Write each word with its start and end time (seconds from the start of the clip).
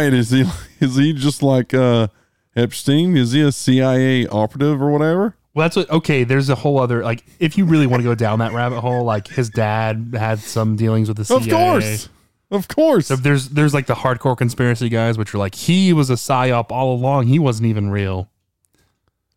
Wait, 0.00 0.14
is 0.14 0.30
he 0.30 0.44
is 0.80 0.96
he 0.96 1.12
just 1.12 1.42
like 1.42 1.74
uh 1.74 2.08
Epstein? 2.56 3.18
Is 3.18 3.32
he 3.32 3.42
a 3.42 3.52
CIA 3.52 4.26
operative 4.26 4.80
or 4.80 4.90
whatever? 4.90 5.36
Well, 5.52 5.64
that's 5.64 5.76
what. 5.76 5.90
Okay, 5.90 6.24
there's 6.24 6.48
a 6.48 6.54
whole 6.54 6.78
other 6.78 7.04
like. 7.04 7.22
If 7.38 7.58
you 7.58 7.66
really 7.66 7.86
want 7.86 8.00
to 8.00 8.04
go 8.04 8.14
down 8.14 8.38
that 8.38 8.52
rabbit 8.52 8.80
hole, 8.80 9.04
like 9.04 9.28
his 9.28 9.50
dad 9.50 10.14
had 10.16 10.38
some 10.38 10.76
dealings 10.76 11.08
with 11.08 11.18
the 11.18 11.26
CIA. 11.26 11.36
Of 11.38 11.48
course. 11.50 12.08
Of 12.50 12.68
course. 12.68 13.06
So 13.08 13.16
there's 13.16 13.50
there's 13.50 13.74
like 13.74 13.86
the 13.86 13.94
hardcore 13.94 14.38
conspiracy 14.38 14.88
guys, 14.88 15.18
which 15.18 15.34
are 15.34 15.38
like 15.38 15.54
he 15.54 15.92
was 15.92 16.08
a 16.08 16.14
psyop 16.14 16.70
all 16.70 16.94
along. 16.94 17.26
He 17.26 17.38
wasn't 17.38 17.66
even 17.66 17.90
real. 17.90 18.30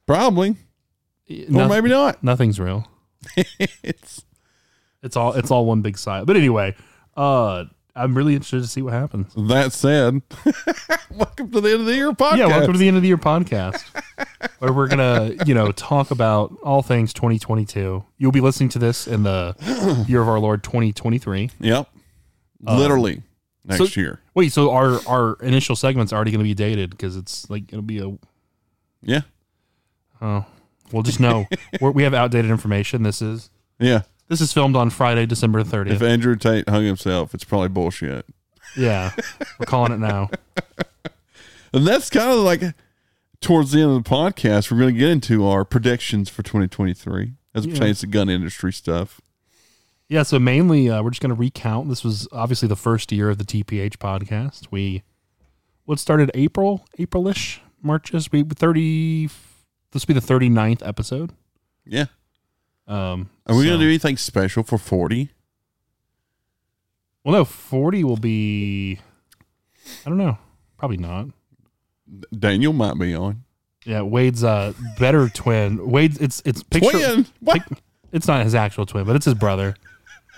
Probably. 0.06 0.56
Or 1.30 1.68
maybe 1.68 1.90
not. 1.90 2.24
nothing's 2.24 2.58
real. 2.58 2.88
it's 3.36 4.24
It's 5.02 5.18
all 5.18 5.34
it's 5.34 5.52
all 5.52 5.66
one 5.66 5.82
big 5.82 5.98
psyop. 5.98 6.26
But 6.26 6.38
anyway, 6.38 6.74
uh, 7.18 7.66
I'm 7.96 8.18
really 8.18 8.34
interested 8.34 8.62
to 8.62 8.68
see 8.68 8.82
what 8.82 8.94
happens. 8.94 9.34
that 9.36 9.72
said. 9.72 10.22
welcome 11.12 11.52
to 11.52 11.62
the 11.62 11.72
end 11.72 11.82
of 11.82 11.86
the 11.86 11.94
year 11.96 12.12
podcast. 12.12 12.38
Yeah, 12.38 12.48
welcome 12.48 12.74
to 12.74 12.80
the 12.80 12.88
end 12.88 12.98
of 12.98 13.04
the 13.04 13.08
year 13.08 13.18
podcast, 13.18 13.84
where 14.60 14.74
we're 14.74 14.88
gonna 14.88 15.34
you 15.46 15.54
know 15.54 15.72
talk 15.72 16.10
about 16.10 16.56
all 16.64 16.82
things 16.82 17.14
2022. 17.14 18.04
You'll 18.18 18.32
be 18.32 18.42
listening 18.42 18.70
to 18.70 18.80
this 18.80 19.06
in 19.08 19.22
the 19.24 19.56
year 20.08 20.22
of 20.24 20.28
our 20.30 20.40
Lord 20.40 20.64
2023. 20.64 21.52
Yep. 21.60 21.88
Literally 22.62 23.22
next 23.64 23.82
Uh, 23.82 23.86
so- 23.86 24.02
year. 24.02 24.20
Wait, 24.34 24.52
so 24.52 24.72
our 24.72 25.00
our 25.08 25.38
initial 25.42 25.76
segment's 25.76 26.12
already 26.12 26.32
going 26.32 26.40
to 26.40 26.44
be 26.50 26.56
dated 26.56 26.90
because 26.90 27.16
it's 27.16 27.48
like 27.50 27.64
it'll 27.72 27.84
be 27.84 28.00
a 28.00 28.18
Yeah. 29.04 29.22
oh 30.20 30.46
we'll 30.92 31.04
just 31.04 31.20
know 31.20 31.46
we 31.82 32.02
have 32.02 32.16
outdated 32.16 32.50
information. 32.50 33.04
This 33.04 33.22
is 33.22 33.52
Yeah. 33.80 34.02
This 34.30 34.42
is 34.42 34.52
filmed 34.54 34.76
on 34.76 34.90
Friday, 34.90 35.26
December 35.26 35.64
30th. 35.64 35.92
If 35.92 36.02
Andrew 36.02 36.36
Tate 36.36 36.68
hung 36.70 36.86
himself, 36.86 37.34
it's 37.34 37.44
probably 37.44 37.70
bullshit. 37.70 38.26
yeah, 38.78 39.12
we're 39.60 39.66
calling 39.66 39.92
it 39.92 40.00
now. 40.00 40.30
And 41.76 41.88
that's 41.88 42.12
kind 42.12 42.30
of 42.32 42.38
like 42.40 42.62
towards 43.42 43.72
the 43.72 43.82
end 43.82 43.90
of 43.92 44.04
the 44.04 44.08
podcast, 44.10 44.72
we're 44.72 44.78
going 44.78 44.94
to 44.94 45.00
get 45.00 45.10
into 45.10 45.44
our 45.48 45.66
predictions 45.66 46.30
for 46.30 46.44
2023 46.44 47.34
as 47.56 47.66
it 47.66 47.70
Yeah. 47.70 47.74
pertains 47.74 48.00
to 48.02 48.08
gun 48.08 48.30
industry 48.30 48.72
stuff. 48.72 49.20
Yeah, 50.08 50.22
so 50.22 50.38
mainly 50.38 50.88
uh, 50.92 51.02
we're 51.02 51.10
just 51.10 51.22
going 51.22 51.32
to 51.34 51.36
recount. 51.36 51.90
This 51.90 52.04
was 52.04 52.28
obviously 52.32 52.68
the 52.68 52.76
first 52.76 53.12
year 53.12 53.30
of 53.32 53.40
the 53.40 53.44
TPH 53.44 53.98
podcast. 53.98 54.68
We 54.70 55.02
what 55.86 55.98
started 55.98 56.30
April, 56.36 56.86
Aprilish, 57.00 57.60
Marches. 57.82 58.32
We 58.32 58.44
30. 58.44 59.30
This 59.94 60.08
will 60.08 60.14
be 60.14 60.20
the 60.20 60.26
39th 60.34 60.88
episode. 60.88 61.32
Yeah. 61.86 62.06
Um, 62.88 63.30
Are 63.48 63.56
we 63.56 63.66
so- 63.66 63.72
to 63.72 63.78
do 63.78 63.88
anything 63.88 64.18
special 64.18 64.64
for 64.64 64.78
40? 64.78 65.30
Well, 67.24 67.34
no, 67.36 67.46
40 67.46 68.04
will 68.04 68.18
be. 68.18 69.00
I 70.06 70.10
don't 70.10 70.18
know. 70.18 70.38
Probably 70.78 70.98
not. 70.98 71.28
Daniel 72.38 72.74
might 72.74 73.00
be 73.00 73.16
on. 73.16 73.44
Yeah, 73.86 74.02
Wade's 74.02 74.44
uh 74.44 74.74
better 75.00 75.30
twin. 75.30 75.90
Wade's 75.90 76.18
it's 76.20 76.42
it's 76.46 76.64
picture. 76.64 76.90
Twin? 76.92 77.26
What? 77.40 77.62
pic- 77.68 77.78
it's 78.12 78.28
not 78.28 78.44
his 78.44 78.56
actual 78.56 78.86
twin, 78.86 79.06
but 79.06 79.16
it's 79.16 79.26
his 79.26 79.34
brother. 79.34 79.76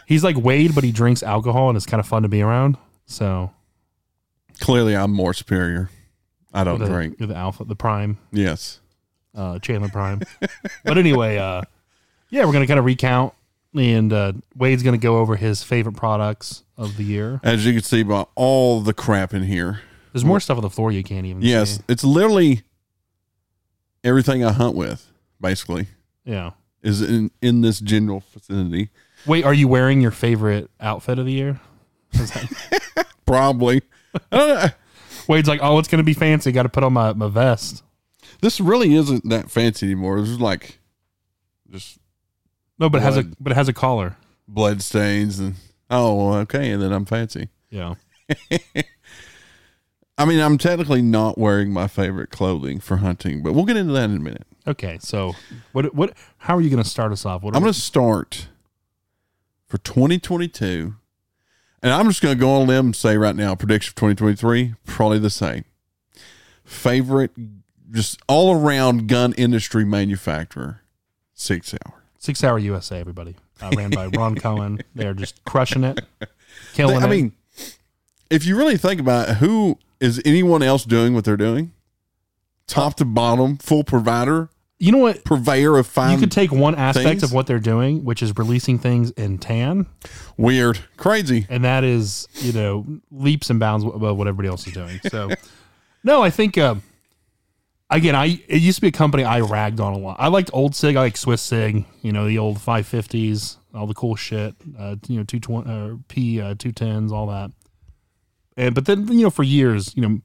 He's 0.08 0.24
like 0.24 0.36
Wade, 0.38 0.74
but 0.76 0.84
he 0.84 0.92
drinks 0.92 1.22
alcohol 1.24 1.70
and 1.70 1.76
it's 1.76 1.86
kind 1.86 2.00
of 2.00 2.08
fun 2.08 2.22
to 2.24 2.28
be 2.30 2.42
around. 2.42 2.78
So 3.08 3.52
Clearly, 4.60 4.96
I'm 4.96 5.12
more 5.12 5.34
superior. 5.34 5.90
I 6.54 6.64
don't 6.64 6.80
the, 6.80 6.86
drink. 6.86 7.18
you're 7.20 7.28
the 7.28 7.36
alpha, 7.36 7.66
the 7.66 7.76
prime, 7.76 8.18
Yes. 8.32 8.80
uh, 9.36 9.60
Chandler 9.60 9.90
Prime. 9.90 10.22
but 10.86 10.98
anyway, 10.98 11.38
uh, 11.38 11.62
yeah, 12.30 12.46
we're 12.46 12.54
gonna 12.54 12.68
kind 12.68 12.80
of 12.80 12.86
recount, 12.86 13.34
and 13.74 14.12
uh, 14.14 14.34
Wade's 14.56 14.84
gonna 14.84 14.98
go 14.98 15.18
over 15.18 15.36
his 15.36 15.64
favorite 15.64 15.96
products 15.96 16.64
of 16.78 16.98
the 16.98 17.04
year. 17.04 17.40
As 17.44 17.66
you 17.66 17.74
can 17.74 17.82
see 17.84 18.04
by 18.04 18.26
all 18.36 18.82
the 18.82 18.94
crap 18.94 19.34
in 19.34 19.44
here. 19.44 19.82
There's 20.14 20.26
more 20.26 20.40
stuff 20.40 20.58
on 20.58 20.64
the 20.64 20.70
floor 20.70 20.92
you 20.92 21.04
can't 21.04 21.26
even. 21.26 21.42
Yes. 21.42 21.78
see. 21.78 21.82
It's 21.90 22.04
literally 22.04 22.62
everything 24.04 24.44
I 24.44 24.52
hunt 24.52 24.76
with, 24.76 25.12
basically, 25.42 25.88
Yeah. 26.24 26.52
is 26.82 27.02
in, 27.02 27.32
in 27.42 27.62
this 27.62 27.80
general 27.80 28.24
vicinity. 28.34 28.90
Wait, 29.26 29.44
are 29.44 29.54
you 29.54 29.68
wearing 29.68 30.02
your 30.02 30.12
favorite 30.12 30.70
outfit 30.80 31.20
of 31.20 31.26
the 31.26 31.32
year? 31.34 31.60
That- 32.14 33.08
Probably. 33.26 33.82
I 34.32 34.38
don't 34.38 34.48
know. 34.64 34.68
Wade's 35.28 35.48
like, 35.50 35.60
oh, 35.64 35.80
it's 35.80 35.88
gonna 35.88 36.04
be 36.04 36.14
fancy. 36.14 36.52
Got 36.52 36.64
to 36.64 36.70
put 36.70 36.84
on 36.84 36.94
my, 36.94 37.12
my 37.14 37.28
vest. 37.28 37.84
This 38.42 38.60
really 38.62 38.94
isn't 38.96 39.28
that 39.30 39.50
fancy 39.50 39.88
anymore. 39.88 40.20
This 40.22 40.30
is 40.30 40.40
like 40.40 40.80
just 41.72 41.98
No, 42.80 42.90
but 42.90 43.00
it 43.00 43.04
has 43.04 43.18
a 43.18 43.24
Blood. 43.24 43.36
but 43.40 43.52
it 43.52 43.56
has 43.56 43.68
a 43.70 43.74
collar. 43.74 44.18
blood 44.48 44.82
stains 44.82 45.40
and 45.40 45.56
oh 45.90 46.34
okay, 46.40 46.72
and 46.72 46.82
then 46.82 46.92
I'm 46.92 47.06
fancy. 47.06 47.50
Yeah. 47.70 47.96
I 50.18 50.24
mean, 50.26 50.40
I'm 50.40 50.58
technically 50.58 51.02
not 51.02 51.38
wearing 51.38 51.72
my 51.74 51.88
favorite 51.88 52.30
clothing 52.30 52.80
for 52.80 52.98
hunting, 52.98 53.44
but 53.44 53.54
we'll 53.54 53.66
get 53.66 53.76
into 53.76 53.92
that 53.94 54.06
in 54.10 54.16
a 54.16 54.20
minute. 54.20 54.48
Okay. 54.66 54.98
So 55.02 55.34
what 55.74 55.94
what? 55.94 56.14
How 56.38 56.56
are 56.56 56.62
you 56.62 56.70
gonna 56.70 56.84
start 56.86 57.12
us 57.12 57.26
off? 57.26 57.44
What 57.44 57.56
I'm 57.56 57.62
going 57.62 57.74
to 57.74 57.80
start 57.80 58.48
for 59.68 59.78
2022, 59.80 60.96
and 61.84 61.92
I'm 61.94 62.08
just 62.08 62.22
going 62.22 62.36
to 62.36 62.40
go 62.40 62.52
on 62.52 62.62
a 62.62 62.66
limb 62.66 62.86
and 62.88 62.96
say 62.96 63.18
right 63.18 63.36
now, 63.36 63.56
prediction 63.56 63.92
for 63.92 63.96
2023 64.12 64.76
probably 64.86 65.20
the 65.20 65.30
same. 65.30 65.66
Favorite, 66.64 67.32
just 67.92 68.20
all 68.28 68.56
around 68.56 69.08
gun 69.08 69.34
industry 69.34 69.84
manufacturer, 69.86 70.82
Sig 71.34 71.64
Sauer. 71.66 72.04
Sig 72.26 72.36
Sauer 72.38 72.60
USA? 72.60 73.00
Everybody 73.00 73.36
uh, 73.62 73.72
ran 73.76 73.92
by 73.92 74.08
Ron 74.08 74.36
Cohen. 74.46 74.80
They're 74.96 75.14
just 75.14 75.44
crushing 75.46 75.84
it, 75.84 76.00
killing 76.74 76.98
I 76.98 77.06
it. 77.06 77.10
mean, 77.10 77.32
if 78.30 78.46
you 78.46 78.58
really 78.58 78.78
think 78.78 79.00
about 79.00 79.30
it, 79.30 79.36
who 79.36 79.78
is 80.00 80.22
anyone 80.26 80.64
else 80.64 80.84
doing 80.86 81.14
what 81.14 81.24
they're 81.24 81.38
doing? 81.38 81.72
Top 82.68 82.96
to 82.96 83.06
bottom, 83.06 83.58
full 83.58 83.84
provider, 83.84 84.50
you 84.80 84.92
know 84.92 84.98
what? 84.98 85.24
purveyor 85.24 85.78
of 85.78 85.86
fine, 85.88 86.14
You 86.14 86.18
could 86.18 86.32
take 86.32 86.52
one 86.52 86.74
aspect 86.76 87.08
things? 87.08 87.24
of 87.24 87.32
what 87.32 87.46
they're 87.48 87.60
doing, 87.60 88.04
which 88.04 88.22
is 88.24 88.36
releasing 88.36 88.78
things 88.80 89.12
in 89.12 89.38
tan, 89.38 89.86
weird, 90.36 90.80
crazy. 90.98 91.46
and 91.50 91.64
that 91.64 91.84
is 91.84 92.28
you 92.34 92.52
know 92.52 92.86
leaps 93.12 93.50
and 93.52 93.60
bounds 93.60 93.86
above 93.86 94.18
what 94.18 94.28
everybody 94.28 94.50
else 94.50 94.66
is 94.68 94.74
doing. 94.74 95.00
So, 95.10 95.30
no, 96.04 96.24
I 96.24 96.30
think 96.32 96.58
uh, 96.58 96.76
again, 97.90 98.16
I 98.16 98.42
it 98.48 98.62
used 98.62 98.78
to 98.78 98.82
be 98.82 98.88
a 98.88 98.92
company 98.92 99.24
I 99.24 99.42
ragged 99.42 99.80
on 99.80 99.94
a 99.94 99.98
lot. 99.98 100.18
I 100.20 100.28
liked 100.28 100.50
old 100.54 100.76
Sig, 100.76 100.96
I 100.96 101.02
like 101.02 101.18
Swiss 101.18 101.42
Sig, 101.42 101.86
you 102.02 102.12
know 102.12 102.28
the 102.28 102.38
old 102.38 102.58
550s, 102.58 103.58
all 103.74 103.88
the 103.88 103.94
cool 103.94 104.16
shit, 104.16 104.56
uh, 104.78 104.96
you 105.08 105.18
know 105.18 105.24
two 105.24 105.40
twenty 105.40 105.70
uh, 105.70 105.96
P 106.08 106.42
uh, 106.42 106.56
two 106.58 106.72
tens, 106.72 107.12
all 107.12 107.28
that. 107.28 107.52
And 108.58 108.74
but 108.76 108.86
then 108.86 109.08
you 109.08 109.24
know 109.24 109.30
for 109.30 109.44
years, 109.44 109.96
you 109.96 110.02
know, 110.02 110.22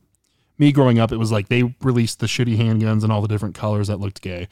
me 0.58 0.72
growing 0.72 0.98
up, 0.98 1.12
it 1.12 1.16
was 1.16 1.32
like 1.32 1.48
they 1.48 1.74
released 1.82 2.20
the 2.20 2.26
shitty 2.26 2.56
handguns 2.56 3.02
and 3.02 3.12
all 3.12 3.22
the 3.22 3.28
different 3.28 3.54
colors 3.54 3.88
that 3.88 3.98
looked 3.98 4.20
gay. 4.20 4.48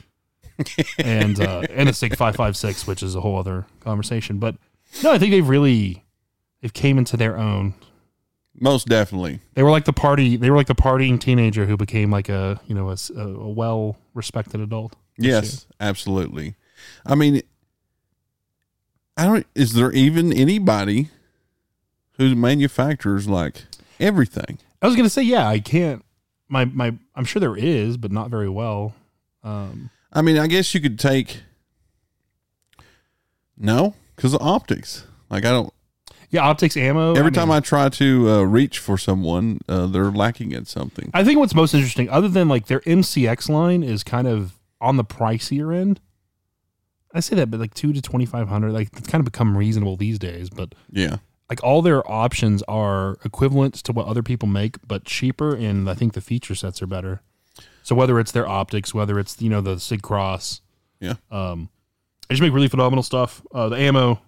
and 0.99 1.41
uh, 1.41 1.63
and 1.71 1.89
the 1.89 1.93
Sig 1.93 2.17
five 2.17 2.35
five 2.37 2.57
six, 2.57 2.87
which 2.87 3.03
is 3.03 3.15
a 3.15 3.21
whole 3.21 3.39
other 3.39 3.67
conversation. 3.81 4.39
But 4.39 4.57
no, 5.03 5.13
I 5.13 5.19
think 5.19 5.31
they've 5.31 5.49
really 5.49 6.05
they've 6.61 6.73
came 6.73 6.99
into 6.99 7.17
their 7.17 7.39
own. 7.39 7.75
Most 8.61 8.89
definitely. 8.89 9.41
They 9.55 9.63
were 9.63 9.71
like 9.71 9.85
the 9.85 9.93
party. 9.93 10.37
They 10.37 10.51
were 10.51 10.57
like 10.57 10.67
the 10.67 10.75
partying 10.75 11.21
teenager 11.21 11.67
who 11.67 11.77
became 11.77 12.11
like 12.11 12.29
a 12.29 12.61
you 12.67 12.75
know 12.75 12.91
a 12.91 13.49
well 13.49 13.97
respected 14.15 14.61
adult. 14.61 14.97
Yes, 15.17 15.67
absolutely. 15.81 16.55
I 17.05 17.15
mean, 17.15 17.43
I 19.17 19.25
don't. 19.25 19.47
Is 19.55 19.75
there 19.75 19.93
even 19.93 20.33
anybody 20.33 21.11
who 22.13 22.35
manufactures 22.35 23.29
like 23.29 23.65
everything? 23.99 24.59
I 24.81 24.87
was 24.87 24.97
gonna 24.97 25.11
say 25.11 25.23
yeah. 25.23 25.49
I 25.49 25.59
can't. 25.61 26.05
My 26.49 26.65
my. 26.65 26.95
I'm 27.15 27.25
sure 27.25 27.41
there 27.41 27.57
is, 27.57 27.97
but 27.97 28.13
not 28.13 28.31
very 28.31 28.49
well. 28.49 28.95
Um, 29.43 29.91
I 30.13 30.23
mean, 30.23 30.39
I 30.39 30.47
guess 30.47 30.75
you 30.75 30.81
could 30.81 30.99
take. 30.99 31.43
No, 33.57 33.95
because 34.15 34.35
of 34.35 34.43
optics. 34.43 35.05
Like 35.31 35.45
I 35.45 35.51
don't. 35.51 35.73
Yeah, 36.31 36.43
optics 36.43 36.77
ammo. 36.77 37.13
Every 37.15 37.31
I 37.31 37.35
time 37.35 37.49
mean- 37.49 37.57
I 37.57 37.61
try 37.61 37.89
to 37.89 38.31
uh, 38.31 38.43
reach 38.43 38.79
for 38.79 38.99
someone, 38.99 39.61
uh, 39.69 39.87
they're 39.87 40.11
lacking 40.11 40.53
at 40.55 40.67
something. 40.67 41.11
I 41.15 41.25
think 41.25 41.39
what's 41.39 41.55
most 41.55 41.75
interesting, 41.75 42.09
other 42.11 42.29
than 42.29 42.49
like 42.49 42.67
their 42.67 42.81
MCX 42.81 43.49
line, 43.49 43.83
is 43.83 44.05
kind 44.05 44.27
of 44.29 44.55
on 44.81 44.97
the 44.97 45.05
pricier 45.05 45.75
end. 45.75 46.01
I 47.15 47.21
say 47.21 47.37
that, 47.37 47.51
but 47.51 47.59
like 47.61 47.75
two 47.75 47.93
to 47.93 48.03
twenty 48.03 48.27
five 48.27 48.49
hundred, 48.49 48.73
like 48.73 48.89
it's 48.97 49.09
kind 49.09 49.21
of 49.21 49.25
become 49.25 49.57
reasonable 49.57 49.97
these 49.97 50.19
days. 50.19 50.51
But 50.51 50.75
Yeah, 50.91 51.17
like 51.49 51.63
all 51.65 51.81
their 51.83 52.09
options 52.11 52.63
are 52.69 53.17
equivalent 53.25 53.75
to 53.85 53.93
what 53.93 54.07
other 54.07 54.23
people 54.23 54.47
make, 54.49 54.77
but 54.87 55.05
cheaper, 55.05 55.55
and 55.57 55.89
I 55.89 55.95
think 55.95 56.13
the 56.13 56.21
feature 56.21 56.55
sets 56.55 56.83
are 56.83 56.87
better. 56.87 57.23
So 57.83 57.95
whether 57.95 58.21
it's 58.21 58.33
their 58.33 58.47
optics, 58.47 58.93
whether 58.93 59.19
it's 59.19 59.41
you 59.41 59.49
know 59.49 59.63
the 59.63 59.81
Sig 59.81 60.03
Cross, 60.03 60.61
Yeah. 61.01 61.15
um, 61.31 61.71
they 62.29 62.35
just 62.35 62.43
make 62.43 62.53
really 62.53 62.69
phenomenal 62.69 63.03
stuff. 63.03 63.41
Uh, 63.55 63.71
the 63.71 63.79
ammo, 63.79 64.21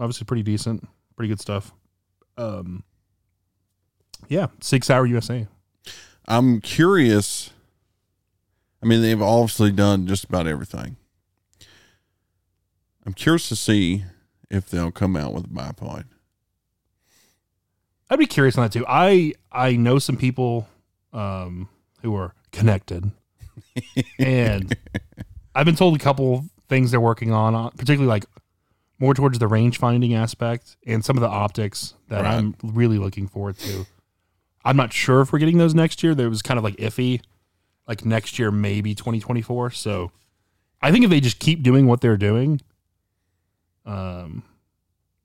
obviously 0.00 0.24
pretty 0.24 0.42
decent, 0.42 0.86
pretty 1.18 1.28
good 1.28 1.40
stuff. 1.40 1.72
Um, 2.36 2.84
yeah, 4.28 4.46
Sig 4.60 4.84
Sauer 4.84 5.04
USA. 5.04 5.48
I'm 6.28 6.60
curious. 6.60 7.50
I 8.80 8.86
mean, 8.86 9.02
they've 9.02 9.20
obviously 9.20 9.72
done 9.72 10.06
just 10.06 10.22
about 10.22 10.46
everything. 10.46 10.96
I'm 13.04 13.14
curious 13.14 13.48
to 13.48 13.56
see 13.56 14.04
if 14.48 14.70
they'll 14.70 14.92
come 14.92 15.16
out 15.16 15.34
with 15.34 15.46
a 15.46 15.48
bipod. 15.48 16.04
I'd 18.08 18.20
be 18.20 18.26
curious 18.26 18.56
on 18.56 18.62
that 18.64 18.72
too. 18.72 18.84
I 18.86 19.34
I 19.50 19.72
know 19.72 19.98
some 19.98 20.16
people 20.16 20.68
um, 21.12 21.68
who 22.02 22.14
are 22.14 22.32
connected, 22.52 23.10
and 24.20 24.76
I've 25.52 25.66
been 25.66 25.74
told 25.74 25.96
a 25.96 25.98
couple 25.98 26.44
things 26.68 26.92
they're 26.92 27.00
working 27.00 27.32
on, 27.32 27.56
uh, 27.56 27.70
particularly 27.70 28.06
like 28.06 28.24
more 28.98 29.14
towards 29.14 29.38
the 29.38 29.46
range 29.46 29.78
finding 29.78 30.12
aspect 30.14 30.76
and 30.86 31.04
some 31.04 31.16
of 31.16 31.20
the 31.20 31.28
optics 31.28 31.94
that 32.08 32.22
Right. 32.24 32.34
I'm 32.34 32.54
really 32.62 32.98
looking 32.98 33.28
forward 33.28 33.56
to. 33.58 33.86
I'm 34.64 34.76
not 34.76 34.92
sure 34.92 35.20
if 35.20 35.32
we're 35.32 35.38
getting 35.38 35.58
those 35.58 35.74
next 35.74 36.02
year. 36.02 36.14
There 36.14 36.28
was 36.28 36.42
kind 36.42 36.58
of 36.58 36.64
like 36.64 36.76
iffy, 36.76 37.20
like 37.86 38.04
next 38.04 38.38
year 38.38 38.50
maybe 38.50 38.94
2024. 38.94 39.70
So 39.70 40.10
I 40.82 40.90
think 40.92 41.04
if 41.04 41.10
they 41.10 41.20
just 41.20 41.38
keep 41.38 41.62
doing 41.62 41.86
what 41.86 42.00
they're 42.00 42.16
doing, 42.16 42.60
um, 43.86 44.42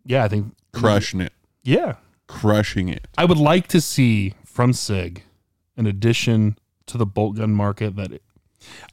yeah, 0.06 0.24
I 0.24 0.28
think 0.28 0.56
Crushing 0.72 1.22
it. 1.22 1.34
yeah, 1.64 1.96
Crushing 2.28 2.90
it. 2.90 3.08
I 3.18 3.26
would 3.26 3.38
like 3.38 3.68
to 3.70 3.82
see 3.82 4.34
from 4.46 4.74
Sig 4.74 5.24
an 5.78 5.86
addition 5.88 6.58
to 6.86 6.98
the 6.98 7.06
bolt 7.06 7.38
gun 7.38 7.52
market 7.54 7.96
that 7.96 8.12
it, 8.12 8.24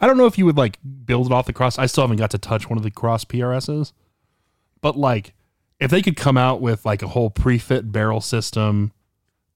I 0.00 0.06
don't 0.06 0.16
know 0.16 0.26
if 0.26 0.36
you 0.38 0.46
would 0.46 0.56
like 0.56 0.78
build 1.04 1.26
it 1.26 1.32
off 1.32 1.46
the 1.46 1.52
cross. 1.52 1.78
I 1.78 1.86
still 1.86 2.02
haven't 2.04 2.16
got 2.16 2.30
to 2.32 2.38
touch 2.38 2.68
one 2.68 2.76
of 2.78 2.82
the 2.82 2.90
cross 2.90 3.24
PRSs, 3.24 3.92
but 4.80 4.96
like 4.96 5.34
if 5.78 5.90
they 5.90 6.02
could 6.02 6.16
come 6.16 6.36
out 6.36 6.60
with 6.60 6.84
like 6.84 7.02
a 7.02 7.08
whole 7.08 7.30
pre-fit 7.30 7.90
barrel 7.90 8.20
system 8.20 8.92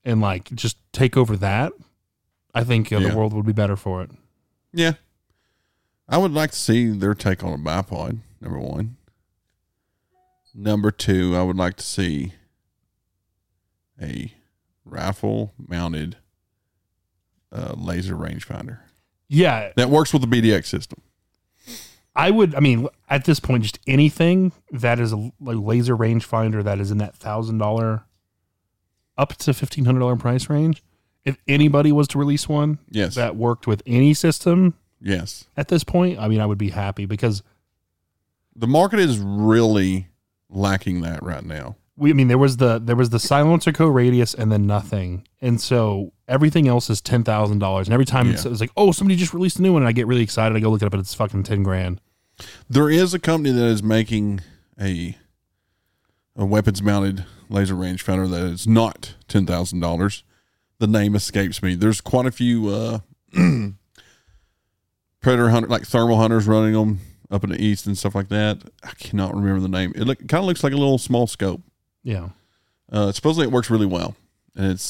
and 0.05 0.21
like 0.21 0.51
just 0.55 0.77
take 0.93 1.17
over 1.17 1.37
that, 1.37 1.73
I 2.55 2.65
think 2.65 2.93
uh, 2.93 2.99
Yeah. 2.99 3.09
the 3.11 3.17
world 3.17 3.33
would 3.35 3.47
be 3.47 3.53
better 3.53 3.77
for 3.77 4.03
it. 4.03 4.11
Yeah. 4.73 4.93
I 6.09 6.19
would 6.19 6.33
like 6.33 6.51
to 6.51 6.59
see 6.59 6.91
their 6.91 7.15
take 7.15 7.43
on 7.43 7.53
a 7.53 7.59
bipod, 7.59 8.19
number 8.41 8.59
one. 8.59 8.97
Number 10.55 10.91
two, 10.91 11.35
I 11.37 11.43
would 11.43 11.57
like 11.57 11.77
to 11.77 11.85
see 11.85 12.33
a 14.01 14.33
rifle 14.85 15.53
mounted 15.59 16.17
uh, 17.51 17.75
laser 17.77 18.15
rangefinder 18.17 18.79
Yeah, 19.29 19.73
that 19.77 19.89
works 19.89 20.13
with 20.13 20.23
the 20.23 20.29
BDX 20.29 20.67
system. 20.67 21.01
I 22.17 22.31
would. 22.31 22.55
I 22.55 22.61
mean, 22.61 22.87
at 23.09 23.25
this 23.25 23.41
point, 23.41 23.63
just 23.65 23.79
anything 23.87 24.53
that 24.71 25.01
is 25.01 25.13
a 25.13 25.17
like 25.41 25.57
laser 25.59 25.97
rangefinder 25.97 26.63
that 26.65 26.79
is 26.79 26.91
in 26.91 26.99
that 26.99 27.17
thousand 27.17 27.59
dollar 27.59 28.05
up 29.19 29.35
to 29.37 29.53
fifteen 29.55 29.85
hundred 29.85 30.01
dollar 30.01 30.17
price 30.17 30.49
range. 30.49 30.83
If 31.25 31.39
anybody 31.49 31.91
was 31.91 32.07
to 32.09 32.19
release 32.19 32.49
one 32.49 32.79
Yes. 32.91 33.15
that 33.15 33.35
worked 33.35 33.67
with 33.67 33.83
any 33.87 34.13
system 34.15 34.75
yes. 35.01 35.47
at 35.57 35.69
this 35.69 35.83
point, 35.83 36.19
I 36.19 36.29
mean, 36.29 36.41
I 36.41 36.47
would 36.47 36.59
be 36.59 36.69
happy 36.71 37.07
because 37.07 37.43
The 38.55 38.67
market 38.67 38.99
is 39.01 39.19
really 39.19 40.09
lacking 40.51 41.01
that 41.01 41.23
right 41.23 41.45
now. 41.45 41.77
we. 41.97 42.11
I 42.11 42.13
mean, 42.13 42.29
there 42.29 42.39
was 42.39 42.59
the 42.59 42.79
there 42.79 42.95
was 42.97 43.11
the 43.11 43.19
silencer 43.19 43.73
co 43.73 43.87
radius 43.89 44.35
and 44.35 44.53
then 44.53 44.67
nothing, 44.67 45.27
and 45.41 45.61
so 45.61 46.13
everything 46.29 46.67
else 46.69 46.89
is 46.91 47.01
ten 47.01 47.25
thousand 47.25 47.59
dollars. 47.59 47.87
And 47.87 47.93
every 47.95 48.07
time 48.07 48.31
it's, 48.31 48.45
Yeah. 48.45 48.53
it's 48.53 48.61
like, 48.61 48.71
oh, 48.77 48.93
somebody 48.93 49.17
just 49.17 49.35
released 49.35 49.59
a 49.59 49.63
new 49.63 49.73
one, 49.73 49.83
and 49.83 49.89
I 49.89 49.93
get 49.93 50.07
really 50.07 50.23
excited. 50.23 50.57
I 50.57 50.61
go 50.61 50.71
look 50.71 50.83
it 50.83 50.87
up, 50.87 50.93
and 50.95 51.01
it's 51.01 51.15
fucking 51.15 51.43
ten 51.45 51.63
grand. 51.63 52.01
There 52.69 52.91
is 52.91 53.15
a 53.15 53.19
company 53.19 53.53
that 53.55 53.65
is 53.67 53.83
making 53.83 54.41
a 54.81 55.17
a 56.37 56.45
weapons 56.45 56.83
mounted 56.83 57.25
laser 57.49 57.75
rangefinder 57.75 58.29
that 58.31 58.43
is 58.43 58.67
not 58.67 59.15
ten 59.29 59.47
thousand 59.47 59.81
dollars. 59.81 60.25
The 60.79 60.87
name 60.89 61.15
escapes 61.15 61.63
me. 61.63 61.77
There's 61.77 62.01
quite 62.01 62.27
a 62.27 62.33
few 62.33 62.69
uh, 62.69 62.99
predator 65.21 65.51
hunter 65.51 65.69
like 65.69 65.87
thermal 65.87 66.17
hunters 66.17 66.47
running 66.47 66.73
them 66.75 67.01
up 67.31 67.45
in 67.45 67.51
the 67.51 67.63
east 67.63 67.87
and 67.87 67.97
stuff 67.97 68.15
like 68.15 68.29
that. 68.29 68.59
I 68.83 68.91
cannot 68.99 69.35
remember 69.35 69.61
the 69.61 69.69
name. 69.69 69.93
It 69.95 70.03
look, 70.05 70.19
kind 70.29 70.41
of 70.43 70.45
looks 70.47 70.63
like 70.65 70.73
a 70.73 70.77
little 70.77 70.99
small 70.99 71.27
scope. 71.27 71.63
Yeah. 72.03 72.31
Uh, 72.93 73.13
supposedly 73.13 73.47
it 73.47 73.53
works 73.53 73.71
really 73.71 73.87
well, 73.87 74.15
and 74.55 74.71
it's 74.73 74.83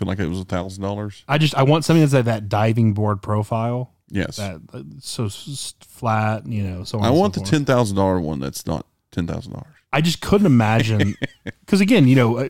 feel 0.00 0.08
like 0.08 0.18
it 0.18 0.26
was 0.26 0.40
a 0.40 0.44
thousand 0.44 0.82
dollars. 0.82 1.24
I 1.28 1.36
just 1.36 1.54
I 1.54 1.62
want 1.62 1.84
something 1.84 2.00
that's 2.00 2.14
at 2.14 2.24
that 2.24 2.48
diving 2.48 2.94
board 2.94 3.20
profile. 3.20 3.92
Yes, 4.08 4.36
that 4.38 4.60
so 5.00 5.28
flat, 5.28 6.46
you 6.46 6.62
know. 6.62 6.84
So 6.84 6.98
I 6.98 7.08
and 7.08 7.14
so 7.14 7.20
want 7.20 7.34
the 7.34 7.40
forth. 7.40 7.50
ten 7.50 7.64
thousand 7.66 7.96
dollar 7.96 8.18
one. 8.18 8.40
That's 8.40 8.66
not 8.66 8.86
ten 9.12 9.26
thousand 9.26 9.52
dollars. 9.52 9.74
I 9.92 10.00
just 10.00 10.22
couldn't 10.22 10.46
imagine 10.46 11.16
because 11.44 11.82
again, 11.82 12.08
you 12.08 12.16
know, 12.16 12.38
uh, 12.38 12.48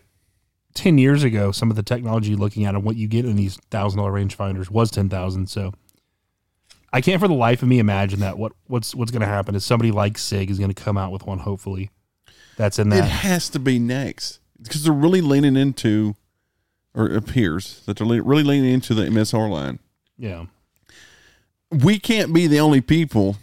ten 0.74 0.96
years 0.96 1.24
ago, 1.24 1.50
some 1.50 1.70
of 1.70 1.76
the 1.76 1.82
technology 1.82 2.36
looking 2.36 2.64
at 2.64 2.76
and 2.76 2.84
what 2.84 2.94
you 2.94 3.08
get 3.08 3.24
in 3.24 3.34
these 3.34 3.56
thousand 3.70 3.98
dollar 3.98 4.12
rangefinders 4.12 4.70
was 4.70 4.92
ten 4.92 5.08
thousand. 5.08 5.48
So 5.48 5.74
I 6.92 7.00
can't 7.00 7.20
for 7.20 7.28
the 7.28 7.34
life 7.34 7.62
of 7.62 7.68
me 7.68 7.80
imagine 7.80 8.20
that 8.20 8.38
what 8.38 8.52
what's 8.68 8.94
what's 8.94 9.10
going 9.10 9.22
to 9.22 9.26
happen 9.26 9.56
is 9.56 9.64
somebody 9.64 9.90
like 9.90 10.18
Sig 10.18 10.50
is 10.50 10.58
going 10.58 10.72
to 10.72 10.82
come 10.82 10.96
out 10.96 11.10
with 11.10 11.26
one. 11.26 11.40
Hopefully, 11.40 11.90
that's 12.56 12.78
in 12.78 12.90
that. 12.90 13.04
It 13.04 13.08
has 13.08 13.48
to 13.50 13.58
be 13.58 13.80
next 13.80 14.38
because 14.62 14.84
they're 14.84 14.92
really 14.92 15.20
leaning 15.20 15.56
into, 15.56 16.14
or 16.94 17.06
it 17.08 17.16
appears 17.16 17.82
that 17.86 17.96
they're 17.98 18.22
really 18.22 18.42
leaning 18.42 18.72
into 18.72 18.94
the 18.94 19.04
MSR 19.04 19.48
line. 19.50 19.78
yeah, 20.18 20.46
We 21.70 21.98
can't 21.98 22.32
be 22.34 22.46
the 22.46 22.58
only 22.60 22.80
people, 22.80 23.36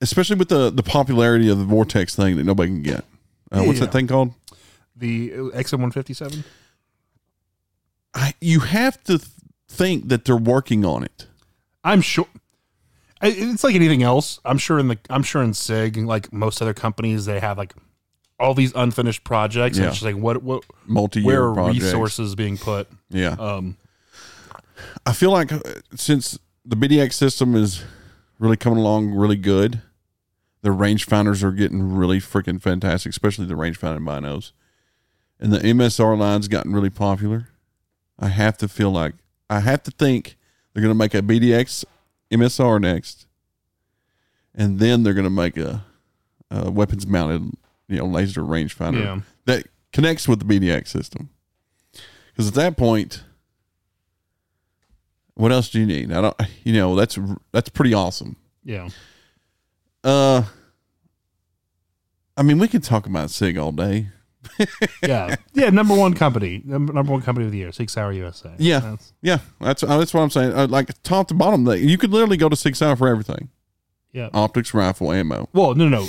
especially 0.00 0.36
with 0.36 0.48
the 0.48 0.70
the 0.70 0.82
popularity 0.82 1.48
of 1.48 1.58
the 1.58 1.64
Vortex 1.64 2.14
thing 2.14 2.36
that 2.36 2.44
nobody 2.44 2.70
can 2.72 2.82
get. 2.82 3.04
Uh, 3.50 3.62
what's 3.64 3.78
Yeah. 3.78 3.86
that 3.86 3.92
thing 3.92 4.06
called? 4.06 4.32
the 4.96 5.30
XM 5.54 5.92
fifty 5.92 6.12
seven. 6.14 6.42
I, 8.14 8.34
you 8.40 8.60
have 8.60 9.02
to 9.04 9.18
th- 9.18 9.30
think 9.68 10.08
that 10.08 10.24
they're 10.24 10.36
working 10.36 10.84
on 10.84 11.04
it. 11.04 11.26
I'm 11.84 12.00
sure. 12.00 12.26
It's 13.22 13.62
like 13.62 13.74
anything 13.76 14.02
else. 14.02 14.40
I'm 14.44 14.58
sure 14.58 14.78
in 14.78 14.88
the 14.88 14.98
I'm 15.10 15.22
sure 15.22 15.42
in 15.42 15.54
Sig, 15.54 15.96
like 15.98 16.32
most 16.32 16.60
other 16.62 16.74
companies, 16.74 17.26
they 17.26 17.38
have 17.40 17.58
like 17.58 17.74
all 18.40 18.54
these 18.54 18.72
unfinished 18.74 19.24
projects. 19.24 19.76
And 19.76 19.84
Yeah. 19.84 19.88
it's 19.90 20.00
just 20.00 20.04
like 20.14 20.20
what 20.22 20.42
what 20.42 20.64
Multi 20.86 21.22
where 21.22 21.44
are 21.48 21.54
projects. 21.54 21.84
resources 21.84 22.34
being 22.34 22.56
put? 22.56 22.88
Yeah, 23.10 23.36
Um, 23.38 23.76
I 25.06 25.12
feel 25.12 25.30
like 25.32 25.50
uh, 25.52 25.58
since 25.96 26.38
the 26.64 26.76
BDX 26.76 27.14
system 27.14 27.54
is 27.56 27.82
really 28.38 28.56
coming 28.56 28.78
along 28.78 29.10
really 29.12 29.36
good, 29.36 29.82
the 30.62 30.70
rangefinders 30.70 31.42
are 31.42 31.52
getting 31.52 31.94
really 31.96 32.18
freaking 32.20 32.60
fantastic, 32.60 33.10
especially 33.10 33.46
the 33.46 33.54
rangefinder 33.54 33.98
binos. 34.04 34.52
And 35.40 35.52
the 35.52 35.58
MSR 35.60 36.16
line's 36.18 36.48
gotten 36.48 36.72
really 36.72 36.90
popular. 36.90 37.48
I 38.18 38.28
have 38.28 38.58
to 38.58 38.68
feel 38.68 38.90
like 38.90 39.14
I 39.48 39.60
have 39.60 39.82
to 39.84 39.90
think 39.92 40.36
they're 40.72 40.82
going 40.82 40.90
to 40.92 40.98
make 40.98 41.14
a 41.14 41.22
BDX 41.22 41.84
MSR 42.30 42.80
next, 42.80 43.26
and 44.54 44.78
then 44.78 45.02
they're 45.02 45.14
going 45.14 45.24
to 45.24 45.30
make 45.30 45.56
a, 45.56 45.84
a 46.50 46.70
weapons 46.70 47.06
mounted, 47.06 47.52
you 47.88 47.96
know, 47.98 48.06
laser 48.06 48.42
rangefinder 48.42 49.02
yeah. 49.02 49.20
that 49.46 49.66
connects 49.92 50.28
with 50.28 50.46
the 50.46 50.60
BDX 50.60 50.88
system. 50.88 51.30
Because 52.32 52.48
at 52.48 52.54
that 52.54 52.76
point, 52.76 53.24
what 55.34 55.50
else 55.52 55.70
do 55.70 55.80
you 55.80 55.86
need? 55.86 56.12
I 56.12 56.20
don't, 56.20 56.36
you 56.64 56.72
know, 56.72 56.94
that's 56.94 57.18
that's 57.52 57.68
pretty 57.68 57.94
awesome. 57.94 58.36
Yeah. 58.64 58.88
Uh, 60.04 60.42
I 62.36 62.42
mean, 62.42 62.58
we 62.58 62.68
could 62.68 62.84
talk 62.84 63.06
about 63.06 63.30
Sig 63.30 63.58
all 63.58 63.72
day. 63.72 64.08
Yeah. 65.02 65.36
Yeah. 65.54 65.70
Number 65.70 65.96
one 65.96 66.14
company. 66.14 66.62
Number, 66.64 66.92
number 66.92 67.10
one 67.10 67.22
company 67.22 67.46
of 67.46 67.52
the 67.52 67.58
year. 67.58 67.72
Sig 67.72 67.90
Sauer 67.90 68.12
USA. 68.12 68.52
Yeah. 68.58 68.78
That's, 68.80 69.12
Yeah, 69.22 69.38
that's 69.60 69.82
that's 69.82 70.14
what 70.14 70.20
I'm 70.20 70.30
saying. 70.30 70.52
Uh, 70.52 70.68
like 70.68 70.90
top 71.02 71.26
to 71.28 71.34
bottom, 71.34 71.64
they- 71.64 71.78
you 71.78 71.98
could 71.98 72.12
literally 72.12 72.36
go 72.36 72.48
to 72.48 72.54
Sig 72.54 72.76
Sauer 72.76 72.94
for 72.94 73.08
everything: 73.08 73.48
yeah. 74.12 74.28
optics, 74.32 74.72
rifle, 74.72 75.10
ammo. 75.12 75.48
Well, 75.52 75.74
no, 75.74 75.88
no, 75.88 76.02
no. 76.02 76.08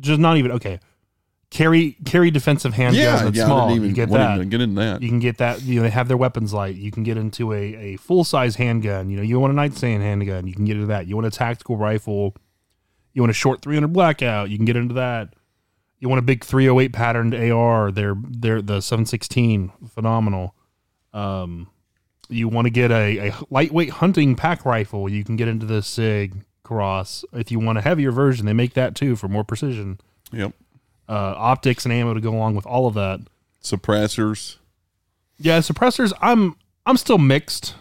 Just 0.00 0.20
not 0.20 0.38
even 0.38 0.52
okay. 0.52 0.80
Carry 1.50 1.96
carry 2.04 2.30
defensive 2.30 2.74
handguns 2.74 2.94
yeah, 2.96 3.22
that's 3.22 3.36
yeah. 3.36 3.46
small. 3.46 3.68
Didn't 3.68 3.82
you 3.82 3.84
even 3.86 3.94
get 3.94 4.10
that. 4.10 4.36
even 4.36 4.48
get 4.50 4.60
into 4.60 4.80
that. 4.82 5.00
You 5.00 5.08
can 5.08 5.18
get 5.18 5.38
that. 5.38 5.62
You 5.62 5.76
know, 5.76 5.82
they 5.82 5.90
have 5.90 6.06
their 6.06 6.16
weapons 6.16 6.52
light. 6.52 6.76
You 6.76 6.90
can 6.90 7.04
get 7.04 7.16
into 7.16 7.52
a, 7.54 7.74
a 7.74 7.96
full 7.96 8.22
size 8.22 8.56
handgun. 8.56 9.08
You 9.08 9.16
know, 9.16 9.22
you 9.22 9.40
want 9.40 9.52
a 9.52 9.56
nightstand 9.56 10.02
handgun. 10.02 10.46
You 10.46 10.52
can 10.52 10.66
get 10.66 10.76
into 10.76 10.88
that. 10.88 11.06
You 11.06 11.16
want 11.16 11.26
a 11.26 11.30
tactical 11.30 11.78
rifle. 11.78 12.34
You 13.14 13.22
want 13.22 13.30
a 13.30 13.34
short 13.34 13.62
300 13.62 13.88
blackout. 13.88 14.50
You 14.50 14.58
can 14.58 14.66
get 14.66 14.76
into 14.76 14.94
that. 14.94 15.34
You 16.00 16.08
want 16.08 16.18
a 16.18 16.22
big 16.22 16.44
308 16.44 16.92
patterned 16.92 17.34
AR. 17.34 17.90
They're 17.92 18.14
they're 18.28 18.60
the 18.60 18.80
716 18.82 19.72
phenomenal. 19.88 20.54
Um, 21.14 21.68
you 22.28 22.48
want 22.48 22.66
to 22.66 22.70
get 22.70 22.90
a, 22.90 23.28
a 23.28 23.34
lightweight 23.50 23.90
hunting 23.90 24.36
pack 24.36 24.64
rifle. 24.64 25.08
You 25.08 25.24
can 25.24 25.36
get 25.36 25.48
into 25.48 25.66
the 25.66 25.82
Sig 25.82 26.44
Cross. 26.62 27.24
If 27.32 27.50
you 27.50 27.58
want 27.58 27.78
a 27.78 27.80
heavier 27.80 28.12
version, 28.12 28.46
they 28.46 28.52
make 28.52 28.74
that 28.74 28.94
too 28.94 29.16
for 29.16 29.28
more 29.28 29.44
precision. 29.44 29.98
Yep, 30.32 30.52
Uh, 31.08 31.34
optics 31.36 31.84
and 31.86 31.92
ammo 31.94 32.12
to 32.14 32.20
go 32.20 32.30
along 32.30 32.54
with 32.54 32.66
all 32.66 32.86
of 32.86 32.94
that. 32.94 33.20
suppressors. 33.62 34.56
Yeah, 35.38 35.58
suppressors. 35.60 36.12
I'm 36.20 36.56
I'm 36.84 36.96
still 36.96 37.18
mixed. 37.18 37.74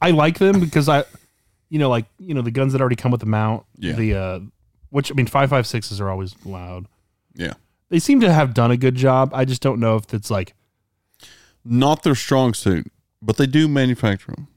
I 0.00 0.10
like 0.10 0.38
them 0.38 0.60
because 0.60 0.88
I, 0.88 1.04
you 1.70 1.78
know, 1.78 1.88
like 1.88 2.06
you 2.18 2.34
know 2.34 2.42
the 2.42 2.50
guns 2.50 2.72
that 2.72 2.80
already 2.80 2.96
come 2.96 3.10
with 3.10 3.20
the 3.20 3.26
mount. 3.26 3.64
Yeah. 3.78 3.92
The 3.94 4.14
uh, 4.14 4.40
which 4.90 5.10
I 5.10 5.14
mean, 5.14 5.26
five 5.26 5.50
five 5.50 5.66
sixes 5.66 6.00
are 6.00 6.08
always 6.10 6.34
loud. 6.44 6.86
Yeah, 7.34 7.54
They 7.88 7.98
seem 7.98 8.20
to 8.20 8.30
have 8.32 8.52
done 8.52 8.70
a 8.70 8.76
good 8.76 8.94
job. 8.94 9.30
I 9.32 9.46
just 9.46 9.62
don't 9.62 9.80
know 9.80 9.96
if 9.96 10.12
it's 10.12 10.30
like, 10.30 10.52
not 11.64 12.02
their 12.02 12.14
strong 12.14 12.52
suit, 12.52 12.92
but 13.22 13.38
they 13.38 13.46
do 13.46 13.68
manufacture 13.68 14.32
them. 14.32 14.48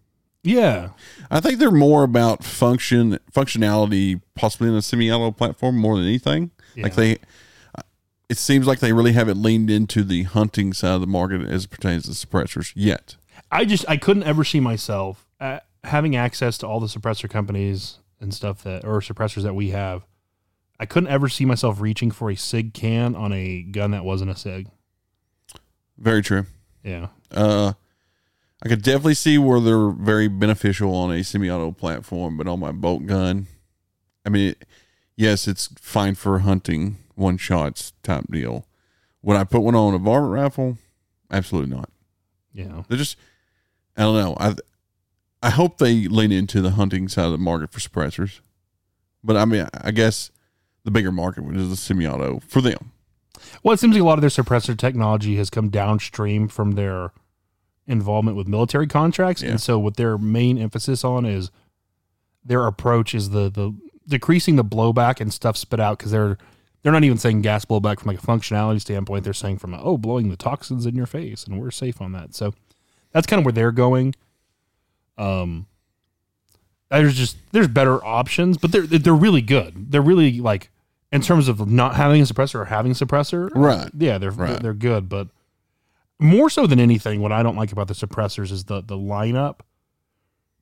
yeah, 0.44 0.90
I 1.32 1.40
think 1.40 1.60
they're 1.60 1.72
more 1.72 2.04
about 2.04 2.44
function 2.44 3.18
functionality, 3.34 4.22
possibly 4.36 4.68
in 4.68 4.76
a 4.76 4.82
semi-auto 4.82 5.32
platform 5.32 5.78
more 5.78 5.96
than 5.96 6.06
anything. 6.06 6.52
Like 6.84 6.96
they, 6.96 7.18
it 8.30 8.38
seems 8.38 8.68
like 8.68 8.80
they 8.80 8.94
really 8.94 9.14
haven't 9.14 9.42
leaned 9.42 9.70
into 9.70 10.04
the 10.04 10.24
hunting 10.24 10.74
side 10.74 10.96
of 10.96 11.02
the 11.02 11.08
market 11.08 11.42
as 11.48 11.66
it 11.66 11.70
pertains 11.70 12.04
to 12.04 12.12
suppressors 12.12 12.72
yet. 12.76 13.16
I 13.52 13.66
just 13.66 13.86
I 13.88 13.98
couldn't 13.98 14.24
ever 14.24 14.44
see 14.44 14.60
myself 14.60 15.28
uh, 15.40 15.60
having 15.84 16.16
access 16.16 16.58
to 16.60 16.68
all 16.68 16.80
the 16.80 16.88
suppressor 16.88 17.30
companies 17.30 18.00
and 18.20 18.34
stuff 18.34 18.64
that 18.64 18.86
or 18.86 19.00
suppressors 19.02 19.44
that 19.44 19.54
we 19.54 19.70
have. 19.70 20.06
I 20.80 20.86
couldn't 20.86 21.10
ever 21.10 21.30
see 21.30 21.46
myself 21.46 21.80
reaching 21.80 22.12
for 22.12 22.30
a 22.30 22.36
Sig 22.36 22.74
can 22.74 23.16
on 23.16 23.32
a 23.32 23.62
gun 23.62 23.92
that 23.92 24.04
wasn't 24.04 24.32
a 24.32 24.36
Sig. 24.36 24.68
Very 25.98 26.22
true. 26.22 26.46
Yeah. 26.84 27.08
Uh, 27.32 27.74
I 28.62 28.68
could 28.68 28.82
definitely 28.82 29.14
see 29.14 29.38
where 29.38 29.60
they're 29.60 29.90
very 29.90 30.28
beneficial 30.28 30.94
on 30.94 31.14
a 31.14 31.24
semi-auto 31.24 31.72
platform, 31.72 32.36
but 32.36 32.48
on 32.48 32.60
my 32.60 32.72
bolt 32.72 33.06
gun, 33.06 33.48
I 34.26 34.30
mean, 34.30 34.50
it, 34.50 34.66
yes, 35.16 35.48
it's 35.48 35.68
fine 35.80 36.16
for 36.16 36.40
hunting 36.40 36.98
one 37.16 37.38
shots 37.38 37.94
type 38.04 38.26
deal. 38.30 38.66
Would 39.22 39.38
I 39.38 39.44
put 39.44 39.62
one 39.62 39.76
on 39.76 39.94
a 39.94 39.98
varmint 39.98 40.34
rifle? 40.34 40.78
Absolutely 41.32 41.76
not. 41.76 41.90
Yeah. 42.54 42.84
They're 42.88 42.98
just, 42.98 43.18
I 43.98 44.04
don't 44.04 44.16
know. 44.16 44.36
I, 44.40 44.56
I 45.42 45.50
hope 45.50 45.78
they 45.78 46.08
lean 46.08 46.32
into 46.32 46.62
the 46.62 46.72
hunting 46.72 47.08
side 47.08 47.26
of 47.26 47.32
the 47.32 47.38
market 47.38 47.72
for 47.72 47.80
suppressors, 47.80 48.40
but 49.24 49.36
I 49.36 49.46
mean, 49.46 49.68
I 49.74 49.92
guess 49.92 50.32
the 50.84 50.92
bigger 50.92 51.12
market 51.12 51.44
which 51.44 51.58
is 51.58 51.70
the 51.70 51.76
semi-auto 51.76 52.42
for 52.48 52.62
them. 52.62 52.92
Well, 53.64 53.74
it 53.74 53.80
seems 53.80 53.94
like 53.94 54.02
a 54.02 54.06
lot 54.06 54.18
of 54.18 54.22
their 54.22 54.30
suppressor 54.30 54.78
technology 54.78 55.36
has 55.38 55.50
come 55.50 55.70
downstream 55.70 56.48
from 56.48 56.72
their 56.74 57.12
involvement 57.88 58.38
with 58.38 58.48
military 58.48 58.88
contracts, 58.88 59.42
Yeah. 59.44 59.52
and 59.52 59.62
so 59.62 59.78
what 59.78 59.98
their 59.98 60.18
main 60.18 60.58
emphasis 60.58 61.04
on 61.04 61.26
is 61.26 61.52
their 62.44 62.66
approach 62.68 63.14
is 63.14 63.32
the 63.32 63.50
the 63.50 63.76
decreasing 64.08 64.56
the 64.56 64.64
blowback 64.66 65.20
and 65.20 65.34
stuff 65.34 65.58
spit 65.58 65.80
out 65.80 65.98
because 65.98 66.12
they're 66.12 66.38
they're 66.84 66.92
not 66.94 67.04
even 67.04 67.18
saying 67.18 67.42
gas 67.42 67.66
blowback 67.66 68.00
from 68.00 68.10
like 68.10 68.22
a 68.24 68.26
functionality 68.26 68.80
standpoint. 68.80 69.24
They're 69.24 69.34
saying 69.34 69.58
from 69.58 69.74
oh 69.74 69.98
blowing 69.98 70.30
the 70.30 70.36
toxins 70.38 70.86
in 70.86 70.96
your 70.96 71.08
face, 71.08 71.44
and 71.46 71.60
we're 71.60 71.72
safe 71.72 72.02
on 72.02 72.12
that. 72.12 72.36
So 72.36 72.54
that's 73.12 73.26
kind 73.28 73.40
of 73.40 73.46
where 73.46 73.54
they're 73.54 73.72
going. 73.72 74.14
Um, 75.18 75.66
there's 76.90 77.16
just 77.16 77.38
there's 77.52 77.68
better 77.68 78.04
options, 78.06 78.58
but 78.58 78.72
they're 78.72 78.84
they're 78.86 79.14
really 79.16 79.42
good. 79.42 79.92
They're 79.92 80.02
really 80.02 80.40
like 80.40 80.70
in 81.12 81.22
terms 81.22 81.48
of 81.48 81.68
not 81.70 81.96
having 81.96 82.22
a 82.22 82.26
suppressor 82.26 82.56
or 82.56 82.66
having 82.66 82.92
a 82.92 82.96
suppressor, 82.96 83.50
Right. 83.56 83.90
yeah, 83.98 84.18
they're 84.18 84.32
Right. 84.32 84.62
they're 84.62 84.74
good, 84.74 85.08
but 85.10 85.30
more 86.20 86.50
so 86.50 86.68
than 86.68 86.80
anything, 86.80 87.22
what 87.22 87.32
I 87.32 87.42
don't 87.44 87.56
like 87.56 87.72
about 87.72 87.88
the 87.88 87.94
suppressors 87.94 88.52
is 88.52 88.66
the 88.66 88.82
the 88.82 88.98
lineup. 88.98 89.62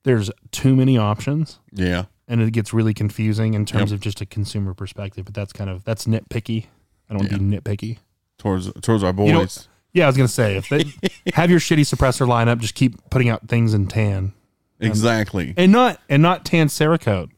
There's 0.04 0.30
too 0.52 0.76
many 0.76 0.98
options, 0.98 1.60
Yeah. 1.72 2.06
And 2.28 2.42
it 2.42 2.52
gets 2.52 2.74
really 2.74 2.94
confusing 2.94 3.54
in 3.54 3.66
terms 3.66 3.92
Yep. 3.92 3.98
of 3.98 4.02
just 4.02 4.22
a 4.22 4.26
consumer 4.26 4.74
perspective. 4.74 5.26
But 5.26 5.34
that's 5.34 5.54
kind 5.54 5.70
of 5.70 5.84
that's 5.84 6.06
nitpicky. 6.06 6.66
I 7.10 7.14
don't 7.14 7.20
want 7.20 7.32
to 7.32 7.38
be 7.40 7.46
nitpicky. 7.46 7.98
Towards, 8.38 8.72
towards 8.82 9.04
our 9.04 9.14
boys. 9.14 9.28
You 9.28 9.34
know- 9.34 9.48
Yeah, 9.94 10.04
I 10.06 10.08
was 10.08 10.18
gonna 10.18 10.28
say 10.28 10.56
if 10.58 10.70
they 10.70 10.86
have 11.34 11.50
your 11.52 11.60
shitty 11.60 11.82
suppressor 11.82 12.28
lineup, 12.28 12.60
just 12.60 12.76
keep 12.76 13.10
putting 13.10 13.30
out 13.30 13.48
things 13.48 13.74
in 13.74 13.88
tan 13.88 14.34
exactly. 14.80 15.54
and 15.58 15.72
not 15.72 16.00
and 16.10 16.22
not 16.22 16.44
tan 16.46 16.68
Cerakote. 16.68 17.30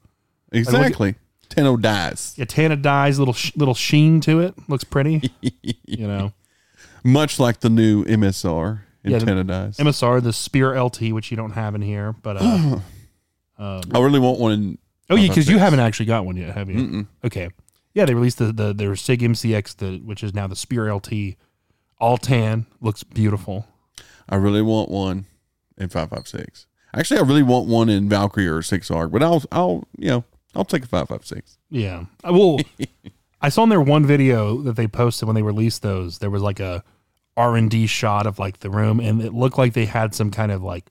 Exactly. 0.51 1.15
tano 1.49 1.79
dies. 1.79 2.33
Yeah, 2.37 2.45
tan 2.45 2.81
dyes, 2.81 3.19
little 3.19 3.35
little 3.55 3.73
sheen 3.75 4.21
to 4.21 4.39
it, 4.39 4.55
looks 4.69 4.83
pretty. 4.83 5.31
you 5.41 6.07
know, 6.07 6.31
Much 7.03 7.39
like 7.39 7.59
the 7.59 7.69
new 7.69 8.03
MSR 8.05 8.79
Yeah, 9.03 9.09
the- 9.09 9.15
antenna 9.17 9.43
dies. 9.43 9.77
MSR, 9.77 10.23
the 10.23 10.33
Spear 10.33 10.81
LT, 10.81 11.11
which 11.11 11.29
you 11.31 11.37
don't 11.37 11.51
have 11.51 11.75
in 11.75 11.81
here, 11.81 12.13
but 12.23 12.37
uh, 12.39 12.79
Um, 13.57 13.81
I 13.93 13.99
really 13.99 14.19
want 14.19 14.39
one 14.39 14.51
in. 14.51 14.77
oh 15.09 15.15
yeah, 15.15 15.27
because 15.27 15.47
you 15.47 15.57
haven't 15.57 15.79
actually 15.79 16.07
got 16.07 16.25
one 16.25 16.35
yet, 16.35 16.55
have 16.55 16.69
you? 16.69 16.75
Mm-mm. 16.77 17.07
Okay, 17.23 17.49
yeah, 17.93 18.05
they 18.05 18.13
released 18.13 18.37
the 18.37 18.51
the 18.51 18.73
their 18.73 18.95
Sig 18.95 19.21
MCX, 19.21 19.77
the 19.77 19.99
which 20.03 20.23
is 20.23 20.33
now 20.33 20.47
the 20.47 20.55
Spear 20.55 20.93
LT, 20.93 21.35
all 21.99 22.17
tan, 22.17 22.65
looks 22.81 23.03
beautiful. 23.03 23.67
I 24.27 24.35
really 24.35 24.61
want 24.61 24.89
one 24.89 25.25
in 25.77 25.89
556. 25.89 26.67
Actually, 26.93 27.19
I 27.19 27.23
really 27.23 27.43
want 27.43 27.67
one 27.67 27.89
in 27.89 28.07
Valkyrie 28.09 28.47
or 28.47 28.61
6 28.61 28.89
arc, 28.89 29.11
but 29.11 29.21
I'll, 29.21 29.43
I'll, 29.51 29.87
you 29.97 30.09
know, 30.09 30.23
I'll 30.55 30.65
take 30.65 30.83
a 30.83 30.87
556. 30.87 31.57
Yeah, 31.69 31.99
uh, 31.99 32.05
I 32.23 32.31
will. 32.31 32.59
I 33.41 33.49
saw 33.49 33.63
in 33.63 33.69
their 33.69 33.81
one 33.81 34.05
video 34.05 34.61
that 34.61 34.75
they 34.75 34.87
posted 34.87 35.27
when 35.27 35.35
they 35.35 35.41
released 35.41 35.81
those. 35.81 36.17
There 36.19 36.29
was 36.29 36.41
like 36.41 36.59
a 36.59 36.83
R 37.37 37.55
and 37.55 37.69
D 37.69 37.85
shot 37.85 38.25
of 38.25 38.39
like 38.39 38.59
the 38.59 38.69
room, 38.69 38.99
and 38.99 39.21
it 39.21 39.33
looked 39.33 39.57
like 39.57 39.73
they 39.73 39.85
had 39.85 40.15
some 40.15 40.31
kind 40.31 40.51
of 40.51 40.63
like 40.63 40.85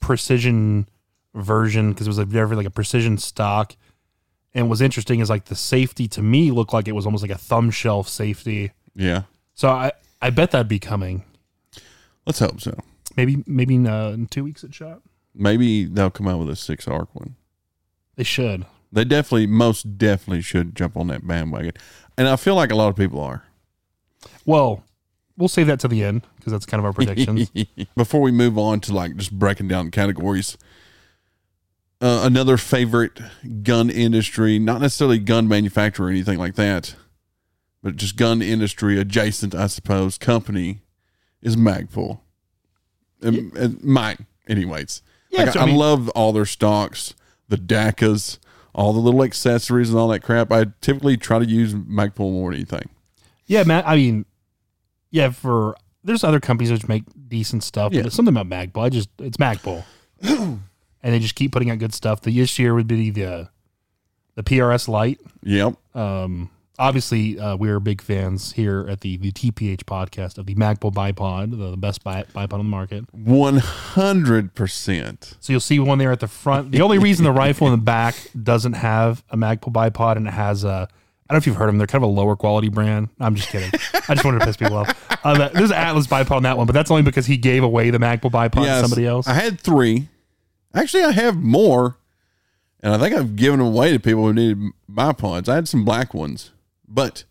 precision 0.00 0.88
version 1.34 1.92
because 1.92 2.06
it 2.06 2.10
was 2.10 2.18
like 2.18 2.28
very 2.28 2.54
like 2.56 2.66
a 2.66 2.70
precision 2.70 3.18
stock. 3.18 3.76
And 4.54 4.68
what's 4.68 4.80
interesting 4.80 5.20
is 5.20 5.28
like 5.28 5.46
the 5.46 5.56
safety 5.56 6.06
to 6.08 6.22
me 6.22 6.50
looked 6.50 6.72
like 6.72 6.86
it 6.86 6.92
was 6.92 7.06
almost 7.06 7.22
like 7.22 7.32
a 7.32 7.38
thumb 7.38 7.70
shelf 7.70 8.08
safety. 8.08 8.72
Yeah. 8.94 9.22
So 9.54 9.68
I 9.68 9.92
I 10.22 10.30
bet 10.30 10.52
that'd 10.52 10.68
be 10.68 10.78
coming. 10.78 11.24
Let's 12.26 12.38
hope 12.38 12.60
so. 12.60 12.78
Maybe 13.16 13.42
maybe 13.46 13.74
in, 13.74 13.86
uh, 13.86 14.10
in 14.10 14.26
two 14.26 14.44
weeks 14.44 14.64
it 14.64 14.74
shot. 14.74 15.02
Maybe 15.34 15.84
they'll 15.84 16.10
come 16.10 16.28
out 16.28 16.38
with 16.38 16.48
a 16.48 16.56
6 16.56 16.86
arc 16.86 17.12
one. 17.14 17.34
They 18.14 18.22
should. 18.22 18.66
They 18.92 19.04
definitely, 19.04 19.48
most 19.48 19.98
definitely 19.98 20.42
should 20.42 20.76
jump 20.76 20.96
on 20.96 21.08
that 21.08 21.26
bandwagon. 21.26 21.72
And 22.16 22.28
I 22.28 22.36
feel 22.36 22.54
like 22.54 22.70
a 22.70 22.76
lot 22.76 22.88
of 22.88 22.96
people 22.96 23.20
are. 23.20 23.42
Well, 24.46 24.84
we'll 25.36 25.48
save 25.48 25.66
that 25.66 25.80
to 25.80 25.88
the 25.88 26.04
end 26.04 26.22
because 26.36 26.52
that's 26.52 26.66
kind 26.66 26.78
of 26.78 26.84
our 26.84 26.92
predictions. 26.92 27.50
Before 27.96 28.20
we 28.20 28.30
move 28.30 28.56
on 28.56 28.78
to 28.80 28.94
like 28.94 29.16
just 29.16 29.32
breaking 29.32 29.66
down 29.66 29.90
categories, 29.90 30.56
uh, 32.04 32.20
another 32.24 32.56
favorite 32.56 33.18
gun 33.62 33.88
industry, 33.90 34.58
not 34.58 34.80
necessarily 34.80 35.18
gun 35.18 35.48
manufacturer 35.48 36.06
or 36.06 36.10
anything 36.10 36.38
like 36.38 36.54
that, 36.56 36.94
but 37.82 37.96
just 37.96 38.16
gun 38.16 38.42
industry 38.42 38.98
adjacent, 38.98 39.54
I 39.54 39.68
suppose, 39.68 40.18
company 40.18 40.80
is 41.42 41.56
Magpul. 41.56 42.20
Um, 43.22 43.52
and 43.56 43.82
mine, 43.82 44.26
anyways. 44.48 45.02
Yeah, 45.30 45.44
Like, 45.44 45.52
so, 45.54 45.60
I, 45.60 45.62
I 45.62 45.66
mean- 45.66 45.76
love 45.76 46.08
all 46.10 46.32
their 46.32 46.44
stocks, 46.44 47.14
the 47.48 47.56
DACAs, 47.56 48.38
all 48.74 48.92
the 48.92 48.98
little 49.00 49.22
accessories 49.22 49.88
and 49.88 49.98
all 49.98 50.08
that 50.08 50.20
crap. 50.20 50.50
I 50.52 50.66
typically 50.80 51.16
try 51.16 51.38
to 51.38 51.46
use 51.46 51.74
Magpul 51.74 52.32
more 52.32 52.50
than 52.50 52.60
anything. 52.60 52.90
Yeah, 53.46 53.62
man. 53.64 53.82
I 53.86 53.94
mean, 53.96 54.24
yeah. 55.10 55.30
For 55.30 55.76
there's 56.02 56.24
other 56.24 56.40
companies 56.40 56.72
which 56.72 56.88
make 56.88 57.04
decent 57.28 57.62
stuff, 57.62 57.92
Yeah. 57.92 58.00
but 58.00 58.06
it's 58.08 58.16
something 58.16 58.34
about 58.36 58.48
Magpul. 58.48 58.82
I 58.82 58.88
just 58.88 59.10
it's 59.20 59.36
Magpul, 59.36 59.84
and 61.04 61.14
they 61.14 61.20
just 61.20 61.36
keep 61.36 61.52
putting 61.52 61.70
out 61.70 61.78
good 61.78 61.94
stuff. 61.94 62.20
The 62.22 62.36
this 62.36 62.58
year 62.58 62.74
would 62.74 62.88
be 62.88 63.10
the 63.10 63.50
the 64.34 64.42
PRS 64.42 64.88
light. 64.88 65.20
Yep. 65.44 65.74
Um, 65.94 66.50
obviously, 66.76 67.38
uh, 67.38 67.54
we're 67.56 67.78
big 67.78 68.00
fans 68.02 68.52
here 68.52 68.84
at 68.88 69.00
the 69.02 69.16
the 69.18 69.30
TPH 69.30 69.84
podcast 69.84 70.38
of 70.38 70.46
the 70.46 70.54
Magpul 70.56 70.92
bipod, 70.92 71.50
the, 71.52 71.70
the 71.70 71.76
best 71.76 72.02
bi- 72.02 72.24
bipod 72.34 72.54
on 72.54 72.58
the 72.58 72.64
market. 72.64 73.04
One 73.12 73.58
hundred 73.58 74.54
percent. 74.54 75.34
So 75.40 75.52
you'll 75.52 75.60
see 75.60 75.78
one 75.78 75.98
there 75.98 76.10
at 76.10 76.18
the 76.20 76.26
front. 76.28 76.72
The 76.72 76.80
only 76.80 76.98
reason 76.98 77.24
the 77.24 77.30
rifle 77.46 77.68
in 77.68 77.72
the 77.74 77.84
back 77.84 78.16
doesn't 78.42 78.72
have 78.74 79.22
a 79.30 79.36
Magpul 79.36 79.72
bipod 79.72 80.16
and 80.16 80.26
it 80.26 80.32
has 80.32 80.64
a 80.64 80.88
I 81.26 81.32
don't 81.32 81.36
know 81.36 81.38
if 81.38 81.46
you've 81.46 81.56
heard 81.56 81.68
of 81.68 81.74
them. 81.74 81.78
They're 81.78 81.86
kind 81.86 82.04
of 82.04 82.10
a 82.10 82.12
lower 82.12 82.36
quality 82.36 82.68
brand. 82.68 83.08
I'm 83.18 83.34
just 83.34 83.48
kidding. 83.48 83.70
I 84.08 84.14
just 84.14 84.24
wanted 84.26 84.40
to 84.40 84.46
piss 84.46 84.58
people 84.58 84.76
off. 84.76 85.24
Uh, 85.24 85.38
that- 85.38 85.54
there's 85.54 85.70
an 85.70 85.76
Atlas 85.78 86.06
bipod 86.06 86.32
on 86.32 86.42
that 86.42 86.58
one, 86.58 86.66
but 86.66 86.74
that's 86.74 86.90
only 86.90 87.02
because 87.02 87.24
he 87.24 87.38
gave 87.38 87.62
away 87.62 87.88
the 87.90 87.96
Magpul 87.98 88.30
bipod 88.30 88.64
to 88.66 88.80
somebody 88.82 89.06
else. 89.06 89.26
I 89.26 89.32
had 89.34 89.58
three. 89.60 90.08
Actually, 90.74 91.04
I 91.04 91.12
have 91.12 91.36
more, 91.36 91.96
and 92.80 92.92
I 92.92 92.98
think 92.98 93.14
I've 93.14 93.36
given 93.36 93.60
them 93.60 93.68
away 93.68 93.92
to 93.92 94.00
people 94.00 94.24
who 94.26 94.32
needed 94.32 94.58
bipods. 94.90 95.48
I 95.48 95.54
had 95.54 95.68
some 95.68 95.84
black 95.84 96.12
ones, 96.12 96.50
but 96.88 97.24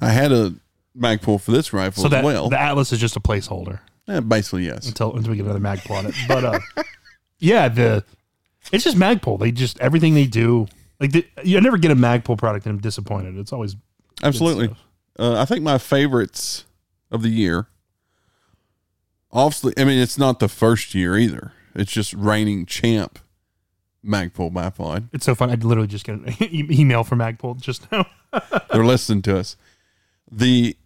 I 0.00 0.10
had 0.10 0.30
a 0.32 0.54
Magpul 0.96 1.40
for 1.40 1.52
this 1.52 1.72
rifle 1.72 2.02
so 2.02 2.08
as 2.08 2.10
that 2.10 2.24
well. 2.24 2.48
the 2.48 2.60
Atlas 2.60 2.92
is 2.92 2.98
just 2.98 3.16
a 3.16 3.20
placeholder 3.20 3.78
Eh, 4.08 4.20
basically, 4.20 4.66
yes. 4.66 4.88
until 4.88 5.14
until 5.16 5.30
we 5.30 5.36
get 5.36 5.46
another 5.46 5.60
Magpul 5.60 5.96
on 5.98 6.06
it. 6.06 6.14
But 6.26 6.44
uh, 6.44 6.60
yeah, 7.38 7.68
the 7.68 8.04
it's 8.72 8.84
just 8.84 8.96
Magpul. 8.96 9.38
They 9.38 9.52
just 9.52 9.78
everything 9.80 10.14
they 10.14 10.26
do. 10.26 10.66
Like 10.98 11.12
the, 11.12 11.24
you 11.44 11.60
never 11.60 11.78
get 11.78 11.90
a 11.92 11.96
Magpul 11.96 12.36
product 12.36 12.66
and 12.66 12.74
I'm 12.74 12.80
disappointed. 12.80 13.38
It's 13.38 13.52
always 13.52 13.76
Absolutely. 14.22 14.74
Uh, 15.18 15.40
I 15.40 15.44
think 15.44 15.62
my 15.62 15.78
favorites 15.78 16.64
of 17.10 17.22
the 17.22 17.28
year. 17.30 17.68
Obviously, 19.32 19.74
I 19.78 19.84
mean 19.84 19.98
it's 20.00 20.18
not 20.18 20.40
the 20.40 20.48
first 20.48 20.94
year 20.94 21.16
either. 21.16 21.52
It's 21.74 21.92
just 21.92 22.12
reigning 22.14 22.66
champ 22.66 23.18
Magpul 24.04 24.50
bipod. 24.52 25.08
it's 25.12 25.26
so 25.26 25.34
fun. 25.34 25.50
I 25.50 25.54
literally 25.54 25.86
just 25.88 26.04
get 26.06 26.14
an 26.16 26.34
e- 26.40 26.66
email 26.70 27.04
from 27.04 27.18
Magpul 27.18 27.60
just 27.60 27.90
now. 27.92 28.06
They're 28.72 28.84
listening 28.84 29.22
to 29.22 29.38
us. 29.38 29.56
The 30.30 30.76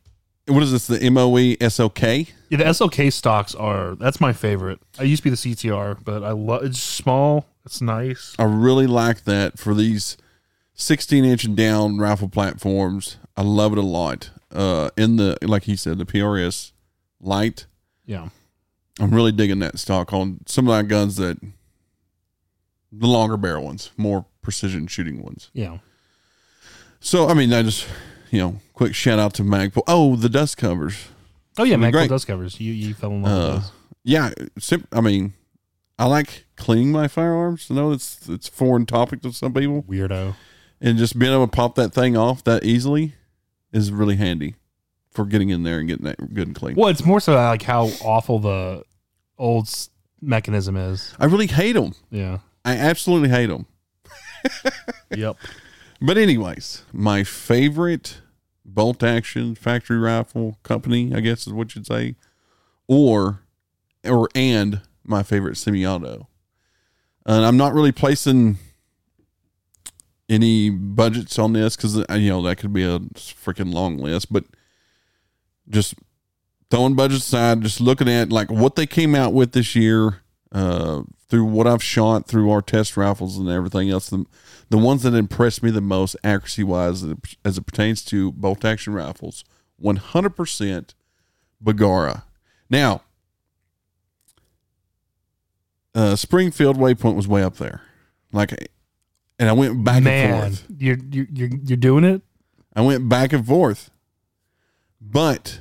what 0.47 0.63
is 0.63 0.73
this? 0.73 0.87
The 0.89 1.09
MOE 1.11 1.55
SOK. 1.69 2.03
Yeah, 2.03 2.59
the 2.59 2.65
SLK 2.65 3.13
stocks 3.13 3.55
are 3.55 3.95
that's 3.95 4.21
my 4.21 4.33
favorite. 4.33 4.81
I 4.99 5.05
used 5.05 5.23
to 5.23 5.31
be 5.31 5.31
the 5.31 5.37
CTR, 5.37 6.05
but 6.05 6.23
I 6.25 6.33
love 6.33 6.65
it's 6.65 6.81
small, 6.83 7.47
it's 7.65 7.81
nice. 7.81 8.35
I 8.39 8.45
really 8.45 8.87
like 8.87 9.25
that 9.25 9.59
for 9.59 9.75
these 9.75 10.17
16 10.75 11.25
inch 11.25 11.45
and 11.45 11.57
down 11.57 11.99
rifle 11.99 12.29
platforms. 12.29 13.17
I 13.37 13.43
love 13.43 13.73
it 13.73 13.79
a 13.79 13.83
lot. 13.83 14.31
Uh, 14.53 14.91
in 14.97 15.17
the 15.17 15.39
like 15.43 15.65
he 15.65 15.77
said, 15.77 15.99
the 15.99 16.05
PRS 16.05 16.73
light. 17.21 17.67
Yeah. 18.05 18.29
I'm 19.01 19.13
really 19.15 19.33
digging 19.33 19.59
that 19.61 19.79
stock 19.79 20.13
on 20.13 20.41
some 20.47 20.67
of 20.69 20.75
my 20.75 20.83
guns 20.83 21.17
that 21.17 21.39
the 22.93 23.07
longer 23.07 23.37
barrel 23.37 23.65
ones, 23.65 23.91
more 23.97 24.25
precision 24.43 24.87
shooting 24.87 25.23
ones. 25.23 25.51
Yeah. 25.53 25.79
So 27.01 27.29
I 27.29 27.35
mean, 27.35 27.53
I 27.53 27.63
just 27.63 27.87
you 28.31 28.39
know, 28.41 28.61
quick 28.73 28.95
shout 28.95 29.19
out 29.19 29.35
to 29.35 29.43
Magpul. 29.43 29.83
Oh, 29.87 30.17
the 30.17 30.29
dust 30.29 30.57
covers. 30.57 31.07
Oh 31.59 31.65
yeah, 31.65 31.75
I 31.75 31.77
mean, 31.77 31.91
Magpul 31.91 31.93
great. 31.93 32.11
dust 32.11 32.27
covers. 32.27 32.61
You 32.61 32.73
you 32.73 32.95
fell 32.95 33.11
in 33.11 33.23
love 33.23 33.33
Uh, 33.33 33.55
with 33.55 33.63
those. 33.63 33.73
Yeah, 34.05 34.31
sim- 34.59 34.87
I 34.93 35.01
mean, 35.01 35.33
I 35.99 36.07
like 36.07 36.45
cleaning 36.57 36.93
my 36.93 37.09
firearms. 37.09 37.69
I 37.71 37.75
know 37.75 37.93
it's 37.93 38.29
it's 38.29 38.49
foreign 38.49 38.87
topic 38.87 39.23
to 39.23 39.33
some 39.33 39.53
people, 39.55 39.83
Weirdo. 39.83 40.35
and 40.81 40.99
just 40.99 41.19
being 41.19 41.33
able 41.33 41.47
to 41.47 41.51
pop 41.51 41.75
that 41.77 41.93
thing 41.93 42.17
off 42.17 42.45
that 42.45 42.65
easily 42.65 43.15
is 43.73 43.91
really 43.91 44.17
handy 44.17 44.55
for 45.15 45.25
getting 45.25 45.51
in 45.51 45.63
there 45.63 45.79
and 45.79 45.89
getting 45.89 46.05
that 46.05 46.35
good 46.35 46.49
and 46.49 46.57
clean. 46.57 46.75
Well, 46.77 46.89
it's 46.89 47.05
more 47.05 47.21
so 47.21 47.35
like 47.35 47.63
how 47.63 47.87
awful 48.03 48.39
the 48.41 48.85
old 49.39 49.65
s- 49.67 49.89
mechanism 50.21 50.77
is. 50.77 51.15
I 51.19 51.27
really 51.27 51.47
hate 51.47 51.73
them. 51.73 51.95
Yeah. 52.11 52.39
I 52.65 52.77
absolutely 52.77 53.29
hate 53.31 53.47
them. 53.47 53.67
Yep. 55.17 55.37
But 56.03 56.19
anyways, 56.19 56.83
my 56.93 57.23
favorite 57.25 58.21
bolt 58.65 59.03
action 59.03 59.55
factory 59.55 59.97
rifle 59.99 60.59
company, 60.63 61.15
I 61.15 61.21
guess 61.21 61.47
is 61.47 61.53
what 61.53 61.75
you'd 61.75 61.87
say, 61.87 62.17
or 62.89 63.41
or 64.05 64.29
and 64.35 64.81
my 65.05 65.23
favorite 65.23 65.57
semi-auto. 65.57 66.29
And 67.25 67.45
I'm 67.47 67.57
not 67.57 67.73
really 67.75 67.93
placing 67.93 68.59
any 70.29 70.69
budgets 70.71 71.39
on 71.39 71.53
this 71.53 71.77
because 71.77 71.99
uh, 71.99 72.05
you 72.15 72.29
know 72.31 72.43
that 72.43 72.57
could 72.57 72.73
be 72.73 72.85
a 72.85 72.99
freaking 72.99 73.73
long 73.73 73.99
list, 73.99 74.33
but 74.33 74.45
just 75.69 75.95
throwing 76.71 76.95
budgets 76.95 77.27
aside, 77.27 77.63
just 77.63 77.81
looking 77.81 78.09
at 78.09 78.31
like 78.31 78.51
what 78.51 78.77
they 78.77 78.87
came 78.87 79.15
out 79.15 79.33
with 79.33 79.53
this 79.53 79.75
year, 79.75 80.23
uh, 80.53 81.03
through 81.29 81.45
what 81.45 81.67
I've 81.67 81.83
shot 81.83 82.27
through 82.27 82.51
our 82.51 82.63
test 82.63 82.97
rifles 82.97 83.39
and 83.39 83.49
everything 83.49 83.91
else. 83.91 84.09
The, 84.09 84.25
the 84.71 84.79
ones 84.79 85.03
that 85.03 85.15
impressed 85.15 85.63
me 85.63 85.71
the 85.71 85.81
most 85.81 86.17
accuracy 86.23 86.63
wise 86.63 87.05
as 87.45 87.59
it 87.59 87.67
pertains 87.67 88.05
to 88.07 88.33
bolt 88.33 88.65
action 88.65 88.95
rifles 88.95 89.45
100% 89.83 90.95
Bergara. 91.61 92.25
Now, 92.71 93.03
uh, 95.95 96.17
Springfield 96.17 96.77
Waypoint 96.77 97.17
was 97.17 97.29
way 97.29 97.43
up 97.43 97.57
there. 97.57 97.83
Like, 98.33 98.53
and 99.39 99.49
I 99.49 99.53
went 99.53 99.85
back 99.85 100.05
and 100.05 100.57
forth. 100.57 100.67
you're 100.79 100.99
you're 101.11 101.27
you're 101.65 101.77
doing 101.77 102.05
it. 102.05 102.23
I 102.75 102.81
went 102.81 103.09
back 103.09 103.33
and 103.33 103.47
forth. 103.47 103.91
But 105.01 105.61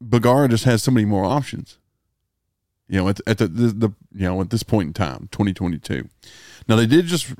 Bergara 0.00 0.48
just 0.48 0.64
has 0.64 0.82
so 0.82 0.90
many 0.90 1.06
more 1.06 1.24
options. 1.24 1.78
You 2.88 3.00
know, 3.00 3.08
at, 3.08 3.20
at 3.26 3.38
the, 3.38 3.48
the, 3.48 3.66
the 3.68 3.88
you 4.14 4.26
know 4.26 4.40
at 4.40 4.50
this 4.50 4.62
point 4.62 4.88
in 4.88 4.92
time, 4.92 5.28
2022. 5.32 6.08
Now 6.68 6.76
they 6.76 6.86
did 6.86 7.06
just 7.06 7.32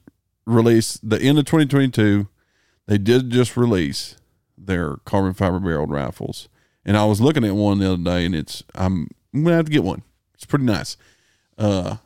release 0.47 0.99
the 1.03 1.21
end 1.21 1.39
of 1.39 1.45
2022. 1.45 2.29
They 2.87 2.99
did 2.99 3.31
just 3.31 3.57
release 3.57 4.17
their 4.57 4.97
carbon 5.05 5.35
fiber 5.35 5.61
barreled 5.61 5.91
rifles, 5.91 6.49
and 6.85 6.97
I 6.97 7.05
was 7.05 7.21
looking 7.21 7.45
at 7.45 7.55
one 7.55 7.79
the 7.79 7.93
other 7.93 8.03
day, 8.03 8.25
and 8.25 8.35
it's 8.35 8.63
I'm, 8.75 9.09
I'm 9.33 9.45
gonna 9.45 9.57
have 9.57 9.67
to 9.67 9.73
get 9.73 9.85
one. 9.85 10.03
It's 10.35 10.47
pretty 10.47 10.65
nice. 10.65 10.97
Uh, 11.57 11.97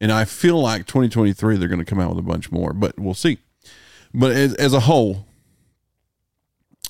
and 0.00 0.10
I 0.10 0.24
feel 0.24 0.60
like 0.60 0.86
2023 0.86 1.56
they're 1.56 1.68
going 1.68 1.78
to 1.78 1.84
come 1.84 2.00
out 2.00 2.10
with 2.10 2.18
a 2.18 2.22
bunch 2.28 2.50
more, 2.50 2.72
but 2.72 2.98
we'll 2.98 3.14
see. 3.14 3.38
But 4.14 4.32
as, 4.32 4.54
as 4.54 4.72
a 4.72 4.80
whole, 4.80 5.26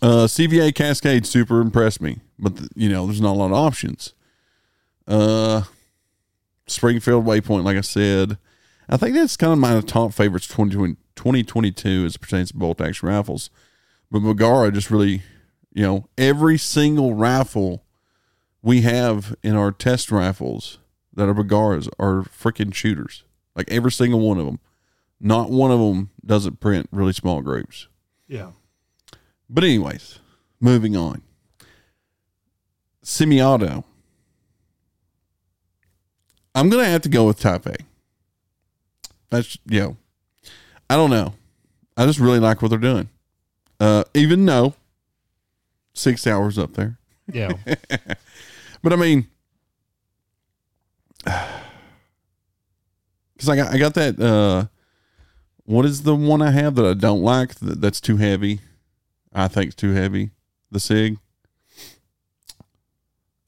uh, 0.03 0.27
CVA 0.27 0.75
Cascade 0.75 1.27
super 1.27 1.61
impressed 1.61 2.01
me, 2.01 2.21
but 2.39 2.57
the, 2.57 2.69
you 2.75 2.89
know, 2.89 3.07
there's 3.07 3.21
not 3.21 3.33
a 3.35 3.39
lot 3.39 3.47
of 3.47 3.53
options. 3.53 4.15
Uh, 5.07 5.63
Springfield 6.67 7.25
Waypoint, 7.25 7.65
like 7.65 7.77
I 7.77 7.83
said, 7.83 8.39
I 8.89 8.97
think 8.97 9.15
that's 9.15 9.37
kind 9.37 9.53
of 9.53 9.59
my 9.59 9.81
top 9.81 10.13
favorites 10.13 10.47
2020 10.47 10.97
2022 11.17 12.07
as 12.07 12.17
pertains 12.17 12.51
to 12.51 12.57
bolt 12.57 12.81
action 12.81 13.07
rifles. 13.07 13.51
But 14.11 14.21
Bergara 14.21 14.73
just 14.73 14.91
really, 14.91 15.23
you 15.71 15.83
know, 15.83 16.09
every 16.17 16.57
single 16.57 17.15
rifle 17.15 17.85
we 18.63 18.81
have 18.83 19.37
in 19.43 19.55
our 19.55 19.71
test 19.71 20.11
rifles 20.11 20.79
that 21.13 21.29
are 21.29 21.35
Bergaras 21.35 21.89
are 21.99 22.23
freaking 22.23 22.73
shooters. 22.73 23.25
Like 23.55 23.71
every 23.71 23.93
single 23.93 24.21
one 24.21 24.39
of 24.39 24.47
them. 24.47 24.61
Not 25.21 25.51
one 25.51 25.71
of 25.71 25.79
them 25.79 26.11
doesn't 26.25 26.61
print 26.61 26.89
really 26.91 27.13
small 27.13 27.43
groups. 27.43 27.89
Yeah. 28.27 28.53
But 29.53 29.65
anyways, 29.65 30.21
moving 30.61 30.97
on. 30.97 31.23
Semi-auto. 33.03 33.85
I'm 36.55 36.71
gonna 36.71 36.85
have 36.85 37.03
to 37.03 37.09
go 37.09 37.27
with 37.27 37.41
Type 37.41 37.67
A. 37.67 37.75
That's 39.31 39.59
you 39.67 39.81
know, 39.81 39.97
I 40.89 40.95
don't 40.97 41.11
know. 41.11 41.35
I 41.97 42.07
just 42.07 42.21
really 42.21 42.39
like 42.39 42.63
what 42.63 42.69
they're 42.69 42.79
doing. 42.79 43.09
Uh, 43.79 44.05
even 44.15 44.45
though 44.47 44.75
Sig 45.95 46.19
Sauer's 46.19 46.59
up 46.59 46.75
there, 46.75 46.99
Yeah. 47.33 47.53
but 48.83 48.93
I 48.93 48.97
mean, 48.97 49.27
because 51.25 53.49
I 53.49 53.57
got 53.57 53.75
I 53.75 53.79
got 53.79 53.95
that. 53.95 54.21
Uh, 54.21 54.67
what 55.65 55.85
is 55.87 56.03
the 56.03 56.17
one 56.17 56.43
I 56.43 56.51
have 56.51 56.75
that 56.77 56.87
I 56.87 56.95
don't 56.95 57.23
like? 57.23 57.55
That, 57.57 57.81
that's 57.81 58.01
too 58.01 58.17
heavy. 58.17 58.61
I 59.33 59.49
think 59.49 59.67
it's 59.69 59.77
too 59.77 59.93
heavy. 59.93 60.31
The 60.71 60.81
Sig. 60.81 61.19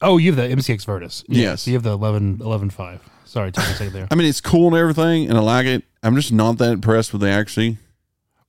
oh, 0.01 0.17
you 0.19 0.33
have 0.33 0.37
the 0.37 0.55
MCX 0.57 0.85
Virtus. 0.85 1.25
Yes. 1.29 1.67
You 1.67 1.75
have 1.75 1.83
the 1.83 1.93
11 1.93 2.39
11.5. 2.39 3.01
Sorry, 3.25 3.51
took 3.53 3.65
me 3.65 3.71
a 3.71 3.75
second 3.75 3.93
there. 3.95 4.09
I 4.11 4.15
mean, 4.15 4.27
it's 4.29 4.41
cool 4.41 4.69
and 4.69 4.77
everything, 4.77 5.29
and 5.29 5.39
I 5.39 5.41
like 5.41 5.67
it. 5.67 5.85
I'm 6.03 6.15
just 6.17 6.33
not 6.33 6.59
that 6.59 6.73
impressed 6.73 7.13
with 7.13 7.23
the 7.23 7.29
accuracy. 7.31 7.79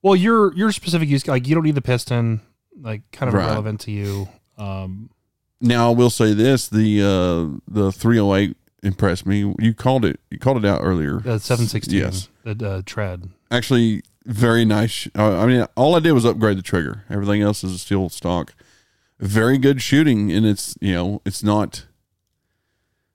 Well, 0.02 0.14
your 0.16 0.52
your 0.54 0.70
specific 0.72 1.08
use 1.08 1.26
like 1.26 1.46
you 1.48 1.54
don't 1.54 1.64
need 1.64 1.74
the 1.76 1.80
piston, 1.80 2.40
like 2.78 3.02
kind 3.12 3.28
of 3.28 3.34
Right. 3.34 3.44
irrelevant 3.46 3.80
to 3.82 3.90
you. 3.90 4.28
Um, 4.58 5.08
Now, 5.60 5.90
I 5.90 5.94
will 5.94 6.10
say 6.10 6.34
this: 6.34 6.68
the 6.68 7.00
uh, 7.00 7.58
the 7.66 7.90
308 7.92 8.56
impressed 8.82 9.24
me. 9.24 9.54
You 9.58 9.72
called 9.72 10.04
it. 10.04 10.20
You 10.30 10.38
called 10.38 10.58
it 10.62 10.68
out 10.68 10.80
earlier. 10.82 11.20
the 11.20 11.38
716, 11.40 11.94
Yes. 11.98 12.28
the 12.44 12.68
uh, 12.68 12.82
tread. 12.84 13.30
actually 13.50 14.02
very 14.24 14.64
nice. 14.64 15.08
Uh, 15.16 15.38
I 15.38 15.46
mean, 15.46 15.66
all 15.76 15.94
I 15.94 16.00
did 16.00 16.12
was 16.12 16.24
upgrade 16.24 16.58
the 16.58 16.62
trigger. 16.62 17.04
Everything 17.10 17.42
else 17.42 17.62
is 17.62 17.80
still 17.80 18.08
stock. 18.08 18.54
Very 19.20 19.58
good 19.58 19.80
shooting, 19.80 20.32
and 20.32 20.44
it's 20.44 20.76
you 20.80 20.92
know 20.92 21.22
it's 21.24 21.42
not. 21.42 21.86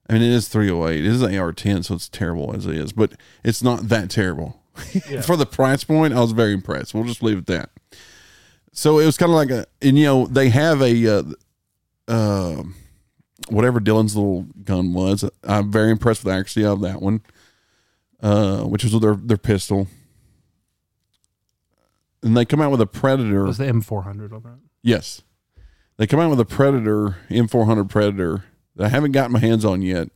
I 0.09 0.13
mean, 0.13 0.23
it 0.23 0.31
is 0.31 0.47
308. 0.47 0.99
It 0.99 1.05
is 1.05 1.21
an 1.21 1.31
AR10, 1.31 1.85
so 1.85 1.93
it's 1.93 2.09
terrible 2.09 2.55
as 2.55 2.65
it 2.65 2.75
is, 2.75 2.93
but 2.93 3.13
it's 3.43 3.61
not 3.61 3.89
that 3.89 4.09
terrible. 4.09 4.55
Yeah. 5.09 5.21
For 5.21 5.35
the 5.35 5.45
price 5.45 5.83
point, 5.83 6.13
I 6.13 6.21
was 6.21 6.31
very 6.31 6.53
impressed. 6.53 6.93
We'll 6.93 7.03
just 7.03 7.21
leave 7.21 7.37
it 7.37 7.41
at 7.41 7.45
that. 7.47 7.69
So 8.71 8.97
it 8.99 9.05
was 9.05 9.17
kind 9.17 9.29
of 9.29 9.35
like 9.35 9.49
a, 9.49 9.65
and 9.81 9.99
you 9.99 10.05
know, 10.05 10.25
they 10.25 10.49
have 10.49 10.81
a, 10.81 11.05
uh, 11.05 11.23
uh, 12.07 12.63
whatever 13.49 13.81
Dylan's 13.81 14.15
little 14.15 14.43
gun 14.63 14.93
was. 14.93 15.29
I'm 15.43 15.69
very 15.69 15.91
impressed 15.91 16.23
with 16.23 16.31
the 16.31 16.39
accuracy 16.39 16.63
of 16.63 16.79
that 16.81 17.01
one, 17.01 17.21
uh, 18.21 18.61
which 18.61 18.85
was 18.85 18.97
their 19.01 19.15
their 19.15 19.37
pistol. 19.37 19.87
And 22.21 22.35
they 22.35 22.45
come 22.45 22.61
out 22.61 22.71
with 22.71 22.81
a 22.81 22.87
Predator. 22.87 23.43
Was 23.45 23.57
the 23.57 23.65
M400 23.65 24.33
on 24.33 24.41
that? 24.43 24.59
Yes. 24.81 25.21
They 25.97 26.07
come 26.07 26.19
out 26.19 26.29
with 26.29 26.39
a 26.39 26.45
Predator, 26.45 27.17
M400 27.29 27.89
Predator 27.89 28.45
that 28.75 28.85
I 28.85 28.89
haven't 28.89 29.11
gotten 29.11 29.33
my 29.33 29.39
hands 29.39 29.65
on 29.65 29.81
yet. 29.81 30.09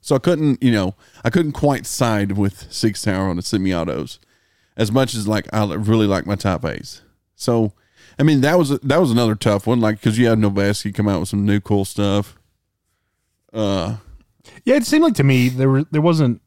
So 0.00 0.16
I 0.16 0.18
couldn't, 0.18 0.62
you 0.62 0.72
know, 0.72 0.94
I 1.24 1.30
couldn't 1.30 1.52
quite 1.52 1.86
side 1.86 2.32
with 2.32 2.70
Sig 2.72 2.96
Sauer 2.96 3.28
on 3.28 3.36
the 3.36 3.42
semi-autos 3.42 4.18
as 4.76 4.90
much 4.90 5.14
as 5.14 5.28
like 5.28 5.46
I 5.52 5.64
really 5.74 6.06
like 6.06 6.26
my 6.26 6.34
Type 6.34 6.64
A's. 6.64 7.02
So, 7.36 7.72
I 8.18 8.22
mean, 8.24 8.40
that 8.40 8.58
was 8.58 8.70
that 8.80 9.00
was 9.00 9.10
another 9.10 9.34
tough 9.34 9.66
one, 9.66 9.80
like 9.80 10.00
because 10.00 10.18
you 10.18 10.26
had 10.26 10.38
Noveske 10.38 10.94
come 10.94 11.08
out 11.08 11.20
with 11.20 11.28
some 11.28 11.46
new 11.46 11.60
cool 11.60 11.84
stuff. 11.84 12.36
Uh, 13.52 13.96
Yeah, 14.64 14.76
it 14.76 14.84
seemed 14.86 15.04
like 15.04 15.14
to 15.14 15.24
me 15.24 15.48
there 15.48 15.68
were 15.68 15.84
there 15.84 16.02
wasn't, 16.02 16.42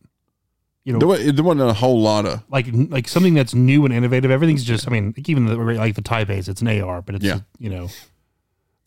you 0.85 0.93
know, 0.93 0.99
there, 0.99 1.07
wa- 1.07 1.17
there 1.33 1.43
wasn't 1.43 1.69
a 1.69 1.73
whole 1.73 1.99
lot 1.99 2.25
of 2.25 2.43
like 2.49 2.67
like 2.71 3.07
something 3.07 3.33
that's 3.33 3.53
new 3.53 3.83
and 3.85 3.93
innovative. 3.93 4.29
Everything's 4.31 4.63
just, 4.63 4.87
I 4.87 4.91
mean, 4.91 5.13
like 5.17 5.27
even 5.27 5.45
the, 5.47 5.55
like 5.57 5.95
the 5.95 6.01
Type 6.01 6.29
A's, 6.29 6.47
it's 6.47 6.61
an 6.61 6.67
AR, 6.67 7.01
but 7.01 7.15
it's 7.15 7.25
Yeah. 7.25 7.39
you 7.59 7.69
know, 7.69 7.89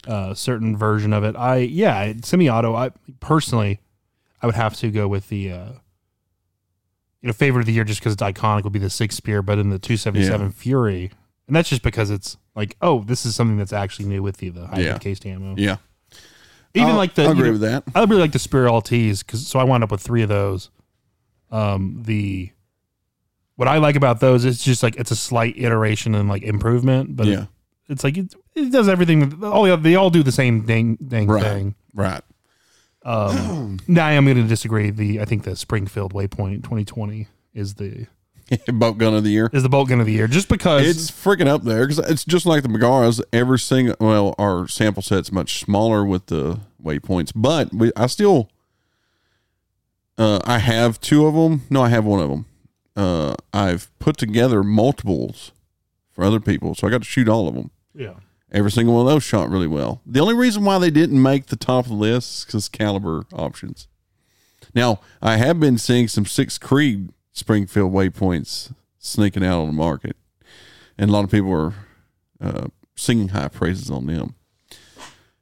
a 0.07 0.35
certain 0.37 0.77
version 0.77 1.13
of 1.13 1.25
it. 1.25 1.35
I 1.37 1.57
yeah, 1.57 2.13
semi-auto. 2.23 2.75
I 2.75 2.91
personally, 3.21 3.81
I 4.41 4.47
would 4.47 4.55
have 4.55 4.75
to 4.77 4.91
go 4.93 5.09
with 5.09 5.29
the, 5.29 5.51
uh, 5.53 5.69
you 7.21 7.27
know, 7.27 7.33
favorite 7.33 7.63
of 7.63 7.67
the 7.67 7.73
year 7.73 7.83
just 7.85 7.99
because 8.01 8.13
it's 8.13 8.23
iconic 8.23 8.63
would 8.65 8.73
be 8.73 8.79
the 8.79 8.91
Sig 8.91 9.13
Spear, 9.13 9.43
but 9.43 9.59
in 9.59 9.71
the 9.71 9.79
277 9.79 10.53
Fury, 10.53 11.11
and 11.49 11.57
that's 11.57 11.69
just 11.69 11.83
because 11.83 12.11
it's 12.11 12.37
like, 12.55 12.77
oh, 12.81 13.03
this 13.03 13.27
is 13.27 13.35
something 13.35 13.57
that's 13.59 13.73
actually 13.73 14.05
new 14.07 14.23
with 14.23 14.37
the 14.37 14.51
the 14.51 14.67
hybrid 14.69 14.87
Yeah. 14.87 14.99
cased 14.99 15.27
ammo. 15.27 15.55
yeah. 15.59 15.77
Even 16.75 16.91
I'll- 16.91 16.97
like 16.97 17.15
the 17.15 17.25
I 17.25 17.31
agree 17.33 17.45
know, 17.47 17.53
with 17.53 17.61
that. 17.63 17.83
I 17.95 18.01
really 18.05 18.21
like 18.21 18.33
the 18.33 18.39
Spear 18.39 18.67
LTs 18.67 19.27
because 19.27 19.47
so 19.49 19.59
I 19.59 19.65
wound 19.65 19.83
up 19.83 19.91
with 19.91 20.01
three 20.01 20.23
of 20.23 20.29
those. 20.29 20.71
Um, 21.51 22.03
the 22.05 22.51
what 23.57 23.69
I 23.69 23.79
like 23.79 23.97
about 23.97 24.21
those 24.21 24.45
is 24.45 24.63
just 24.63 24.83
like 24.83 24.97
it's 24.97 25.11
a 25.11 25.17
slight 25.17 25.55
iteration 25.59 26.15
and 26.15 26.29
like 26.29 26.43
improvement, 26.43 27.17
but 27.17 27.27
yeah, 27.27 27.47
it's 27.89 28.05
like 28.05 28.17
it, 28.17 28.35
it 28.55 28.71
does 28.71 28.89
everything. 28.89 29.43
All 29.45 29.65
the- 29.65 29.77
they 29.77 29.97
all 29.97 30.11
do 30.11 30.23
the 30.23 30.33
same 30.33 30.65
dang 30.67 30.97
dang 30.97 31.27
Right. 31.29 31.43
thing. 31.43 31.75
right. 31.95 32.23
Um, 33.05 33.79
now 33.89 34.07
I'm 34.07 34.25
going 34.25 34.37
to 34.37 34.43
disagree. 34.45 34.91
The 34.91 35.21
I 35.21 35.25
think 35.25 35.45
the 35.45 35.57
Springfield 35.57 36.13
Waypoint 36.15 36.63
2020 36.65 37.29
is 37.55 37.75
the 37.75 38.07
boat 38.73 38.99
gun 38.99 39.15
of 39.15 39.25
the 39.25 39.31
year. 39.31 39.51
is 39.53 39.63
the 39.63 39.69
bolt 39.69 39.89
gun 39.89 40.01
of 40.01 40.07
the 40.07 40.13
year, 40.13 40.27
just 40.27 40.49
because 40.49 40.87
It's 40.87 41.11
freaking 41.11 41.47
up 41.49 41.65
there 41.65 41.87
because 41.87 41.99
it's 42.11 42.25
just 42.25 42.47
like 42.47 42.63
the 42.63 42.69
Bergaras. 42.69 43.21
Every 43.33 43.59
single 43.59 43.97
well, 44.01 44.35
our 44.39 44.67
sample 44.69 45.03
set's 45.03 45.31
much 45.33 45.61
smaller 45.61 46.05
with 46.05 46.27
the 46.27 46.61
waypoints, 46.83 47.33
but 47.35 47.73
we, 47.75 47.91
I 47.97 48.07
still, 48.07 48.51
uh, 50.19 50.41
I 50.45 50.59
have 50.59 51.01
two 51.01 51.27
of 51.27 51.35
them. 51.35 51.63
No, 51.71 51.83
I 51.83 51.89
have 51.89 52.05
one 52.05 52.21
of 52.21 52.29
them. 52.29 52.47
Uh, 52.97 53.35
I've 53.55 53.97
put 53.99 54.17
together 54.17 54.63
multiples 54.65 55.53
for 56.11 56.25
other 56.25 56.41
people, 56.41 56.75
so 56.75 56.87
I 56.87 56.91
got 56.91 57.03
to 57.03 57.09
shoot 57.09 57.29
all 57.29 57.49
of 57.49 57.55
them. 57.55 57.71
yeah. 57.95 58.15
Every 58.51 58.71
single 58.71 58.95
one 58.95 59.07
of 59.07 59.13
those 59.13 59.23
shot 59.25 59.51
really 59.51 59.67
well. 59.67 60.01
The 60.07 60.21
only 60.21 60.33
reason 60.33 60.65
why 60.65 60.79
they 60.79 60.91
didn't 60.91 61.23
make 61.23 61.47
the 61.47 61.57
top 61.57 61.85
of 61.85 61.91
the 61.91 61.97
list 61.97 62.39
is 62.39 62.45
because 62.47 62.69
caliber 62.71 63.27
options. 63.31 63.89
Now, 64.75 65.01
I 65.21 65.37
have 65.37 65.61
been 65.61 65.77
seeing 65.77 66.09
some 66.09 66.25
Six 66.25 66.57
Creed 66.57 67.11
Springfield 67.33 67.93
waypoints 67.93 68.73
sneaking 68.99 69.45
out 69.45 69.61
on 69.61 69.67
the 69.67 69.75
market, 69.75 70.17
and 70.97 71.11
a 71.11 71.13
lot 71.13 71.25
of 71.25 71.31
people 71.31 71.53
are 71.53 71.75
uh, 72.41 72.69
singing 72.97 73.29
high 73.29 73.49
praises 73.49 73.91
on 73.91 74.07
them. 74.07 74.35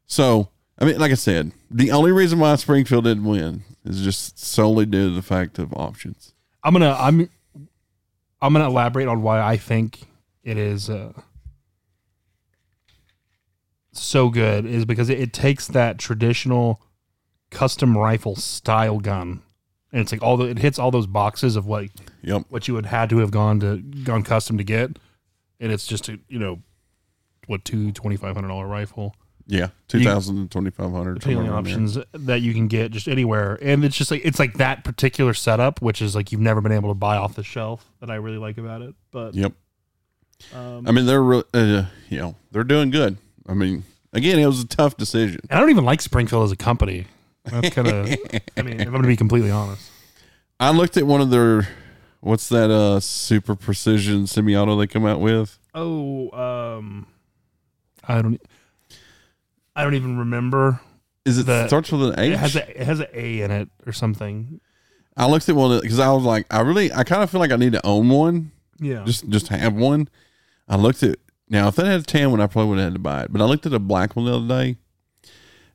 So, 0.06 0.48
I 0.76 0.84
mean, 0.84 0.98
like 0.98 1.12
I 1.12 1.14
said, 1.14 1.52
the 1.70 1.92
only 1.92 2.10
reason 2.10 2.40
why 2.40 2.56
Springfield 2.56 3.04
didn't 3.04 3.24
win 3.24 3.62
is 3.86 4.02
just 4.02 4.38
solely 4.38 4.86
due 4.86 5.08
to 5.10 5.14
the 5.14 5.22
fact 5.22 5.58
of 5.58 5.72
options. 5.74 6.32
I'm 6.62 6.72
gonna 6.72 6.96
I'm 6.98 7.28
I'm 8.42 8.52
gonna 8.52 8.66
elaborate 8.66 9.08
on 9.08 9.22
why 9.22 9.40
I 9.40 9.56
think 9.56 10.00
it 10.42 10.56
is 10.58 10.88
uh, 10.90 11.12
so 13.92 14.28
good 14.28 14.66
is 14.66 14.84
because 14.84 15.08
it, 15.08 15.18
it 15.20 15.32
takes 15.32 15.66
that 15.68 15.98
traditional 15.98 16.80
custom 17.50 17.96
rifle 17.96 18.36
style 18.36 18.98
gun 18.98 19.40
and 19.92 20.00
it's 20.02 20.12
like 20.12 20.22
all 20.22 20.36
the 20.36 20.46
it 20.46 20.58
hits 20.58 20.78
all 20.78 20.90
those 20.90 21.06
boxes 21.06 21.56
of 21.56 21.64
what 21.66 21.86
Yep. 22.22 22.46
what 22.48 22.66
you 22.68 22.74
would 22.74 22.86
had 22.86 23.08
to 23.10 23.18
have 23.18 23.30
gone 23.30 23.60
to 23.60 23.78
gone 23.78 24.22
custom 24.24 24.58
to 24.58 24.64
get 24.64 24.98
and 25.60 25.70
it's 25.72 25.86
just 25.86 26.08
a 26.08 26.18
you 26.28 26.38
know 26.38 26.60
what 27.46 27.64
two 27.64 27.92
twenty 27.92 28.16
five 28.16 28.34
hundred 28.34 28.48
dollar 28.48 28.66
rifle 28.66 29.14
Yeah. 29.48 29.68
2000 29.88 30.36
and 30.38 30.50
2500. 30.50 31.20
depending 31.20 31.38
on 31.38 31.44
the 31.44 31.48
somewhere 31.48 31.62
there. 31.62 31.72
options 31.72 31.98
that 32.26 32.40
you 32.42 32.52
can 32.52 32.66
get 32.68 32.90
just 32.90 33.06
anywhere. 33.08 33.58
And 33.62 33.84
it's 33.84 33.96
just 33.96 34.10
like 34.10 34.22
it's 34.24 34.38
like 34.40 34.54
that 34.54 34.82
particular 34.84 35.34
setup, 35.34 35.80
which 35.80 36.02
is 36.02 36.14
like 36.16 36.32
you've 36.32 36.40
never 36.40 36.60
been 36.60 36.72
able 36.72 36.90
to 36.90 36.94
buy 36.94 37.16
off 37.16 37.34
the 37.36 37.44
shelf. 37.44 37.88
That 38.00 38.10
I 38.10 38.16
really 38.16 38.38
like 38.38 38.58
about 38.58 38.82
it. 38.82 38.94
But 39.12 39.34
Yep. 39.34 39.52
um, 40.54 40.86
I 40.88 40.92
mean, 40.92 41.06
they're 41.06 41.22
re- 41.22 41.42
uh, 41.54 41.84
you 42.08 42.18
know 42.18 42.34
they're 42.50 42.64
doing 42.64 42.90
good. 42.90 43.16
I 43.48 43.54
mean, 43.54 43.84
again, 44.12 44.38
it 44.40 44.46
was 44.46 44.60
a 44.60 44.66
tough 44.66 44.96
decision. 44.96 45.40
I 45.50 45.60
don't 45.60 45.70
even 45.70 45.84
like 45.84 46.00
Springfield 46.02 46.44
as 46.44 46.52
a 46.52 46.56
company. 46.56 47.06
That's 47.44 47.70
kind 47.74 47.86
of. 47.86 48.06
I 48.56 48.62
mean, 48.62 48.80
if 48.80 48.86
I'm 48.86 48.90
going 48.90 49.02
to 49.02 49.08
be 49.08 49.16
completely 49.16 49.52
honest. 49.52 49.88
I 50.58 50.70
looked 50.70 50.96
at 50.96 51.06
one 51.06 51.20
of 51.20 51.30
their 51.30 51.68
what's 52.20 52.48
that 52.48 52.70
uh 52.70 52.98
super 52.98 53.54
precision 53.54 54.26
semi-auto 54.26 54.76
they 54.76 54.88
come 54.88 55.06
out 55.06 55.20
with. 55.20 55.58
Oh, 55.74 56.30
um, 56.32 57.06
I 58.08 58.20
don't. 58.22 58.40
I 59.76 59.84
don't 59.84 59.94
even 59.94 60.18
remember. 60.18 60.80
Is 61.24 61.38
it 61.38 61.46
The- 61.46 61.68
starts 61.68 61.92
with 61.92 62.02
an 62.02 62.18
H? 62.18 62.32
It 62.32 62.38
has 62.38 62.56
a 62.56 62.80
it 62.80 62.86
has 62.86 63.00
an 63.00 63.06
A 63.12 63.40
in 63.42 63.50
it 63.52 63.68
or 63.86 63.92
something. 63.92 64.60
I 65.16 65.26
looked 65.28 65.48
at 65.48 65.54
one 65.56 65.80
because 65.80 65.98
I 66.00 66.10
was 66.12 66.24
like, 66.24 66.46
I 66.52 66.60
really, 66.60 66.92
I 66.92 67.04
kind 67.04 67.22
of 67.22 67.30
feel 67.30 67.40
like 67.40 67.50
I 67.52 67.56
need 67.56 67.72
to 67.72 67.86
own 67.86 68.08
one, 68.08 68.52
Yeah. 68.80 69.04
just 69.04 69.28
just 69.28 69.48
have 69.48 69.74
one. 69.74 70.08
I 70.68 70.76
looked 70.76 71.02
at 71.02 71.18
now 71.48 71.68
if 71.68 71.76
that 71.76 71.86
had 71.86 72.00
a 72.00 72.04
tan 72.04 72.30
one, 72.32 72.40
I 72.40 72.46
probably 72.48 72.70
would 72.70 72.78
have 72.78 72.86
had 72.88 72.94
to 72.94 72.98
buy 73.00 73.22
it. 73.24 73.32
But 73.32 73.40
I 73.40 73.44
looked 73.44 73.66
at 73.66 73.72
a 73.72 73.78
black 73.78 74.16
one 74.16 74.24
the 74.26 74.34
other 74.36 74.48
day. 74.48 74.76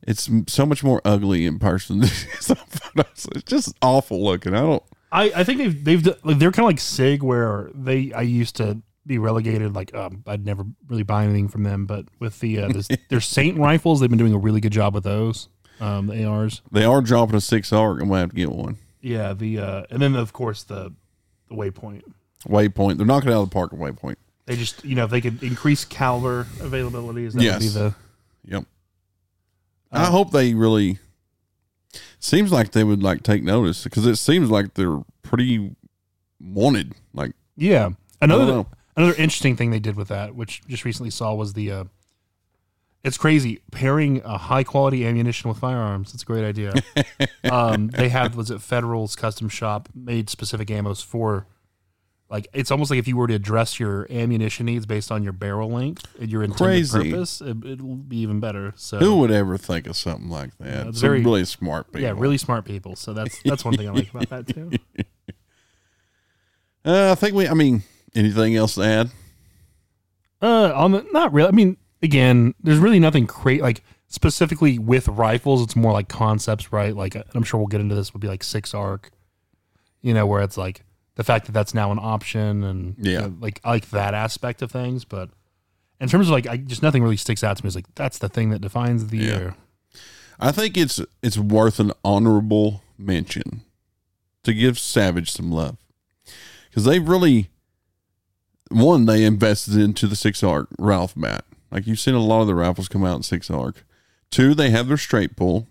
It's 0.04 0.30
so 0.48 0.66
much 0.66 0.84
more 0.84 1.00
ugly 1.06 1.46
in 1.46 1.60
person. 1.60 2.02
it 2.04 2.28
is 2.40 2.50
on 2.50 2.56
photos. 2.58 3.28
it's 3.36 3.44
just 3.44 3.76
awful 3.82 4.24
looking. 4.24 4.56
I 4.56 4.62
don't. 4.62 4.84
I, 5.12 5.32
I 5.36 5.44
think 5.44 5.58
they've 5.60 5.84
they've 5.84 6.06
like 6.24 6.40
they're 6.40 6.52
kind 6.52 6.66
of 6.66 6.70
like 6.70 6.80
Sig 6.80 7.22
where 7.22 7.70
they 7.76 8.12
I 8.14 8.22
used 8.22 8.56
to 8.58 8.82
be 9.06 9.18
relegated 9.18 9.74
like 9.74 9.94
um 9.96 10.24
I'd 10.28 10.46
never 10.46 10.64
really 10.88 11.04
buy 11.04 11.24
anything 11.24 11.48
from 11.48 11.64
them 11.64 11.86
but 11.86 12.06
with 12.20 12.40
the 12.40 12.60
uh, 12.60 12.68
this, 12.70 12.88
their 13.10 13.22
Saint 13.22 13.58
rifles 13.58 14.00
they've 14.00 14.10
been 14.10 14.20
doing 14.20 14.34
a 14.34 14.38
really 14.38 14.62
good 14.62 14.72
job 14.72 14.94
with 14.94 15.04
those 15.04 15.50
um 15.80 16.08
the 16.08 16.24
ARs 16.24 16.62
They 16.72 16.84
are 16.86 17.02
dropping 17.02 17.36
a 17.36 17.42
six 17.42 17.74
arc. 17.74 18.02
I'm 18.02 18.10
gonna 18.10 18.20
have 18.22 18.30
to 18.30 18.36
get 18.36 18.52
one. 18.52 18.78
yeah 19.02 19.34
the 19.34 19.58
uh 19.60 19.84
and 19.90 20.02
then 20.02 20.16
of 20.16 20.34
course 20.34 20.64
the 20.64 20.94
the 21.50 21.56
waypoint 21.56 22.04
Waypoint. 22.48 22.98
They're 22.98 23.06
knocking 23.06 23.30
it 23.30 23.34
out 23.34 23.42
of 23.44 23.50
the 23.50 23.54
park 23.54 23.72
at 23.74 23.78
Waypoint. 23.80 24.16
they 24.48 24.56
just 24.56 24.84
you 24.86 24.96
know 24.96 25.06
if 25.06 25.12
they 25.12 25.22
could 25.22 25.42
increase 25.44 25.84
caliber 25.86 26.46
availabilities 26.60 27.34
that 27.34 27.44
Yes. 27.44 27.54
would 27.56 27.60
be 27.62 27.68
the 27.70 27.96
Yep. 28.46 28.66
I 29.92 30.04
Uh, 30.04 30.12
hope 30.12 30.32
they 30.32 30.54
really. 30.54 30.98
Seems 32.20 32.52
like 32.52 32.72
they 32.72 32.84
would 32.84 33.04
like 33.04 33.24
take 33.24 33.44
notice 33.44 33.84
because 33.84 34.06
it 34.06 34.16
seems 34.16 34.50
like 34.50 34.76
they're 34.76 35.00
pretty 35.24 35.76
wanted. 36.40 36.94
Like 37.14 37.34
yeah 37.58 37.90
I 38.22 38.26
another 38.26 38.46
know. 38.46 38.68
Another 38.96 39.14
interesting 39.14 39.56
thing 39.56 39.72
they 39.72 39.80
did 39.80 39.96
with 39.96 40.08
that 40.10 40.36
which 40.36 40.62
just 40.68 40.86
recently 40.86 41.10
saw 41.10 41.34
was 41.34 41.54
the 41.54 41.72
uh 41.72 41.84
it's 43.04 43.18
crazy 43.18 43.62
pairing 43.72 44.22
a 44.24 44.38
high 44.38 44.64
quality 44.64 45.08
ammunition 45.08 45.50
with 45.50 45.58
firearms. 45.58 46.14
It's 46.14 46.22
a 46.22 46.26
great 46.28 46.44
idea. 46.46 46.72
um, 47.52 47.88
they 47.88 48.10
had 48.10 48.36
was 48.36 48.52
it 48.52 48.62
Federal's 48.62 49.16
custom 49.16 49.50
shop 49.50 49.90
made 49.96 50.30
specific 50.30 50.68
ammos 50.68 51.04
for 51.04 51.48
like 52.30 52.48
it's 52.54 52.70
almost 52.70 52.92
like 52.92 53.00
if 53.00 53.08
you 53.08 53.18
were 53.18 53.26
to 53.26 53.34
address 53.34 53.80
your 53.80 54.06
ammunition 54.12 54.68
needs 54.68 54.86
based 54.86 55.12
on 55.12 55.24
your 55.24 55.34
barrel 55.34 55.72
length 55.72 56.06
and 56.20 56.30
your 56.30 56.44
intended 56.44 56.64
Crazy. 56.64 57.12
purpose, 57.12 57.42
it, 57.42 57.58
it'll 57.66 57.96
be 57.96 58.18
even 58.18 58.40
better. 58.40 58.72
So 58.76 59.00
Who 59.00 59.18
would 59.18 59.32
ever 59.32 59.58
think 59.58 59.88
of 59.88 59.98
something 59.98 60.30
like 60.30 60.56
that? 60.60 60.86
It's 60.90 61.00
Some 61.00 61.10
very- 61.10 61.24
really 61.24 61.46
smart 61.46 61.88
people. 61.88 62.02
yeah, 62.02 62.14
really 62.16 62.38
smart 62.38 62.66
people. 62.66 62.96
So 62.96 63.14
that's 63.14 63.42
that's 63.44 63.66
one 63.66 63.76
thing 63.78 63.90
I 63.90 63.94
like 63.94 64.14
about 64.14 64.30
that 64.30 64.48
too. 64.48 64.70
Uh, 66.84 67.12
I 67.12 67.16
think 67.16 67.36
we. 67.36 67.48
I 67.48 67.54
mean, 67.54 67.84
anything 68.16 68.56
else 68.56 68.76
to 68.76 68.82
add? 68.84 69.12
Uh, 70.42 70.72
on 70.76 70.92
the 70.92 71.06
not 71.12 71.32
really. 71.34 71.48
I 71.48 71.52
mean, 71.52 71.78
again, 72.02 72.54
there's 72.62 72.80
really 72.80 73.00
nothing 73.00 73.26
great 73.26 73.62
like 73.62 73.84
specifically 74.08 74.80
with 74.80 75.08
rifles. 75.08 75.62
It's 75.62 75.76
more 75.76 75.92
like 75.94 76.08
concepts, 76.10 76.72
right? 76.74 76.96
Like 76.96 77.16
I'm 77.36 77.44
sure 77.44 77.60
we'll 77.60 77.68
get 77.68 77.82
into 77.82 77.96
this. 77.96 78.14
Would 78.14 78.22
be 78.22 78.28
like 78.28 78.44
six 78.44 78.74
arc, 78.74 79.12
you 80.02 80.14
know, 80.14 80.26
where 80.26 80.42
it's 80.42 80.58
like 80.58 80.84
the 81.16 81.24
fact 81.24 81.46
that 81.46 81.52
that's 81.52 81.74
now 81.74 81.92
an 81.92 82.00
option 82.02 82.64
and 82.64 82.96
you 82.98 83.12
Yeah. 83.12 83.20
know, 83.22 83.36
like 83.40 83.62
I 83.64 83.70
like 83.72 83.90
that 83.92 84.14
aspect 84.14 84.62
of 84.62 84.72
things. 84.72 85.06
But 85.06 85.30
in 86.00 86.10
terms 86.10 86.28
of 86.28 86.32
like, 86.32 86.48
I 86.48 86.58
just 86.58 86.82
nothing 86.82 87.04
really 87.04 87.18
sticks 87.18 87.44
out 87.44 87.58
to 87.58 87.64
me. 87.64 87.68
It's 87.68 87.76
like 87.76 87.94
that's 87.96 88.18
the 88.18 88.30
thing 88.30 88.50
that 88.50 88.62
defines 88.62 89.08
the 89.08 89.18
Yeah. 89.18 89.24
year. 89.26 89.56
I 90.40 90.52
think 90.52 90.76
it's 90.76 91.00
it's 91.22 91.38
worth 91.38 91.80
an 91.80 91.92
honorable 92.04 92.82
mention 92.98 93.62
to 94.44 94.54
give 94.56 94.80
Savage 94.80 95.32
some 95.32 95.52
love 95.52 95.78
because 96.68 96.84
they 96.86 96.98
really 96.98 97.51
one 98.72 99.06
they 99.06 99.24
invested 99.24 99.76
into 99.76 100.08
the 100.08 100.16
six 100.16 100.44
arc 100.44 100.68
Ralph 100.80 101.14
bat. 101.16 101.46
Like 101.72 101.88
you've 101.88 102.00
seen 102.00 102.16
a 102.16 102.20
lot 102.20 102.42
of 102.42 102.48
the 102.48 102.56
rifles 102.56 102.88
come 102.88 103.06
out 103.06 103.18
in 103.18 103.24
six 103.24 103.50
arc. 103.50 103.86
Two, 104.30 104.54
they 104.54 104.70
have 104.70 104.88
their 104.88 104.98
straight 104.98 105.36
pull. 105.36 105.68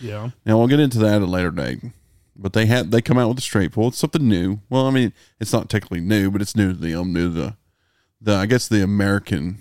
Yeah, 0.00 0.30
Now 0.46 0.58
we'll 0.58 0.68
get 0.68 0.78
into 0.80 0.98
that 1.00 1.16
at 1.16 1.22
a 1.22 1.26
later 1.26 1.50
date. 1.50 1.80
But 2.36 2.52
they 2.52 2.66
had 2.66 2.92
they 2.92 3.02
come 3.02 3.18
out 3.18 3.28
with 3.28 3.38
a 3.38 3.42
straight 3.42 3.72
pull. 3.72 3.88
It's 3.88 3.98
something 3.98 4.28
new. 4.28 4.60
Well, 4.70 4.86
I 4.86 4.90
mean, 4.90 5.12
it's 5.40 5.52
not 5.52 5.68
technically 5.68 6.00
new, 6.00 6.30
but 6.30 6.40
it's 6.40 6.54
new 6.54 6.72
to 6.72 6.78
them, 6.78 7.12
new 7.12 7.28
to 7.28 7.34
the 7.34 7.56
the 8.20 8.34
I 8.34 8.46
guess 8.46 8.68
the 8.68 8.82
American, 8.82 9.58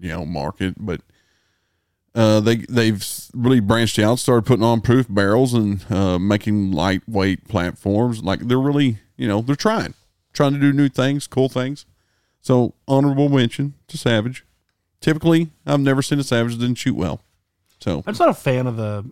you 0.00 0.08
know, 0.08 0.24
market. 0.26 0.74
But 0.78 1.00
uh, 2.14 2.40
they 2.40 2.56
they've 2.56 3.06
really 3.32 3.60
branched 3.60 3.98
out, 4.00 4.18
started 4.18 4.46
putting 4.46 4.64
on 4.64 4.80
proof 4.80 5.06
barrels 5.08 5.54
and 5.54 5.84
uh, 5.90 6.18
making 6.18 6.72
lightweight 6.72 7.46
platforms. 7.46 8.22
Like 8.22 8.40
they're 8.40 8.58
really, 8.58 8.98
you 9.16 9.28
know, 9.28 9.40
they're 9.40 9.54
trying, 9.54 9.94
trying 10.32 10.52
to 10.54 10.58
do 10.58 10.72
new 10.72 10.88
things, 10.88 11.26
cool 11.26 11.48
things. 11.48 11.86
So 12.40 12.74
honorable 12.88 13.28
mention 13.28 13.74
to 13.88 13.96
Savage. 13.98 14.44
Typically, 15.00 15.50
I've 15.66 15.80
never 15.80 16.02
seen 16.02 16.18
a 16.18 16.24
Savage 16.24 16.52
that 16.56 16.60
didn't 16.60 16.78
shoot 16.78 16.94
well. 16.96 17.20
So 17.80 17.98
I'm 18.06 18.12
just 18.12 18.20
not 18.20 18.28
a 18.28 18.34
fan 18.34 18.66
of 18.66 18.76
the. 18.76 19.10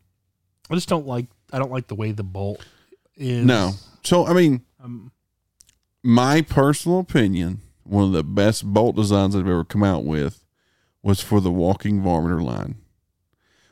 I 0.70 0.74
just 0.74 0.88
don't 0.88 1.06
like. 1.06 1.26
I 1.52 1.58
don't 1.58 1.70
like 1.72 1.88
the 1.88 1.94
way 1.96 2.12
the 2.12 2.22
bolt 2.22 2.64
is. 3.16 3.44
no. 3.44 3.72
So 4.04 4.26
I 4.26 4.32
mean, 4.32 4.62
Um, 4.82 5.12
my 6.02 6.40
personal 6.42 7.00
opinion, 7.00 7.60
one 7.84 8.04
of 8.04 8.12
the 8.12 8.22
best 8.24 8.64
bolt 8.64 8.96
designs 8.96 9.34
I've 9.36 9.46
ever 9.48 9.64
come 9.64 9.82
out 9.84 10.04
with 10.04 10.44
was 11.02 11.20
for 11.20 11.40
the 11.40 11.50
walking 11.50 12.00
varminter 12.02 12.42
line, 12.42 12.76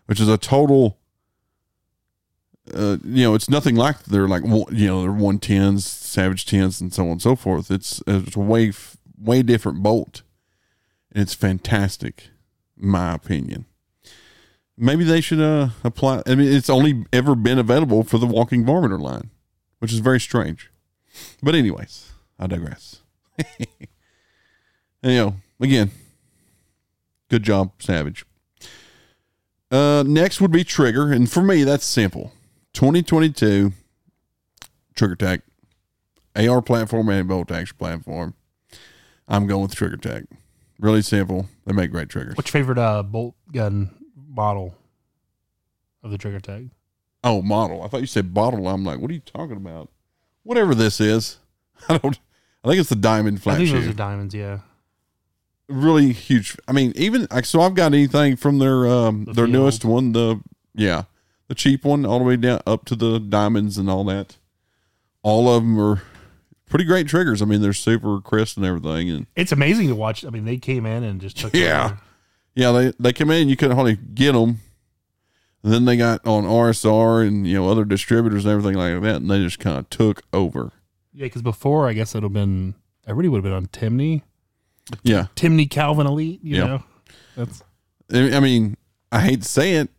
which 0.06 0.20
is 0.20 0.28
a 0.28 0.38
total. 0.38 0.98
Uh, 2.74 2.98
you 3.04 3.24
know, 3.24 3.34
it's 3.34 3.48
nothing 3.48 3.76
like 3.76 4.04
they're 4.04 4.28
like 4.28 4.42
you 4.44 4.86
know 4.86 5.02
they're 5.02 5.12
one 5.12 5.38
tens, 5.38 5.86
Savage 5.86 6.46
tens, 6.46 6.80
and 6.80 6.92
so 6.92 7.04
on 7.04 7.12
and 7.12 7.22
so 7.22 7.36
forth. 7.36 7.70
It's 7.70 8.02
it's 8.06 8.36
a 8.36 8.40
way 8.40 8.72
way 9.20 9.42
different 9.42 9.82
bolt, 9.82 10.22
and 11.12 11.22
it's 11.22 11.34
fantastic, 11.34 12.28
in 12.80 12.88
my 12.88 13.14
opinion. 13.14 13.66
Maybe 14.76 15.04
they 15.04 15.20
should 15.20 15.40
uh 15.40 15.70
apply. 15.84 16.22
I 16.26 16.34
mean, 16.34 16.52
it's 16.52 16.70
only 16.70 17.04
ever 17.12 17.34
been 17.34 17.58
available 17.58 18.04
for 18.04 18.18
the 18.18 18.26
walking 18.26 18.64
varminter 18.64 19.00
line, 19.00 19.30
which 19.78 19.92
is 19.92 19.98
very 19.98 20.20
strange. 20.20 20.70
But 21.42 21.54
anyways, 21.54 22.12
I 22.38 22.46
digress. 22.46 23.02
and, 23.38 23.48
you 25.02 25.16
know, 25.16 25.34
again, 25.60 25.90
good 27.28 27.42
job, 27.42 27.72
Savage. 27.80 28.24
Uh, 29.70 30.02
next 30.06 30.40
would 30.40 30.50
be 30.50 30.64
Trigger, 30.64 31.12
and 31.12 31.30
for 31.30 31.42
me, 31.42 31.64
that's 31.64 31.84
simple. 31.84 32.32
2022 32.74 33.72
Trigger 34.94 35.16
Tech 35.16 35.40
AR 36.36 36.62
platform 36.62 37.08
and 37.08 37.28
bolt 37.28 37.50
action 37.50 37.76
platform. 37.78 38.34
I'm 39.26 39.46
going 39.46 39.62
with 39.62 39.74
Trigger 39.74 39.96
Tech. 39.96 40.24
Really 40.78 41.02
simple. 41.02 41.48
They 41.66 41.72
make 41.72 41.90
great 41.90 42.08
triggers. 42.08 42.36
What's 42.36 42.48
your 42.52 42.60
favorite 42.62 42.78
uh, 42.78 43.02
bolt 43.02 43.34
gun 43.52 43.90
model 44.28 44.74
of 46.02 46.10
the 46.10 46.18
trigger 46.18 46.40
Tech? 46.40 46.62
Oh, 47.24 47.42
model. 47.42 47.82
I 47.82 47.88
thought 47.88 48.00
you 48.00 48.06
said 48.06 48.32
bottle. 48.32 48.68
I'm 48.68 48.84
like, 48.84 49.00
what 49.00 49.10
are 49.10 49.14
you 49.14 49.20
talking 49.20 49.56
about? 49.56 49.90
Whatever 50.44 50.74
this 50.74 51.00
is. 51.00 51.38
I 51.88 51.98
don't 51.98 52.18
I 52.64 52.68
think 52.68 52.80
it's 52.80 52.88
the 52.88 52.96
diamond 52.96 53.38
I 53.38 53.40
flat 53.40 53.56
think 53.58 53.68
shoe. 53.70 53.80
those 53.80 53.88
are 53.88 53.92
diamonds. 53.92 54.34
Yeah, 54.34 54.60
really 55.68 56.12
huge. 56.12 56.56
I 56.66 56.72
mean, 56.72 56.92
even 56.96 57.26
so, 57.44 57.60
I've 57.60 57.74
got 57.74 57.92
anything 57.92 58.36
from 58.36 58.58
their 58.58 58.86
um 58.86 59.24
The 59.24 59.32
their 59.32 59.46
newest 59.46 59.84
one, 59.84 60.12
the 60.12 60.40
yeah, 60.74 61.04
the 61.48 61.54
cheap 61.54 61.84
one, 61.84 62.04
all 62.06 62.18
the 62.18 62.24
way 62.24 62.36
down 62.36 62.60
up 62.66 62.84
to 62.86 62.94
the 62.96 63.18
diamonds 63.18 63.76
and 63.78 63.90
all 63.90 64.04
that. 64.04 64.36
All 65.22 65.48
of 65.48 65.62
them 65.62 65.78
are 65.80 66.02
pretty 66.66 66.84
great 66.84 67.08
triggers. 67.08 67.42
I 67.42 67.44
mean, 67.44 67.60
they're 67.60 67.72
super 67.72 68.20
crisp 68.20 68.56
and 68.56 68.64
everything, 68.66 69.10
and 69.10 69.26
it's 69.36 69.52
amazing 69.52 69.88
to 69.88 69.94
watch. 69.94 70.24
I 70.24 70.30
mean, 70.30 70.44
they 70.44 70.58
came 70.58 70.86
in 70.86 71.02
and 71.02 71.20
just 71.20 71.36
took. 71.38 71.54
Yeah. 71.54 71.84
over. 71.86 71.98
yeah, 72.54 72.72
they 72.72 72.92
they 73.00 73.12
come 73.12 73.30
in, 73.30 73.48
you 73.48 73.56
couldn't 73.56 73.76
hardly 73.76 73.96
get 73.96 74.32
them. 74.32 74.60
And 75.64 75.72
then 75.72 75.84
they 75.86 75.96
got 75.96 76.24
on 76.24 76.44
RSR 76.44 77.26
and 77.26 77.46
you 77.46 77.54
know 77.54 77.68
other 77.68 77.84
distributors 77.84 78.44
and 78.44 78.52
everything 78.52 78.78
like 78.78 79.02
that, 79.02 79.16
and 79.16 79.28
they 79.30 79.40
just 79.42 79.58
kind 79.58 79.76
of 79.76 79.90
took 79.90 80.22
over. 80.32 80.70
yeah. 81.12 81.24
Because 81.26 81.42
before, 81.42 81.88
I 81.88 81.94
guess 81.94 82.14
it'd 82.14 82.22
have 82.22 82.32
been 82.32 82.74
everybody 83.06 83.28
would 83.28 83.38
have 83.38 83.44
been 83.44 83.52
on 83.52 83.66
Timney, 83.66 84.22
Yeah, 85.02 85.26
Timney 85.34 85.68
Calvin 85.68 86.06
Elite. 86.06 86.40
You 86.44 86.56
Yeah. 86.56 86.64
know, 86.66 86.82
that's 87.36 87.62
I 88.12 88.36
I 88.36 88.40
mean, 88.40 88.76
I 89.10 89.20
hate 89.20 89.42
to 89.42 89.48
say 89.48 89.72
it. 89.74 89.90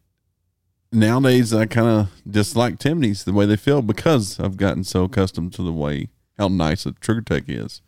Nowadays, 0.92 1.54
I 1.54 1.66
kind 1.68 1.88
of 1.88 2.10
dislike 2.30 2.80
Timneys 2.80 3.24
the 3.24 3.34
way 3.34 3.46
they 3.46 3.56
feel 3.58 3.82
because 3.82 4.40
I've 4.40 4.58
gotten 4.58 4.84
so 4.84 5.04
accustomed 5.04 5.54
to 5.54 5.62
the 5.62 5.72
way 5.72 6.10
how 6.38 6.48
nice 6.48 6.86
a 6.86 6.94
Trigger 6.94 7.22
Tech 7.22 7.44
is. 7.48 7.82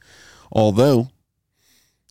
Although, 0.52 1.10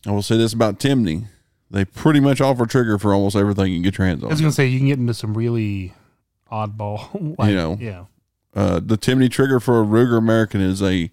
I 0.05 0.11
will 0.11 0.21
say 0.21 0.35
this 0.37 0.51
about 0.53 0.79
Timney: 0.79 1.27
they 1.69 1.85
pretty 1.85 2.19
much 2.19 2.41
offer 2.41 2.65
trigger 2.65 2.97
for 2.97 3.13
almost 3.13 3.35
everything 3.37 3.67
you 3.71 3.75
can 3.77 3.83
get 3.83 3.97
your 3.97 4.07
hands 4.07 4.23
I 4.23 4.27
was 4.27 4.41
gonna 4.41 4.51
say 4.51 4.67
you 4.67 4.79
can 4.79 4.87
get 4.87 4.99
into 4.99 5.13
some 5.13 5.33
really 5.33 5.93
oddball, 6.51 7.35
like, 7.39 7.49
You 7.51 7.55
know. 7.55 7.77
yeah. 7.79 8.05
Uh, 8.53 8.81
the 8.83 8.97
Timney 8.97 9.31
trigger 9.31 9.61
for 9.61 9.81
a 9.81 9.85
Ruger 9.85 10.17
American 10.17 10.59
is 10.59 10.81
a 10.83 11.09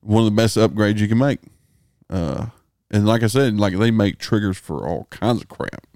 one 0.00 0.20
of 0.20 0.24
the 0.24 0.36
best 0.36 0.56
upgrades 0.56 0.98
you 0.98 1.08
can 1.08 1.18
make. 1.18 1.40
Uh, 2.08 2.46
and 2.90 3.06
like 3.06 3.22
I 3.22 3.26
said, 3.26 3.58
like 3.58 3.76
they 3.76 3.90
make 3.90 4.18
triggers 4.18 4.56
for 4.56 4.86
all 4.88 5.04
kinds 5.10 5.42
of 5.42 5.48
crap. 5.48 5.86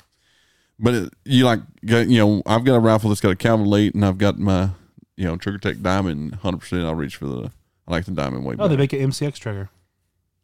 But 0.78 0.94
it, 0.94 1.12
you 1.24 1.44
like, 1.44 1.60
you 1.82 2.04
know, 2.18 2.42
I've 2.46 2.64
got 2.64 2.76
a 2.76 2.80
rifle 2.80 3.08
that's 3.10 3.20
got 3.20 3.30
a 3.32 3.36
Calvin 3.36 3.66
Elite, 3.66 3.94
and 3.94 4.04
I've 4.04 4.18
got 4.18 4.38
my, 4.38 4.70
you 5.16 5.24
know, 5.24 5.36
Trigger 5.36 5.58
Tech 5.58 5.80
Diamond. 5.82 6.36
Hundred 6.36 6.58
percent, 6.58 6.84
I'll 6.84 6.94
reach 6.94 7.16
for 7.16 7.26
the. 7.26 7.50
I 7.86 7.90
like 7.92 8.04
the 8.04 8.10
Diamond 8.12 8.44
way 8.44 8.54
Oh, 8.58 8.68
they 8.68 8.76
make 8.76 8.92
an 8.92 9.00
MCX 9.00 9.34
trigger. 9.38 9.70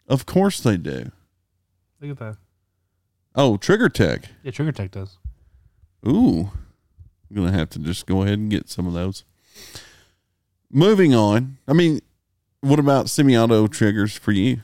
of 0.08 0.26
course 0.26 0.60
they 0.60 0.76
do. 0.76 1.10
Look 2.00 2.10
at 2.12 2.18
that. 2.18 2.36
Oh, 3.36 3.56
Trigger 3.56 3.88
Tech. 3.88 4.24
Yeah, 4.42 4.50
Trigger 4.50 4.72
Tech 4.72 4.90
does. 4.92 5.18
Ooh, 6.08 6.50
I'm 7.30 7.36
gonna 7.36 7.52
have 7.52 7.70
to 7.70 7.78
just 7.78 8.06
go 8.06 8.22
ahead 8.22 8.38
and 8.38 8.50
get 8.50 8.68
some 8.68 8.86
of 8.86 8.92
those. 8.94 9.24
Moving 10.70 11.14
on. 11.14 11.58
I 11.68 11.72
mean, 11.72 12.00
what 12.60 12.78
about 12.78 13.08
semi-auto 13.08 13.68
triggers 13.68 14.16
for 14.16 14.32
you? 14.32 14.60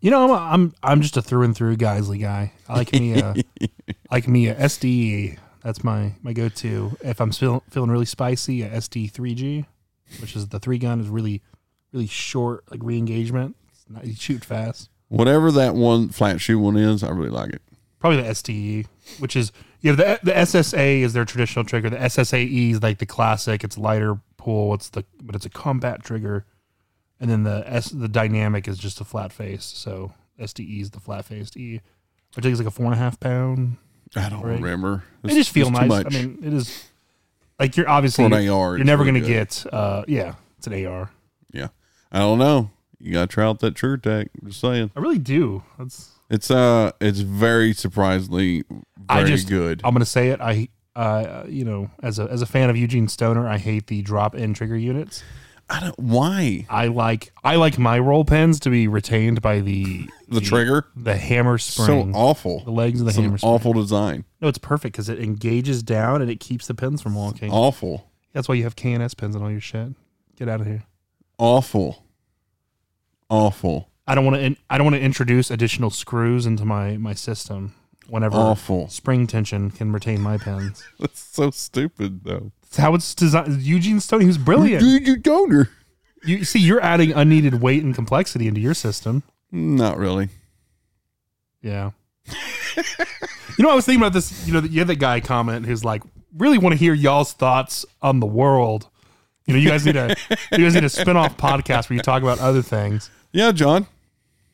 You 0.00 0.10
know, 0.10 0.32
I'm 0.34 0.52
I'm 0.52 0.74
I'm 0.82 1.00
just 1.02 1.16
a 1.16 1.22
through 1.22 1.42
and 1.42 1.56
through 1.56 1.76
Geissele 1.76 2.20
guy. 2.20 2.52
I 2.68 2.76
like 2.76 2.92
me 2.92 3.20
uh, 3.20 3.34
a 3.34 3.44
I 3.90 4.14
like 4.14 4.28
me 4.28 4.48
a 4.48 4.54
SDE. 4.54 5.38
That's 5.62 5.84
my 5.84 6.14
my 6.22 6.32
go 6.32 6.48
to. 6.48 6.96
If 7.02 7.20
I'm 7.20 7.32
feel, 7.32 7.62
feeling 7.68 7.90
really 7.90 8.06
spicy, 8.06 8.62
a 8.62 8.70
SD 8.70 9.12
3G, 9.12 9.66
which 10.20 10.34
is 10.34 10.48
the 10.48 10.58
three 10.58 10.78
gun 10.78 11.00
is 11.00 11.08
really 11.08 11.42
really 11.92 12.06
short, 12.06 12.64
like 12.70 12.80
re 12.82 12.96
engagement. 12.96 13.56
You 14.02 14.14
shoot 14.14 14.44
fast. 14.44 14.88
Whatever 15.08 15.50
that 15.52 15.74
one 15.74 16.08
flat 16.08 16.40
shoe 16.40 16.58
one 16.58 16.76
is, 16.76 17.02
I 17.02 17.10
really 17.10 17.30
like 17.30 17.50
it. 17.50 17.62
Probably 17.98 18.22
the 18.22 18.34
STE, 18.34 18.88
which 19.18 19.36
is 19.36 19.52
you 19.80 19.90
have 19.90 19.98
the 19.98 20.18
the 20.22 20.32
SSA 20.32 21.00
is 21.02 21.12
their 21.12 21.26
traditional 21.26 21.64
trigger. 21.64 21.90
The 21.90 21.98
SSAE 21.98 22.70
is 22.70 22.82
like 22.82 22.98
the 22.98 23.06
classic. 23.06 23.64
It's 23.64 23.76
lighter 23.76 24.18
pull. 24.38 24.72
It's 24.72 24.88
the 24.88 25.04
but 25.20 25.34
it's 25.34 25.44
a 25.44 25.50
combat 25.50 26.02
trigger, 26.02 26.46
and 27.20 27.30
then 27.30 27.42
the 27.44 27.62
S 27.66 27.90
the 27.90 28.08
dynamic 28.08 28.66
is 28.66 28.78
just 28.78 29.00
a 29.00 29.04
flat 29.04 29.32
face. 29.32 29.64
So 29.64 30.12
SDE 30.40 30.80
is 30.80 30.90
the 30.90 31.00
flat 31.00 31.24
faced 31.26 31.56
E, 31.56 31.80
which 32.34 32.42
think 32.42 32.52
is 32.54 32.58
like 32.58 32.68
a 32.68 32.70
four 32.70 32.86
and 32.86 32.94
a 32.94 32.98
half 32.98 33.20
pound. 33.20 33.76
I 34.16 34.28
don't 34.28 34.42
Right. 34.42 34.54
remember. 34.60 35.04
They 35.22 35.34
just 35.34 35.50
feel 35.50 35.70
nice. 35.70 35.88
much 35.88 36.06
I 36.06 36.22
mean, 36.22 36.38
it 36.42 36.52
is 36.52 36.88
like 37.58 37.76
you're 37.76 37.88
obviously 37.88 38.24
an 38.24 38.32
you're, 38.32 38.54
AR. 38.54 38.76
it's 38.76 38.84
never 38.86 39.04
really 39.04 39.20
gonna 39.20 39.32
good. 39.32 39.48
get. 39.48 39.66
uh 39.72 40.04
Yeah, 40.08 40.34
it's 40.58 40.66
an 40.66 40.86
AR. 40.86 41.10
Yeah, 41.52 41.68
I 42.10 42.18
don't 42.18 42.38
know. 42.38 42.70
You 42.98 43.12
got 43.12 43.30
to 43.30 43.34
try 43.34 43.44
out 43.46 43.60
that 43.60 43.74
Trigger 43.74 43.96
Tech. 43.96 44.28
Just 44.44 44.60
saying, 44.60 44.90
I 44.94 45.00
really 45.00 45.18
do. 45.18 45.62
That's 45.78 46.10
it's 46.28 46.50
uh, 46.50 46.92
it's 47.00 47.20
very 47.20 47.72
surprisingly 47.72 48.62
very 48.68 48.84
I 49.08 49.24
just- 49.24 49.48
good. 49.48 49.80
I'm 49.84 49.94
gonna 49.94 50.04
say 50.04 50.28
it. 50.30 50.40
I 50.40 50.68
uh 50.96 51.44
you 51.48 51.64
know 51.64 51.90
as 52.02 52.18
a 52.18 52.24
as 52.24 52.42
a 52.42 52.46
fan 52.46 52.68
of 52.68 52.76
Eugene 52.76 53.06
Stoner, 53.08 53.46
I 53.48 53.58
hate 53.58 53.86
the 53.86 54.02
drop 54.02 54.34
in 54.34 54.54
trigger 54.54 54.76
units. 54.76 55.22
I 55.72 55.78
don't 55.80 55.98
why 55.98 56.66
I 56.68 56.88
like 56.88 57.32
I 57.44 57.54
like 57.56 57.78
my 57.78 57.98
roll 57.98 58.24
pins 58.24 58.58
to 58.60 58.70
be 58.70 58.88
retained 58.88 59.40
by 59.40 59.60
the 59.60 60.08
the 60.28 60.40
trigger 60.40 60.86
the 60.96 61.16
hammer 61.16 61.58
spring. 61.58 62.12
so 62.12 62.18
awful. 62.18 62.64
the 62.64 62.72
legs 62.72 63.00
of 63.00 63.04
the 63.06 63.10
It's 63.10 63.18
an 63.18 63.24
hammer 63.24 63.38
spring. 63.38 63.52
awful 63.52 63.72
design. 63.72 64.24
No, 64.40 64.48
it's 64.48 64.58
perfect 64.58 64.94
because 64.94 65.08
it 65.08 65.20
engages 65.20 65.82
down 65.84 66.22
and 66.22 66.30
it 66.30 66.40
keeps 66.40 66.66
the 66.66 66.74
pins 66.74 67.00
from 67.00 67.14
walking. 67.14 67.52
Awful. 67.52 68.10
That's 68.32 68.48
why 68.48 68.56
you 68.56 68.64
have 68.64 68.74
KNS 68.76 69.16
pins 69.16 69.36
on 69.36 69.42
all 69.42 69.50
your 69.50 69.60
shit. 69.60 69.88
Get 70.36 70.48
out 70.48 70.60
of 70.60 70.66
here. 70.66 70.82
Awful. 71.38 72.04
Awful. 73.28 73.88
I 74.06 74.14
don't 74.14 74.24
want 74.24 74.36
to. 74.38 74.56
I 74.68 74.76
don't 74.76 74.84
want 74.86 74.96
to 74.96 75.02
introduce 75.02 75.50
additional 75.50 75.90
screws 75.90 76.46
into 76.46 76.64
my 76.64 76.96
my 76.96 77.14
system. 77.14 77.74
Whenever 78.08 78.36
Awful. 78.36 78.88
spring 78.88 79.28
tension 79.28 79.70
can 79.70 79.92
retain 79.92 80.20
my 80.20 80.36
pins. 80.36 80.82
That's 80.98 81.20
so 81.20 81.52
stupid 81.52 82.24
though. 82.24 82.50
That's 82.70 82.82
how 82.82 82.94
it's 82.94 83.14
designed. 83.14 83.62
Eugene 83.62 83.98
Stoner, 84.00 84.24
who's 84.24 84.38
brilliant. 84.38 84.84
You 84.84 85.16
donor. 85.16 85.70
You 86.22 86.44
see, 86.44 86.60
you're 86.60 86.80
adding 86.80 87.12
unneeded 87.12 87.60
weight 87.60 87.82
and 87.82 87.94
complexity 87.94 88.46
into 88.46 88.60
your 88.60 88.74
system. 88.74 89.22
Not 89.50 89.98
really. 89.98 90.28
Yeah. 91.62 91.90
you 92.76 93.64
know, 93.64 93.70
I 93.70 93.74
was 93.74 93.86
thinking 93.86 94.00
about 94.00 94.12
this. 94.12 94.46
You 94.46 94.52
know, 94.52 94.60
you 94.60 94.78
had 94.78 94.88
that 94.88 95.00
guy 95.00 95.20
comment 95.20 95.66
who's 95.66 95.84
like, 95.84 96.02
really 96.36 96.58
want 96.58 96.74
to 96.74 96.78
hear 96.78 96.94
y'all's 96.94 97.32
thoughts 97.32 97.84
on 98.02 98.20
the 98.20 98.26
world. 98.26 98.88
You 99.46 99.54
know, 99.54 99.60
you 99.60 99.68
guys 99.68 99.84
need 99.84 99.96
a 99.96 100.14
you 100.52 100.58
guys 100.58 100.74
need 100.74 100.84
a 100.84 100.88
spin 100.88 101.16
off 101.16 101.36
podcast 101.36 101.90
where 101.90 101.96
you 101.96 102.02
talk 102.02 102.22
about 102.22 102.38
other 102.38 102.62
things. 102.62 103.10
Yeah, 103.32 103.50
John. 103.50 103.86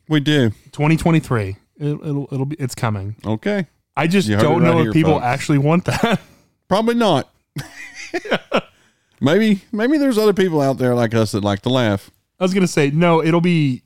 We 0.08 0.20
do. 0.20 0.50
2023, 0.72 1.48
it, 1.48 1.56
it'll 1.78 2.28
it'll 2.32 2.46
be 2.46 2.56
it's 2.58 2.74
coming. 2.74 3.16
Okay. 3.26 3.66
I 3.96 4.06
just 4.06 4.28
don't 4.28 4.40
it 4.40 4.46
right 4.46 4.62
know 4.62 4.78
here, 4.78 4.88
if 4.88 4.94
people 4.94 5.14
folks. 5.14 5.24
actually 5.24 5.58
want 5.58 5.84
that. 5.86 6.20
Probably 6.68 6.94
not. 6.94 7.30
maybe 9.20 9.62
maybe 9.72 9.98
there's 9.98 10.18
other 10.18 10.32
people 10.32 10.60
out 10.60 10.78
there 10.78 10.94
like 10.94 11.14
us 11.14 11.32
that 11.32 11.44
like 11.44 11.60
to 11.62 11.68
laugh. 11.68 12.10
I 12.38 12.44
was 12.44 12.54
gonna 12.54 12.66
say 12.68 12.90
no. 12.90 13.22
It'll 13.22 13.40
be 13.40 13.82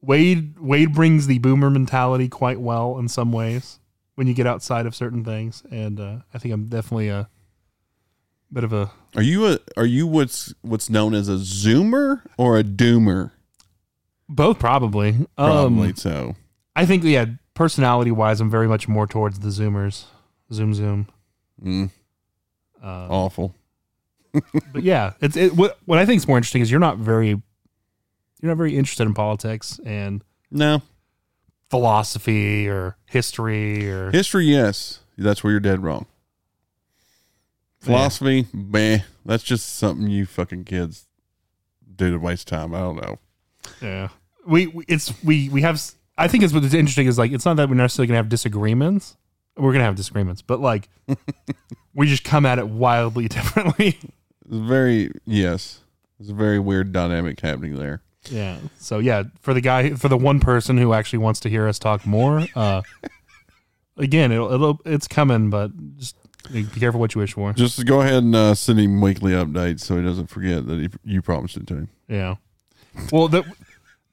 Wade. 0.00 0.58
Wade 0.58 0.94
brings 0.94 1.26
the 1.26 1.38
boomer 1.38 1.70
mentality 1.70 2.28
quite 2.28 2.60
well 2.60 2.98
in 2.98 3.08
some 3.08 3.32
ways 3.32 3.78
when 4.14 4.26
you 4.26 4.34
get 4.34 4.46
outside 4.46 4.86
of 4.86 4.94
certain 4.94 5.24
things, 5.24 5.62
and 5.70 5.98
uh, 6.00 6.16
I 6.34 6.38
think 6.38 6.52
I'm 6.54 6.66
definitely 6.66 7.08
a 7.08 7.28
bit 8.52 8.64
of 8.64 8.72
a 8.72 8.90
Are 9.16 9.22
you 9.22 9.46
a 9.46 9.58
are 9.76 9.86
you 9.86 10.06
what's 10.06 10.54
what's 10.62 10.88
known 10.90 11.14
as 11.14 11.28
a 11.28 11.34
zoomer 11.36 12.22
or 12.36 12.58
a 12.58 12.64
doomer? 12.64 13.32
both 14.28 14.58
probably. 14.58 15.26
Probably 15.36 15.88
Um, 15.88 15.96
so. 15.96 16.36
I 16.76 16.84
think 16.86 17.02
yeah, 17.02 17.24
personality 17.54 18.10
wise, 18.10 18.40
I'm 18.40 18.50
very 18.50 18.68
much 18.68 18.86
more 18.86 19.06
towards 19.06 19.38
the 19.40 19.48
Zoomers. 19.48 20.04
Zoom 20.52 20.74
Zoom. 20.74 21.08
Mm, 21.64 21.90
Uh, 22.82 23.06
awful. 23.10 23.54
But 24.72 24.82
yeah, 24.82 25.14
it's 25.20 25.36
it. 25.36 25.56
What 25.56 25.78
what 25.86 25.98
I 25.98 26.06
think 26.06 26.18
is 26.18 26.28
more 26.28 26.36
interesting 26.36 26.62
is 26.62 26.70
you're 26.70 26.78
not 26.80 26.98
very 26.98 27.28
you're 27.28 27.42
not 28.50 28.56
very 28.56 28.76
interested 28.76 29.06
in 29.06 29.14
politics 29.14 29.80
and 29.84 30.22
No. 30.50 30.82
philosophy 31.70 32.68
or 32.68 32.96
history 33.06 33.90
or 33.90 34.10
History, 34.12 34.44
yes. 34.46 35.00
That's 35.16 35.42
where 35.42 35.50
you're 35.50 35.60
dead 35.60 35.82
wrong. 35.82 36.06
Philosophy, 37.80 38.46
meh. 38.52 39.00
That's 39.24 39.42
just 39.42 39.76
something 39.76 40.08
you 40.08 40.26
fucking 40.26 40.64
kids 40.64 41.06
do 41.96 42.10
to 42.12 42.18
waste 42.18 42.48
time. 42.48 42.74
I 42.74 42.78
don't 42.80 42.96
know. 42.96 43.18
yeah. 43.80 44.08
We, 44.46 44.66
we 44.68 44.84
it's 44.88 45.12
we 45.24 45.48
we 45.48 45.62
have 45.62 45.80
I 46.16 46.28
think 46.28 46.44
it's 46.44 46.52
what's 46.52 46.72
interesting 46.74 47.06
is 47.06 47.18
like 47.18 47.32
it's 47.32 47.44
not 47.44 47.56
that 47.56 47.68
we're 47.68 47.74
necessarily 47.76 48.08
gonna 48.08 48.18
have 48.18 48.28
disagreements. 48.28 49.16
We're 49.56 49.72
gonna 49.72 49.84
have 49.84 49.96
disagreements, 49.96 50.42
but 50.42 50.60
like 50.60 50.88
we 51.98 52.06
just 52.06 52.22
come 52.24 52.46
at 52.46 52.58
it 52.58 52.68
wildly 52.68 53.26
differently. 53.36 53.98
It's 53.98 54.56
very 54.56 55.10
yes. 55.26 55.80
It's 56.20 56.30
a 56.30 56.34
very 56.34 56.58
weird 56.58 56.92
dynamic 56.92 57.40
happening 57.40 57.74
there. 57.76 58.02
Yeah. 58.30 58.58
So 58.78 58.98
yeah, 58.98 59.24
for 59.40 59.52
the 59.52 59.60
guy, 59.60 59.90
for 59.94 60.08
the 60.08 60.16
one 60.16 60.40
person 60.40 60.78
who 60.78 60.92
actually 60.92 61.18
wants 61.20 61.40
to 61.40 61.48
hear 61.50 61.68
us 61.68 61.78
talk 61.78 62.06
more, 62.06 62.46
uh, 62.54 62.82
again, 63.96 64.32
it'll, 64.32 64.52
it'll 64.52 64.80
it's 64.84 65.08
coming, 65.08 65.50
but 65.50 65.70
just 65.96 66.16
be 66.52 66.64
careful 66.64 67.00
what 67.00 67.14
you 67.14 67.20
wish 67.20 67.34
for. 67.34 67.52
Just 67.52 67.84
go 67.84 68.00
ahead 68.00 68.22
and 68.22 68.34
uh, 68.34 68.54
send 68.54 68.78
him 68.80 69.00
weekly 69.00 69.32
updates 69.32 69.80
so 69.80 69.96
he 69.96 70.02
doesn't 70.02 70.28
forget 70.28 70.66
that 70.66 70.78
he, 70.78 70.88
you 71.04 71.20
promised 71.22 71.56
it 71.56 71.66
to 71.68 71.74
him. 71.74 71.88
Yeah. 72.08 72.36
Well, 73.12 73.28
the, 73.28 73.44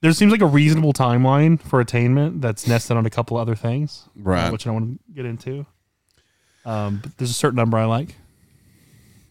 there 0.01 0.11
seems 0.11 0.31
like 0.31 0.41
a 0.41 0.45
reasonable 0.47 0.93
timeline 0.93 1.61
for 1.61 1.79
attainment 1.79 2.41
that's 2.41 2.67
nested 2.67 2.97
on 2.97 3.05
a 3.05 3.09
couple 3.09 3.37
other 3.37 3.55
things, 3.55 4.03
uh, 4.07 4.21
Right. 4.21 4.51
which 4.51 4.65
I 4.67 4.71
don't 4.71 4.81
want 4.81 4.99
to 5.07 5.13
get 5.13 5.25
into. 5.25 5.65
Um, 6.65 6.99
but 7.01 7.17
there's 7.17 7.29
a 7.31 7.33
certain 7.35 7.57
number 7.57 7.77
I 7.77 7.85
like. 7.85 8.15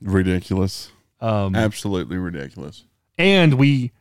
Ridiculous. 0.01 0.91
Um, 1.21 1.55
Absolutely 1.57 2.19
ridiculous. 2.19 2.85
and 3.19 3.55
we, 3.55 3.93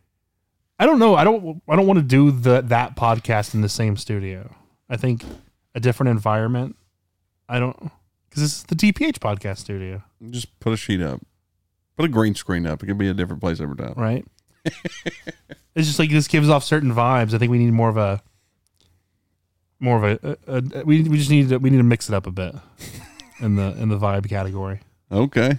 I 0.79 0.85
don't 0.85 0.99
know. 0.99 1.15
I 1.15 1.23
don't. 1.23 1.61
I 1.69 1.75
don't 1.75 1.87
want 1.87 1.99
to 1.99 2.03
do 2.03 2.31
the 2.31 2.61
that 2.61 2.95
podcast 2.95 3.53
in 3.53 3.61
the 3.61 3.69
same 3.69 3.95
studio. 3.95 4.53
I 4.89 4.97
think 4.97 5.23
a 5.73 5.79
different 5.79 6.09
environment. 6.09 6.75
I 7.47 7.59
don't 7.59 7.91
because 8.29 8.41
this 8.43 8.57
is 8.57 8.63
the 8.63 8.75
TPH 8.75 9.19
podcast 9.19 9.59
studio, 9.59 10.01
Just 10.31 10.59
put 10.59 10.73
a 10.73 10.77
sheet 10.77 11.01
up. 11.01 11.21
Put 11.95 12.05
a 12.05 12.09
green 12.09 12.33
screen 12.35 12.65
up. 12.65 12.81
It 12.81 12.87
could 12.87 12.97
be 12.97 13.07
a 13.07 13.13
different 13.13 13.41
place 13.41 13.61
every 13.61 13.75
time. 13.75 13.93
right? 13.95 14.25
it's 14.65 15.87
just 15.87 15.99
like 15.99 16.09
this 16.09 16.27
gives 16.27 16.49
off 16.49 16.63
certain 16.63 16.91
vibes. 16.91 17.33
I 17.33 17.37
think 17.37 17.51
we 17.51 17.59
need 17.59 17.71
more 17.71 17.89
of 17.89 17.97
a, 17.97 18.21
more 19.79 20.03
of 20.03 20.03
a. 20.23 20.37
a, 20.47 20.57
a 20.79 20.83
we 20.83 21.03
we 21.03 21.17
just 21.17 21.29
need 21.29 21.49
to 21.49 21.57
we 21.59 21.69
need 21.69 21.77
to 21.77 21.83
mix 21.83 22.09
it 22.09 22.15
up 22.15 22.25
a 22.27 22.31
bit 22.31 22.55
in 23.39 23.55
the 23.55 23.75
in 23.77 23.89
the 23.89 23.97
vibe 23.97 24.29
category. 24.29 24.79
Okay. 25.11 25.57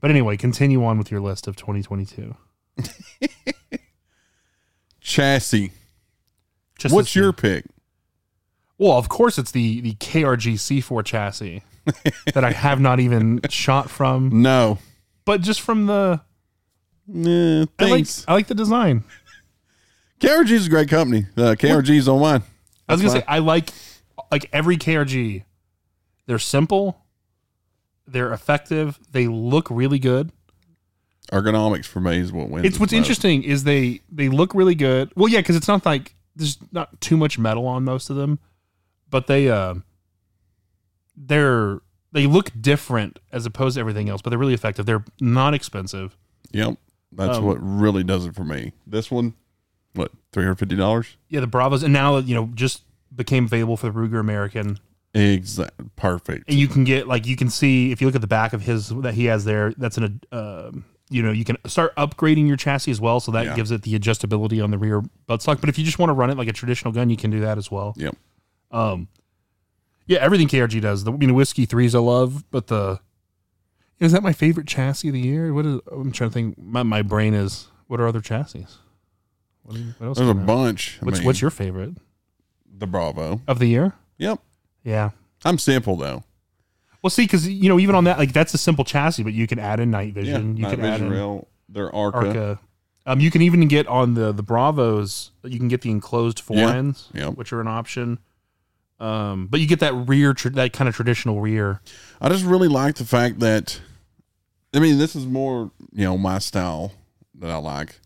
But 0.00 0.10
anyway, 0.10 0.36
continue 0.36 0.84
on 0.84 0.98
with 0.98 1.10
your 1.10 1.20
list 1.20 1.46
of 1.46 1.56
2022. 1.56 2.34
Chassis. 5.00 5.72
Just 6.78 6.94
What's 6.94 7.16
your 7.16 7.32
pick? 7.32 7.64
Well, 8.78 8.92
of 8.92 9.08
course, 9.08 9.38
it's 9.38 9.50
the 9.50 9.80
the 9.80 9.94
KRG 9.94 10.54
C4 10.54 11.04
chassis 11.04 11.62
that 12.34 12.44
I 12.44 12.52
have 12.52 12.80
not 12.80 13.00
even 13.00 13.40
shot 13.48 13.90
from, 13.90 14.42
No. 14.42 14.78
but 15.24 15.40
just 15.40 15.60
from 15.60 15.86
the 15.86 16.20
Nah, 17.10 17.30
I 17.78 17.84
like 17.84 17.90
thanks. 17.90 18.24
I 18.28 18.34
like 18.34 18.46
the 18.48 18.54
design. 18.54 19.02
KRG 20.20 20.50
is 20.50 20.66
a 20.66 20.70
great 20.70 20.88
company. 20.90 21.26
Uh, 21.36 21.54
KRG 21.58 21.90
is 21.96 22.06
on 22.08 22.20
mine. 22.20 22.42
I 22.88 22.92
was 22.92 23.00
gonna 23.00 23.12
say 23.20 23.24
I 23.26 23.38
like 23.38 23.70
like 24.30 24.48
every 24.52 24.76
KRG. 24.76 25.44
They're 26.26 26.38
simple, 26.38 27.00
they're 28.12 28.32
effective, 28.32 28.98
they 29.12 29.26
look 29.28 29.68
really 29.70 29.98
good. 29.98 30.32
Ergonomics 31.32 31.84
for 31.84 32.00
me 32.00 32.18
is 32.18 32.32
what 32.32 32.48
wins. 32.48 32.66
It's 32.66 32.80
what's 32.80 32.92
most. 32.92 32.98
interesting 32.98 33.42
is 33.42 33.64
they 33.64 34.00
they 34.10 34.28
look 34.28 34.54
really 34.54 34.74
good. 34.74 35.12
Well, 35.14 35.28
yeah, 35.28 35.40
because 35.40 35.56
it's 35.56 35.68
not 35.68 35.84
like 35.84 36.14
there's 36.36 36.56
not 36.72 37.00
too 37.00 37.16
much 37.16 37.38
metal 37.38 37.66
on 37.66 37.84
most 37.84 38.08
of 38.08 38.16
them, 38.16 38.38
but 39.10 39.26
they 39.26 39.50
uh 39.50 39.74
they're 41.16 41.80
they 42.12 42.26
look 42.26 42.50
different 42.58 43.18
as 43.32 43.44
opposed 43.44 43.74
to 43.74 43.80
everything 43.80 44.08
else, 44.08 44.22
but 44.22 44.30
they're 44.30 44.38
really 44.38 44.54
effective. 44.54 44.86
They're 44.86 45.04
not 45.20 45.52
expensive. 45.52 46.16
Yep. 46.52 46.78
That's 47.12 47.38
Um, 47.38 47.44
what 47.44 47.58
really 47.60 48.02
does 48.04 48.24
it 48.26 48.34
for 48.34 48.44
me. 48.44 48.72
This 48.86 49.10
one, 49.10 49.34
what, 49.94 50.10
$350? 50.32 51.16
Yeah, 51.28 51.40
the 51.40 51.46
Bravos, 51.46 51.82
and 51.82 51.92
now 51.92 52.16
you 52.18 52.34
know 52.34 52.50
just 52.54 52.82
became 53.14 53.44
available 53.44 53.76
for 53.76 53.90
the 53.90 53.98
Ruger 53.98 54.20
American, 54.20 54.78
Exactly. 55.14 55.86
Perfect. 55.96 56.48
and 56.48 56.58
you 56.58 56.68
can 56.68 56.84
get 56.84 57.08
like 57.08 57.26
you 57.26 57.34
can 57.36 57.48
see 57.50 57.90
if 57.92 58.00
you 58.00 58.06
look 58.06 58.14
at 58.14 58.20
the 58.20 58.26
back 58.26 58.52
of 58.52 58.62
his 58.62 58.88
that 58.90 59.14
he 59.14 59.24
has 59.26 59.44
there. 59.44 59.72
That's 59.76 59.96
an 59.96 60.20
uh, 60.30 60.70
you 61.10 61.22
know 61.22 61.32
you 61.32 61.44
can 61.44 61.56
start 61.66 61.94
upgrading 61.96 62.46
your 62.46 62.56
chassis 62.58 62.90
as 62.90 63.00
well, 63.00 63.18
so 63.20 63.32
that 63.32 63.46
Yeah. 63.46 63.56
gives 63.56 63.70
it 63.70 63.82
the 63.82 63.98
adjustability 63.98 64.62
on 64.62 64.70
the 64.70 64.78
rear 64.78 65.02
buttstock. 65.28 65.60
But 65.60 65.70
if 65.70 65.78
you 65.78 65.84
just 65.84 65.98
want 65.98 66.10
to 66.10 66.14
run 66.14 66.30
it 66.30 66.36
like 66.36 66.48
a 66.48 66.52
traditional 66.52 66.92
gun, 66.92 67.08
you 67.10 67.16
can 67.16 67.30
do 67.30 67.40
that 67.40 67.56
as 67.58 67.70
well. 67.70 67.94
Yep. 67.96 68.16
Um, 68.70 69.08
yeah, 70.06 70.18
everything 70.18 70.46
KRG 70.48 70.80
does. 70.82 71.04
The 71.04 71.12
I 71.12 71.16
mean, 71.16 71.34
whiskey 71.34 71.64
threes 71.64 71.94
I 71.94 72.00
love, 72.00 72.44
but 72.50 72.66
the 72.66 73.00
is 73.98 74.12
that 74.12 74.22
my 74.22 74.32
favorite 74.34 74.66
chassis 74.68 75.08
of 75.08 75.14
the 75.14 75.20
year? 75.20 75.52
What 75.54 75.64
is 75.66 75.80
I'm 75.90 76.12
trying 76.12 76.30
to 76.30 76.34
think. 76.34 76.58
My 76.58 76.82
my 76.82 77.00
brain 77.02 77.32
is 77.34 77.68
what 77.86 77.98
are 77.98 78.06
other 78.06 78.20
chassis? 78.20 78.66
What, 79.62 79.76
you- 79.78 79.94
what 79.98 80.06
else? 80.08 80.18
There's 80.18 80.28
a 80.30 80.32
out? 80.38 80.46
bunch. 80.46 80.98
I 81.00 81.06
What's 81.06 81.18
mean, 81.20 81.26
what's 81.26 81.40
your 81.40 81.50
favorite 81.50 81.94
the 82.70 82.86
Bravo? 82.86 83.40
of 83.48 83.58
the 83.58 83.66
year? 83.66 83.94
Yep. 84.18 84.40
Yeah. 84.88 85.10
I'm 85.44 85.58
simple 85.58 85.96
though. 85.96 86.24
Well, 87.02 87.10
see, 87.10 87.24
because 87.24 87.46
you 87.48 87.68
know, 87.68 87.78
even 87.78 87.94
on 87.94 88.04
that, 88.04 88.18
like 88.18 88.32
that's 88.32 88.54
a 88.54 88.58
simple 88.58 88.84
chassis, 88.84 89.22
but 89.22 89.32
you 89.32 89.46
can 89.46 89.58
add 89.58 89.78
in 89.80 89.90
night 89.90 90.08
Yeah. 90.08 90.22
vision. 90.22 90.56
you 90.56 90.62
Night 90.64 90.70
can 90.76 90.80
add 90.84 90.90
vision 90.92 91.06
in 91.08 91.12
rail. 91.12 91.48
They're 91.68 91.94
Arca. 91.94 92.16
Arca. 92.18 92.60
Um, 93.06 93.20
you 93.20 93.30
can 93.30 93.40
even 93.42 93.68
get 93.68 93.86
on 93.86 94.14
the 94.14 94.32
the 94.32 94.42
Bravos. 94.42 95.30
You 95.44 95.58
can 95.58 95.68
get 95.68 95.82
the 95.82 95.90
enclosed 95.90 96.40
fore 96.40 96.56
Yeah. 96.56 96.74
ends, 96.74 97.08
Yep. 97.14 97.34
which 97.36 97.52
are 97.52 97.60
an 97.60 97.68
option. 97.68 98.18
Um, 99.00 99.46
but 99.46 99.60
you 99.60 99.66
get 99.68 99.78
that 99.80 99.94
rear, 99.94 100.34
tr- 100.34 100.48
that 100.48 100.72
kind 100.72 100.88
of 100.88 100.96
traditional 100.96 101.40
rear. 101.40 101.80
I 102.20 102.28
just 102.30 102.44
really 102.44 102.66
like 102.66 102.96
the 102.96 103.04
fact 103.04 103.38
that, 103.38 103.80
I 104.74 104.80
mean, 104.80 104.98
this 104.98 105.14
is 105.14 105.24
more, 105.24 105.70
you 105.92 106.04
know, 106.04 106.18
my 106.18 106.40
style 106.40 106.92
that 107.36 107.48
I 107.50 107.58
like 107.58 108.00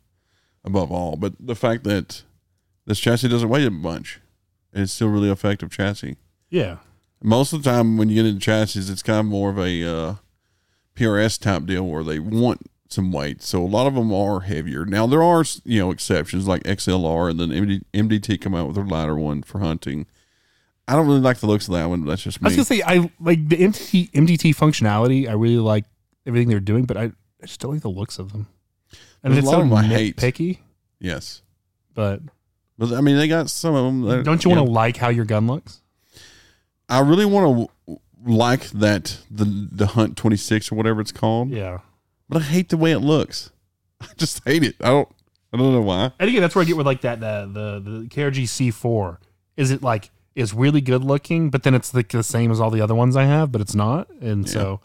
above 0.64 0.92
all. 0.92 1.16
But 1.16 1.32
the 1.40 1.54
fact 1.54 1.84
that 1.84 2.22
this 2.84 3.00
chassis 3.00 3.28
doesn't 3.28 3.48
weigh 3.48 3.64
a 3.64 3.70
bunch, 3.70 4.20
and 4.74 4.82
it's 4.82 4.92
still 4.92 5.08
really 5.08 5.30
effective 5.30 5.70
chassis. 5.70 6.18
Yeah. 6.52 6.76
Most 7.22 7.52
of 7.52 7.62
the 7.62 7.70
time, 7.70 7.96
when 7.96 8.08
you 8.10 8.16
get 8.16 8.26
into 8.26 8.40
chassis, 8.40 8.92
it's 8.92 9.02
kind 9.02 9.20
of 9.20 9.26
more 9.26 9.50
of 9.50 9.58
a 9.58 9.84
uh, 9.84 10.14
PRS 10.94 11.40
type 11.40 11.64
deal 11.64 11.86
where 11.86 12.04
they 12.04 12.18
want 12.18 12.70
some 12.88 13.10
weight. 13.10 13.42
So 13.42 13.62
a 13.62 13.66
lot 13.66 13.86
of 13.86 13.94
them 13.94 14.12
are 14.12 14.40
heavier. 14.40 14.84
Now 14.84 15.06
there 15.06 15.22
are 15.22 15.44
you 15.64 15.80
know 15.80 15.90
exceptions 15.90 16.46
like 16.46 16.62
XLR 16.64 17.30
and 17.30 17.40
then 17.40 17.48
MD, 17.48 17.82
MDT 17.94 18.40
come 18.40 18.54
out 18.54 18.66
with 18.66 18.76
their 18.76 18.84
lighter 18.84 19.16
one 19.16 19.42
for 19.42 19.60
hunting. 19.60 20.06
I 20.86 20.94
don't 20.94 21.06
really 21.06 21.20
like 21.20 21.38
the 21.38 21.46
looks 21.46 21.68
of 21.68 21.74
that 21.74 21.86
one. 21.86 22.02
But 22.02 22.10
that's 22.10 22.22
just 22.22 22.38
I 22.42 22.48
was 22.48 22.56
gonna 22.56 22.66
say 22.66 22.82
I 22.84 23.10
like 23.18 23.48
the 23.48 23.56
MDT, 23.56 24.10
MDT 24.10 24.54
functionality. 24.54 25.28
I 25.28 25.32
really 25.32 25.56
like 25.56 25.84
everything 26.26 26.48
they're 26.48 26.60
doing, 26.60 26.84
but 26.84 26.98
I, 26.98 27.04
I 27.04 27.46
just 27.46 27.60
don't 27.60 27.72
like 27.72 27.82
the 27.82 27.88
looks 27.88 28.18
of 28.18 28.32
them. 28.32 28.48
And 29.22 29.32
There's 29.32 29.44
it's 29.44 29.46
a 29.46 29.50
lot 29.50 29.56
so 29.58 29.62
of 29.62 29.68
them 29.70 29.78
I 29.78 29.84
hate. 29.84 30.16
nitpicky, 30.16 30.58
yes, 30.98 31.40
but 31.94 32.20
but 32.76 32.92
I 32.92 33.00
mean 33.00 33.16
they 33.16 33.28
got 33.28 33.48
some 33.48 33.74
of 33.74 33.84
them. 33.84 34.02
That, 34.02 34.24
don't 34.24 34.44
you 34.44 34.50
want 34.50 34.66
to 34.66 34.70
like 34.70 34.96
how 34.96 35.08
your 35.08 35.24
gun 35.24 35.46
looks? 35.46 35.81
I 36.92 37.00
really 37.00 37.24
want 37.24 37.70
to 37.88 38.00
like 38.24 38.70
that 38.70 39.18
the 39.30 39.68
the 39.72 39.86
Hunt 39.88 40.16
twenty 40.16 40.36
six 40.36 40.70
or 40.70 40.74
whatever 40.74 41.00
it's 41.00 41.12
called. 41.12 41.50
Yeah. 41.50 41.78
But 42.28 42.42
I 42.42 42.44
hate 42.44 42.68
the 42.68 42.76
way 42.76 42.92
it 42.92 43.00
looks. 43.00 43.50
I 44.00 44.08
just 44.16 44.42
hate 44.44 44.62
it. 44.62 44.76
I 44.80 44.88
don't. 44.88 45.08
I 45.54 45.58
don't 45.58 45.72
know 45.72 45.82
why. 45.82 46.12
And 46.18 46.28
again, 46.30 46.40
that's 46.40 46.54
where 46.54 46.62
I 46.62 46.66
get 46.66 46.76
with 46.76 46.86
like 46.86 47.00
that 47.02 47.20
the 47.20 47.50
the 47.52 47.90
the 47.90 48.08
KRG 48.08 48.44
C4. 48.44 49.18
Is 49.56 49.70
it 49.70 49.82
like 49.82 50.10
is 50.34 50.54
really 50.54 50.80
good 50.80 51.04
looking, 51.04 51.50
but 51.50 51.62
then 51.62 51.74
it's 51.74 51.94
like 51.94 52.08
the 52.08 52.22
same 52.22 52.50
as 52.50 52.60
all 52.60 52.70
the 52.70 52.80
other 52.80 52.94
ones 52.94 53.16
I 53.16 53.24
have, 53.24 53.52
but 53.52 53.60
it's 53.60 53.74
not. 53.74 54.08
And 54.20 54.48
so, 54.48 54.80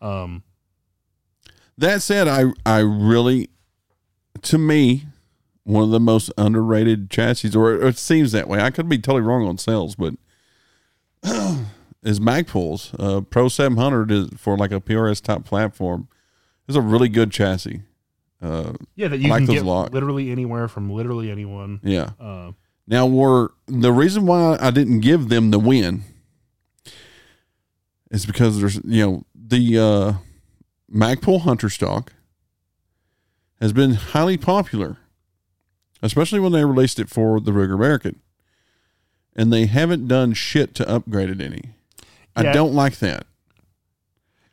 um, 0.00 0.42
That 1.76 2.00
said, 2.00 2.26
I 2.26 2.44
I 2.64 2.78
really, 2.78 3.50
to 4.42 4.56
me, 4.56 5.04
one 5.64 5.84
of 5.84 5.90
the 5.90 6.00
most 6.00 6.32
underrated 6.38 7.10
chassis, 7.10 7.54
or 7.54 7.74
it 7.74 7.98
seems 7.98 8.32
that 8.32 8.48
way. 8.48 8.60
I 8.60 8.70
could 8.70 8.88
be 8.88 8.98
totally 8.98 9.22
wrong 9.22 9.46
on 9.46 9.58
sales, 9.58 9.94
but 9.94 10.14
is 12.02 12.20
Magpul's 12.20 12.92
uh, 12.98 13.20
Pro 13.22 13.48
Seven 13.48 13.78
Hundred 13.78 14.10
is 14.10 14.28
for 14.36 14.56
like 14.56 14.72
a 14.72 14.80
PRS 14.80 15.22
type 15.22 15.44
platform. 15.44 16.08
It's 16.68 16.76
a 16.76 16.80
really 16.80 17.08
good 17.08 17.30
chassis. 17.30 17.82
Uh, 18.40 18.72
yeah, 18.96 19.08
that 19.08 19.18
you 19.18 19.30
like 19.30 19.46
can 19.46 19.54
get 19.54 19.64
literally 19.64 20.30
anywhere 20.30 20.66
from 20.66 20.90
literally 20.90 21.30
anyone. 21.30 21.80
yeah. 21.84 22.10
Uh, 22.18 22.52
Now, 22.88 23.06
were 23.06 23.52
the 23.66 23.92
reason 23.92 24.26
why 24.26 24.56
I 24.60 24.70
didn't 24.72 25.00
give 25.00 25.28
them 25.28 25.52
the 25.52 25.60
win 25.60 26.02
is 28.10 28.26
because 28.26 28.58
there's 28.60 28.80
you 28.84 29.04
know 29.06 29.24
the 29.34 29.78
uh, 29.78 30.12
Magpul 30.92 31.42
Hunter 31.42 31.68
stock 31.68 32.12
has 33.60 33.72
been 33.72 33.94
highly 33.94 34.36
popular, 34.36 34.96
especially 36.02 36.40
when 36.40 36.50
they 36.50 36.64
released 36.64 36.98
it 36.98 37.08
for 37.08 37.38
the 37.38 37.52
Ruger 37.52 37.74
American, 37.76 38.20
and 39.36 39.52
they 39.52 39.66
haven't 39.66 40.08
done 40.08 40.32
shit 40.34 40.74
to 40.76 40.88
upgrade 40.88 41.30
it 41.30 41.40
any. 41.40 41.74
I 42.36 42.42
don't 42.52 42.74
like 42.74 42.98
that. 42.98 43.26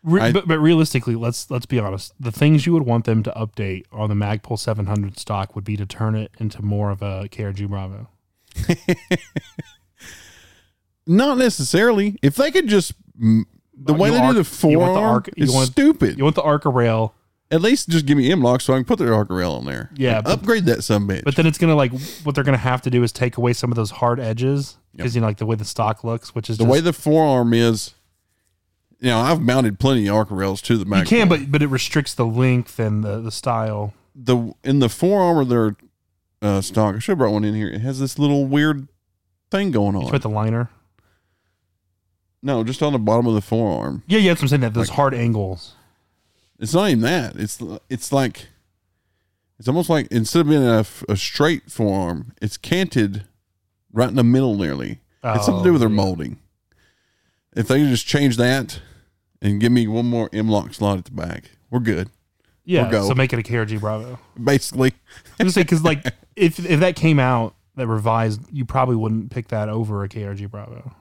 re- 0.04 0.22
I- 0.22 0.32
but 0.32 0.48
but 0.48 0.60
realistically, 0.60 1.15
let's 1.15 1.50
let's 1.52 1.65
be 1.65 1.80
honest. 1.80 2.13
The 2.20 2.32
things 2.32 2.65
you 2.65 2.74
would 2.74 2.84
want 2.86 3.06
them 3.06 3.24
to 3.24 3.32
update 3.32 3.86
on 3.92 4.10
the 4.10 4.15
Magpul 4.15 4.58
700 4.60 5.18
stock 5.20 5.56
would 5.56 5.63
be 5.65 5.78
to 5.78 5.86
turn 5.86 6.15
it 6.15 6.32
into 6.39 6.62
more 6.62 6.89
of 6.92 7.02
a 7.02 7.28
KRG 7.30 7.68
Bravo. 7.70 8.08
Not 11.08 11.38
necessarily. 11.38 12.17
If 12.21 12.36
they 12.36 12.52
could 12.52 12.67
just 12.67 12.94
the 13.17 13.94
way 13.94 14.10
they 14.10 14.17
arc- 14.17 14.36
do 14.36 14.36
the 14.36 14.36
want 14.36 14.36
the 14.36 14.44
forearm 14.44 14.98
arc- 14.98 15.30
is 15.38 15.52
want- 15.52 15.71
stupid. 15.71 16.17
You 16.17 16.23
want 16.23 16.36
the 16.36 16.44
Arca 16.44 16.69
rail, 16.69 17.15
At 17.52 17.62
least 17.62 17.89
just 17.89 18.06
give 18.06 18.15
me 18.17 18.31
M-LOK 18.31 18.62
so 18.62 18.73
I 18.73 18.77
can 18.77 18.85
put 18.85 19.00
the 19.00 19.12
arc 19.12 19.29
rail 19.31 19.54
on 19.54 19.65
there. 19.65 19.89
Yeah, 19.95 20.21
but- 20.21 20.33
upgrade 20.33 20.65
that 20.65 20.83
some 20.83 21.08
bitch. 21.08 21.23
but 21.23 21.35
then 21.35 21.47
it's 21.47 21.58
gonna 21.58 21.75
like 21.75 21.91
what 22.23 22.35
they're 22.35 22.43
gonna 22.43 22.58
have 22.58 22.81
to 22.83 22.89
do 22.91 23.02
is 23.04 23.12
take 23.12 23.37
away 23.37 23.54
some 23.54 23.71
of 23.71 23.75
those 23.75 23.89
hard 23.91 24.19
edges 24.19 24.77
because 24.95 25.15
you 25.15 25.21
know 25.21 25.27
like 25.27 25.37
the 25.37 25.45
way 25.47 25.56
the 25.56 25.65
stock 25.65 26.04
looks, 26.04 26.35
which 26.35 26.50
is 26.50 26.58
the 26.58 26.63
just, 26.63 26.71
way 26.71 26.79
the 26.79 26.93
forearm 26.93 27.54
is, 27.54 27.95
you 29.00 29.10
know, 29.10 29.19
I've 29.19 29.41
mounted 29.41 29.79
plenty 29.79 30.06
of 30.08 30.15
arc 30.15 30.29
rails 30.29 30.62
to 30.63 30.77
the 30.77 30.97
you 30.97 31.04
can, 31.06 31.27
but 31.27 31.52
but 31.52 31.62
it 31.63 31.67
restricts 31.67 32.13
the 32.13 32.25
length 32.25 32.77
and 32.79 33.04
the 33.04 33.19
the 33.19 33.31
style. 33.31 33.93
the 34.15 34.54
in 34.63 34.77
the 34.79 34.89
forearm 34.89 35.39
of 35.39 35.50
their 35.50 35.75
uh, 36.43 36.62
stock, 36.62 36.95
I 36.95 37.00
should 37.00 37.13
have 37.13 37.17
brought 37.17 37.33
one 37.33 37.43
in 37.45 37.56
here. 37.56 37.67
It 37.69 37.79
has 37.81 38.00
this 38.00 38.19
little 38.19 38.45
weird 38.45 38.87
thing 39.50 39.71
going 39.71 39.95
You 39.95 40.04
on. 40.04 40.10
put 40.12 40.21
the 40.21 40.29
liner. 40.29 40.69
no, 42.41 42.63
just 42.63 42.81
on 42.83 42.93
the 42.93 43.00
bottom 43.00 43.25
of 43.27 43.33
the 43.33 43.41
forearm. 43.41 44.04
Yeah, 44.08 44.19
yeah, 44.19 44.29
that's 44.31 44.39
what 44.41 44.43
I'm 44.45 44.47
saying. 44.50 44.62
That 44.62 44.73
those 44.73 44.89
Like- 44.89 44.95
hard 44.95 45.13
angles. 45.15 45.73
It's 46.60 46.74
not 46.74 46.90
even 46.90 47.02
that. 47.02 47.36
It's 47.38 47.62
it's 47.90 48.12
like 48.12 48.48
It's 49.58 49.68
almost 49.68 49.90
like 49.90 50.08
instead 50.12 50.42
of 50.42 50.48
being 50.50 50.64
a, 50.66 50.86
a 51.08 51.16
straight 51.16 51.72
forearm, 51.72 52.34
it's 52.42 52.58
canted 52.58 53.26
right 53.92 54.10
in 54.10 54.16
the 54.16 54.24
middle 54.24 54.56
nearly. 54.56 55.00
it's 55.24 55.46
something 55.46 55.64
to 55.64 55.70
do 55.70 55.74
with 55.74 55.82
their 55.82 55.90
Oh, 55.90 55.94
molding. 55.94 56.40
If 57.56 57.68
they 57.68 57.84
just 57.84 58.06
change 58.06 58.38
that 58.38 58.80
and 59.42 59.60
give 59.60 59.72
me 59.72 59.88
one 59.88 60.06
more 60.06 60.30
M-LOK 60.32 60.74
slot 60.74 61.00
at 61.00 61.06
the 61.06 61.12
back, 61.12 61.52
we're 61.72 61.80
good. 61.80 62.10
Yeah, 62.64 62.90
go. 62.92 63.08
so 63.08 63.16
make 63.16 63.34
it 63.34 63.40
a 63.40 63.42
KRG 63.42 63.80
Bravo. 63.80 64.20
Basically, 64.42 64.94
I'm 65.40 65.48
just 65.48 65.56
saying 65.56 65.66
because 65.66 65.84
like 65.84 66.06
if 66.36 66.60
if 66.64 66.80
that 66.82 66.96
came 66.96 67.20
out 67.20 67.56
that 67.76 67.88
revised, 67.88 68.42
you 68.52 68.66
probably 68.66 68.96
wouldn't 68.96 69.32
pick 69.32 69.48
that 69.48 69.70
over 69.70 70.04
a 70.04 70.10
KRG 70.10 70.50
Bravo. 70.52 70.94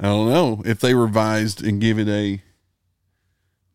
I 0.00 0.04
don't 0.04 0.28
know 0.30 0.62
if 0.64 0.80
they 0.80 0.94
revised 0.94 1.62
and 1.64 1.80
give 1.80 1.98
it 1.98 2.08
a 2.08 2.40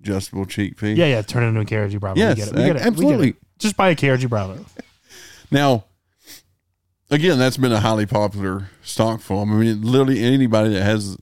adjustable 0.02 0.46
cheek 0.46 0.78
piece. 0.78 0.98
Yeah, 0.98 1.06
yeah, 1.08 1.22
turn 1.22 1.44
it 1.44 1.60
into 1.60 1.62
a 1.62 2.00
Bravo. 2.00 2.20
Yes, 2.20 2.38
we 2.38 2.44
get 2.44 2.48
it. 2.48 2.56
We 2.56 2.62
get 2.62 2.68
it. 2.68 2.74
We 2.74 2.80
get 2.80 2.88
absolutely. 2.88 3.30
it. 3.30 3.36
Just 3.58 3.78
buy 3.78 3.90
a 3.90 3.96
KRG 3.96 4.30
Bravo. 4.30 4.66
Now, 5.52 5.86
again, 7.10 7.40
that's 7.40 7.58
been 7.58 7.72
a 7.72 7.80
highly 7.80 8.06
popular 8.06 8.70
stock 8.84 9.20
form. 9.20 9.52
I 9.52 9.56
mean, 9.56 9.82
literally 9.82 10.24
anybody 10.24 10.74
that 10.74 10.84
has, 10.84 11.18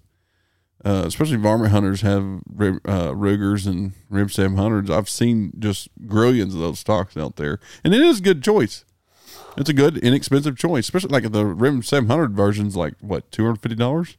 uh, 0.83 1.03
especially 1.05 1.37
varmint 1.37 1.71
hunters, 1.71 2.01
have 2.01 2.41
Rib- 2.53 2.81
uh, 2.85 3.15
Rugers 3.15 3.65
and 3.65 3.93
Rem 4.09 4.27
700s. 4.27 4.89
I've 4.89 5.07
seen 5.07 5.53
just 5.57 5.87
grillions 6.07 6.53
of 6.53 6.59
those 6.59 6.79
stocks 6.79 7.15
out 7.15 7.37
there, 7.37 7.59
and 7.85 7.93
it 7.93 8.01
is 8.01 8.19
a 8.19 8.21
good 8.21 8.43
choice. 8.43 8.83
It's 9.55 9.69
a 9.69 9.73
good, 9.73 9.97
inexpensive 9.97 10.57
choice, 10.57 10.85
especially 10.85 11.09
like 11.09 11.31
the 11.31 11.45
Rem 11.45 11.81
700 11.81 12.35
version's 12.35 12.75
like 12.75 12.95
what 12.99 13.31
two 13.31 13.45
hundred 13.45 13.61
fifty 13.61 13.75
dollars, 13.75 14.17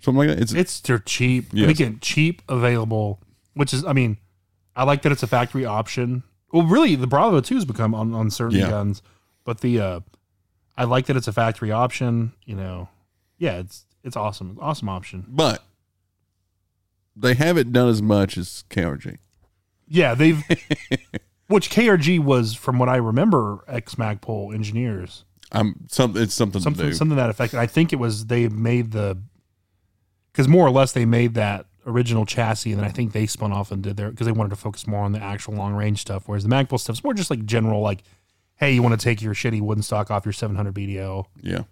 something 0.00 0.18
like 0.26 0.28
that. 0.28 0.40
It's, 0.40 0.52
It's 0.52 0.80
they're 0.80 0.98
cheap. 0.98 1.50
And 1.50 1.60
Yes. 1.60 1.70
again, 1.70 1.98
cheap, 2.00 2.42
available. 2.48 3.20
Which 3.54 3.72
is, 3.74 3.84
I 3.84 3.92
mean, 3.92 4.18
I 4.76 4.84
like 4.84 5.02
that 5.02 5.12
it's 5.12 5.22
a 5.22 5.26
factory 5.26 5.64
option. 5.64 6.22
Well, 6.52 6.64
really, 6.66 6.94
the 6.94 7.06
Bravo 7.06 7.40
two 7.40 7.56
has 7.56 7.64
become 7.64 7.94
on, 7.94 8.14
on 8.14 8.30
certain 8.30 8.58
Yeah. 8.58 8.70
guns, 8.70 9.02
but 9.44 9.60
the 9.60 9.80
uh, 9.80 10.00
I 10.76 10.84
like 10.84 11.06
that 11.06 11.16
it's 11.16 11.26
a 11.28 11.32
factory 11.32 11.72
option. 11.72 12.32
You 12.44 12.54
know, 12.56 12.88
yeah, 13.38 13.58
it's 13.58 13.84
it's 14.04 14.16
awesome, 14.16 14.56
awesome 14.60 14.88
option. 14.88 15.24
but 15.28 15.62
they 17.16 17.34
haven't 17.34 17.72
done 17.72 17.88
as 17.88 18.00
much 18.00 18.38
as 18.38 18.64
KRG. 18.70 19.18
Yeah, 19.88 20.14
they've 20.14 20.42
which 21.48 21.70
KRG 21.70 22.20
was, 22.22 22.54
from 22.54 22.78
what 22.78 22.88
I 22.88 22.96
remember, 22.96 23.64
ex 23.66 23.96
Magpul 23.96 24.54
engineers. 24.54 25.24
I'm 25.50 25.86
some. 25.88 26.16
It's 26.16 26.34
something, 26.34 26.60
to 26.60 26.62
something 26.62 26.86
do. 26.86 26.94
something 26.94 27.16
to 27.16 27.20
that 27.22 27.30
effect. 27.30 27.54
I 27.54 27.66
think 27.66 27.92
it 27.92 27.96
was 27.96 28.26
they 28.26 28.48
made 28.48 28.92
the 28.92 29.18
because 30.38 30.46
more 30.48 30.64
or 30.64 30.70
less 30.70 30.92
they 30.92 31.04
made 31.04 31.34
that 31.34 31.66
original 31.84 32.24
chassis, 32.24 32.70
and 32.70 32.78
then 32.80 32.88
I 32.88 32.92
think 32.92 33.12
they 33.12 33.26
spun 33.26 33.52
off 33.52 33.72
and 33.72 33.82
did 33.82 33.96
their 33.96 34.08
because 34.08 34.24
they 34.24 34.32
wanted 34.32 34.50
to 34.50 34.56
focus 34.56 34.86
more 34.86 35.00
on 35.00 35.10
the 35.10 35.20
actual 35.20 35.54
long 35.54 35.74
range 35.74 36.00
stuff, 36.00 36.28
whereas 36.28 36.44
the 36.44 36.48
Magpul 36.48 36.78
stuff's 36.78 37.02
more 37.02 37.12
just 37.12 37.28
like 37.28 37.44
general, 37.44 37.80
like, 37.80 38.04
hey, 38.54 38.72
you 38.72 38.80
want 38.80 38.98
to 38.98 39.04
take 39.04 39.20
your 39.20 39.34
shitty 39.34 39.60
wooden 39.60 39.82
stock 39.82 40.12
off 40.12 40.24
your 40.24 40.32
700 40.32 40.72
BDL. 40.72 41.24
yeah. 41.42 41.62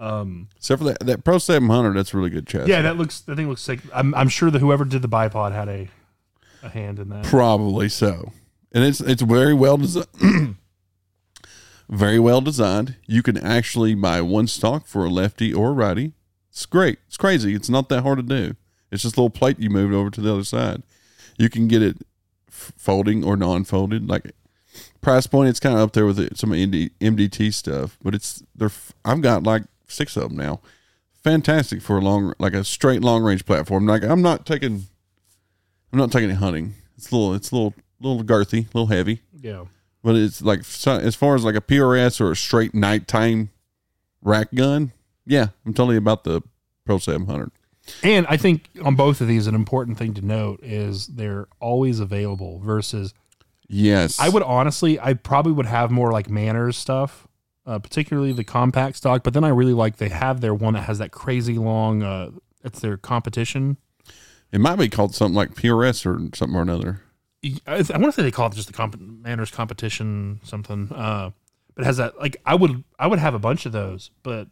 Um, 0.00 0.48
Except 0.56 0.80
for 0.80 0.84
that, 0.88 1.06
that 1.06 1.22
Pro 1.24 1.38
700, 1.38 1.94
that's 1.94 2.12
a 2.12 2.16
really 2.16 2.28
good 2.28 2.48
chassis. 2.48 2.68
yeah, 2.68 2.82
that 2.82 2.96
looks. 2.96 3.20
That 3.20 3.36
thing 3.36 3.48
looks 3.48 3.62
sick. 3.62 3.78
I'm, 3.94 4.14
I'm 4.16 4.28
sure 4.28 4.50
that 4.50 4.58
whoever 4.58 4.84
did 4.84 5.00
the 5.00 5.08
bipod 5.08 5.52
had 5.52 5.68
a 5.68 5.88
a 6.64 6.68
hand 6.68 6.98
in 6.98 7.08
that. 7.10 7.24
Probably 7.24 7.88
so. 7.88 8.32
And 8.72 8.82
it's 8.84 9.00
it's 9.00 9.22
very 9.22 9.54
well 9.54 9.76
designed. 9.76 10.08
very 11.88 12.18
well 12.18 12.40
designed. 12.40 12.96
You 13.06 13.22
can 13.22 13.36
actually 13.36 13.94
buy 13.94 14.20
one 14.22 14.48
stock 14.48 14.86
for 14.86 15.04
a 15.04 15.08
lefty 15.08 15.54
or 15.54 15.70
a 15.70 15.72
righty. 15.72 16.12
It's 16.56 16.64
great. 16.64 16.98
It's 17.06 17.18
crazy. 17.18 17.54
It's 17.54 17.68
not 17.68 17.90
that 17.90 18.00
hard 18.00 18.16
to 18.16 18.22
do. 18.22 18.56
It's 18.90 19.02
just 19.02 19.16
a 19.18 19.20
little 19.20 19.28
plate 19.28 19.58
you 19.58 19.68
move 19.68 19.92
over 19.92 20.08
to 20.08 20.20
the 20.22 20.32
other 20.32 20.42
side. 20.44 20.82
You 21.36 21.50
can 21.50 21.68
get 21.68 21.82
it 21.82 21.98
folding 22.48 23.22
or 23.22 23.36
non-folded. 23.36 24.08
Like 24.08 24.32
price 25.02 25.26
point, 25.26 25.50
it's 25.50 25.60
kind 25.60 25.74
of 25.74 25.82
up 25.82 25.92
there 25.92 26.06
with 26.06 26.34
some 26.38 26.50
MD, 26.52 26.92
MDT 26.98 27.52
stuff. 27.52 27.98
But 28.02 28.14
it's 28.14 28.42
they're. 28.54 28.70
I've 29.04 29.20
got 29.20 29.42
like 29.42 29.64
six 29.86 30.16
of 30.16 30.30
them 30.30 30.38
now. 30.38 30.60
Fantastic 31.22 31.82
for 31.82 31.98
a 31.98 32.00
long, 32.00 32.32
like 32.38 32.54
a 32.54 32.64
straight 32.64 33.02
long 33.02 33.22
range 33.22 33.44
platform. 33.44 33.86
Like 33.86 34.02
I'm 34.02 34.22
not 34.22 34.46
taking 34.46 34.86
I'm 35.92 35.98
not 35.98 36.10
taking 36.10 36.30
it 36.30 36.36
hunting. 36.36 36.72
It's 36.96 37.10
a 37.10 37.14
little, 37.16 37.34
it's 37.34 37.50
a 37.50 37.54
little, 37.54 37.74
little 38.00 38.24
girthy, 38.24 38.60
a 38.64 38.78
little 38.78 38.86
heavy, 38.86 39.20
Yeah. 39.42 39.64
but 40.02 40.16
it's 40.16 40.40
like 40.40 40.60
as 40.86 41.14
far 41.14 41.34
as 41.34 41.44
like 41.44 41.54
a 41.54 41.60
PRS 41.60 42.18
or 42.22 42.30
a 42.30 42.36
straight 42.36 42.74
nighttime 42.74 43.50
rack 44.22 44.54
gun. 44.54 44.92
Yeah, 45.26 45.48
I'm 45.64 45.74
totally 45.74 45.96
about 45.96 46.24
the 46.24 46.42
Pro 46.84 46.98
700. 46.98 47.50
And 48.02 48.26
I 48.28 48.36
think 48.36 48.68
on 48.84 48.96
both 48.96 49.20
of 49.20 49.28
these, 49.28 49.46
an 49.46 49.54
important 49.54 49.98
thing 49.98 50.14
to 50.14 50.22
note 50.22 50.60
is 50.62 51.06
they're 51.06 51.46
always 51.60 52.00
available 52.00 52.58
versus 52.58 53.14
Yes, 53.68 54.20
I 54.20 54.28
would 54.28 54.44
honestly, 54.44 54.98
I 55.00 55.14
probably 55.14 55.52
would 55.52 55.66
have 55.66 55.90
more 55.90 56.12
like 56.12 56.30
Manners 56.30 56.76
stuff, 56.76 57.26
uh, 57.66 57.80
particularly 57.80 58.32
the 58.32 58.44
compact 58.44 58.96
stock. 58.96 59.24
But 59.24 59.34
then 59.34 59.42
I 59.42 59.48
really 59.48 59.72
like 59.72 59.96
they 59.96 60.08
have 60.08 60.40
their 60.40 60.54
one 60.54 60.74
that 60.74 60.82
has 60.82 60.98
that 60.98 61.10
crazy 61.10 61.54
long. 61.58 62.02
Uh, 62.02 62.30
it's 62.62 62.80
their 62.80 62.96
competition. 62.96 63.76
It 64.52 64.60
might 64.60 64.76
be 64.76 64.88
called 64.88 65.14
something 65.14 65.34
like 65.34 65.54
PRS 65.54 66.06
or 66.06 66.36
something 66.36 66.56
or 66.56 66.62
another. 66.62 67.02
I, 67.44 67.58
I 67.66 67.98
want 67.98 68.04
to 68.04 68.12
say 68.12 68.22
they 68.22 68.30
call 68.30 68.46
it 68.46 68.54
just 68.54 68.68
the 68.68 68.72
comp- 68.72 69.00
Manners 69.00 69.50
competition 69.50 70.40
something. 70.44 70.92
Uh, 70.92 71.30
but 71.74 71.84
has 71.84 71.96
that 71.98 72.18
like 72.18 72.36
I 72.46 72.54
would 72.54 72.84
I 72.98 73.06
would 73.06 73.18
have 73.18 73.34
a 73.34 73.38
bunch 73.38 73.66
of 73.66 73.72
those, 73.72 74.10
but 74.22 74.48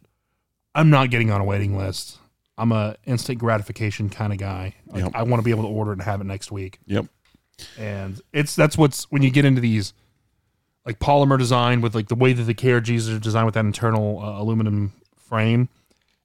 I'm 0.75 0.89
not 0.91 1.09
getting 1.09 1.31
on 1.31 1.41
a 1.41 1.43
waiting 1.43 1.75
list. 1.77 2.19
I'm 2.57 2.71
a 2.71 2.95
instant 3.05 3.39
gratification 3.39 4.09
kind 4.09 4.31
of 4.31 4.37
guy. 4.39 4.75
Like, 4.87 5.03
Yep. 5.05 5.11
I 5.15 5.23
want 5.23 5.39
to 5.41 5.43
be 5.43 5.51
able 5.51 5.63
to 5.63 5.69
order 5.69 5.91
it 5.91 5.95
and 5.95 6.01
have 6.03 6.21
it 6.21 6.25
next 6.25 6.51
week. 6.51 6.79
Yep. 6.85 7.05
and 7.79 8.19
it's 8.33 8.53
that's 8.55 8.77
what's 8.77 9.09
when 9.11 9.21
you 9.23 9.31
get 9.31 9.45
into 9.45 9.61
these 9.61 9.93
like 10.85 10.99
polymer 10.99 11.39
design 11.39 11.81
with 11.81 11.95
like 11.95 12.09
the 12.09 12.15
way 12.15 12.33
that 12.33 12.43
the 12.43 12.53
KRGs 12.53 13.15
are 13.15 13.19
designed 13.19 13.45
with 13.45 13.55
that 13.55 13.65
internal 13.65 14.19
uh, 14.21 14.39
aluminum 14.41 14.91
frame. 15.17 15.69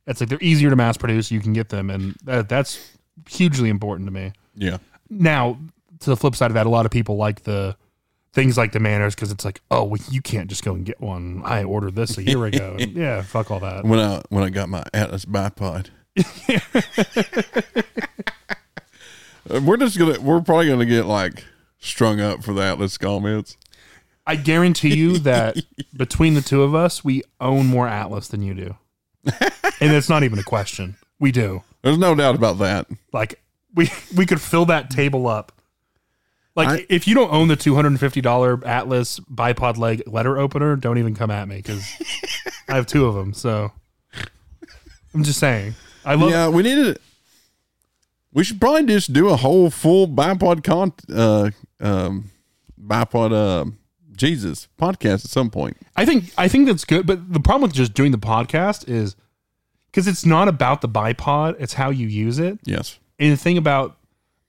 It's 0.07 0.21
like 0.21 0.29
they're 0.29 0.39
easier 0.43 0.71
to 0.71 0.77
mass 0.77 0.97
produce. 0.97 1.31
You 1.31 1.41
can 1.41 1.53
get 1.53 1.69
them, 1.69 1.89
and 1.89 2.15
that, 2.25 2.49
that's 2.49 2.91
hugely 3.29 3.69
important 3.71 4.07
to 4.09 4.13
me. 4.13 4.33
Yeah. 4.57 4.79
Now, 5.09 5.59
to 6.01 6.11
the 6.11 6.17
flip 6.17 6.35
side 6.35 6.51
of 6.51 6.55
that, 6.55 6.67
a 6.67 6.71
lot 6.71 6.85
of 6.85 6.91
people 6.91 7.17
like 7.17 7.45
the 7.45 7.77
things 8.33 8.57
like 8.57 8.73
the 8.73 8.81
Manners 8.81 9.15
because 9.15 9.31
it's 9.33 9.45
like, 9.45 9.61
oh, 9.71 9.85
well, 9.85 10.01
you 10.11 10.23
can't 10.23 10.49
just 10.49 10.65
go 10.65 10.75
and 10.75 10.85
get 10.85 11.01
one. 11.01 11.43
I 11.45 11.65
ordered 11.65 11.97
this 11.97 12.19
a 12.19 12.23
year 12.23 12.45
ago. 12.47 12.77
And 12.79 12.93
yeah, 12.97 13.23
fuck 13.23 13.51
all 13.51 13.61
that. 13.61 13.85
When 13.85 13.99
I 13.99 14.23
when 14.29 14.45
I 14.45 14.51
got 14.51 14.69
my 14.69 14.85
Atlas 14.93 15.25
bipod. 15.25 15.89
We're 19.49 19.79
just 19.79 19.99
gonna 19.99 20.21
we're 20.21 20.41
probably 20.43 20.69
gonna 20.69 20.87
get 20.87 21.07
like 21.07 21.45
strung 21.79 22.21
up 22.21 22.45
for 22.45 22.53
the 22.53 22.63
Atlas 22.63 22.99
comments. 22.99 23.57
I 24.27 24.37
guarantee 24.37 24.95
you 24.95 25.19
that 25.21 25.57
between 25.97 26.35
the 26.35 26.43
two 26.43 26.63
of 26.63 26.75
us, 26.75 27.05
we 27.05 27.23
own 27.41 27.67
more 27.67 27.89
Atlas 27.89 28.29
than 28.29 28.43
you 28.43 28.55
do, 28.55 28.77
and 29.81 29.93
it's 29.93 30.09
not 30.09 30.23
even 30.23 30.39
a 30.39 30.45
question. 30.45 30.97
We 31.19 31.33
do. 31.33 31.63
There's 31.83 31.99
no 31.99 32.15
doubt 32.15 32.37
about 32.37 32.59
that. 32.59 32.87
Like 33.13 33.43
we 33.75 33.91
we 34.17 34.27
could 34.27 34.41
fill 34.41 34.67
that 34.67 34.91
table 34.91 35.27
up. 35.27 35.53
Like 36.67 36.81
I- 36.83 36.87
if 36.89 37.07
you 37.09 37.15
don't 37.15 37.33
own 37.33 37.49
the 37.49 37.57
two 37.57 37.75
hundred 37.75 37.89
and 37.89 38.01
fifty 38.01 38.21
dollar 38.21 38.65
Atlas 38.67 39.21
bipod 39.21 39.77
leg 39.79 40.03
letter 40.07 40.39
opener, 40.39 40.77
don't 40.77 40.99
even 40.99 41.15
come 41.15 41.31
at 41.31 41.47
me 41.49 41.57
because 41.57 41.85
I 42.69 42.75
have 42.77 42.87
two 42.87 43.07
of 43.07 43.15
them. 43.15 43.33
So 43.35 43.73
I'm 45.15 45.23
just 45.25 45.39
saying. 45.41 45.75
I 46.05 46.15
love. 46.15 46.31
yeah, 46.31 46.49
we 46.49 46.63
needed. 46.63 46.87
It. 46.89 47.03
We 48.33 48.45
should 48.45 48.61
probably 48.61 48.85
just 48.87 49.13
do 49.13 49.29
a 49.29 49.37
whole 49.37 49.71
full 49.71 50.07
bipod 50.07 50.63
con 50.65 50.93
uh 51.13 51.51
um 51.81 52.31
bipod 52.81 53.33
uh 53.33 53.71
Jesus 54.17 54.69
podcast 54.79 55.25
at 55.25 55.31
some 55.31 55.51
point. 55.51 55.77
I 55.97 56.05
think 56.07 56.33
I 56.39 56.47
think 56.49 56.67
that's 56.67 56.85
good. 56.85 57.07
But 57.07 57.33
the 57.33 57.41
problem 57.41 57.63
with 57.63 57.73
just 57.75 57.95
doing 57.95 58.13
the 58.13 58.19
podcast 58.19 58.89
is 58.89 59.17
because 59.91 60.07
it's 60.07 60.25
not 60.25 60.47
about 60.47 60.81
the 60.81 60.89
bipod; 60.89 61.57
it's 61.59 61.75
how 61.75 61.91
you 61.91 62.07
use 62.07 62.39
it. 62.39 62.59
Yes. 62.65 62.99
And 63.19 63.33
the 63.33 63.37
thing 63.37 63.59
about 63.59 63.97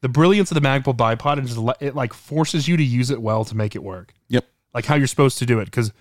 the 0.02 0.10
brilliance 0.10 0.52
of 0.52 0.56
the 0.56 0.68
Magpul 0.68 0.95
bipod 0.95 1.43
is 1.43 1.58
it 1.80 1.95
like 1.95 2.14
forces 2.14 2.68
you 2.68 2.76
to 2.78 2.84
use 2.84 3.12
it 3.12 3.22
well 3.22 3.45
to 3.45 3.56
make 3.56 3.76
it 3.76 3.84
work. 3.84 4.14
Yep. 4.30 4.45
Like 4.74 4.86
how 4.86 4.95
you're 4.95 5.08
supposed 5.08 5.38
to 5.39 5.45
do 5.45 5.60
it. 5.60 5.66
Because, 5.66 5.93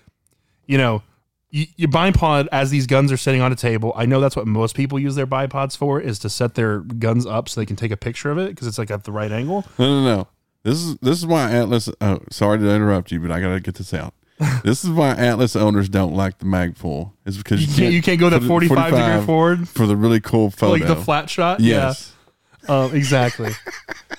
you 0.66 0.78
know, 0.78 1.02
you, 1.50 1.66
your 1.76 1.90
bipod 1.90 2.48
as 2.52 2.70
these 2.70 2.86
guns 2.86 3.12
are 3.12 3.16
sitting 3.16 3.40
on 3.40 3.52
a 3.52 3.56
table. 3.56 3.92
I 3.96 4.06
know 4.06 4.20
that's 4.20 4.36
what 4.36 4.46
most 4.46 4.74
people 4.74 4.98
use 4.98 5.16
their 5.16 5.26
bipods 5.26 5.76
for 5.76 6.00
is 6.00 6.18
to 6.20 6.30
set 6.30 6.54
their 6.54 6.80
guns 6.80 7.26
up 7.26 7.48
so 7.48 7.60
they 7.60 7.66
can 7.66 7.76
take 7.76 7.90
a 7.90 7.96
picture 7.96 8.30
of 8.30 8.38
it 8.38 8.50
because 8.50 8.66
it's 8.66 8.78
like 8.78 8.90
at 8.90 9.04
the 9.04 9.12
right 9.12 9.30
angle. 9.30 9.64
No, 9.78 10.02
no, 10.02 10.16
no. 10.16 10.28
This 10.62 10.82
is 10.82 10.96
this 10.98 11.18
is 11.18 11.26
why 11.26 11.50
Atlas. 11.50 11.88
Oh, 12.02 12.20
sorry 12.30 12.58
to 12.58 12.70
interrupt 12.70 13.10
you, 13.10 13.18
but 13.20 13.30
I 13.30 13.40
gotta 13.40 13.60
get 13.60 13.76
this 13.76 13.94
out. 13.94 14.12
this 14.64 14.84
is 14.84 14.90
why 14.90 15.10
Atlas 15.10 15.56
owners 15.56 15.88
don't 15.88 16.14
like 16.14 16.38
the 16.38 16.44
Magpul. 16.44 17.12
Is 17.24 17.38
because 17.38 17.60
You 17.66 17.82
can't, 17.82 17.94
you 17.94 18.02
can't 18.02 18.20
go 18.20 18.30
that 18.30 18.42
put 18.42 18.64
it 18.64 18.68
45, 18.68 18.90
degree 18.90 19.26
forward. 19.26 19.68
for 19.68 19.86
the 19.86 19.96
really 19.96 20.20
cool 20.20 20.50
photo. 20.50 20.72
Like 20.72 20.86
the 20.86 20.96
flat 21.02 21.28
shot. 21.28 21.60
Yes. 21.60 22.12
Yeah. 22.14 22.19
Uh, 22.68 22.90
exactly. 22.92 23.52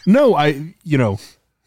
no, 0.06 0.36
I, 0.36 0.74
you 0.84 0.98
know, 0.98 1.20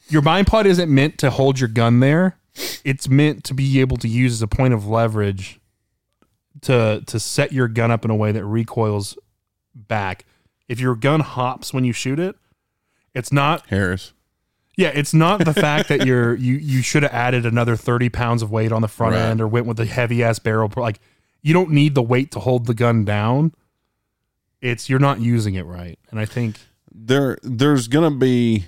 your 0.08 0.22
bipod 0.22 0.64
isn't 0.66 0.92
meant 0.92 1.18
to 1.18 1.30
hold 1.30 1.58
your 1.60 1.68
gun 1.68 2.00
there. 2.00 2.36
It's 2.84 3.08
meant 3.08 3.44
to 3.44 3.54
be 3.54 3.80
able 3.80 3.96
to 3.98 4.08
use 4.08 4.32
as 4.34 4.42
a 4.42 4.46
point 4.46 4.74
of 4.74 4.86
leverage 4.86 5.60
to 6.62 7.02
to 7.06 7.18
set 7.18 7.52
your 7.52 7.68
gun 7.68 7.90
up 7.90 8.04
in 8.04 8.10
a 8.10 8.14
way 8.16 8.32
that 8.32 8.44
recoils 8.44 9.18
back. 9.74 10.24
If 10.68 10.80
your 10.80 10.94
gun 10.94 11.20
hops 11.20 11.72
when 11.74 11.84
you 11.84 11.92
shoot 11.92 12.18
it, 12.18 12.36
it's 13.14 13.32
not 13.32 13.66
Harris. 13.68 14.12
Yeah, 14.76 14.88
it's 14.94 15.14
not 15.14 15.44
the 15.44 15.54
fact 15.54 15.88
that 15.88 16.06
you're 16.06 16.34
you 16.36 16.54
you 16.54 16.82
should 16.82 17.02
have 17.02 17.12
added 17.12 17.44
another 17.46 17.76
thirty 17.76 18.08
pounds 18.08 18.42
of 18.42 18.50
weight 18.50 18.72
on 18.72 18.82
the 18.82 18.88
front 18.88 19.14
Right. 19.14 19.22
end 19.22 19.40
or 19.40 19.48
went 19.48 19.66
with 19.66 19.80
a 19.80 19.84
heavy 19.86 20.22
ass 20.22 20.38
barrel. 20.38 20.70
Like 20.76 21.00
you 21.42 21.52
don't 21.52 21.70
need 21.70 21.94
the 21.94 22.02
weight 22.02 22.30
to 22.32 22.40
hold 22.40 22.66
the 22.66 22.74
gun 22.74 23.04
down. 23.04 23.52
It's 24.64 24.88
you're 24.88 24.98
not 24.98 25.20
using 25.20 25.54
it 25.54 25.66
right, 25.66 25.98
and 26.10 26.18
I 26.18 26.24
think 26.24 26.56
there 26.90 27.36
there's 27.42 27.86
gonna 27.86 28.10
be 28.10 28.64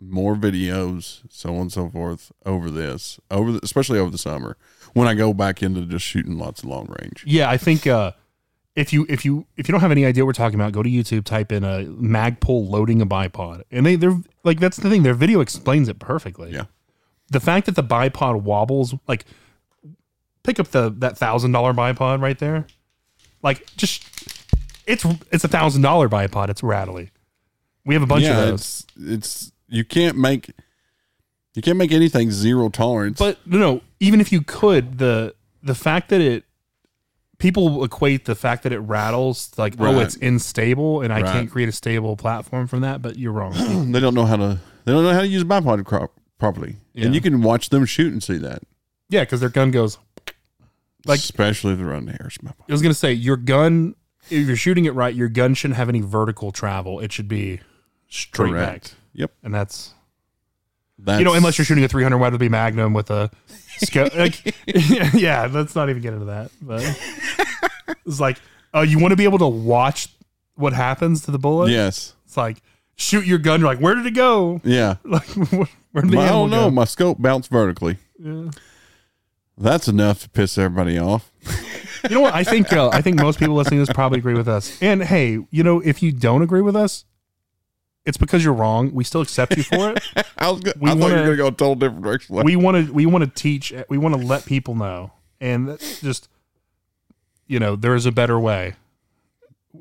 more 0.00 0.34
videos, 0.36 1.20
so 1.30 1.54
on 1.54 1.62
and 1.62 1.72
so 1.72 1.88
forth, 1.90 2.32
over 2.44 2.70
this, 2.70 3.18
over 3.30 3.52
the, 3.52 3.60
especially 3.62 3.98
over 3.98 4.10
the 4.10 4.18
summer 4.18 4.56
when 4.94 5.06
I 5.08 5.14
go 5.14 5.34
back 5.34 5.62
into 5.62 5.82
just 5.86 6.04
shooting 6.04 6.38
lots 6.38 6.62
of 6.62 6.68
long 6.70 6.86
range. 7.00 7.24
yeah, 7.26 7.50
I 7.50 7.56
think 7.58 7.86
uh, 7.86 8.12
if 8.74 8.92
you 8.92 9.04
if 9.08 9.24
you 9.24 9.46
if 9.56 9.68
you 9.68 9.72
don't 9.72 9.80
have 9.82 9.90
any 9.90 10.04
idea 10.06 10.24
what 10.24 10.28
we're 10.28 10.32
talking 10.32 10.58
about, 10.58 10.72
go 10.72 10.82
to 10.82 10.88
YouTube, 10.88 11.24
type 11.24 11.52
in 11.52 11.62
a 11.62 11.84
Magpul 11.84 12.68
loading 12.68 13.02
a 13.02 13.06
bipod, 13.06 13.62
and 13.70 13.84
they 13.84 13.96
they're 13.96 14.18
like 14.44 14.60
that's 14.60 14.78
the 14.78 14.88
thing. 14.88 15.02
Their 15.02 15.14
video 15.14 15.40
explains 15.40 15.88
it 15.88 15.98
perfectly. 15.98 16.52
Yeah. 16.52 16.64
the 17.28 17.40
fact 17.40 17.66
that 17.66 17.74
the 17.74 17.84
bipod 17.84 18.42
wobbles, 18.42 18.94
like 19.06 19.26
pick 20.42 20.58
up 20.58 20.68
the 20.68 20.90
that 20.98 21.18
thousand 21.18 21.52
dollar 21.52 21.74
bipod 21.74 22.22
right 22.22 22.38
there, 22.38 22.66
like 23.42 23.66
just 23.76 24.04
it's 24.86 25.04
it's 25.30 25.44
a 25.44 25.48
thousand 25.48 25.82
dollar 25.82 26.08
bipod. 26.08 26.48
It's 26.48 26.62
rattly. 26.62 27.10
We 27.84 27.94
have 27.94 28.02
a 28.02 28.06
bunch 28.06 28.24
yeah, 28.24 28.38
of 28.40 28.46
those, 28.48 28.52
it's 28.60 28.86
it's 28.96 29.52
you 29.68 29.84
can't 29.84 30.16
make 30.16 30.50
you 31.54 31.62
can't 31.62 31.78
make 31.78 31.92
anything 31.92 32.30
zero 32.30 32.68
tolerance. 32.68 33.18
but 33.18 33.38
no, 33.46 33.58
no. 33.58 33.80
Even 34.00 34.20
if 34.20 34.32
you 34.32 34.42
could, 34.42 34.98
the 34.98 35.34
the 35.62 35.74
fact 35.74 36.08
that 36.10 36.20
it 36.20 36.44
people 37.38 37.84
equate 37.84 38.24
the 38.24 38.34
fact 38.34 38.62
that 38.62 38.72
it 38.72 38.78
rattles 38.78 39.50
like 39.58 39.74
oh 39.78 40.00
it's 40.00 40.16
unstable 40.16 41.02
and 41.02 41.12
I 41.12 41.20
Right. 41.20 41.32
can't 41.32 41.50
create 41.50 41.68
a 41.68 41.72
stable 41.72 42.16
platform 42.16 42.66
from 42.66 42.80
that, 42.80 43.02
but 43.02 43.18
you're 43.18 43.32
wrong. 43.32 43.52
they 43.92 44.00
don't 44.00 44.14
know 44.14 44.24
how 44.24 44.36
to 44.36 44.58
they 44.84 44.92
don't 44.92 45.02
know 45.04 45.12
how 45.12 45.20
to 45.20 45.26
use 45.26 45.42
a 45.42 45.44
bipod 45.46 45.84
crop 45.84 46.12
properly, 46.38 46.76
Yeah. 46.94 47.06
and 47.06 47.14
you 47.14 47.20
can 47.20 47.42
watch 47.42 47.68
them 47.70 47.84
shoot 47.86 48.12
and 48.12 48.22
see 48.22 48.38
that. 48.38 48.62
yeah, 49.08 49.20
because 49.20 49.40
their 49.40 49.48
gun 49.50 49.70
goes. 49.70 49.98
Like- 51.04 51.20
especially 51.20 51.72
if 51.72 51.78
they're 51.78 51.86
running 51.88 52.06
the 52.06 52.12
bipod. 52.12 52.52
I 52.68 52.72
was 52.72 52.82
gonna 52.82 52.94
say 52.94 53.12
your 53.12 53.36
gun. 53.36 53.94
If 54.30 54.46
you're 54.46 54.56
shooting 54.56 54.84
it 54.86 54.94
right, 54.94 55.14
your 55.14 55.28
gun 55.28 55.54
shouldn't 55.54 55.76
have 55.76 55.88
any 55.88 56.00
vertical 56.00 56.50
travel. 56.52 57.00
It 57.00 57.12
should 57.12 57.28
be 57.28 57.60
straight 58.08 58.52
back. 58.54 58.84
Yep. 59.14 59.32
and 59.42 59.54
that's, 59.54 59.94
That's, 60.98 61.18
you 61.18 61.24
know 61.24 61.32
unless 61.34 61.56
you're 61.58 61.64
shooting 61.64 61.84
a 61.84 61.88
300 61.88 62.18
Weatherby 62.18 62.48
Magnum 62.48 62.92
with 62.92 63.10
a 63.10 63.30
scope. 63.78 64.14
like, 64.14 64.54
yeah, 65.14 65.48
let's 65.50 65.74
not 65.74 65.88
even 65.90 66.02
get 66.02 66.12
into 66.14 66.26
that. 66.26 66.50
But 66.60 66.82
it's 68.06 68.20
like, 68.20 68.38
oh, 68.74 68.82
you 68.82 68.98
want 68.98 69.12
to 69.12 69.16
be 69.16 69.24
able 69.24 69.38
to 69.38 69.46
watch 69.48 70.08
what 70.54 70.72
happens 70.72 71.22
to 71.22 71.30
the 71.30 71.38
bullet. 71.38 71.70
Yes. 71.70 72.14
it's 72.24 72.36
like 72.36 72.58
shoot 72.96 73.24
your 73.26 73.38
gun. 73.38 73.60
You're 73.60 73.68
like, 73.68 73.78
where 73.80 73.94
did 73.94 74.06
it 74.06 74.12
go? 74.14 74.60
Yeah. 74.64 74.96
Like, 75.04 75.26
where 75.28 76.02
did 76.02 76.10
the 76.10 76.18
I 76.18 76.28
don't 76.28 76.50
know. 76.50 76.64
go? 76.66 76.70
My 76.70 76.84
scope 76.84 77.18
bounced 77.20 77.50
vertically. 77.50 77.96
Yeah. 78.18 78.50
That's 79.58 79.88
enough 79.88 80.20
to 80.22 80.28
piss 80.28 80.58
everybody 80.58 80.98
off. 80.98 81.30
You 82.04 82.14
know 82.16 82.20
what? 82.22 82.34
I 82.34 82.44
think 82.44 82.72
uh, 82.72 82.88
I 82.92 83.00
think 83.02 83.20
most 83.20 83.38
people 83.38 83.54
listening 83.54 83.80
to 83.80 83.86
this 83.86 83.94
probably 83.94 84.18
agree 84.18 84.34
with 84.34 84.48
us. 84.48 84.80
And 84.82 85.02
hey, 85.02 85.38
you 85.50 85.62
know, 85.62 85.80
if 85.80 86.02
you 86.02 86.12
don't 86.12 86.42
agree 86.42 86.60
with 86.62 86.76
us, 86.76 87.04
it's 88.04 88.16
because 88.16 88.44
you're 88.44 88.54
wrong. 88.54 88.92
We 88.94 89.02
still 89.04 89.20
accept 89.20 89.56
you 89.56 89.62
for 89.64 89.90
it. 89.92 90.02
I 90.38 90.50
was. 90.50 90.60
Go- 90.60 90.72
We 90.78 90.90
I 90.90 90.94
thought 90.94 91.08
you 91.08 91.14
were 91.14 91.22
gonna 91.24 91.36
go 91.36 91.46
a 91.48 91.50
total 91.50 91.74
different 91.74 92.02
direction. 92.04 92.36
we 92.44 92.56
want 92.56 92.86
to 92.86 92.92
we 92.92 93.06
want 93.06 93.24
to 93.24 93.30
teach 93.30 93.72
we 93.88 93.98
want 93.98 94.14
to 94.14 94.20
let 94.20 94.44
people 94.46 94.74
know 94.74 95.12
and 95.40 95.78
just 96.00 96.28
you 97.46 97.58
know 97.58 97.76
there 97.76 97.94
is 97.94 98.06
a 98.06 98.12
better 98.12 98.38
way 98.40 98.74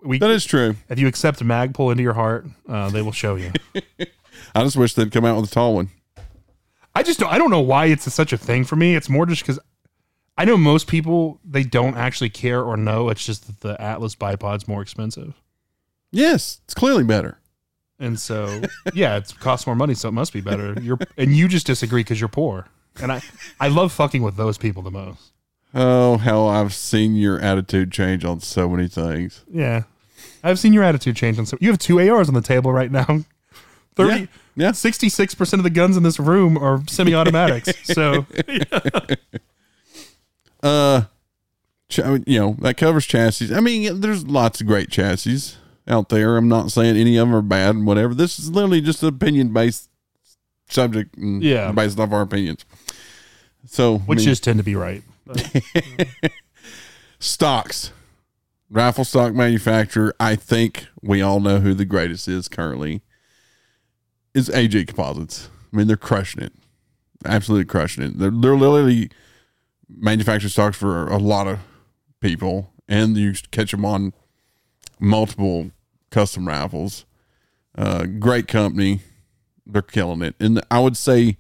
we 0.03 0.18
that 0.20 0.30
is 0.30 0.43
true. 0.45 0.76
if 0.89 0.99
you 0.99 1.07
accept 1.07 1.39
magpul 1.39 1.89
into 1.91 2.03
your 2.03 2.13
heart 2.13 2.45
uh, 2.68 2.89
they 2.89 3.01
will 3.01 3.11
show 3.13 3.36
you 3.36 3.51
I 4.55 4.63
just 4.63 4.76
wish 4.76 4.93
they'd 4.93 5.11
come 5.11 5.24
out 5.26 5.39
with 5.39 5.49
a 5.49 5.53
tall 5.53 5.74
one. 5.76 5.89
i 6.93 7.01
just 7.03 7.20
don't 7.20 7.32
i 7.32 7.38
don't 7.38 7.49
know 7.51 7.61
why 7.61 7.86
it's 7.86 8.11
such 8.13 8.34
a 8.34 8.38
thing 8.38 8.66
for 8.66 8.76
me 8.76 8.95
it's 8.95 9.07
more 9.09 9.26
just 9.26 9.41
because 9.41 9.59
i 10.38 10.46
know 10.46 10.58
most 10.58 10.88
people 10.88 11.40
they 11.44 11.64
don't 11.64 11.96
actually 11.98 12.30
care 12.30 12.62
or 12.62 12.76
know 12.78 13.10
it's 13.10 13.26
just 13.26 13.48
that 13.48 13.60
the 13.62 13.82
atlas 13.82 14.16
bipod's 14.16 14.68
more 14.68 14.82
expensive 14.82 15.34
Yes, 16.12 16.62
it's 16.64 16.74
clearly 16.74 17.04
better. 17.04 17.40
and 18.00 18.18
so 18.20 18.62
yeah 18.94 19.18
it 19.18 19.34
costs 19.40 19.68
more 19.68 19.76
money 19.76 19.94
so 19.94 20.08
it 20.10 20.14
must 20.14 20.32
be 20.34 20.42
better 20.42 20.74
you're 20.82 20.98
and 21.18 21.36
you 21.36 21.48
just 21.48 21.66
disagree 21.68 22.02
because 22.02 22.20
you're 22.22 22.30
poor 22.30 22.68
and 23.02 23.12
i 23.12 23.22
i 23.60 23.68
love 23.68 23.92
fucking 23.92 24.22
with 24.22 24.36
those 24.38 24.58
people 24.58 24.82
the 24.82 24.92
most 24.92 25.32
Oh, 25.78 26.16
hell, 26.20 26.48
I've 26.48 26.74
seen 26.74 27.18
your 27.18 27.38
attitude 27.42 27.92
change 27.92 28.24
on 28.24 28.40
so 28.40 28.70
many 28.70 28.88
things. 28.88 29.44
Yeah. 29.52 29.84
I've 30.42 30.58
seen 30.58 30.72
your 30.72 30.84
attitude 30.86 31.18
change 31.18 31.38
on 31.38 31.46
so 31.46 31.58
you 31.60 31.68
have 31.70 31.80
two 31.80 32.00
ARs 32.00 32.30
on 32.30 32.34
the 32.34 32.40
table 32.42 32.72
right 32.72 32.90
now. 32.90 33.26
30 33.98 34.30
Yeah. 34.56 34.70
66% 34.70 35.54
of 35.54 35.64
the 35.64 35.70
guns 35.70 35.98
in 35.98 36.04
this 36.04 36.18
room 36.18 36.58
are 36.58 36.82
semi-automatics. 36.88 37.74
so 37.94 38.26
Uh, 40.66 41.05
ch- 41.89 41.99
you 42.26 42.39
know 42.39 42.55
that 42.59 42.76
covers 42.78 43.05
chassis. 43.05 43.53
I 43.53 43.59
mean, 43.59 44.01
there's 44.01 44.26
lots 44.26 44.59
of 44.61 44.68
great 44.68 44.89
chassis 44.89 45.55
out 45.88 46.09
there. 46.09 46.38
I'm 46.38 46.47
not 46.47 46.72
saying 46.72 46.97
any 46.97 47.18
of 47.18 47.28
them 47.28 47.36
are 47.36 47.41
bad 47.41 47.76
and 47.76 47.86
whatever. 47.86 48.13
This 48.16 48.39
is 48.39 48.49
literally 48.49 48.82
just 48.82 49.03
an 49.03 49.09
opinion 49.09 49.53
based 49.53 49.89
subject, 50.68 51.16
and 51.18 51.43
Yeah. 51.43 51.72
based 51.72 51.99
off 51.99 52.11
our 52.11 52.22
opinions. 52.22 52.66
So, 53.68 53.95
I 53.95 53.97
which 53.99 54.18
mean, 54.20 54.26
just 54.28 54.43
tend 54.43 54.57
to 54.57 54.63
be 54.63 54.76
right. 54.76 55.03
But 55.26 55.53
stocks, 57.20 57.91
rifle 58.70 59.03
stock 59.05 59.34
manufacturer. 59.34 60.16
I 60.20 60.36
think 60.36 60.88
we 61.01 61.22
all 61.22 61.39
know 61.39 61.59
who 61.59 61.74
the 61.74 61.86
greatest 61.86 62.28
is 62.28 62.47
currently. 62.47 63.01
Is 64.34 64.49
AG 64.49 64.86
Composites. 64.86 65.49
I 65.72 65.78
mean, 65.78 65.88
they're 65.88 65.95
crushing 65.95 66.43
it, 66.43 66.53
absolutely 67.24 67.66
crushing 67.66 68.03
it. 68.03 68.20
They're 68.20 68.32
they're 68.32 68.55
literally 68.57 69.09
manufacturing 69.90 70.50
stocks 70.50 70.78
for 70.78 71.08
a 71.08 71.18
lot 71.18 71.48
of 71.48 71.60
people, 72.22 72.72
and 72.88 73.18
you 73.18 73.34
catch 73.52 73.72
them 73.72 73.86
on 73.86 74.14
multiple 75.00 75.72
custom 76.12 76.48
rifles. 76.48 77.06
Uh, 77.78 78.06
great 78.06 78.48
company, 78.48 79.02
they're 79.66 79.82
killing 79.82 80.22
it, 80.22 80.36
and 80.40 80.62
I 80.72 80.80
would 80.80 80.96
say 80.98 81.38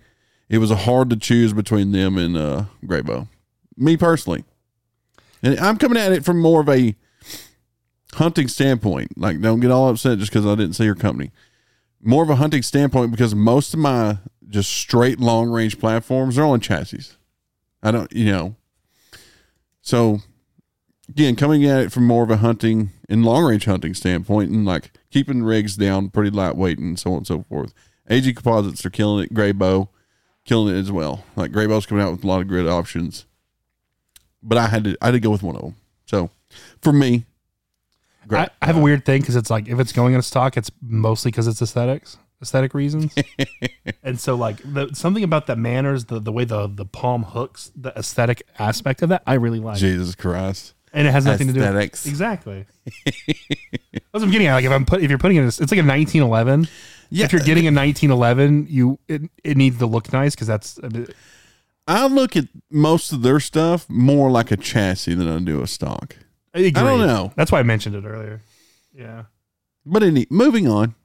it 0.49 0.57
was 0.57 0.69
hard 0.69 1.09
to 1.09 1.15
choose 1.15 1.53
between 1.53 1.91
them 1.91 2.17
and 2.17 2.35
uh, 2.35 2.65
Grayboe. 2.83 3.27
Me 3.77 3.97
personally, 3.97 4.43
and 5.41 5.59
I'm 5.59 5.77
coming 5.77 5.97
at 5.97 6.11
it 6.11 6.25
from 6.25 6.41
more 6.41 6.61
of 6.61 6.69
a 6.69 6.95
hunting 8.13 8.47
standpoint. 8.47 9.17
Like, 9.17 9.41
don't 9.41 9.59
get 9.59 9.71
all 9.71 9.89
upset 9.89 10.19
just 10.19 10.31
because 10.31 10.45
I 10.45 10.55
didn't 10.55 10.73
see 10.73 10.85
your 10.85 10.95
company. 10.95 11.31
More 12.01 12.23
of 12.23 12.29
a 12.29 12.35
hunting 12.35 12.61
standpoint 12.61 13.11
because 13.11 13.33
most 13.33 13.73
of 13.73 13.79
my 13.79 14.17
just 14.47 14.71
straight 14.71 15.19
long 15.19 15.49
range 15.49 15.79
platforms 15.79 16.37
are 16.37 16.45
on 16.45 16.59
chassis. 16.59 17.15
I 17.85 17.91
don't, 17.91 18.11
you 18.11 18.25
know. 18.25 18.55
So, 19.81 20.19
again, 21.07 21.35
coming 21.35 21.63
at 21.65 21.81
it 21.81 21.91
from 21.91 22.07
more 22.07 22.23
of 22.23 22.31
a 22.31 22.37
hunting 22.37 22.89
and 23.07 23.23
long 23.23 23.45
range 23.45 23.65
hunting 23.65 23.93
standpoint 23.93 24.51
and 24.51 24.65
like 24.65 24.91
keeping 25.11 25.43
rigs 25.43 25.75
down 25.77 26.09
pretty 26.09 26.31
lightweight 26.31 26.79
and 26.79 26.99
so 26.99 27.11
on 27.11 27.17
and 27.17 27.27
so 27.27 27.43
forth. 27.43 27.73
AG 28.09 28.33
Composites 28.33 28.85
are 28.85 28.89
killing 28.89 29.23
it. 29.23 29.33
Grayboe 29.33 29.87
killing 30.43 30.75
it 30.75 30.79
as 30.79 30.91
well. 30.91 31.23
Like 31.35 31.51
Grayboe's 31.51 31.85
coming 31.85 32.03
out 32.03 32.11
with 32.11 32.23
a 32.23 32.27
lot 32.27 32.41
of 32.41 32.47
grid 32.47 32.67
options 32.67 33.25
but 34.45 34.57
I 34.57 34.67
had 34.67 34.83
to 34.85 34.95
I 35.01 35.07
had 35.07 35.11
to 35.11 35.19
go 35.19 35.31
with 35.31 35.43
one 35.43 35.55
of 35.55 35.61
them. 35.61 35.75
So 36.05 36.29
for 36.81 36.93
me. 36.93 37.25
I, 38.31 38.49
I 38.59 38.65
have 38.65 38.77
a 38.77 38.81
weird 38.81 39.05
thing 39.05 39.21
because 39.21 39.35
it's 39.35 39.51
like 39.51 39.67
if 39.67 39.79
it's 39.79 39.91
going 39.91 40.13
in 40.13 40.19
a 40.19 40.23
stock, 40.23 40.57
it's 40.57 40.71
mostly 40.81 41.29
because 41.29 41.47
it's 41.47 41.61
aesthetics, 41.61 42.17
aesthetic 42.41 42.73
reasons. 42.73 43.15
and 44.03 44.19
so 44.19 44.35
like 44.35 44.57
the, 44.63 44.89
something 44.93 45.23
about 45.23 45.47
the 45.47 45.55
Manners, 45.55 46.05
the 46.05 46.19
the 46.19 46.31
way 46.31 46.45
the 46.45 46.67
the 46.67 46.85
palm 46.85 47.23
hooks, 47.23 47.71
the 47.75 47.97
aesthetic 47.97 48.43
aspect 48.59 49.01
of 49.01 49.09
that, 49.09 49.23
I 49.25 49.35
really 49.35 49.59
like. 49.59 49.77
Jesus 49.77 50.15
Christ. 50.15 50.73
and 50.93 51.07
it 51.07 51.11
has 51.11 51.25
nothing 51.25 51.47
to 51.47 51.53
do 51.53 51.59
with 51.59 51.69
aesthetics. 51.69 52.05
exactly. 52.05 52.65
That's 53.27 54.11
what 54.11 54.23
I'm 54.23 54.31
getting 54.31 54.47
at. 54.47 54.55
Like 54.55 54.65
if 54.65 54.71
I'm 54.71 54.85
put 54.85 55.01
if 55.01 55.09
you're 55.09 55.19
putting 55.19 55.37
it, 55.37 55.45
it's 55.45 55.59
like 55.59 55.71
a 55.71 55.83
1911. 55.83 56.67
Yeah. 57.09 57.25
If 57.25 57.33
you're 57.33 57.41
getting 57.41 57.67
a 57.67 57.71
1911, 57.71 58.67
you 58.69 58.99
it, 59.07 59.23
it 59.43 59.57
needs 59.57 59.77
to 59.79 59.85
look 59.85 60.11
nice 60.11 60.33
because 60.33 60.47
that's 60.47 60.79
I 61.87 62.07
look 62.07 62.35
at 62.35 62.45
most 62.71 63.11
of 63.11 63.21
their 63.21 63.39
stuff 63.39 63.87
more 63.89 64.31
like 64.31 64.51
a 64.51 64.57
chassis 64.57 65.13
than 65.13 65.27
I 65.27 65.39
do 65.39 65.61
a 65.61 65.67
stock. 65.67 66.15
I, 66.53 66.59
agree. 66.59 66.71
don't 66.71 66.99
know. 66.99 67.33
That's 67.35 67.51
why 67.51 67.59
I 67.59 67.63
mentioned 67.63 67.95
it 67.95 68.05
earlier. 68.05 68.41
Yeah. 68.93 69.25
But 69.85 70.03
any 70.03 70.25
moving 70.29 70.67
on. 70.67 70.95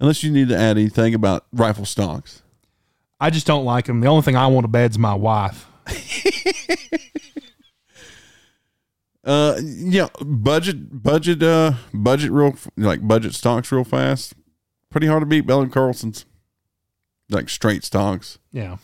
Unless 0.00 0.22
you 0.22 0.30
need 0.30 0.48
to 0.48 0.56
add 0.56 0.78
anything 0.78 1.14
about 1.14 1.46
rifle 1.52 1.84
stocks. 1.84 2.42
I 3.20 3.30
just 3.30 3.46
don't 3.46 3.64
like 3.64 3.86
them. 3.86 4.00
The 4.00 4.06
only 4.06 4.22
thing 4.22 4.36
I 4.36 4.46
want 4.46 4.64
to 4.64 4.68
bed's 4.68 4.98
my 4.98 5.14
wife. 5.14 5.66
Uh 9.28 9.60
yeah, 9.62 10.08
budget 10.24 11.02
budget 11.02 11.42
uh 11.42 11.74
budget 11.92 12.30
real 12.30 12.56
like 12.78 13.06
budget 13.06 13.34
stocks 13.34 13.70
real 13.70 13.84
fast. 13.84 14.32
Pretty 14.90 15.06
hard 15.06 15.20
to 15.20 15.26
beat 15.26 15.42
Bell 15.46 15.60
and 15.60 15.70
Carlson's. 15.70 16.24
Like 17.28 17.50
straight 17.50 17.84
stocks. 17.84 18.38
Yeah. 18.52 18.78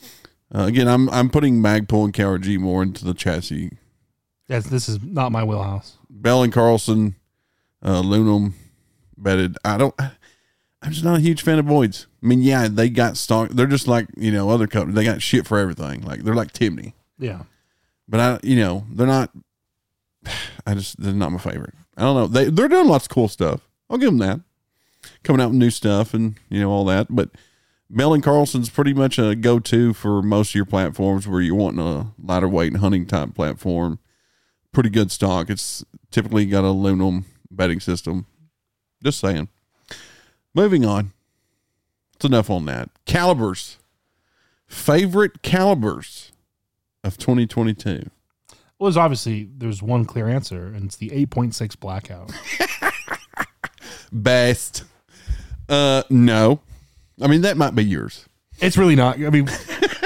Uh, 0.54 0.64
again, 0.64 0.86
I'm 0.86 1.08
I'm 1.08 1.30
putting 1.30 1.62
Magpul 1.62 2.04
and 2.04 2.12
KRG 2.12 2.58
more 2.58 2.82
into 2.82 3.06
the 3.06 3.14
chassis 3.14 3.70
That's, 4.46 4.68
this 4.68 4.86
is 4.86 5.02
not 5.02 5.32
my 5.32 5.42
wheelhouse. 5.42 5.96
Bell 6.10 6.42
and 6.42 6.52
Carlson, 6.52 7.16
uh, 7.82 8.02
Lunum 8.02 8.52
bedded. 9.16 9.56
I 9.64 9.78
don't. 9.78 9.94
I'm 10.84 10.92
just 10.92 11.04
not 11.04 11.16
a 11.18 11.22
huge 11.22 11.42
fan 11.42 11.58
of 11.58 11.66
Boyd's. 11.66 12.06
I 12.22 12.26
mean, 12.26 12.42
yeah, 12.42 12.68
they 12.68 12.90
got 12.90 13.16
stock. 13.16 13.48
They're 13.50 13.66
just 13.66 13.88
like 13.88 14.06
you 14.16 14.30
know 14.30 14.50
other 14.50 14.66
companies. 14.66 14.94
They 14.94 15.04
got 15.04 15.22
shit 15.22 15.46
for 15.46 15.58
everything. 15.58 16.02
Like 16.02 16.20
they're 16.24 16.34
like 16.34 16.52
Timney, 16.52 16.92
Yeah. 17.18 17.42
but 18.06 18.20
I, 18.20 18.38
you 18.42 18.56
know, 18.56 18.84
they're 18.92 19.06
not. 19.06 19.30
I 20.66 20.74
just 20.74 21.00
they're 21.00 21.12
not 21.12 21.32
my 21.32 21.38
favorite. 21.38 21.74
I 21.96 22.02
don't 22.02 22.16
know. 22.16 22.26
They 22.26 22.50
they're 22.50 22.68
doing 22.68 22.88
lots 22.88 23.06
of 23.06 23.10
cool 23.10 23.28
stuff. 23.28 23.60
I'll 23.88 23.98
give 23.98 24.10
them 24.10 24.18
that. 24.18 24.40
Coming 25.22 25.40
out 25.42 25.50
with 25.50 25.58
new 25.58 25.70
stuff 25.70 26.12
and 26.14 26.36
you 26.50 26.60
know 26.60 26.70
all 26.70 26.84
that, 26.86 27.06
but. 27.10 27.30
Bell 27.90 28.14
and 28.14 28.22
Carlson's 28.24 28.70
pretty 28.70 28.94
much 28.94 29.18
a 29.18 29.36
go-to 29.36 29.92
for 29.92 30.20
most 30.22 30.48
of 30.50 30.54
your 30.56 30.64
platforms 30.64 31.28
where 31.28 31.42
you're 31.42 31.54
wanting 31.54 31.78
a 31.86 32.12
lighter 32.20 32.48
weight 32.48 32.72
and 32.72 32.80
hunting 32.80 33.04
type 33.06 33.34
platform. 33.34 34.00
Pretty 34.72 34.88
good 34.88 35.12
stock. 35.12 35.48
It's 35.50 35.84
typically 36.10 36.46
got 36.46 36.60
an 36.60 36.70
aluminum 36.70 37.26
bedding 37.50 37.78
system. 37.80 38.26
Just 39.04 39.20
saying. 39.20 39.48
Moving 40.54 40.84
on. 40.84 41.12
It's 42.14 42.24
enough 42.24 42.48
on 42.48 42.64
that. 42.66 42.90
Calibers. 43.06 43.78
Favorite 44.66 45.42
calibers 45.42 46.32
of 47.02 47.18
2022. 47.18 48.10
Well, 48.78 48.88
there's 48.88 48.96
obviously 48.96 49.48
there's 49.56 49.82
one 49.82 50.04
clear 50.04 50.28
answer, 50.28 50.66
and 50.66 50.86
it's 50.86 50.96
the 50.96 51.10
8.6 51.10 51.78
blackout. 51.78 52.32
Best. 54.12 54.84
Uh 55.68 56.02
no. 56.10 56.60
I 57.20 57.26
mean 57.26 57.42
that 57.42 57.56
might 57.56 57.74
be 57.74 57.84
yours. 57.84 58.26
It's 58.60 58.76
really 58.76 58.94
not. 58.96 59.16
I 59.16 59.30
mean, 59.30 59.48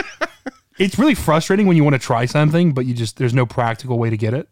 it's 0.78 0.98
really 0.98 1.14
frustrating 1.14 1.66
when 1.66 1.76
you 1.76 1.84
want 1.84 1.94
to 1.94 1.98
try 1.98 2.24
something, 2.24 2.72
but 2.72 2.86
you 2.86 2.94
just 2.94 3.16
there's 3.16 3.34
no 3.34 3.44
practical 3.46 3.98
way 3.98 4.10
to 4.10 4.16
get 4.16 4.34
it. 4.34 4.48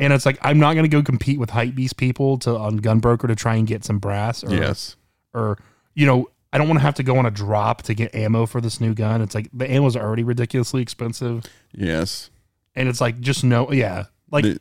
And 0.00 0.12
it's 0.12 0.24
like 0.26 0.38
I'm 0.42 0.58
not 0.58 0.74
going 0.74 0.84
to 0.84 0.88
go 0.88 1.02
compete 1.02 1.38
with 1.38 1.50
hype 1.50 1.74
beast 1.74 1.96
people 1.96 2.38
to 2.38 2.56
on 2.56 2.78
Gunbroker 2.80 3.26
to 3.28 3.34
try 3.34 3.56
and 3.56 3.66
get 3.66 3.84
some 3.84 3.98
brass 3.98 4.44
or 4.44 4.54
Yes. 4.54 4.96
or 5.34 5.58
you 5.94 6.06
know 6.06 6.28
I 6.52 6.58
don't 6.58 6.68
want 6.68 6.78
to 6.78 6.82
have 6.82 6.94
to 6.94 7.02
go 7.02 7.18
on 7.18 7.26
a 7.26 7.30
drop 7.30 7.82
to 7.82 7.94
get 7.94 8.14
ammo 8.14 8.46
for 8.46 8.60
this 8.60 8.80
new 8.80 8.94
gun. 8.94 9.20
It's 9.20 9.34
like 9.34 9.48
the 9.52 9.66
ammo 9.70 9.84
ammo's 9.84 9.96
already 9.96 10.22
ridiculously 10.24 10.80
expensive, 10.82 11.44
Yes. 11.74 12.30
and 12.74 12.88
it's 12.88 13.00
like 13.00 13.20
just 13.20 13.44
no, 13.44 13.70
yeah, 13.72 14.04
like. 14.30 14.44
The- 14.44 14.58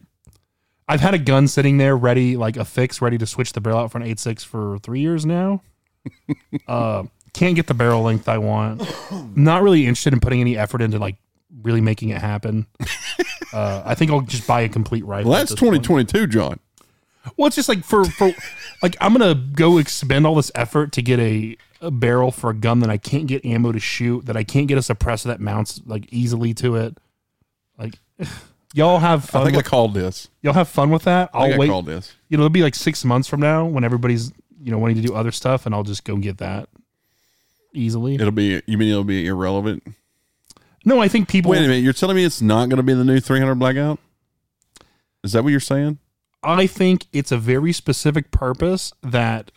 I've 0.89 1.01
had 1.01 1.13
a 1.13 1.17
gun 1.17 1.49
sitting 1.49 1.75
there 1.79 1.97
ready, 1.97 2.37
like 2.37 2.55
a 2.55 2.63
fix, 2.63 3.01
ready 3.01 3.17
to 3.17 3.25
switch 3.25 3.51
the 3.51 3.59
barrel 3.59 3.79
out 3.79 3.91
for 3.91 3.97
an 3.97 4.05
8.6 4.05 4.45
for 4.45 4.79
three 4.79 5.01
years 5.01 5.25
now. 5.25 5.61
uh, 6.69 7.03
can't 7.33 7.55
get 7.57 7.67
the 7.67 7.73
barrel 7.73 8.03
length 8.03 8.29
I 8.29 8.37
want. 8.37 8.81
Not 9.35 9.63
really 9.63 9.81
interested 9.81 10.13
in 10.13 10.21
putting 10.21 10.39
any 10.39 10.57
effort 10.57 10.81
into 10.81 10.97
like 10.97 11.17
really 11.61 11.81
making 11.81 12.07
it 12.09 12.21
happen. 12.21 12.67
uh, 13.53 13.83
I 13.85 13.95
think 13.95 14.11
I'll 14.11 14.21
just 14.21 14.47
buy 14.47 14.61
a 14.61 14.69
complete 14.69 15.05
rifle. 15.05 15.31
Well, 15.31 15.39
that's 15.39 15.51
this 15.51 15.59
point. 15.59 15.83
2022, 15.83 16.27
John. 16.27 16.59
Well, 17.35 17.47
it's 17.47 17.55
just 17.57 17.67
like 17.69 17.83
for 17.83 18.05
for 18.05 18.31
like 18.81 18.95
I'm 19.01 19.11
gonna 19.13 19.35
go 19.35 19.77
expend 19.79 20.25
all 20.25 20.35
this 20.35 20.51
effort 20.55 20.91
to 20.93 21.01
get 21.01 21.19
a, 21.19 21.57
a 21.81 21.91
barrel 21.91 22.31
for 22.31 22.49
a 22.49 22.53
gun 22.53 22.79
that 22.79 22.89
I 22.89 22.97
can't 22.97 23.27
get 23.27 23.43
ammo 23.45 23.71
to 23.73 23.79
shoot, 23.79 24.25
that 24.27 24.37
I 24.37 24.43
can't 24.43 24.67
get 24.67 24.77
a 24.77 24.81
suppressor 24.81 25.25
that 25.25 25.41
mounts 25.41 25.81
like 25.85 26.07
easily 26.11 26.53
to 26.55 26.75
it. 26.77 26.97
Like 27.77 27.99
y'all 28.73 28.99
have 28.99 29.25
I 29.25 29.27
fun. 29.27 29.43
think 29.45 29.55
I 29.55 29.57
With, 29.57 29.65
called 29.65 29.93
this. 29.93 30.29
y'all 30.41 30.53
have 30.53 30.69
fun 30.69 30.89
with 30.89 31.03
that. 31.03 31.29
I 31.33 31.41
think 31.41 31.51
I'll 31.51 31.55
I 31.55 31.57
wait. 31.59 31.67
called 31.69 31.85
this. 31.85 32.15
You 32.29 32.37
know, 32.37 32.43
it'll 32.43 32.49
be 32.53 32.63
like 32.63 32.75
six 32.75 33.03
months 33.03 33.27
from 33.27 33.41
now 33.41 33.65
when 33.65 33.83
everybody's 33.83 34.31
you 34.63 34.71
know 34.71 34.77
wanting 34.77 34.95
to 34.95 35.01
do 35.01 35.13
other 35.13 35.31
stuff, 35.31 35.65
and 35.65 35.75
I'll 35.75 35.83
just 35.83 36.05
go 36.05 36.15
get 36.15 36.37
that 36.37 36.69
easily. 37.73 38.15
It'll 38.15 38.31
be. 38.31 38.61
You 38.67 38.77
mean 38.77 38.89
it'll 38.89 39.03
be 39.03 39.27
irrelevant? 39.27 39.83
No, 40.87 41.01
I 41.01 41.09
think 41.09 41.27
people. 41.27 41.51
Wait 41.51 41.57
a 41.57 41.61
minute. 41.67 41.83
You're 41.83 41.91
telling 41.91 42.15
me 42.15 42.23
it's 42.23 42.41
not 42.41 42.69
going 42.69 42.77
to 42.77 42.83
be 42.83 42.93
the 42.93 43.03
new 43.03 43.19
300 43.19 43.55
blackout? 43.55 43.99
Is 45.21 45.33
that 45.33 45.43
what 45.43 45.49
you're 45.49 45.59
saying? 45.59 45.99
I 46.43 46.65
think 46.65 47.07
it's 47.11 47.29
a 47.29 47.37
very 47.37 47.73
specific 47.73 48.31
purpose 48.31 48.93
that 49.03 49.51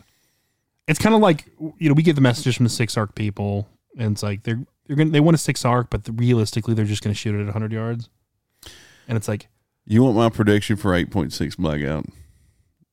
it's 0.89 0.99
kind 0.99 1.15
of 1.15 1.21
like 1.21 1.45
you 1.77 1.87
know 1.87 1.93
we 1.93 2.03
get 2.03 2.15
the 2.15 2.21
messages 2.21 2.57
from 2.57 2.65
the 2.65 2.69
six 2.69 2.97
arc 2.97 3.15
people, 3.15 3.69
and 3.97 4.11
it's 4.11 4.23
like 4.23 4.43
they're 4.43 4.59
they're 4.85 4.97
gonna 4.97 5.11
they 5.11 5.21
want 5.21 5.35
a 5.35 5.37
six 5.37 5.63
arc, 5.63 5.89
but 5.89 6.01
realistically 6.15 6.73
they're 6.73 6.83
just 6.83 7.01
gonna 7.01 7.13
shoot 7.13 7.33
it 7.33 7.39
at 7.39 7.45
100 7.45 7.71
yards, 7.71 8.09
and 9.07 9.17
it's 9.17 9.29
like 9.29 9.47
You 9.85 10.03
want 10.03 10.17
my 10.17 10.27
prediction 10.27 10.75
for 10.75 10.91
8.6 10.91 11.55
blackout? 11.55 12.07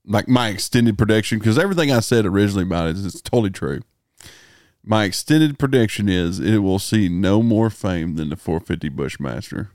Like 0.06 0.28
my 0.28 0.46
extended 0.50 0.96
prediction? 0.96 1.40
Because 1.40 1.58
everything 1.58 1.90
I 1.90 1.98
said 1.98 2.24
originally 2.24 2.62
about 2.62 2.86
it 2.86 2.96
is 2.98 3.04
it's 3.04 3.20
totally 3.20 3.50
true. 3.50 3.80
My 4.90 5.04
extended 5.04 5.58
prediction 5.58 6.08
is 6.08 6.40
it 6.40 6.58
will 6.58 6.78
see 6.78 7.10
no 7.10 7.42
more 7.42 7.68
fame 7.68 8.14
than 8.16 8.30
the 8.30 8.36
450 8.36 8.88
Bushmaster. 8.88 9.70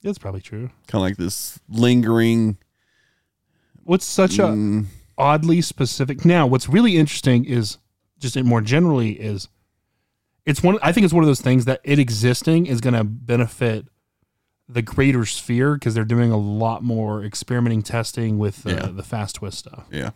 That's 0.00 0.16
probably 0.18 0.42
true. 0.42 0.68
Kind 0.86 0.94
of 0.94 1.00
like 1.00 1.16
this 1.16 1.58
lingering. 1.68 2.58
What's 3.82 4.04
such 4.04 4.38
a 4.38 4.42
mm, 4.42 4.86
oddly 5.18 5.60
specific. 5.60 6.24
Now, 6.24 6.46
what's 6.46 6.68
really 6.68 6.96
interesting 6.96 7.44
is 7.44 7.78
just 8.20 8.40
more 8.44 8.60
generally 8.60 9.12
is 9.20 9.48
it's 10.46 10.62
one. 10.62 10.78
I 10.82 10.92
think 10.92 11.04
it's 11.04 11.12
one 11.14 11.24
of 11.24 11.28
those 11.28 11.40
things 11.40 11.64
that 11.64 11.80
it 11.82 11.98
existing 11.98 12.66
is 12.66 12.80
going 12.80 12.94
to 12.94 13.02
benefit 13.02 13.88
the 14.68 14.82
greater 14.82 15.26
sphere 15.26 15.74
because 15.74 15.94
they're 15.94 16.04
doing 16.04 16.30
a 16.30 16.38
lot 16.38 16.82
more 16.84 17.24
experimenting 17.24 17.82
testing 17.82 18.38
with 18.38 18.64
uh, 18.66 18.70
Yeah. 18.70 18.86
the 18.86 19.02
fast 19.02 19.34
twist 19.36 19.58
stuff. 19.58 19.86
yeah. 19.90 20.10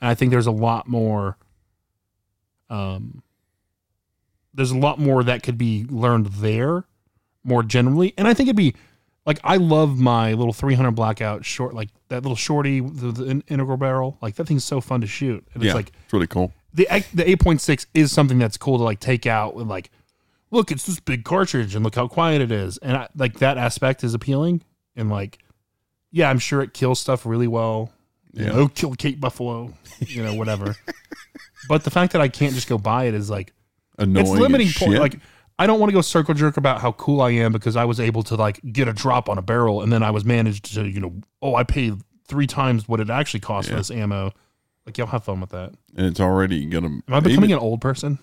And 0.00 0.08
I 0.08 0.14
think 0.14 0.30
there's 0.30 0.46
a 0.46 0.52
lot 0.52 0.86
more. 0.88 1.36
Um, 2.70 3.22
there's 4.54 4.70
a 4.70 4.76
lot 4.78 4.98
more 4.98 5.22
that 5.24 5.42
could 5.42 5.58
be 5.58 5.86
learned 5.88 6.26
there, 6.26 6.84
more 7.44 7.62
generally, 7.62 8.14
and 8.18 8.26
I 8.28 8.34
think 8.34 8.48
it'd 8.48 8.56
be 8.56 8.74
like 9.24 9.38
I 9.44 9.56
love 9.56 9.98
my 9.98 10.32
little 10.32 10.52
300 10.52 10.90
blackout 10.92 11.44
short, 11.44 11.74
like 11.74 11.88
that 12.08 12.22
little 12.22 12.36
shorty, 12.36 12.80
the, 12.80 13.12
the 13.12 13.42
integral 13.48 13.76
barrel. 13.76 14.18
Like 14.20 14.34
that 14.36 14.46
thing's 14.46 14.64
so 14.64 14.80
fun 14.80 15.00
to 15.00 15.06
shoot, 15.06 15.46
and 15.54 15.62
Yeah. 15.62 15.70
it's 15.70 15.74
like 15.76 15.92
it's 16.04 16.12
really 16.12 16.26
cool. 16.26 16.52
the 16.74 16.86
the 17.14 17.24
8.6 17.24 17.86
is 17.94 18.10
something 18.12 18.38
that's 18.38 18.56
cool 18.56 18.78
to 18.78 18.84
like 18.84 19.00
take 19.00 19.26
out 19.26 19.54
and 19.56 19.68
like 19.68 19.90
look, 20.50 20.70
it's 20.70 20.84
this 20.84 21.00
big 21.00 21.24
cartridge 21.24 21.74
and 21.74 21.82
look 21.82 21.94
how 21.94 22.06
quiet 22.06 22.42
it 22.42 22.52
is, 22.52 22.76
and 22.78 22.96
I, 22.96 23.08
like 23.16 23.38
that 23.38 23.56
aspect 23.58 24.04
is 24.04 24.12
appealing, 24.14 24.62
and 24.96 25.08
like 25.10 25.38
yeah, 26.10 26.28
I'm 26.28 26.38
sure 26.38 26.60
it 26.62 26.74
kills 26.74 27.00
stuff 27.00 27.24
really 27.24 27.48
well. 27.48 27.90
You 28.34 28.44
Yeah. 28.44 28.52
know, 28.52 28.68
kill 28.68 28.94
Cape 28.94 29.18
Buffalo, 29.20 29.72
you 30.00 30.22
know, 30.22 30.34
whatever. 30.34 30.74
but 31.68 31.84
the 31.84 31.90
fact 31.90 32.12
that 32.12 32.20
I 32.20 32.28
can't 32.28 32.54
just 32.54 32.68
go 32.68 32.76
buy 32.78 33.04
it 33.04 33.14
is 33.14 33.30
like 33.30 33.52
Annoying. 34.02 34.26
it's 34.26 34.34
limiting 34.34 34.68
point. 34.72 34.98
Like 34.98 35.18
I 35.58 35.66
don't 35.66 35.78
want 35.78 35.90
to 35.90 35.94
go 35.94 36.00
circle 36.00 36.34
jerk 36.34 36.56
about 36.56 36.80
how 36.80 36.92
cool 36.92 37.20
I 37.20 37.30
am 37.30 37.52
because 37.52 37.76
I 37.76 37.84
was 37.84 38.00
able 38.00 38.22
to 38.24 38.36
like 38.36 38.60
get 38.72 38.88
a 38.88 38.92
drop 38.92 39.28
on 39.28 39.38
a 39.38 39.42
barrel 39.42 39.82
and 39.82 39.92
then 39.92 40.02
I 40.02 40.10
was 40.10 40.24
managed 40.24 40.74
to 40.74 40.88
you 40.88 41.00
know 41.00 41.14
oh 41.40 41.54
I 41.54 41.64
paid 41.64 42.00
three 42.26 42.46
times 42.46 42.88
what 42.88 43.00
it 43.00 43.10
actually 43.10 43.40
cost 43.40 43.68
for 43.68 43.76
this 43.76 43.90
ammo. 43.90 44.32
Like 44.86 44.98
y'all 44.98 45.06
have 45.06 45.24
fun 45.24 45.40
with 45.40 45.50
that. 45.50 45.72
and 45.96 46.06
it's 46.06 46.20
already 46.20 46.64
gonna. 46.66 46.88
Am 46.88 47.02
I 47.08 47.20
becoming 47.20 47.52
an 47.52 47.58
old 47.58 47.80
person? 47.80 48.18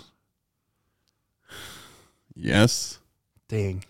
Yes, 2.35 2.99
Dang. 3.47 3.83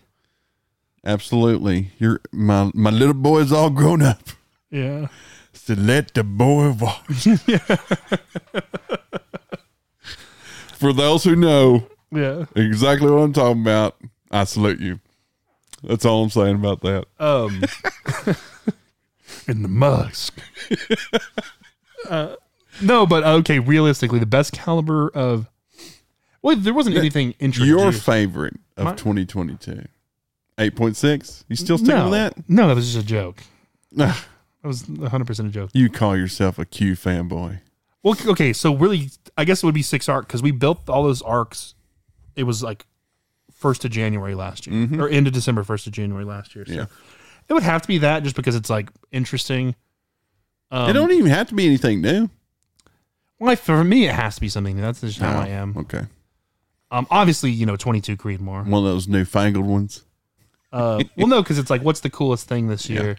absolutely. 1.04 1.90
You're 1.98 2.20
my 2.32 2.70
my 2.74 2.90
little 2.90 3.14
boy's 3.14 3.52
all 3.52 3.70
grown 3.70 4.02
up. 4.02 4.22
Yeah. 4.70 5.08
So 5.52 5.74
let 5.74 6.14
the 6.14 6.24
boy 6.24 6.72
walk. 6.72 7.06
For 10.80 10.92
those 10.92 11.24
who 11.24 11.36
know 11.36 11.86
Yeah. 12.10 12.46
exactly 12.56 13.10
what 13.10 13.18
I'm 13.18 13.32
talking 13.32 13.60
about, 13.62 13.96
I 14.30 14.44
salute 14.44 14.80
you. 14.80 14.98
That's 15.82 16.04
all 16.04 16.24
I'm 16.24 16.30
saying 16.30 16.56
about 16.56 16.80
that. 16.82 17.04
Um. 17.18 17.62
in 19.48 19.62
the 19.62 19.68
musk. 19.68 20.38
uh, 22.08 22.36
no, 22.82 23.06
but 23.06 23.24
okay. 23.24 23.58
Realistically, 23.58 24.18
the 24.18 24.26
best 24.26 24.52
caliber 24.52 25.08
of. 25.10 25.48
Well, 26.42 26.56
there 26.56 26.72
wasn't 26.74 26.96
anything 26.96 27.34
interesting. 27.38 27.68
Your 27.68 27.92
favorite 27.92 28.54
of 28.76 28.84
My- 28.86 28.94
2022, 28.94 29.84
8.6. 30.56 31.44
You 31.48 31.56
still 31.56 31.76
sticking 31.76 31.94
no, 31.94 32.04
with 32.04 32.12
that? 32.12 32.48
no, 32.48 32.68
that 32.68 32.74
was 32.76 32.92
just 32.92 33.04
a 33.04 33.06
joke. 33.06 33.42
That 34.62 34.68
was 34.68 34.86
100 34.86 35.24
percent 35.26 35.48
a 35.48 35.50
joke. 35.50 35.70
you 35.72 35.88
call 35.88 36.14
yourself 36.14 36.58
a 36.58 36.66
Q 36.66 36.92
fanboy. 36.92 37.60
Well, 38.02 38.16
okay, 38.28 38.52
so 38.52 38.74
really, 38.74 39.10
I 39.36 39.44
guess 39.44 39.62
it 39.62 39.66
would 39.66 39.74
be 39.74 39.82
six 39.82 40.08
arc 40.08 40.26
because 40.26 40.42
we 40.42 40.50
built 40.52 40.88
all 40.88 41.02
those 41.04 41.20
arcs. 41.22 41.74
It 42.36 42.44
was 42.44 42.62
like 42.62 42.86
first 43.52 43.84
of 43.84 43.90
January 43.90 44.34
last 44.34 44.66
year, 44.66 44.88
or 45.02 45.08
end 45.08 45.26
of 45.26 45.32
December, 45.34 45.62
first 45.64 45.86
of 45.86 45.92
January 45.92 46.24
last 46.24 46.54
year. 46.56 46.64
So 46.66 46.72
Yeah. 46.72 46.86
it 47.48 47.52
would 47.52 47.62
have 47.62 47.82
to 47.82 47.88
be 47.88 47.98
that 47.98 48.22
just 48.22 48.36
because 48.36 48.54
it's 48.56 48.70
like 48.70 48.90
interesting. 49.12 49.74
Um, 50.70 50.88
it 50.88 50.92
don't 50.94 51.10
even 51.12 51.30
have 51.30 51.48
to 51.48 51.54
be 51.54 51.66
anything 51.66 52.00
new. 52.00 52.30
well, 53.38 53.54
for 53.56 53.84
me, 53.84 54.06
it 54.08 54.14
has 54.14 54.36
to 54.36 54.40
be 54.40 54.48
something. 54.48 54.76
new. 54.76 54.82
That's 54.82 55.00
just 55.02 55.18
how 55.18 55.38
Oh, 55.38 55.42
I 55.42 55.48
am. 55.48 55.76
Okay. 55.76 56.04
Um, 56.92 57.06
obviously, 57.10 57.50
you 57.50 57.66
know, 57.66 57.76
twenty 57.76 58.00
two 58.00 58.16
Creedmoor. 58.16 58.66
One 58.66 58.84
of 58.84 58.90
those 58.90 59.08
newfangled 59.08 59.66
ones. 59.66 60.04
Uh, 60.72 61.02
well, 61.16 61.26
no, 61.26 61.42
because 61.42 61.58
it's 61.58 61.68
like, 61.70 61.82
what's 61.82 62.00
the 62.00 62.10
coolest 62.10 62.48
thing 62.48 62.68
this 62.68 62.88
Yeah. 62.88 63.14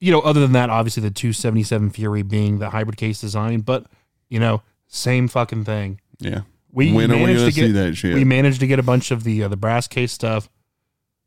You 0.00 0.12
know, 0.12 0.20
other 0.20 0.40
than 0.40 0.52
that, 0.52 0.70
obviously 0.70 1.02
the 1.02 1.10
two 1.10 1.32
seventy 1.32 1.62
seven 1.62 1.90
Fury 1.90 2.22
being 2.22 2.58
the 2.58 2.70
hybrid 2.70 2.96
case 2.96 3.20
design, 3.20 3.60
but 3.60 3.86
you 4.28 4.38
know, 4.38 4.62
same 4.86 5.26
fucking 5.28 5.64
thing. 5.64 6.00
Yeah. 6.20 6.42
We 6.70 6.92
when 6.92 7.10
are 7.10 7.16
we 7.16 7.22
managed 7.24 7.40
to 7.46 7.50
to 7.50 7.52
get 7.60 7.66
see 7.66 7.72
that 7.72 7.94
shit? 7.96 8.14
we 8.14 8.24
managed 8.24 8.60
to 8.60 8.66
get 8.66 8.78
a 8.78 8.82
bunch 8.82 9.10
of 9.10 9.24
the 9.24 9.42
uh, 9.44 9.48
the 9.48 9.56
brass 9.56 9.88
case 9.88 10.12
stuff. 10.12 10.48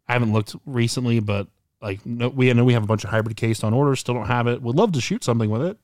I 0.08 0.14
haven't 0.14 0.32
looked 0.34 0.56
recently, 0.66 1.20
but 1.20 1.48
like 1.82 2.06
no, 2.06 2.30
we 2.30 2.50
I 2.50 2.54
know 2.54 2.64
we 2.64 2.74
have 2.74 2.84
a 2.84 2.88
bunch 2.88 3.04
of 3.04 3.10
hybrid 3.10 3.36
case 3.36 3.64
on 3.64 3.74
order. 3.74 3.96
Still 3.96 4.14
don't 4.16 4.28
have 4.28 4.48
it. 4.48 4.62
Would 4.62 4.76
love 4.76 4.92
to 4.94 5.02
shoot 5.02 5.24
something 5.24 5.50
with 5.50 5.64
it, 5.64 5.78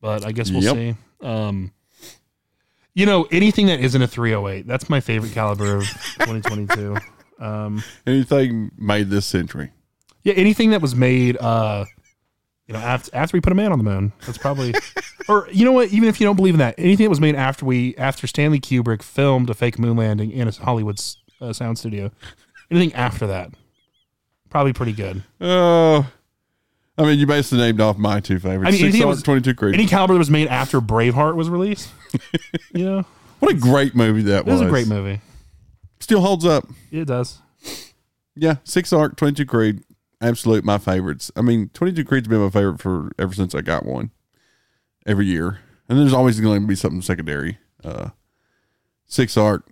but 0.00 0.24
I 0.26 0.32
guess 0.32 0.50
we'll 0.50 0.62
Yep. 0.62 0.74
see. 0.74 0.94
Um, 1.26 1.72
You 2.94 3.06
know, 3.06 3.26
anything 3.30 3.66
that 3.66 3.80
isn't 3.80 4.02
a 4.02 4.06
308, 4.08 4.66
that's 4.66 4.90
my 4.90 5.00
favorite 5.00 5.32
caliber 5.32 5.76
of 5.76 5.84
2022. 6.20 6.96
Um, 7.38 7.82
Anything 8.06 8.70
made 8.76 9.08
this 9.10 9.24
century. 9.26 9.70
Yeah, 10.22 10.34
anything 10.34 10.70
that 10.70 10.80
was 10.82 10.94
made, 10.94 11.36
uh, 11.38 11.84
you 12.66 12.74
know, 12.74 12.80
after 12.80 13.10
after 13.14 13.36
we 13.36 13.40
put 13.40 13.52
a 13.52 13.56
man 13.56 13.72
on 13.72 13.78
the 13.78 13.84
moon, 13.84 14.12
that's 14.26 14.38
probably, 14.38 14.74
or 15.28 15.48
you 15.50 15.64
know 15.64 15.72
what? 15.72 15.88
Even 15.90 16.08
if 16.08 16.20
you 16.20 16.26
don't 16.26 16.36
believe 16.36 16.54
in 16.54 16.58
that, 16.60 16.74
anything 16.78 17.04
that 17.04 17.10
was 17.10 17.20
made 17.20 17.34
after 17.34 17.64
we 17.66 17.96
after 17.96 18.26
Stanley 18.26 18.60
Kubrick 18.60 19.02
filmed 19.02 19.50
a 19.50 19.54
fake 19.54 19.78
moon 19.78 19.96
landing 19.96 20.30
in 20.30 20.46
a 20.48 20.52
Hollywood 20.52 21.00
uh, 21.40 21.52
sound 21.52 21.78
studio, 21.78 22.10
anything 22.70 22.92
after 22.94 23.26
that, 23.26 23.50
probably 24.50 24.72
pretty 24.72 24.92
good. 24.92 25.22
Oh, 25.40 26.08
I 26.98 27.02
mean, 27.04 27.18
you 27.18 27.26
basically 27.26 27.58
named 27.58 27.80
off 27.80 27.96
my 27.98 28.20
two 28.20 28.38
favorites. 28.38 28.68
I 28.68 28.82
mean, 28.82 28.92
Six 28.92 29.04
was- 29.04 29.22
22 29.22 29.54
Creed. 29.54 29.74
Any 29.74 29.86
caliber 29.86 30.12
that 30.14 30.18
was 30.18 30.30
made 30.30 30.48
after 30.48 30.80
Braveheart 30.80 31.34
was 31.34 31.48
released, 31.48 31.88
you 32.74 32.84
know, 32.84 33.04
what 33.38 33.50
a 33.50 33.56
great 33.56 33.94
movie 33.96 34.22
that 34.22 34.40
it 34.40 34.46
was. 34.46 34.60
was 34.60 34.68
a 34.68 34.70
great 34.70 34.86
movie. 34.86 35.20
Still 35.98 36.20
holds 36.20 36.44
up. 36.44 36.66
It 36.92 37.06
does. 37.06 37.38
Yeah, 38.36 38.56
Six 38.64 38.92
Arc, 38.92 39.16
22 39.16 39.44
Creed, 39.46 39.82
absolute 40.20 40.64
my 40.64 40.78
favorites. 40.78 41.30
I 41.36 41.42
mean, 41.42 41.70
22 41.74 42.04
Creed's 42.04 42.28
been 42.28 42.40
my 42.40 42.50
favorite 42.50 42.80
for 42.80 43.10
ever 43.18 43.34
since 43.34 43.54
I 43.54 43.60
got 43.60 43.84
one. 43.86 44.10
Every 45.06 45.26
year, 45.26 45.60
and 45.88 45.98
there's 45.98 46.12
always 46.12 46.38
going 46.40 46.60
to 46.60 46.66
be 46.66 46.74
something 46.74 47.00
secondary. 47.00 47.58
Uh, 47.82 48.10
Six 49.06 49.36
Arc, 49.36 49.66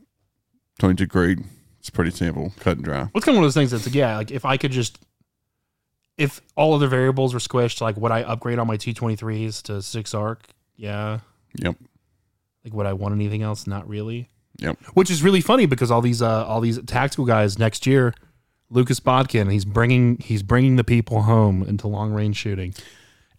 22 0.79 1.07
Creed. 1.07 1.45
It's 1.79 1.91
pretty 1.91 2.11
simple, 2.11 2.53
cut 2.59 2.79
and 2.79 2.85
dry. 2.85 3.09
It's 3.15 3.25
kind 3.25 3.29
of 3.29 3.37
one 3.37 3.37
of 3.37 3.43
those 3.43 3.55
things 3.55 3.71
that's 3.71 3.87
like, 3.87 3.95
yeah, 3.95 4.17
like 4.17 4.31
if 4.31 4.45
I 4.45 4.57
could 4.57 4.73
just, 4.73 4.99
if 6.17 6.41
all 6.57 6.75
other 6.75 6.89
variables 6.89 7.35
were 7.35 7.41
squished, 7.41 7.81
like 7.81 7.97
would 7.99 8.11
I 8.11 8.23
upgrade 8.23 8.59
on 8.59 8.67
my 8.67 8.77
T23s 8.79 9.63
to 9.65 9.83
six 9.83 10.15
arc? 10.15 10.43
Yeah. 10.77 11.21
Yep. 11.57 11.77
Like 12.65 12.73
would 12.73 12.87
I 12.87 12.95
want 12.95 13.15
anything 13.15 13.43
else? 13.43 13.67
Not 13.67 13.89
really. 13.89 14.29
Yep. 14.59 14.79
Which 14.95 15.11
is 15.11 15.23
really 15.23 15.41
funny 15.41 15.67
because 15.67 15.91
all 15.91 16.01
these 16.01 16.21
uh 16.21 16.45
all 16.47 16.61
these 16.61 16.83
tactical 16.83 17.27
guys 17.27 17.59
next 17.59 17.87
year, 17.87 18.13
Lucas 18.71 19.01
Botkin, 19.01 19.51
he's 19.51 19.65
bringing 19.65 20.19
he's 20.19 20.43
bringing 20.43 20.77
the 20.77 20.85
people 20.85 21.23
home 21.23 21.63
into 21.63 21.89
long 21.89 22.13
range 22.13 22.37
shooting, 22.37 22.75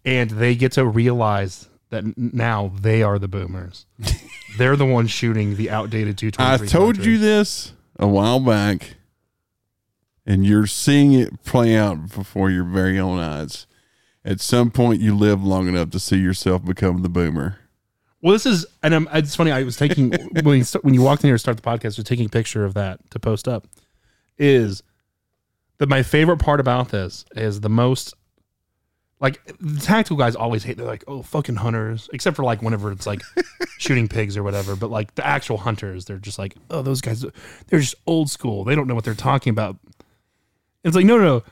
and 0.04 0.30
they 0.30 0.54
get 0.54 0.72
to 0.72 0.86
realize 0.86 1.68
that 1.90 2.16
now 2.16 2.72
they 2.80 3.02
are 3.02 3.18
the 3.18 3.28
boomers. 3.28 3.86
They're 4.58 4.76
the 4.76 4.86
ones 4.86 5.10
shooting 5.10 5.56
the 5.56 5.70
outdated 5.70 6.18
two 6.18 6.30
twenty 6.30 6.64
I 6.64 6.66
told 6.66 6.98
you 6.98 7.18
this 7.18 7.72
a 7.98 8.08
while 8.08 8.40
back, 8.40 8.96
and 10.26 10.44
you're 10.44 10.66
seeing 10.66 11.12
it 11.12 11.44
play 11.44 11.76
out 11.76 12.10
before 12.14 12.50
your 12.50 12.64
very 12.64 12.98
own 12.98 13.18
eyes. 13.18 13.66
At 14.24 14.40
some 14.40 14.70
point, 14.70 15.00
you 15.00 15.16
live 15.16 15.42
long 15.42 15.66
enough 15.68 15.90
to 15.90 16.00
see 16.00 16.18
yourself 16.18 16.64
become 16.64 17.02
the 17.02 17.08
boomer. 17.08 17.58
Well, 18.22 18.34
this 18.34 18.44
is, 18.44 18.66
and 18.82 18.94
I'm, 18.94 19.08
it's 19.12 19.34
funny. 19.34 19.50
I 19.50 19.62
was 19.62 19.76
taking 19.76 20.10
when 20.42 20.58
you, 20.58 20.64
when 20.82 20.92
you 20.92 21.00
walked 21.00 21.24
in 21.24 21.28
here 21.28 21.36
to 21.36 21.38
start 21.38 21.56
the 21.56 21.62
podcast, 21.62 21.84
I 21.84 22.00
was 22.00 22.04
taking 22.04 22.26
a 22.26 22.30
picture 22.30 22.64
of 22.64 22.74
that 22.74 23.10
to 23.12 23.18
post 23.18 23.48
up. 23.48 23.66
Is 24.36 24.82
that 25.80 25.88
my 25.88 26.02
favorite 26.04 26.36
part 26.38 26.60
about 26.60 26.90
this 26.90 27.24
is 27.34 27.60
the 27.62 27.68
most 27.68 28.14
like 29.18 29.40
the 29.60 29.80
tactical 29.80 30.16
guys 30.16 30.34
always 30.36 30.62
hate. 30.64 30.76
They're 30.78 30.86
like, 30.86 31.04
oh, 31.06 31.22
fucking 31.22 31.56
hunters, 31.56 32.08
except 32.12 32.36
for 32.36 32.42
like 32.44 32.62
whenever 32.62 32.90
it's 32.92 33.06
like 33.06 33.20
shooting 33.78 34.08
pigs 34.08 34.36
or 34.36 34.42
whatever. 34.42 34.76
But 34.76 34.90
like 34.90 35.14
the 35.14 35.26
actual 35.26 35.58
hunters, 35.58 36.06
they're 36.06 36.16
just 36.18 36.38
like, 36.38 36.54
oh, 36.70 36.80
those 36.82 37.00
guys, 37.02 37.22
they're 37.66 37.80
just 37.80 37.94
old 38.06 38.30
school. 38.30 38.64
They 38.64 38.74
don't 38.74 38.86
know 38.86 38.94
what 38.94 39.04
they're 39.04 39.14
talking 39.14 39.50
about. 39.50 39.76
It's 40.84 40.94
like 40.96 41.04
no, 41.04 41.18
no, 41.18 41.42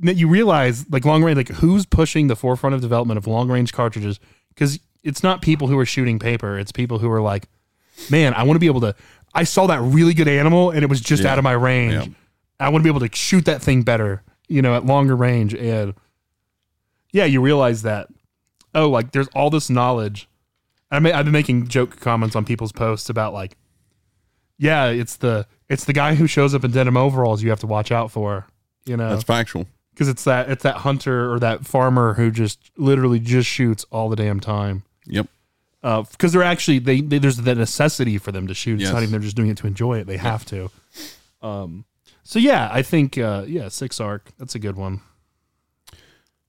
no. 0.00 0.12
You 0.12 0.28
realize 0.28 0.88
like 0.90 1.04
long 1.04 1.22
range, 1.24 1.36
like 1.36 1.48
who's 1.48 1.86
pushing 1.86 2.26
the 2.26 2.36
forefront 2.36 2.74
of 2.74 2.80
development 2.82 3.16
of 3.18 3.26
long 3.26 3.48
range 3.50 3.72
cartridges 3.72 4.20
because 4.50 4.78
it's 5.02 5.22
not 5.22 5.40
people 5.40 5.68
who 5.68 5.78
are 5.78 5.86
shooting 5.86 6.18
paper. 6.18 6.58
It's 6.58 6.72
people 6.72 6.98
who 6.98 7.10
are 7.10 7.22
like, 7.22 7.48
man, 8.10 8.34
I 8.34 8.42
want 8.42 8.56
to 8.56 8.60
be 8.60 8.66
able 8.66 8.80
to. 8.82 8.94
I 9.34 9.44
saw 9.44 9.66
that 9.68 9.80
really 9.80 10.12
good 10.14 10.28
animal 10.28 10.70
and 10.70 10.82
it 10.82 10.88
was 10.90 11.00
just 11.00 11.22
Yeah. 11.22 11.32
out 11.32 11.38
of 11.38 11.44
my 11.44 11.52
range. 11.52 11.94
Yeah. 11.94 12.12
I 12.60 12.68
want 12.68 12.82
to 12.82 12.92
be 12.92 12.96
able 12.96 13.06
to 13.08 13.14
shoot 13.16 13.44
that 13.44 13.62
thing 13.62 13.82
better, 13.82 14.22
you 14.48 14.62
know, 14.62 14.74
at 14.74 14.84
longer 14.84 15.14
range. 15.16 15.54
And 15.54 15.94
yeah, 17.12 17.24
you 17.24 17.40
realize 17.40 17.82
that, 17.82 18.08
oh, 18.74 18.88
like 18.88 19.12
there's 19.12 19.28
all 19.28 19.50
this 19.50 19.70
knowledge. 19.70 20.28
I 20.90 21.00
mean, 21.00 21.14
I've 21.14 21.24
been 21.24 21.32
making 21.32 21.68
joke 21.68 22.00
comments 22.00 22.34
on 22.34 22.44
people's 22.44 22.72
posts 22.72 23.08
about 23.10 23.32
like, 23.32 23.56
yeah, 24.58 24.86
it's 24.86 25.16
the 25.16 25.46
it's 25.68 25.84
the 25.84 25.92
guy 25.92 26.14
who 26.14 26.26
shows 26.26 26.54
up 26.54 26.64
in 26.64 26.70
denim 26.70 26.96
overalls 26.96 27.42
you 27.42 27.50
have 27.50 27.60
to 27.60 27.66
watch 27.66 27.92
out 27.92 28.10
for, 28.10 28.46
you 28.86 28.96
know, 28.96 29.10
That's 29.10 29.22
factual. 29.22 29.66
because 29.92 30.08
it's 30.08 30.24
that 30.24 30.50
it's 30.50 30.62
that 30.64 30.76
hunter 30.78 31.30
or 31.32 31.38
that 31.38 31.66
farmer 31.66 32.14
who 32.14 32.30
just 32.30 32.58
literally 32.76 33.20
just 33.20 33.48
shoots 33.48 33.84
all 33.90 34.08
the 34.08 34.16
damn 34.16 34.40
time. 34.40 34.82
Yep. 35.06 35.28
Because 35.82 36.32
they're 36.32 36.42
actually 36.42 36.80
they, 36.80 37.00
they 37.02 37.18
there's 37.18 37.36
the 37.36 37.54
necessity 37.54 38.18
for 38.18 38.32
them 38.32 38.46
to 38.48 38.54
shoot. 38.54 38.74
It's 38.80 38.84
Yes. 38.84 38.92
not 38.92 39.02
even 39.02 39.12
they're 39.12 39.20
just 39.20 39.36
doing 39.36 39.48
it 39.50 39.58
to 39.58 39.66
enjoy 39.66 39.98
it. 39.98 40.06
They 40.08 40.16
have 40.16 40.44
to. 40.46 40.70
Um. 41.42 41.84
So 42.28 42.38
yeah, 42.38 42.68
I 42.70 42.82
think 42.82 43.16
uh, 43.16 43.44
yeah, 43.46 43.68
six 43.68 43.98
arc. 43.98 44.32
That's 44.36 44.54
a 44.54 44.58
good 44.58 44.76
one. 44.76 45.00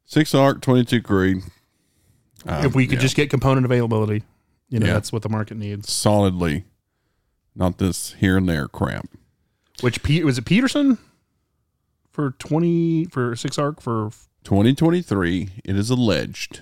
Six 0.03 0.35
Arc, 0.35 0.59
22 0.59 1.01
Creed. 1.01 1.37
Um, 2.45 2.65
if 2.65 2.75
we 2.75 2.85
could 2.85 2.95
yeah, 2.97 3.01
just 3.03 3.15
get 3.15 3.29
component 3.29 3.63
availability, 3.65 4.23
you 4.67 4.79
know, 4.79 4.87
Yeah. 4.87 4.93
that's 4.93 5.13
what 5.13 5.21
the 5.21 5.29
market 5.29 5.55
needs. 5.55 5.89
solidly, 5.89 6.65
not 7.55 7.77
this 7.77 8.11
here 8.13 8.35
and 8.35 8.49
there 8.49 8.67
crap. 8.67 9.07
Which 9.79 10.03
Pete 10.03 10.25
was 10.25 10.37
it 10.37 10.43
Peterson 10.43 10.97
for 12.11 12.31
twenty 12.31 13.05
for 13.05 13.37
six 13.37 13.57
arc 13.57 13.79
for 13.79 14.09
2023, 14.43 15.47
it 15.63 15.77
is 15.77 15.89
alleged 15.89 16.61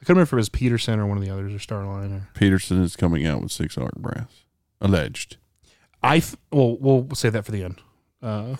I 0.00 0.04
couldn't 0.04 0.18
remember 0.18 0.22
if 0.28 0.32
it 0.34 0.36
was 0.36 0.48
Peterson 0.48 1.00
or 1.00 1.06
one 1.06 1.16
of 1.18 1.24
the 1.24 1.30
others 1.30 1.52
or 1.52 1.58
Starline 1.58 2.12
or 2.12 2.28
Peterson 2.34 2.80
is 2.84 2.94
coming 2.94 3.26
out 3.26 3.42
with 3.42 3.50
Six 3.50 3.76
Arc 3.76 3.96
brass. 3.96 4.44
Alleged. 4.80 5.38
I 6.04 6.20
th- 6.20 6.36
well 6.52 6.76
we'll 6.76 7.08
save 7.16 7.32
that 7.32 7.44
for 7.44 7.50
the 7.50 7.64
end. 7.64 7.80
Uh, 8.24 8.56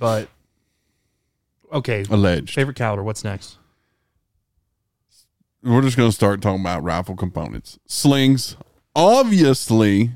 but 0.00 0.28
okay, 1.72 2.04
Alleged. 2.10 2.52
favorite 2.52 2.76
caliber. 2.76 3.04
What's 3.04 3.22
next? 3.22 3.58
We're 5.62 5.82
just 5.82 5.96
going 5.96 6.08
to 6.08 6.14
start 6.14 6.40
talking 6.40 6.60
about 6.60 6.82
rifle 6.82 7.14
components. 7.16 7.78
Slings, 7.86 8.56
obviously, 8.94 10.12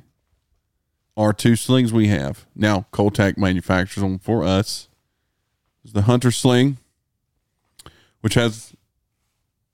are 1.16 1.32
two 1.32 1.56
slings 1.56 1.92
we 1.92 2.08
have. 2.08 2.46
Now, 2.56 2.86
Coltac 2.92 3.36
manufactures 3.36 4.02
them 4.02 4.18
for 4.18 4.44
us. 4.44 4.88
Is 5.84 5.92
the 5.92 6.02
Hunter 6.02 6.30
Sling, 6.30 6.78
which 8.20 8.34
has 8.34 8.72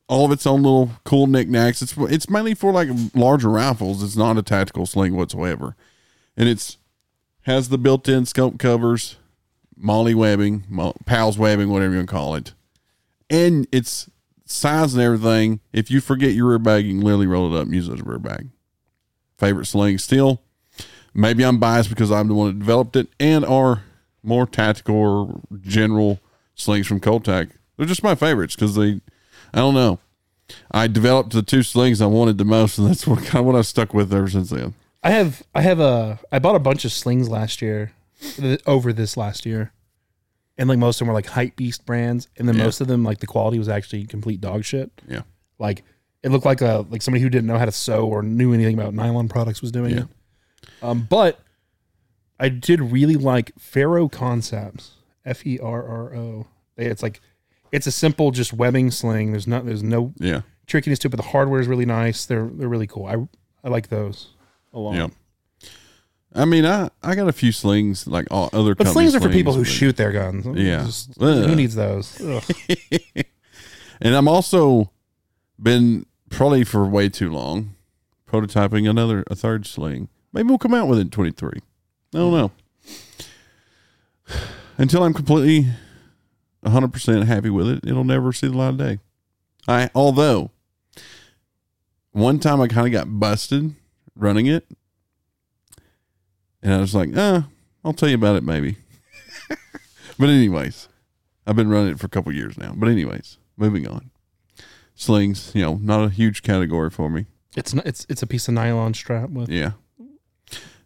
all 0.08 0.24
of 0.24 0.32
its 0.32 0.46
own 0.46 0.62
little 0.62 0.90
cool 1.04 1.26
knickknacks. 1.26 1.82
It's 1.82 1.94
it's 1.98 2.30
mainly 2.30 2.54
for 2.54 2.72
like 2.72 2.88
larger 3.14 3.50
rifles. 3.50 4.02
It's 4.02 4.16
not 4.16 4.38
a 4.38 4.42
tactical 4.42 4.86
sling 4.86 5.14
whatsoever, 5.16 5.76
and 6.34 6.48
it's 6.48 6.77
has 7.48 7.70
the 7.70 7.78
built-in 7.78 8.26
scope 8.26 8.58
covers, 8.58 9.16
molly 9.74 10.14
webbing, 10.14 10.64
pals 11.06 11.38
webbing, 11.38 11.70
whatever 11.70 11.92
you 11.92 11.98
want 11.98 12.08
to 12.08 12.14
call 12.14 12.34
it, 12.34 12.52
and 13.30 13.66
it's 13.72 14.10
size 14.44 14.92
and 14.92 15.02
everything. 15.02 15.60
If 15.72 15.90
you 15.90 16.02
forget 16.02 16.32
your 16.32 16.50
rear 16.50 16.58
bag, 16.58 16.84
you 16.84 16.92
can 16.92 17.00
literally 17.00 17.26
roll 17.26 17.52
it 17.52 17.58
up 17.58 17.64
and 17.64 17.74
use 17.74 17.88
it 17.88 17.94
as 17.94 18.00
a 18.00 18.04
rear 18.04 18.18
bag. 18.18 18.50
Favorite 19.38 19.64
sling 19.64 19.96
still. 19.96 20.42
Maybe 21.14 21.42
I'm 21.42 21.58
biased 21.58 21.88
because 21.88 22.12
I'm 22.12 22.28
the 22.28 22.34
one 22.34 22.48
that 22.48 22.58
developed 22.58 22.96
it, 22.96 23.08
and 23.18 23.46
our 23.46 23.82
more 24.22 24.46
tactical 24.46 24.96
or 24.96 25.40
general 25.62 26.20
slings 26.54 26.86
from 26.86 27.00
Coltac. 27.00 27.50
They're 27.78 27.86
just 27.86 28.02
my 28.02 28.14
favorites 28.14 28.56
because 28.56 28.74
they, 28.74 29.00
I 29.54 29.58
don't 29.58 29.74
know. 29.74 30.00
I 30.70 30.86
developed 30.86 31.32
the 31.32 31.42
two 31.42 31.62
slings 31.62 32.02
I 32.02 32.06
wanted 32.06 32.36
the 32.36 32.44
most, 32.44 32.76
and 32.76 32.88
that's 32.88 33.06
what 33.06 33.18
kind 33.24 33.40
of 33.40 33.46
what 33.46 33.56
I've 33.56 33.66
stuck 33.66 33.94
with 33.94 34.12
ever 34.12 34.28
since 34.28 34.50
then. 34.50 34.74
I 35.02 35.10
have 35.10 35.42
I 35.54 35.62
have 35.62 35.80
a 35.80 36.18
I 36.32 36.38
bought 36.38 36.56
a 36.56 36.60
bunch 36.60 36.84
of 36.84 36.92
slings 36.92 37.28
last 37.28 37.62
year, 37.62 37.92
over 38.66 38.92
this 38.92 39.16
last 39.16 39.46
year, 39.46 39.72
and 40.56 40.68
like 40.68 40.78
most 40.78 40.96
of 40.96 41.00
them 41.00 41.08
were 41.08 41.14
like 41.14 41.26
hype 41.26 41.56
beast 41.56 41.86
brands, 41.86 42.28
and 42.36 42.48
then 42.48 42.56
Yeah. 42.56 42.64
most 42.64 42.80
of 42.80 42.88
them 42.88 43.04
like 43.04 43.18
the 43.20 43.26
quality 43.26 43.58
was 43.58 43.68
actually 43.68 44.04
complete 44.06 44.40
dog 44.40 44.64
shit. 44.64 44.90
Yeah. 45.08 45.22
like 45.58 45.82
it 46.22 46.30
looked 46.30 46.44
like 46.44 46.60
a 46.60 46.84
like 46.90 47.00
somebody 47.02 47.22
who 47.22 47.28
didn't 47.30 47.46
know 47.46 47.58
how 47.58 47.64
to 47.64 47.72
sew 47.72 48.06
or 48.08 48.22
knew 48.22 48.52
anything 48.52 48.74
about 48.74 48.92
nylon 48.94 49.28
products 49.28 49.60
was 49.62 49.70
doing 49.72 49.92
Yeah. 49.92 50.00
it. 50.02 50.08
Um, 50.82 51.06
but 51.08 51.40
I 52.40 52.48
did 52.48 52.80
really 52.80 53.16
like 53.16 53.52
Ferro 53.58 54.08
Concepts, 54.08 54.92
F 55.24 55.46
E 55.46 55.58
R 55.60 55.82
R 55.86 56.14
O. 56.16 56.46
It's 56.76 57.02
like 57.02 57.20
it's 57.70 57.86
a 57.86 57.92
simple 57.92 58.30
just 58.32 58.52
webbing 58.52 58.90
sling. 58.90 59.30
There's 59.32 59.46
not 59.46 59.64
there's 59.64 59.82
no 59.82 60.12
Yeah, 60.18 60.42
trickiness 60.66 60.98
to 61.00 61.08
it, 61.08 61.10
but 61.10 61.16
the 61.18 61.28
hardware 61.30 61.60
is 61.60 61.68
really 61.68 61.86
nice. 61.86 62.24
They're 62.26 62.48
they're 62.52 62.68
really 62.68 62.86
cool. 62.88 63.06
I 63.06 63.16
I 63.66 63.70
like 63.70 63.88
those 63.88 64.28
a 64.72 64.78
lot. 64.78 64.94
yeah. 64.94 65.08
I 66.34 66.44
mean, 66.44 66.64
I 66.66 66.90
I 67.02 67.14
got 67.14 67.28
a 67.28 67.32
few 67.32 67.52
slings 67.52 68.06
like 68.06 68.26
all 68.30 68.50
other. 68.52 68.74
But 68.74 68.86
slings 68.88 69.14
are 69.14 69.20
for 69.20 69.30
people 69.30 69.54
who 69.54 69.62
but- 69.62 69.68
shoot 69.68 69.96
their 69.96 70.12
guns. 70.12 70.46
Yeah. 70.58 70.84
Just- 70.84 71.10
Ugh. 71.20 71.46
who 71.48 71.56
needs 71.56 71.74
those? 71.74 72.20
Ugh. 72.20 72.44
And 74.00 74.14
I'm 74.14 74.28
also 74.28 74.92
been 75.60 76.06
probably 76.30 76.62
for 76.62 76.86
way 76.86 77.08
too 77.08 77.32
long 77.32 77.74
prototyping 78.30 78.88
another 78.88 79.24
a 79.28 79.34
third 79.34 79.66
sling. 79.66 80.08
Maybe 80.32 80.46
we'll 80.48 80.58
come 80.58 80.72
out 80.74 80.86
with 80.86 80.98
it 80.98 81.02
in 81.02 81.10
23. 81.10 81.50
I 81.50 81.60
don't 82.16 82.32
know. 82.32 82.50
Until 84.78 85.02
I'm 85.02 85.14
completely 85.14 85.68
100% 86.64 87.24
happy 87.24 87.50
with 87.50 87.68
it, 87.68 87.80
it'll 87.84 88.04
never 88.04 88.32
see 88.32 88.46
the 88.46 88.56
light 88.56 88.68
of 88.68 88.78
day. 88.78 88.98
I 89.66 89.90
although 89.94 90.52
one 92.12 92.38
time 92.38 92.60
I 92.60 92.68
kind 92.68 92.86
of 92.86 92.92
got 92.92 93.18
busted 93.18 93.74
running 94.18 94.46
it, 94.46 94.66
and 96.62 96.74
I 96.74 96.78
was 96.78 96.94
like, 96.94 97.16
uh, 97.16 97.42
I'll 97.84 97.92
tell 97.92 98.08
you 98.08 98.14
about 98.16 98.36
it 98.36 98.42
maybe. 98.42 98.76
but 100.18 100.28
anyways, 100.28 100.88
I've 101.46 101.56
been 101.56 101.68
running 101.70 101.92
it 101.92 101.98
for 101.98 102.06
a 102.06 102.10
couple 102.10 102.32
years 102.34 102.58
now. 102.58 102.72
But 102.76 102.88
anyways, 102.88 103.38
moving 103.56 103.86
on. 103.88 104.10
Slings, 104.94 105.52
you 105.54 105.62
know, 105.62 105.76
not 105.80 106.04
a 106.04 106.08
huge 106.10 106.42
category 106.42 106.90
for 106.90 107.08
me. 107.08 107.26
It's 107.56 107.72
not, 107.72 107.86
it's 107.86 108.04
it's 108.08 108.22
a 108.22 108.26
piece 108.26 108.48
of 108.48 108.54
nylon 108.54 108.94
strap 108.94 109.30
with 109.30 109.48
Yeah. 109.48 109.72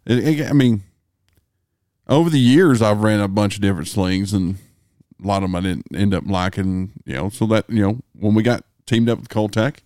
It, 0.05 0.39
it- 0.39 0.49
I 0.49 0.53
mean, 0.53 0.83
over 2.07 2.29
the 2.29 2.39
years, 2.39 2.81
I've 2.81 3.01
ran 3.01 3.19
a 3.21 3.27
bunch 3.27 3.55
of 3.55 3.61
different 3.61 3.87
slings, 3.87 4.33
and 4.33 4.57
a 5.23 5.27
lot 5.27 5.37
of 5.37 5.49
them 5.49 5.55
I 5.55 5.61
didn't 5.61 5.87
end 5.95 6.13
up 6.13 6.25
liking. 6.27 6.91
You 7.05 7.15
know, 7.15 7.29
so 7.29 7.45
that 7.47 7.67
you 7.69 7.81
know, 7.81 7.99
when 8.13 8.35
we 8.35 8.43
got 8.43 8.65
teamed 8.85 9.09
up 9.09 9.19
with 9.19 9.29
Coltec, 9.29 9.77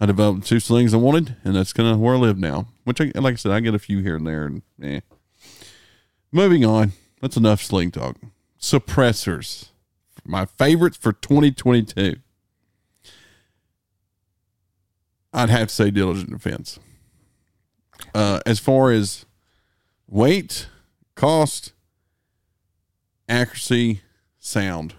I 0.00 0.06
developed 0.06 0.46
two 0.46 0.60
slings 0.60 0.94
I 0.94 0.98
wanted, 0.98 1.36
and 1.42 1.56
that's 1.56 1.72
kind 1.72 1.88
of 1.88 1.98
where 1.98 2.14
I 2.14 2.18
live 2.18 2.38
now. 2.38 2.68
Which, 2.84 3.00
I, 3.00 3.10
like 3.14 3.34
I 3.34 3.36
said, 3.36 3.52
I 3.52 3.60
get 3.60 3.74
a 3.74 3.78
few 3.78 4.00
here 4.00 4.16
and 4.16 4.26
there, 4.26 4.46
and 4.46 4.62
eh. 4.82 5.00
Moving 6.30 6.64
on. 6.64 6.92
That's 7.20 7.36
enough 7.36 7.62
sling 7.62 7.90
talk. 7.90 8.16
Suppressors, 8.60 9.70
my 10.24 10.44
favorites 10.46 10.96
for 10.96 11.12
2022. 11.12 12.16
I'd 15.32 15.50
have 15.50 15.68
to 15.68 15.74
say 15.74 15.90
Diligent 15.90 16.30
Defense. 16.30 16.78
Uh, 18.14 18.40
as 18.46 18.58
far 18.58 18.92
as 18.92 19.26
weight, 20.06 20.68
cost, 21.14 21.72
accuracy, 23.28 24.02
sound, 24.38 24.94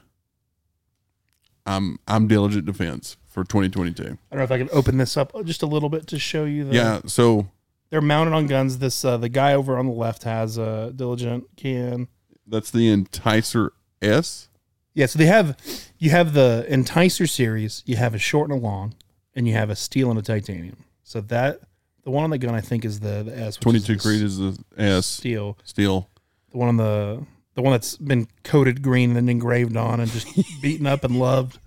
I'm 1.70 2.00
I'm 2.08 2.28
Diligent 2.28 2.66
Defense 2.66 3.18
for 3.28 3.44
2022. 3.44 4.04
I 4.04 4.06
don't 4.08 4.18
know 4.32 4.44
if 4.44 4.52
I 4.52 4.58
can 4.58 4.70
open 4.72 4.98
this 4.98 5.16
up 5.16 5.34
just 5.46 5.62
a 5.62 5.68
little 5.68 5.90
bit 5.90 6.08
to 6.08 6.18
show 6.18 6.46
you. 6.46 6.66
The, 6.66 6.74
Yeah, 6.74 7.02
so 7.06 7.48
they're 7.92 8.02
mounted 8.02 8.34
on 8.34 8.48
guns. 8.48 8.80
This 8.80 9.06
uh, 9.06 9.18
the 9.18 9.30
guy 9.30 9.54
over 9.54 9.78
on 9.78 9.86
the 9.86 9.94
left 9.94 10.24
has 10.24 10.58
a 10.58 10.92
diligent 10.96 11.48
can. 11.56 12.08
that's 12.48 12.72
the 12.72 12.94
Enticer 12.94 13.70
S. 14.02 14.50
Yeah, 14.96 15.06
so 15.06 15.20
they 15.20 15.28
have 15.28 15.56
you 16.00 16.10
have 16.10 16.34
the 16.34 16.66
Enticer 16.70 17.30
series, 17.30 17.84
you 17.86 17.98
have 17.98 18.16
a 18.16 18.20
short 18.20 18.50
and 18.50 18.60
a 18.60 18.62
long, 18.62 18.96
and 19.36 19.48
you 19.48 19.54
have 19.54 19.70
a 19.70 19.76
steel 19.76 20.10
and 20.10 20.18
a 20.18 20.24
titanium. 20.24 20.86
So 21.04 21.22
that 21.22 21.62
the 22.04 22.10
one 22.10 22.24
on 22.24 22.32
the 22.32 22.40
gun 22.40 22.56
I 22.56 22.62
think 22.62 22.84
is 22.84 23.00
the, 23.00 23.22
the 23.22 23.38
S. 23.38 23.58
22 23.58 23.98
Creed 23.98 24.24
is 24.24 24.40
the 24.40 24.58
S. 24.76 25.06
steel. 25.06 25.56
Steel. 25.64 26.10
The 26.50 26.58
one 26.58 26.70
on 26.70 26.78
the 26.78 27.26
the 27.60 27.64
one 27.64 27.74
that's 27.74 27.98
been 27.98 28.26
coated 28.46 28.82
green 28.82 29.18
and 29.18 29.30
engraved 29.30 29.76
on 29.76 30.00
and 30.00 30.10
just 30.10 30.28
beaten 30.62 30.88
up 30.88 31.04
and 31.04 31.20
loved 31.20 31.60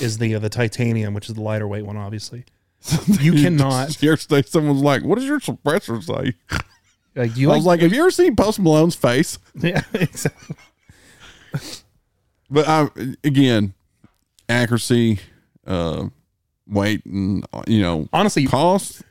is 0.00 0.18
the 0.18 0.34
uh, 0.34 0.40
the 0.40 0.48
titanium, 0.48 1.14
which 1.14 1.28
is 1.28 1.36
the 1.36 1.40
lighter 1.40 1.68
weight 1.68 1.86
one, 1.86 1.96
obviously. 1.96 2.44
You 3.20 3.34
cannot 3.34 4.02
Yesterday, 4.02 4.42
someone's 4.48 4.82
like, 4.82 5.04
"What 5.04 5.18
does 5.18 5.28
your 5.28 5.38
suppressor 5.38 6.02
say?" 6.02 6.34
like. 7.14 7.34
Do 7.34 7.40
you 7.40 7.52
I 7.52 7.56
was 7.56 7.64
like? 7.64 7.80
"Have 7.80 7.92
you 7.92 8.00
ever 8.00 8.10
seen 8.10 8.34
Post 8.34 8.58
Malone's 8.58 8.96
face?" 8.96 9.38
yeah, 9.54 9.82
exactly. 9.92 10.56
But 12.50 12.66
I, 12.66 12.88
again, 13.22 13.74
accuracy, 14.48 15.20
uh, 15.64 16.06
weight, 16.66 17.04
and 17.04 17.46
uh, 17.52 17.62
you 17.68 17.82
know, 17.82 18.08
Honestly, 18.12 18.46
cost. 18.46 19.02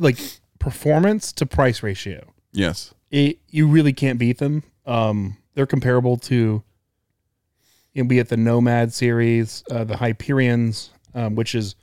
like 0.00 0.18
performance 0.58 1.30
to 1.34 1.46
price 1.46 1.82
ratio. 1.84 2.26
Yes, 2.50 2.92
it, 3.12 3.38
you 3.50 3.68
really 3.68 3.92
can't 3.92 4.18
beat 4.18 4.38
them. 4.38 4.64
Um, 4.86 5.36
they're 5.54 5.66
comparable 5.66 6.16
to, 6.16 6.62
you 7.92 8.02
know, 8.02 8.08
be 8.08 8.18
it 8.18 8.28
the 8.28 8.36
Nomad 8.36 8.92
series, 8.92 9.64
uh, 9.70 9.84
the 9.84 9.96
Hyperions, 9.96 10.90
um, 11.14 11.34
which 11.34 11.54
is 11.54 11.74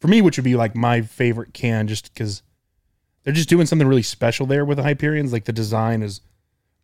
for 0.00 0.08
me, 0.08 0.20
which 0.22 0.36
would 0.36 0.44
be 0.44 0.56
like 0.56 0.74
my 0.74 1.00
favorite 1.02 1.54
can, 1.54 1.88
just 1.88 2.12
because 2.12 2.42
they're 3.22 3.32
just 3.32 3.48
doing 3.48 3.66
something 3.66 3.88
really 3.88 4.02
special 4.02 4.46
there 4.46 4.64
with 4.64 4.76
the 4.76 4.84
Hyperions. 4.84 5.32
Like 5.32 5.44
the 5.44 5.52
design 5.52 6.02
is 6.02 6.20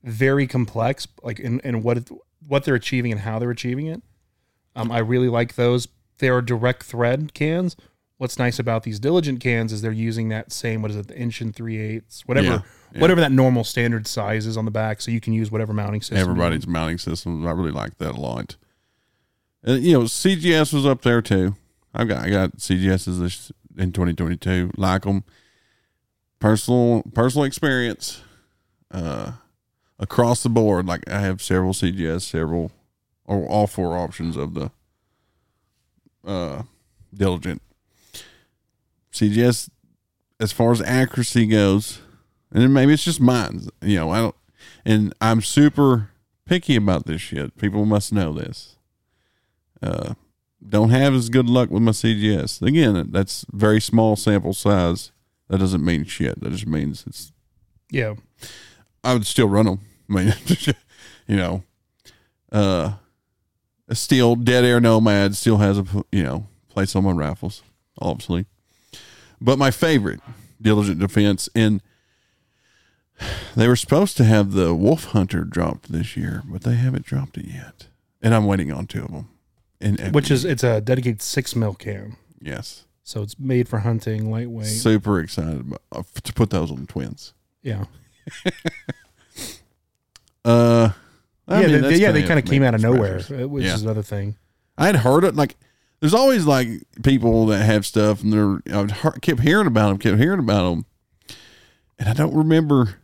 very 0.02 0.46
complex, 0.46 1.06
like 1.22 1.38
in, 1.38 1.60
in 1.60 1.82
what 1.82 2.08
what 2.48 2.64
they're 2.64 2.74
achieving 2.74 3.12
and 3.12 3.20
how 3.20 3.38
they're 3.38 3.50
achieving 3.50 3.86
it. 3.86 4.02
Um, 4.74 4.90
I 4.90 4.98
really 4.98 5.28
like 5.28 5.54
those. 5.54 5.88
They 6.18 6.28
are 6.28 6.42
direct 6.42 6.82
thread 6.82 7.34
cans. 7.34 7.76
What's 8.22 8.38
nice 8.38 8.60
about 8.60 8.84
these 8.84 9.00
diligent 9.00 9.40
cans 9.40 9.72
is 9.72 9.82
they're 9.82 9.90
using 9.90 10.28
that 10.28 10.52
same 10.52 10.80
what 10.80 10.92
is 10.92 10.96
it, 10.96 11.08
the 11.08 11.18
inch 11.18 11.40
and 11.40 11.52
three 11.52 11.80
eighths, 11.80 12.22
whatever 12.24 12.46
Yeah, 12.46 12.60
yeah. 12.94 13.00
whatever 13.00 13.20
that 13.20 13.32
normal 13.32 13.64
standard 13.64 14.06
size 14.06 14.46
is 14.46 14.56
on 14.56 14.64
the 14.64 14.70
back, 14.70 15.00
so 15.00 15.10
you 15.10 15.20
can 15.20 15.32
use 15.32 15.50
whatever 15.50 15.72
mounting 15.72 16.02
system. 16.02 16.18
everybody's 16.18 16.64
mounting 16.68 16.98
systems. 16.98 17.44
I 17.44 17.50
really 17.50 17.72
like 17.72 17.98
that 17.98 18.12
a 18.12 18.20
lot. 18.20 18.54
And 19.64 19.82
you 19.82 19.94
know, 19.94 20.02
CGS 20.02 20.72
was 20.72 20.86
up 20.86 21.02
there 21.02 21.20
too. 21.20 21.56
i've 21.92 22.06
got 22.06 22.24
I 22.24 22.30
got 22.30 22.58
CGSs 22.58 23.18
this 23.18 23.50
in 23.76 23.90
2022. 23.90 24.70
Like 24.76 25.02
them. 25.02 25.24
Personal 26.38 27.02
personal 27.14 27.44
experience. 27.44 28.22
Uh, 28.92 29.32
across 29.98 30.44
the 30.44 30.48
board, 30.48 30.86
like 30.86 31.10
I 31.10 31.18
have 31.18 31.42
several 31.42 31.72
CGS, 31.72 32.22
several 32.22 32.70
or 33.24 33.44
all 33.48 33.66
four 33.66 33.98
options 33.98 34.36
of 34.36 34.54
the 34.54 34.70
uh 36.24 36.62
diligent 37.12 37.60
CGS 39.12 39.68
as 40.40 40.52
far 40.52 40.72
as 40.72 40.82
accuracy 40.82 41.46
goes, 41.46 42.00
and 42.50 42.62
then 42.62 42.72
maybe 42.72 42.92
it's 42.92 43.04
just 43.04 43.20
mine. 43.20 43.68
You 43.80 43.96
know, 43.96 44.10
I 44.10 44.18
don't, 44.18 44.34
and 44.84 45.14
I'm 45.20 45.40
super 45.40 46.10
picky 46.46 46.76
about 46.76 47.06
this 47.06 47.20
shit. 47.20 47.56
People 47.56 47.84
must 47.84 48.12
know 48.12 48.32
this. 48.32 48.76
Uh, 49.82 50.14
don't 50.66 50.90
have 50.90 51.14
as 51.14 51.28
good 51.28 51.48
luck 51.48 51.70
with 51.70 51.82
my 51.82 51.92
CGS. 51.92 52.62
Again, 52.62 53.08
that's 53.10 53.44
very 53.52 53.80
small 53.80 54.16
sample 54.16 54.52
size. 54.52 55.12
That 55.48 55.58
doesn't 55.58 55.84
mean 55.84 56.04
shit. 56.04 56.40
That 56.40 56.50
just 56.50 56.66
means 56.66 57.04
it's. 57.06 57.32
Yeah, 57.90 58.14
I 59.04 59.12
would 59.14 59.26
still 59.26 59.48
run 59.48 59.66
them. 59.66 59.80
I 60.08 60.12
mean, 60.12 60.34
you 61.26 61.36
know, 61.36 61.62
uh, 62.50 62.94
a 63.88 63.94
steel 63.94 64.36
dead 64.36 64.64
air 64.64 64.80
nomad 64.80 65.36
still 65.36 65.58
has 65.58 65.78
a 65.78 65.84
you 66.10 66.22
know 66.22 66.46
place 66.68 66.96
on 66.96 67.04
my 67.04 67.12
rifles, 67.12 67.62
obviously. 67.98 68.46
But 69.44 69.58
my 69.58 69.70
favorite, 69.70 70.20
Diligent 70.60 70.98
Defense, 71.00 71.48
and 71.54 71.80
they 73.56 73.66
were 73.68 73.76
supposed 73.76 74.16
to 74.18 74.24
have 74.24 74.52
the 74.52 74.74
Wolf 74.74 75.06
Hunter 75.06 75.44
dropped 75.44 75.90
this 75.92 76.16
year, 76.16 76.42
but 76.46 76.62
they 76.62 76.74
haven't 76.76 77.04
dropped 77.04 77.36
it 77.38 77.46
yet, 77.46 77.88
and 78.22 78.34
I'm 78.34 78.46
waiting 78.46 78.72
on 78.72 78.86
two 78.86 79.02
of 79.04 79.10
them. 79.10 79.28
And 79.80 80.14
which 80.14 80.30
is 80.30 80.44
it's 80.44 80.62
a 80.62 80.80
dedicated 80.80 81.20
six 81.22 81.56
mil 81.56 81.74
cam. 81.74 82.16
yes, 82.40 82.84
so 83.02 83.22
it's 83.22 83.36
made 83.38 83.68
for 83.68 83.80
hunting, 83.80 84.30
lightweight. 84.30 84.66
super 84.66 85.18
excited 85.20 85.60
about, 85.60 85.82
uh, 85.90 86.02
to 86.22 86.32
put 86.32 86.50
those 86.50 86.70
on 86.70 86.82
the 86.82 86.86
twins. 86.86 87.32
yeah, 87.62 87.84
Uh, 90.44 90.90
I 91.46 91.60
yeah, 91.60 91.66
mean, 91.68 91.82
they, 91.82 91.96
yeah. 91.96 92.10
They 92.12 92.22
kind 92.24 92.38
of 92.38 92.44
came 92.44 92.62
out 92.62 92.74
of 92.74 92.80
nowhere, 92.82 93.20
uh, 93.30 93.46
which 93.48 93.64
Yeah. 93.64 93.74
is 93.74 93.82
another 93.82 94.02
thing. 94.02 94.36
I 94.76 94.86
had 94.86 94.96
heard 94.96 95.22
it 95.24 95.36
like 95.36 95.56
there's 96.02 96.14
always 96.14 96.46
like 96.46 96.68
people 97.04 97.46
that 97.46 97.64
have 97.64 97.86
stuff 97.86 98.24
and 98.24 98.32
they're 98.32 98.60
I 98.76 98.88
kept 99.20 99.38
hearing 99.38 99.68
about 99.68 99.88
them, 99.88 99.98
kept 99.98 100.18
hearing 100.18 100.40
about 100.40 100.68
them, 100.68 100.86
and 101.96 102.08
I 102.08 102.12
don't 102.12 102.34
remember. 102.34 102.96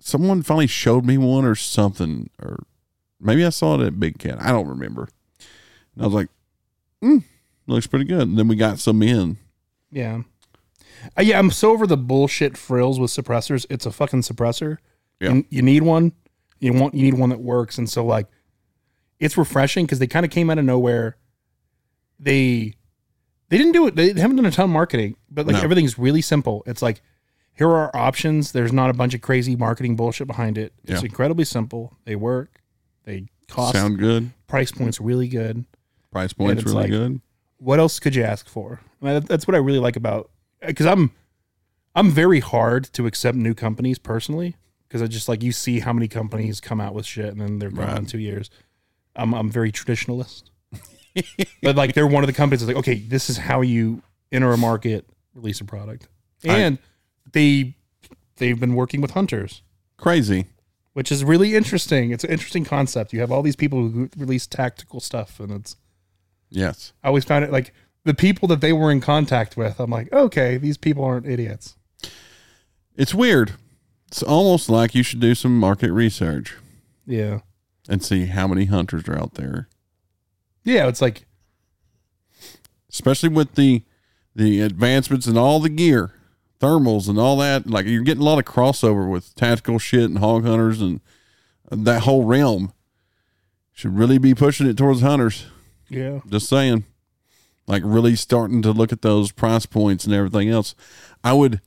Someone 0.00 0.42
finally 0.42 0.66
showed 0.66 1.04
me 1.04 1.18
one 1.18 1.44
or 1.44 1.54
something, 1.54 2.30
or 2.42 2.64
maybe 3.20 3.44
I 3.44 3.50
saw 3.50 3.78
it 3.78 3.86
at 3.86 4.00
Big 4.00 4.18
Cat. 4.18 4.40
I 4.40 4.50
don't 4.50 4.66
remember. 4.66 5.10
And 5.94 6.04
I 6.04 6.06
was 6.06 6.14
like, 6.14 6.28
hmm, 7.02 7.18
looks 7.66 7.86
pretty 7.86 8.06
good. 8.06 8.22
And 8.22 8.38
then 8.38 8.48
we 8.48 8.56
got 8.56 8.78
some 8.78 9.02
in. 9.02 9.36
Yeah, 9.90 10.22
uh, 11.18 11.22
yeah. 11.22 11.38
I'm 11.38 11.50
so 11.50 11.72
over 11.72 11.86
the 11.86 11.98
bullshit 11.98 12.56
frills 12.56 12.98
with 12.98 13.10
suppressors. 13.10 13.66
It's 13.68 13.84
a 13.84 13.92
fucking 13.92 14.22
suppressor. 14.22 14.78
Yeah. 15.20 15.34
You, 15.34 15.44
you 15.50 15.60
need 15.60 15.82
one. 15.82 16.12
You 16.60 16.72
want 16.72 16.94
you 16.94 17.02
need 17.02 17.18
one 17.18 17.28
that 17.28 17.40
works, 17.40 17.76
and 17.76 17.90
so 17.90 18.06
like, 18.06 18.26
it's 19.20 19.36
refreshing 19.36 19.86
because 19.86 19.98
they 19.98 20.06
kind 20.06 20.24
of 20.24 20.30
came 20.30 20.50
out 20.50 20.58
of 20.58 20.64
nowhere. 20.64 21.16
They 22.18 22.74
they 23.48 23.58
didn't 23.58 23.72
do 23.72 23.86
it. 23.86 23.96
They 23.96 24.08
haven't 24.18 24.36
done 24.36 24.46
a 24.46 24.50
ton 24.50 24.64
of 24.64 24.70
marketing, 24.70 25.16
but 25.30 25.46
like 25.46 25.56
No. 25.56 25.62
everything's 25.62 25.98
really 25.98 26.22
simple. 26.22 26.62
It's 26.66 26.82
like 26.82 27.02
here 27.54 27.68
are 27.68 27.90
our 27.92 27.96
options. 27.96 28.52
There's 28.52 28.72
not 28.72 28.90
a 28.90 28.94
bunch 28.94 29.14
of 29.14 29.20
crazy 29.20 29.54
marketing 29.56 29.96
bullshit 29.96 30.26
behind 30.26 30.58
it. 30.58 30.72
It's 30.84 31.02
Yeah. 31.02 31.06
incredibly 31.06 31.44
simple. 31.44 31.96
They 32.04 32.16
work. 32.16 32.60
They 33.04 33.26
cost. 33.48 33.74
Sound 33.74 33.98
good. 33.98 34.30
price 34.46 34.70
points 34.70 35.00
really 35.00 35.26
good. 35.28 35.64
Price 36.12 36.32
point's 36.32 36.62
really 36.64 36.74
like- 36.76 36.90
good. 36.90 37.20
What 37.58 37.78
else 37.80 37.98
could 37.98 38.14
you 38.14 38.22
ask 38.22 38.46
for? 38.48 38.80
I 39.02 39.04
mean, 39.04 39.22
that's 39.26 39.46
what 39.48 39.54
I 39.54 39.58
really 39.58 39.78
like 39.78 39.96
about 39.96 40.30
because 40.64 40.86
I'm 40.86 41.10
I'm 41.96 42.10
very 42.10 42.40
hard 42.40 42.84
to 42.94 43.06
accept 43.06 43.36
new 43.36 43.54
companies 43.54 43.98
personally 43.98 44.56
because 44.88 45.00
I 45.02 45.06
just 45.06 45.28
like 45.28 45.42
you 45.42 45.52
see 45.52 45.80
how 45.80 45.92
many 45.92 46.08
companies 46.08 46.60
come 46.60 46.80
out 46.80 46.94
with 46.94 47.06
shit 47.06 47.26
and 47.26 47.40
then 47.40 47.58
they're 47.58 47.70
gone 47.70 47.98
in 47.98 48.06
two 48.06 48.18
years. 48.18 48.50
I'm 49.16 49.34
I'm 49.34 49.50
very 49.50 49.70
traditionalist, 49.72 50.44
but 51.62 51.76
like 51.76 51.94
they're 51.94 52.06
one 52.06 52.22
of 52.22 52.26
the 52.26 52.32
companies 52.32 52.60
that's 52.60 52.68
like 52.68 52.76
okay, 52.78 52.94
this 52.98 53.30
is 53.30 53.36
how 53.38 53.60
you 53.60 54.02
enter 54.32 54.52
a 54.52 54.56
market, 54.58 55.06
release 55.34 55.60
a 55.60 55.64
product, 55.64 56.08
I- 56.48 56.58
and 56.58 56.78
they 57.32 57.76
they've 58.36 58.58
been 58.58 58.74
working 58.74 59.00
with 59.00 59.12
hunters. 59.12 59.62
Crazy. 59.96 60.46
Which 60.92 61.10
is 61.10 61.24
really 61.24 61.54
interesting. 61.56 62.10
It's 62.12 62.22
an 62.24 62.30
interesting 62.30 62.64
concept. 62.64 63.12
You 63.12 63.20
have 63.20 63.32
all 63.32 63.42
these 63.42 63.56
people 63.56 63.88
who 63.88 64.08
release 64.16 64.46
tactical 64.46 65.00
stuff, 65.00 65.40
and 65.40 65.50
it's 65.52 65.76
Yes. 66.50 66.92
I 67.02 67.08
always 67.08 67.24
found 67.24 67.44
it 67.44 67.50
like 67.50 67.72
the 68.04 68.14
people 68.14 68.46
that 68.48 68.60
they 68.60 68.72
were 68.72 68.92
in 68.92 69.00
contact 69.00 69.56
with, 69.56 69.80
I'm 69.80 69.90
like, 69.90 70.12
okay, 70.12 70.56
these 70.56 70.76
people 70.76 71.02
aren't 71.04 71.26
idiots. 71.26 71.74
It's 72.96 73.14
weird. 73.14 73.54
It's 74.08 74.22
almost 74.22 74.68
like 74.68 74.94
you 74.94 75.02
should 75.02 75.18
do 75.20 75.34
some 75.34 75.58
market 75.58 75.90
research 75.90 76.54
Yeah. 77.06 77.40
And 77.88 78.02
see 78.02 78.26
how 78.26 78.46
many 78.48 78.64
hunters 78.66 79.08
are 79.08 79.18
out 79.18 79.34
there, 79.34 79.68
Yeah, 80.64 80.88
it's 80.88 81.00
like 81.02 81.26
especially 82.90 83.28
with 83.28 83.54
the 83.54 83.82
the 84.34 84.60
advancements 84.60 85.26
and 85.26 85.38
all 85.38 85.60
the 85.60 85.68
gear, 85.68 86.12
thermals 86.60 87.08
and 87.08 87.18
all 87.18 87.36
that. 87.38 87.68
Like 87.68 87.86
you're 87.86 88.02
getting 88.02 88.22
a 88.22 88.26
lot 88.26 88.38
of 88.38 88.44
crossover 88.44 89.08
with 89.08 89.34
tactical 89.34 89.78
shit 89.78 90.04
and 90.04 90.18
hog 90.18 90.44
hunters 90.44 90.80
and 90.80 91.00
that 91.70 92.02
whole 92.02 92.24
realm. 92.24 92.72
Should 93.72 93.96
really 93.98 94.18
be 94.18 94.34
pushing 94.34 94.68
it 94.68 94.76
towards 94.76 95.00
hunters. 95.00 95.46
yeah. 95.88 96.20
Just 96.28 96.48
saying. 96.48 96.84
Like 97.66 97.82
really 97.84 98.14
starting 98.14 98.60
to 98.62 98.72
look 98.72 98.92
at 98.92 99.02
those 99.02 99.32
price 99.32 99.66
points 99.66 100.04
and 100.04 100.14
everything 100.14 100.48
else. 100.50 100.74
I 101.24 101.32
would 101.32 101.60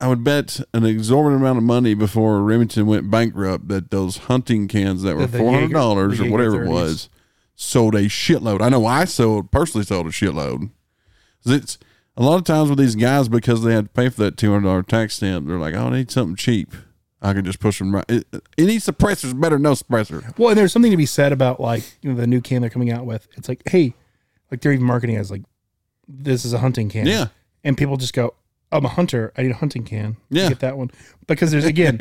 I 0.00 0.08
would 0.08 0.24
bet 0.24 0.60
an 0.72 0.84
exorbitant 0.84 1.42
amount 1.42 1.58
of 1.58 1.64
money 1.64 1.94
before 1.94 2.42
Remington 2.42 2.86
went 2.86 3.10
bankrupt 3.10 3.68
that 3.68 3.90
those 3.90 4.16
hunting 4.16 4.66
cans 4.68 5.02
that 5.02 5.14
were 5.16 5.26
The- 5.26 5.32
the 5.32 5.38
four 5.38 5.52
hundred 5.52 5.72
dollars 5.72 6.20
or 6.20 6.30
whatever 6.30 6.64
it 6.64 6.68
30s. 6.68 6.70
was 6.70 7.08
sold 7.54 7.94
a 7.94 8.04
shitload. 8.04 8.62
I 8.62 8.70
know 8.70 8.86
I 8.86 9.04
sold 9.04 9.50
personally 9.50 9.84
sold 9.84 10.06
a 10.06 10.10
shitload. 10.10 10.70
'Cause 11.44 11.52
It's 11.52 11.78
a 12.16 12.22
lot 12.22 12.36
of 12.36 12.44
times 12.44 12.70
with 12.70 12.78
these 12.78 12.94
guys 12.96 13.28
because 13.28 13.62
they 13.62 13.72
had 13.74 13.84
to 13.86 13.90
pay 13.90 14.08
for 14.08 14.22
that 14.22 14.36
two 14.36 14.50
hundred 14.52 14.68
dollar 14.68 14.82
tax 14.82 15.14
stamp. 15.16 15.46
They're 15.46 15.58
like, 15.58 15.74
"Oh, 15.74 15.86
I 15.88 15.90
need 15.98 16.10
something 16.10 16.36
cheap. 16.36 16.72
I 17.22 17.34
can 17.34 17.44
just 17.44 17.60
push 17.60 17.78
them 17.78 17.94
right." 17.94 18.04
It, 18.08 18.26
any 18.56 18.78
suppressor's 18.78 19.34
better 19.34 19.56
than 19.56 19.62
no 19.62 19.72
suppressor. 19.72 20.36
Well, 20.38 20.48
and 20.50 20.58
there's 20.58 20.72
something 20.72 20.90
to 20.90 20.96
be 20.96 21.06
said 21.06 21.32
about 21.32 21.60
like 21.60 21.82
you 22.02 22.10
know 22.10 22.16
the 22.16 22.26
new 22.26 22.40
can 22.40 22.62
they're 22.62 22.70
coming 22.70 22.90
out 22.90 23.04
with. 23.06 23.28
It's 23.36 23.48
like, 23.48 23.62
hey, 23.68 23.94
like 24.50 24.60
they're 24.62 24.72
even 24.72 24.86
marketing 24.86 25.16
as 25.16 25.30
like 25.30 25.42
this 26.08 26.44
is 26.46 26.52
a 26.54 26.58
hunting 26.58 26.88
can. 26.88 27.06
Yeah, 27.06 27.26
And 27.64 27.76
people 27.76 27.96
just 27.96 28.12
go, 28.14 28.34
I'm 28.72 28.84
a 28.84 28.88
hunter. 28.88 29.32
I 29.36 29.42
need 29.42 29.50
a 29.50 29.56
hunting 29.56 29.84
can. 29.84 30.16
Yeah. 30.30 30.48
Get 30.48 30.60
that 30.60 30.76
one. 30.76 30.90
Because 31.26 31.50
there's 31.50 31.64
again, 31.64 32.00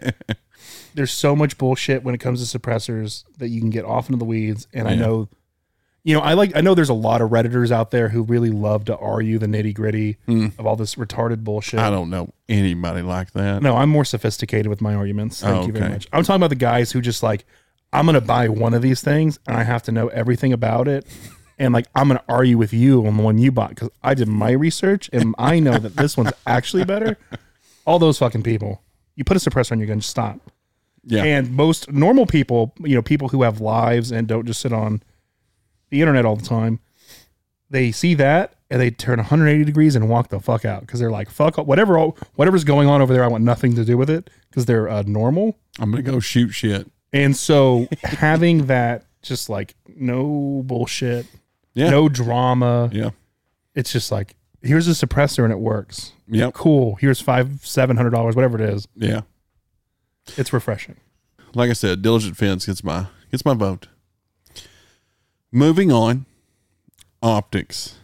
there's 0.93 1.11
so 1.11 1.35
much 1.35 1.57
bullshit 1.57 2.03
when 2.03 2.15
it 2.15 2.19
comes 2.19 2.47
to 2.47 2.59
suppressors 2.59 3.23
that 3.37 3.49
you 3.49 3.59
can 3.59 3.69
get 3.69 3.85
off 3.85 4.09
into 4.09 4.19
the 4.19 4.25
weeds. 4.25 4.67
And 4.73 4.87
I 4.87 4.95
know, 4.95 5.29
you 6.03 6.13
know, 6.13 6.21
I 6.21 6.33
like 6.33 6.55
I 6.55 6.61
know 6.61 6.75
there's 6.75 6.89
a 6.89 6.93
lot 6.93 7.21
of 7.21 7.31
redditors 7.31 7.71
out 7.71 7.91
there 7.91 8.09
who 8.09 8.23
really 8.23 8.51
love 8.51 8.85
to 8.85 8.97
argue 8.97 9.39
the 9.39 9.47
nitty 9.47 9.73
gritty 9.73 10.17
hmm. 10.25 10.47
of 10.57 10.65
all 10.65 10.75
this 10.75 10.95
retarded 10.95 11.43
bullshit. 11.43 11.79
I 11.79 11.89
don't 11.89 12.09
know 12.09 12.29
anybody 12.47 13.01
like 13.01 13.31
that. 13.33 13.61
No, 13.61 13.75
I'm 13.75 13.89
more 13.89 14.05
sophisticated 14.05 14.67
with 14.67 14.81
my 14.81 14.95
arguments. 14.95 15.41
Thank 15.41 15.63
Oh, 15.63 15.67
you 15.67 15.73
very 15.73 15.89
much. 15.89 16.07
I'm 16.13 16.23
talking 16.23 16.39
about 16.39 16.49
the 16.49 16.55
guys 16.55 16.91
who 16.91 17.01
just 17.01 17.23
like, 17.23 17.45
I'm 17.91 18.05
gonna 18.05 18.21
buy 18.21 18.49
one 18.49 18.73
of 18.73 18.81
these 18.81 19.01
things 19.01 19.39
and 19.47 19.57
I 19.57 19.63
have 19.63 19.83
to 19.83 19.91
know 19.91 20.07
everything 20.09 20.53
about 20.53 20.87
it. 20.87 21.05
And 21.59 21.73
like 21.73 21.85
I'm 21.93 22.07
gonna 22.07 22.23
argue 22.27 22.57
with 22.57 22.73
you 22.73 23.05
on 23.05 23.17
the 23.17 23.23
one 23.23 23.37
you 23.37 23.51
bought 23.51 23.69
because 23.69 23.89
I 24.01 24.13
did 24.13 24.27
my 24.27 24.51
research 24.51 25.09
and 25.13 25.35
I 25.37 25.59
know 25.59 25.77
that 25.77 25.97
this 25.97 26.15
one's 26.17 26.31
actually 26.47 26.85
better. 26.85 27.17
All 27.85 27.99
those 27.99 28.17
fucking 28.17 28.43
people. 28.43 28.81
You 29.15 29.25
put 29.25 29.35
a 29.35 29.39
suppressor 29.39 29.73
on 29.73 29.79
your 29.79 29.87
gun, 29.87 29.99
just 29.99 30.09
stop. 30.09 30.39
Yeah, 31.03 31.23
And 31.23 31.51
most 31.53 31.91
normal 31.91 32.25
people, 32.25 32.73
you 32.79 32.95
know, 32.95 33.01
people 33.01 33.29
who 33.29 33.43
have 33.43 33.61
lives 33.61 34.11
and 34.11 34.27
don't 34.27 34.45
just 34.45 34.61
sit 34.61 34.73
on 34.73 35.01
the 35.89 36.01
internet 36.01 36.25
all 36.25 36.35
the 36.35 36.45
time, 36.45 36.79
they 37.69 37.91
see 37.91 38.13
that 38.15 38.55
and 38.69 38.79
they 38.79 38.91
turn 38.91 39.17
180 39.17 39.63
degrees 39.63 39.95
and 39.95 40.09
walk 40.09 40.29
the 40.29 40.39
fuck 40.39 40.65
out 40.65 40.81
because 40.81 40.99
they're 40.99 41.11
like, 41.11 41.29
fuck 41.29 41.57
whatever, 41.57 41.97
whatever's 42.35 42.63
going 42.63 42.87
on 42.87 43.01
over 43.01 43.13
there. 43.13 43.23
I 43.23 43.27
want 43.27 43.43
nothing 43.43 43.75
to 43.75 43.85
do 43.85 43.97
with 43.97 44.09
it 44.09 44.29
because 44.49 44.65
they're 44.65 44.89
uh, 44.89 45.03
normal. 45.05 45.57
I'm 45.79 45.91
gonna 45.91 46.03
go 46.03 46.19
shoot 46.19 46.49
shit. 46.49 46.89
And 47.11 47.35
so 47.35 47.87
having 48.03 48.67
that, 48.67 49.05
just 49.21 49.49
like 49.49 49.75
no 49.87 50.61
bullshit, 50.65 51.25
Yeah, 51.79 51.89
no 51.89 52.09
drama. 52.09 52.89
yeah, 52.91 53.09
It's 53.75 53.91
just 53.91 54.11
like 54.11 54.35
here's 54.61 54.87
a 54.87 54.91
suppressor 54.91 55.43
and 55.43 55.51
it 55.53 55.59
works. 55.59 56.11
Yeah. 56.27 56.51
Cool. 56.53 56.95
Here's 56.95 57.21
five, 57.21 57.65
seven 57.65 57.95
hundred 57.97 58.11
dollars, 58.11 58.35
whatever 58.35 58.61
it 58.61 58.69
is. 58.69 58.87
yeah. 58.95 59.21
It's 60.37 60.53
refreshing. 60.53 60.97
Like 61.55 61.69
I 61.71 61.73
said, 61.73 62.01
Diligent 62.03 62.33
Defense 62.37 62.65
gets 62.67 62.83
my 62.83 63.07
gets 63.31 63.43
my 63.45 63.53
vote. 63.55 63.87
Moving 65.51 65.91
on, 65.91 66.25
optics. 67.23 67.95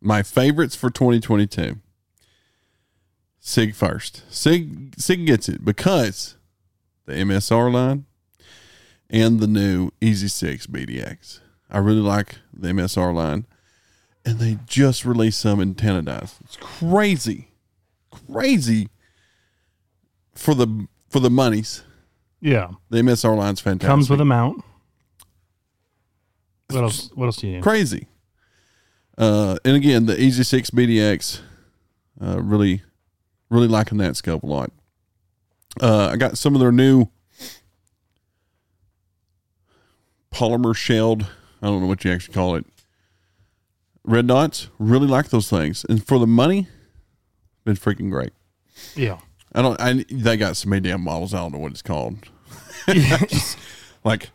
My 0.00 0.22
favorites 0.22 0.74
for 0.76 0.90
2022. 0.90 1.76
Sig 3.40 3.74
first. 3.74 4.22
Sig 4.32 4.94
Sig 4.98 5.26
gets 5.26 5.48
it 5.48 5.64
because 5.64 6.36
the 7.06 7.12
MSR 7.14 7.72
line 7.72 8.04
and 9.08 9.38
the 9.38 9.46
new 9.46 9.90
Easy 10.00 10.26
Six 10.28 10.66
BDX. 10.66 11.38
I 11.70 11.78
really 11.78 12.00
like 12.00 12.36
the 12.60 12.68
MSR 12.68 13.14
line, 13.14 13.46
and 14.24 14.38
they 14.38 14.58
just 14.66 15.04
released 15.04 15.40
some 15.40 15.60
in 15.60 15.70
antenna 15.70 16.22
It's 16.44 16.56
crazy, 16.60 17.48
crazy 18.10 18.88
for 20.34 20.54
the 20.54 20.88
for 21.08 21.20
the 21.20 21.30
monies. 21.30 21.84
Yeah. 22.40 22.70
The 22.90 22.98
MSR 22.98 23.36
line's 23.36 23.60
fantastic. 23.60 23.88
Comes 23.88 24.10
with 24.10 24.20
a 24.20 24.24
mount. 24.24 24.62
What 26.68 26.82
else? 26.82 27.10
What 27.14 27.26
else 27.26 27.36
do 27.36 27.46
you 27.46 27.54
need? 27.54 27.62
crazy. 27.62 28.08
Uh, 29.16 29.56
and 29.64 29.76
again, 29.76 30.06
the 30.06 30.20
Easy 30.20 30.42
Six 30.42 30.70
BDX, 30.70 31.40
uh, 32.20 32.40
really, 32.42 32.82
really 33.48 33.68
liking 33.68 33.98
that 33.98 34.16
scope 34.16 34.42
a 34.42 34.46
lot. 34.46 34.70
Uh, 35.80 36.10
I 36.12 36.16
got 36.16 36.36
some 36.36 36.54
of 36.54 36.60
their 36.60 36.72
new 36.72 37.08
polymer 40.32 40.76
shelled. 40.76 41.26
I 41.66 41.68
don't 41.68 41.80
know 41.80 41.88
what 41.88 42.04
you 42.04 42.12
actually 42.12 42.34
call 42.34 42.54
it. 42.54 42.64
Red 44.04 44.28
dots. 44.28 44.68
Really 44.78 45.08
like 45.08 45.30
those 45.30 45.50
things, 45.50 45.84
and 45.88 46.06
for 46.06 46.20
the 46.20 46.26
money, 46.28 46.68
been 47.64 47.74
freaking 47.74 48.08
great. 48.08 48.32
Yeah. 48.94 49.18
I 49.52 49.62
don't. 49.62 49.80
I 49.80 50.04
they 50.08 50.36
got 50.36 50.56
so 50.56 50.68
many 50.68 50.88
damn 50.88 51.00
models. 51.00 51.34
I 51.34 51.38
don't 51.38 51.52
know 51.52 51.58
what 51.58 51.72
it's 51.72 51.82
called. 51.82 52.18
Like 54.04 54.30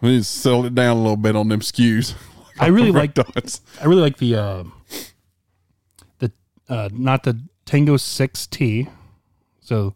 we 0.00 0.08
need 0.10 0.18
to 0.18 0.24
settle 0.24 0.66
it 0.66 0.74
down 0.74 0.96
a 0.96 1.00
little 1.00 1.16
bit 1.16 1.36
on 1.36 1.48
them 1.48 1.60
SKUs. 1.60 2.14
I 2.58 2.66
really 2.66 2.90
like 2.90 3.14
dots. 3.14 3.60
I 3.80 3.84
really 3.86 4.00
like 4.00 4.16
the 4.16 4.34
uh, 4.34 4.64
the 6.18 6.32
uh, 6.68 6.88
not 6.92 7.22
the 7.22 7.40
Tango 7.66 7.96
Six 7.96 8.48
T. 8.48 8.88
So 9.60 9.94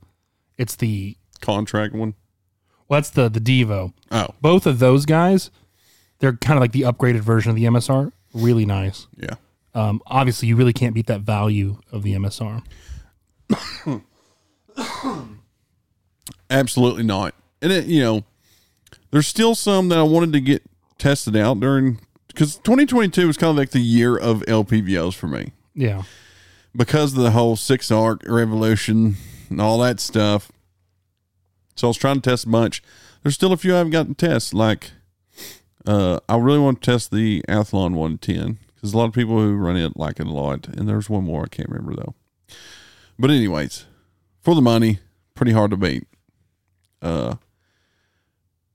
it's 0.57 0.77
the 0.77 1.17
contract 1.41 1.93
one. 1.95 2.15
well, 2.87 2.99
that's 2.99 3.11
the 3.11 3.29
the 3.29 3.41
Devo. 3.41 3.93
Oh, 4.13 4.29
Both 4.41 4.67
of 4.67 4.79
those 4.79 5.05
guys, 5.07 5.51
they're 6.21 6.35
kind 6.37 6.57
of 6.57 6.61
like 6.61 6.73
the 6.73 6.83
upgraded 6.83 7.21
version 7.21 7.51
of 7.51 7.57
the 7.57 7.65
MSR. 7.65 8.13
Really 8.33 8.65
nice. 8.67 9.07
yeah. 9.17 9.35
Um, 9.75 10.01
obviously, 10.07 10.49
you 10.49 10.57
really 10.57 10.73
can't 10.73 10.95
beat 10.95 11.07
that 11.07 11.21
value 11.21 11.79
of 11.93 12.03
the 12.03 12.15
MSR. 12.15 12.63
Absolutely 16.49 17.03
not. 17.05 17.35
And 17.63 17.73
it, 17.73 17.87
you 17.87 18.01
know, 18.01 18.25
there's 19.11 19.27
still 19.27 19.55
some 19.55 19.89
that 19.91 19.99
I 19.99 20.03
wanted 20.03 20.33
to 20.33 20.41
get 20.41 20.63
tested 20.99 21.37
out 21.37 21.61
during 21.61 22.01
because 22.29 22.57
2022 22.57 23.27
was 23.27 23.37
kind 23.37 23.51
of 23.51 23.57
like 23.57 23.71
the 23.71 23.81
year 23.81 24.17
of 24.17 24.41
LPVOs 24.43 25.15
for 25.15 25.27
me 25.27 25.53
Yeah. 25.75 26.03
because 26.77 27.17
of 27.17 27.23
the 27.23 27.31
whole 27.33 27.57
six 27.57 27.91
arc 27.91 28.23
revolution 28.27 29.17
and 29.49 29.61
all 29.61 29.79
that 29.79 30.01
stuff. 30.01 30.51
So 31.77 31.87
I 31.87 31.91
was 31.91 31.97
trying 31.97 32.21
to 32.21 32.31
test 32.31 32.47
a 32.47 32.49
bunch. 32.49 32.83
There's 33.23 33.35
still 33.35 33.53
a 33.53 33.57
few 33.57 33.75
I 33.75 33.79
haven't 33.79 33.93
gotten 33.93 34.15
to 34.15 34.27
test. 34.29 34.53
Like, 34.55 34.91
uh, 35.91 36.21
I 36.29 36.37
really 36.37 36.61
want 36.61 36.81
to 36.81 36.91
test 36.93 37.11
the 37.11 37.43
Athlon 37.49 37.95
110 37.95 38.59
because 38.75 38.95
a 38.95 38.97
lot 38.97 39.07
of 39.07 39.13
people 39.13 39.41
who 39.41 39.57
run 39.57 39.77
it 39.77 39.97
like 39.97 40.21
it 40.21 40.27
a 40.27 40.31
lot. 40.31 40.69
And 40.69 40.89
there's 40.89 41.11
one 41.11 41.25
more 41.25 41.43
I 41.45 41.49
can't 41.49 41.69
remember 41.69 41.97
though. 41.97 42.15
But 43.19 43.31
anyways, 43.31 43.87
for 44.41 44.55
the 44.55 44.63
money, 44.63 45.01
pretty 45.35 45.51
hard 45.51 45.73
to 45.73 45.77
beat. 45.77 46.07
Uh, 47.03 47.37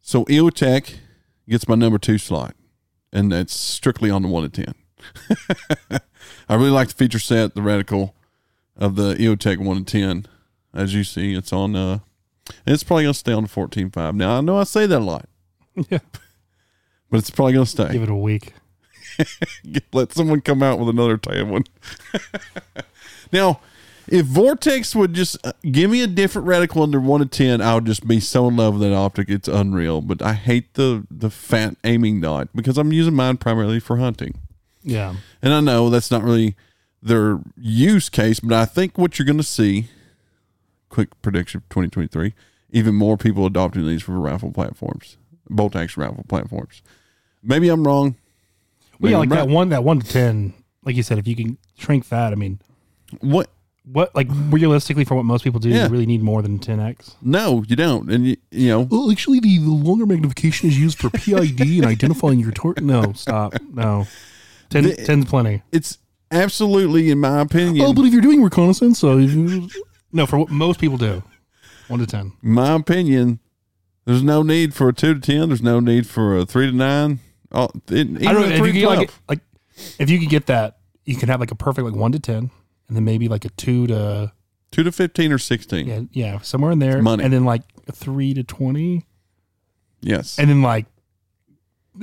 so 0.01 0.25
EOTech 0.25 0.95
gets 1.47 1.69
my 1.69 1.75
number 1.75 1.97
two 1.97 2.17
slot, 2.17 2.53
and 3.13 3.31
that's 3.31 3.55
strictly 3.57 4.09
on 4.09 4.21
the 4.21 4.27
one 4.27 4.49
ten. 4.49 4.73
I 6.49 6.55
really 6.55 6.69
like 6.69 6.89
the 6.89 6.95
feature 6.95 7.19
set, 7.19 7.55
the 7.55 7.61
reticle 7.61 8.11
of 8.75 8.97
the 8.97 9.15
EOTech 9.15 9.63
one 9.63 9.85
ten. 9.85 10.25
As 10.73 10.93
you 10.93 11.05
see, 11.05 11.33
it's 11.33 11.53
on. 11.53 11.77
Uh, 11.77 11.99
it's 12.67 12.83
probably 12.83 13.05
gonna 13.05 13.13
stay 13.13 13.31
on 13.33 13.43
the 13.43 13.49
fourteen 13.49 13.89
five. 13.89 14.15
Now 14.15 14.37
I 14.37 14.41
know 14.41 14.57
I 14.57 14.65
say 14.65 14.85
that 14.85 14.99
a 14.99 15.03
lot, 15.03 15.29
Yeah. 15.89 15.99
But 17.09 17.17
it's 17.17 17.29
probably 17.29 17.53
gonna 17.53 17.65
stay. 17.65 17.91
Give 17.91 18.03
it 18.03 18.09
a 18.09 18.15
week. 18.15 18.53
Let 19.93 20.13
someone 20.13 20.41
come 20.41 20.61
out 20.61 20.79
with 20.79 20.89
another 20.89 21.17
tan 21.17 21.49
one. 21.49 21.63
now, 23.31 23.61
if 24.07 24.25
Vortex 24.25 24.95
would 24.95 25.13
just 25.13 25.37
uh, 25.45 25.53
give 25.71 25.89
me 25.89 26.01
a 26.01 26.07
different 26.07 26.47
reticle 26.47 26.83
under 26.83 26.99
one 26.99 27.21
to 27.21 27.25
ten, 27.25 27.61
I 27.61 27.75
would 27.75 27.85
just 27.85 28.07
be 28.07 28.19
so 28.19 28.47
in 28.47 28.57
love 28.57 28.75
with 28.75 28.83
that 28.83 28.95
optic. 28.95 29.29
It's 29.29 29.47
unreal. 29.47 30.01
But 30.01 30.21
I 30.21 30.33
hate 30.33 30.73
the 30.75 31.05
the 31.09 31.29
fat 31.29 31.75
aiming 31.83 32.21
dot 32.21 32.49
because 32.53 32.77
I'm 32.77 32.91
using 32.91 33.15
mine 33.15 33.37
primarily 33.37 33.79
for 33.79 33.97
hunting. 33.97 34.39
Yeah. 34.85 35.15
And 35.41 35.53
I 35.53 35.59
know 35.59 35.89
that's 35.89 36.11
not 36.11 36.23
really 36.23 36.55
their 37.01 37.39
use 37.57 38.09
case, 38.09 38.39
but 38.39 38.53
I 38.53 38.65
think 38.65 38.97
what 38.97 39.17
you're 39.17 39.25
going 39.25 39.37
to 39.37 39.43
see, 39.43 39.89
quick 40.89 41.19
prediction 41.21 41.61
2023, 41.69 42.33
even 42.69 42.95
more 42.95 43.17
people 43.17 43.45
adopting 43.45 43.85
these 43.85 44.03
for 44.03 44.13
rifle 44.13 44.51
platforms, 44.51 45.17
bolt 45.49 45.75
action 45.75 46.01
rifle 46.03 46.25
platforms. 46.27 46.81
Maybe 47.43 47.69
I'm 47.69 47.85
wrong. 47.85 48.15
Well, 48.99 49.11
yeah, 49.11 49.17
like 49.19 49.29
Maybe 49.29 49.41
that 49.41 49.49
one, 49.53 49.69
that 49.69 49.83
one 49.83 49.99
to 49.99 50.07
ten. 50.07 50.53
Like 50.83 50.95
you 50.95 51.03
said, 51.03 51.17
if 51.17 51.27
you 51.27 51.35
can 51.35 51.57
shrink 51.77 52.09
that, 52.09 52.31
I 52.31 52.35
mean, 52.35 52.59
What? 53.19 53.49
what 53.91 54.15
like 54.15 54.27
realistically 54.49 55.03
for 55.05 55.13
what 55.15 55.25
most 55.25 55.43
people 55.43 55.59
do, 55.59 55.69
Yeah. 55.69 55.83
you 55.85 55.89
really 55.89 56.05
need 56.07 56.21
more 56.23 56.41
than 56.41 56.57
ten 56.59 56.79
x. 56.79 57.15
No, 57.21 57.63
you 57.67 57.75
don't. 57.75 58.09
And 58.09 58.25
you, 58.27 58.37
you 58.51 58.69
know, 58.69 58.81
Well, 58.81 59.11
actually, 59.11 59.39
the, 59.39 59.57
the 59.59 59.69
longer 59.69 60.05
magnification 60.05 60.69
is 60.69 60.79
used 60.79 60.97
for 60.97 61.09
PID 61.09 61.59
and 61.61 61.85
identifying 61.95 62.39
your 62.39 62.51
tor. 62.51 62.73
No, 62.81 63.13
stop. 63.13 63.53
No, 63.71 64.07
10, 64.69 64.83
The- 64.83 64.89
10's 64.95 65.25
plenty. 65.25 65.61
it's 65.71 65.99
absolutely, 66.31 67.11
in 67.11 67.19
my 67.19 67.41
opinion, 67.41 67.85
Oh, 67.85 67.93
but 67.93 68.05
if 68.05 68.13
you're 68.13 68.21
doing 68.21 68.41
reconnaissance, 68.41 68.97
so 68.99 69.17
you- 69.17 69.69
no, 70.11 70.25
for 70.25 70.39
what 70.39 70.49
most 70.49 70.79
people 70.79 70.97
do, 70.97 71.21
one 71.87 71.99
to 71.99 72.07
ten. 72.07 72.31
my 72.41 72.73
opinion, 72.73 73.39
there's 74.05 74.23
no 74.23 74.43
need 74.43 74.73
for 74.73 74.89
a 74.89 74.93
two 74.93 75.13
to 75.15 75.19
ten. 75.19 75.49
There's 75.49 75.61
no 75.61 75.79
need 75.79 76.07
for 76.07 76.37
a 76.37 76.45
three 76.45 76.67
to 76.67 76.75
nine. 76.75 77.19
Oh, 77.51 77.69
it, 77.89 78.07
even 78.07 78.27
I 78.27 78.33
don't 78.33 78.49
know 78.49 78.55
if 78.55 78.65
you 78.65 78.81
get 78.81 78.87
like, 78.87 79.11
like 79.29 79.39
if 79.99 80.09
you 80.09 80.19
could 80.19 80.29
get 80.29 80.45
that, 80.47 80.77
you 81.05 81.15
can 81.15 81.29
have 81.29 81.39
like 81.39 81.51
a 81.51 81.55
perfect 81.55 81.85
like 81.85 81.95
one 81.95 82.11
to 82.11 82.19
ten, 82.19 82.49
and 82.87 82.97
then 82.97 83.03
maybe 83.03 83.27
like 83.27 83.45
a 83.45 83.49
two 83.49 83.87
to 83.87 84.31
two 84.71 84.83
to 84.83 84.91
fifteen 84.91 85.31
or 85.31 85.37
sixteen. 85.37 85.87
yeah 85.87 86.01
yeah 86.11 86.39
somewhere 86.41 86.71
in 86.71 86.79
there, 86.79 87.01
Money. 87.01 87.23
and 87.23 87.31
then 87.33 87.45
like 87.45 87.61
a 87.87 87.91
three 87.91 88.33
to 88.33 88.43
twenty, 88.43 89.05
Yes. 90.01 90.37
and 90.39 90.49
then 90.49 90.61
like 90.61 90.85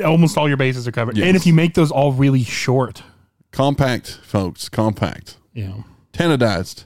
almost 0.04 0.38
all 0.38 0.48
your 0.48 0.56
bases 0.56 0.88
are 0.88 0.92
covered. 0.92 1.16
Yes. 1.16 1.26
And 1.26 1.36
if 1.36 1.46
you 1.46 1.52
make 1.52 1.74
those 1.74 1.90
all 1.90 2.12
really 2.12 2.44
short, 2.44 3.02
compact, 3.50 4.20
folks. 4.24 4.68
Compact. 4.68 5.36
know. 5.54 5.84
Tanadized. 6.12 6.84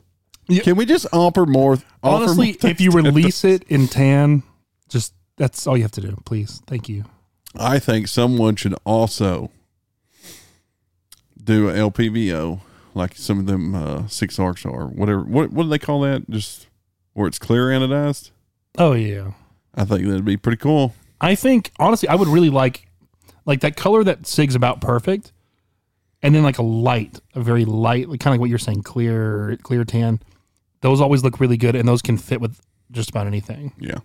Yeah. 0.49 0.63
Can 0.63 0.77
we 0.77 0.87
just 0.87 1.07
offer 1.13 1.47
more? 1.47 1.75
offer 1.75 1.85
Honestly, 2.03 2.57
more 2.63 2.71
if 2.71 2.81
you 2.81 2.91
release 2.91 3.45
it 3.45 3.65
in 3.65 3.87
tan, 3.89 4.43
just 4.89 5.15
that's 5.37 5.67
all 5.67 5.77
you 5.77 5.83
have 5.83 5.93
to 5.93 6.01
do. 6.01 6.17
Please, 6.25 6.63
thank 6.67 6.89
you. 6.89 7.05
I 7.59 7.79
think 7.79 8.09
someone 8.09 8.57
should 8.57 8.75
also 8.85 9.51
do 11.43 11.69
a 11.69 11.73
LPVO 11.73 12.61
like 12.97 13.15
some 13.15 13.39
of 13.39 13.47
them 13.47 13.75
uh, 13.75 14.09
six 14.09 14.39
arcs 14.39 14.65
are. 14.65 14.87
Whatever. 14.87 15.21
What 15.21 15.53
what 15.53 15.65
do 15.65 15.69
they 15.69 15.79
call 15.79 16.01
that? 16.01 16.29
Just 16.31 16.67
where 17.13 17.29
it's 17.29 17.39
clear 17.39 17.67
anodized. 17.67 18.31
Oh 18.79 18.95
yeah, 18.95 19.33
I 19.75 19.85
think 19.85 20.07
that'd 20.07 20.25
be 20.25 20.37
pretty 20.37 20.57
cool. 20.57 20.95
I 21.21 21.35
think 21.35 21.71
honestly, 21.79 22.09
I 22.09 22.15
would 22.15 22.29
really 22.29 22.51
like 22.51 22.89
like 23.45 23.61
that 23.61 23.77
color 23.77 24.03
that 24.05 24.27
Sig's 24.27 24.55
about 24.55 24.81
perfect, 24.81 25.33
and 26.23 26.35
then 26.35 26.43
like 26.43 26.59
a 26.59 26.63
light, 26.63 27.21
a 27.35 27.41
very 27.41 27.65
light, 27.65 28.09
like 28.09 28.21
kind 28.21 28.33
of 28.33 28.39
like 28.39 28.41
what 28.41 28.51
you're 28.51 28.59
saying, 28.59 28.83
clear, 28.83 29.59
clear 29.63 29.85
tan. 29.85 30.21
Those 30.81 31.01
always 31.01 31.23
look 31.23 31.39
really 31.39 31.57
good, 31.57 31.77
and 31.77 31.87
those 31.87 32.03
can 32.03 32.17
fit 32.17 32.41
with 32.41 32.61
just 32.91 33.11
about 33.11 33.27
anything. 33.27 33.73
Yeah. 33.79 33.99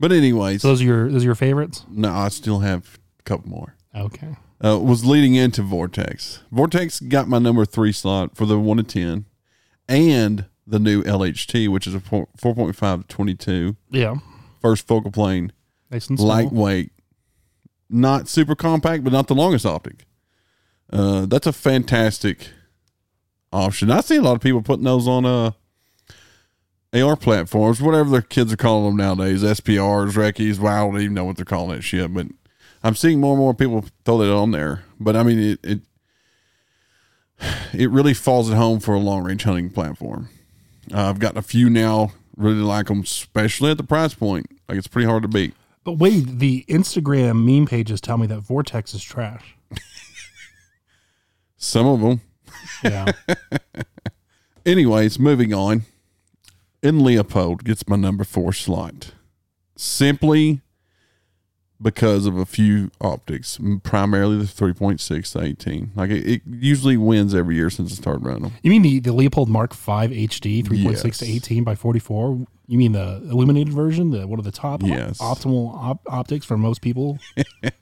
But 0.00 0.10
anyways, 0.12 0.62
So 0.62 0.68
those 0.68 0.80
are 0.80 0.84
your 0.84 1.10
those 1.12 1.22
are 1.22 1.26
your 1.26 1.34
favorites. 1.36 1.84
no, 1.90 2.10
I 2.10 2.28
still 2.30 2.60
have 2.60 2.98
a 3.18 3.22
couple 3.22 3.48
more. 3.50 3.76
Okay. 3.94 4.36
uh, 4.64 4.78
was 4.80 5.04
leading 5.04 5.34
into 5.34 5.62
Vortex. 5.62 6.40
Vortex 6.50 6.98
got 7.00 7.28
my 7.28 7.38
number 7.38 7.64
three 7.64 7.92
slot 7.92 8.36
for 8.36 8.46
the 8.46 8.58
one 8.58 8.78
to 8.78 8.82
ten, 8.82 9.26
and 9.88 10.46
the 10.66 10.78
new 10.78 11.02
LHT, 11.02 11.68
which 11.68 11.86
is 11.86 11.94
a 11.94 12.00
four 12.00 12.26
point 12.36 12.74
five 12.76 13.02
to 13.02 13.06
twenty 13.08 13.34
two 13.34 13.76
Yeah. 13.90 14.16
first 14.62 14.86
focal 14.86 15.10
plane, 15.10 15.52
Nice 15.90 16.08
and 16.08 16.18
small. 16.18 16.28
lightweight, 16.28 16.92
not 17.90 18.26
super 18.28 18.54
compact, 18.54 19.04
but 19.04 19.12
not 19.12 19.26
the 19.28 19.34
longest 19.34 19.66
optic. 19.66 20.06
Uh, 20.92 21.26
that's 21.26 21.46
a 21.46 21.52
fantastic 21.52 22.48
option. 23.52 23.90
I 23.90 24.00
see 24.00 24.16
a 24.16 24.22
lot 24.22 24.34
of 24.36 24.40
people 24.40 24.62
putting 24.62 24.84
those 24.84 25.06
on 25.08 25.26
uh 25.26 25.50
AR 26.92 27.16
platforms, 27.16 27.80
whatever 27.80 28.10
their 28.10 28.22
kids 28.22 28.52
are 28.52 28.56
calling 28.56 28.86
them 28.86 28.96
nowadays, 28.96 29.42
SPRs, 29.42 30.16
Recces. 30.16 30.58
Well, 30.58 30.72
I 30.72 30.80
don't 30.80 31.00
even 31.00 31.14
know 31.14 31.24
what 31.24 31.36
they're 31.36 31.44
calling 31.44 31.76
that 31.76 31.82
shit, 31.82 32.12
but 32.12 32.26
I'm 32.82 32.96
seeing 32.96 33.20
more 33.20 33.32
and 33.32 33.40
more 33.40 33.54
people 33.54 33.84
throw 34.04 34.18
that 34.18 34.32
on 34.32 34.50
there. 34.50 34.84
But 34.98 35.14
I 35.14 35.22
mean, 35.22 35.38
it 35.38 35.60
it, 35.62 35.80
it 37.72 37.90
really 37.90 38.14
falls 38.14 38.50
at 38.50 38.56
home 38.56 38.80
for 38.80 38.94
a 38.94 38.98
long 38.98 39.22
range 39.22 39.44
hunting 39.44 39.70
platform. 39.70 40.28
Uh, 40.92 41.08
I've 41.08 41.20
gotten 41.20 41.38
a 41.38 41.42
few 41.42 41.70
now, 41.70 42.12
really 42.36 42.56
like 42.56 42.86
them, 42.86 43.02
especially 43.02 43.70
at 43.70 43.76
the 43.76 43.84
price 43.84 44.14
point. 44.14 44.46
Like 44.68 44.78
it's 44.78 44.88
pretty 44.88 45.06
hard 45.06 45.22
to 45.22 45.28
beat. 45.28 45.54
But 45.84 45.92
wait, 45.92 46.38
the 46.38 46.64
Instagram 46.68 47.44
meme 47.44 47.66
pages 47.66 48.00
tell 48.00 48.18
me 48.18 48.26
that 48.26 48.40
Vortex 48.40 48.94
is 48.94 49.02
trash. 49.02 49.56
Some 51.56 51.86
of 51.86 52.00
them. 52.00 52.20
Yeah. 52.82 53.12
Anyways, 54.66 55.18
moving 55.18 55.54
on. 55.54 55.82
In 56.82 57.00
Leupold 57.00 57.64
gets 57.64 57.86
my 57.88 57.96
number 57.96 58.24
four 58.24 58.52
slot. 58.52 59.12
Simply 59.76 60.60
because 61.82 62.26
of 62.26 62.36
a 62.36 62.44
few 62.44 62.90
optics, 63.00 63.58
primarily 63.82 64.36
the 64.38 64.44
3.6 64.44 65.32
to 65.32 65.42
18. 65.42 65.92
Like 65.94 66.10
it, 66.10 66.26
it 66.26 66.42
usually 66.46 66.96
wins 66.98 67.34
every 67.34 67.54
year 67.56 67.70
since 67.70 67.92
I 67.92 67.94
started 67.96 68.24
running 68.24 68.42
them. 68.42 68.52
You 68.62 68.70
mean 68.70 68.82
the, 68.82 69.00
the 69.00 69.10
Leupold 69.14 69.48
Mark 69.48 69.74
V 69.74 69.90
HD 70.26 70.62
3.6 70.64 71.04
Yes. 71.04 71.18
to 71.18 71.26
18 71.26 71.64
by 71.64 71.74
44? 71.74 72.46
You 72.66 72.78
mean 72.78 72.92
the 72.92 73.16
illuminated 73.30 73.72
version, 73.72 74.10
the 74.10 74.26
one 74.26 74.38
of 74.38 74.44
the 74.44 74.52
top 74.52 74.82
Yes. 74.82 75.18
optimal 75.18 75.74
op- 75.74 76.02
optics 76.06 76.44
for 76.46 76.56
most 76.58 76.82
people? 76.82 77.18
Leave 77.36 77.72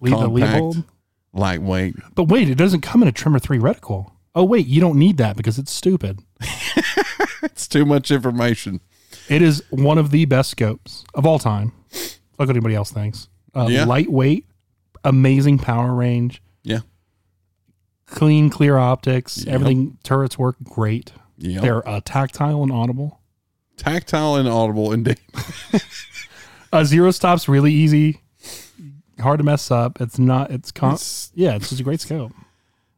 the 0.00 0.10
Compact. 0.10 0.32
Leupold. 0.62 0.84
Lightweight. 1.32 1.94
But 2.14 2.24
wait, 2.28 2.48
it 2.48 2.54
doesn't 2.56 2.80
come 2.82 3.02
in 3.02 3.08
a 3.08 3.12
Tremor 3.12 3.38
3 3.38 3.58
reticle. 3.58 4.12
Oh 4.34 4.44
wait, 4.44 4.66
you 4.66 4.80
don't 4.82 4.98
need 4.98 5.16
that 5.16 5.36
because 5.36 5.58
it's 5.58 5.72
stupid. 5.72 6.20
It's 7.52 7.68
too 7.68 7.84
much 7.84 8.10
information. 8.10 8.80
It 9.28 9.40
is 9.42 9.62
one 9.70 9.98
of 9.98 10.10
the 10.10 10.24
best 10.24 10.50
scopes 10.50 11.04
of 11.14 11.24
all 11.26 11.38
time. 11.38 11.72
Look 11.92 12.48
what 12.48 12.50
anybody 12.50 12.74
else 12.74 12.90
thinks. 12.92 13.28
Uh, 13.54 13.68
Yeah. 13.70 13.84
Lightweight, 13.84 14.46
amazing 15.04 15.58
power 15.58 15.94
range, 15.94 16.42
Yeah. 16.62 16.80
clean, 18.06 18.50
clear 18.50 18.76
optics. 18.76 19.44
Yep. 19.44 19.54
Everything 19.54 19.98
turrets 20.02 20.38
work 20.38 20.56
great. 20.62 21.12
Yeah. 21.38 21.60
They're 21.60 21.88
uh, 21.88 22.00
tactile 22.04 22.62
and 22.62 22.72
audible. 22.72 23.20
Tactile 23.76 24.36
and 24.36 24.48
audible 24.48 24.92
indeed. 24.92 25.18
Uh, 26.72 26.82
zero 26.84 27.10
stops 27.12 27.48
really 27.48 27.72
easy, 27.72 28.20
hard 29.20 29.38
to 29.38 29.44
mess 29.44 29.70
up. 29.70 29.98
It's 30.00 30.18
not. 30.18 30.50
It's 30.50 30.72
con- 30.72 30.94
It's- 30.94 31.30
yeah. 31.34 31.54
It's 31.54 31.68
just 31.70 31.80
a 31.80 31.84
great 31.84 32.00
scope. 32.00 32.32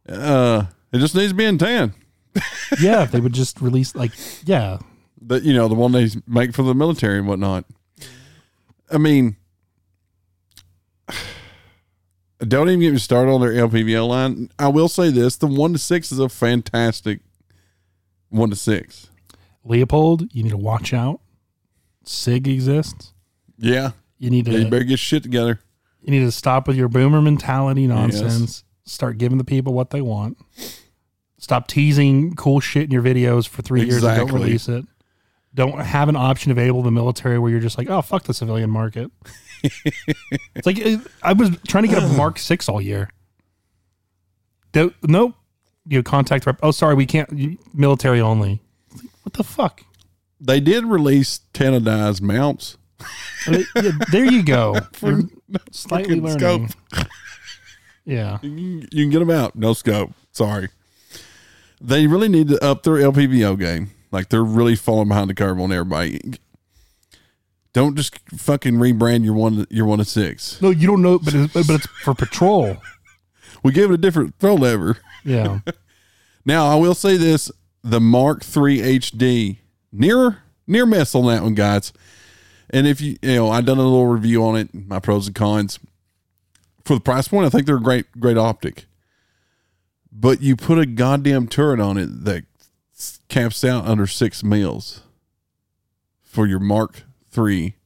Uh, 0.09 0.65
it 0.91 0.99
just 0.99 1.15
needs 1.15 1.31
to 1.33 1.35
be 1.37 1.45
in 1.45 1.59
tan. 1.59 1.93
Yeah, 2.81 3.03
if 3.03 3.13
they 3.13 3.21
would 3.21 3.33
just 3.33 3.61
release 3.61 3.95
like 3.95 4.13
yeah. 4.45 4.79
that 5.23 5.43
you 5.43 5.53
know 5.55 5.69
the 5.69 5.75
one 5.75 5.93
they 5.93 6.09
make 6.27 6.53
for 6.55 6.63
the 6.63 6.75
military 6.75 7.19
and 7.19 7.27
whatnot. 7.27 7.65
I 8.91 8.99
mean, 8.99 9.37
don't 12.41 12.69
even 12.69 12.81
get 12.81 12.93
me 12.93 12.99
started 12.99 13.31
on 13.33 13.41
their 13.41 13.53
LPVO 13.53 14.07
line. 14.09 14.51
I 14.59 14.69
will 14.69 14.89
say 14.89 15.11
this: 15.11 15.37
the 15.37 15.47
one 15.47 15.73
to 15.73 15.79
six 15.79 16.13
is 16.13 16.19
a 16.19 16.29
fantastic 16.29 17.21
one 18.29 18.51
to 18.51 18.57
six. 18.57 19.09
Leupold, 19.67 20.29
you 20.33 20.43
need 20.45 20.51
to 20.51 20.57
watch 20.57 20.95
out. 20.95 21.21
Sig 22.05 22.49
exists. 22.49 23.13
Yeah, 23.59 23.91
You 24.19 24.31
need 24.31 24.45
to 24.47 24.53
you 24.53 24.65
better 24.71 24.85
get 24.85 24.99
shit 25.01 25.23
together. 25.23 25.59
you 26.01 26.11
need 26.13 26.21
to 26.21 26.31
stop 26.31 26.69
with 26.69 26.77
your 26.77 26.89
boomer 26.89 27.21
mentality 27.21 27.87
nonsense. 27.87 28.63
Start 28.85 29.19
giving 29.19 29.37
the 29.37 29.45
people 29.45 29.75
what 29.75 29.91
they 29.91 30.01
want. 30.01 30.39
Stop 31.39 31.69
teasing 31.69 32.35
cool 32.35 32.61
shit 32.61 32.85
in 32.85 32.91
your 32.91 33.03
videos 33.03 33.49
for 33.49 33.63
three 33.63 33.85
years 33.85 34.03
and 34.03 34.17
don't 34.17 34.33
release 34.33 34.69
it. 34.69 34.85
Don't 35.55 35.79
have 35.81 36.09
an 36.09 36.17
option 36.17 36.51
available 36.53 36.81
in 36.81 36.85
the 36.85 36.91
military 36.91 37.39
where 37.39 37.51
you're 37.51 37.61
just 37.61 37.79
like, 37.79 37.89
oh 37.89 38.03
fuck 38.03 38.25
the 38.25 38.35
civilian 38.35 38.71
market. 38.71 39.11
it's 39.63 40.67
like 40.67 40.79
I 41.23 41.33
was 41.33 41.51
trying 41.67 41.85
to 41.85 41.89
get 41.89 42.03
a 42.03 42.09
Mark 42.17 42.39
Six 42.39 42.69
all 42.69 42.81
year. 42.81 43.11
Do- 44.73 44.95
nope. 45.03 45.35
You 45.87 46.03
contact 46.03 46.45
rep. 46.45 46.59
Oh, 46.63 46.71
sorry, 46.71 46.95
we 46.95 47.07
can't. 47.07 47.33
you- 47.33 47.57
Military 47.73 48.21
only. 48.21 48.61
What 49.23 49.33
the 49.35 49.45
fuck? 49.45 49.83
They 50.41 50.61
did 50.61 50.85
release 50.85 51.41
tenodized 51.55 52.21
mounts. 52.21 52.77
Yeah, 53.49 53.63
there 54.13 54.25
you 54.25 54.43
go. 54.43 54.77
You're 55.03 55.23
slightly 55.71 56.21
learning. 56.21 56.69
scope. 56.69 57.07
Yeah. 58.05 58.39
You 58.43 58.51
can, 58.51 58.89
you 58.93 59.05
can 59.05 59.11
get 59.11 59.19
them 59.21 59.31
out. 59.31 59.55
No 59.57 59.73
scope. 59.73 60.13
Sorry. 60.33 60.69
They 61.81 62.07
really 62.07 62.29
need 62.29 62.49
to 62.49 62.65
up 62.65 62.83
their 62.83 62.95
LPVO 62.95 63.59
game. 63.59 63.91
Like 64.11 64.29
they're 64.31 64.45
really 64.45 64.77
falling 64.77 65.09
behind 65.09 65.31
the 65.31 65.35
curve 65.35 65.61
on 65.61 65.73
everybody. 65.73 66.21
Don't 67.73 67.97
just 67.97 68.19
fucking 68.31 68.75
rebrand 68.75 69.25
your 69.25 69.35
one 69.35 69.67
your 69.71 69.87
one 69.87 69.99
to 69.99 70.05
six. 70.05 70.61
No, 70.61 70.71
you 70.71 70.87
don't 70.87 71.03
know, 71.03 71.19
but 71.19 71.35
it's, 71.35 71.53
but 71.53 71.71
it's 71.71 71.87
for 72.03 72.15
patrol. 72.15 72.79
We 73.61 73.73
give 73.73 73.91
it 73.91 73.95
a 73.95 73.99
different 73.99 74.37
throw 74.39 74.55
lever. 74.55 74.99
Yeah. 75.25 75.61
Now 76.45 76.67
I 76.69 76.77
will 76.77 76.95
say 76.95 77.19
this: 77.19 77.51
the 77.85 78.01
Mark 78.01 78.43
III 78.43 78.99
HD 78.99 79.59
near 79.93 80.39
near 80.67 80.87
miss 80.87 81.15
on 81.15 81.27
that 81.27 81.43
one, 81.43 81.55
guys. 81.55 81.93
And 82.71 82.87
if 82.87 83.03
you 83.03 83.17
you 83.21 83.35
know, 83.35 83.51
I 83.51 83.61
done 83.61 83.79
a 83.79 83.83
little 83.83 84.07
review 84.07 84.43
on 84.45 84.57
it, 84.57 84.71
my 84.73 84.99
pros 84.99 85.27
and 85.27 85.37
cons. 85.37 85.79
For 86.85 86.95
the 86.95 87.01
price 87.01 87.29
point, 87.29 87.47
I 87.47 87.51
think 87.51 87.67
they're 87.67 87.77
a 87.77 87.83
great 87.83 88.07
great 88.19 88.39
optic. 88.39 88.87
But 90.11 90.41
you 90.41 90.57
put 90.57 90.79
a 90.79 90.87
goddamn 90.87 91.49
turret 91.49 91.81
on 91.81 91.99
it 91.99 92.25
that 92.25 92.45
camps 93.29 93.63
out 93.65 93.87
under 93.87 94.07
six 94.07 94.43
mils 94.43 95.03
for 96.25 96.47
your 96.47 96.61
Mark 96.61 97.03
III 97.37 97.77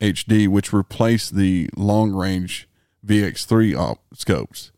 HD, 0.00 0.48
which 0.48 0.72
replaced 0.72 1.34
the 1.34 1.68
long 1.76 2.12
range 2.12 2.68
VX3 3.04 3.76
op- 3.76 4.02
scopes. 4.14 4.70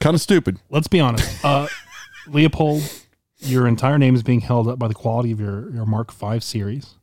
Kind 0.00 0.14
of 0.14 0.20
stupid. 0.20 0.58
Let's 0.70 0.88
be 0.88 1.00
honest. 1.00 1.44
Uh, 1.44 1.68
Leupold, 2.26 3.04
your 3.38 3.66
entire 3.66 3.98
name 3.98 4.14
is 4.14 4.22
being 4.22 4.40
held 4.40 4.68
up 4.68 4.78
by 4.78 4.88
the 4.88 4.94
quality 4.94 5.32
of 5.32 5.40
your, 5.40 5.70
your 5.70 5.86
Mark 5.86 6.12
V 6.12 6.40
series. 6.40 6.94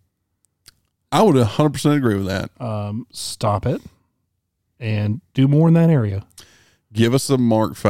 I 1.11 1.22
would 1.23 1.36
100% 1.36 1.95
agree 1.95 2.15
with 2.15 2.27
that. 2.27 2.49
Um, 2.61 3.07
stop 3.11 3.65
it 3.65 3.81
and 4.80 5.22
do 5.34 5.48
more 5.48 5.68
in 5.68 5.73
that 5.73 5.90
area. 5.90 6.26
Give 6.94 7.14
us 7.14 7.30
a 7.30 7.38
Mark 7.38 7.76
V 7.76 7.90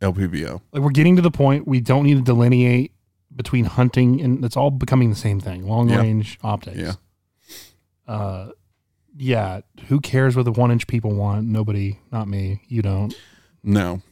LPVO. 0.00 0.60
Like 0.72 0.82
we're 0.82 0.90
getting 0.90 1.16
to 1.16 1.22
the 1.22 1.30
point 1.30 1.66
we 1.66 1.80
don't 1.80 2.04
need 2.04 2.16
to 2.16 2.22
delineate 2.22 2.92
between 3.34 3.64
hunting 3.64 4.20
and 4.20 4.44
it's 4.44 4.56
all 4.56 4.70
becoming 4.70 5.10
the 5.10 5.16
same 5.16 5.40
thing. 5.40 5.66
Long 5.66 5.88
Yeah. 5.88 5.98
range 6.00 6.38
optics. 6.42 6.76
Yeah. 6.78 6.92
Uh, 8.06 8.50
yeah. 9.16 9.60
Who 9.88 10.00
cares 10.00 10.36
what 10.36 10.44
the 10.44 10.52
one 10.52 10.70
inch 10.70 10.86
people 10.86 11.12
want? 11.14 11.46
Nobody, 11.46 11.98
not 12.12 12.28
me. 12.28 12.60
You 12.68 12.82
don't. 12.82 13.14
No. 13.62 14.02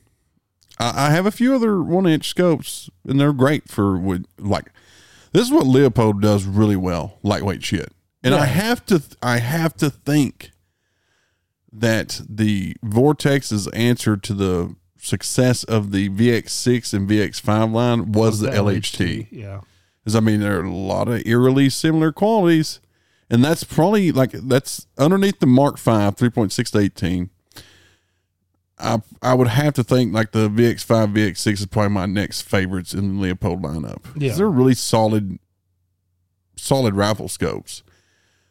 I, 0.78 1.09
I 1.09 1.11
have 1.11 1.27
a 1.27 1.31
few 1.31 1.55
other 1.55 1.82
one 1.82 2.07
inch 2.07 2.27
scopes, 2.28 2.89
and 3.07 3.20
they're 3.20 3.32
great 3.35 3.69
for 3.69 3.99
what 3.99 4.23
like. 4.39 4.73
This 5.32 5.43
is 5.47 5.53
what 5.53 5.65
Leupold 5.65 6.20
does 6.20 6.44
really 6.44 6.77
well, 6.77 7.19
lightweight 7.23 7.62
shit. 7.65 7.90
And 8.23 8.35
I 8.35 8.44
have 8.47 8.85
to, 8.86 9.03
I 9.23 9.39
have 9.39 9.74
to 9.78 9.90
think 9.90 10.51
that 11.73 12.20
the 12.28 12.74
Vortex's 12.85 13.66
answer 13.69 14.16
to 14.16 14.35
the 14.35 14.77
success 14.99 15.65
of 15.65 15.90
the 15.90 16.09
VX6 16.11 16.94
and 16.94 17.09
VX5 17.09 17.73
line 17.73 18.12
was 18.12 18.40
the, 18.40 18.51
LHT. 18.51 19.28
Yeah. 19.31 19.61
Because 20.03 20.16
I 20.16 20.20
mean, 20.20 20.40
there 20.40 20.59
are 20.61 20.65
a 20.65 20.70
lot 20.70 21.09
of 21.09 21.27
eerily 21.27 21.70
similar 21.70 22.12
qualities, 22.12 22.81
and 23.31 23.44
that's 23.44 23.65
probably 23.65 24.11
like 24.12 24.32
that's 24.32 24.86
underneath 24.99 25.39
the 25.39 25.47
Mark 25.47 25.78
V 25.78 25.90
3.6 25.90 26.70
to 26.73 26.78
18. 26.78 27.31
I 28.78 29.01
I 29.23 29.35
would 29.35 29.49
have 29.49 29.74
to 29.74 29.85
think 29.85 30.12
like 30.12 30.32
the 30.32 30.49
VX5 30.49 31.15
VX6 31.15 31.53
is 31.53 31.66
probably 31.66 31.90
my 31.90 32.07
next 32.07 32.43
favorites 32.43 32.93
in 32.94 33.20
the 33.20 33.27
Leupold 33.35 33.62
lineup. 33.62 34.03
Yeah. 34.16 34.35
they're 34.35 34.51
really 34.51 34.74
solid, 34.74 35.39
solid 36.57 36.94
rifle 36.94 37.28
scopes. 37.28 37.85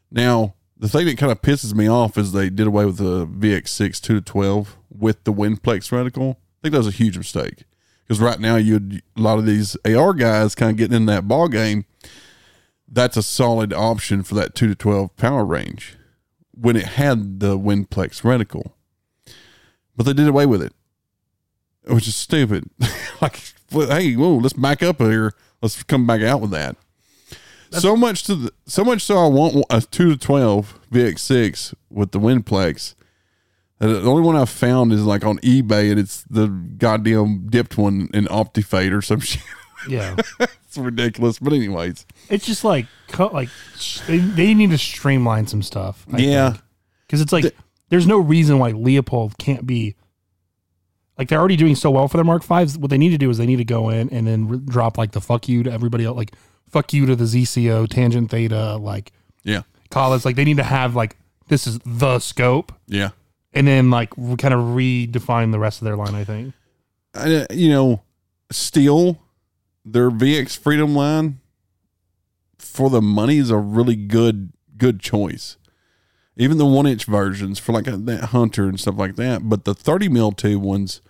Now 0.09 0.55
the 0.81 0.89
thing 0.89 1.05
that 1.05 1.17
kind 1.17 1.31
of 1.31 1.43
pisses 1.43 1.75
me 1.75 1.87
off 1.87 2.17
is 2.17 2.31
they 2.31 2.49
did 2.49 2.65
away 2.65 2.85
with 2.85 2.97
the 2.97 3.27
VX6 3.27 4.01
two 4.01 4.15
to 4.15 4.21
twelve 4.21 4.77
with 4.89 5.23
the 5.23 5.31
Windplex 5.31 5.91
reticle. 5.91 6.31
I 6.33 6.61
think 6.63 6.71
that 6.73 6.79
was 6.79 6.87
a 6.87 6.91
huge 6.91 7.17
mistake 7.17 7.63
because 8.03 8.19
right 8.19 8.39
now 8.39 8.55
you 8.55 8.99
a 9.15 9.21
lot 9.21 9.37
of 9.37 9.45
these 9.45 9.77
AR 9.85 10.13
guys 10.13 10.55
kind 10.55 10.71
of 10.71 10.77
getting 10.77 10.97
in 10.97 11.05
that 11.05 11.27
ball 11.27 11.47
game. 11.47 11.85
That's 12.87 13.15
a 13.15 13.23
solid 13.23 13.73
option 13.73 14.23
for 14.23 14.33
that 14.35 14.55
two 14.55 14.67
to 14.67 14.75
twelve 14.75 15.15
power 15.17 15.45
range 15.45 15.97
when 16.51 16.75
it 16.75 16.85
had 16.85 17.39
the 17.39 17.59
Windplex 17.59 18.23
reticle, 18.23 18.71
but 19.95 20.07
they 20.07 20.13
did 20.13 20.27
away 20.27 20.47
with 20.47 20.63
it, 20.63 20.73
which 21.85 22.07
is 22.07 22.15
stupid. 22.15 22.69
like, 23.21 23.39
hey, 23.69 24.15
whoa, 24.15 24.35
let's 24.37 24.53
back 24.53 24.81
up 24.81 24.97
here. 24.97 25.33
Let's 25.61 25.83
come 25.83 26.07
back 26.07 26.21
out 26.21 26.41
with 26.41 26.51
that. 26.51 26.75
So 27.79 27.95
much 27.95 28.23
to 28.23 28.35
the, 28.35 28.53
so 28.65 28.83
much 28.83 29.01
so 29.01 29.17
I 29.17 29.27
want 29.27 29.63
a 29.69 29.81
two 29.81 30.09
to 30.11 30.17
twelve 30.17 30.77
VX6 30.91 31.73
with 31.89 32.11
the 32.11 32.19
Windplex. 32.19 32.95
Uh, 33.79 33.87
The 33.87 34.01
only 34.09 34.21
one 34.21 34.35
I've 34.35 34.49
found 34.49 34.91
is 34.93 35.03
like 35.05 35.23
on 35.25 35.37
eBay, 35.39 35.89
and 35.89 35.99
it's 35.99 36.23
the 36.29 36.47
goddamn 36.47 37.47
dipped 37.49 37.77
one 37.77 38.09
in 38.13 38.25
OptiFade 38.25 38.91
or 38.95 39.01
some 39.01 39.19
shit. 39.21 39.41
Yeah. 39.87 40.15
it's 40.39 40.77
ridiculous, 40.77 41.39
but 41.39 41.53
anyways, 41.53 42.05
it's 42.29 42.45
just 42.45 42.63
like, 42.63 42.85
like 43.17 43.49
they, 44.05 44.17
they 44.19 44.53
need 44.53 44.69
to 44.71 44.77
streamline 44.77 45.47
some 45.47 45.63
stuff. 45.63 46.05
yeah, 46.15 46.57
Because 47.07 47.19
it's 47.21 47.31
like, 47.33 47.55
there's 47.89 48.05
no 48.05 48.19
reason 48.19 48.59
why 48.59 48.73
Leupold 48.73 49.37
can't 49.39 49.65
be 49.65 49.95
like 51.17 51.27
they're 51.29 51.39
already 51.39 51.55
doing 51.55 51.75
so 51.75 51.89
well 51.91 52.07
for 52.07 52.17
their 52.17 52.23
Mark 52.23 52.43
Fives. 52.43 52.77
What 52.77 52.89
they 52.89 52.97
need 52.97 53.09
to 53.09 53.17
do 53.17 53.29
is 53.29 53.37
they 53.37 53.45
need 53.45 53.57
to 53.57 53.65
go 53.65 53.89
in 53.89 54.09
and 54.09 54.25
then 54.27 54.47
re- 54.47 54.59
drop 54.63 54.97
like 54.97 55.11
the 55.13 55.21
fuck 55.21 55.49
you 55.49 55.63
to 55.63 55.71
everybody 55.71 56.05
else, 56.05 56.15
like 56.17 56.31
fuck 56.71 56.93
you 56.93 57.05
to 57.05 57.15
the 57.15 57.25
ZCO, 57.25 57.87
tangent 57.87 58.31
theta, 58.31 58.77
like 58.77 59.11
yeah, 59.43 59.61
college. 59.89 60.25
Like 60.25 60.35
they 60.35 60.45
need 60.45 60.57
to 60.57 60.63
have 60.63 60.95
like 60.95 61.17
this 61.47 61.67
is 61.67 61.79
the 61.85 62.19
scope, 62.19 62.73
yeah. 62.87 63.09
and 63.53 63.67
then 63.67 63.89
like 63.89 64.11
re- 64.17 64.37
kind 64.37 64.53
of 64.53 64.61
redefine 64.61 65.51
the 65.51 65.59
rest 65.59 65.81
of 65.81 65.85
their 65.85 65.95
line. 65.95 66.15
I 66.15 66.23
think. 66.23 66.53
I, 67.13 67.45
you 67.51 67.69
know, 67.69 68.01
Steel, 68.51 69.21
their 69.83 70.09
VX 70.09 70.57
Freedom 70.57 70.95
line 70.95 71.39
for 72.57 72.89
the 72.89 73.01
money 73.01 73.37
is 73.37 73.49
a 73.49 73.57
really 73.57 73.95
good 73.95 74.53
good 74.77 74.99
choice. 74.99 75.57
Even 76.37 76.57
the 76.57 76.65
one 76.65 76.87
inch 76.87 77.05
versions 77.05 77.59
for 77.59 77.73
like 77.73 77.87
a, 77.87 77.97
that 77.97 78.25
Hunter 78.25 78.67
and 78.67 78.79
stuff 78.79 78.95
like 78.97 79.15
that, 79.17 79.47
but 79.47 79.65
the 79.65 79.73
thirty 79.73 80.07
mil 80.07 80.31
tube 80.31 80.61
ones, 80.61 81.01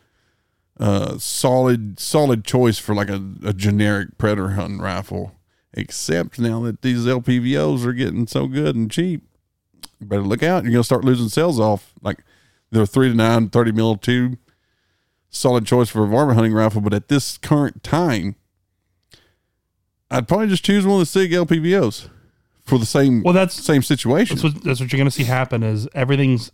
uh, 0.79 1.17
solid 1.19 1.99
solid 1.99 2.43
choice 2.43 2.79
for 2.79 2.95
like 2.95 3.09
a, 3.09 3.23
a 3.45 3.53
generic 3.53 4.17
predator 4.17 4.49
hunting 4.49 4.79
rifle. 4.79 5.35
Except 5.73 6.37
now 6.37 6.61
that 6.63 6.81
these 6.81 7.05
LPVOs 7.05 7.85
are 7.85 7.93
getting 7.93 8.27
so 8.27 8.47
good 8.47 8.75
and 8.75 8.91
cheap, 8.91 9.23
you 9.99 10.05
better 10.05 10.23
look 10.23 10.43
out. 10.43 10.63
You're 10.63 10.73
gonna 10.73 10.83
start 10.83 11.05
losing 11.05 11.29
sales 11.29 11.59
off. 11.59 11.93
Like 12.01 12.23
they're 12.71 12.85
three 12.85 13.09
to 13.09 13.15
nine, 13.15 13.49
30 13.49 13.71
mil 13.71 13.95
tube 13.95 14.37
solid 15.31 15.65
choice 15.65 15.89
for 15.89 16.03
a 16.03 16.07
varmint 16.07 16.35
hunting 16.35 16.53
rifle, 16.53 16.81
but 16.81 16.93
at 16.93 17.07
this 17.07 17.37
current 17.39 17.83
time, 17.83 18.35
I'd 20.11 20.27
probably 20.27 20.47
just 20.47 20.63
choose 20.63 20.85
one 20.85 20.95
of 20.95 20.99
the 20.99 21.05
SIG 21.05 21.31
LPVOs 21.31 22.09
for 22.63 22.77
the 22.77 22.85
same 22.85 23.23
Well, 23.23 23.33
that's 23.33 23.55
same 23.55 23.81
situation. 23.81 24.35
that's 24.35 24.43
what 24.43 24.63
that's 24.63 24.79
what 24.79 24.91
you're 24.91 24.97
gonna 24.97 25.09
see 25.09 25.23
happen 25.23 25.63
is 25.63 25.87
everything's 25.95 26.51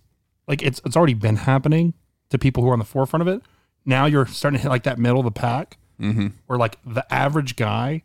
like 0.48 0.62
it's 0.62 0.80
it's 0.86 0.96
already 0.96 1.16
been 1.16 1.36
happening 1.36 1.96
to 2.30 2.38
people 2.38 2.64
who 2.64 2.70
are 2.70 2.74
on 2.74 2.80
the 2.80 2.86
forefront 2.86 3.22
of 3.22 3.28
it. 3.28 3.42
Now 3.84 4.06
you're 4.06 4.28
starting 4.28 4.60
to 4.60 4.64
hit 4.64 4.70
like 4.70 4.84
that 4.84 5.00
middle 5.00 5.20
of 5.20 5.26
the 5.26 5.32
pack 5.32 5.78
mm-hmm. 6.00 6.28
where 6.46 6.60
like 6.60 6.78
the 6.86 7.12
average 7.14 7.56
guy, 7.56 8.04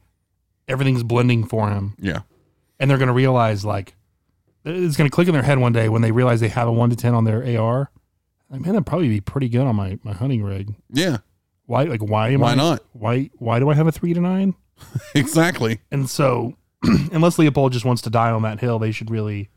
everything's 0.68 1.02
blending 1.02 1.44
for 1.44 1.70
him, 1.70 1.94
Yeah, 1.98 2.20
and 2.80 2.90
they're 2.90 2.98
gonna 2.98 3.12
realize 3.12 3.64
like 3.64 3.94
it's 4.64 4.96
gonna 4.96 5.10
click 5.10 5.28
in 5.28 5.34
their 5.34 5.42
head 5.42 5.58
one 5.58 5.72
day 5.72 5.88
when 5.88 6.02
they 6.02 6.12
realize 6.12 6.40
they 6.40 6.48
have 6.48 6.68
a 6.68 6.72
one 6.72 6.90
to 6.90 6.96
ten 6.96 7.14
on 7.14 7.24
their 7.24 7.58
AR. 7.60 7.90
Like, 8.50 8.60
man, 8.60 8.72
that'd 8.74 8.86
probably 8.86 9.08
be 9.08 9.20
pretty 9.20 9.48
good 9.48 9.66
on 9.66 9.76
my 9.76 9.98
my 10.02 10.12
hunting 10.12 10.42
rig. 10.42 10.74
yeah, 10.90 11.18
Why 11.66 11.84
like 11.84 12.00
why 12.00 12.28
am 12.30 12.42
I 12.42 12.46
Why 12.46 12.52
I 12.52 12.54
not? 12.54 12.82
Why 12.92 13.30
why 13.38 13.58
do 13.58 13.70
I 13.70 13.74
have 13.74 13.86
a 13.86 13.92
three 13.92 14.14
to 14.14 14.20
nine? 14.20 14.54
exactly. 15.14 15.80
And 15.90 16.08
so, 16.10 16.56
unless 16.82 17.36
Leupold 17.38 17.70
just 17.72 17.84
wants 17.84 18.02
to 18.02 18.10
die 18.10 18.30
on 18.30 18.42
that 18.42 18.60
hill, 18.60 18.78
they 18.78 18.90
should 18.92 19.10
really 19.10 19.48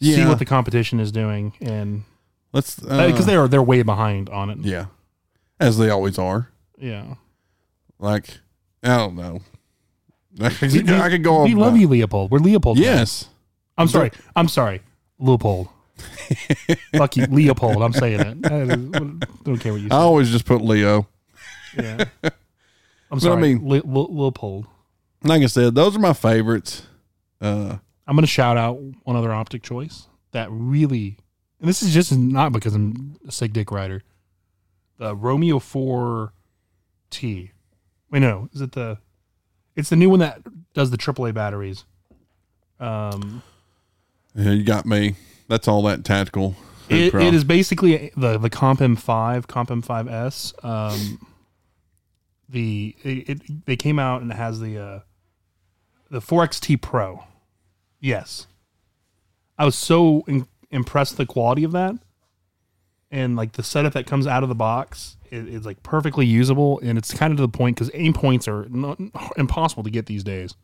see 0.00 0.24
what 0.26 0.38
the 0.38 0.44
competition 0.44 1.00
is 1.00 1.10
doing 1.10 1.54
and 1.62 2.04
Let's 2.52 2.78
uh, 2.84 3.06
because 3.06 3.24
they 3.26 3.36
are 3.36 3.48
they're 3.48 3.62
way 3.62 3.82
behind 3.82 4.28
on 4.28 4.50
it. 4.50 4.58
yeah, 4.60 4.86
as 5.58 5.76
they 5.78 5.90
always 5.90 6.18
are. 6.18 6.50
Yeah, 6.78 7.14
Like 7.98 8.38
I 8.82 8.96
don't 8.96 9.16
know. 9.16 9.40
I 10.40 10.48
could, 10.50 10.90
I 10.90 11.08
could 11.10 11.22
go. 11.22 11.44
We 11.44 11.52
on- 11.54 11.58
love 11.60 11.76
you, 11.76 11.88
Leupold. 11.88 12.30
We're 12.30 12.38
Leupold. 12.40 12.74
fans. 12.76 12.80
Yes, 12.86 13.28
I'm 13.78 13.88
sorry. 13.88 14.10
I'm 14.34 14.48
sorry, 14.48 14.80
Leupold. 15.20 15.68
Fuck 16.96 17.16
you, 17.16 17.26
Leupold. 17.26 17.84
I'm 17.84 17.92
saying 17.92 18.20
it. 18.20 18.46
I 18.46 18.64
don't 19.44 19.58
care 19.58 19.72
what 19.72 19.80
you 19.80 19.88
Say. 19.88 19.94
I 19.94 19.98
always 20.00 20.30
just 20.30 20.44
put 20.44 20.60
Leo. 20.60 21.06
Yeah. 21.76 22.04
I'm 23.10 23.20
sorry. 23.20 23.36
I 23.36 23.40
mean- 23.40 23.68
Le- 23.68 23.82
Le- 23.84 24.08
Leupold. 24.08 24.66
Like 25.22 25.42
I 25.42 25.46
said, 25.46 25.74
those 25.74 25.94
are 25.96 26.00
my 26.00 26.12
favorites. 26.12 26.82
Uh, 27.40 27.76
I'm 28.06 28.16
going 28.16 28.22
to 28.24 28.26
shout 28.26 28.56
out 28.58 28.78
one 29.04 29.16
other 29.16 29.32
optic 29.32 29.62
choice 29.62 30.06
that 30.32 30.48
really, 30.50 31.16
and 31.60 31.68
this 31.68 31.82
is 31.82 31.94
just 31.94 32.12
not 32.12 32.52
because 32.52 32.74
I'm 32.74 33.16
a 33.26 33.32
Sig 33.32 33.52
dick 33.52 33.70
rider. 33.70 34.02
The 34.98 35.14
Romeo 35.16 35.58
4T. 35.60 36.30
Wait, 38.10 38.20
no, 38.20 38.48
is 38.52 38.60
it 38.60 38.72
the? 38.72 38.98
It's 39.76 39.90
the 39.90 39.96
new 39.96 40.10
one 40.10 40.20
that 40.20 40.40
does 40.72 40.90
the 40.90 40.98
AAA 40.98 41.34
batteries. 41.34 41.84
Um, 42.78 43.42
yeah, 44.34 44.52
you 44.52 44.64
got 44.64 44.86
me. 44.86 45.16
That's 45.48 45.68
all 45.68 45.82
that 45.84 46.04
tactical. 46.04 46.56
it, 46.88 47.14
it 47.14 47.34
is 47.34 47.44
basically 47.44 48.12
the 48.16 48.38
the 48.38 48.50
Comp 48.50 48.80
M5, 48.80 49.46
Comp 49.46 49.70
M5S. 49.70 50.64
Um, 50.64 51.26
the 52.48 52.94
it, 53.02 53.28
it 53.28 53.66
they 53.66 53.76
came 53.76 53.98
out 53.98 54.22
and 54.22 54.30
it 54.30 54.36
has 54.36 54.60
the 54.60 54.78
uh, 54.78 55.00
the 56.10 56.20
4XT 56.20 56.80
Pro. 56.80 57.24
Yes, 58.00 58.46
I 59.58 59.64
was 59.64 59.76
so 59.76 60.24
in, 60.26 60.46
impressed 60.70 61.12
with 61.12 61.26
the 61.26 61.32
quality 61.32 61.64
of 61.64 61.72
that, 61.72 61.94
and 63.10 63.36
like 63.36 63.52
the 63.52 63.62
setup 63.62 63.92
that 63.94 64.06
comes 64.06 64.26
out 64.26 64.42
of 64.42 64.48
the 64.48 64.54
box 64.54 65.16
is, 65.34 65.46
is 65.46 65.66
like 65.66 65.82
perfectly 65.82 66.26
usable, 66.26 66.80
and 66.80 66.96
it's 66.96 67.12
kind 67.12 67.32
of 67.32 67.36
to 67.38 67.42
the 67.42 67.48
point 67.48 67.76
because 67.76 67.90
Aimpoints 67.90 68.48
are 68.48 68.68
not, 68.68 68.98
impossible 69.36 69.82
to 69.82 69.90
get 69.90 70.06
these 70.06 70.24
days. 70.24 70.54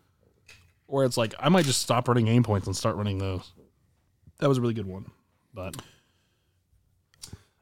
Where 0.86 1.04
it's 1.04 1.16
like 1.16 1.34
I 1.38 1.48
might 1.48 1.66
just 1.66 1.82
stop 1.82 2.08
running 2.08 2.26
Aimpoints 2.26 2.66
and 2.66 2.76
start 2.76 2.96
running 2.96 3.18
those. 3.18 3.52
That 4.38 4.48
was 4.48 4.58
a 4.58 4.60
really 4.60 4.74
good 4.74 4.86
one, 4.86 5.10
but 5.52 5.76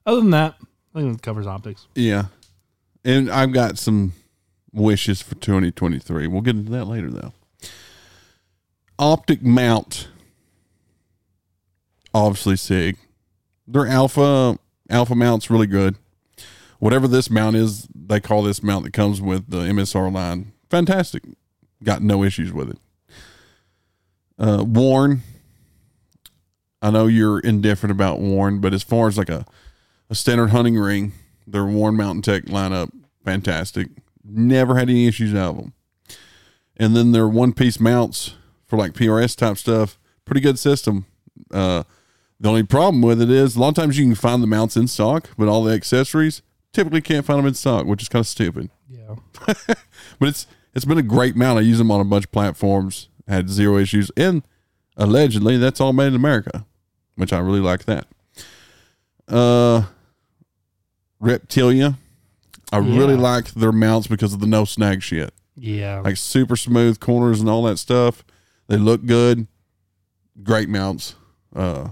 other 0.06 0.20
than 0.20 0.30
that, 0.30 0.54
I 0.94 1.00
think 1.00 1.18
it 1.18 1.22
covers 1.22 1.46
optics. 1.46 1.86
Yeah. 1.94 2.26
And 3.04 3.30
I've 3.30 3.52
got 3.52 3.78
some 3.78 4.12
wishes 4.72 5.22
for 5.22 5.34
2023. 5.36 6.26
We'll 6.26 6.40
get 6.40 6.56
into 6.56 6.72
that 6.72 6.86
later, 6.86 7.10
though. 7.10 7.32
Optic 8.98 9.42
mount. 9.42 10.08
obviously 12.14 12.56
Sig. 12.56 12.96
Their 13.66 13.86
alpha 13.86 14.58
alpha 14.88 15.14
mount's 15.14 15.50
really 15.50 15.66
good. 15.66 15.96
Whatever 16.78 17.08
this 17.08 17.30
mount 17.30 17.56
is, 17.56 17.88
they 17.94 18.20
call 18.20 18.42
this 18.42 18.62
mount 18.62 18.84
that 18.84 18.92
comes 18.92 19.20
with 19.20 19.50
the 19.50 19.58
MSR 19.58 20.12
line. 20.12 20.52
Fantastic. 20.70 21.24
Got 21.82 22.02
no 22.02 22.22
issues 22.22 22.52
with 22.52 22.70
it. 22.70 22.78
Uh, 24.38 24.64
Warne. 24.64 25.22
I 26.80 26.90
know 26.90 27.08
you're 27.08 27.40
indifferent 27.40 27.90
about 27.90 28.20
Warne, 28.20 28.60
but 28.60 28.72
as 28.72 28.84
far 28.84 29.08
as 29.08 29.18
like 29.18 29.28
a, 29.28 29.44
a 30.08 30.14
standard 30.14 30.50
hunting 30.50 30.78
ring, 30.78 31.12
their 31.44 31.64
Warne 31.64 31.96
Mountain 31.96 32.22
Tech 32.22 32.44
lineup, 32.44 32.90
fantastic. 33.24 33.88
Never 34.24 34.76
had 34.76 34.88
any 34.88 35.08
issues 35.08 35.34
out 35.34 35.50
of 35.50 35.56
them. 35.56 35.72
And 36.76 36.94
then 36.94 37.10
their 37.10 37.26
one 37.26 37.52
piece 37.52 37.80
mounts 37.80 38.34
for 38.66 38.76
like 38.76 38.92
PRS 38.92 39.36
type 39.36 39.58
stuff, 39.58 39.98
pretty 40.24 40.40
good 40.40 40.58
system. 40.58 41.06
Uh, 41.52 41.82
the 42.38 42.48
only 42.48 42.62
problem 42.62 43.02
with 43.02 43.20
it 43.20 43.30
is 43.30 43.56
a 43.56 43.60
lot 43.60 43.70
of 43.70 43.74
times 43.74 43.98
you 43.98 44.04
can 44.04 44.14
find 44.14 44.40
the 44.40 44.46
mounts 44.46 44.76
in 44.76 44.86
stock, 44.86 45.30
but 45.36 45.48
all 45.48 45.64
the 45.64 45.74
accessories 45.74 46.42
typically 46.72 47.00
can't 47.00 47.24
find 47.26 47.38
them 47.38 47.46
in 47.46 47.54
stock, 47.54 47.86
which 47.86 48.02
is 48.02 48.08
kind 48.08 48.20
of 48.20 48.26
stupid. 48.26 48.70
Yeah. 48.90 49.16
But 50.18 50.28
it's 50.30 50.46
it's 50.74 50.84
been 50.84 50.98
a 50.98 51.02
great 51.02 51.34
mount. 51.36 51.58
I 51.58 51.62
use 51.62 51.78
them 51.78 51.90
on 51.90 52.00
a 52.00 52.04
bunch 52.04 52.24
of 52.26 52.32
platforms, 52.32 53.08
had 53.26 53.48
zero 53.50 53.78
issues, 53.78 54.10
and 54.16 54.42
allegedly 54.96 55.56
that's 55.56 55.80
all 55.80 55.92
made 55.92 56.08
in 56.08 56.14
America, 56.14 56.66
which 57.16 57.32
I 57.32 57.38
really 57.38 57.60
like 57.60 57.84
that. 57.86 58.06
Uh, 59.28 59.82
Reptilia, 61.22 61.96
I 62.72 62.78
really 62.78 63.16
like 63.16 63.52
their 63.54 63.72
mounts 63.72 64.06
because 64.06 64.32
of 64.32 64.40
the 64.40 64.46
no 64.46 64.64
snag 64.64 65.02
shit 65.02 65.32
Yeah. 65.56 66.00
like 66.00 66.16
super 66.16 66.56
smooth 66.56 67.00
corners 67.00 67.40
and 67.40 67.48
all 67.48 67.62
that 67.64 67.78
stuff. 67.78 68.24
They 68.68 68.76
look 68.76 69.04
good. 69.06 69.46
Great 70.42 70.68
mounts. 70.68 71.14
Uh, 71.54 71.88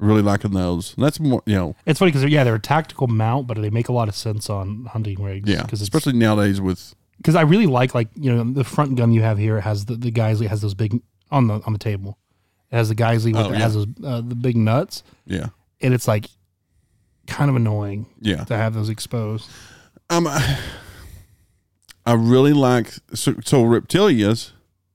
really 0.00 0.22
liking 0.22 0.52
those. 0.52 0.94
And 0.94 1.04
that's 1.04 1.20
more, 1.20 1.42
you 1.46 1.54
know, 1.54 1.76
it's 1.86 1.98
funny 1.98 2.10
because 2.10 2.24
yeah, 2.30 2.44
they're 2.44 2.54
a 2.54 2.60
tactical 2.60 3.06
mount, 3.06 3.46
but 3.46 3.60
they 3.60 3.70
make 3.70 3.88
a 3.88 3.92
lot 3.92 4.08
of 4.08 4.14
sense 4.14 4.50
on 4.50 4.86
hunting 4.86 5.22
rigs. 5.22 5.48
yeah, 5.48 5.62
because 5.62 5.80
especially 5.80 6.14
nowadays 6.14 6.60
with 6.60 6.94
because 7.18 7.34
I 7.34 7.42
really 7.42 7.66
like 7.66 7.94
like 7.94 8.08
you 8.14 8.34
know 8.34 8.44
the 8.44 8.64
front 8.64 8.96
gun 8.96 9.12
you 9.12 9.22
have 9.22 9.38
here 9.38 9.60
has 9.60 9.84
the 9.84 9.94
the 9.96 10.10
Geissele 10.10 10.48
has 10.48 10.60
those 10.62 10.74
big 10.74 11.00
on 11.30 11.46
the 11.46 11.60
on 11.66 11.72
the 11.72 11.78
table. 11.78 12.18
It 12.70 12.76
has 12.76 12.88
the 12.88 12.94
Geissele 12.94 13.36
with 13.36 13.46
Oh, 13.46 13.52
it 13.52 13.58
has 13.58 13.74
those 13.74 13.86
uh, 14.04 14.20
the 14.20 14.34
big 14.34 14.56
nuts, 14.56 15.02
yeah, 15.26 15.48
and 15.80 15.94
it's 15.94 16.08
like 16.08 16.26
kind 17.26 17.48
of 17.48 17.56
annoying 17.56 18.06
yeah. 18.20 18.44
to 18.44 18.56
have 18.56 18.74
those 18.74 18.88
exposed. 18.88 19.48
Um, 20.08 20.26
I 20.26 20.58
I 22.06 22.14
really 22.14 22.52
like 22.52 22.92
so, 23.14 23.34
so 23.44 23.62
Reptilias 23.62 24.52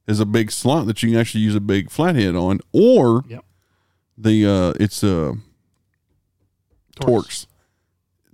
is 0.07 0.19
a 0.19 0.25
big 0.25 0.51
slot 0.51 0.85
that 0.87 1.01
you 1.01 1.11
can 1.11 1.19
actually 1.19 1.41
use 1.41 1.55
a 1.55 1.61
big 1.61 1.89
flathead 1.89 2.35
on, 2.35 2.59
or 2.71 3.23
Yep. 3.27 3.44
The 4.17 4.45
uh, 4.45 4.73
it's 4.79 5.03
uh 5.03 5.33
Torx. 6.99 7.45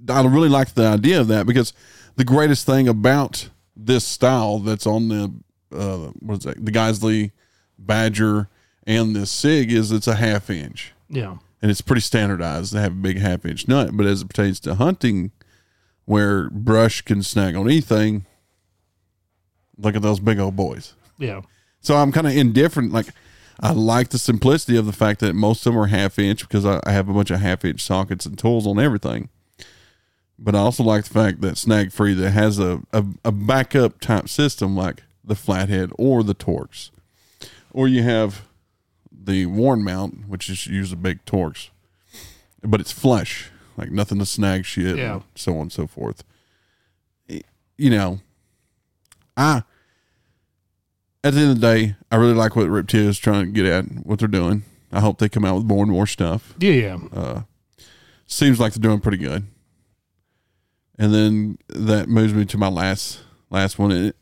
I 0.10 0.24
really 0.26 0.50
like 0.50 0.74
the 0.74 0.86
idea 0.88 1.20
of 1.22 1.28
that 1.28 1.46
because 1.46 1.74
the 2.16 2.24
greatest 2.24 2.66
thing 2.66 2.88
about 2.88 3.50
this 3.76 4.06
style 4.06 4.60
that's 4.60 4.86
on 4.88 5.08
the 5.10 5.34
uh, 5.76 6.12
what 6.20 6.40
is 6.40 6.44
that? 6.44 6.64
The 6.64 6.72
Geissele 6.72 7.32
Badger 7.78 8.50
and 8.86 9.16
this 9.16 9.32
Sig 9.32 9.72
is 9.72 9.92
it's 9.92 10.08
a 10.08 10.16
half 10.16 10.50
inch 10.50 10.94
Yeah. 11.10 11.38
and 11.62 11.72
it's 11.72 11.82
pretty 11.82 12.02
standardized 12.02 12.74
to 12.74 12.80
have 12.80 12.92
a 12.92 12.96
big 12.96 13.20
half 13.20 13.46
inch 13.46 13.68
nut. 13.68 13.92
But 13.94 14.06
as 14.06 14.22
it 14.22 14.28
pertains 14.28 14.60
to 14.62 14.76
hunting, 14.76 15.32
where 16.06 16.50
brush 16.50 17.02
can 17.02 17.24
snag 17.24 17.56
on 17.56 17.68
anything, 17.68 18.26
look 19.78 19.96
at 19.96 20.02
those 20.02 20.20
big 20.20 20.40
old 20.40 20.56
boys. 20.56 20.94
Yeah. 21.18 21.42
So 21.80 21.96
I'm 21.96 22.12
kind 22.12 22.28
of 22.28 22.36
indifferent. 22.36 22.92
Like 22.92 23.08
I 23.62 23.74
like 23.74 24.10
the 24.10 24.18
simplicity 24.18 24.76
of 24.78 24.86
the 24.88 24.94
fact 24.94 25.20
that 25.20 25.34
most 25.36 25.66
of 25.66 25.74
them 25.74 25.82
are 25.82 25.88
half 25.88 26.18
inch 26.18 26.42
because 26.42 26.66
I, 26.66 26.80
I 26.84 26.92
have 26.92 27.08
a 27.10 27.14
bunch 27.14 27.30
of 27.30 27.40
half 27.42 27.64
inch 27.64 27.82
sockets 27.84 28.26
and 28.26 28.38
tools 28.38 28.66
on 28.66 28.80
everything. 28.80 29.30
But 30.40 30.56
I 30.56 30.60
also 30.60 30.84
like 30.84 31.04
the 31.04 31.14
fact 31.14 31.42
that 31.42 31.58
snag 31.58 31.92
free 31.92 32.16
that 32.16 32.32
has 32.32 32.58
a, 32.58 32.82
a, 32.92 33.06
a 33.24 33.32
backup 33.32 34.02
type 34.02 34.28
system 34.28 34.76
like 34.76 35.04
the 35.24 35.36
flathead 35.36 35.92
or 36.00 36.24
the 36.24 36.34
Torx, 36.34 36.90
Or 37.72 37.88
you 37.88 38.02
have 38.02 38.42
the 39.12 39.46
Warne 39.46 39.84
mount, 39.84 40.28
which 40.28 40.50
is 40.50 40.66
use 40.66 40.92
a 40.92 40.96
big 40.96 41.24
Torx, 41.26 41.70
But 42.64 42.82
it's 42.82 42.92
flush, 42.92 43.52
like 43.78 43.92
nothing 43.92 44.18
to 44.18 44.26
snag 44.26 44.66
shit, 44.66 44.98
Yeah. 44.98 45.14
and 45.14 45.24
so 45.36 45.54
on 45.54 45.62
and 45.62 45.72
so 45.72 45.86
forth. 45.86 46.24
You 47.78 47.90
know, 47.92 48.20
I 49.38 49.62
at 51.24 51.34
the 51.34 51.40
end 51.40 51.52
of 51.52 51.62
the 51.62 51.68
day, 51.76 51.96
I 52.12 52.16
really 52.16 52.34
like 52.34 52.56
what 52.56 52.68
Reptilia 52.68 53.08
is 53.08 53.20
trying 53.20 53.46
to 53.46 53.52
get 53.52 53.66
at, 53.66 53.86
what 54.06 54.20
they're 54.20 54.28
doing. 54.28 54.64
I 54.92 55.00
hope 55.00 55.20
they 55.20 55.30
come 55.30 55.46
out 55.46 55.56
with 55.56 55.66
more 55.66 55.84
and 55.84 55.92
more 55.92 56.08
stuff. 56.08 56.54
Yeah. 56.60 56.72
Yeah. 56.74 56.98
Uh, 57.14 57.42
seems 58.28 58.60
like 58.60 58.74
they're 58.74 58.82
doing 58.90 59.00
pretty 59.00 59.18
good. 59.18 59.46
And 60.98 61.14
then 61.14 61.58
that 61.70 62.10
moves 62.10 62.34
me 62.34 62.46
to 62.46 62.58
my 62.58 62.68
last 62.68 63.22
last 63.50 63.80
one. 63.80 63.92
It, 63.92 64.16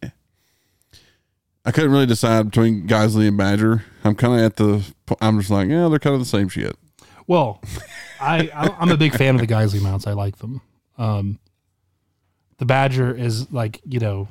I 1.65 1.71
couldn't 1.71 1.91
really 1.91 2.05
decide 2.05 2.45
between 2.49 2.87
Geissele 2.87 3.27
and 3.27 3.37
Badger. 3.37 3.83
I'm 4.03 4.15
kind 4.15 4.33
of 4.35 4.39
at 4.41 4.55
the. 4.55 4.83
I'm 5.21 5.39
just 5.39 5.49
like, 5.51 5.67
yeah, 5.69 5.87
they're 5.89 5.99
kind 5.99 6.13
of 6.13 6.19
the 6.21 6.25
same 6.25 6.47
shit. 6.49 6.75
Well, 7.27 7.61
I 8.21 8.49
I- 8.53 8.75
I'm 8.79 8.89
a 8.91 8.97
big 8.97 9.15
fan 9.15 9.35
of 9.35 9.41
the 9.41 9.47
Geissele 9.47 9.81
mounts. 9.81 10.07
I 10.07 10.13
like 10.13 10.37
them. 10.37 10.61
Um, 10.97 11.39
the 12.57 12.65
Badger 12.65 13.13
is 13.13 13.51
like 13.51 13.81
you 13.85 13.99
know, 13.99 14.27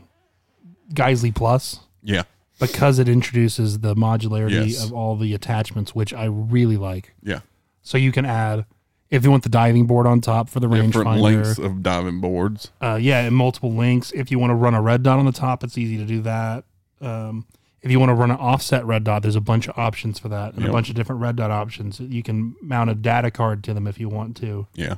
Geissele 0.94 1.34
plus 1.34 1.80
Yeah, 2.02 2.22
because 2.58 2.98
it 2.98 3.08
introduces 3.08 3.80
the 3.80 3.94
modularity 3.94 4.68
Yes. 4.70 4.84
of 4.84 4.92
all 4.92 5.16
the 5.16 5.34
attachments, 5.34 5.94
which 5.94 6.12
I 6.14 6.24
really 6.26 6.76
like. 6.76 7.14
yeah. 7.22 7.40
So 7.82 7.96
you 7.96 8.12
can 8.12 8.24
add 8.26 8.66
if 9.10 9.24
you 9.24 9.30
want 9.30 9.42
the 9.42 9.48
diving 9.48 9.86
board 9.86 10.06
on 10.06 10.20
top 10.20 10.50
for 10.50 10.60
the 10.60 10.68
Different 10.68 10.92
rangefinder. 10.94 11.20
lengths 11.22 11.58
of 11.58 11.82
diving 11.82 12.20
boards. 12.20 12.70
Uh, 12.82 12.98
yeah, 13.00 13.20
and 13.22 13.34
multiple 13.34 13.72
links. 13.72 14.12
If 14.12 14.30
you 14.30 14.38
want 14.38 14.50
to 14.50 14.54
run 14.54 14.74
a 14.74 14.82
red 14.82 15.02
dot 15.02 15.18
on 15.18 15.24
the 15.24 15.32
top, 15.32 15.64
it's 15.64 15.78
easy 15.78 15.96
to 15.96 16.04
do 16.04 16.20
that. 16.22 16.64
Um, 17.00 17.46
if 17.80 17.90
you 17.90 17.98
want 17.98 18.10
to 18.10 18.14
run 18.14 18.30
an 18.30 18.36
offset 18.36 18.84
red 18.84 19.04
dot, 19.04 19.22
there's 19.22 19.36
a 19.36 19.40
bunch 19.40 19.68
of 19.68 19.78
options 19.78 20.18
for 20.18 20.28
that 20.28 20.52
and 20.52 20.62
Yep. 20.62 20.68
a 20.68 20.72
bunch 20.72 20.90
of 20.90 20.96
different 20.96 21.22
red 21.22 21.36
dot 21.36 21.50
options. 21.50 21.98
You 22.00 22.22
can 22.22 22.56
mount 22.60 22.90
a 22.90 22.94
data 22.94 23.30
card 23.30 23.64
to 23.64 23.72
them 23.72 23.86
if 23.86 23.98
you 23.98 24.08
want 24.10 24.36
to. 24.38 24.66
Yeah, 24.74 24.96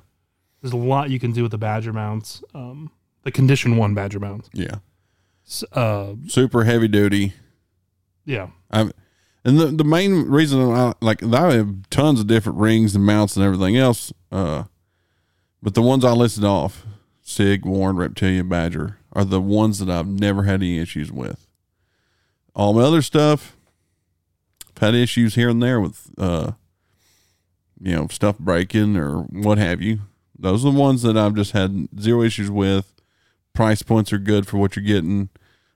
There's 0.63 0.73
a 0.73 0.77
lot 0.79 1.11
you 1.11 1.21
can 1.21 1.31
do 1.33 1.43
with 1.43 1.53
the 1.53 1.59
Badger 1.59 1.93
mounts. 1.93 2.43
Um, 2.55 2.91
the 3.23 3.31
Condition 3.31 3.77
One 3.77 3.95
Badger 3.95 4.19
mounts. 4.19 4.51
yeah. 4.53 4.77
S- 5.47 5.63
Uh, 5.73 6.15
Super 6.27 6.65
heavy 6.65 6.89
duty. 6.89 7.35
Yeah, 8.25 8.49
I 8.71 8.91
and 9.45 9.59
the 9.59 9.67
the 9.67 9.85
main 9.85 10.25
reason 10.29 10.61
I 10.61 10.95
like 11.01 11.23
I 11.23 11.55
have 11.55 11.89
tons 11.91 12.21
of 12.21 12.27
different 12.27 12.59
rings 12.59 12.95
and 12.95 13.05
mounts 13.05 13.37
and 13.37 13.45
everything 13.45 13.77
else. 13.77 14.13
Uh, 14.31 14.65
but 15.63 15.75
the 15.75 15.83
ones 15.83 16.05
I 16.05 16.13
listed 16.13 16.45
off, 16.45 16.87
Sig, 17.23 17.65
Warren, 17.65 17.97
Reptilian, 17.97 18.49
Badger, 18.49 18.99
are 19.13 19.25
the 19.25 19.41
ones 19.41 19.79
that 19.79 19.91
I've 19.91 20.07
never 20.07 20.45
had 20.45 20.63
any 20.63 20.79
issues 20.79 21.13
with. 21.13 21.47
All 22.55 22.73
my 22.73 22.83
other 22.83 23.03
stuff, 23.03 23.57
I've 24.69 24.83
had 24.83 24.95
issues 24.95 25.35
here 25.35 25.49
and 25.49 25.63
there 25.63 25.81
with, 25.81 26.11
uh, 26.19 26.53
you 27.81 27.95
know, 27.95 28.09
stuff 28.09 28.39
breaking 28.39 28.97
or 28.97 29.23
what 29.23 29.59
have 29.59 29.81
you. 29.81 30.01
Those 30.39 30.65
are 30.65 30.73
the 30.73 30.79
ones 30.79 31.03
that 31.03 31.17
I've 31.17 31.35
just 31.35 31.53
had 31.53 31.89
zero 31.99 32.23
issues 32.23 32.51
with. 32.51 32.95
Price 33.53 33.83
points 33.83 34.13
are 34.13 34.19
good 34.19 34.47
for 34.47 34.57
what 34.57 34.77
you're 34.77 34.85
getting. 34.85 35.29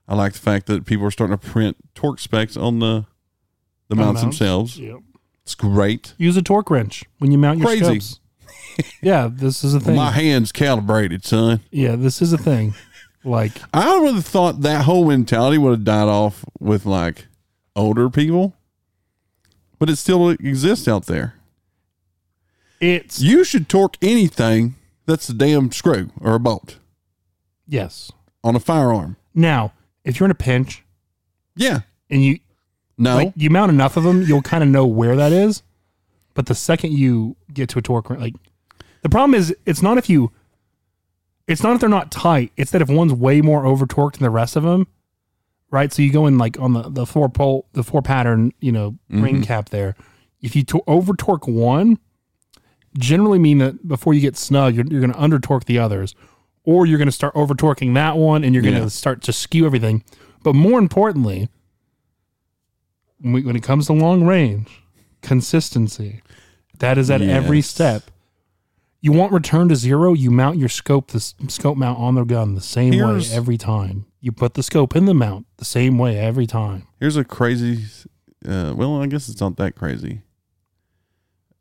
I 0.07 0.15
like 0.15 0.33
the 0.33 0.39
fact 0.39 0.67
that 0.67 0.85
people 0.85 1.05
are 1.05 1.11
starting 1.11 1.37
to 1.37 1.47
print 1.47 1.77
torque 1.95 2.19
specs 2.19 2.55
on 2.55 2.79
the 2.79 3.05
the 3.87 3.95
mounts, 3.95 4.21
mounts? 4.21 4.39
themselves. 4.39 4.79
Yep. 4.79 4.97
It's 5.43 5.55
great. 5.55 6.13
Use 6.17 6.37
a 6.37 6.41
torque 6.41 6.69
wrench 6.69 7.03
when 7.19 7.31
you 7.31 7.37
mount 7.37 7.59
your 7.59 7.67
Crazy. 7.67 7.99
scopes. 7.99 8.19
yeah, 9.01 9.29
this 9.31 9.63
is 9.63 9.73
a 9.75 9.79
thing. 9.79 9.95
My 9.95 10.11
hands 10.11 10.51
calibrated, 10.51 11.23
son. 11.23 11.61
yeah, 11.71 11.95
this 11.95 12.21
is 12.21 12.33
a 12.33 12.37
thing. 12.37 12.73
Like, 13.23 13.53
I 13.73 13.97
would 13.99 14.15
have 14.15 14.25
thought 14.25 14.61
that 14.61 14.85
whole 14.85 15.07
mentality 15.07 15.57
would 15.57 15.69
have 15.71 15.83
died 15.83 16.07
off 16.07 16.43
with 16.59 16.85
like 16.85 17.27
older 17.75 18.09
people, 18.09 18.55
but 19.79 19.89
it 19.89 19.97
still 19.97 20.29
exists 20.29 20.87
out 20.87 21.05
there. 21.05 21.35
it's 22.79 23.21
You 23.21 23.43
should 23.43 23.69
torque 23.69 23.97
anything 24.01 24.75
that's 25.05 25.29
a 25.29 25.33
damn 25.33 25.71
screw 25.71 26.09
or 26.19 26.33
a 26.35 26.39
bolt 26.39 26.79
yes. 27.67 28.11
on 28.43 28.55
a 28.55 28.59
firearm. 28.59 29.15
Now, 29.33 29.73
if 30.05 30.19
you're 30.19 30.25
in 30.25 30.31
a 30.31 30.35
pinch 30.35 30.83
Yeah. 31.55 31.81
and 32.09 32.23
you 32.23 32.39
No. 32.97 33.15
like 33.17 33.33
you 33.35 33.49
mount 33.49 33.71
enough 33.71 33.97
of 33.97 34.03
them, 34.03 34.21
you'll 34.21 34.41
kind 34.41 34.63
of 34.63 34.69
know 34.69 34.85
where 34.85 35.15
that 35.17 35.33
is. 35.33 35.63
But 36.33 36.45
the 36.45 36.55
second 36.55 36.93
you 36.93 37.35
get 37.53 37.67
to 37.69 37.79
a 37.79 37.81
torque, 37.81 38.09
wrench- 38.09 38.21
like 38.21 38.35
the 39.01 39.09
problem 39.09 39.33
is, 39.35 39.53
it's 39.65 39.81
not 39.81 39.97
if 39.97 40.09
you, 40.09 40.31
it's 41.47 41.61
not 41.63 41.73
if 41.75 41.79
they're 41.79 41.89
not 41.89 42.11
tight. 42.11 42.51
It's 42.57 42.71
that 42.71 42.81
if 42.81 42.89
one's 42.89 43.13
way 43.13 43.41
more 43.41 43.65
over 43.65 43.85
torqued 43.85 44.13
than 44.13 44.23
the 44.23 44.29
rest 44.29 44.55
of 44.55 44.63
them, 44.63 44.87
right? 45.71 45.91
So 45.93 46.01
you 46.01 46.11
go 46.11 46.25
in 46.25 46.37
like 46.37 46.59
on 46.59 46.73
the 46.73 46.89
the 46.89 47.05
four 47.05 47.29
pole, 47.29 47.67
the 47.73 47.83
four 47.83 48.01
pattern, 48.01 48.51
you 48.59 48.71
know, 48.71 48.91
mm-hmm. 49.11 49.23
ring 49.23 49.43
cap 49.43 49.69
there. 49.69 49.95
If 50.41 50.55
you 50.55 50.63
to- 50.63 50.83
over 50.87 51.13
torque 51.13 51.47
one, 51.47 51.99
generally 52.97 53.39
mean 53.39 53.57
that 53.59 53.87
before 53.87 54.13
you 54.13 54.21
get 54.21 54.37
snug, 54.37 54.75
you're, 54.75 54.85
you're 54.87 55.01
going 55.01 55.13
to 55.13 55.19
under 55.21 55.39
torque 55.39 55.65
the 55.65 55.77
others, 55.79 56.15
or 56.65 56.85
you're 56.85 56.97
going 56.97 57.07
to 57.07 57.11
start 57.11 57.33
over 57.35 57.53
torquing 57.53 57.93
that 57.93 58.17
one, 58.17 58.43
and 58.43 58.53
you're 58.53 58.63
going 58.63 58.75
to 58.75 58.81
Yeah. 58.81 58.87
start 58.87 59.21
to 59.23 59.33
skew 59.33 59.65
everything. 59.65 60.03
But 60.43 60.53
more 60.55 60.79
importantly, 60.79 61.49
when 63.19 63.33
we- 63.33 63.43
when 63.43 63.55
it 63.55 63.63
comes 63.63 63.87
to 63.87 63.93
long 63.93 64.23
range, 64.25 64.67
consistency. 65.21 66.21
That 66.79 66.97
is 66.97 67.09
at 67.09 67.21
every 67.21 67.61
step. 67.61 68.11
You 69.01 69.11
want 69.11 69.31
return 69.31 69.69
to 69.69 69.75
zero, 69.75 70.13
you 70.13 70.29
mount 70.31 70.57
your 70.57 70.67
scope, 70.69 71.11
the 71.11 71.19
scope 71.19 71.77
mount 71.77 71.99
on 71.99 72.15
the 72.15 72.23
gun 72.25 72.55
the 72.55 72.61
same 72.61 72.93
Here's- 72.93 73.29
way 73.31 73.35
every 73.35 73.57
time. 73.57 74.05
You 74.19 74.31
put 74.31 74.55
the 74.55 74.63
scope 74.63 74.95
in 74.95 75.05
the 75.05 75.13
mount 75.13 75.45
the 75.57 75.65
same 75.65 75.97
way 75.97 76.17
every 76.17 76.47
time. 76.47 76.87
Here's 76.99 77.15
a 77.15 77.23
crazy. 77.23 77.85
Uh, 78.45 78.73
well, 78.75 79.01
I 79.01 79.07
guess 79.07 79.29
it's 79.29 79.39
not 79.39 79.57
that 79.57 79.75
crazy. 79.75 80.21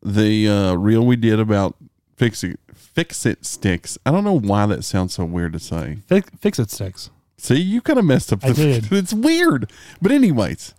The 0.03 0.49
uh, 0.49 0.75
reel 0.75 1.07
we 1.07 1.17
did 1.17 1.39
about 1.41 1.77
fix 2.17 2.43
it, 2.45 2.59
fix 2.95 3.27
it 3.27 3.45
sticks. 3.45 3.99
I 4.07 4.11
don't 4.11 4.25
know 4.25 4.39
why 4.39 4.66
that 4.66 4.85
sounds 4.85 5.15
so 5.15 5.25
weird 5.25 5.53
to 5.53 5.59
say. 5.59 5.99
Fix, 6.07 6.31
fix 6.39 6.59
it 6.59 6.71
sticks. 6.71 7.11
See, 7.37 7.61
you 7.61 7.83
kind 7.83 7.99
of 7.99 8.05
messed 8.05 8.33
up. 8.33 8.45
I 8.45 8.53
did. 8.53 8.89
It's 8.93 9.12
weird, 9.12 9.71
but 10.01 10.12
anyways, 10.12 10.75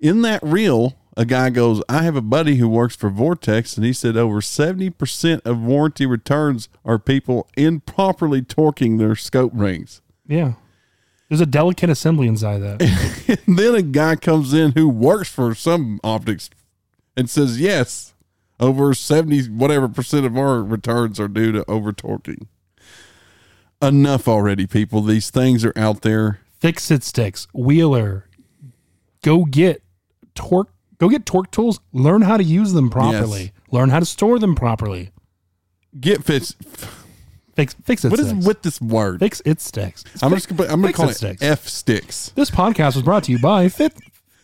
in 0.00 0.22
that 0.22 0.42
reel, 0.42 0.96
a 1.16 1.24
guy 1.24 1.50
goes, 1.50 1.82
"I 1.88 2.02
have 2.02 2.16
a 2.16 2.20
buddy 2.20 2.56
who 2.56 2.68
works 2.68 2.96
for 2.96 3.08
Vortex, 3.08 3.76
and 3.76 3.86
he 3.86 3.92
said 3.92 4.16
over 4.16 4.40
seventy 4.40 4.90
percent 4.90 5.42
of 5.44 5.60
warranty 5.60 6.04
returns 6.04 6.68
are 6.84 6.98
people 6.98 7.48
improperly 7.56 8.42
torquing 8.42 8.98
their 8.98 9.14
scope 9.14 9.52
rings." 9.54 10.02
Yeah. 10.26 10.54
There's 11.28 11.40
a 11.40 11.46
delicate 11.46 11.88
assembly 11.88 12.26
inside 12.28 12.58
that. 12.58 13.38
and 13.46 13.58
then 13.58 13.74
a 13.74 13.82
guy 13.82 14.16
comes 14.16 14.52
in 14.52 14.72
who 14.72 14.88
works 14.88 15.28
for 15.30 15.54
some 15.54 16.00
optics 16.04 16.50
and 17.16 17.30
says, 17.30 17.60
"Yes, 17.60 18.13
over 18.64 18.94
seventy 18.94 19.42
whatever 19.48 19.88
percent 19.88 20.26
of 20.26 20.36
our 20.36 20.62
returns 20.62 21.20
are 21.20 21.28
due 21.28 21.52
to 21.52 21.70
over 21.70 21.92
torquing." 21.92 22.46
Enough 23.82 24.26
already, 24.26 24.66
people. 24.66 25.02
These 25.02 25.30
things 25.30 25.64
are 25.64 25.72
out 25.76 26.00
there. 26.02 26.40
Fix 26.58 26.90
it 26.90 27.04
sticks. 27.04 27.46
Wheeler. 27.52 28.26
Go 29.22 29.44
get 29.44 29.82
torque. 30.34 30.70
Go 30.98 31.08
get 31.08 31.26
torque 31.26 31.50
tools. 31.50 31.80
Learn 31.92 32.22
how 32.22 32.36
to 32.36 32.44
use 32.44 32.72
them 32.72 32.88
properly. 32.88 33.40
Yes. 33.42 33.50
Learn 33.70 33.90
how 33.90 34.00
to 34.00 34.06
store 34.06 34.38
them 34.38 34.54
properly. 34.54 35.10
Get 36.00 36.24
fits. 36.24 36.54
Fix 37.54 37.74
fix 37.84 38.04
it 38.04 38.08
sticks. 38.08 38.10
What 38.10 38.20
is 38.20 38.46
with 38.46 38.62
this 38.62 38.80
word? 38.80 39.20
fix 39.20 39.42
it 39.44 39.60
sticks. 39.60 40.04
I'm 40.22 40.30
just 40.32 40.48
gonna, 40.48 40.70
I'm 40.72 40.80
gonna 40.80 40.92
call 40.92 41.08
it 41.08 41.12
it 41.12 41.16
sticks. 41.16 41.42
F 41.42 41.68
sticks. 41.68 42.32
This 42.34 42.50
podcast 42.50 42.94
was 42.94 43.02
brought 43.02 43.24
to 43.24 43.32
you 43.32 43.38
by 43.38 43.68
Fit. 43.68 43.94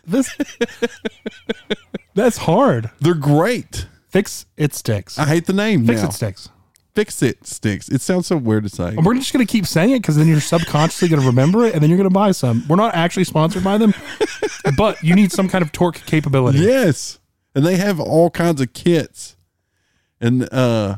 This. 0.07 0.37
That's 2.15 2.39
hard. 2.39 2.91
They're 3.01 3.15
great. 3.15 3.87
Fix 4.11 4.47
it 4.57 4.75
sticks. 4.75 5.19
I 5.19 5.25
hate 5.27 5.47
the 5.47 5.53
name 5.53 5.87
Fix 5.87 6.03
now. 6.03 6.09
it 6.09 6.13
sticks. 6.13 6.49
Fix 6.95 7.23
it 7.23 7.47
sticks. 7.47 7.89
It 7.89 8.01
sounds 8.01 8.27
so 8.27 8.37
weird 8.37 8.65
to 8.65 8.69
say. 8.69 8.89
And 8.89 9.07
we're 9.07 9.15
just 9.15 9.33
gonna 9.33 9.47
keep 9.47 9.67
saying 9.67 9.91
it 9.91 10.01
because 10.01 10.17
then 10.17 10.27
you're 10.27 10.41
subconsciously 10.41 11.09
gonna 11.09 11.27
remember 11.27 11.65
it 11.65 11.73
and 11.75 11.83
then 11.83 11.89
you're 11.89 11.97
gonna 11.97 12.11
buy 12.11 12.33
some. 12.33 12.65
We're 12.69 12.77
not 12.77 12.95
actually 12.95 13.25
sponsored 13.25 13.63
by 13.63 13.79
them, 13.79 13.95
but 14.77 15.03
you 15.03 15.15
need 15.15 15.31
some 15.31 15.49
kind 15.49 15.63
of 15.63 15.71
torque 15.73 16.05
capability. 16.07 16.59
Yes, 16.59 17.21
and 17.55 17.65
they 17.65 17.77
have 17.77 18.01
all 18.01 18.29
kinds 18.31 18.61
of 18.61 18.73
kits, 18.73 19.37
and 20.21 20.53
uh, 20.53 20.97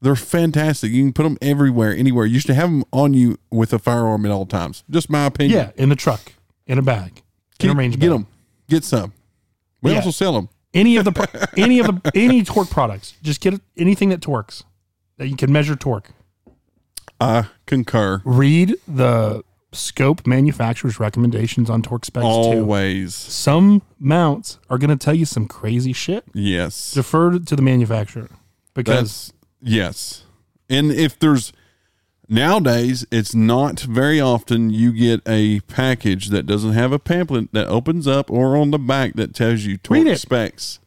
they're 0.00 0.16
fantastic. 0.16 0.90
You 0.90 1.04
can 1.04 1.12
put 1.12 1.22
them 1.22 1.38
everywhere, 1.40 1.94
anywhere. 1.94 2.26
You 2.26 2.40
should 2.40 2.56
have 2.56 2.68
them 2.70 2.84
on 2.92 3.14
you 3.14 3.38
with 3.52 3.72
a 3.72 3.78
firearm 3.78 4.26
at 4.26 4.32
all 4.32 4.46
times. 4.46 4.82
Just 4.90 5.08
my 5.08 5.26
opinion. 5.26 5.56
Yeah, 5.58 5.70
in 5.76 5.88
the 5.90 5.96
truck, 5.96 6.32
in 6.66 6.78
a 6.78 6.82
bag, 6.82 7.18
in 7.60 7.68
get, 7.68 7.70
a 7.70 7.74
range 7.76 7.94
get 7.94 8.00
bag. 8.00 8.10
them. 8.10 8.26
Get 8.68 8.82
some. 8.84 9.12
We 9.80 9.92
Yeah. 9.92 9.98
also 9.98 10.10
sell 10.10 10.32
them. 10.32 10.48
Any 10.72 10.96
of 10.96 11.04
the 11.04 11.50
any 11.56 11.80
of 11.80 11.86
the 11.86 12.12
any 12.14 12.44
torque 12.44 12.70
products. 12.70 13.14
Just 13.22 13.40
get 13.40 13.60
anything 13.76 14.10
that 14.10 14.20
torques 14.20 14.62
that 15.16 15.28
you 15.28 15.36
can 15.36 15.52
measure 15.52 15.76
torque. 15.76 16.10
I 17.20 17.48
concur. 17.66 18.22
Read 18.24 18.76
the 18.86 19.44
scope 19.72 20.26
manufacturer's 20.26 20.98
recommendations 20.98 21.70
on 21.70 21.82
torque 21.82 22.04
specs 22.04 22.24
too. 22.24 22.28
Always. 22.28 23.14
Some 23.14 23.82
mounts 23.98 24.58
are 24.68 24.78
going 24.78 24.90
to 24.90 24.96
tell 24.96 25.14
you 25.14 25.24
some 25.24 25.46
crazy 25.46 25.92
shit. 25.92 26.24
Yes. 26.32 26.92
Defer 26.92 27.38
to 27.38 27.56
the 27.56 27.62
manufacturer 27.62 28.28
because 28.74 29.32
That's 29.32 29.32
yes. 29.60 30.24
And 30.68 30.92
if 30.92 31.18
there's 31.18 31.52
nowadays, 32.30 33.04
it's 33.10 33.34
not 33.34 33.80
very 33.80 34.20
often 34.20 34.70
you 34.70 34.92
get 34.92 35.20
a 35.26 35.60
package 35.60 36.28
that 36.28 36.46
doesn't 36.46 36.72
have 36.72 36.92
a 36.92 36.98
pamphlet 36.98 37.52
that 37.52 37.66
opens 37.66 38.06
up 38.06 38.30
or 38.30 38.56
on 38.56 38.70
the 38.70 38.78
back 38.78 39.14
that 39.14 39.34
tells 39.34 39.64
you 39.64 39.76
torque 39.76 40.16
specs. 40.16 40.78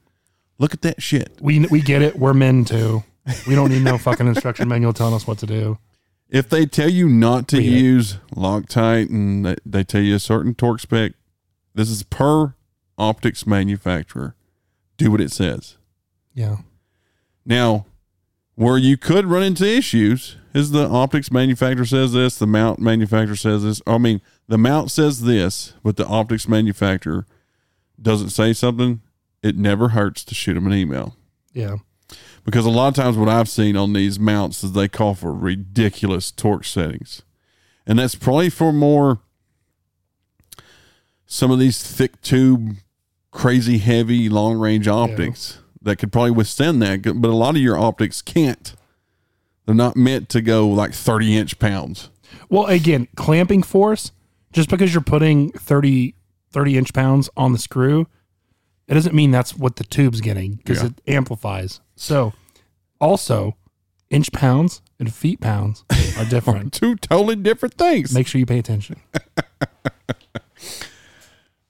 Look 0.57 0.73
at 0.73 0.81
that 0.81 1.01
shit. 1.01 1.37
we 1.41 1.65
we 1.67 1.81
get 1.81 2.01
it. 2.01 2.17
We're 2.17 2.33
men 2.33 2.63
too. 2.65 3.03
We 3.47 3.55
don't 3.55 3.69
need 3.69 3.83
no 3.83 3.97
fucking 3.97 4.27
instruction 4.27 4.67
manual 4.67 4.93
telling 4.93 5.13
us 5.13 5.27
what 5.27 5.37
to 5.39 5.45
do. 5.45 5.77
If 6.29 6.49
they 6.49 6.65
tell 6.65 6.89
you 6.89 7.07
not 7.07 7.47
to 7.49 7.57
Read 7.57 7.67
it. 7.67 7.77
use 7.77 8.17
Loctite 8.35 9.09
and 9.09 9.45
they, 9.45 9.55
they 9.65 9.83
tell 9.83 10.01
you 10.01 10.15
a 10.15 10.19
certain 10.19 10.55
torque 10.55 10.79
spec, 10.79 11.13
this 11.75 11.89
is 11.89 12.03
per 12.03 12.55
optics 12.97 13.45
manufacturer. 13.45 14.35
Do 14.97 15.11
what 15.11 15.21
it 15.21 15.31
says. 15.31 15.77
Yeah. 16.33 16.57
Now, 17.45 17.85
where 18.55 18.77
you 18.77 18.97
could 18.97 19.25
run 19.25 19.43
into 19.43 19.65
issues 19.65 20.37
is 20.53 20.71
the 20.71 20.87
optics 20.87 21.31
manufacturer 21.31 21.85
says 21.85 22.13
this, 22.13 22.37
the 22.37 22.45
mount 22.47 22.79
manufacturer 22.79 23.35
says 23.35 23.63
this. 23.63 23.81
I 23.87 23.97
mean, 23.97 24.21
the 24.47 24.57
mount 24.57 24.91
says 24.91 25.21
this, 25.21 25.73
but 25.83 25.97
the 25.97 26.05
optics 26.05 26.47
manufacturer 26.47 27.25
doesn't 28.01 28.29
say 28.29 28.53
something. 28.53 29.01
It 29.41 29.57
never 29.57 29.89
hurts 29.89 30.23
to 30.25 30.35
shoot 30.35 30.53
them 30.53 30.67
an 30.67 30.73
email 30.73 31.15
Yeah. 31.53 31.77
because 32.45 32.65
a 32.65 32.69
lot 32.69 32.89
of 32.89 32.95
times 32.95 33.17
what 33.17 33.29
I've 33.29 33.49
seen 33.49 33.75
on 33.75 33.93
these 33.93 34.19
mounts 34.19 34.63
is 34.63 34.73
they 34.73 34.87
call 34.87 35.15
for 35.15 35.33
ridiculous 35.33 36.31
torque 36.31 36.65
settings, 36.65 37.23
and 37.87 37.97
that's 37.99 38.15
probably 38.15 38.49
for 38.51 38.71
more 38.71 39.19
some 41.25 41.49
of 41.51 41.57
these 41.59 41.81
thick 41.81 42.21
tube, 42.21 42.75
crazy 43.31 43.79
heavy 43.79 44.29
long 44.29 44.57
range 44.59 44.87
optics 44.87 45.57
that 45.83 45.97
could 45.97 46.11
probably 46.11 46.31
withstand 46.31 46.81
that, 46.81 47.01
but 47.03 47.29
a 47.29 47.35
lot 47.35 47.55
of 47.55 47.61
your 47.61 47.77
optics 47.77 48.21
can't. 48.21 48.73
They're 49.65 49.75
not 49.75 49.95
meant 49.95 50.29
to 50.29 50.41
go 50.41 50.67
like 50.67 50.93
thirty 50.93 51.37
inch 51.37 51.59
pounds. 51.59 52.09
Well, 52.49 52.65
again, 52.65 53.07
clamping 53.15 53.63
force, 53.63 54.11
just 54.51 54.69
because 54.69 54.93
you're 54.93 55.03
putting 55.03 55.51
30, 55.51 56.15
30 56.51 56.77
inch 56.77 56.93
pounds 56.93 57.29
on 57.37 57.53
the 57.53 57.59
screw, 57.59 58.07
it 58.87 58.93
doesn't 58.95 59.15
mean 59.15 59.31
that's 59.31 59.55
what 59.55 59.75
the 59.77 59.83
tube's 59.83 60.19
getting 60.21 60.55
because 60.55 60.81
Yeah. 60.81 60.87
it 60.89 61.01
amplifies. 61.07 61.79
So, 61.95 62.33
also, 62.99 63.55
inch 64.09 64.31
pounds 64.31 64.81
and 64.99 65.13
feet 65.13 65.39
pounds 65.41 65.83
are 66.17 66.25
different. 66.25 66.73
Two 66.73 66.95
totally 66.95 67.35
different 67.35 67.75
things. 67.75 68.13
Make 68.13 68.27
sure 68.27 68.39
you 68.39 68.45
pay 68.45 68.59
attention. 68.59 68.97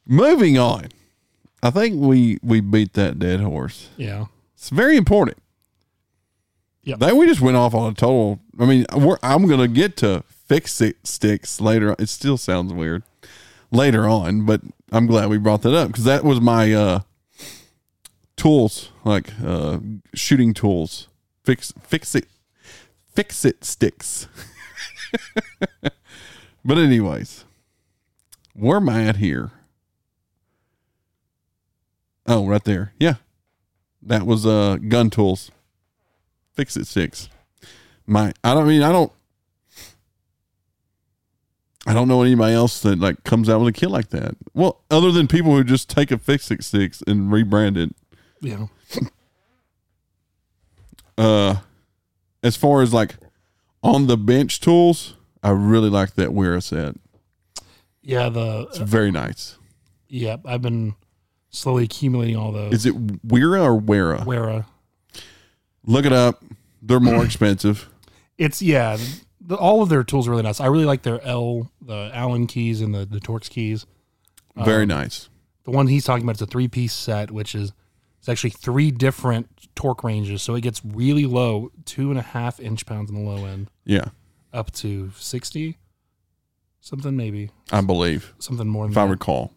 Moving 0.05 0.57
on, 0.57 0.87
I 1.63 1.69
think 1.69 1.95
we 1.99 2.37
we 2.43 2.59
beat 2.59 2.93
that 2.93 3.17
dead 3.17 3.39
horse. 3.39 3.89
Yeah. 3.95 4.25
It's 4.55 4.69
very 4.69 4.97
important. 4.97 5.37
Yeah, 6.83 6.97
That 6.97 7.15
we 7.15 7.25
just 7.25 7.39
went 7.39 7.55
off 7.55 7.73
on 7.73 7.93
a 7.93 7.95
total. 7.95 8.41
I 8.59 8.65
mean, 8.65 8.85
we're, 8.93 9.17
I'm 9.23 9.47
going 9.47 9.61
to 9.61 9.69
get 9.69 9.95
to 9.97 10.25
fix 10.27 10.81
it 10.81 11.07
sticks 11.07 11.61
later. 11.61 11.95
It 11.97 12.09
still 12.09 12.37
sounds 12.37 12.73
weird 12.73 13.03
later 13.71 14.05
on, 14.05 14.45
but 14.45 14.59
I'm 14.91 15.07
glad 15.07 15.29
we 15.29 15.37
brought 15.37 15.61
that 15.61 15.73
up 15.73 15.87
because 15.87 16.03
that 16.03 16.25
was 16.25 16.41
my 16.41 16.73
uh, 16.73 16.99
tools, 18.35 18.91
like 19.05 19.31
uh, 19.41 19.79
shooting 20.13 20.53
tools. 20.53 21.07
Fix 21.45 21.73
fix 21.81 22.15
it, 22.15 22.27
fix 23.15 23.45
it 23.45 23.63
sticks. 23.63 24.27
but 26.65 26.77
anyways, 26.77 27.45
where 28.53 28.77
am 28.77 28.89
I 28.89 29.05
at 29.05 29.17
here? 29.17 29.51
Oh, 32.25 32.45
right 32.47 32.63
there. 32.63 32.93
Yeah, 32.99 33.15
that 34.01 34.25
was 34.25 34.45
uh 34.45 34.77
gun 34.87 35.09
tools. 35.09 35.51
Fix 36.53 36.77
it 36.77 36.87
sticks. 36.87 37.29
My 38.05 38.33
I 38.43 38.53
don't 38.53 38.67
mean 38.67 38.81
I 38.83 38.91
don't 38.91 39.11
I 41.85 41.93
don't 41.93 42.07
know 42.07 42.21
anybody 42.21 42.53
else 42.53 42.79
that 42.81 42.99
like 42.99 43.23
comes 43.23 43.49
out 43.49 43.59
with 43.59 43.67
a 43.69 43.77
kit 43.77 43.89
like 43.91 44.09
that. 44.09 44.35
Well, 44.53 44.81
other 44.89 45.11
than 45.11 45.27
people 45.27 45.51
who 45.55 45.63
just 45.65 45.89
take 45.89 46.11
a 46.11 46.17
fix 46.17 46.49
it 46.51 46.63
sticks 46.63 47.03
and 47.05 47.31
rebrand 47.31 47.77
it. 47.77 47.95
Yeah. 48.41 48.67
Uh 51.17 51.57
as 52.41 52.55
far 52.57 52.81
as 52.81 52.91
like 52.93 53.15
on 53.83 54.07
the 54.07 54.17
bench 54.17 54.59
tools, 54.59 55.15
I 55.43 55.51
really 55.51 55.89
like 55.89 56.15
that 56.15 56.33
Wera 56.33 56.59
set. 56.61 56.95
Yeah. 58.01 58.29
The, 58.29 58.65
It's 58.69 58.77
very 58.79 59.11
nice. 59.11 59.57
yeah, 60.07 60.37
I've 60.45 60.61
been 60.63 60.95
slowly 61.53 61.85
accumulating 61.85 62.35
all 62.35 62.51
those. 62.51 62.73
Is 62.73 62.85
it 62.85 62.95
Wera 63.23 63.61
or 63.61 63.75
Wera? 63.75 64.23
Wera. 64.25 64.65
Look 65.85 66.05
it 66.05 66.13
up. 66.13 66.43
They're 66.81 66.99
more 66.99 67.23
expensive. 67.25 67.89
It's, 68.37 68.61
yeah, 68.61 68.97
the, 69.39 69.55
all 69.55 69.81
of 69.81 69.89
their 69.89 70.03
tools 70.03 70.27
are 70.27 70.31
really 70.31 70.43
nice. 70.43 70.59
I 70.59 70.65
really 70.65 70.85
like 70.85 71.03
their 71.03 71.21
L, 71.23 71.71
the 71.81 72.09
Allen 72.13 72.47
keys 72.47 72.81
and 72.81 72.93
the, 72.93 73.05
the 73.05 73.19
Torx 73.19 73.49
keys. 73.49 73.85
Very 74.55 74.83
um, 74.83 74.89
nice. 74.89 75.29
The 75.63 75.71
one 75.71 75.87
he's 75.87 76.03
talking 76.03 76.23
about 76.23 76.35
is 76.35 76.41
a 76.41 76.45
three 76.45 76.67
piece 76.67 76.93
set, 76.93 77.31
which 77.31 77.55
is 77.55 77.71
it's 78.19 78.29
actually 78.29 78.51
three 78.51 78.91
different 78.91 79.47
torque 79.75 80.03
ranges. 80.03 80.41
So 80.41 80.55
it 80.55 80.61
gets 80.61 80.81
really 80.85 81.25
low, 81.25 81.71
two 81.85 82.09
and 82.09 82.19
a 82.19 82.23
half 82.23 82.59
inch 82.59 82.85
pounds 82.85 83.09
on 83.09 83.15
the 83.15 83.21
low 83.29 83.45
end, 83.45 83.69
Yeah, 83.85 84.05
up 84.51 84.71
to 84.73 85.11
sixty, 85.17 85.77
something 86.81 87.15
maybe 87.15 87.49
I 87.71 87.81
believe. 87.81 88.33
something 88.39 88.67
more 88.67 88.85
than 88.85 88.91
If 88.91 88.97
I 88.97 89.05
recall. 89.05 89.53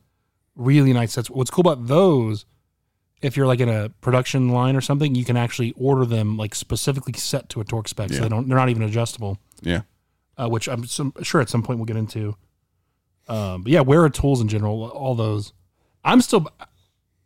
Really 0.57 0.93
nice 0.93 1.13
sets. 1.13 1.31
What's 1.31 1.51
cool 1.51 1.63
about 1.63 1.87
those 1.87 2.45
if 3.23 3.35
you're 3.37 3.47
like 3.47 3.61
in 3.61 3.69
a 3.69 3.89
production 4.03 4.51
line 4.51 4.77
or 4.77 4.81
something, 4.83 5.15
you 5.15 5.25
can 5.25 5.37
actually 5.39 5.73
order 5.77 6.05
them 6.05 6.37
like 6.37 6.55
specifically 6.55 7.15
set 7.15 7.49
to 7.49 7.61
a 7.61 7.65
torque 7.65 7.89
spec. 7.89 8.11
So 8.11 8.17
Yeah. 8.17 8.21
they 8.23 8.29
don't 8.29 8.49
they're 8.49 8.59
not 8.59 8.69
even 8.69 8.83
adjustable. 8.83 9.39
Yeah. 9.63 9.83
uh, 10.37 10.49
which 10.49 10.69
I'm 10.69 10.85
some, 10.85 11.15
sure 11.23 11.41
at 11.41 11.49
some 11.49 11.63
point 11.63 11.79
we'll 11.79 11.87
get 11.87 11.97
into. 11.97 12.37
Um, 13.27 13.63
but 13.63 13.73
yeah, 13.73 13.81
Wera 13.81 14.11
tools 14.11 14.41
in 14.43 14.49
general? 14.49 14.85
All 14.91 15.15
those. 15.15 15.53
I'm 16.05 16.21
still, 16.21 16.47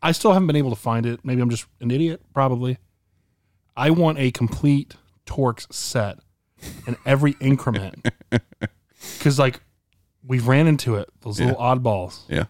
I 0.01 0.13
still 0.13 0.33
haven't 0.33 0.47
been 0.47 0.57
able 0.57 0.71
to 0.71 0.77
find 0.81 1.05
it. 1.07 1.21
Maybe 1.25 1.43
I'm 1.43 1.51
just 1.51 1.67
an 1.81 1.91
idiot. 1.91 2.23
Probably. 2.33 2.79
I 3.77 3.91
want 3.91 4.19
a 4.19 4.31
complete 4.31 4.95
Torx 5.27 5.71
set 5.73 6.19
in 6.87 6.97
every 7.05 7.35
increment 7.41 8.09
because, 9.19 9.39
like, 9.39 9.61
we've 10.25 10.47
ran 10.47 10.67
into 10.69 10.95
it. 10.97 11.09
Those 11.23 11.41
little 11.41 11.57
oddballs, 11.57 12.21
Yeah. 12.29 12.45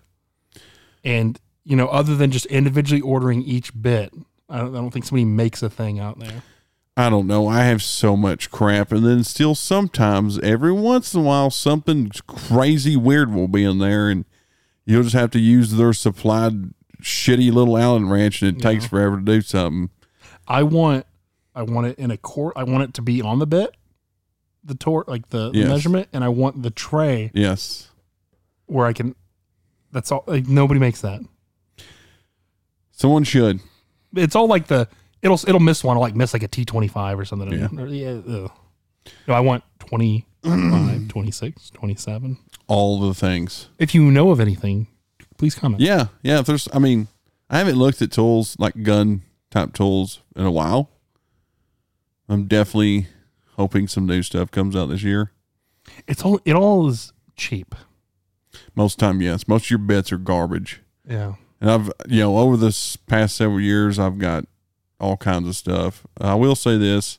And 1.04 1.38
you 1.64 1.76
know, 1.76 1.88
other 1.88 2.16
than 2.16 2.30
just 2.30 2.46
individually 2.46 3.00
ordering 3.02 3.42
each 3.42 3.70
bit, 3.80 4.12
I 4.48 4.58
don't, 4.58 4.74
I 4.74 4.78
don't 4.78 4.90
think 4.90 5.04
somebody 5.04 5.24
makes 5.26 5.62
a 5.62 5.70
thing 5.70 5.98
out 6.00 6.18
there. 6.18 6.42
I 6.96 7.08
don't 7.08 7.26
know. 7.26 7.46
I 7.46 7.60
have 7.64 7.82
so 7.82 8.16
much 8.16 8.50
crap, 8.50 8.92
and 8.92 9.04
then 9.06 9.24
still 9.24 9.54
sometimes, 9.54 10.38
every 10.40 10.72
once 10.72 11.14
in 11.14 11.20
a 11.20 11.22
while, 11.22 11.50
something 11.50 12.10
crazy 12.26 12.96
weird 12.96 13.32
will 13.32 13.48
be 13.48 13.64
in 13.64 13.78
there, 13.78 14.08
and 14.08 14.24
you'll 14.84 15.02
just 15.04 15.14
have 15.14 15.30
to 15.32 15.38
use 15.38 15.72
their 15.72 15.92
supplied 15.92 16.74
shitty 17.00 17.52
little 17.52 17.78
Allen 17.78 18.08
wrench, 18.10 18.42
and 18.42 18.56
it 18.56 18.60
takes 18.60 18.86
forever 18.86 19.16
to 19.16 19.22
do 19.22 19.40
something. 19.40 19.90
I 20.48 20.62
want 20.64 21.06
I 21.54 21.62
want 21.62 21.86
it 21.86 21.98
in 21.98 22.10
a 22.10 22.16
court. 22.16 22.54
I 22.56 22.64
want 22.64 22.82
it 22.84 22.94
to 22.94 23.02
be 23.02 23.22
on 23.22 23.38
the 23.38 23.46
bit, 23.46 23.74
the 24.64 24.74
tor 24.74 25.04
like 25.06 25.28
the, 25.30 25.50
the 25.50 25.64
measurement, 25.66 26.08
and 26.12 26.24
I 26.24 26.28
want 26.28 26.62
the 26.62 26.70
tray 26.70 27.30
Yes. 27.34 27.88
where 28.66 28.86
I 28.86 28.92
can. 28.92 29.14
That's 29.92 30.12
all. 30.12 30.24
Like 30.26 30.46
nobody 30.46 30.80
makes 30.80 31.00
that. 31.02 31.20
Someone 32.92 33.24
should. 33.24 33.60
It's 34.14 34.36
all 34.36 34.46
like 34.46 34.66
the 34.66 34.88
it'll 35.22 35.40
it'll 35.46 35.60
miss 35.60 35.82
one. 35.84 35.96
Like 35.96 36.14
miss 36.14 36.32
like 36.32 36.42
a 36.42 36.48
T 36.48 36.64
twenty 36.64 36.88
five 36.88 37.18
or 37.18 37.24
something. 37.24 37.52
Yeah. 37.52 37.68
Or, 37.76 37.86
yeah 37.86 38.20
ugh. 38.28 38.52
No, 39.26 39.34
I 39.34 39.40
want 39.40 39.64
25, 39.80 41.08
26, 41.08 41.70
27. 41.70 42.38
All 42.66 43.00
the 43.00 43.14
things. 43.14 43.68
If 43.78 43.94
you 43.94 44.10
know 44.10 44.30
of 44.30 44.40
anything, 44.40 44.88
please 45.38 45.54
comment. 45.54 45.80
Yeah. 45.80 46.08
Yeah. 46.22 46.40
If 46.40 46.46
there's, 46.46 46.68
I 46.72 46.78
mean, 46.78 47.08
I 47.48 47.58
haven't 47.58 47.76
looked 47.76 48.02
at 48.02 48.12
tools 48.12 48.56
like 48.58 48.82
gun 48.82 49.22
type 49.50 49.72
tools 49.72 50.20
in 50.36 50.44
a 50.44 50.50
while. 50.50 50.90
I'm 52.28 52.46
definitely 52.46 53.08
hoping 53.56 53.88
some 53.88 54.06
new 54.06 54.22
stuff 54.22 54.50
comes 54.50 54.76
out 54.76 54.86
this 54.86 55.02
year. 55.02 55.32
It's 56.06 56.22
all 56.22 56.40
it 56.44 56.54
all 56.54 56.88
is 56.88 57.12
cheap. 57.36 57.74
Most 58.74 58.98
time, 58.98 59.20
yes. 59.20 59.46
Most 59.48 59.66
of 59.66 59.70
your 59.70 59.78
bets 59.78 60.12
are 60.12 60.18
garbage. 60.18 60.80
Yeah. 61.08 61.34
And 61.60 61.70
I've, 61.70 61.92
you 62.08 62.20
know, 62.20 62.38
over 62.38 62.56
this 62.56 62.96
past 62.96 63.36
several 63.36 63.60
years, 63.60 63.98
I've 63.98 64.18
got 64.18 64.44
all 64.98 65.16
kinds 65.16 65.48
of 65.48 65.56
stuff. 65.56 66.06
I 66.20 66.34
will 66.34 66.54
say 66.56 66.76
this 66.78 67.18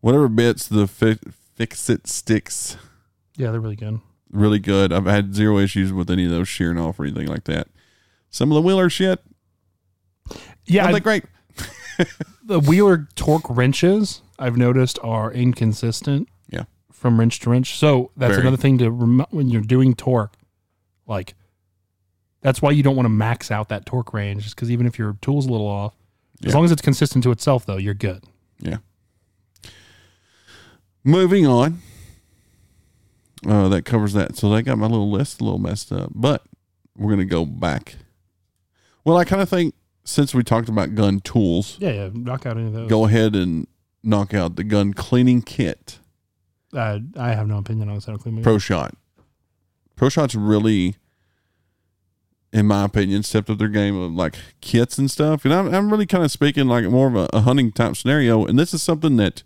whatever 0.00 0.28
bits 0.28 0.66
the 0.68 0.86
fi- 0.86 1.18
fix 1.54 1.88
it 1.90 2.06
sticks 2.06 2.76
Yeah, 3.36 3.50
they're 3.50 3.60
really 3.60 3.76
good. 3.76 4.00
really 4.30 4.58
good. 4.60 4.92
I've 4.92 5.06
had 5.06 5.34
zero 5.34 5.58
issues 5.58 5.92
with 5.92 6.10
any 6.10 6.24
of 6.26 6.30
those 6.30 6.48
shearing 6.48 6.78
off 6.78 7.00
or 7.00 7.04
anything 7.04 7.26
like 7.28 7.44
that. 7.44 7.68
Some 8.30 8.50
of 8.52 8.54
the 8.56 8.62
Wheeler 8.62 8.90
shit, 8.90 9.20
Yeah, 10.66 10.86
I- 10.86 10.98
great. 11.00 11.24
the 12.44 12.60
Wheeler 12.60 13.08
torque 13.14 13.48
wrenches 13.48 14.20
I've 14.38 14.56
noticed 14.56 14.98
are 15.02 15.32
inconsistent. 15.32 16.28
Yeah. 16.96 17.00
From 17.02 17.18
wrench 17.20 17.40
to 17.40 17.50
wrench. 17.50 17.78
So 17.78 18.10
that's 18.16 18.30
Very. 18.32 18.42
another 18.42 18.56
thing 18.56 18.78
to 18.78 18.90
rem- 18.90 19.26
when 19.30 19.48
you're 19.48 19.62
doing 19.62 19.94
torque, 19.94 20.34
like 21.06 21.34
that's 22.40 22.60
why 22.62 22.70
you 22.70 22.82
don't 22.82 22.96
want 22.96 23.04
to 23.06 23.10
max 23.10 23.50
out 23.50 23.68
that 23.68 23.86
torque 23.86 24.12
range, 24.14 24.44
just 24.44 24.56
because 24.56 24.70
even 24.70 24.86
if 24.86 24.98
your 24.98 25.16
tool's 25.20 25.46
a 25.46 25.50
little 25.52 25.66
off, 25.66 25.94
as 26.44 26.54
long 26.54 26.64
as 26.64 26.72
it's 26.72 26.82
consistent 26.82 27.22
to 27.24 27.30
itself, 27.30 27.64
though, 27.66 27.76
you're 27.78 27.94
good. 27.94 28.24
Yeah. 28.60 28.78
Moving 31.04 31.46
on. 31.46 31.78
Uh, 33.46 33.68
that 33.68 33.84
covers 33.84 34.12
that. 34.14 34.36
So 34.36 34.48
they 34.50 34.62
got 34.62 34.78
my 34.78 34.86
little 34.86 35.10
list 35.10 35.40
a 35.40 35.44
little 35.44 35.58
messed 35.58 35.92
up, 35.92 36.10
but 36.14 36.42
we're 36.96 37.08
going 37.14 37.18
to 37.20 37.24
go 37.32 37.44
back. 37.44 37.96
Well, 39.04 39.16
I 39.16 39.24
kind 39.24 39.40
of 39.42 39.48
think 39.48 39.74
since 40.04 40.34
we 40.34 40.42
talked 40.42 40.68
about 40.68 40.94
gun 40.94 41.20
tools, 41.20 41.76
Yeah, 41.80 41.90
yeah. 41.92 42.10
Knock 42.12 42.46
out 42.46 42.56
any 42.56 42.66
of 42.68 42.72
those. 42.72 42.88
go 42.90 43.04
ahead 43.06 43.36
and 43.36 43.66
knock 44.02 44.34
out 44.34 44.56
the 44.56 44.64
gun 44.64 44.94
cleaning 44.94 45.42
kit. 45.42 45.98
Uh, 46.76 47.00
I 47.16 47.32
have 47.32 47.48
no 47.48 47.58
opinion 47.58 47.88
on. 47.88 47.96
I 47.96 48.16
clean 48.16 48.36
my 48.36 48.42
Pro 48.42 48.58
Shot. 48.58 48.94
Pro 49.96 50.10
Shot's 50.10 50.34
really, 50.34 50.96
in 52.52 52.66
my 52.66 52.84
opinion, 52.84 53.22
stepped 53.22 53.48
up 53.48 53.58
their 53.58 53.68
game 53.68 53.96
of 53.96 54.12
like 54.12 54.36
kits 54.60 54.98
and 54.98 55.10
stuff. 55.10 55.44
And 55.44 55.54
I'm, 55.54 55.74
I'm 55.74 55.90
really 55.90 56.06
kind 56.06 56.22
of 56.22 56.30
speaking 56.30 56.68
like 56.68 56.84
more 56.84 57.08
of 57.08 57.16
a, 57.16 57.28
a 57.32 57.40
hunting 57.40 57.72
type 57.72 57.96
scenario. 57.96 58.44
And 58.44 58.58
this 58.58 58.74
is 58.74 58.82
something 58.82 59.16
that 59.16 59.42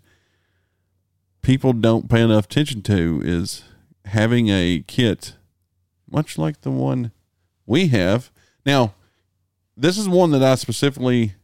people 1.41 1.71
don't 1.71 2.09
pay 2.09 2.21
enough 2.21 2.45
attention 2.45 2.81
to 2.83 3.21
is 3.23 3.63
having 4.05 4.49
a 4.49 4.83
kit, 4.87 5.35
much 6.09 6.37
like 6.37 6.61
the 6.61 6.71
one 6.71 7.11
we 7.65 7.87
have. 7.87 8.29
Now, 8.65 8.93
this 9.77 9.97
is 9.97 10.09
one 10.09 10.31
that 10.31 10.43
I 10.43 10.55
specifically 10.55 11.35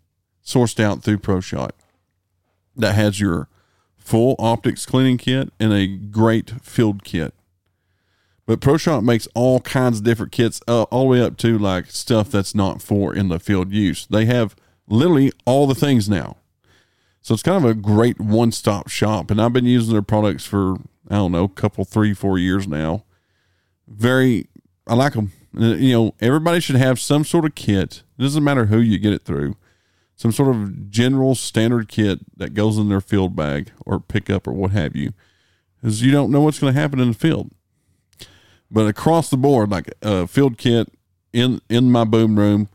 sourced 0.45 0.79
out 0.81 1.01
through 1.01 1.19
Pro 1.19 1.39
Shot 1.39 1.73
that 2.75 2.93
has 2.93 3.19
your 3.19 3.47
full 4.07 4.37
optics 4.39 4.85
cleaning 4.85 5.17
kit 5.17 5.51
and 5.59 5.73
a 5.73 5.85
great 5.85 6.49
field 6.61 7.03
kit. 7.03 7.33
But 8.45 8.61
ProShot 8.61 9.03
makes 9.03 9.27
all 9.35 9.59
kinds 9.59 9.97
of 9.97 10.05
different 10.05 10.31
kits, 10.31 10.61
uh, 10.65 10.83
all 10.83 11.03
the 11.03 11.09
way 11.09 11.21
up 11.21 11.35
to 11.39 11.57
like 11.57 11.87
stuff 11.87 12.31
that's 12.31 12.55
not 12.55 12.81
for 12.81 13.13
in 13.13 13.27
the 13.27 13.37
field 13.37 13.73
use. 13.73 14.07
They 14.09 14.23
have 14.23 14.55
literally 14.87 15.33
all 15.45 15.67
the 15.67 15.75
things 15.75 16.07
now. 16.07 16.37
So 17.21 17.33
it's 17.33 17.43
kind 17.43 17.61
of 17.61 17.69
a 17.69 17.73
great 17.73 18.21
one 18.21 18.53
stop 18.53 18.87
shop. 18.87 19.29
And 19.29 19.41
I've 19.41 19.51
been 19.51 19.65
using 19.65 19.91
their 19.91 20.01
products 20.01 20.45
for, 20.45 20.75
I 21.09 21.15
don't 21.15 21.33
know, 21.33 21.43
a 21.43 21.49
couple, 21.49 21.83
three, 21.83 22.13
four 22.13 22.39
years 22.39 22.65
now. 22.65 23.03
Very, 23.89 24.47
I 24.87 24.93
like 24.93 25.13
them. 25.13 25.33
You 25.53 25.91
know, 25.91 26.15
everybody 26.21 26.61
should 26.61 26.77
have 26.77 27.01
some 27.01 27.25
sort 27.25 27.43
of 27.43 27.55
kit. 27.55 28.03
It 28.17 28.21
doesn't 28.21 28.43
matter 28.43 28.67
who 28.67 28.79
you 28.79 28.99
get 28.99 29.11
it 29.11 29.25
through 29.25 29.57
some 30.17 30.31
sort 30.31 30.53
of 30.53 30.89
general 30.89 31.35
standard 31.35 31.87
kit 31.87 32.19
that 32.35 32.55
goes 32.55 32.77
in 32.77 32.89
their 32.89 32.99
field 32.99 33.35
bag 33.35 33.71
or 33.85 33.99
pickup 33.99 34.47
or 34.47 34.51
what 34.51 34.71
have 34.71 34.95
you, 34.95 35.13
because 35.79 36.01
you 36.01 36.11
don't 36.11 36.31
know 36.31 36.41
what's 36.41 36.59
going 36.59 36.73
to 36.73 36.79
happen 36.79 36.99
in 36.99 37.09
the 37.09 37.13
field. 37.13 37.51
But 38.69 38.87
across 38.87 39.29
the 39.29 39.37
board, 39.37 39.69
like 39.69 39.93
a 40.01 40.27
field 40.27 40.57
kit 40.57 40.91
in 41.31 41.61
in 41.69 41.91
my 41.91 42.03
boom 42.03 42.37
room, 42.37 42.67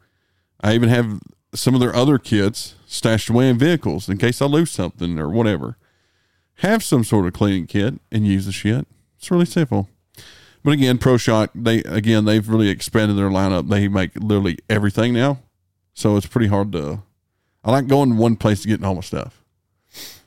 I 0.60 0.74
even 0.74 0.88
have 0.88 1.20
some 1.54 1.74
of 1.74 1.80
their 1.80 1.94
other 1.94 2.16
kits 2.16 2.76
stashed 2.86 3.28
away 3.28 3.48
in 3.48 3.58
vehicles 3.58 4.08
in 4.08 4.16
case 4.16 4.40
I 4.40 4.46
lose 4.46 4.70
something 4.70 5.18
or 5.18 5.28
whatever. 5.28 5.76
Have 6.56 6.84
some 6.84 7.02
sort 7.02 7.26
of 7.26 7.32
cleaning 7.32 7.66
kit 7.66 7.94
and 8.10 8.26
use 8.26 8.46
the 8.46 8.52
shit. 8.52 8.86
It's 9.18 9.30
really 9.30 9.46
simple. 9.46 9.88
But 10.62 10.74
again, 10.74 10.98
Pro 10.98 11.16
Shot, 11.16 11.50
they 11.56 11.78
again 11.82 12.24
they've 12.24 12.48
really 12.48 12.68
expanded 12.68 13.18
their 13.18 13.30
lineup. 13.30 13.68
They 13.68 13.88
make 13.88 14.12
literally 14.14 14.58
everything 14.70 15.12
now, 15.12 15.40
so 15.92 16.16
it's 16.16 16.26
pretty 16.26 16.46
hard 16.46 16.70
to 16.72 17.02
I 17.64 17.70
like 17.70 17.86
going 17.86 18.10
to 18.10 18.16
one 18.16 18.36
place 18.36 18.62
to 18.62 18.68
get 18.68 18.82
all 18.82 18.94
my 18.94 19.00
stuff. 19.00 19.42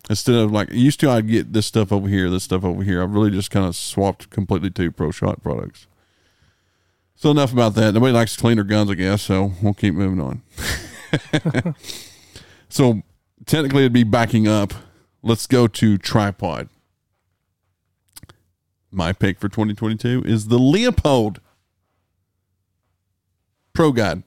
Instead 0.09 0.35
of 0.35 0.51
like 0.51 0.71
used 0.71 0.99
to, 0.99 1.09
I'd 1.09 1.27
get 1.27 1.53
this 1.53 1.65
stuff 1.65 1.91
over 1.91 2.07
here, 2.07 2.29
this 2.29 2.43
stuff 2.43 2.63
over 2.63 2.83
here. 2.83 3.01
I've 3.01 3.11
really 3.11 3.31
just 3.31 3.51
kind 3.51 3.65
of 3.65 3.75
swapped 3.75 4.29
completely 4.29 4.69
to 4.69 4.91
Pro 4.91 5.11
Shot 5.11 5.41
products. 5.41 5.87
So 7.15 7.31
enough 7.31 7.53
about 7.53 7.75
that. 7.75 7.93
Nobody 7.93 8.13
likes 8.13 8.35
to 8.35 8.41
clean 8.41 8.55
their 8.55 8.63
guns, 8.63 8.91
I 8.91 8.95
guess. 8.95 9.23
So 9.23 9.53
we'll 9.61 9.73
keep 9.73 9.95
moving 9.95 10.21
on. 10.21 10.41
so 12.69 13.01
technically, 13.45 13.83
it'd 13.83 13.93
be 13.93 14.03
backing 14.03 14.47
up. 14.47 14.73
Let's 15.23 15.47
go 15.47 15.67
to 15.67 15.97
tripod. 15.97 16.69
My 18.91 19.11
pick 19.11 19.39
for 19.39 19.49
2022 19.49 20.23
is 20.25 20.47
the 20.47 20.59
Leupold 20.59 21.39
Pro 23.73 23.91
Guide. 23.91 24.23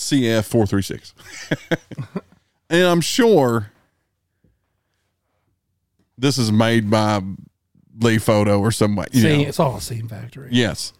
CF 0.00 0.44
four 0.46 0.66
three 0.66 0.82
six, 0.82 1.14
and 2.70 2.82
I'm 2.84 3.00
sure 3.02 3.70
this 6.16 6.38
is 6.38 6.50
made 6.50 6.90
by 6.90 7.20
Leofoto 7.98 8.58
or 8.60 8.70
somebody. 8.72 9.10
you 9.18 9.22
Same, 9.22 9.42
know. 9.42 9.48
it's 9.48 9.60
all 9.60 9.74
the 9.74 9.80
same 9.80 10.08
factory. 10.08 10.48
Yes, 10.50 10.92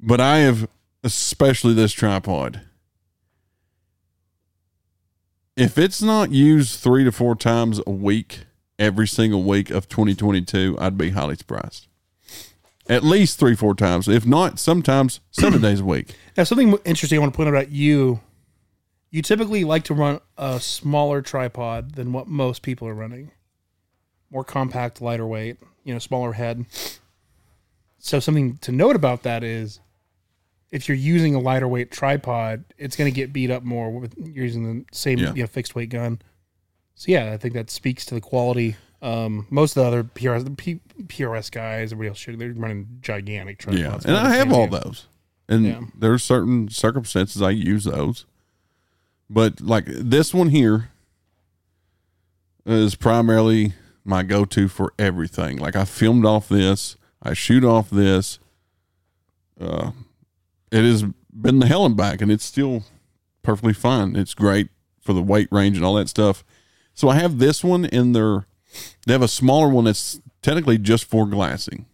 but 0.00 0.20
I 0.20 0.38
have 0.38 0.68
especially 1.04 1.74
this 1.74 1.92
tripod. 1.92 2.62
If 5.56 5.76
it's 5.76 6.00
not 6.00 6.30
used 6.32 6.80
three 6.80 7.04
to 7.04 7.12
four 7.12 7.34
times 7.36 7.80
a 7.86 7.90
week, 7.90 8.40
every 8.78 9.06
single 9.06 9.42
week 9.42 9.68
of 9.70 9.88
2022, 9.88 10.76
I'd 10.80 10.96
be 10.96 11.10
highly 11.10 11.36
surprised. 11.36 11.86
At 12.88 13.04
least 13.04 13.38
three, 13.38 13.54
four 13.54 13.74
times. 13.74 14.08
If 14.08 14.24
not, 14.26 14.58
sometimes 14.58 15.20
seven 15.30 15.60
days 15.62 15.80
a 15.80 15.84
week. 15.84 16.14
Now, 16.36 16.44
something 16.44 16.76
interesting 16.84 17.18
I 17.18 17.20
want 17.20 17.34
to 17.34 17.36
point 17.36 17.48
out 17.48 17.54
about 17.54 17.70
you. 17.70 18.20
You 19.10 19.22
typically 19.22 19.64
like 19.64 19.84
to 19.84 19.94
run 19.94 20.20
a 20.38 20.60
smaller 20.60 21.20
tripod 21.22 21.94
than 21.96 22.12
what 22.12 22.28
most 22.28 22.62
people 22.62 22.86
are 22.86 22.94
running. 22.94 23.32
More 24.30 24.44
compact, 24.44 25.00
lighter 25.00 25.26
weight, 25.26 25.58
you 25.84 25.92
know, 25.92 25.98
smaller 25.98 26.32
head. 26.34 26.64
So 27.98 28.20
something 28.20 28.56
to 28.58 28.72
note 28.72 28.94
about 28.96 29.24
that 29.24 29.42
is 29.42 29.80
if 30.70 30.88
you're 30.88 30.96
using 30.96 31.34
a 31.34 31.40
lighter 31.40 31.66
weight 31.66 31.90
tripod, 31.90 32.64
it's 32.78 32.96
going 32.96 33.10
to 33.12 33.14
get 33.14 33.32
beat 33.32 33.50
up 33.50 33.64
more 33.64 33.90
with 33.90 34.14
you're 34.16 34.44
using 34.44 34.78
the 34.78 34.84
same 34.92 35.18
Yeah. 35.18 35.34
you 35.34 35.42
know, 35.42 35.46
fixed 35.48 35.74
weight 35.74 35.90
gun. 35.90 36.20
So 36.94 37.10
yeah, 37.10 37.32
I 37.32 37.36
think 37.36 37.54
that 37.54 37.70
speaks 37.70 38.04
to 38.06 38.14
the 38.14 38.20
quality. 38.20 38.76
Um, 39.02 39.46
most 39.50 39.76
of 39.76 39.82
the 39.82 39.88
other 39.88 40.04
PRS, 40.04 40.44
the 40.44 40.50
P, 40.50 40.80
PRS 41.06 41.50
guys, 41.50 41.92
everybody 41.92 42.10
else, 42.10 42.24
they're 42.24 42.52
running 42.52 42.98
gigantic 43.00 43.58
tripods. 43.58 44.04
Yeah, 44.04 44.10
and 44.10 44.16
I 44.16 44.34
have 44.36 44.52
all 44.52 44.66
those, 44.68 45.06
and 45.48 45.64
Yeah. 45.64 45.80
there's 45.98 46.22
certain 46.22 46.68
circumstances 46.68 47.40
I 47.40 47.50
use 47.50 47.84
those, 47.84 48.26
but 49.30 49.60
like 49.60 49.86
this 49.86 50.34
one 50.34 50.48
here 50.48 50.90
is 52.66 52.94
primarily 52.94 53.72
my 54.04 54.22
go-to 54.22 54.68
for 54.68 54.92
everything. 54.98 55.56
Like 55.56 55.76
I 55.76 55.84
filmed 55.84 56.26
off 56.26 56.48
this, 56.48 56.96
I 57.22 57.32
shoot 57.32 57.64
off 57.64 57.88
this. 57.88 58.38
Uh, 59.58 59.92
it 60.70 60.84
has 60.84 61.04
been 61.32 61.60
the 61.60 61.66
hell 61.66 61.86
and 61.86 61.96
back, 61.96 62.20
and 62.20 62.30
it's 62.30 62.44
still 62.44 62.84
perfectly 63.42 63.72
fine. 63.72 64.16
It's 64.16 64.34
great 64.34 64.68
for 65.00 65.12
the 65.12 65.22
weight 65.22 65.48
range 65.50 65.76
and 65.76 65.86
all 65.86 65.94
that 65.94 66.08
stuff. 66.08 66.44
So 66.92 67.08
I 67.08 67.14
have 67.14 67.38
this 67.38 67.64
one 67.64 67.84
in 67.86 68.12
their. 68.12 68.46
They 69.06 69.12
have 69.12 69.22
a 69.22 69.28
smaller 69.28 69.68
one 69.68 69.84
that's 69.84 70.20
technically 70.42 70.78
just 70.78 71.04
for 71.04 71.26
glassing 71.26 71.86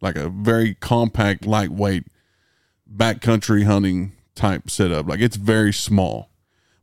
like 0.00 0.16
a 0.16 0.28
very 0.28 0.74
compact, 0.74 1.46
lightweight 1.46 2.06
backcountry 2.92 3.64
hunting 3.64 4.12
type 4.34 4.70
setup. 4.70 5.06
Like 5.06 5.20
it's 5.20 5.36
very 5.36 5.72
small, 5.72 6.29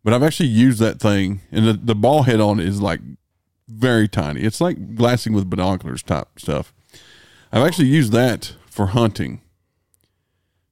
but 0.07 0.13
I've 0.13 0.23
actually 0.23 0.47
used 0.47 0.79
that 0.79 1.01
thing, 1.01 1.41
and 1.51 1.67
the, 1.67 1.73
the 1.73 1.93
ball 1.93 2.23
head 2.23 2.39
on 2.39 2.61
it 2.61 2.65
is 2.65 2.81
like 2.81 3.01
very 3.67 4.07
tiny. 4.07 4.39
It's 4.39 4.61
like 4.61 4.95
glassing 4.95 5.33
with 5.33 5.49
binoculars 5.49 6.01
type 6.01 6.29
stuff. 6.37 6.73
I've 7.51 7.67
actually 7.67 7.89
used 7.89 8.13
that 8.13 8.55
for 8.67 8.85
hunting 8.85 9.41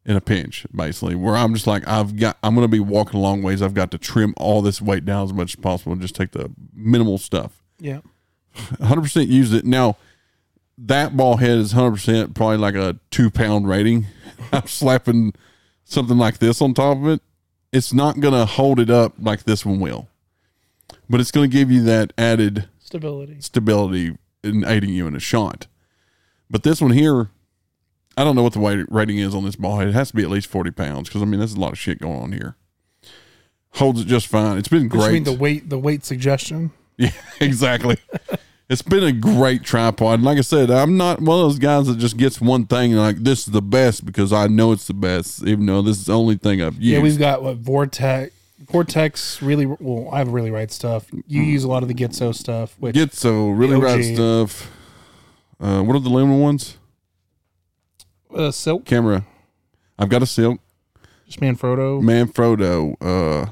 in 0.05 0.15
a 0.15 0.21
pinch, 0.21 0.65
basically, 0.73 1.15
where 1.15 1.35
I'm 1.35 1.53
just 1.53 1.67
like, 1.67 1.85
I've 1.85 2.15
got, 2.15 2.37
I'm 2.43 2.55
going 2.55 2.63
to 2.63 2.71
be 2.71 2.79
walking 2.79 3.19
a 3.19 3.21
long 3.21 3.43
ways. 3.43 3.61
I've 3.61 3.73
got 3.73 3.91
to 3.91 3.97
trim 3.97 4.33
all 4.37 4.61
this 4.61 4.81
weight 4.81 5.03
down 5.03 5.25
as 5.25 5.33
much 5.33 5.57
as 5.57 5.61
possible 5.61 5.91
and 5.91 6.01
just 6.01 6.15
take 6.15 6.31
the 6.31 6.49
minimal 6.73 7.17
stuff. 7.17 7.61
Yeah, 7.77 7.99
100% 8.55 9.27
used 9.27 9.53
it. 9.53 9.65
Now, 9.65 9.97
that 10.77 11.17
ball 11.17 11.35
head 11.35 11.57
is 11.57 11.73
100% 11.73 12.35
probably 12.35 12.55
like 12.55 12.75
a 12.75 12.97
two 13.11 13.29
pound 13.29 13.67
rating. 13.67 14.05
I'm 14.53 14.67
slapping 14.67 15.33
something 15.83 16.17
like 16.17 16.37
this 16.37 16.61
on 16.61 16.73
top 16.73 16.99
of 16.99 17.07
it. 17.07 17.21
It's 17.75 17.91
not 17.91 18.21
going 18.21 18.33
to 18.33 18.45
hold 18.45 18.79
it 18.79 18.89
up 18.89 19.15
like 19.19 19.43
this 19.43 19.65
one 19.65 19.81
will, 19.81 20.07
but 21.09 21.19
it's 21.19 21.31
going 21.31 21.49
to 21.49 21.53
give 21.53 21.69
you 21.69 21.83
that 21.83 22.13
added 22.17 22.69
stability. 22.79 23.37
stability 23.41 24.17
in 24.45 24.63
aiding 24.63 24.91
you 24.91 25.07
in 25.07 25.15
a 25.15 25.19
shot. 25.19 25.67
But 26.49 26.63
this 26.63 26.79
one 26.79 26.91
here, 26.91 27.31
I 28.17 28.23
don't 28.23 28.37
know 28.37 28.43
what 28.43 28.53
the 28.53 28.59
weight 28.59 28.85
rating 28.89 29.17
is 29.17 29.35
on 29.35 29.43
this 29.43 29.57
ball 29.57 29.79
head. 29.79 29.89
It 29.89 29.93
has 29.93 30.11
to 30.11 30.15
be 30.15 30.23
at 30.23 30.29
least 30.29 30.47
40 30.47 30.71
pounds 30.71 31.09
because, 31.09 31.21
I 31.21 31.25
mean, 31.25 31.39
there's 31.39 31.55
a 31.55 31.59
lot 31.59 31.73
of 31.73 31.77
shit 31.77 31.99
going 31.99 32.17
on 32.21 32.31
here. 32.31 32.55
Holds 33.71 33.99
it 33.99 34.07
just 34.07 34.27
fine. 34.27 34.57
It's 34.57 34.69
been 34.69 34.87
great. 34.87 35.11
mean 35.11 35.23
the 35.25 35.33
weight, 35.33 35.69
the 35.69 35.79
weight 35.79 36.05
suggestion. 36.05 36.71
Yeah, 36.97 37.11
exactly. 37.41 37.97
it's 38.69 38.81
been 38.81 39.03
a 39.03 39.11
great 39.11 39.63
tripod. 39.63 40.21
Like 40.21 40.37
I 40.37 40.41
said, 40.41 40.71
I'm 40.71 40.97
not 40.97 41.21
one 41.21 41.37
of 41.39 41.45
those 41.45 41.59
guys 41.59 41.87
that 41.87 41.97
just 41.99 42.17
gets 42.17 42.41
one 42.41 42.65
thing 42.65 42.91
and 42.93 43.01
like 43.01 43.17
this 43.17 43.39
is 43.47 43.53
the 43.53 43.61
best 43.61 44.05
because 44.05 44.33
I 44.33 44.47
know 44.47 44.71
it's 44.71 44.87
the 44.87 44.93
best, 44.93 45.43
even 45.43 45.65
though 45.65 45.81
this 45.81 45.97
is 45.99 46.05
the 46.07 46.13
only 46.17 46.35
thing 46.37 46.61
I've 46.61 46.73
used. 46.75 46.83
Yeah, 46.83 46.99
we've 46.99 47.19
got 47.19 47.43
what 47.43 47.57
Vortex. 47.57 48.31
Vortex 48.71 49.41
really 49.41 49.65
well. 49.65 50.09
I 50.11 50.17
have 50.19 50.29
really 50.29 50.49
right 50.49 50.71
stuff. 50.71 51.05
You 51.27 51.41
Mm. 51.43 51.47
use 51.47 51.63
a 51.63 51.67
lot 51.67 51.83
of 51.83 51.89
the 51.89 51.93
Gitzo 51.93 52.33
stuff, 52.33 52.75
which 52.79 52.95
Gitzo 52.95 53.57
really 53.57 53.75
right 53.75 54.03
stuff. 54.03 54.71
Uh, 55.59 55.81
what 55.83 55.95
are 55.95 55.99
the 55.99 56.09
aluminum 56.09 56.41
ones? 56.41 56.77
uh, 58.33 58.49
Slik, 58.51 58.85
Camera. 58.85 59.25
I've 59.99 60.09
got 60.09 60.21
a 60.21 60.25
Slik 60.25 60.57
just 61.27 61.39
Manfrotto. 61.39 62.01
Manfrotto. 62.01 62.95
Uh, 63.01 63.51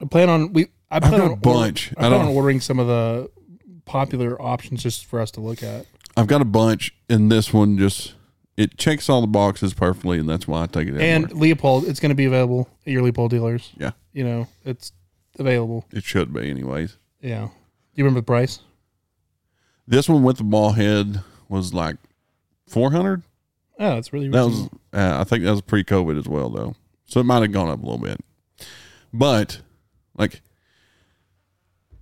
I 0.00 0.04
plan 0.06 0.28
on 0.28 0.52
we. 0.52 0.68
I 0.92 0.96
I've 0.96 1.10
got 1.10 1.32
a 1.32 1.36
bunch. 1.36 1.92
I 1.96 2.02
I 2.02 2.06
on 2.06 2.26
don't. 2.26 2.36
ordering 2.36 2.60
some 2.60 2.78
of 2.78 2.86
the 2.86 3.30
popular 3.84 4.40
options 4.40 4.82
just 4.82 5.06
for 5.06 5.20
us 5.20 5.30
to 5.32 5.40
look 5.40 5.62
at. 5.62 5.86
I've 6.16 6.26
got 6.26 6.40
a 6.42 6.44
bunch, 6.46 6.94
and 7.08 7.32
this 7.32 7.52
one 7.52 7.78
just 7.78 8.14
it 8.56 8.76
checks 8.76 9.08
all 9.08 9.20
the 9.22 9.26
boxes 9.26 9.72
perfectly, 9.74 10.18
and 10.18 10.28
that's 10.28 10.46
why 10.46 10.62
I 10.62 10.66
take 10.66 10.86
it. 10.88 10.90
Everywhere. 10.90 11.14
And 11.16 11.30
Leupold, 11.30 11.88
it's 11.88 11.98
going 12.00 12.10
to 12.10 12.14
be 12.14 12.26
available 12.26 12.68
at 12.86 12.92
your 12.92 13.02
Leupold 13.02 13.30
dealers. 13.30 13.70
Yeah. 13.78 13.92
you 14.12 14.22
know 14.24 14.46
it's 14.64 14.92
available. 15.38 15.86
it 15.90 16.04
should 16.04 16.32
be, 16.32 16.50
anyways. 16.50 16.98
Yeah. 17.20 17.46
Do 17.46 17.50
you 17.94 18.04
remember 18.04 18.20
the 18.20 18.26
price? 18.26 18.60
This 19.86 20.08
one 20.08 20.22
with 20.22 20.36
the 20.36 20.44
ball 20.44 20.72
head 20.72 21.22
was 21.48 21.72
like 21.74 21.96
four 22.68 22.92
hundred. 22.92 23.22
Oh, 23.78 23.94
that's 23.94 24.12
really 24.12 24.28
That 24.28 24.44
reasonable. 24.44 24.78
was, 24.92 25.00
uh, 25.00 25.20
I 25.20 25.24
think 25.24 25.44
that 25.44 25.50
was 25.50 25.62
pre-COVID 25.62 26.18
as 26.18 26.28
well, 26.28 26.50
though. 26.50 26.74
So 27.06 27.20
it 27.20 27.24
might 27.24 27.42
have 27.42 27.52
gone 27.52 27.68
up 27.68 27.80
a 27.82 27.82
little 27.82 27.98
bit. 27.98 28.20
But 29.12 29.60
like, 30.16 30.40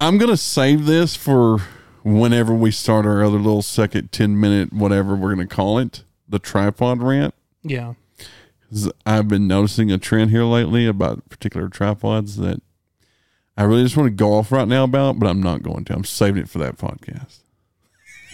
I'm 0.01 0.19
gonna 0.19 0.37
save 0.37 0.87
this 0.87 1.15
for 1.15 1.59
whenever 2.03 2.55
we 2.55 2.71
start 2.71 3.05
our 3.05 3.23
other 3.23 3.37
little 3.37 3.63
second 3.63 4.13
ten 4.13 4.39
minute 4.41 4.73
whatever 4.73 5.15
we're 5.15 5.35
gonna 5.35 5.47
call 5.47 5.79
it, 5.79 6.05
the 6.29 6.39
tripod 6.39 7.03
rant. 7.03 7.35
yeah. 7.63 7.95
I've 9.05 9.27
been 9.27 9.49
noticing 9.49 9.91
a 9.91 9.99
trend 9.99 10.31
here 10.31 10.45
lately 10.45 10.87
about 10.87 11.29
particular 11.29 11.69
tripods 11.69 12.37
that 12.37 12.63
I 13.57 13.65
really 13.65 13.83
just 13.83 13.97
want 13.97 14.07
to 14.07 14.15
go 14.15 14.35
off 14.35 14.53
right 14.53 14.69
now 14.69 14.85
about, 14.85 15.19
but 15.19 15.29
I'm 15.29 15.43
not 15.43 15.65
going 15.65 15.85
to. 15.87 15.93
I'm 15.93 16.05
saving 16.05 16.43
it 16.45 16.49
for 16.49 16.59
that 16.59 16.79
podcast. 16.79 17.41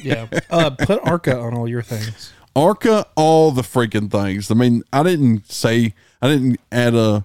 Yeah. 0.03 0.27
uh, 0.51 0.71
put 0.71 1.01
Arca 1.05 1.39
on 1.39 1.55
all 1.55 1.67
your 1.67 1.81
things. 1.81 2.35
Arca 2.55 3.07
all 3.17 3.51
the 3.51 3.63
freaking 3.63 4.11
things. 4.11 4.51
I 4.51 4.55
mean, 4.55 4.83
I 4.93 5.03
didn't 5.03 5.51
say 5.51 5.95
I 6.21 6.29
didn't 6.29 6.61
add 6.71 6.95
a 6.95 7.25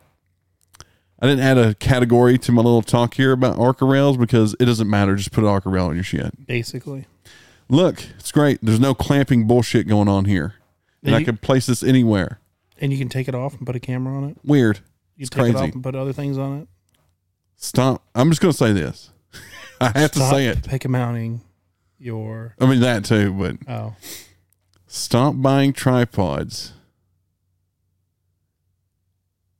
I 1.22 1.28
didn't 1.28 1.44
add 1.44 1.58
a 1.58 1.76
category 1.76 2.38
to 2.40 2.52
my 2.52 2.62
little 2.62 2.82
talk 2.82 3.14
here 3.14 3.32
about 3.32 3.60
Arca 3.60 3.86
rails 3.86 4.18
because 4.18 4.56
it 4.60 4.66
doesn't 4.66 4.90
matter. 4.90 5.16
Just 5.16 5.32
put 5.32 5.44
an 5.44 5.50
Arca 5.50 5.70
rail 5.70 5.86
on 5.88 5.96
your 5.96 6.04
shit. 6.04 6.48
Basically. 6.48 7.06
Look, 7.70 8.04
it's 8.18 8.32
great. 8.32 8.60
There's 8.62 8.80
no 8.80 8.94
clamping 8.94 9.46
bullshit 9.46 9.88
going 9.88 10.08
on 10.08 10.26
here. 10.26 10.56
And 11.04 11.14
And 11.14 11.16
I 11.16 11.24
can 11.24 11.38
place 11.38 11.68
this 11.68 11.84
anywhere. 11.84 12.40
And 12.80 12.92
you 12.92 12.98
can 12.98 13.08
take 13.08 13.28
it 13.28 13.36
off 13.36 13.56
and 13.56 13.66
put 13.66 13.76
a 13.76 13.80
camera 13.80 14.18
on 14.18 14.30
it. 14.30 14.38
Weird. 14.44 14.80
You 15.16 15.24
It's 15.24 15.30
take 15.30 15.50
it 15.50 15.56
off 15.56 15.72
and 15.72 15.84
put 15.84 15.96
other 15.96 16.14
things 16.14 16.38
on 16.38 16.62
it. 16.62 16.68
Stop. 17.56 18.04
I'm 18.16 18.30
just 18.30 18.42
gonna 18.42 18.54
say 18.54 18.74
this. 18.74 19.12
I 19.82 19.98
have 20.00 20.12
to 20.14 20.20
say 20.20 20.48
it. 20.48 20.64
Pick 20.64 20.86
a 20.86 20.90
mounting 20.90 21.42
your 22.02 22.56
I 22.60 22.66
mean 22.66 22.80
that 22.82 23.06
too, 23.06 23.32
but 23.34 23.58
oh 23.72 23.96
stop 24.88 25.36
buying 25.38 25.72
tripods 25.72 26.74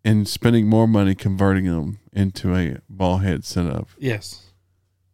and 0.04 0.28
spending 0.28 0.68
more 0.68 0.88
money 0.88 1.14
converting 1.16 1.66
them 1.66 2.00
into 2.14 2.56
a 2.56 2.78
ball 2.90 3.18
head 3.20 3.44
setup. 3.46 3.90
yes. 3.98 4.48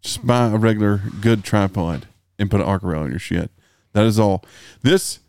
Just 0.01 0.25
buy 0.25 0.47
a 0.47 0.57
regular 0.57 1.01
good 1.21 1.43
tripod 1.43 2.07
and 2.39 2.49
put 2.51 2.61
an 2.61 2.67
arc 2.67 2.83
rail 2.83 3.01
on 3.01 3.09
your 3.09 3.19
shit. 3.19 3.51
That 3.93 4.05
is 4.05 4.19
all. 4.19 4.45
This 4.81 5.19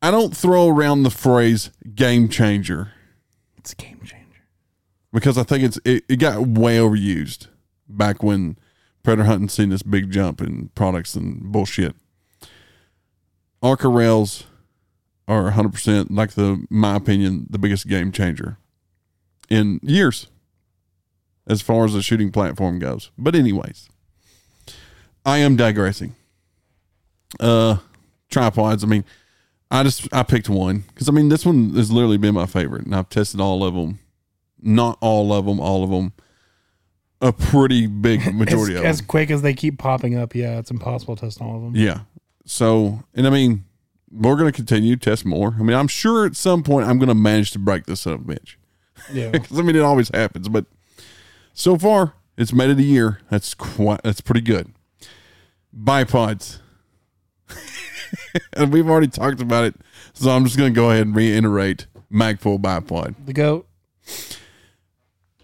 I 0.00 0.10
don't 0.10 0.36
throw 0.36 0.68
around 0.68 1.02
the 1.02 1.10
phrase 1.10 1.70
game 1.94 2.28
changer 2.28 2.92
It's 3.58 3.72
a 3.72 3.76
game 3.76 3.98
changer. 4.04 4.44
because 5.12 5.36
I 5.36 5.42
think 5.42 5.64
it's 5.64 5.78
it, 5.84 6.04
it 6.08 6.16
got 6.16 6.46
way 6.46 6.78
overused 6.78 7.48
back 7.88 8.22
when 8.22 8.56
predator 9.02 9.26
hunting 9.26 9.48
seen 9.48 9.68
this 9.70 9.82
big 9.82 10.10
jump 10.12 10.40
in 10.40 10.68
products 10.76 11.14
and 11.16 11.42
bullshit. 11.52 11.94
Arca 13.62 13.88
rails 13.88 14.44
are 15.28 15.50
100% 15.50 16.06
like 16.10 16.32
the 16.32 16.64
my 16.70 16.96
opinion 16.96 17.46
the 17.50 17.58
biggest 17.58 17.88
game 17.88 18.10
changer 18.12 18.58
in 19.48 19.80
years 19.82 20.26
as 21.46 21.60
far 21.62 21.84
as 21.84 21.92
the 21.92 22.02
shooting 22.02 22.30
platform 22.30 22.78
goes. 22.78 23.10
But 23.18 23.34
anyways, 23.34 23.88
I 25.24 25.38
am 25.38 25.56
digressing. 25.56 26.14
Uh 27.40 27.78
tripods, 28.30 28.82
I 28.82 28.86
mean, 28.86 29.04
I 29.70 29.82
just 29.82 30.08
I 30.12 30.22
picked 30.22 30.48
one 30.48 30.84
cuz 30.94 31.08
I 31.08 31.12
mean 31.12 31.28
this 31.28 31.44
one 31.44 31.74
has 31.74 31.90
literally 31.90 32.18
been 32.18 32.34
my 32.34 32.46
favorite 32.46 32.84
and 32.84 32.94
I've 32.94 33.08
tested 33.08 33.40
all 33.40 33.64
of 33.64 33.74
them. 33.74 33.98
Not 34.60 34.96
all 35.00 35.32
of 35.32 35.46
them, 35.46 35.60
all 35.60 35.82
of 35.82 35.90
them. 35.90 36.12
A 37.20 37.32
pretty 37.32 37.86
big 37.86 38.20
majority 38.34 38.74
as, 38.74 38.78
of 38.78 38.82
them. 38.82 38.90
as 38.90 39.00
quick 39.00 39.30
as 39.30 39.42
they 39.42 39.54
keep 39.54 39.78
popping 39.78 40.16
up, 40.16 40.34
yeah, 40.34 40.58
it's 40.58 40.70
impossible 40.70 41.16
to 41.16 41.26
test 41.26 41.40
all 41.40 41.56
of 41.56 41.62
them. 41.62 41.76
Yeah. 41.76 42.00
So, 42.44 43.04
and 43.14 43.26
I 43.26 43.30
mean, 43.30 43.64
we're 44.10 44.36
going 44.36 44.50
to 44.50 44.54
continue 44.54 44.96
to 44.96 45.00
test 45.00 45.24
more. 45.24 45.54
I 45.58 45.62
mean, 45.62 45.76
I'm 45.76 45.88
sure 45.88 46.26
at 46.26 46.36
some 46.36 46.62
point 46.62 46.86
I'm 46.88 46.98
going 46.98 47.08
to 47.08 47.14
manage 47.14 47.52
to 47.52 47.58
break 47.58 47.86
this 47.86 48.00
son 48.00 48.14
of 48.14 48.20
a 48.20 48.24
bitch. 48.24 48.56
Yeah. 49.12 49.30
Because 49.32 49.58
I 49.58 49.62
mean, 49.62 49.76
it 49.76 49.82
always 49.82 50.08
happens. 50.10 50.48
But 50.48 50.66
so 51.54 51.78
far, 51.78 52.14
it's 52.36 52.52
made 52.52 52.70
it 52.70 52.78
a 52.78 52.82
year. 52.82 53.20
That's 53.30 53.54
quite. 53.54 54.02
That's 54.02 54.20
pretty 54.20 54.40
good. 54.42 54.72
Bipods, 55.74 56.58
and 58.52 58.72
we've 58.72 58.88
already 58.88 59.08
talked 59.08 59.40
about 59.40 59.64
it, 59.64 59.74
so 60.12 60.30
I'm 60.30 60.44
just 60.44 60.56
going 60.58 60.72
to 60.72 60.74
go 60.74 60.90
ahead 60.90 61.06
and 61.06 61.16
reiterate 61.16 61.86
Magpul 62.12 62.60
bipod. 62.60 63.14
the 63.24 63.32
goat. 63.32 63.66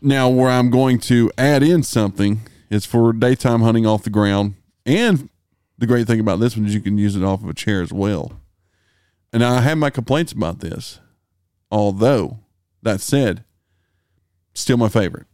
Now, 0.01 0.29
where 0.29 0.51
I'm 0.51 0.71
going 0.71 0.99
to 1.01 1.31
add 1.39 1.63
in 1.63 1.83
something 1.83 2.41
is 2.71 2.85
for 2.87 3.13
daytime 3.13 3.63
hunting 3.63 3.87
off 3.87 4.03
the 4.05 4.11
ground, 4.11 4.55
and 4.87 5.29
the 5.79 5.87
great 5.87 6.07
thing 6.07 6.21
about 6.21 6.41
this 6.41 6.57
one 6.57 6.67
is 6.67 6.75
you 6.75 6.81
can 6.81 6.99
use 6.99 7.17
it 7.17 7.25
off 7.25 7.43
of 7.43 7.49
a 7.49 7.55
chair 7.55 7.81
as 7.83 7.93
well. 7.93 8.33
and 9.33 9.43
I 9.45 9.61
have 9.63 9.79
my 9.79 9.91
complaints 9.91 10.33
about 10.33 10.61
this. 10.61 11.01
Although 11.71 12.39
that 12.83 13.01
said, 13.01 13.45
still 14.59 14.77
my 14.77 14.89
favorite. 14.89 15.27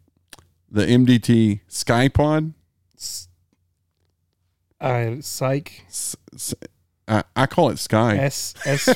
The 0.70 0.86
MDT 0.86 1.60
SkyPod. 1.68 2.52
Uh, 4.80 5.16
psych 5.20 5.84
S- 5.88 6.16
s- 6.34 6.54
I, 7.08 7.22
I 7.36 7.46
call 7.46 7.70
it 7.70 7.78
Sky. 7.78 8.16
S 8.16 8.54
S 8.66 8.88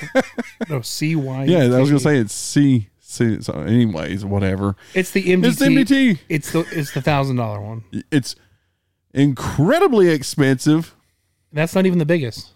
no 0.68 0.80
C 0.82 1.14
Y. 1.16 1.44
yeah, 1.44 1.60
I 1.64 1.78
was 1.80 1.88
gonna 1.90 2.00
say 2.00 2.18
it's 2.18 2.34
C. 2.34 2.88
C 3.00 3.40
so 3.40 3.54
anyways, 3.54 4.24
whatever. 4.24 4.76
it's 4.94 5.12
the 5.12 5.22
MDT. 5.24 5.44
It's 5.46 5.58
the 5.58 5.66
MDT. 5.66 6.18
It's 6.28 6.52
the 6.52 6.66
it's 6.72 6.92
the 6.92 7.00
thousand 7.00 7.36
dollar 7.36 7.60
one. 7.60 7.84
It's 8.10 8.34
incredibly 9.14 10.08
expensive. 10.10 10.94
That's 11.52 11.74
not 11.74 11.86
even 11.86 11.98
the 11.98 12.04
biggest, 12.06 12.50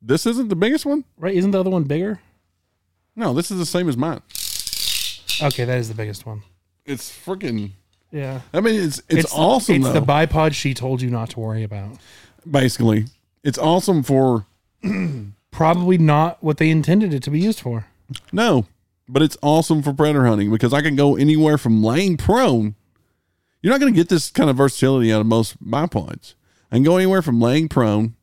This 0.00 0.26
isn't 0.26 0.48
the 0.48 0.54
biggest 0.56 0.86
one. 0.86 1.04
right? 1.18 1.34
Isn't 1.34 1.50
the 1.50 1.58
other 1.58 1.70
one 1.70 1.82
bigger? 1.82 2.20
No, 3.16 3.32
this 3.34 3.50
is 3.50 3.58
the 3.58 3.66
same 3.66 3.88
as 3.88 3.96
mine. 3.96 4.20
Okay, 5.42 5.64
that 5.64 5.78
is 5.78 5.88
the 5.88 5.94
biggest 5.94 6.24
one. 6.24 6.42
It's 6.86 7.10
freaking. 7.10 7.72
Yeah, 8.12 8.40
I 8.54 8.60
mean, 8.60 8.80
it's 8.80 9.02
it's, 9.08 9.32
awesome 9.34 9.76
It's 9.76 9.86
though. 9.86 9.92
the 9.94 10.00
bipod 10.00 10.54
she 10.54 10.72
told 10.72 11.02
you 11.02 11.10
not 11.10 11.30
to 11.30 11.40
worry 11.40 11.64
about. 11.64 11.98
basically, 12.48 13.06
it's 13.42 13.58
awesome 13.58 14.02
for 14.02 14.46
Probably 15.50 15.98
not 15.98 16.42
what 16.42 16.58
they 16.58 16.70
intended 16.70 17.12
it 17.14 17.22
to 17.24 17.30
be 17.30 17.40
used 17.40 17.60
for. 17.60 17.86
no, 18.32 18.66
but 19.08 19.22
it's 19.22 19.36
awesome 19.42 19.82
for 19.82 19.92
predator 19.92 20.26
hunting 20.26 20.50
because 20.50 20.72
I 20.72 20.82
can 20.82 20.96
go 20.96 21.16
anywhere 21.16 21.58
from 21.58 21.82
laying 21.82 22.16
prone. 22.16 22.74
You're 23.62 23.72
not 23.72 23.80
going 23.80 23.92
to 23.92 23.96
get 23.96 24.08
this 24.08 24.30
kind 24.30 24.48
of 24.50 24.56
versatility 24.56 25.12
out 25.12 25.20
of 25.20 25.26
most 25.26 25.62
bipods. 25.64 26.34
I 26.70 26.76
can 26.76 26.84
go 26.84 26.96
anywhere 26.96 27.22
from 27.22 27.40
laying 27.40 27.68
prone 27.68 28.14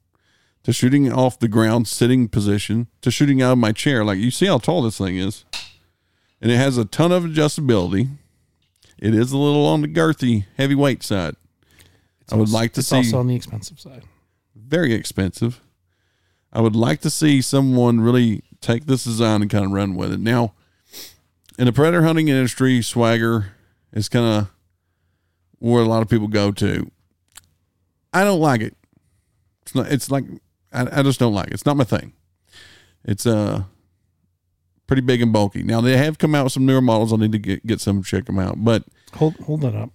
to 0.64 0.72
shooting 0.72 1.12
off 1.12 1.40
the 1.40 1.48
ground, 1.50 1.88
sitting 1.88 2.30
position, 2.30 2.88
to 3.02 3.12
shooting 3.12 3.42
out 3.42 3.54
of 3.54 3.58
my 3.58 3.72
chair. 3.74 4.06
Like 4.06 4.20
you 4.20 4.32
see 4.32 4.46
how 4.46 4.58
tall 4.60 4.82
this 4.84 4.98
thing 4.98 5.18
is, 5.18 5.44
and 6.42 6.52
it 6.52 6.58
has 6.58 6.78
a 6.78 6.86
ton 6.86 7.12
of 7.12 7.24
adjustability. 7.24 8.10
It 8.98 9.14
is 9.14 9.32
a 9.32 9.38
little 9.38 9.66
on 9.66 9.82
the 9.82 9.88
girthy, 9.88 10.46
heavyweight 10.58 11.04
side. 11.04 11.36
I 12.32 12.36
would 12.36 12.50
like 12.50 12.74
to 12.74 12.80
It's 12.80 12.88
see 12.90 12.98
also 12.98 13.20
on 13.20 13.28
the 13.28 13.36
expensive 13.36 13.80
side. 13.80 14.04
very 14.56 14.94
expensive. 14.94 15.60
I 16.52 16.62
would 16.62 16.76
like 16.76 17.02
to 17.02 17.10
see 17.10 17.42
someone 17.42 18.00
really 18.02 18.44
take 18.62 18.86
this 18.86 19.04
design 19.04 19.42
and 19.42 19.50
kind 19.52 19.66
of 19.66 19.72
run 19.72 19.96
with 19.96 20.14
it. 20.14 20.20
Now, 20.20 20.54
in 21.60 21.66
the 21.66 21.74
predator 21.74 22.04
hunting 22.04 22.28
industry, 22.30 22.82
swagger 22.82 23.54
is 23.92 24.08
kind 24.10 24.26
of 24.26 24.48
where 25.60 25.82
a 25.82 25.86
lot 25.88 26.02
of 26.02 26.10
people 26.10 26.28
go 26.28 26.52
to. 26.52 26.90
I 28.14 28.24
don't 28.24 28.40
like 28.40 28.62
it. 28.62 28.76
It's 29.64 29.74
not. 29.76 29.92
It's 29.92 30.10
like 30.12 30.26
I, 30.72 31.00
I 31.00 31.04
just 31.04 31.20
don't 31.20 31.34
like 31.34 31.48
it. 31.48 31.54
It's 31.54 31.66
not 31.66 31.78
my 31.78 31.84
thing. 31.84 32.14
It's 33.04 33.26
uh 33.26 33.64
pretty 34.88 35.02
big 35.02 35.22
and 35.22 35.32
bulky. 35.34 35.64
Now 35.64 35.82
they 35.82 35.98
have 35.98 36.18
come 36.18 36.36
out 36.36 36.44
with 36.46 36.54
some 36.54 36.66
newer 36.66 36.82
models. 36.82 37.14
I 37.14 37.18
need 37.18 37.32
to 37.32 37.40
get 37.40 37.66
get 37.66 37.80
some 37.82 38.04
check 38.04 38.26
them 38.26 38.40
out. 38.40 38.64
But 38.64 38.84
Hold 39.16 39.36
hold 39.38 39.62
that 39.62 39.76
up. 39.76 39.90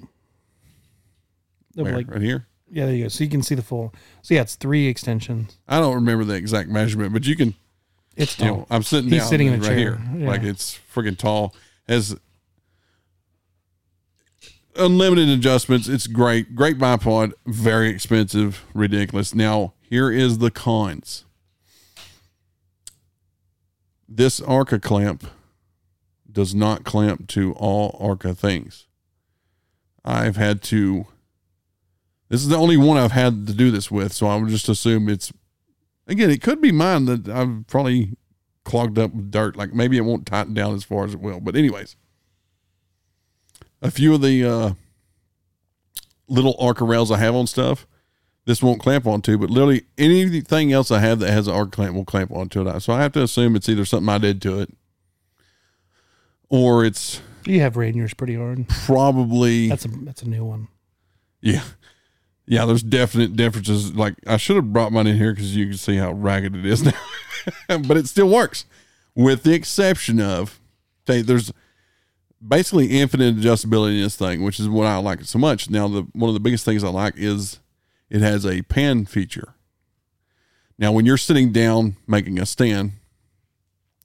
Where? 1.75 1.97
like- 1.97 2.11
right 2.11 2.23
here. 2.23 2.47
yeah, 2.71 2.87
there 2.87 2.95
you 2.95 3.05
go. 3.05 3.09
So 3.09 3.25
you 3.25 3.31
can 3.31 3.43
see 3.43 3.55
the 3.55 3.63
full. 3.63 3.95
So 4.23 4.35
yeah, 4.35 4.41
it's 4.43 4.55
three 4.57 4.87
extensions. 4.89 5.59
I 5.69 5.79
don't 5.81 5.95
remember 5.95 6.25
the 6.25 6.35
exact 6.35 6.69
measurement, 6.69 7.13
but 7.13 7.25
you 7.27 7.37
can 7.37 7.55
It's 8.17 8.39
you 8.39 8.47
tall. 8.47 8.57
know, 8.59 8.67
I'm 8.71 8.83
sitting 8.83 9.11
He's 9.11 9.29
sitting 9.29 9.47
in 9.49 9.55
a 9.55 9.57
right 9.59 9.67
chair. 9.67 9.77
here, 9.77 10.01
Yeah. 10.17 10.29
like 10.29 10.43
it's 10.43 10.79
freaking 10.95 11.17
tall. 11.17 11.55
Has 11.89 12.17
unlimited 14.77 15.29
adjustments. 15.29 15.89
It's 15.89 16.07
great, 16.07 16.55
great 16.55 16.79
bipod. 16.79 17.33
Very 17.47 17.89
expensive, 17.89 18.65
ridiculous. 18.75 19.35
Now 19.35 19.75
here 19.83 20.11
is 20.11 20.39
the 20.39 20.51
cons. 20.51 21.25
This 24.09 24.41
Arca 24.41 24.81
clamp 24.81 25.27
does 26.31 26.55
not 26.55 26.85
clamp 26.85 27.29
to 27.29 27.53
all 27.55 27.97
Arca 28.01 28.35
things. 28.35 28.87
I've 30.05 30.37
had 30.37 30.63
to. 30.65 31.07
This 32.29 32.43
is 32.43 32.49
the 32.49 32.57
only 32.57 32.77
one 32.77 32.97
I've 32.97 33.13
had 33.13 33.47
to 33.47 33.55
do 33.55 33.71
this 33.71 33.91
with, 33.91 34.13
so 34.13 34.27
I 34.27 34.37
would 34.37 34.49
just 34.49 34.69
assume 34.69 35.09
it's 35.09 35.33
again, 36.07 36.31
it 36.31 36.43
could 36.43 36.61
be 36.61 36.73
mine 36.73 37.05
that 37.05 37.29
I've 37.29 37.67
probably 37.67 38.17
clogged 38.65 38.99
up 38.99 39.15
with 39.15 39.31
dirt. 39.31 39.57
Like 39.57 39.73
maybe 39.73 39.97
it 39.97 40.05
won't 40.05 40.27
tighten 40.27 40.55
down 40.55 40.75
as 40.75 40.85
far 40.85 41.05
as 41.05 41.15
it 41.15 41.21
will. 41.21 41.41
But 41.41 41.55
anyways, 41.55 41.97
a 43.81 43.91
few 43.91 44.15
of 44.15 44.23
the 44.23 44.45
uh, 44.45 44.71
little 46.29 46.57
arc 46.59 46.81
rails 46.81 47.11
I 47.11 47.19
have 47.19 47.35
on 47.35 47.47
stuff, 47.47 47.87
this 48.49 48.63
won't 48.63 48.81
clamp 48.81 49.07
onto. 49.07 49.37
But 49.37 49.51
literally 49.51 49.83
anything 49.99 50.73
else 50.73 50.91
I 50.91 51.01
have 51.01 51.19
that 51.21 51.31
has 51.31 51.47
an 51.47 51.55
arc 51.55 51.71
clamp 51.71 51.95
will 51.95 52.07
clamp 52.07 52.33
onto 52.33 52.67
it. 52.67 52.81
So 52.81 52.95
I 52.95 53.03
have 53.03 53.13
to 53.13 53.23
assume 53.23 53.55
it's 53.55 53.69
either 53.69 53.85
something 53.85 54.09
I 54.09 54.17
did 54.17 54.41
to 54.43 54.61
it, 54.61 54.71
or 56.49 56.85
it's 56.85 57.21
You 57.45 57.61
have 57.61 57.75
Rainiers 57.75 58.17
pretty 58.17 58.35
hard. 58.37 58.67
probably 58.69 59.69
That's 59.69 59.85
a 59.85 59.89
that's 59.89 60.23
a 60.23 60.29
new 60.29 60.45
one. 60.45 60.69
yeah. 61.41 61.63
Yeah, 62.51 62.65
there's 62.65 62.83
definite 62.83 63.37
differences. 63.37 63.95
Like 63.95 64.15
I 64.27 64.39
should 64.39 64.57
have 64.57 64.73
brought 64.73 64.91
mine 64.91 65.07
in 65.07 65.19
here 65.19 65.35
because 65.35 65.55
you 65.55 65.67
can 65.67 65.77
see 65.77 65.97
how 65.97 66.13
ragged 66.13 66.57
it 66.57 66.65
is 66.65 66.83
now, 67.69 67.79
but 67.87 67.99
it 67.99 68.07
still 68.09 68.31
works, 68.31 68.65
with 69.15 69.43
the 69.43 69.53
exception 69.53 70.19
of, 70.19 70.59
okay, 71.07 71.21
there's 71.21 71.53
basically 72.47 72.87
infinite 72.99 73.37
adjustability 73.37 73.97
in 73.97 74.03
this 74.03 74.17
thing, 74.17 74.43
which 74.45 74.59
is 74.59 74.67
what 74.67 74.87
I 74.87 74.97
like 74.97 75.25
so 75.25 75.39
much. 75.39 75.69
Now, 75.69 75.89
the 75.89 76.07
one 76.15 76.31
of 76.31 76.35
the 76.35 76.41
biggest 76.41 76.65
things 76.65 76.83
I 76.83 76.89
like 76.89 77.15
is 77.19 77.61
it 78.11 78.21
has 78.21 78.45
a 78.47 78.63
pan 78.63 79.05
feature. 79.07 79.55
Now, 80.79 80.93
when 80.93 81.07
you're 81.07 81.17
sitting 81.17 81.53
down 81.53 81.97
making 82.07 82.39
a 82.39 82.47
stand, 82.47 82.93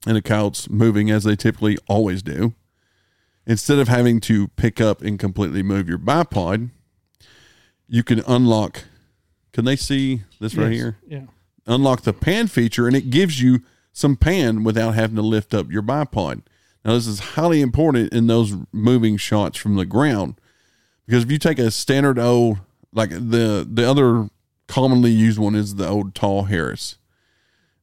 and 0.06 0.16
the 0.16 0.22
coyotes 0.22 0.68
moving 0.68 1.10
as 1.10 1.24
they 1.24 1.36
typically 1.36 1.78
always 1.88 2.22
do, 2.22 2.54
instead 3.46 3.78
of 3.78 3.88
having 3.88 4.20
to 4.20 4.48
pick 4.48 4.80
up 4.80 5.00
and 5.02 5.18
completely 5.18 5.62
move 5.62 5.88
your 5.88 5.98
bipod 5.98 6.70
you 7.86 8.02
can 8.02 8.20
unlock. 8.26 8.84
Can 9.52 9.66
they 9.66 9.76
see 9.76 10.22
this 10.40 10.54
right 10.54 10.70
Yes. 10.72 10.74
here? 10.80 10.96
Yeah. 11.06 11.26
Unlock 11.66 12.00
the 12.02 12.14
pan 12.14 12.46
feature, 12.46 12.86
and 12.86 12.96
it 12.96 13.10
gives 13.10 13.42
you 13.42 13.60
some 13.92 14.16
pan 14.16 14.64
without 14.64 14.94
having 14.94 15.16
to 15.16 15.22
lift 15.22 15.52
up 15.52 15.70
your 15.70 15.82
bipod. 15.82 16.40
Now, 16.84 16.94
this 16.94 17.06
is 17.06 17.20
highly 17.20 17.60
important 17.60 18.12
in 18.14 18.26
those 18.26 18.54
moving 18.72 19.18
shots 19.18 19.58
from 19.58 19.76
the 19.76 19.84
ground 19.84 20.34
because 21.06 21.24
if 21.24 21.30
you 21.30 21.38
take 21.38 21.58
a 21.58 21.70
standard 21.70 22.18
old, 22.18 22.58
like 22.94 23.10
the 23.10 23.66
the 23.70 23.88
other 23.88 24.30
commonly 24.68 25.10
used 25.10 25.38
one 25.38 25.54
is 25.54 25.74
the 25.74 25.86
old 25.86 26.14
tall 26.14 26.44
Harris, 26.44 26.96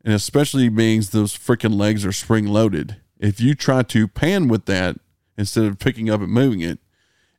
and 0.03 0.13
especially 0.13 0.69
being 0.69 1.01
those 1.11 1.37
freaking 1.37 1.75
legs 1.75 2.05
are 2.05 2.11
spring 2.11 2.47
loaded. 2.47 2.97
If 3.19 3.39
you 3.39 3.53
try 3.53 3.83
to 3.83 4.07
pan 4.07 4.47
with 4.47 4.65
that 4.65 4.97
instead 5.37 5.65
of 5.65 5.77
picking 5.77 6.09
up 6.09 6.21
and 6.21 6.31
moving 6.31 6.61
it, 6.61 6.79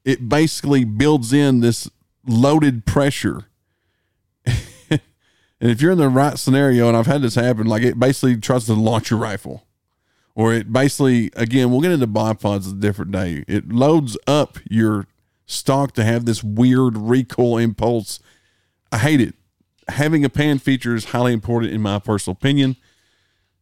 it 0.05 0.29
basically 0.29 0.85
builds 0.85 1.33
in 1.33 1.61
this 1.61 1.91
loaded 2.27 2.87
pressure. 2.87 3.47
and 4.47 5.01
if 5.61 5.81
you're 5.81 5.93
in 5.93 5.99
the 5.99 6.09
right 6.09 6.39
scenario, 6.39 6.89
and 6.89 6.97
I've 6.97 7.07
had 7.07 7.23
this 7.23 7.35
happen, 7.35 7.67
like 7.67 7.83
it 7.83 7.99
basically 7.99 8.37
tries 8.37 8.67
to 8.67 8.75
launch 8.75 9.11
your 9.11 9.19
rifle. 9.19 9.67
Or 10.35 10.55
it 10.55 10.73
basically, 10.73 11.31
again, 11.35 11.71
we'll 11.71 11.83
get 11.83 11.93
into 11.93 12.07
bipods 12.07 12.71
a 12.71 12.75
different 12.75 13.13
day. 13.13 13.45
It 13.47 13.71
loads 13.71 14.17
up 14.27 14.59
your 14.69 15.07
stock 15.47 15.93
to 15.93 16.05
have 16.05 16.25
this 16.25 16.43
weird 16.43 16.97
recoil 16.97 17.59
impulse. 17.59 18.21
I 18.91 18.99
hate 18.99 19.21
it. 19.21 19.35
Having 19.89 20.25
a 20.25 20.29
pan 20.29 20.59
feature 20.59 20.95
is 20.95 21.07
highly 21.07 21.33
important 21.33 21.73
in 21.73 21.81
my 21.81 21.99
personal 21.99 22.37
opinion. 22.37 22.77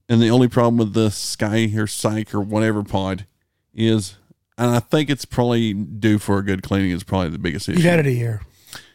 And 0.08 0.20
the 0.20 0.30
only 0.30 0.48
problem 0.48 0.76
with 0.76 0.92
the 0.92 1.10
Sky 1.10 1.70
or 1.76 1.86
Psych 1.86 2.34
or 2.34 2.40
whatever 2.40 2.82
pod 2.82 3.26
is, 3.72 4.16
and 4.58 4.70
I 4.70 4.80
think 4.80 5.08
it's 5.08 5.24
probably 5.24 5.72
due 5.72 6.18
for 6.18 6.38
a 6.38 6.44
good 6.44 6.62
cleaning. 6.64 6.90
Is 6.90 7.04
probably 7.04 7.30
the 7.30 7.38
biggest 7.38 7.68
issue. 7.68 7.78
You've 7.78 7.88
had 7.88 8.00
it 8.00 8.06
a 8.06 8.12
year. 8.12 8.42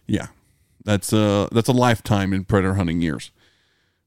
Yeah, 0.05 0.27
that's 0.83 1.13
a 1.13 1.47
that's 1.53 1.69
a 1.69 1.73
lifetime 1.73 2.33
in 2.33 2.43
predator 2.43 2.73
hunting 2.73 3.01
years. 3.01 3.31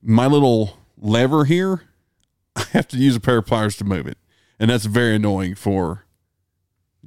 My 0.02 0.26
little 0.26 0.76
lever 0.98 1.46
here, 1.46 1.84
I 2.56 2.64
have 2.72 2.86
to 2.88 2.98
use 2.98 3.16
a 3.16 3.20
pair 3.20 3.38
of 3.38 3.46
pliers 3.46 3.76
to 3.76 3.84
move 3.84 4.06
it, 4.06 4.18
and 4.60 4.70
that's 4.70 4.84
very 4.84 5.16
annoying 5.16 5.54
for 5.54 6.04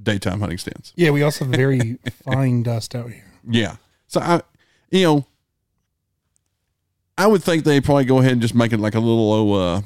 daytime 0.02 0.40
hunting 0.40 0.58
stands. 0.58 0.94
Yeah, 0.96 1.12
we 1.12 1.24
also 1.24 1.46
have 1.46 1.54
very 1.54 1.98
fine 2.26 2.64
dust 2.64 2.96
out 2.96 3.10
here. 3.10 3.26
Yeah, 3.48 3.78
so 4.08 4.20
I, 4.22 4.42
you 4.90 5.04
know, 5.04 5.28
I 7.18 7.28
would 7.28 7.44
think 7.44 7.64
they 7.64 7.82
probably 7.82 8.06
go 8.06 8.20
ahead 8.20 8.34
and 8.34 8.42
just 8.42 8.56
make 8.56 8.74
it 8.74 8.80
like 8.80 8.96
a 8.96 9.00
little 9.00 9.54
uh, 9.54 9.82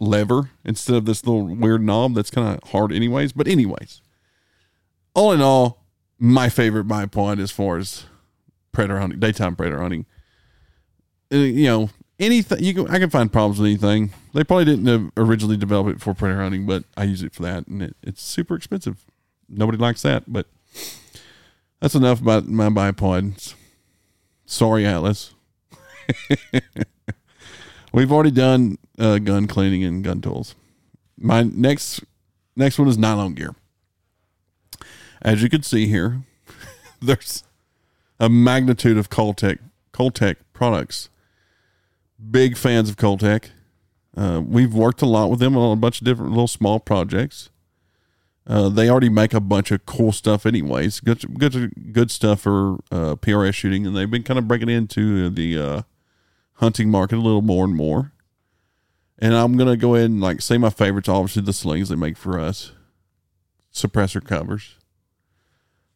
lever 0.00 0.50
instead 0.64 0.96
of 0.96 1.04
this 1.04 1.24
little 1.26 1.42
weird 1.46 1.82
knob 1.82 2.14
that's 2.14 2.30
kind 2.30 2.56
of 2.56 2.70
hard, 2.70 2.92
anyways. 2.92 3.32
But 3.32 3.48
anyways, 3.48 4.02
all 5.14 5.32
in 5.32 5.40
all, 5.40 5.84
my 6.18 6.48
favorite 6.48 6.86
bipod 6.86 7.40
as 7.40 7.50
far 7.50 7.76
as 7.78 8.04
predator 8.72 9.00
hunting, 9.00 9.20
daytime 9.20 9.56
predator 9.56 9.80
hunting. 9.80 10.06
Uh, 11.32 11.36
you 11.36 11.64
know, 11.64 11.90
anything 12.18 12.62
you 12.62 12.74
can, 12.74 12.88
I 12.88 12.98
can 12.98 13.10
find 13.10 13.32
problems 13.32 13.58
with 13.58 13.66
anything. 13.66 14.12
They 14.32 14.44
probably 14.44 14.64
didn't 14.64 15.12
originally 15.16 15.56
develop 15.56 15.88
it 15.88 16.00
for 16.00 16.14
predator 16.14 16.42
hunting, 16.42 16.66
but 16.66 16.84
I 16.96 17.04
use 17.04 17.22
it 17.22 17.34
for 17.34 17.42
that, 17.42 17.66
and 17.66 17.82
it, 17.82 17.96
it's 18.02 18.22
super 18.22 18.54
expensive. 18.54 19.04
Nobody 19.48 19.78
likes 19.78 20.02
that, 20.02 20.24
but 20.26 20.46
that's 21.80 21.94
enough 21.94 22.20
about 22.20 22.46
my 22.48 22.68
bipods. 22.68 23.54
Sorry, 24.46 24.86
Atlas. 24.86 25.34
We've 27.92 28.10
already 28.10 28.30
done 28.30 28.78
uh, 28.98 29.18
gun 29.18 29.46
cleaning 29.46 29.84
and 29.84 30.02
gun 30.02 30.20
tools. 30.20 30.54
My 31.16 31.42
next 31.42 32.02
next 32.56 32.78
one 32.78 32.88
is 32.88 32.98
nylon 32.98 33.34
gear. 33.34 33.54
As 35.22 35.42
you 35.42 35.48
can 35.48 35.62
see 35.62 35.86
here, 35.86 36.22
there's 37.00 37.44
a 38.20 38.28
magnitude 38.28 38.98
of 38.98 39.10
Cole-TAC 39.10 39.58
Cole-TAC 39.92 40.38
products. 40.52 41.08
Big 42.30 42.56
fans 42.56 42.90
of 42.90 42.96
Cole-TAC. 42.96 43.50
Uh, 44.16 44.40
we've 44.44 44.74
worked 44.74 45.02
a 45.02 45.06
lot 45.06 45.30
with 45.30 45.40
them 45.40 45.56
on 45.56 45.72
a 45.72 45.80
bunch 45.80 46.00
of 46.00 46.04
different 46.04 46.30
little 46.30 46.48
small 46.48 46.78
projects. 46.80 47.50
Uh, 48.46 48.68
they 48.68 48.90
already 48.90 49.08
make 49.08 49.32
a 49.32 49.40
bunch 49.40 49.70
of 49.70 49.86
cool 49.86 50.12
stuff, 50.12 50.44
anyways. 50.44 51.00
Good, 51.00 51.38
good, 51.38 51.92
good 51.92 52.10
stuff 52.10 52.40
for 52.42 52.74
uh, 52.92 53.16
PRS 53.16 53.54
shooting, 53.54 53.86
and 53.86 53.96
they've 53.96 54.10
been 54.10 54.22
kind 54.22 54.38
of 54.38 54.46
breaking 54.46 54.68
into 54.68 55.30
the 55.30 55.58
uh, 55.58 55.82
hunting 56.54 56.90
market 56.90 57.16
a 57.16 57.22
little 57.22 57.40
more 57.42 57.64
and 57.64 57.74
more. 57.74 58.12
And 59.18 59.34
I'm 59.34 59.56
gonna 59.56 59.76
go 59.78 59.94
ahead 59.94 60.10
and 60.10 60.20
like 60.20 60.42
say 60.42 60.58
my 60.58 60.68
favorites. 60.70 61.08
Obviously, 61.08 61.40
the 61.42 61.52
slings 61.54 61.88
they 61.88 61.94
make 61.96 62.16
for 62.18 62.38
us, 62.38 62.72
suppressor 63.72 64.22
covers. 64.22 64.74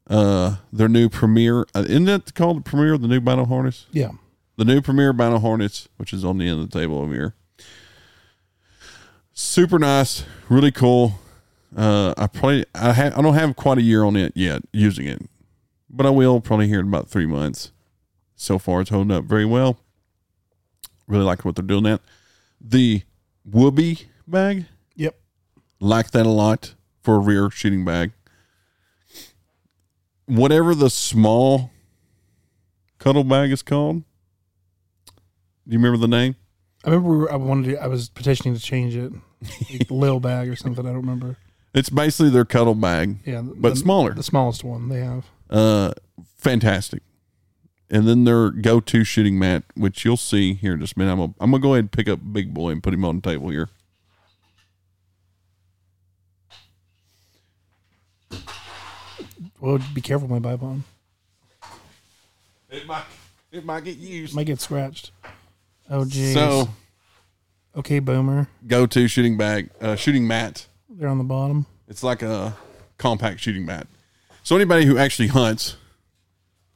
Uh, 0.09 0.57
their 0.73 0.89
new 0.89 1.11
Premier, 1.11 1.67
uh, 1.75 1.85
isn't 1.87 2.07
that 2.07 2.35
called 2.35 2.59
the 2.59 2.63
Premier? 2.71 2.97
The 2.97 3.09
new 3.09 3.21
battle 3.21 3.45
harness, 3.45 3.85
Yeah. 3.93 4.13
the 4.57 4.65
new 4.65 4.81
Premier 4.81 5.13
battle 5.13 5.41
harness, 5.41 5.89
which 5.99 6.15
is 6.15 6.25
on 6.25 6.39
the 6.39 6.49
end 6.49 6.61
of 6.63 6.71
the 6.71 6.79
table 6.79 6.99
over 6.99 7.13
here. 7.13 7.35
Super 9.35 9.79
nice, 9.79 10.25
really 10.49 10.73
cool. 10.73 11.19
Uh, 11.77 12.15
I 12.17 12.27
probably 12.27 12.65
I 12.75 12.93
ha- 12.93 13.13
I 13.17 13.23
don't 13.23 13.35
have 13.35 13.55
quite 13.57 13.79
a 13.79 13.83
year 13.83 14.03
on 14.05 14.17
it 14.17 14.33
yet 14.35 14.63
using 14.73 15.07
it, 15.07 15.21
but 15.91 16.07
I 16.07 16.11
will 16.11 16.41
probably 16.41 16.67
here 16.69 16.81
in 16.81 16.89
about 16.89 17.09
three 17.09 17.27
months. 17.27 17.73
So 18.37 18.59
far, 18.59 18.81
it's 18.81 18.91
holding 18.91 19.11
up 19.15 19.25
very 19.25 19.45
well. 19.45 19.79
Really 21.07 21.25
like 21.25 21.45
what 21.45 21.57
they're 21.57 21.65
doing. 21.65 21.83
That 21.85 22.01
the 22.61 23.03
Whoopee 23.45 24.09
bag, 24.27 24.67
Yep. 24.97 25.17
like 25.81 26.11
that 26.13 26.25
a 26.27 26.31
lot 26.31 26.75
for 27.03 27.17
a 27.17 27.19
rear 27.19 27.51
shooting 27.51 27.85
bag. 27.85 28.13
Whatever 30.27 30.75
the 30.75 30.91
small 30.91 31.71
cuddle 32.99 33.25
bag 33.25 33.51
is 33.51 33.63
called. 33.63 34.03
Do 35.67 35.73
you 35.73 35.79
remember 35.79 35.99
the 35.99 36.09
name? 36.09 36.37
I 36.85 36.91
remember 36.91 37.11
we 37.11 37.17
were, 37.19 37.33
I 37.33 37.37
wanted 37.37 37.71
to, 37.73 37.83
I 37.83 37.87
was 37.87 38.09
petitioning 38.09 38.55
to 38.55 38.61
change 38.61 38.95
it, 38.97 39.13
like 39.73 39.91
Lil 39.91 40.21
bag 40.21 40.49
or 40.49 40.57
something. 40.57 40.85
I 40.87 40.91
don't 40.91 41.01
remember. 41.01 41.37
It's 41.75 41.91
basically 41.91 42.31
their 42.31 42.45
cuddle 42.45 42.75
bag, 42.75 43.19
Yeah, 43.25 43.43
but 43.43 43.71
the, 43.71 43.77
smaller. 43.77 44.15
the 44.15 44.23
smallest 44.23 44.65
one 44.65 44.89
they 44.89 45.01
have. 45.01 45.27
Uh, 45.51 45.93
fantastic. 46.39 47.03
And 47.91 48.07
then 48.09 48.25
their 48.25 48.51
go-to 48.51 49.05
shooting 49.05 49.39
mat, 49.39 49.65
which 49.75 50.05
you'll 50.05 50.17
see 50.17 50.55
here 50.55 50.75
in 50.75 50.81
just 50.81 50.97
a 50.97 50.99
minute. 50.99 51.13
I'm 51.13 51.19
gonna, 51.19 51.35
I'm 51.41 51.51
gonna 51.51 51.63
go 51.63 51.73
ahead 51.75 51.85
and 51.85 51.93
pick 51.93 52.09
up 52.09 52.21
Big 52.33 52.53
Boy 52.53 52.71
and 52.71 52.83
put 52.83 52.93
him 52.95 53.05
on 53.05 53.17
the 53.21 53.23
table 53.23 53.49
here. 53.51 53.69
Well, 59.61 59.79
be 59.95 60.01
careful, 60.01 60.29
my 60.29 60.39
bipod 60.39 60.83
It 62.71 62.87
might 62.87 63.05
it 63.51 63.65
might 63.65 63.85
get 63.85 63.97
used. 63.97 64.35
might 64.35 64.47
get 64.47 64.61
scratched. 64.61 65.11
Oh, 65.91 66.05
geez. 66.05 66.35
So 66.35 66.69
okay, 67.77 67.99
boomer, 67.99 68.49
go-to 68.67 69.09
shooting 69.09 69.37
bag, 69.37 69.71
uh, 69.81 69.97
shooting 69.97 70.27
mat. 70.27 70.67
They're 70.99 71.09
on 71.09 71.19
the 71.19 71.25
bottom. 71.25 71.67
It's 71.87 72.03
like 72.03 72.23
a 72.23 72.57
compact 72.99 73.41
shooting 73.41 73.65
mat. 73.65 73.87
So 74.43 74.57
anybody 74.57 74.85
who 74.85 74.99
actually 74.99 75.29
hunts 75.29 75.77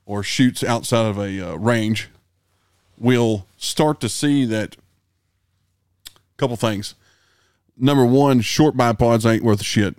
or 0.06 0.22
shoots 0.22 0.62
outside 0.62 1.06
of 1.06 1.18
a 1.18 1.52
uh, 1.52 1.56
range 1.56 2.08
will 2.98 3.46
start 3.56 4.00
to 4.00 4.08
see 4.08 4.44
that 4.44 4.76
a 6.06 6.10
couple 6.36 6.56
things. 6.56 6.94
Number 7.76 8.06
one, 8.06 8.40
short 8.40 8.76
bipods 8.76 9.28
ain't 9.28 9.42
worth 9.42 9.60
a 9.60 9.64
shit. 9.64 9.96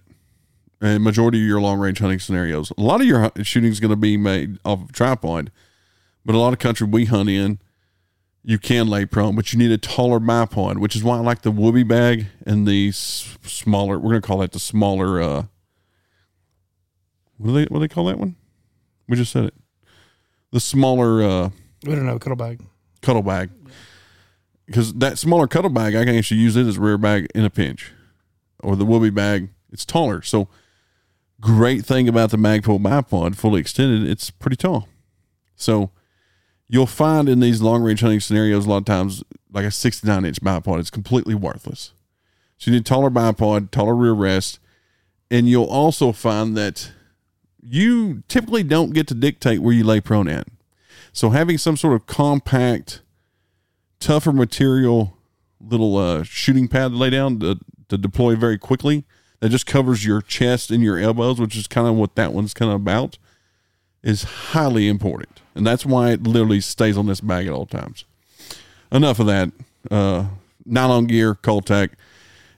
And 0.80 1.04
majority 1.04 1.40
of 1.40 1.48
your 1.48 1.62
long 1.62 1.80
range 1.80 2.00
hunting 2.00 2.20
scenarios, 2.20 2.72
a 2.78 2.82
lot 2.82 3.02
of 3.02 3.08
your 3.08 3.32
shooting 3.42 3.72
is 3.72 3.80
going 3.80 3.92
to 3.92 3.98
be 3.98 4.18
made 4.18 4.58
off 4.66 4.84
of 4.84 4.92
tripod, 4.92 5.52
but 6.26 6.36
a 6.36 6.38
lot 6.38 6.54
of 6.54 6.60
country 6.60 6.88
we 6.88 7.06
hunt 7.06 7.30
in, 7.30 7.60
you 8.44 8.60
can 8.60 8.88
lay 8.88 9.06
prone, 9.06 9.36
but 9.36 9.54
you 9.54 9.60
need 9.60 9.72
a 9.72 9.78
taller 9.78 10.20
bipod, 10.20 10.78
which 10.78 10.96
is 10.96 11.04
why 11.04 11.18
I 11.18 11.22
like 11.22 11.42
the 11.44 11.52
Whoopee 11.52 11.84
bag 11.84 12.28
and 12.46 12.68
the 12.68 12.90
s- 12.90 13.38
smaller. 13.44 13.98
We're 13.98 14.10
going 14.12 14.22
to 14.22 14.28
call 14.28 14.40
that 14.40 14.52
the 14.52 14.60
smaller. 14.60 15.22
uh 15.22 15.44
What 17.38 17.48
do 17.48 17.54
they 17.54 17.64
what 17.64 17.76
do 17.76 17.80
they 17.80 17.88
call 17.94 18.06
that 18.06 18.20
one? 18.20 18.36
We 19.08 19.16
just 19.18 19.32
said 19.32 19.46
it. 19.46 19.54
The 20.52 20.60
smaller 20.60 21.24
uh 21.24 21.50
We 21.86 21.96
don't 21.96 22.06
know 22.06 22.20
cuddle 22.20 22.36
bag. 22.36 22.62
cuddle 23.02 23.22
bag, 23.24 23.50
because 24.66 24.94
that 24.96 25.18
smaller 25.18 25.48
cuddle 25.48 25.70
bag, 25.70 25.96
I 25.96 26.06
can 26.06 26.16
actually 26.16 26.40
use 26.42 26.56
it 26.56 26.68
as 26.68 26.78
a 26.78 26.82
rear 26.82 26.98
bag 26.98 27.28
in 27.36 27.44
a 27.46 27.50
pinch, 27.50 27.92
or 28.62 28.76
the 28.76 28.86
Whoopee 28.86 29.10
bag. 29.10 29.50
It's 29.72 29.86
taller, 29.86 30.22
so 30.22 30.48
great 31.42 31.84
thing 31.86 32.08
about 32.08 32.30
the 32.30 32.38
Magpul 32.38 32.80
bipod, 32.82 33.36
fully 33.36 33.60
extended, 33.60 34.08
it's 34.10 34.30
pretty 34.30 34.56
tall. 34.56 34.88
So 35.56 35.90
you'll 36.74 36.88
find 36.88 37.30
in 37.30 37.40
these 37.40 37.62
long 37.62 37.84
range 37.84 38.02
hunting 38.02 38.20
scenarios, 38.20 38.66
a 38.66 38.70
lot 38.70 38.78
of 38.78 38.86
times, 38.86 39.24
like 39.52 39.64
a 39.64 39.70
69 39.70 40.26
inch 40.26 40.42
bipod 40.42 40.80
is 40.80 40.90
completely 40.90 41.36
worthless. 41.36 41.94
So 42.58 42.72
you 42.72 42.78
need 42.78 42.86
taller 42.86 43.12
bipod, 43.12 43.70
taller 43.70 43.94
rear 43.94 44.14
rest, 44.14 44.58
and 45.30 45.48
you'll 45.48 45.66
also 45.66 46.12
find 46.12 46.58
that 46.58 46.92
you 47.62 48.24
typically 48.28 48.64
don't 48.64 48.92
get 48.92 49.06
to 49.10 49.14
dictate 49.14 49.60
where 49.60 49.72
you 49.74 49.84
lay 49.84 50.02
prone 50.02 50.28
at. 50.28 50.48
So 51.12 51.30
having 51.30 51.60
some 51.60 51.78
sort 51.78 51.94
of 51.94 52.08
compact, 52.08 53.04
tougher 54.00 54.34
material 54.34 55.16
little 55.62 55.96
uh, 55.96 56.24
shooting 56.24 56.68
pad 56.68 56.92
to 56.92 56.98
lay 56.98 57.12
down 57.12 57.40
to, 57.42 57.60
to 57.90 58.00
deploy 58.00 58.36
very 58.36 58.58
quickly 58.58 59.06
that 59.42 59.50
just 59.50 59.68
covers 59.68 60.08
your 60.08 60.24
chest 60.24 60.72
and 60.72 60.82
your 60.82 60.98
elbows, 60.98 61.40
which 61.40 61.56
is 61.56 61.68
kind 61.68 61.88
of 61.88 61.94
what 61.94 62.16
that 62.16 62.34
one's 62.34 62.56
kind 62.56 62.72
of 62.72 62.78
about, 62.78 63.20
is 64.04 64.24
highly 64.24 64.88
important. 64.88 65.42
And 65.56 65.66
that's 65.66 65.86
why 65.86 66.12
it 66.12 66.24
literally 66.24 66.62
stays 66.62 66.98
on 66.98 67.06
this 67.06 67.22
bag 67.22 67.48
at 67.48 67.54
all 67.54 67.66
times. 67.66 68.06
Enough 68.92 69.20
of 69.20 69.28
that. 69.28 69.52
Uh, 69.90 70.26
nylon 70.66 71.06
gear, 71.06 71.36
Cole-TAC. 71.36 71.92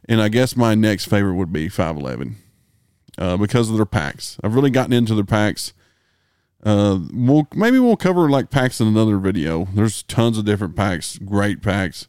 And 0.07 0.21
I 0.21 0.29
guess 0.29 0.55
my 0.55 0.75
next 0.75 1.05
favorite 1.05 1.35
would 1.35 1.51
be 1.53 1.69
511 1.69 2.37
uh, 3.17 3.37
because 3.37 3.69
of 3.69 3.77
their 3.77 3.85
packs. 3.85 4.37
I've 4.43 4.55
really 4.55 4.69
gotten 4.69 4.93
into 4.93 5.15
their 5.15 5.23
packs. 5.23 5.73
Uh, 6.63 6.99
we'll 7.13 7.47
maybe 7.53 7.77
we'll 7.77 7.95
cover 7.95 8.27
like 8.29 8.49
packs 8.49 8.79
in 8.81 8.87
another 8.87 9.17
video. 9.17 9.65
There's 9.73 10.03
tons 10.03 10.37
of 10.37 10.45
different 10.45 10.75
packs, 10.75 11.19
great 11.19 11.61
packs. 11.61 12.07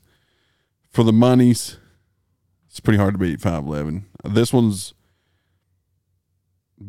For 0.90 1.04
the 1.04 1.12
monies, 1.12 1.76
it's 2.68 2.80
pretty 2.80 2.98
hard 2.98 3.14
to 3.14 3.18
beat 3.18 3.40
511. 3.40 4.06
This 4.24 4.52
one's 4.52 4.94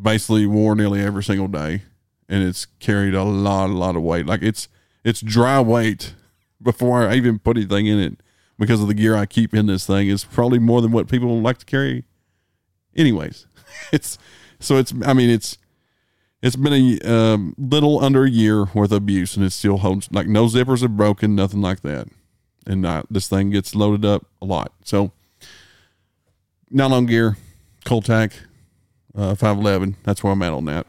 basically 0.02 0.46
wore 0.46 0.76
nearly 0.76 1.02
every 1.02 1.24
single 1.24 1.50
day, 1.50 1.82
and 2.30 2.44
it's 2.44 2.66
carried 2.80 3.14
a 3.14 3.24
lot, 3.24 3.70
a 3.70 3.74
lot 3.74 3.96
of 3.96 4.02
weight. 4.02 4.26
Like 4.26 4.42
it's 4.42 4.68
it's 5.04 5.22
dry 5.22 5.60
weight 5.60 6.14
before 6.62 7.08
I 7.08 7.16
even 7.16 7.40
put 7.40 7.58
anything 7.58 7.88
in 7.88 8.00
it 8.00 8.22
because 8.58 8.82
of 8.82 8.88
the 8.88 8.94
gear 8.94 9.16
I 9.16 9.26
keep 9.26 9.54
in 9.54 9.68
this 9.68 9.86
thing. 9.86 10.10
It's 10.10 10.24
probably 10.24 10.60
more 10.60 10.82
than 10.82 10.92
what 10.92 11.10
people 11.10 11.42
like 11.42 11.60
to 11.60 11.66
carry. 11.66 12.04
Anyways, 12.96 13.48
it's 13.92 14.18
so 14.60 14.78
it's 14.78 14.94
I 15.06 15.14
mean 15.14 15.30
it's 15.30 15.58
it's 16.42 16.56
been 16.56 17.00
a 17.04 17.12
um, 17.12 17.56
little 17.58 18.04
under 18.04 18.24
a 18.24 18.30
year 18.30 18.66
worth 18.66 18.92
of 18.92 18.98
abuse, 18.98 19.36
and 19.36 19.46
it 19.46 19.52
still 19.52 19.78
holds 19.78 20.12
like 20.12 20.28
no 20.28 20.46
zippers 20.46 20.84
are 20.84 20.88
broken, 20.88 21.36
nothing 21.36 21.62
like 21.62 21.82
that. 21.82 22.08
And 22.66 22.86
this 23.10 23.28
thing 23.30 23.50
gets 23.50 23.76
loaded 23.76 24.04
up 24.04 24.26
a 24.42 24.46
lot. 24.46 24.74
So, 24.84 25.14
nylon 26.70 27.06
gear, 27.06 27.38
Cole-TAC, 27.86 28.34
uh, 29.16 29.36
511. 29.36 29.96
That's 30.04 30.22
where 30.22 30.34
I'm 30.34 30.42
at 30.42 30.52
on 30.52 30.66
that. 30.66 30.86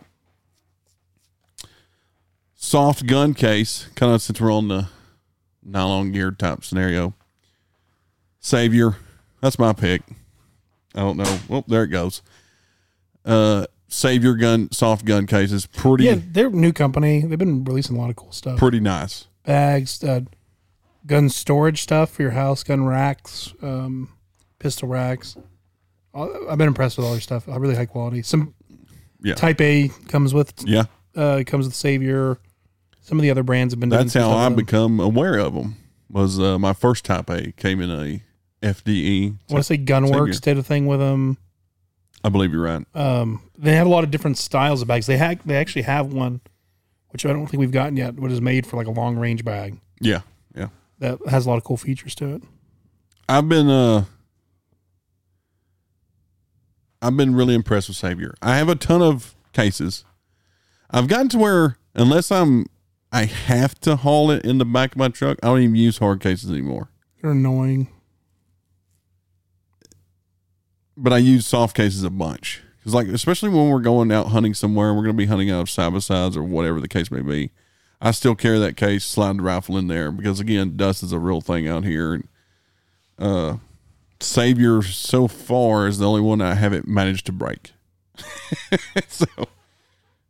Soft 2.69 3.07
gun 3.07 3.33
case, 3.33 3.89
kind 3.95 4.13
of 4.13 4.21
since 4.21 4.39
we're 4.43 4.53
on 4.53 4.69
the 4.69 4.89
nylon 5.65 6.13
gear 6.13 6.31
type 6.31 6.63
scenario. 6.63 7.15
Savior, 8.41 8.97
that's 9.41 9.59
my 9.59 9.73
pick. 9.73 10.03
I 10.95 11.01
don't 11.01 11.17
know. 11.17 11.39
Well, 11.49 11.65
there 11.67 11.85
it 11.85 11.89
goes. 11.89 12.21
Uh, 13.25 13.65
Savior 13.89 14.35
gun, 14.35 14.71
soft 14.71 15.07
gun 15.07 15.27
cases, 15.27 15.65
pretty, 15.65 16.05
Yeah, 16.05 16.17
they're 16.23 16.49
a 16.49 16.51
new 16.51 16.75
company. 16.75 17.23
They've 17.23 17.39
been 17.39 17.65
releasing 17.65 17.97
a 17.97 17.99
lot 18.01 18.11
of 18.11 18.17
cool 18.17 18.33
stuff. 18.33 18.59
pretty 18.59 18.81
nice. 18.81 19.29
Bags, 19.47 20.05
uh, 20.05 20.21
gun 21.07 21.31
storage 21.31 21.81
stuff 21.81 22.11
for 22.11 22.21
your 22.21 22.33
house, 22.33 22.63
gun 22.65 22.85
racks, 22.85 23.55
um, 23.63 24.11
pistol 24.59 24.89
racks. 24.89 25.39
I- 26.15 26.29
I've 26.51 26.59
been 26.59 26.69
impressed 26.69 26.99
with 26.99 27.07
all 27.07 27.13
your 27.13 27.23
stuff. 27.23 27.49
Uh, 27.49 27.59
really 27.59 27.77
high 27.77 27.87
quality. 27.87 28.21
Some 28.23 28.53
Yeah. 29.23 29.37
Type 29.37 29.59
A 29.63 29.89
comes 30.09 30.35
with 30.35 30.53
Yeah, 30.67 30.85
uh, 31.17 31.45
comes 31.47 31.65
with 31.65 31.75
Savior. 31.75 32.37
Some 33.09 33.19
of 33.19 33.23
the 33.23 33.31
other 33.31 33.43
brands 33.43 33.73
have 33.73 33.81
been. 33.81 33.89
that's 33.89 34.13
how 34.13 34.31
I 34.33 34.51
become 34.51 35.01
aware 35.01 35.39
of 35.39 35.55
them. 35.55 35.77
Was 36.11 36.39
uh, 36.39 36.59
my 36.59 36.75
first 36.75 37.07
Type 37.07 37.31
A 37.31 37.53
came 37.53 37.81
in 37.81 37.91
a 37.91 38.23
FDE. 38.63 39.31
I 39.49 39.53
want 39.53 39.61
to 39.61 39.67
say 39.67 39.79
Gunwerks 39.79 40.43
did 40.43 40.59
a 40.59 40.63
thing 40.63 40.87
with 40.87 41.01
them. 41.01 41.39
I 42.23 42.29
believe 42.29 42.53
you're 42.53 42.63
right. 42.63 42.85
Um, 42.95 43.43
they 43.57 43.77
have 43.77 43.87
a 43.87 43.91
lot 43.91 44.05
of 44.05 44.11
different 44.11 44.37
styles 44.37 44.83
of 44.83 44.89
bags. 44.89 45.07
They 45.07 45.17
ha- 45.17 45.37
they 45.47 45.57
actually 45.57 45.83
have 45.83 46.13
one, 46.13 46.43
which 47.09 47.25
I 47.25 47.31
don't 47.31 47.47
think 47.47 47.61
we've 47.61 47.71
gotten 47.71 47.97
yet, 47.97 48.17
which 48.17 48.31
is 48.31 48.43
made 48.43 48.67
for 48.67 48.77
like 48.77 48.87
a 48.87 48.91
long 48.91 49.17
range 49.17 49.43
bag 49.43 49.79
Yeah, 50.01 50.21
yeah. 50.55 50.69
that 50.99 51.19
has 51.31 51.47
a 51.47 51.49
lot 51.49 51.57
of 51.57 51.65
cool 51.65 51.77
features 51.79 52.15
to 52.17 52.35
it. 52.35 52.43
I've 53.27 53.49
been 53.49 53.71
uh 53.71 54.05
I've 57.01 57.17
been 57.17 57.35
really 57.35 57.55
impressed 57.55 57.89
with 57.89 57.97
Savior. 57.97 58.35
I 58.43 58.57
have 58.57 58.69
a 58.69 58.75
ton 58.75 59.01
of 59.01 59.35
cases. 59.53 60.05
I've 60.91 61.07
gotten 61.09 61.29
to 61.31 61.39
where 61.39 61.79
unless 61.95 62.31
I'm 62.33 62.67
I 63.11 63.25
have 63.25 63.79
to 63.81 63.97
haul 63.97 64.31
it 64.31 64.45
in 64.45 64.59
the 64.59 64.65
back 64.65 64.93
of 64.93 64.99
my 64.99 65.09
truck, 65.09 65.39
I 65.43 65.47
don't 65.49 65.61
even 65.61 65.77
use 65.77 65.99
hard 65.99 66.21
cases 66.21 66.51
anymore. 66.51 66.91
They're 67.21 67.31
annoying. 67.33 67.89
But 70.97 71.13
I 71.13 71.19
use 71.19 71.47
soft 71.47 71.77
cases 71.77 72.03
a 72.03 72.11
bunch. 72.11 72.63
Cause 72.85 72.95
like 72.95 73.09
especially 73.09 73.51
when 73.51 73.69
we're 73.69 73.81
going 73.81 74.11
out 74.11 74.29
hunting 74.29 74.55
somewhere, 74.55 74.89
and 74.89 74.97
we're 74.97 75.05
gonna 75.05 75.15
be 75.15 75.27
hunting 75.27 75.51
out 75.51 75.61
of 75.61 75.71
side 75.71 75.93
by 75.93 75.99
sides 75.99 76.37
or 76.37 76.43
whatever 76.43 76.81
the 76.81 76.89
case 76.89 77.11
may 77.11 77.21
be. 77.21 77.51
I 78.01 78.13
still 78.13 78.35
carry 78.35 78.59
that 78.61 78.77
case, 78.77 79.05
slide 79.05 79.39
the 79.39 79.43
rifle 79.43 79.77
in 79.77 79.89
there 79.89 80.11
because 80.11 80.41
again, 80.41 80.77
dust 80.77 81.03
is 81.03 81.13
a 81.13 81.19
real 81.19 81.41
thing 81.41 81.69
out 81.69 81.85
here. 81.85 82.15
And 82.15 82.29
uh 83.19 83.57
Savior 84.21 84.83
so 84.83 85.29
far 85.29 85.87
is 85.87 85.99
the 85.99 86.09
only 86.09 86.21
one 86.21 86.41
I 86.41 86.55
haven't 86.55 86.89
managed 86.89 87.27
to 87.27 87.33
break. 87.33 87.73
so, 89.09 89.27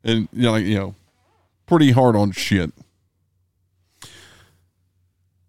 and 0.04 0.28
you 0.32 0.42
know, 0.42 0.52
like, 0.52 0.64
you 0.64 0.74
know, 0.74 0.94
pretty 1.68 1.92
hard 1.92 2.16
on 2.16 2.32
shit. 2.32 2.72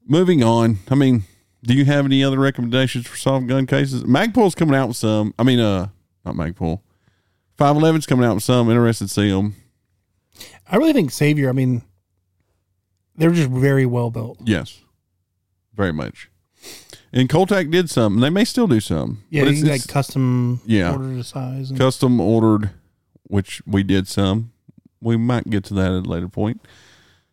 Moving 0.07 0.43
on. 0.43 0.79
I 0.89 0.95
mean, 0.95 1.23
do 1.63 1.73
you 1.73 1.85
have 1.85 2.05
any 2.05 2.23
other 2.23 2.39
recommendations 2.39 3.07
for 3.07 3.15
soft 3.17 3.47
gun 3.47 3.65
cases? 3.67 4.03
Magpul's 4.03 4.55
coming 4.55 4.75
out 4.75 4.87
with 4.87 4.97
some. 4.97 5.33
I 5.37 5.43
mean, 5.43 5.59
uh, 5.59 5.89
not 6.25 6.35
Magpul. 6.35 6.81
511's 7.57 8.05
coming 8.05 8.25
out 8.25 8.35
with 8.35 8.43
some. 8.43 8.69
Interested 8.69 9.07
to 9.07 9.13
see 9.13 9.29
them. 9.29 9.55
I 10.69 10.77
really 10.77 10.93
think 10.93 11.11
Savior. 11.11 11.49
I 11.49 11.51
mean, 11.51 11.83
they're 13.15 13.31
just 13.31 13.49
very 13.49 13.85
well 13.85 14.09
built. 14.09 14.39
Yes, 14.43 14.81
very 15.75 15.91
much. 15.93 16.29
And 17.11 17.27
Cole-TAC 17.27 17.69
did 17.69 17.89
some. 17.89 18.15
and 18.15 18.23
They 18.23 18.29
may 18.29 18.45
still 18.45 18.67
do 18.67 18.79
some. 18.79 19.23
Yeah, 19.29 19.45
can 19.45 19.65
like 19.67 19.87
custom 19.87 20.61
Yeah. 20.65 20.91
order 20.93 21.07
the 21.15 21.23
size. 21.23 21.69
And, 21.71 21.79
custom 21.79 22.19
ordered, 22.21 22.69
which 23.23 23.61
we 23.65 23.83
did 23.83 24.07
some. 24.07 24.51
We 25.01 25.17
might 25.17 25.49
get 25.49 25.63
to 25.65 25.73
that 25.75 25.91
at 25.91 26.05
a 26.05 26.09
later 26.09 26.27
point. 26.27 26.61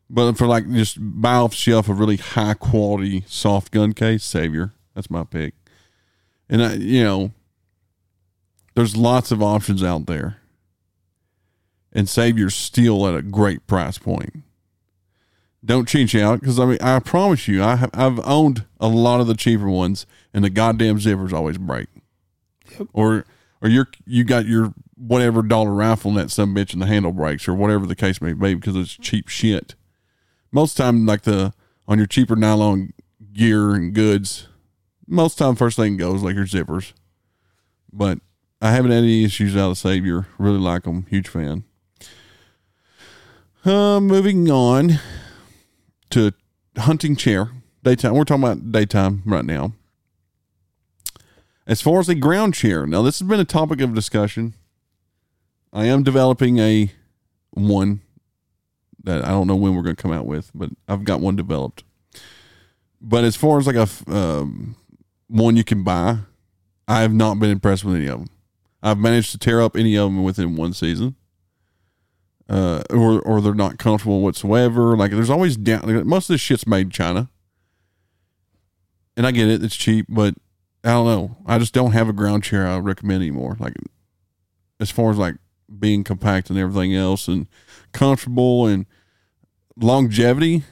But 0.08 0.34
for 0.34 0.46
like 0.46 0.70
just 0.70 0.98
buy 1.00 1.34
off 1.34 1.50
the 1.50 1.56
shelf 1.56 1.88
a 1.88 1.94
really 1.94 2.16
high 2.16 2.54
quality 2.54 3.24
soft 3.26 3.72
gun 3.72 3.92
case, 3.92 4.24
Savior. 4.24 4.72
That's 4.94 5.10
my 5.10 5.24
pick. 5.24 5.54
And 6.48 6.62
I, 6.62 6.74
you 6.74 7.02
know, 7.02 7.32
there's 8.74 8.96
lots 8.96 9.32
of 9.32 9.42
options 9.42 9.82
out 9.82 10.06
there. 10.06 10.38
And 11.92 12.08
Savior's 12.08 12.54
still 12.54 13.06
at 13.06 13.16
a 13.16 13.22
great 13.22 13.66
price 13.66 13.98
point. 13.98 14.42
Don't 15.64 15.88
cheat 15.88 16.14
you 16.14 16.22
out 16.22 16.40
because 16.40 16.60
I 16.60 16.66
mean 16.66 16.78
I 16.80 17.00
promise 17.00 17.48
you 17.48 17.62
I 17.64 17.74
have 17.74 17.90
I've 17.92 18.20
owned 18.24 18.66
a 18.78 18.86
lot 18.86 19.20
of 19.20 19.26
the 19.26 19.34
cheaper 19.34 19.68
ones 19.68 20.06
and 20.32 20.44
the 20.44 20.50
goddamn 20.50 20.98
zippers 20.98 21.32
always 21.32 21.58
break. 21.58 21.88
Yep. 22.78 22.88
Or 22.92 23.24
or 23.60 23.68
you're 23.68 23.88
you 24.04 24.22
got 24.22 24.46
your 24.46 24.74
whatever 24.96 25.42
dollar 25.42 25.72
rifle 25.72 26.10
and 26.10 26.18
that 26.18 26.30
some 26.30 26.54
bitch 26.54 26.72
and 26.72 26.80
the 26.80 26.86
handle 26.86 27.12
breaks 27.12 27.46
or 27.46 27.54
whatever 27.54 27.86
the 27.86 27.94
case 27.94 28.20
may 28.20 28.32
be 28.32 28.54
because 28.54 28.76
it's 28.76 28.96
cheap 28.96 29.28
shit. 29.28 29.74
Most 30.50 30.76
time 30.76 31.04
like 31.06 31.22
the 31.22 31.52
on 31.86 31.98
your 31.98 32.06
cheaper 32.06 32.36
nylon 32.36 32.92
gear 33.32 33.74
and 33.74 33.94
goods, 33.94 34.48
most 35.06 35.38
time 35.38 35.54
first 35.54 35.76
thing 35.76 35.96
goes 35.96 36.22
like 36.22 36.34
your 36.34 36.46
zippers. 36.46 36.92
But 37.92 38.18
I 38.60 38.72
haven't 38.72 38.90
had 38.90 39.04
any 39.04 39.24
issues 39.24 39.56
out 39.56 39.70
of 39.70 39.78
Savior. 39.78 40.26
Really 40.38 40.58
like 40.58 40.84
them. 40.84 41.06
Huge 41.08 41.28
fan. 41.28 41.64
Uh, 43.64 44.00
moving 44.00 44.50
on 44.50 45.00
to 46.10 46.32
hunting 46.76 47.16
chair 47.16 47.50
daytime. 47.82 48.14
We're 48.14 48.24
talking 48.24 48.44
about 48.44 48.72
daytime 48.72 49.22
right 49.26 49.44
now. 49.44 49.72
As 51.66 51.80
far 51.82 51.98
as 51.98 52.08
a 52.08 52.14
ground 52.14 52.54
chair, 52.54 52.86
now 52.86 53.02
this 53.02 53.18
has 53.18 53.28
been 53.28 53.40
a 53.40 53.44
topic 53.44 53.80
of 53.80 53.92
discussion. 53.92 54.54
I 55.76 55.86
am 55.86 56.02
developing 56.02 56.58
a 56.58 56.90
one 57.50 58.00
that 59.04 59.24
I 59.24 59.28
don't 59.28 59.46
know 59.46 59.54
when 59.54 59.74
we're 59.74 59.82
going 59.82 59.94
to 59.94 60.02
come 60.02 60.12
out 60.12 60.26
with, 60.26 60.50
but 60.54 60.70
I've 60.88 61.04
got 61.04 61.20
one 61.20 61.36
developed. 61.36 61.84
But 63.00 63.24
as 63.24 63.36
far 63.36 63.58
as 63.58 63.66
like 63.66 63.76
a 63.76 63.88
um, 64.12 64.74
one 65.28 65.56
you 65.56 65.64
can 65.64 65.84
buy, 65.84 66.18
I 66.88 67.02
have 67.02 67.12
not 67.12 67.38
been 67.38 67.50
impressed 67.50 67.84
with 67.84 67.94
any 67.94 68.06
of 68.06 68.18
them. 68.18 68.30
I've 68.82 68.98
managed 68.98 69.30
to 69.32 69.38
tear 69.38 69.60
up 69.60 69.76
any 69.76 69.96
of 69.96 70.04
them 70.04 70.24
within 70.24 70.56
one 70.56 70.72
season 70.72 71.14
uh, 72.48 72.82
or 72.90 73.20
or 73.20 73.40
they're 73.40 73.54
not 73.54 73.78
comfortable 73.78 74.20
whatsoever. 74.20 74.96
Like 74.96 75.10
there's 75.10 75.30
always 75.30 75.56
down. 75.56 76.06
Most 76.06 76.30
of 76.30 76.34
this 76.34 76.40
shit's 76.40 76.66
made 76.66 76.86
in 76.86 76.90
China, 76.90 77.28
and 79.16 79.26
I 79.26 79.30
get 79.30 79.48
it; 79.48 79.62
it's 79.62 79.76
cheap, 79.76 80.06
but 80.08 80.34
I 80.84 80.90
don't 80.90 81.06
know. 81.06 81.36
I 81.46 81.58
just 81.58 81.74
don't 81.74 81.92
have 81.92 82.08
a 82.08 82.12
ground 82.12 82.44
chair 82.44 82.66
I 82.66 82.78
recommend 82.78 83.22
anymore. 83.22 83.56
Like 83.58 83.74
as 84.78 84.90
far 84.90 85.10
as 85.10 85.18
like 85.18 85.36
being 85.78 86.04
compact 86.04 86.50
and 86.50 86.58
everything 86.58 86.94
else, 86.94 87.28
and 87.28 87.46
comfortable 87.92 88.66
and 88.66 88.86
longevity, 89.76 90.62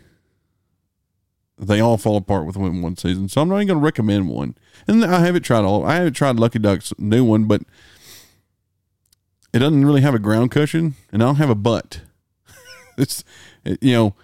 they 1.58 1.80
all 1.80 1.96
fall 1.96 2.16
apart 2.16 2.46
within 2.46 2.82
one 2.82 2.96
season. 2.96 3.28
So 3.28 3.40
I'm 3.40 3.48
not 3.48 3.56
even 3.56 3.68
going 3.68 3.80
to 3.80 3.84
recommend 3.84 4.28
one. 4.28 4.54
And 4.88 5.04
I 5.04 5.20
haven't 5.20 5.42
tried 5.42 5.64
all. 5.64 5.84
I 5.86 5.96
haven't 5.96 6.14
tried 6.14 6.36
Lucky 6.36 6.58
Duck's 6.58 6.92
new 6.98 7.24
one, 7.24 7.44
but 7.44 7.62
it 9.52 9.60
doesn't 9.60 9.84
really 9.84 10.00
have 10.00 10.14
a 10.14 10.18
ground 10.18 10.50
cushion 10.50 10.94
and 11.12 11.22
I 11.22 11.26
don't 11.26 11.36
have 11.36 11.50
a 11.50 11.54
butt. 11.54 12.00
it's, 12.98 13.22
it- 13.64 13.82
you 13.82 13.92
know, 13.92 14.14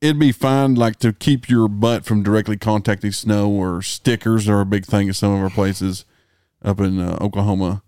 it'd 0.00 0.18
be 0.18 0.32
fine 0.32 0.74
like 0.74 0.98
to 0.98 1.12
keep 1.12 1.48
your 1.48 1.68
butt 1.68 2.04
from 2.04 2.22
directly 2.24 2.56
contacting 2.56 3.12
snow 3.12 3.48
or 3.48 3.80
stickers 3.82 4.48
are 4.48 4.60
a 4.60 4.66
big 4.66 4.84
thing 4.84 5.08
at 5.08 5.14
some 5.14 5.32
of 5.32 5.40
our 5.40 5.50
places 5.50 6.04
up 6.64 6.80
in 6.80 6.98
uh, 6.98 7.16
Oklahoma. 7.20 7.82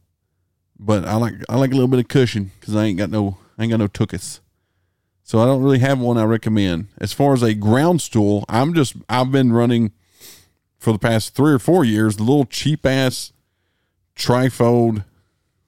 But 0.78 1.04
I 1.04 1.16
like 1.16 1.34
I 1.48 1.56
like 1.56 1.70
a 1.70 1.74
little 1.74 1.88
bit 1.88 2.00
of 2.00 2.08
cushion 2.08 2.50
because 2.58 2.74
I 2.74 2.84
ain't 2.84 2.98
got 2.98 3.10
no 3.10 3.38
I 3.58 3.62
ain't 3.62 3.70
got 3.70 3.78
no 3.78 3.88
tuchus. 3.88 4.40
So 5.22 5.38
I 5.38 5.46
don't 5.46 5.62
really 5.62 5.78
have 5.78 5.98
one 5.98 6.18
I 6.18 6.24
recommend. 6.24 6.88
As 6.98 7.12
far 7.12 7.32
as 7.32 7.42
a 7.42 7.54
ground 7.54 8.02
stool, 8.02 8.44
I'm 8.48 8.74
just 8.74 8.96
I've 9.08 9.32
been 9.32 9.52
running 9.52 9.92
for 10.78 10.92
the 10.92 10.98
past 10.98 11.34
three 11.34 11.52
or 11.52 11.58
four 11.58 11.84
years 11.84 12.16
the 12.16 12.24
little 12.24 12.44
cheap 12.44 12.84
ass 12.84 13.32
trifold 14.16 15.04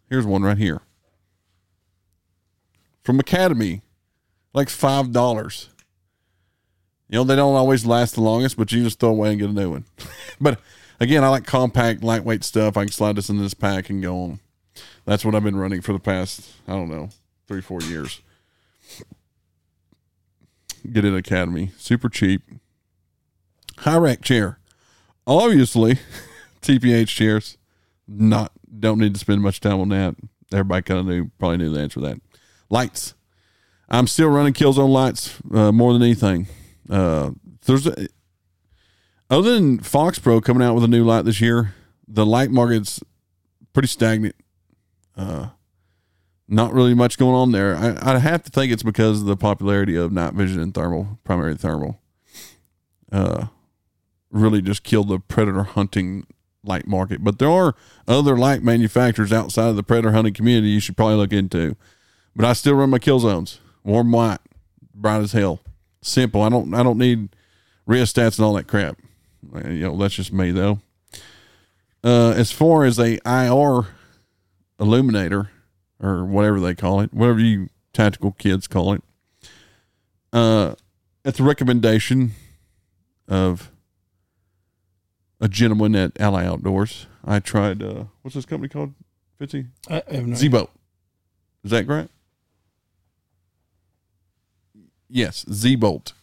Here's 0.09 0.27
one 0.27 0.43
right 0.43 0.59
here 0.59 0.83
from 3.03 3.19
Academy, 3.19 3.83
like 4.53 4.69
five 4.69 5.12
dollars. 5.12 5.69
You 7.09 7.19
know 7.19 7.24
they 7.24 7.37
don't 7.37 7.55
always 7.55 7.87
last 7.87 8.15
the 8.15 8.20
longest, 8.20 8.57
but 8.57 8.73
you 8.73 8.83
just 8.83 8.99
throw 8.99 9.11
away 9.11 9.31
and 9.31 9.39
get 9.39 9.51
a 9.51 9.53
new 9.53 9.70
one. 9.70 9.85
but 10.41 10.61
again, 11.01 11.24
I 11.24 11.28
like 11.28 11.45
compact, 11.45 12.03
lightweight 12.03 12.45
stuff. 12.45 12.77
I 12.77 12.85
can 12.85 12.93
slide 12.93 13.16
this 13.16 13.28
in 13.28 13.39
this 13.39 13.55
pack 13.55 13.91
and 13.91 14.03
go 14.03 14.20
on. 14.23 14.41
That's 15.07 15.24
what 15.24 15.35
I've 15.35 15.45
been 15.45 15.57
running 15.57 15.81
for 15.81 15.93
the 15.93 15.99
past 15.99 16.53
I 16.69 16.73
don't 16.73 16.91
know 16.91 17.09
three 17.49 17.62
four 17.62 17.81
years. 17.81 18.20
Get 20.93 21.05
it 21.05 21.15
Academy, 21.15 21.73
super 21.78 22.09
cheap. 22.09 22.43
High 23.78 23.97
rack 23.97 24.23
chair, 24.23 24.59
obviously, 25.27 25.99
TPH 26.61 27.09
chairs. 27.09 27.57
Not 28.07 28.53
don't 28.78 28.99
need 28.99 29.15
to 29.15 29.20
spend 29.20 29.43
much 29.43 29.61
time 29.61 29.81
on 29.81 29.89
that. 29.89 30.16
Everybody 30.53 30.83
kind 30.83 31.01
of 31.01 31.07
knew, 31.07 31.31
probably 31.39 31.59
knew 31.59 31.73
the 31.73 31.81
answer 31.81 32.01
to 32.01 32.07
that. 32.07 32.20
Lights. 32.69 33.15
I'm 33.89 34.07
still 34.07 34.28
running 34.28 34.53
Killzone 34.53 34.91
lights 34.91 35.37
uh, 35.53 35.73
more 35.73 35.93
than 35.93 36.03
anything. 36.03 36.49
Uh, 36.91 37.31
there's 37.66 37.87
a, 37.87 38.09
other 39.31 39.55
than 39.55 39.78
Fox 39.81 40.19
Pro 40.19 40.41
coming 40.41 40.62
out 40.62 40.74
with 40.74 40.85
a 40.85 40.89
new 40.89 41.05
light 41.05 41.24
this 41.24 41.41
year, 41.41 41.74
the 42.07 42.27
light 42.27 42.51
market's 42.51 43.01
pretty 43.73 43.89
stagnant. 43.89 44.37
Uh, 45.16 45.48
not 46.48 46.72
really 46.72 46.94
much 46.94 47.18
going 47.18 47.34
on 47.34 47.52
there. 47.52 47.74
I, 47.74 48.14
I 48.14 48.18
have 48.18 48.43
to 48.44 48.51
think 48.51 48.72
it's 48.72 48.82
because 48.82 49.20
of 49.20 49.26
the 49.26 49.36
popularity 49.36 49.97
of 49.97 50.12
night 50.12 50.34
vision 50.34 50.60
and 50.60 50.72
thermal, 50.72 51.18
primary 51.24 51.56
thermal. 51.56 52.01
Uh, 53.10 53.47
really 54.30 54.62
just 54.62 54.82
killed 54.82 55.09
the 55.09 55.18
predator 55.18 55.62
hunting 55.62 56.26
light 56.62 56.86
market. 56.86 57.24
But 57.24 57.38
there 57.38 57.51
are 57.51 57.74
other 58.06 58.36
light 58.36 58.62
manufacturers 58.62 59.32
outside 59.32 59.68
of 59.68 59.76
the 59.76 59.82
predator 59.82 60.12
hunting 60.12 60.34
community 60.34 60.68
you 60.68 60.80
should 60.80 60.97
probably 60.97 61.16
look 61.16 61.32
into. 61.32 61.76
But 62.34 62.44
I 62.44 62.52
still 62.52 62.74
run 62.74 62.90
my 62.90 62.98
kill 62.98 63.18
zones, 63.18 63.60
warm 63.82 64.12
white, 64.12 64.40
bright 64.94 65.22
as 65.22 65.32
hell, 65.32 65.60
simple. 66.02 66.43
I 66.43 66.48
don't 66.48 66.74
I 66.74 66.82
don't 66.82 66.98
need 66.98 67.30
rheostats 67.88 68.38
and 68.38 68.44
all 68.44 68.55
that 68.55 68.68
crap. 68.68 68.98
You 69.64 69.88
know 69.88 69.97
that's 69.97 70.14
just 70.14 70.32
me 70.32 70.51
though. 70.51 70.80
Uh, 72.05 72.34
as 72.36 72.52
far 72.52 72.84
as 72.84 72.98
a 72.98 73.18
IR 73.26 73.86
illuminator 74.78 75.51
or 76.01 76.24
whatever 76.24 76.61
they 76.61 76.74
call 76.74 77.01
it, 77.01 77.12
whatever 77.12 77.40
you 77.40 77.69
tactical 77.93 78.32
kids 78.32 78.66
call 78.66 78.93
it, 78.93 79.03
uh, 80.32 80.74
it's 81.24 81.40
a 81.40 81.43
recommendation 81.43 82.32
of 83.28 83.70
a 85.40 85.48
gentleman 85.48 85.94
at 85.97 86.19
Ally 86.20 86.44
Outdoors. 86.44 87.07
I 87.24 87.40
tried. 87.40 87.82
Uh, 87.82 88.05
what's 88.23 88.35
this 88.35 88.47
company 88.47 88.69
called? 88.69 88.94
Fitzy 89.40 89.66
I, 89.90 90.03
have 90.11 90.27
no 90.27 90.35
Z 90.35 90.48
Boat. 90.48 90.70
Is 91.62 91.70
that 91.70 91.86
correct? 91.86 92.11
Yes, 95.09 95.44
Z 95.53 95.77
Bolt. 95.77 96.15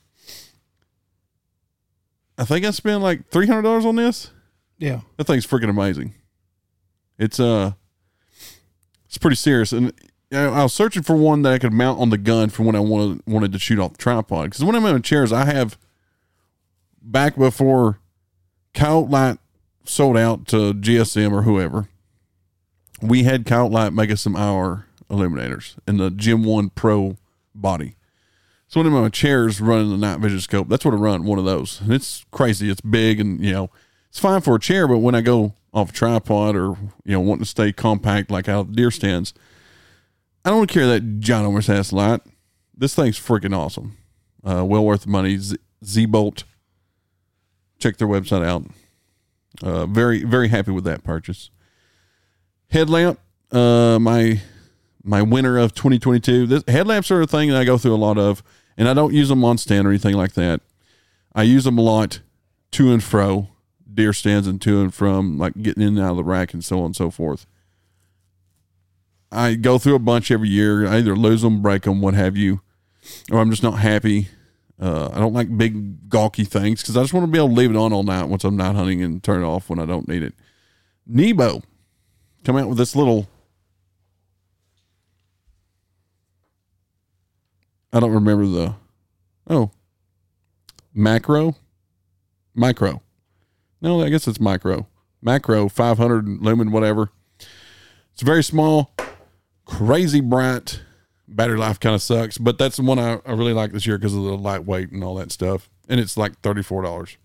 I 2.38 2.46
think 2.46 2.66
I 2.66 2.72
spent 2.72 3.02
like 3.02 3.30
three 3.30 3.46
hundred 3.48 3.62
dollars 3.62 3.86
on 3.86 3.96
this. 3.96 4.32
Yeah. 4.80 5.02
That 5.18 5.26
thing's 5.26 5.46
freaking 5.46 5.70
amazing. 5.70 6.16
It's 7.20 7.40
uh, 7.40 7.74
it's 9.14 9.20
pretty 9.20 9.36
serious, 9.36 9.72
and 9.72 9.94
I 10.32 10.64
was 10.64 10.74
searching 10.74 11.04
for 11.04 11.16
one 11.16 11.44
that 11.44 11.54
I 11.54 11.60
could 11.60 11.72
mount 11.72 12.00
on 12.00 12.10
the 12.10 12.18
gun 12.18 12.50
for 12.50 12.64
when 12.64 12.76
I 12.76 12.80
wanted 12.80 13.22
wanted 13.28 13.52
to 13.52 13.60
shoot 13.60 13.78
off 13.78 13.92
the 13.92 14.00
tripod. 14.00 14.46
Because 14.46 14.64
when 14.66 14.76
I'm 14.76 14.84
in 14.88 15.04
chairs, 15.04 15.32
I 15.32 15.46
have 15.46 15.78
back 17.00 17.36
before 17.36 18.00
Coyote 18.74 19.12
Light 19.12 19.38
sold 19.86 20.18
out 20.18 20.48
to 20.48 20.74
GSM 20.74 21.32
or 21.32 21.44
whoever. 21.44 21.90
We 23.04 23.22
had 23.22 23.46
Coyote 23.46 23.72
Light 23.72 23.94
make 23.94 24.10
us 24.10 24.22
some 24.22 24.36
IR 24.36 24.88
illuminators 25.12 25.76
in 25.88 25.98
the 25.98 26.10
Gem 26.10 26.44
One 26.44 26.72
Pro 26.72 27.18
body. 27.54 27.98
So 28.68 28.80
one 28.80 28.88
of 28.88 28.94
my 28.94 29.10
chairs 29.10 29.62
running 29.62 29.92
the 29.92 29.98
night 29.98 30.22
vision 30.22 30.40
scope. 30.40 30.70
That's 30.70 30.84
what 30.86 30.96
I 30.96 30.98
run. 30.98 31.24
One 31.24 31.38
of 31.38 31.46
those, 31.46 31.82
and 31.82 31.94
it's 31.94 32.26
crazy. 32.32 32.72
It's 32.72 32.82
big, 32.82 33.20
and 33.20 33.40
you 33.46 33.52
know, 33.52 33.70
it's 34.10 34.18
fine 34.18 34.42
for 34.42 34.56
a 34.56 34.60
chair. 34.60 34.88
But 34.88 34.98
when 34.98 35.14
I 35.14 35.22
go 35.22 35.54
off 35.74 35.90
a 35.90 35.94
tripod 35.94 36.56
or 36.56 36.78
you 37.04 37.14
know, 37.14 37.20
wanting 37.20 37.44
to 37.44 37.50
stay 37.50 37.72
compact 37.74 38.30
like 38.30 38.48
out 38.48 38.62
of 38.62 38.68
the 38.70 38.76
deer 38.76 38.92
stands, 38.92 39.34
I 40.46 40.50
don't 40.50 40.68
care 40.68 40.84
to 40.84 40.88
carry 40.90 41.00
that 41.00 41.20
ginormous 41.20 41.70
ass 41.70 41.92
light. 41.92 42.22
This 42.76 42.96
thing's 42.96 43.20
freaking 43.20 43.58
awesome. 43.58 43.98
Uh, 44.44 44.66
well 44.66 44.84
worth 44.84 45.04
the 45.04 45.10
money. 45.10 45.38
Z 45.84 46.06
Bolt. 46.06 46.44
Check 47.80 47.98
their 47.98 48.08
website 48.08 48.46
out. 48.46 48.66
Uh, 49.62 49.86
very 49.86 50.24
very 50.24 50.50
happy 50.50 50.72
with 50.72 50.84
that 50.84 51.04
purchase. 51.04 51.50
Headlamp. 52.70 53.20
Uh, 53.52 54.00
my 54.00 54.42
my 55.04 55.22
winter 55.22 55.58
of 55.58 55.74
2022. 55.74 56.48
This 56.48 56.64
headlamps 56.68 57.12
are 57.12 57.22
a 57.22 57.28
thing 57.28 57.50
that 57.50 57.60
I 57.60 57.66
go 57.66 57.78
through 57.78 57.94
a 57.94 57.98
lot 57.98 58.18
of, 58.18 58.42
and 58.78 58.88
I 58.88 58.94
don't 58.94 59.14
use 59.14 59.30
them 59.30 59.44
on 59.44 59.58
stand 59.58 59.86
or 59.86 59.92
anything 59.92 60.16
like 60.16 60.34
that. 60.34 60.62
I 61.36 61.44
use 61.44 61.66
them 61.66 61.78
a 61.78 61.82
lot 61.82 62.22
to 62.72 62.92
and 62.92 63.04
fro, 63.04 63.50
deer 63.94 64.14
stands 64.14 64.48
and 64.48 64.62
to 64.62 64.82
and 64.82 64.94
from, 64.94 65.38
like 65.38 65.62
getting 65.62 65.84
in 65.84 65.98
and 65.98 66.00
out 66.00 66.12
of 66.12 66.18
the 66.18 66.24
rack 66.24 66.54
and 66.54 66.64
so 66.64 66.80
on 66.80 66.88
and 66.88 66.96
so 66.96 67.10
forth. 67.10 67.46
I 69.32 69.56
go 69.56 69.78
through 69.78 69.96
a 69.96 70.00
bunch 70.00 70.32
every 70.32 70.50
year. 70.50 70.88
I 70.88 70.98
either 70.98 71.16
lose 71.16 71.42
them, 71.42 71.62
break 71.62 71.84
them, 71.84 72.02
what 72.02 72.14
have 72.14 72.38
you, 72.38 72.62
or 73.32 73.40
I'm 73.40 73.50
just 73.50 73.64
not 73.64 73.80
happy. 73.80 74.28
Uh, 74.80 75.10
I 75.14 75.20
don't 75.20 75.34
like 75.34 75.56
big 75.58 76.10
gawky 76.10 76.44
things 76.44 76.82
because 76.82 76.98
I 76.98 77.02
just 77.02 77.14
want 77.14 77.26
to 77.26 77.32
be 77.32 77.38
able 77.38 77.50
to 77.50 77.54
leave 77.56 77.72
it 77.72 77.78
on 77.78 77.94
all 77.94 78.04
night 78.04 78.26
once 78.26 78.44
I'm 78.44 78.58
not 78.58 78.76
hunting 78.76 79.02
and 79.02 79.24
turn 79.24 79.44
it 79.44 79.46
off 79.46 79.70
when 79.70 79.80
I 79.80 79.86
don't 79.86 80.08
need 80.08 80.24
it. 80.24 80.34
Nebo 81.06 81.62
come 82.44 82.58
out 82.58 82.68
with 82.68 82.78
this 82.78 82.96
little 82.96 83.28
I 87.94 88.00
don't 88.00 88.12
remember 88.12 88.46
the 88.48 88.76
oh 89.48 89.72
macro 90.94 91.56
micro. 92.56 93.02
No, 93.84 94.02
I 94.02 94.10
guess 94.10 94.28
it's 94.30 94.40
micro. 94.40 94.88
Macro 95.22 95.68
500 95.68 96.42
lumen 96.42 96.72
whatever. 96.72 97.10
It's 98.14 98.22
very 98.22 98.44
small, 98.44 98.94
crazy 99.66 100.22
bright. 100.22 100.82
Battery 101.28 101.58
life 101.58 101.80
kind 101.80 101.96
of 101.96 102.02
sucks, 102.02 102.38
but 102.38 102.58
that's 102.58 102.78
the 102.78 102.84
one 102.84 103.00
I, 103.00 103.20
I 103.26 103.32
really 103.32 103.54
like 103.54 103.72
this 103.72 103.86
year 103.86 103.98
because 103.98 104.14
of 104.14 104.24
the 104.24 104.38
lightweight 104.38 104.92
and 104.92 105.04
all 105.04 105.16
that 105.16 105.32
stuff. 105.32 105.70
And 105.90 106.00
it's 106.00 106.16
like 106.16 106.42
$34. 106.42 107.18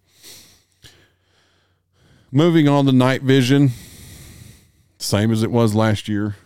Moving 2.32 2.68
on 2.68 2.86
to 2.86 2.92
night 2.92 3.22
vision, 3.22 3.70
same 4.98 5.30
as 5.30 5.42
it 5.42 5.50
was 5.50 5.74
last 5.74 6.08
year. 6.08 6.36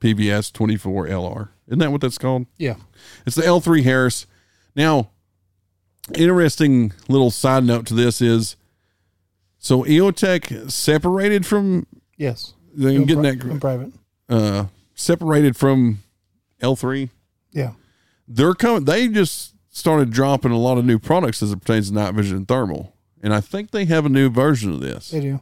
PVS 0.00 0.52
24 0.52 1.06
LR. 1.06 1.48
Isn't 1.68 1.78
that 1.78 1.92
what 1.92 2.00
that's 2.00 2.18
called? 2.18 2.46
Yeah. 2.58 2.76
It's 3.24 3.36
the 3.36 3.42
L3 3.42 3.82
Harris. 3.82 4.26
Now, 4.74 5.10
interesting 6.14 6.92
little 7.08 7.30
side 7.30 7.64
note 7.64 7.86
to 7.86 7.94
this 7.94 8.20
is 8.20 8.56
so 9.66 9.82
EOTech 9.84 10.70
separated 10.70 11.44
from 11.44 11.86
Yes. 12.16 12.54
I'm 12.78 13.04
getting 13.04 13.22
pri- 13.22 13.22
that 13.34 13.44
in 13.44 13.60
private. 13.60 13.92
uh 14.28 14.66
separated 14.94 15.56
from 15.56 16.02
L3. 16.62 17.10
Yeah. 17.52 17.72
They're 18.28 18.54
coming 18.54 18.84
they 18.84 19.08
just 19.08 19.54
started 19.70 20.10
dropping 20.10 20.52
a 20.52 20.58
lot 20.58 20.78
of 20.78 20.84
new 20.84 20.98
products 20.98 21.42
as 21.42 21.52
it 21.52 21.60
pertains 21.60 21.88
to 21.88 21.94
night 21.94 22.14
vision 22.14 22.36
and 22.38 22.48
thermal. 22.48 22.94
And 23.22 23.34
I 23.34 23.40
think 23.40 23.70
they 23.72 23.84
have 23.86 24.06
a 24.06 24.08
new 24.08 24.30
version 24.30 24.72
of 24.72 24.80
this. 24.80 25.10
They 25.10 25.20
do. 25.20 25.40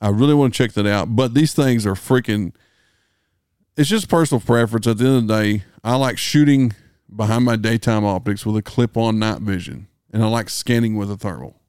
I 0.00 0.08
really 0.08 0.34
want 0.34 0.52
to 0.52 0.58
check 0.58 0.72
that 0.72 0.86
out. 0.86 1.14
But 1.14 1.32
these 1.34 1.54
things 1.54 1.86
are 1.86 1.94
freaking. 1.94 2.52
It's 3.76 3.88
just 3.88 4.08
personal 4.08 4.40
preference. 4.40 4.86
At 4.86 4.98
the 4.98 5.06
end 5.06 5.16
of 5.16 5.26
the 5.28 5.42
day, 5.42 5.64
I 5.82 5.94
like 5.96 6.18
shooting 6.18 6.72
behind 7.14 7.44
my 7.44 7.56
daytime 7.56 8.04
optics 8.04 8.44
with 8.44 8.56
a 8.56 8.62
clip-on 8.62 9.18
night 9.18 9.40
vision, 9.40 9.86
and 10.12 10.22
I 10.22 10.26
like 10.28 10.50
scanning 10.50 10.96
with 10.96 11.10
a 11.10 11.16
thermal. 11.16 11.60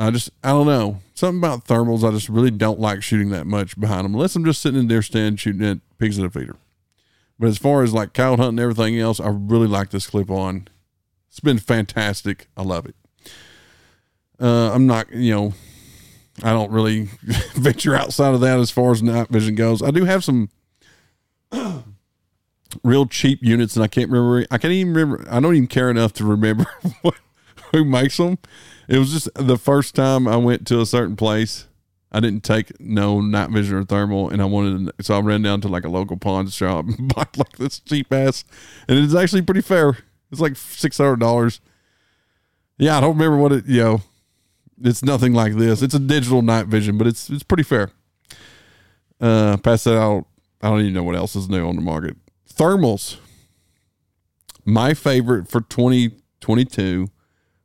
I 0.00 0.10
just, 0.10 0.30
I 0.42 0.48
don't 0.48 0.66
know, 0.66 1.00
something 1.12 1.38
about 1.38 1.66
thermals. 1.66 2.08
I 2.08 2.10
just 2.10 2.30
really 2.30 2.50
don't 2.50 2.80
like 2.80 3.02
shooting 3.02 3.28
that 3.30 3.46
much 3.46 3.78
behind 3.78 4.06
them, 4.06 4.14
unless 4.14 4.34
I'm 4.34 4.44
just 4.46 4.62
sitting 4.62 4.80
in 4.80 4.88
deer 4.88 5.02
stand 5.02 5.38
shooting 5.38 5.62
at 5.62 5.78
pigs 5.98 6.18
at 6.18 6.24
a 6.24 6.30
feeder. 6.30 6.56
But 7.38 7.48
as 7.48 7.58
far 7.58 7.82
as 7.82 7.92
like 7.92 8.14
cow 8.14 8.30
hunting 8.30 8.48
and 8.48 8.60
everything 8.60 8.98
else, 8.98 9.20
I 9.20 9.28
really 9.28 9.66
like 9.66 9.90
this 9.90 10.06
clip-on. 10.06 10.68
It's 11.28 11.40
been 11.40 11.58
fantastic. 11.58 12.48
I 12.56 12.62
love 12.62 12.86
it. 12.86 12.94
Uh, 14.40 14.72
I'm 14.72 14.86
not, 14.86 15.12
you 15.12 15.34
know, 15.34 15.54
I 16.42 16.52
don't 16.52 16.72
really 16.72 17.02
venture 17.54 17.94
outside 17.94 18.32
of 18.32 18.40
that 18.40 18.58
as 18.58 18.70
far 18.70 18.92
as 18.92 19.02
night 19.02 19.28
vision 19.28 19.54
goes. 19.54 19.82
I 19.82 19.90
do 19.90 20.06
have 20.06 20.24
some 20.24 20.48
real 22.82 23.06
cheap 23.06 23.40
units, 23.42 23.76
and 23.76 23.84
I 23.84 23.88
can't 23.88 24.10
remember. 24.10 24.46
I 24.50 24.56
can't 24.56 24.72
even 24.72 24.94
remember. 24.94 25.26
I 25.30 25.40
don't 25.40 25.54
even 25.54 25.68
care 25.68 25.90
enough 25.90 26.14
to 26.14 26.24
remember 26.24 26.64
what, 27.02 27.16
who 27.72 27.84
makes 27.84 28.16
them. 28.16 28.38
It 28.90 28.98
was 28.98 29.12
just 29.12 29.28
the 29.36 29.56
first 29.56 29.94
time 29.94 30.26
I 30.26 30.36
went 30.36 30.66
to 30.66 30.80
a 30.80 30.86
certain 30.86 31.14
place. 31.14 31.68
I 32.10 32.18
didn't 32.18 32.42
take 32.42 32.80
no 32.80 33.20
night 33.20 33.50
vision 33.50 33.76
or 33.76 33.84
thermal, 33.84 34.28
and 34.28 34.42
I 34.42 34.46
wanted, 34.46 34.90
so 35.00 35.16
I 35.16 35.20
ran 35.20 35.42
down 35.42 35.60
to 35.60 35.68
like 35.68 35.84
a 35.84 35.88
local 35.88 36.16
pawn 36.16 36.48
shop 36.48 36.86
and 36.86 37.06
bought 37.14 37.38
like 37.38 37.56
this 37.56 37.78
cheap 37.78 38.12
ass, 38.12 38.44
and 38.88 38.98
it's 38.98 39.14
actually 39.14 39.42
pretty 39.42 39.60
fair. 39.60 39.96
It's 40.32 40.40
like 40.40 40.56
six 40.56 40.98
hundred 40.98 41.20
dollars. 41.20 41.60
Yeah, 42.78 42.98
I 42.98 43.00
don't 43.00 43.16
remember 43.16 43.36
what 43.36 43.52
it. 43.52 43.66
You 43.66 43.80
know, 43.80 44.02
it's 44.82 45.04
nothing 45.04 45.34
like 45.34 45.54
this. 45.54 45.82
It's 45.82 45.94
a 45.94 46.00
digital 46.00 46.42
night 46.42 46.66
vision, 46.66 46.98
but 46.98 47.06
it's 47.06 47.30
it's 47.30 47.44
pretty 47.44 47.62
fair. 47.62 47.92
Uh, 49.20 49.56
pass 49.58 49.84
that 49.84 49.96
out. 49.96 50.26
I 50.62 50.68
don't 50.68 50.80
even 50.80 50.94
know 50.94 51.04
what 51.04 51.14
else 51.14 51.36
is 51.36 51.48
new 51.48 51.64
on 51.64 51.76
the 51.76 51.82
market. 51.82 52.16
Thermals. 52.52 53.18
My 54.64 54.94
favorite 54.94 55.46
for 55.48 55.60
2022 55.60 57.08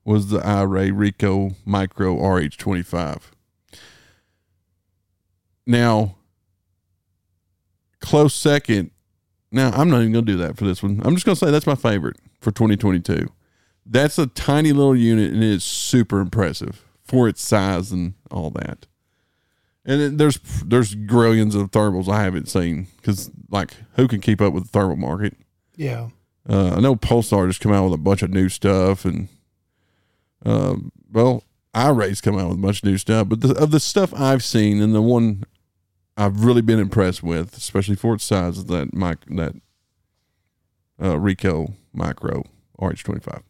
was 0.05 0.29
the 0.29 0.39
iRay 0.39 0.91
Rico 0.93 1.51
Micro 1.65 2.15
RH25. 2.15 3.21
Now, 5.65 6.15
close 7.99 8.35
second. 8.35 8.91
Now, 9.51 9.71
I'm 9.71 9.89
not 9.89 10.01
even 10.01 10.13
going 10.13 10.25
to 10.25 10.31
do 10.31 10.37
that 10.37 10.57
for 10.57 10.65
this 10.65 10.83
one. 10.83 11.01
I'm 11.03 11.15
just 11.15 11.25
going 11.25 11.35
to 11.35 11.45
say 11.45 11.51
that's 11.51 11.67
my 11.67 11.75
favorite 11.75 12.17
for 12.39 12.51
2022. 12.51 13.27
That's 13.85 14.17
a 14.19 14.27
tiny 14.27 14.71
little 14.73 14.95
unit 14.95 15.31
and 15.33 15.43
it's 15.43 15.65
super 15.65 16.19
impressive 16.19 16.83
for 17.03 17.27
its 17.27 17.41
size 17.41 17.91
and 17.91 18.13
all 18.29 18.51
that. 18.51 18.87
And 19.87 20.17
there's 20.19 20.39
there's 20.65 20.95
grillions 20.95 21.53
of 21.53 21.69
thermals 21.69 22.09
I 22.09 22.23
haven't 22.23 22.49
seen 22.49 22.87
because 22.97 23.29
like 23.51 23.75
who 23.95 24.07
can 24.07 24.19
keep 24.19 24.41
up 24.41 24.51
with 24.51 24.63
the 24.63 24.69
thermal 24.69 24.95
market? 24.95 25.37
Yeah. 25.75 26.09
Uh, 26.49 26.75
I 26.75 26.79
know 26.79 26.95
Pulsar 26.95 27.47
just 27.47 27.61
come 27.61 27.71
out 27.71 27.85
with 27.85 27.93
a 27.93 28.01
bunch 28.01 28.23
of 28.23 28.31
new 28.31 28.49
stuff, 28.49 29.05
and 29.05 29.29
um, 30.43 30.91
well, 31.11 31.43
iRay's 31.73 32.21
come 32.21 32.37
out 32.37 32.49
with 32.49 32.57
a 32.57 32.61
bunch 32.61 32.79
of 32.79 32.85
new 32.85 32.97
stuff. 32.97 33.29
But 33.29 33.41
the, 33.41 33.55
of 33.55 33.71
the 33.71 33.79
stuff 33.79 34.13
I've 34.13 34.43
seen, 34.43 34.81
and 34.81 34.95
the 34.95 35.01
one 35.01 35.43
I've 36.17 36.43
really 36.43 36.61
been 36.61 36.79
impressed 36.79 37.21
with, 37.21 37.55
especially 37.57 37.95
for 37.95 38.15
its 38.15 38.23
size, 38.23 38.57
is 38.57 38.65
that 38.65 38.93
mic 38.93 39.19
that 39.27 39.53
uh, 41.01 41.19
Rico 41.19 41.73
Micro 41.93 42.43
RH25. 42.79 43.43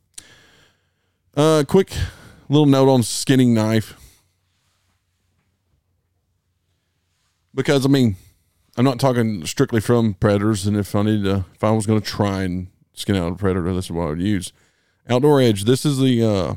Uh, 1.35 1.63
quick 1.67 1.91
little 2.49 2.65
note 2.65 2.89
on 2.89 3.03
skinning 3.03 3.53
knife. 3.53 3.99
Because 7.53 7.85
I 7.85 7.89
mean, 7.89 8.17
I'm 8.77 8.85
not 8.85 8.99
talking 8.99 9.45
strictly 9.45 9.79
from 9.79 10.15
predators, 10.15 10.65
and 10.65 10.75
if 10.75 10.95
I 10.95 11.03
need 11.03 11.23
to, 11.23 11.45
if 11.53 11.63
I 11.63 11.71
was 11.71 11.85
going 11.85 12.01
to 12.01 12.05
try 12.05 12.43
and 12.43 12.67
skin 12.93 13.15
out 13.15 13.31
a 13.31 13.35
predator, 13.35 13.73
this 13.73 13.85
is 13.85 13.91
what 13.91 14.07
I 14.07 14.09
would 14.09 14.21
use. 14.21 14.51
Outdoor 15.09 15.39
Edge. 15.39 15.65
This 15.65 15.85
is 15.85 15.99
the 15.99 16.23
uh, 16.23 16.55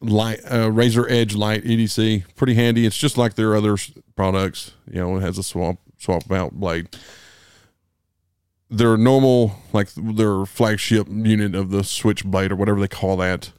light 0.00 0.40
uh, 0.50 0.70
Razor 0.70 1.08
Edge 1.08 1.34
Light 1.34 1.64
EDC. 1.64 2.24
Pretty 2.36 2.54
handy. 2.54 2.86
It's 2.86 2.96
just 2.96 3.18
like 3.18 3.34
their 3.34 3.56
other 3.56 3.76
products. 4.16 4.72
You 4.90 5.00
know, 5.00 5.16
it 5.16 5.20
has 5.20 5.38
a 5.38 5.42
swap 5.42 5.78
swap 5.98 6.30
out 6.30 6.52
blade. 6.52 6.88
Their 8.70 8.96
normal, 8.96 9.56
like 9.72 9.88
their 9.94 10.44
flagship 10.44 11.08
unit 11.08 11.54
of 11.54 11.70
the 11.70 11.82
switch 11.82 12.24
blade 12.24 12.52
or 12.52 12.56
whatever 12.56 12.80
they 12.80 12.88
call 12.88 13.16
that, 13.16 13.52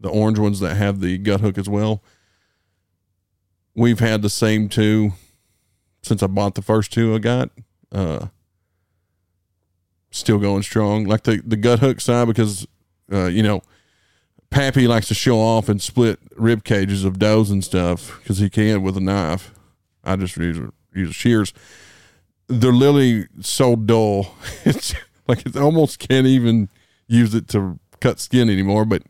the 0.00 0.08
orange 0.08 0.38
ones 0.38 0.60
that 0.60 0.76
have 0.76 1.00
the 1.00 1.16
gut 1.18 1.40
hook 1.40 1.56
as 1.56 1.68
well. 1.68 2.02
We've 3.74 4.00
had 4.00 4.20
the 4.20 4.28
same 4.28 4.68
two 4.68 5.12
since 6.02 6.22
I 6.22 6.26
bought 6.26 6.56
the 6.56 6.62
first 6.62 6.92
two 6.92 7.14
I 7.14 7.18
got. 7.18 7.50
Uh, 7.92 8.26
still 10.10 10.38
going 10.38 10.62
strong. 10.62 11.04
Like 11.04 11.22
the, 11.22 11.40
the 11.46 11.56
gut 11.56 11.78
hook 11.78 12.00
side, 12.00 12.26
because, 12.26 12.66
uh, 13.12 13.26
you 13.26 13.42
know, 13.42 13.62
Pappy 14.52 14.86
likes 14.86 15.08
to 15.08 15.14
show 15.14 15.38
off 15.38 15.68
and 15.68 15.80
split 15.80 16.18
rib 16.36 16.62
cages 16.62 17.04
of 17.04 17.18
does 17.18 17.50
and 17.50 17.64
stuff 17.64 18.18
because 18.18 18.38
he 18.38 18.48
can 18.48 18.82
with 18.82 18.96
a 18.96 19.00
knife. 19.00 19.52
I 20.04 20.16
just 20.16 20.36
use 20.36 20.70
use 20.94 21.14
shears. 21.14 21.52
They're 22.48 22.72
literally 22.72 23.28
so 23.40 23.76
dull. 23.76 24.34
It's 24.64 24.94
like 25.26 25.46
it 25.46 25.56
almost 25.56 25.98
can't 25.98 26.26
even 26.26 26.68
use 27.06 27.34
it 27.34 27.48
to 27.48 27.78
cut 28.00 28.20
skin 28.20 28.50
anymore. 28.50 28.84
But 28.84 29.02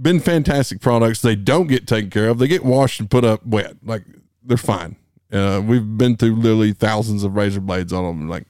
been 0.00 0.20
fantastic 0.20 0.80
products. 0.80 1.22
They 1.22 1.36
don't 1.36 1.66
get 1.66 1.86
taken 1.86 2.10
care 2.10 2.28
of. 2.28 2.38
They 2.38 2.48
get 2.48 2.64
washed 2.64 3.00
and 3.00 3.10
put 3.10 3.24
up 3.24 3.46
wet. 3.46 3.76
Like 3.84 4.04
they're 4.42 4.56
fine. 4.56 4.96
Uh, 5.32 5.62
we've 5.64 5.96
been 5.96 6.16
through 6.16 6.36
literally 6.36 6.72
thousands 6.72 7.24
of 7.24 7.36
razor 7.36 7.60
blades 7.60 7.92
on 7.92 8.04
them. 8.04 8.28
Like 8.28 8.46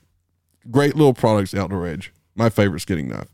great 0.70 0.97
little 0.97 1.15
products. 1.15 1.55
Outdoor 1.55 1.86
Edge, 1.86 2.12
my 2.35 2.48
favorite 2.48 2.81
skinning 2.81 3.09
knife. 3.09 3.28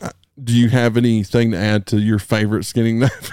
Uh, 0.00 0.10
Do 0.42 0.52
you 0.52 0.68
have 0.68 0.96
anything 0.96 1.52
to 1.52 1.56
add 1.56 1.86
to 1.86 1.98
your 1.98 2.18
favorite 2.18 2.64
skinning 2.64 2.98
knife? 2.98 3.30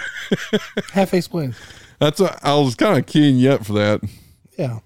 Half 0.93 1.09
face 1.09 1.27
blades. 1.27 1.59
That's 1.99 2.19
what, 2.19 2.39
I 2.43 2.55
was 2.55 2.75
kind 2.75 2.97
of 2.97 3.05
keying 3.05 3.37
you 3.37 3.51
up 3.51 3.65
for 3.65 3.73
that. 3.73 4.01
Yeah. 4.57 4.79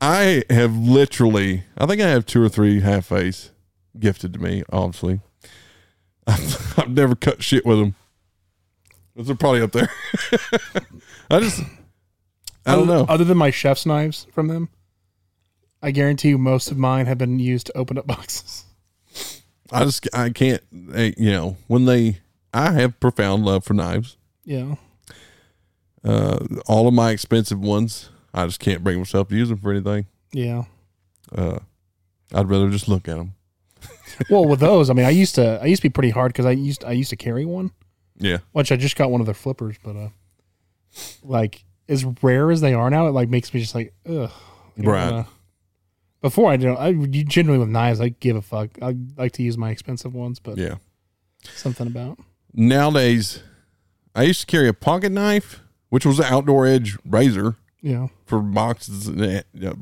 I 0.00 0.42
have 0.50 0.76
literally, 0.76 1.64
I 1.78 1.86
think 1.86 2.02
I 2.02 2.08
have 2.08 2.26
two 2.26 2.42
or 2.42 2.48
three 2.48 2.80
half 2.80 3.06
face 3.06 3.50
gifted 3.98 4.34
to 4.34 4.38
me. 4.38 4.62
Obviously, 4.70 5.20
I've, 6.26 6.78
I've 6.78 6.90
never 6.90 7.14
cut 7.14 7.42
shit 7.42 7.64
with 7.64 7.78
them. 7.78 7.94
Those 9.14 9.30
are 9.30 9.34
probably 9.34 9.62
up 9.62 9.72
there. 9.72 9.90
I 11.30 11.40
just, 11.40 11.62
I 12.66 12.74
don't 12.76 12.86
know. 12.86 13.06
Other 13.08 13.24
than 13.24 13.38
my 13.38 13.50
chef's 13.50 13.86
knives 13.86 14.26
from 14.32 14.48
them, 14.48 14.68
I 15.82 15.90
guarantee 15.90 16.28
you 16.28 16.38
most 16.38 16.70
of 16.70 16.76
mine 16.76 17.06
have 17.06 17.16
been 17.16 17.38
used 17.38 17.66
to 17.66 17.76
open 17.76 17.96
up 17.96 18.06
boxes. 18.06 18.65
I 19.72 19.84
just, 19.84 20.08
I 20.14 20.30
can't. 20.30 20.62
You 20.72 21.30
know, 21.30 21.56
when 21.66 21.84
they, 21.84 22.18
I 22.54 22.72
have 22.72 22.98
profound 23.00 23.44
love 23.44 23.64
for 23.64 23.74
knives. 23.74 24.16
Yeah. 24.44 24.76
Uh, 26.04 26.38
all 26.66 26.86
of 26.86 26.94
my 26.94 27.10
expensive 27.10 27.58
ones, 27.60 28.10
I 28.32 28.46
just 28.46 28.60
can't 28.60 28.84
bring 28.84 28.98
myself 28.98 29.28
to 29.28 29.36
use 29.36 29.48
them 29.48 29.58
for 29.58 29.72
anything. 29.72 30.06
Yeah. 30.32 30.64
Uh, 31.34 31.58
I'd 32.32 32.48
rather 32.48 32.70
just 32.70 32.88
look 32.88 33.08
at 33.08 33.16
them. 33.16 33.34
Well, 34.30 34.46
with 34.46 34.60
those, 34.60 34.88
I 34.88 34.94
mean, 34.94 35.04
I 35.04 35.10
used 35.10 35.34
to, 35.34 35.60
I 35.60 35.66
used 35.66 35.82
to 35.82 35.88
be 35.88 35.92
pretty 35.92 36.08
hard 36.10 36.32
because 36.32 36.46
I 36.46 36.52
used, 36.52 36.84
I 36.84 36.92
used 36.92 37.10
to 37.10 37.16
carry 37.16 37.44
one, 37.44 37.72
Yeah, 38.16 38.38
which 38.52 38.72
I 38.72 38.76
just 38.76 38.96
got 38.96 39.10
one 39.10 39.20
of 39.20 39.26
their 39.26 39.34
flippers, 39.34 39.76
but 39.82 39.94
uh, 39.94 40.08
like 41.22 41.64
as 41.88 42.04
rare 42.22 42.50
as 42.50 42.62
they 42.62 42.72
are 42.72 42.88
now, 42.88 43.08
it 43.08 43.10
like 43.10 43.28
makes 43.28 43.52
me 43.52 43.60
just 43.60 43.74
like, 43.74 43.92
ugh. 44.08 44.30
Right. 44.78 45.12
uh, 45.12 45.24
before 46.26 46.50
I 46.50 46.56
don't, 46.56 46.76
I 46.76 46.92
generally 47.22 47.58
with 47.60 47.68
knives, 47.68 48.00
I 48.00 48.08
give 48.08 48.34
a 48.34 48.42
fuck. 48.42 48.70
I 48.82 48.96
like 49.16 49.30
to 49.32 49.44
use 49.44 49.56
my 49.56 49.70
expensive 49.70 50.12
ones, 50.12 50.40
but 50.40 50.58
yeah. 50.58 50.76
something 51.44 51.86
about 51.86 52.18
Nowadays, 52.52 53.44
I 54.12 54.24
used 54.24 54.40
to 54.40 54.46
carry 54.46 54.66
a 54.66 54.72
pocket 54.72 55.12
knife, 55.12 55.60
which 55.88 56.04
was 56.04 56.18
an 56.18 56.24
outdoor 56.24 56.66
edge 56.66 56.96
razor. 57.04 57.54
yeah, 57.80 58.08
for 58.24 58.40
boxes. 58.40 59.08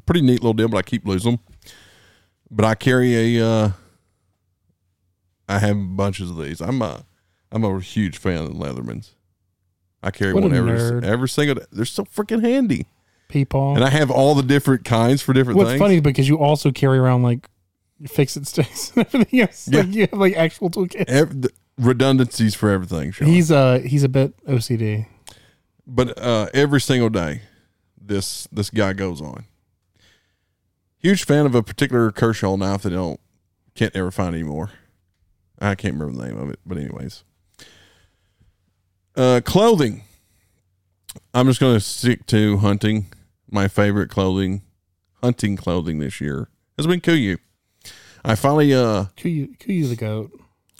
Pretty 0.04 0.20
neat 0.20 0.42
little 0.42 0.52
deal, 0.52 0.68
but 0.68 0.76
I 0.76 0.82
keep 0.82 1.06
losing 1.06 1.32
them. 1.32 1.40
But 2.50 2.66
I 2.66 2.74
carry 2.74 3.38
a. 3.38 3.46
Uh, 3.46 3.70
I 5.48 5.60
have 5.60 5.96
bunches 5.96 6.28
of 6.30 6.36
these. 6.36 6.60
I'm 6.60 6.82
a, 6.82 7.06
I'm 7.52 7.64
a 7.64 7.80
huge 7.80 8.18
fan 8.18 8.42
of 8.44 8.50
Leathermans. 8.50 9.12
I 10.02 10.10
carry 10.10 10.34
What 10.34 10.42
one 10.42 10.54
every 10.54 10.72
nerd. 10.72 11.04
every 11.04 11.28
single 11.30 11.54
day. 11.54 11.64
They're 11.72 11.86
so 11.86 12.04
freaking 12.04 12.42
handy, 12.42 12.86
people. 13.28 13.74
and 13.74 13.84
I 13.84 13.90
have 13.90 14.10
all 14.10 14.34
the 14.34 14.42
different 14.42 14.84
kinds 14.84 15.22
for 15.22 15.32
different 15.32 15.56
What's 15.58 15.70
things. 15.70 15.80
funny 15.80 16.00
because 16.00 16.28
you 16.28 16.38
also 16.38 16.70
carry 16.70 16.98
around 16.98 17.22
like 17.22 17.48
fix 18.08 18.36
it 18.36 18.46
sticks 18.46 18.90
and 18.96 19.06
everything 19.06 19.40
else. 19.40 19.68
Yeah. 19.68 19.80
Like 19.80 19.94
you 19.94 20.00
have 20.02 20.12
like 20.20 20.36
actual 20.36 20.70
toolkit. 20.70 21.04
Ev- 21.08 21.42
the 21.42 21.50
redundancies 21.78 22.54
for 22.54 22.70
everything. 22.70 23.10
Sean. 23.12 23.28
He's 23.28 23.50
uh 23.50 23.80
he's 23.84 24.02
a 24.04 24.08
bit 24.08 24.34
OCD. 24.46 25.06
but 25.86 26.16
uh, 26.18 26.46
every 26.54 26.80
single 26.80 27.08
day, 27.10 27.42
this 28.00 28.46
this 28.52 28.70
guy 28.70 28.92
goes 28.92 29.20
on. 29.20 29.44
Huge 30.98 31.24
fan 31.24 31.44
of 31.46 31.54
a 31.54 31.62
particular 31.62 32.10
Kershaw 32.12 32.56
knife 32.56 32.82
that 32.82 32.92
I 32.92 32.96
don't 32.96 33.20
can't 33.74 33.94
ever 33.96 34.10
find 34.10 34.34
anymore. 34.34 34.70
I 35.60 35.74
can't 35.74 35.94
remember 35.94 36.20
the 36.22 36.28
name 36.28 36.38
of 36.40 36.50
it, 36.50 36.58
but 36.64 36.78
anyways. 36.78 37.24
Uh, 39.16 39.40
clothing. 39.44 40.02
I'm 41.32 41.46
just 41.46 41.60
going 41.60 41.74
to 41.74 41.80
stick 41.80 42.26
to 42.26 42.58
hunting. 42.58 43.06
My 43.50 43.68
favorite 43.68 44.10
clothing, 44.10 44.62
hunting 45.22 45.56
clothing 45.56 45.98
this 45.98 46.20
year 46.20 46.48
has 46.76 46.86
been 46.86 47.00
Kuiu. 47.00 47.38
I 48.24 48.34
finally 48.34 48.72
uh 48.72 49.06
Kuiu 49.16 49.56
Kuiu 49.58 49.88
the 49.88 49.96
goat. 49.96 50.32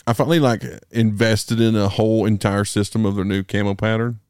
I 0.06 0.12
finally 0.12 0.40
like 0.40 0.62
invested 0.90 1.60
in 1.60 1.76
a 1.76 1.88
whole 1.88 2.26
entire 2.26 2.64
system 2.64 3.04
of 3.06 3.16
their 3.16 3.24
new 3.24 3.42
camo 3.42 3.74
pattern, 3.74 4.20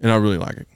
and 0.00 0.10
I 0.10 0.16
really 0.16 0.38
like 0.38 0.56
it. 0.56 0.68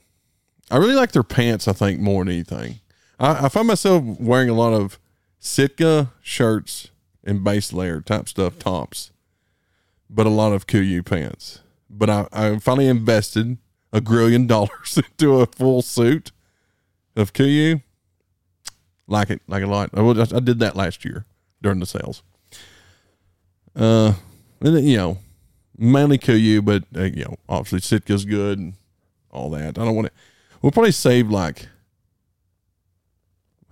I 0.70 0.78
really 0.78 0.94
like 0.94 1.12
their 1.12 1.23
pants. 1.23 1.69
I 1.69 1.73
think 1.73 2.01
more 2.01 2.24
than 2.24 2.32
anything. 2.32 2.81
I, 3.19 3.47
I 3.47 3.48
find 3.48 3.69
myself 3.69 4.02
wearing 4.19 4.48
a 4.48 4.55
lot 4.55 4.73
of 4.73 4.98
Sitka 5.39 6.12
shirts 6.23 6.89
and 7.23 7.44
base 7.44 7.73
layer 7.73 8.01
type 8.01 8.28
stuff 8.28 8.59
tops, 8.59 9.11
but 10.09 10.27
a 10.27 10.31
lot 10.31 10.52
of 10.52 10.66
Kuiu 10.66 11.05
pants. 11.05 11.61
But 11.89 12.11
I, 12.11 12.27
I 12.32 12.59
finally 12.59 12.89
invested 12.89 13.59
a 13.94 14.00
grillion 14.00 14.46
dollars 14.46 14.98
into 15.18 15.40
a 15.40 15.46
full 15.46 15.80
suit 15.80 16.32
of 17.16 17.32
Kuiu. 17.32 17.82
Like 19.06 19.30
it, 19.30 19.40
like 19.46 19.62
a 19.62 19.66
lot. 19.66 19.90
I, 19.94 20.36
I 20.36 20.40
did 20.40 20.58
that 20.58 20.76
last 20.76 21.04
year 21.04 21.24
during 21.62 21.78
the 21.78 21.86
sales. 21.86 22.22
Uh, 23.76 24.14
and 24.60 24.76
then, 24.76 24.84
you 24.84 24.96
know, 24.96 25.18
mainly 25.78 26.18
KU, 26.18 26.62
but 26.62 26.84
uh, 26.96 27.02
you 27.02 27.24
know, 27.24 27.36
obviously 27.48 27.80
Sitka's 27.80 28.24
good 28.24 28.58
and 28.58 28.74
all 29.30 29.50
that. 29.50 29.78
I 29.78 29.84
don't 29.84 29.94
want 29.94 30.08
to. 30.08 30.12
We'll 30.62 30.72
probably 30.72 30.92
save 30.92 31.28
like 31.28 31.68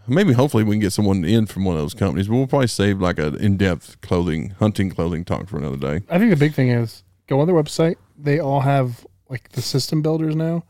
maybe 0.07 0.33
hopefully 0.33 0.65
we 0.65 0.75
can 0.75 0.81
get 0.81 0.93
someone 0.93 1.25
in 1.25 1.47
from 1.47 1.65
one 1.65 1.77
of 1.77 1.83
those 1.83 1.95
companies, 1.95 2.29
but 2.29 2.35
we'll 2.35 2.47
probably 2.47 2.67
save 2.67 3.01
like 3.01 3.19
an 3.19 3.37
in-depth 3.37 4.01
clothing 4.03 4.51
hunting 4.59 4.91
clothing 4.91 5.25
talk 5.25 5.49
for 5.49 5.57
another 5.57 5.77
day. 5.77 6.05
I 6.11 6.19
think 6.19 6.31
the 6.31 6.37
big 6.37 6.55
thing 6.55 6.69
is 6.69 7.05
go 7.27 7.41
on 7.41 7.47
their 7.47 7.57
website. 7.57 7.97
They 8.19 8.39
all 8.39 8.61
have 8.61 9.07
like 9.33 9.49
the 9.51 9.63
system 9.63 10.01
builders 10.03 10.37
now. 10.37 10.63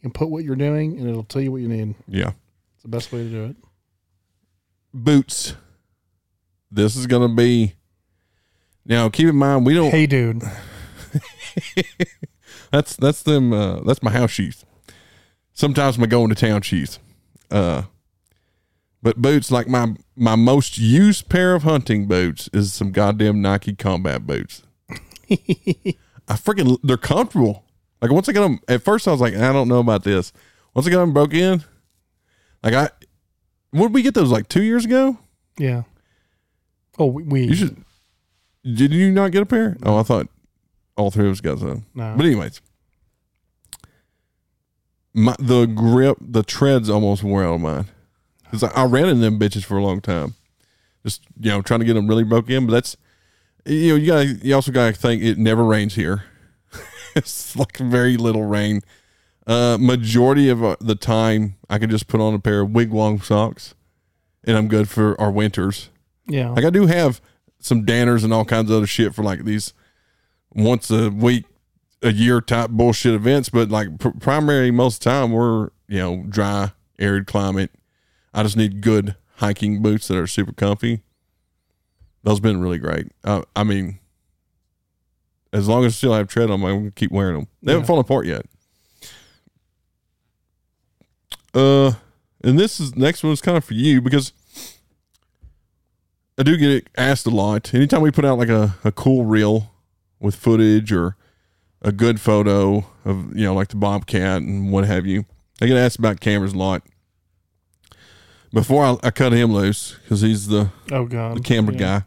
You 0.00 0.02
can 0.02 0.10
put 0.12 0.30
what 0.30 0.42
you're 0.44 0.56
doing 0.56 0.98
and 0.98 1.08
it'll 1.08 1.22
tell 1.22 1.40
you 1.42 1.52
what 1.52 1.60
you 1.62 1.68
need. 1.68 1.94
Yeah, 2.08 2.32
It's 2.74 2.82
the 2.82 2.88
best 2.88 3.12
way 3.12 3.22
to 3.22 3.28
do 3.28 3.44
it. 3.44 3.56
boots. 4.92 5.54
This 6.70 6.96
is 6.96 7.06
gonna 7.06 7.32
be. 7.34 7.74
Now, 8.84 9.08
keep 9.10 9.28
in 9.28 9.36
mind 9.36 9.64
we 9.66 9.74
don't. 9.74 9.90
Hey 9.90 10.06
dude. 10.06 10.42
That's 12.70 12.96
that's 12.96 13.22
them. 13.22 13.52
Uh, 13.52 13.80
that's 13.80 14.02
my 14.02 14.10
house 14.10 14.30
shoes. 14.30 14.64
Sometimes 15.52 15.98
my 15.98 16.06
going 16.06 16.30
to 16.30 16.34
town 16.34 16.62
shoes. 16.62 16.98
Uh, 17.50 17.82
but 19.02 19.18
boots 19.18 19.50
like 19.50 19.68
my 19.68 19.94
my 20.16 20.36
most 20.36 20.78
used 20.78 21.28
pair 21.28 21.54
of 21.54 21.64
hunting 21.64 22.08
boots 22.08 22.48
is 22.54 22.72
some 22.72 22.90
goddamn 22.90 23.42
Nike 23.42 23.74
combat 23.74 24.26
boots. 24.26 24.62
I 25.30 26.34
freaking 26.34 26.78
they're 26.82 26.96
comfortable. 26.96 27.64
Like 28.02 28.10
once 28.10 28.28
I 28.28 28.32
got 28.32 28.42
them, 28.42 28.58
at 28.66 28.82
first 28.82 29.06
I 29.06 29.12
was 29.12 29.20
like, 29.20 29.34
I 29.34 29.52
don't 29.52 29.68
know 29.68 29.78
about 29.78 30.02
this. 30.02 30.32
Once 30.74 30.86
I 30.86 30.90
got 30.90 31.00
them 31.00 31.12
broke 31.12 31.32
in, 31.32 31.62
like 32.62 32.74
I, 32.74 32.90
when 33.70 33.84
did 33.84 33.94
we 33.94 34.02
get 34.02 34.14
those? 34.14 34.30
Like 34.30 34.48
two 34.48 34.62
years 34.62 34.84
ago. 34.84 35.18
Yeah. 35.56 35.84
Oh 36.98 37.06
we, 37.06 37.22
we 37.22 37.44
You 37.44 37.54
should. 37.54 37.84
Did 38.64 38.92
you 38.92 39.10
not 39.12 39.30
get 39.30 39.42
a 39.42 39.46
pair? 39.46 39.76
Oh, 39.84 39.96
I 39.98 40.02
thought 40.02 40.28
all 40.96 41.10
three 41.10 41.26
of 41.26 41.32
us 41.32 41.40
got 41.40 41.60
some. 41.60 41.86
no. 41.94 42.14
But 42.16 42.26
anyways, 42.26 42.60
my 45.14 45.36
the 45.38 45.66
grip, 45.66 46.18
the 46.20 46.42
treads 46.42 46.90
almost 46.90 47.22
wore 47.22 47.44
out 47.44 47.54
of 47.54 47.60
mine 47.60 47.86
because 48.44 48.64
I, 48.64 48.68
I 48.68 48.84
ran 48.84 49.08
in 49.08 49.20
them 49.20 49.38
bitches 49.38 49.64
for 49.64 49.76
a 49.76 49.82
long 49.82 50.00
time, 50.00 50.34
just 51.04 51.22
you 51.38 51.50
know 51.50 51.62
trying 51.62 51.80
to 51.80 51.86
get 51.86 51.94
them 51.94 52.08
really 52.08 52.24
broke 52.24 52.50
in. 52.50 52.66
But 52.66 52.72
that's 52.72 52.96
you 53.64 53.90
know 53.90 53.94
you 53.96 54.06
got 54.06 54.44
you 54.44 54.54
also 54.54 54.72
got 54.72 54.92
to 54.92 55.00
think 55.00 55.22
it 55.22 55.38
never 55.38 55.64
rains 55.64 55.94
here. 55.94 56.24
it's 57.16 57.56
like 57.56 57.76
very 57.78 58.16
little 58.16 58.44
rain. 58.44 58.82
Uh, 59.46 59.76
majority 59.80 60.48
of 60.48 60.62
uh, 60.62 60.76
the 60.80 60.94
time, 60.94 61.56
I 61.68 61.78
can 61.78 61.90
just 61.90 62.06
put 62.06 62.20
on 62.20 62.34
a 62.34 62.38
pair 62.38 62.60
of 62.60 62.70
wigwam 62.70 63.22
socks, 63.22 63.74
and 64.44 64.56
I'm 64.56 64.68
good 64.68 64.88
for 64.88 65.20
our 65.20 65.30
winters. 65.30 65.90
yeah. 66.26 66.50
Like 66.50 66.64
I 66.64 66.70
do 66.70 66.86
have 66.86 67.20
some 67.58 67.84
danners 67.84 68.24
and 68.24 68.32
all 68.32 68.44
kinds 68.44 68.70
of 68.70 68.76
other 68.76 68.86
shit 68.86 69.14
for 69.14 69.22
like 69.22 69.44
these 69.44 69.72
once 70.54 70.90
a 70.90 71.10
week, 71.10 71.44
a 72.02 72.12
year 72.12 72.40
type 72.40 72.70
bullshit 72.70 73.14
events. 73.14 73.48
But 73.48 73.68
like 73.70 73.98
pr- 73.98 74.10
primary 74.20 74.70
most 74.70 74.96
of 74.96 75.00
the 75.00 75.10
time 75.10 75.32
we're 75.32 75.70
you 75.88 75.98
know 75.98 76.24
dry, 76.28 76.72
arid 76.98 77.26
climate. 77.26 77.70
I 78.34 78.42
just 78.42 78.56
need 78.56 78.80
good 78.80 79.16
hiking 79.36 79.82
boots 79.82 80.08
that 80.08 80.16
are 80.16 80.26
super 80.26 80.52
comfy. 80.52 81.02
Those 82.22 82.40
been 82.40 82.60
really 82.60 82.78
great. 82.78 83.08
Uh, 83.24 83.42
I 83.56 83.64
mean, 83.64 83.98
as 85.52 85.68
long 85.68 85.84
as 85.84 85.92
I 85.92 85.96
still 85.96 86.14
have 86.14 86.28
tread 86.28 86.50
on 86.50 86.60
them, 86.60 86.64
I'm 86.64 86.78
gonna 86.78 86.90
keep 86.92 87.10
wearing 87.12 87.34
them. 87.36 87.48
They 87.62 87.72
haven't 87.72 87.82
Yeah. 87.84 87.86
fallen 87.86 88.00
apart 88.00 88.26
yet. 88.26 88.46
Uh, 91.54 91.92
and 92.42 92.58
this 92.58 92.80
is 92.80 92.96
next 92.96 93.22
one 93.22 93.32
is 93.32 93.40
kind 93.42 93.56
of 93.58 93.64
for 93.64 93.74
you 93.74 94.00
because 94.00 94.32
I 96.38 96.42
do 96.42 96.56
get 96.56 96.88
asked 96.96 97.26
a 97.26 97.30
lot. 97.30 97.72
Anytime 97.74 98.00
we 98.00 98.10
put 98.10 98.24
out 98.24 98.38
like 98.38 98.48
a, 98.48 98.76
a 98.84 98.90
cool 98.92 99.24
reel 99.26 99.70
with 100.18 100.34
footage 100.34 100.92
or 100.92 101.16
a 101.82 101.92
good 101.92 102.20
photo 102.20 102.86
of 103.04 103.36
you 103.36 103.44
know 103.44 103.54
like 103.54 103.68
the 103.68 103.76
Bobcat 103.76 104.40
and 104.42 104.72
what 104.72 104.84
have 104.86 105.04
you, 105.06 105.26
I 105.60 105.66
get 105.66 105.76
asked 105.76 105.98
about 105.98 106.20
cameras 106.20 106.54
a 106.54 106.58
lot. 106.58 106.82
Before 108.52 108.84
I, 108.84 108.96
I 109.02 109.10
cut 109.10 109.32
him 109.32 109.52
loose 109.52 109.96
because 110.02 110.20
he's 110.22 110.46
the 110.48 110.70
Oh 110.90 111.04
god. 111.06 111.36
the 111.36 111.40
camera 111.40 111.74
guy. 111.74 112.02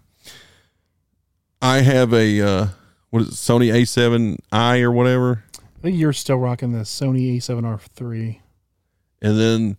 I 1.61 1.81
have 1.81 2.13
a 2.13 2.41
uh, 2.41 2.67
what 3.09 3.21
is 3.23 3.27
it, 3.29 3.31
Sony 3.33 3.71
A7i 3.73 4.81
or 4.81 4.91
whatever, 4.91 5.43
I 5.57 5.81
think 5.81 5.97
you're 5.97 6.13
still 6.13 6.37
rocking 6.37 6.71
the 6.71 6.79
Sony 6.79 7.37
A7R3. 7.37 8.39
and 9.21 9.39
then 9.39 9.77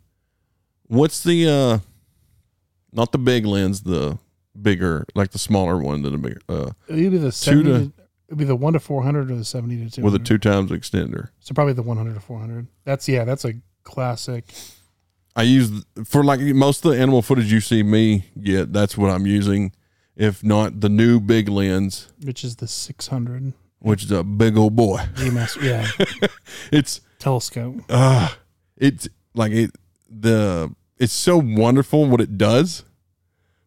what's 0.87 1.23
the 1.23 1.49
uh, 1.49 1.79
not 2.93 3.13
the 3.13 3.19
big 3.19 3.45
lens, 3.45 3.83
the 3.83 4.19
bigger 4.61 5.05
like 5.15 5.31
the 5.33 5.39
smaller 5.39 5.79
one 5.79 6.03
than 6.03 6.13
the 6.13 6.19
bigger 6.19 6.41
uh, 6.49 6.71
It'd 6.89 7.11
be 7.13 7.19
the 7.19 7.27
Two 7.27 7.31
70 7.33 7.65
to- 7.65 7.71
to, 7.89 7.93
it'd 8.29 8.39
be 8.39 8.45
the 8.45 8.57
1 8.57 8.73
to 8.73 8.81
400 8.81 9.31
or 9.31 9.35
the 9.37 9.45
70 9.45 9.77
to 9.85 9.91
200. 9.97 10.05
with 10.13 10.21
a 10.21 10.25
two 10.25 10.39
times 10.39 10.71
extender. 10.71 11.29
So 11.41 11.55
probably 11.55 11.75
the 11.75 11.83
100 11.83 12.15
to 12.15 12.21
400. 12.21 12.67
That's 12.85 13.09
yeah, 13.09 13.25
that's 13.25 13.45
a 13.45 13.55
classic. 13.85 14.45
I 15.37 15.43
use 15.43 15.85
for 16.07 16.25
like 16.25 16.41
most 16.41 16.85
of 16.85 16.93
the 16.93 16.99
animal 16.99 17.21
footage 17.21 17.53
you 17.53 17.61
see 17.61 17.83
me 17.83 18.25
get. 18.41 18.73
That's 18.73 18.97
what 18.97 19.11
I'm 19.11 19.27
using. 19.27 19.73
If 20.17 20.43
not 20.43 20.81
the 20.81 20.89
new 20.89 21.21
big 21.21 21.49
lens, 21.49 22.09
which 22.25 22.43
is 22.43 22.57
the 22.57 22.67
600 22.67 23.53
which 23.81 24.03
is 24.05 24.11
a 24.11 24.25
big 24.25 24.57
old 24.57 24.75
boy. 24.75 25.01
Yeah, 25.63 25.87
It's 26.73 27.01
telescope. 27.19 27.77
uh 27.89 28.29
it's 28.77 29.09
like 29.35 29.53
it 29.53 29.71
the 30.09 30.75
it's 30.99 31.13
so 31.13 31.37
wonderful 31.37 32.07
what 32.07 32.21
it 32.21 32.39
does. 32.39 32.85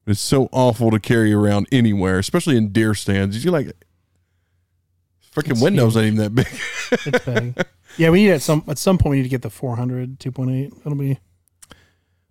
But 0.05 0.11
it's 0.13 0.21
so 0.21 0.49
awful 0.51 0.89
to 0.91 0.99
carry 0.99 1.31
around 1.33 1.67
anywhere, 1.71 2.17
especially 2.17 2.57
in 2.57 2.71
deer 2.71 2.95
stands. 2.95 3.43
You 3.45 3.51
like 3.51 3.71
freaking 5.35 5.61
windows 5.61 5.93
huge. 5.93 6.05
ain't 6.05 6.13
even 6.15 6.23
that 6.23 6.35
big. 6.35 6.47
It's 7.13 7.25
big. 7.25 7.65
yeah, 7.97 8.09
we 8.09 8.23
need 8.23 8.31
at 8.31 8.41
some 8.41 8.63
at 8.67 8.77
some 8.79 8.97
point 8.97 9.11
we 9.11 9.17
need 9.17 9.23
to 9.23 9.29
get 9.29 9.43
the 9.43 9.49
400 9.51 10.19
2.8. 10.19 10.79
It'll 10.79 10.95
be 10.95 11.19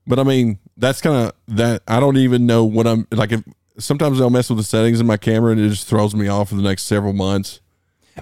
But 0.07 0.19
I 0.19 0.25
mean, 0.25 0.59
that's 0.77 1.01
kind 1.01 1.29
of 1.29 1.33
that. 1.57 1.83
I 1.87 2.01
don't 2.01 2.17
even 2.17 2.47
know 2.47 2.65
what 2.65 2.87
I'm 2.89 3.07
like. 3.13 3.31
If 3.33 3.45
sometimes 3.79 4.21
I'll 4.21 4.31
mess 4.31 4.49
with 4.51 4.59
the 4.59 4.65
settings 4.65 5.01
in 5.01 5.07
my 5.07 5.17
camera 5.17 5.53
and 5.53 5.61
it 5.61 5.69
just 5.69 5.87
throws 5.89 6.15
me 6.15 6.29
off 6.29 6.49
for 6.51 6.55
the 6.57 6.63
next 6.63 6.85
several 6.85 7.13
months. 7.13 7.61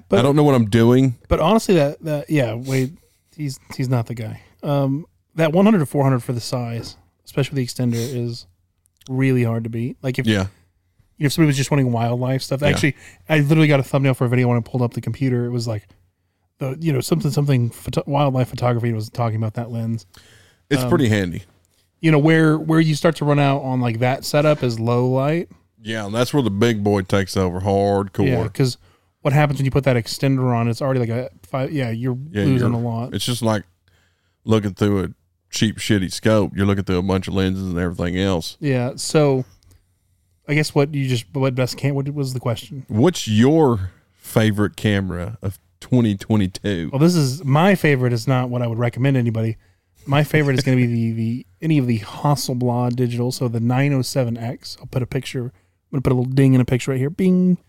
But- 0.08 0.18
I 0.18 0.22
don't 0.22 0.36
know 0.36 0.44
what 0.44 0.54
I'm 0.54 0.68
doing. 0.68 1.16
But 1.28 1.40
honestly, 1.40 1.74
that 1.76 2.00
that 2.02 2.28
yeah, 2.30 2.54
wait, 2.54 2.92
he's 3.36 3.58
he's 3.76 3.88
not 3.88 4.06
the 4.06 4.14
guy. 4.14 4.42
Um, 4.62 5.06
that 5.36 5.52
100 5.52 5.78
to 5.78 5.86
400 5.86 6.20
for 6.22 6.32
the 6.32 6.40
size, 6.40 6.96
especially 7.24 7.62
with 7.62 7.74
the 7.76 7.82
extender, 7.82 7.94
is 7.94 8.46
really 9.08 9.44
hard 9.44 9.64
to 9.64 9.70
beat. 9.70 9.96
Like 10.02 10.18
if 10.18 10.26
Yeah, 10.26 10.46
if 11.18 11.32
somebody 11.32 11.46
was 11.48 11.56
just 11.56 11.70
wanting 11.70 11.92
wildlife 11.92 12.42
stuff, 12.42 12.60
Yeah. 12.62 12.68
actually, 12.68 12.96
I 13.28 13.38
literally 13.40 13.68
got 13.68 13.80
a 13.80 13.82
thumbnail 13.84 14.14
for 14.14 14.24
a 14.24 14.28
video 14.28 14.48
when 14.48 14.56
I 14.58 14.60
pulled 14.60 14.82
up 14.82 14.92
the 14.94 15.00
computer. 15.00 15.44
It 15.46 15.50
was 15.50 15.66
like 15.66 15.86
the 16.58 16.76
you 16.80 16.92
know 16.92 17.00
something 17.00 17.30
something 17.30 17.70
photo- 17.70 18.02
wildlife 18.06 18.48
photography 18.48 18.92
was 18.92 19.08
talking 19.10 19.36
about 19.36 19.54
that 19.54 19.70
lens. 19.70 20.04
it's 20.68 20.82
Um, 20.82 20.88
pretty 20.88 21.08
handy. 21.08 21.42
You 22.00 22.10
know 22.12 22.18
where 22.18 22.58
where 22.58 22.80
you 22.80 22.94
start 22.94 23.16
to 23.16 23.24
run 23.24 23.38
out 23.38 23.62
on 23.62 23.80
like 23.80 23.98
that 24.00 24.24
setup 24.24 24.62
is 24.62 24.78
low 24.78 25.08
light. 25.08 25.48
Yeah, 25.82 26.08
that's 26.12 26.32
where 26.34 26.42
the 26.42 26.50
big 26.50 26.82
boy 26.84 27.02
takes 27.02 27.36
over 27.36 27.60
hardcore. 27.60 28.26
Yeah, 28.28 28.42
because 28.44 28.76
what 29.22 29.32
happens 29.32 29.58
when 29.58 29.64
you 29.64 29.70
put 29.70 29.84
that 29.84 29.96
extender 29.96 30.54
on? 30.54 30.68
It's 30.68 30.82
already 30.82 31.00
like 31.00 31.08
a 31.08 31.30
five. 31.42 31.72
Yeah, 31.72 31.90
you're 31.90 32.18
Yeah, 32.30 32.44
losing 32.44 32.68
you're- 32.72 32.74
a 32.74 32.88
lot. 32.88 33.14
It's 33.14 33.24
just 33.24 33.42
like 33.42 33.64
looking 34.44 34.74
through 34.74 35.04
a 35.04 35.08
cheap, 35.50 35.76
shitty 35.78 36.12
scope. 36.12 36.52
You're 36.56 36.66
looking 36.66 36.84
through 36.84 36.98
a 36.98 37.02
bunch 37.02 37.28
of 37.28 37.34
lenses 37.34 37.68
and 37.68 37.78
everything 37.78 38.18
else. 38.18 38.56
Yeah. 38.60 38.92
So, 38.96 39.44
I 40.48 40.54
guess 40.54 40.74
what 40.74 40.94
you 40.94 41.08
just 41.08 41.24
what 41.32 41.54
best 41.54 41.76
can 41.76 41.94
what 41.94 42.08
was 42.14 42.34
the 42.34 42.40
question? 42.40 42.84
What's 42.88 43.26
your 43.26 43.90
favorite 44.16 44.76
camera 44.76 45.38
of 45.42 45.58
2022? 45.80 46.90
Well, 46.92 46.98
this 47.00 47.14
is 47.14 47.44
my 47.44 47.74
favorite. 47.74 48.12
Is 48.12 48.26
not 48.28 48.50
what 48.50 48.60
I 48.62 48.66
would 48.66 48.78
recommend 48.78 49.14
to 49.14 49.18
anybody. 49.20 49.56
My 50.06 50.22
favorite 50.24 50.58
is 50.58 50.64
going 50.64 50.78
to 50.78 50.86
be 50.86 50.92
the 50.92 51.12
the 51.12 51.46
any 51.60 51.78
of 51.78 51.86
the 51.86 51.98
Hasselblad 52.00 52.96
digital. 52.96 53.32
So 53.32 53.48
the 53.48 53.58
907X. 53.58 54.78
I'll 54.80 54.86
put 54.86 55.02
a 55.02 55.06
picture. 55.06 55.44
I'm 55.44 55.52
gonna 55.92 56.02
put 56.02 56.12
a 56.12 56.16
little 56.16 56.32
ding 56.32 56.54
in 56.54 56.60
a 56.60 56.64
picture 56.64 56.90
right 56.92 56.98
here. 57.00 57.10
Bing. 57.10 57.58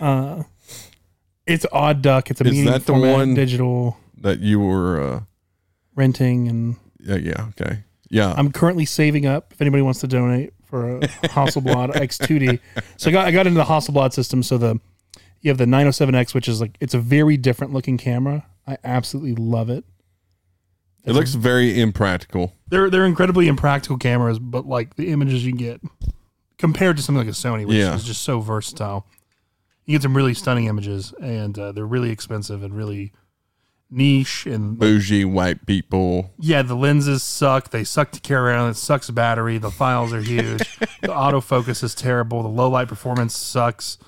Uh, 0.00 0.44
it's 1.46 1.66
odd 1.70 2.00
duck. 2.00 2.30
It's 2.30 2.40
a 2.40 2.46
Is 2.46 2.64
that 2.64 2.86
the 2.86 2.94
one- 2.94 3.34
digital 3.34 3.98
That 4.16 4.40
you 4.40 4.58
were, 4.58 4.98
uh, 4.98 5.20
renting, 5.94 6.48
and 6.48 6.76
yeah, 6.98 7.16
yeah, 7.16 7.48
okay, 7.60 7.80
yeah. 8.08 8.32
I'm 8.34 8.50
currently 8.50 8.86
saving 8.86 9.26
up. 9.26 9.52
If 9.52 9.60
anybody 9.60 9.82
wants 9.82 10.00
to 10.00 10.06
donate 10.06 10.54
for 10.64 10.96
a 10.96 11.00
Hasselblad 11.00 11.92
X2D, 11.96 12.60
so 12.96 13.10
I 13.10 13.12
got 13.12 13.26
I 13.26 13.30
got 13.30 13.46
into 13.46 13.58
the 13.58 13.64
Hasselblad 13.66 14.14
system. 14.14 14.42
So 14.42 14.56
the 14.56 14.80
you 15.42 15.50
have 15.50 15.58
the 15.58 15.66
907X, 15.66 16.32
which 16.32 16.48
is 16.48 16.62
like 16.62 16.78
it's 16.80 16.94
a 16.94 16.98
very 16.98 17.36
different 17.36 17.74
looking 17.74 17.98
camera. 17.98 18.46
I 18.66 18.78
absolutely 18.84 19.34
love 19.34 19.68
it. 19.68 19.84
It 21.04 21.12
looks 21.12 21.34
very 21.34 21.80
impractical. 21.80 22.54
They're 22.68 22.90
they're 22.90 23.06
incredibly 23.06 23.46
impractical 23.48 23.98
cameras, 23.98 24.38
but 24.38 24.66
like 24.66 24.96
the 24.96 25.10
images 25.12 25.44
you 25.44 25.52
get 25.52 25.80
compared 26.58 26.96
to 26.96 27.02
something 27.02 27.18
like 27.26 27.28
a 27.28 27.36
Sony, 27.36 27.66
which 27.66 27.76
Yeah. 27.76 27.94
is 27.94 28.04
just 28.04 28.22
so 28.22 28.40
versatile, 28.40 29.06
you 29.84 29.94
get 29.94 30.02
some 30.02 30.16
really 30.16 30.34
stunning 30.34 30.66
images, 30.66 31.12
and 31.20 31.58
uh, 31.58 31.72
they're 31.72 31.86
really 31.86 32.10
expensive 32.10 32.62
and 32.62 32.74
really 32.74 33.12
niche. 33.90 34.46
And 34.46 34.78
Bougie 34.78 35.24
white 35.24 35.66
people. 35.66 36.32
yeah, 36.38 36.62
the 36.62 36.74
lenses 36.74 37.22
suck. 37.22 37.70
They 37.70 37.84
suck 37.84 38.10
to 38.12 38.20
carry 38.20 38.50
around. 38.50 38.70
It 38.70 38.76
sucks 38.76 39.10
battery. 39.10 39.58
The 39.58 39.70
files 39.70 40.12
are 40.12 40.20
huge. 40.22 40.76
the 40.78 41.08
autofocus 41.08 41.82
is 41.84 41.94
terrible. 41.94 42.42
The 42.42 42.48
low 42.48 42.68
light 42.70 42.88
performance 42.88 43.36
sucks. 43.36 43.98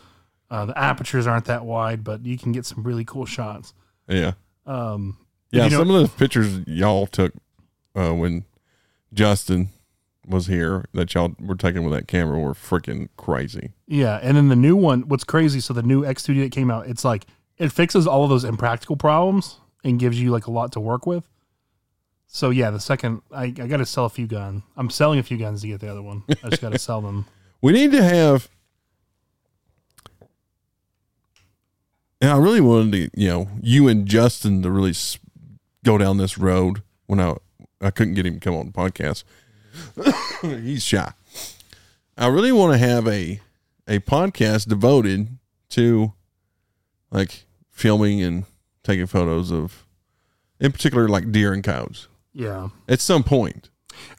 Uh, 0.51 0.67
the 0.67 0.79
apertures 0.79 1.27
aren't 1.27 1.47
that 1.47 1.65
wide, 1.65 2.05
but 2.05 2.25
you 2.25 2.39
can 2.39 2.53
get 2.53 2.65
some 2.65 2.83
really 2.85 3.05
cool 3.05 3.27
shots. 3.27 3.75
Yeah. 4.09 4.33
Um, 4.65 5.19
Yeah, 5.51 5.65
you 5.65 5.71
know- 5.71 5.79
some 5.79 5.91
of 5.91 6.03
the 6.03 6.09
pictures 6.17 6.61
y'all 6.67 7.07
took 7.07 7.33
uh, 7.95 8.13
when 8.13 8.45
Justin 9.13 9.69
was 10.27 10.47
here 10.49 10.85
that 10.93 11.15
y'all 11.15 11.35
were 11.39 11.55
taking 11.55 11.85
with 11.85 11.93
that 11.95 12.09
camera 12.09 12.39
were 12.41 12.53
freaking 12.53 13.09
crazy. 13.17 13.73
Yeah, 13.87 14.19
and 14.23 14.37
then 14.37 14.49
the 14.49 14.57
new 14.57 14.75
one, 14.77 15.03
what's 15.09 15.23
crazy? 15.25 15.61
So 15.61 15.73
the 15.73 15.83
new 15.85 16.03
X2D 16.03 16.43
that 16.43 16.53
came 16.53 16.71
out, 16.71 16.89
it's 16.89 17.05
like 17.05 17.27
it 17.59 17.71
fixes 17.71 18.07
all 18.07 18.25
of 18.25 18.31
those 18.31 18.43
impractical 18.45 18.97
problems 18.97 19.61
and 19.85 19.99
gives 20.01 20.21
you 20.21 20.31
like 20.31 20.47
a 20.47 20.51
lot 20.51 20.73
to 20.73 20.81
work 20.81 21.07
with. 21.07 21.29
So 22.27 22.51
yeah, 22.51 22.71
the 22.71 22.81
second 22.81 23.23
I, 23.31 23.45
I 23.45 23.51
got 23.51 23.77
to 23.77 23.87
sell 23.87 24.05
a 24.05 24.11
few 24.11 24.27
guns. 24.27 24.63
I'm 24.77 24.91
selling 24.91 25.21
a 25.21 25.23
few 25.23 25.37
guns 25.39 25.63
to 25.63 25.69
get 25.69 25.81
the 25.81 25.89
other 25.89 26.03
one. 26.03 26.25
I 26.43 26.49
just 26.51 26.61
got 26.61 26.73
to 26.73 26.79
sell 26.79 27.01
them. 27.01 27.27
We 27.63 27.73
need 27.73 27.91
to 27.93 28.03
have. 28.05 28.51
And 32.21 32.31
I 32.31 32.37
really 32.37 32.61
wanted 32.61 32.93
to, 33.13 33.21
you 33.21 33.29
know, 33.29 33.49
you 33.63 33.89
and 33.89 34.07
Justin 34.07 34.63
to 34.63 34.71
really 34.71 34.91
s- 34.91 35.19
go 35.87 35.97
down 35.97 36.19
this 36.19 36.37
road 36.37 36.83
when 37.07 37.21
I 37.21 37.37
I 37.81 37.91
couldn't 37.91 38.15
get 38.15 38.27
him 38.27 38.35
to 38.35 38.41
come 38.41 38.55
on 38.55 38.67
the 38.67 38.73
podcast. 38.73 39.25
He's 40.43 40.83
shy. 40.85 41.13
I 42.19 42.27
really 42.27 42.53
want 42.53 42.73
to 42.73 42.79
have 42.79 43.07
a 43.07 43.41
a 43.89 44.01
podcast 44.01 44.67
devoted 44.69 45.29
to 45.71 46.13
like 47.11 47.45
filming 47.71 48.21
and 48.23 48.45
taking 48.83 49.07
photos 49.07 49.53
of, 49.53 49.87
in 50.59 50.73
particular, 50.73 51.09
like 51.09 51.31
deer 51.31 51.53
and 51.53 51.63
cows. 51.63 52.09
Yeah, 52.33 52.69
At 52.89 53.01
some 53.01 53.23
point, 53.23 53.71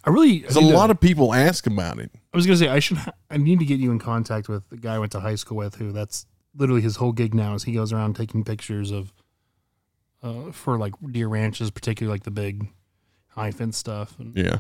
I 0.03 0.09
really. 0.09 0.39
there's 0.39 0.55
a 0.55 0.61
lot 0.61 0.89
of 0.89 0.99
people 0.99 1.33
ask 1.35 1.67
about 1.67 1.99
it. 1.99 2.09
I 2.33 2.37
was 2.37 2.45
gonna 2.47 2.57
say 2.57 2.67
I 2.67 2.79
should. 2.79 2.97
I 3.29 3.37
need 3.37 3.59
to 3.59 3.65
get 3.65 3.79
you 3.79 3.91
in 3.91 3.99
contact 3.99 4.49
with 4.49 4.67
the 4.69 4.77
guy 4.77 4.95
I 4.95 4.99
went 4.99 5.11
to 5.11 5.19
high 5.19 5.35
school 5.35 5.57
with, 5.57 5.75
who 5.75 5.91
that's 5.91 6.25
literally 6.55 6.81
his 6.81 6.95
whole 6.95 7.11
gig 7.11 7.35
now. 7.35 7.53
Is 7.53 7.63
he 7.63 7.73
goes 7.73 7.91
around 7.93 8.15
taking 8.15 8.43
pictures 8.43 8.89
of, 8.91 9.13
uh, 10.27 10.51
for 10.51 10.77
like 10.77 10.93
deer 11.11 11.27
ranches, 11.27 11.71
particularly 11.71 12.13
like 12.13 12.23
the 12.23 12.31
big 12.31 12.67
high 13.29 13.51
fence 13.51 13.77
stuff. 13.77 14.17
And 14.19 14.35
Yeah. 14.37 14.59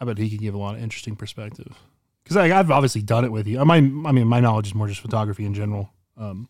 I 0.00 0.04
bet 0.04 0.18
he 0.18 0.30
could 0.30 0.40
give 0.40 0.54
a 0.54 0.58
lot 0.58 0.76
of 0.76 0.82
interesting 0.82 1.16
perspective. 1.16 1.74
Because 2.22 2.36
I've 2.36 2.70
obviously 2.70 3.02
done 3.02 3.24
it 3.24 3.32
with 3.32 3.46
you. 3.46 3.62
My, 3.64 3.76
I 3.76 3.80
mean, 3.80 4.26
my 4.26 4.40
knowledge 4.40 4.68
is 4.68 4.74
more 4.74 4.88
just 4.88 5.00
photography 5.00 5.44
in 5.44 5.52
general. 5.54 5.90
Um, 6.16 6.48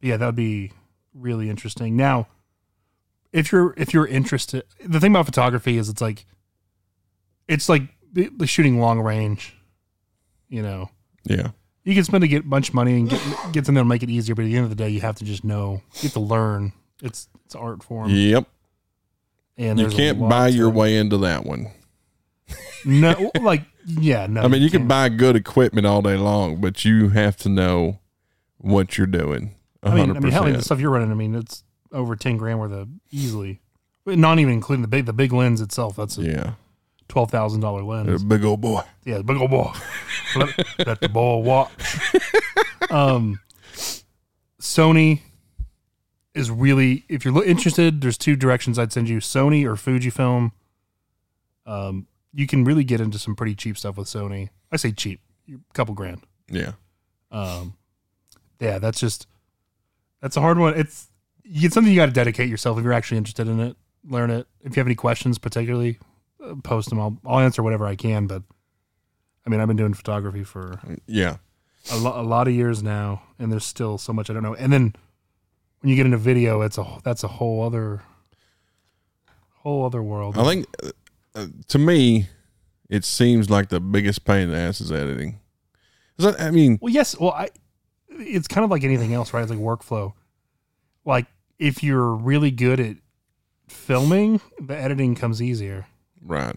yeah, 0.00 0.16
that 0.16 0.26
would 0.26 0.34
be 0.36 0.72
really 1.14 1.48
interesting. 1.48 1.96
Now, 1.96 2.26
if 3.32 3.52
you're 3.52 3.72
if 3.76 3.94
you're 3.94 4.06
interested, 4.06 4.64
the 4.84 4.98
thing 5.00 5.12
about 5.12 5.26
photography 5.26 5.78
is 5.78 5.88
it's 5.88 6.00
like, 6.00 6.26
it's 7.48 7.68
like 7.68 7.82
shooting 8.46 8.78
long 8.80 9.00
range. 9.00 9.54
You 10.48 10.62
know, 10.62 10.90
Yeah. 11.24 11.52
you 11.84 11.94
can 11.94 12.04
spend 12.04 12.24
a 12.24 12.28
get 12.28 12.48
bunch 12.50 12.68
of 12.70 12.74
money 12.74 12.94
and 12.98 13.08
get 13.08 13.20
get 13.52 13.64
something 13.66 13.76
to 13.80 13.84
make 13.84 14.02
it 14.02 14.10
easier, 14.10 14.34
but 14.34 14.42
at 14.42 14.46
the 14.48 14.56
end 14.56 14.64
of 14.64 14.70
the 14.70 14.76
day, 14.76 14.88
you 14.90 15.00
have 15.00 15.16
to 15.16 15.24
just 15.24 15.44
know, 15.44 15.82
you 15.94 16.02
have 16.02 16.12
to 16.14 16.20
learn. 16.20 16.72
It's 17.02 17.28
it's 17.44 17.54
art 17.54 17.82
form, 17.82 18.08
Yep. 18.10 18.46
and 19.58 19.78
You 19.78 19.88
can't 19.88 20.18
buy 20.28 20.48
your 20.48 20.70
way 20.70 20.96
into 20.96 21.18
that 21.18 21.44
one. 21.44 21.66
No, 22.84 23.30
like 23.40 23.62
yeah, 23.86 24.26
no. 24.28 24.42
I 24.42 24.48
mean, 24.48 24.62
you 24.62 24.70
can 24.70 24.80
can't. 24.82 24.88
buy 24.88 25.08
good 25.08 25.36
equipment 25.36 25.86
all 25.86 26.00
day 26.02 26.16
long, 26.16 26.60
but 26.60 26.84
you 26.84 27.08
have 27.10 27.36
to 27.38 27.48
know 27.48 27.98
what 28.58 28.96
you're 28.96 29.06
doing. 29.06 29.54
I 29.82 29.92
mean, 29.94 30.16
I 30.16 30.20
mean, 30.20 30.32
hell, 30.32 30.44
the 30.44 30.62
stuff 30.62 30.78
you're 30.80 30.90
running. 30.90 31.10
I 31.10 31.14
mean, 31.14 31.34
it's 31.34 31.64
over 31.90 32.14
ten 32.16 32.36
grand 32.36 32.60
worth 32.60 32.72
of 32.72 32.88
easily, 33.10 33.60
not 34.06 34.38
even 34.38 34.52
including 34.54 34.82
the 34.82 34.88
big 34.88 35.06
the 35.06 35.12
big 35.12 35.32
lens 35.32 35.60
itself. 35.60 35.96
That's 35.96 36.18
a 36.18 36.22
Yeah, 36.22 36.52
twelve 37.08 37.30
thousand 37.32 37.60
dollar 37.62 37.82
lens. 37.82 38.22
A 38.22 38.24
big 38.24 38.44
old 38.44 38.60
boy. 38.60 38.82
Yeah, 39.04 39.22
big 39.22 39.38
old 39.38 39.50
boy. 39.50 39.72
let, 40.36 40.86
let 40.86 41.00
the 41.00 41.08
boy 41.08 41.38
watch. 41.38 41.70
um, 42.90 43.40
Sony 44.60 45.20
is 46.34 46.50
really, 46.50 47.04
if 47.08 47.24
you're 47.24 47.44
interested, 47.44 48.00
there's 48.00 48.16
two 48.18 48.36
directions 48.36 48.78
I'd 48.78 48.92
send 48.92 49.08
you: 49.08 49.18
Sony 49.18 49.64
or 49.64 49.74
Fujifilm. 49.74 50.52
Um, 51.66 52.06
you 52.32 52.46
can 52.46 52.64
really 52.64 52.84
get 52.84 53.00
into 53.00 53.18
some 53.18 53.36
pretty 53.36 53.54
cheap 53.54 53.76
stuff 53.78 53.96
with 53.96 54.08
Sony. 54.08 54.48
I 54.70 54.76
say 54.76 54.92
cheap, 54.92 55.20
a 55.48 55.58
couple 55.74 55.94
grand. 55.94 56.22
Yeah. 56.50 56.72
Um, 57.30 57.74
yeah, 58.60 58.78
that's 58.78 59.00
just 59.00 59.26
that's 60.20 60.36
a 60.36 60.40
hard 60.40 60.58
one. 60.58 60.74
It's 60.78 61.08
it's 61.44 61.74
something 61.74 61.92
you 61.92 61.98
got 61.98 62.06
to 62.06 62.12
dedicate 62.12 62.48
yourself 62.48 62.78
if 62.78 62.84
you're 62.84 62.92
actually 62.92 63.18
interested 63.18 63.48
in 63.48 63.60
it. 63.60 63.76
Learn 64.04 64.30
it. 64.30 64.46
If 64.62 64.76
you 64.76 64.80
have 64.80 64.86
any 64.86 64.94
questions, 64.94 65.38
particularly, 65.38 65.98
uh, 66.44 66.54
post 66.64 66.88
them. 66.90 66.98
I'll 67.00 67.18
I'll 67.26 67.38
answer 67.40 67.62
whatever 67.62 67.86
I 67.86 67.94
can. 67.96 68.26
But 68.26 68.42
I 69.46 69.50
mean, 69.50 69.60
I've 69.60 69.68
been 69.68 69.76
doing 69.76 69.94
photography 69.94 70.44
for 70.44 70.80
Yeah. 71.06 71.36
a, 71.90 71.96
lo- 71.96 72.20
a 72.20 72.22
lot 72.22 72.48
of 72.48 72.54
years 72.54 72.82
now, 72.82 73.22
and 73.38 73.50
there's 73.52 73.64
still 73.64 73.98
so 73.98 74.12
much 74.12 74.30
I 74.30 74.32
don't 74.32 74.42
know. 74.42 74.54
And 74.54 74.72
then 74.72 74.94
when 75.82 75.90
you 75.90 75.96
get 75.96 76.06
into 76.06 76.16
video, 76.18 76.62
it's 76.62 76.78
a 76.78 76.86
that's 77.04 77.22
a 77.24 77.28
whole 77.28 77.62
other 77.62 78.02
whole 79.58 79.84
other 79.84 80.02
world. 80.02 80.36
I 80.38 80.44
think 80.44 80.66
uh, 81.34 81.46
to 81.68 81.78
me, 81.78 82.28
it 82.88 83.04
seems 83.04 83.50
like 83.50 83.68
the 83.68 83.80
biggest 83.80 84.24
pain 84.24 84.42
in 84.44 84.50
the 84.50 84.56
ass 84.56 84.80
is 84.80 84.90
editing. 84.90 85.38
I, 86.18 86.34
I 86.38 86.50
mean, 86.50 86.78
Well, 86.80 86.92
yes. 86.92 87.18
Well, 87.18 87.30
I. 87.32 87.48
It's 88.14 88.46
kind 88.46 88.62
of 88.64 88.70
like 88.70 88.84
anything 88.84 89.14
else, 89.14 89.32
right? 89.32 89.40
It's 89.42 89.50
like 89.50 89.58
workflow. 89.58 90.12
Like 91.04 91.26
if 91.58 91.82
you're 91.82 92.14
really 92.14 92.50
good 92.50 92.78
at 92.78 92.96
filming, 93.68 94.40
the 94.60 94.76
editing 94.76 95.14
comes 95.14 95.40
easier. 95.40 95.86
right. 96.24 96.56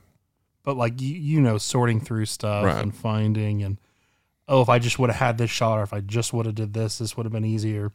But 0.64 0.76
like 0.77 0.99
you, 0.99 1.15
you 1.15 1.41
know, 1.41 1.57
sorting 1.60 2.02
through 2.02 2.26
stuff 2.26 2.65
Right. 2.65 2.81
and 2.81 2.93
finding 2.93 3.61
and 3.64 3.77
oh, 4.47 4.61
if 4.61 4.69
I 4.69 4.80
just 4.80 4.97
would 4.99 5.10
have 5.11 5.19
had 5.19 5.38
this 5.38 5.49
shot, 5.52 5.77
or 5.80 5.84
if 5.84 5.93
I 5.93 6.02
just 6.02 6.34
would 6.34 6.45
have 6.47 6.56
did 6.56 6.73
this, 6.73 6.97
this 6.97 7.15
would 7.15 7.26
have 7.26 7.31
been 7.34 7.45
easier. 7.45 7.91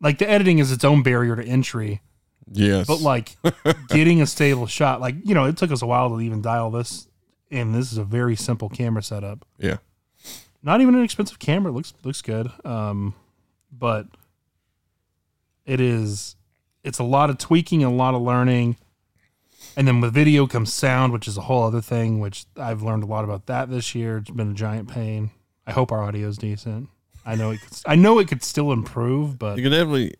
Like 0.00 0.18
the 0.18 0.28
editing 0.28 0.58
is 0.58 0.70
its 0.72 0.84
own 0.84 1.02
barrier 1.02 1.36
to 1.36 1.42
entry, 1.44 2.02
Yes. 2.50 2.86
but 2.86 3.00
like 3.00 3.36
getting 3.88 4.20
a 4.20 4.26
stable 4.26 4.66
shot, 4.66 5.00
like 5.00 5.16
you 5.24 5.34
know, 5.34 5.44
it 5.44 5.56
took 5.56 5.70
us 5.70 5.82
a 5.82 5.86
while 5.86 6.10
to 6.10 6.20
even 6.20 6.42
dial 6.42 6.70
this. 6.70 7.08
And 7.50 7.74
this 7.74 7.92
is 7.92 7.98
a 7.98 8.04
very 8.04 8.34
simple 8.36 8.68
camera 8.68 9.02
setup 9.02 9.44
yeah. 9.58 9.76
not 10.62 10.80
even 10.80 10.94
an 10.96 11.04
expensive 11.04 11.38
camera. 11.38 11.70
It 11.70 11.74
looks 11.74 11.94
looks 12.02 12.20
good. 12.22 12.50
Um, 12.64 13.14
but 13.70 14.06
it 15.64 15.80
is 15.80 16.36
it's 16.82 16.98
a 16.98 17.04
lot 17.04 17.30
of 17.30 17.38
tweaking, 17.38 17.82
a 17.84 17.90
lot 17.90 18.14
of 18.14 18.22
learning, 18.22 18.76
and 19.76 19.86
then 19.88 20.00
with 20.00 20.12
video 20.12 20.46
comes 20.46 20.72
sound, 20.72 21.12
which 21.12 21.28
is 21.28 21.36
a 21.38 21.42
whole 21.42 21.62
other 21.64 21.80
thing. 21.80 22.18
Which 22.20 22.46
I've 22.56 22.82
learned 22.82 23.04
a 23.04 23.06
lot 23.06 23.24
about 23.24 23.46
that 23.46 23.70
this 23.70 23.94
year. 23.94 24.18
It's 24.18 24.30
been 24.30 24.50
a 24.50 24.54
giant 24.54 24.88
pain. 24.88 25.30
I 25.66 25.72
hope 25.72 25.92
our 25.92 26.02
audio 26.02 26.28
is 26.28 26.36
decent. 26.38 26.88
I 27.26 27.34
know 27.36 27.50
it. 27.52 27.60
Could, 27.60 27.78
I 27.86 27.94
know 27.94 28.18
it 28.18 28.28
could 28.28 28.42
still 28.42 28.72
improve, 28.72 29.38
but 29.38 29.56
You 29.56 29.62
can 29.64 29.72
definitely, 29.72 30.14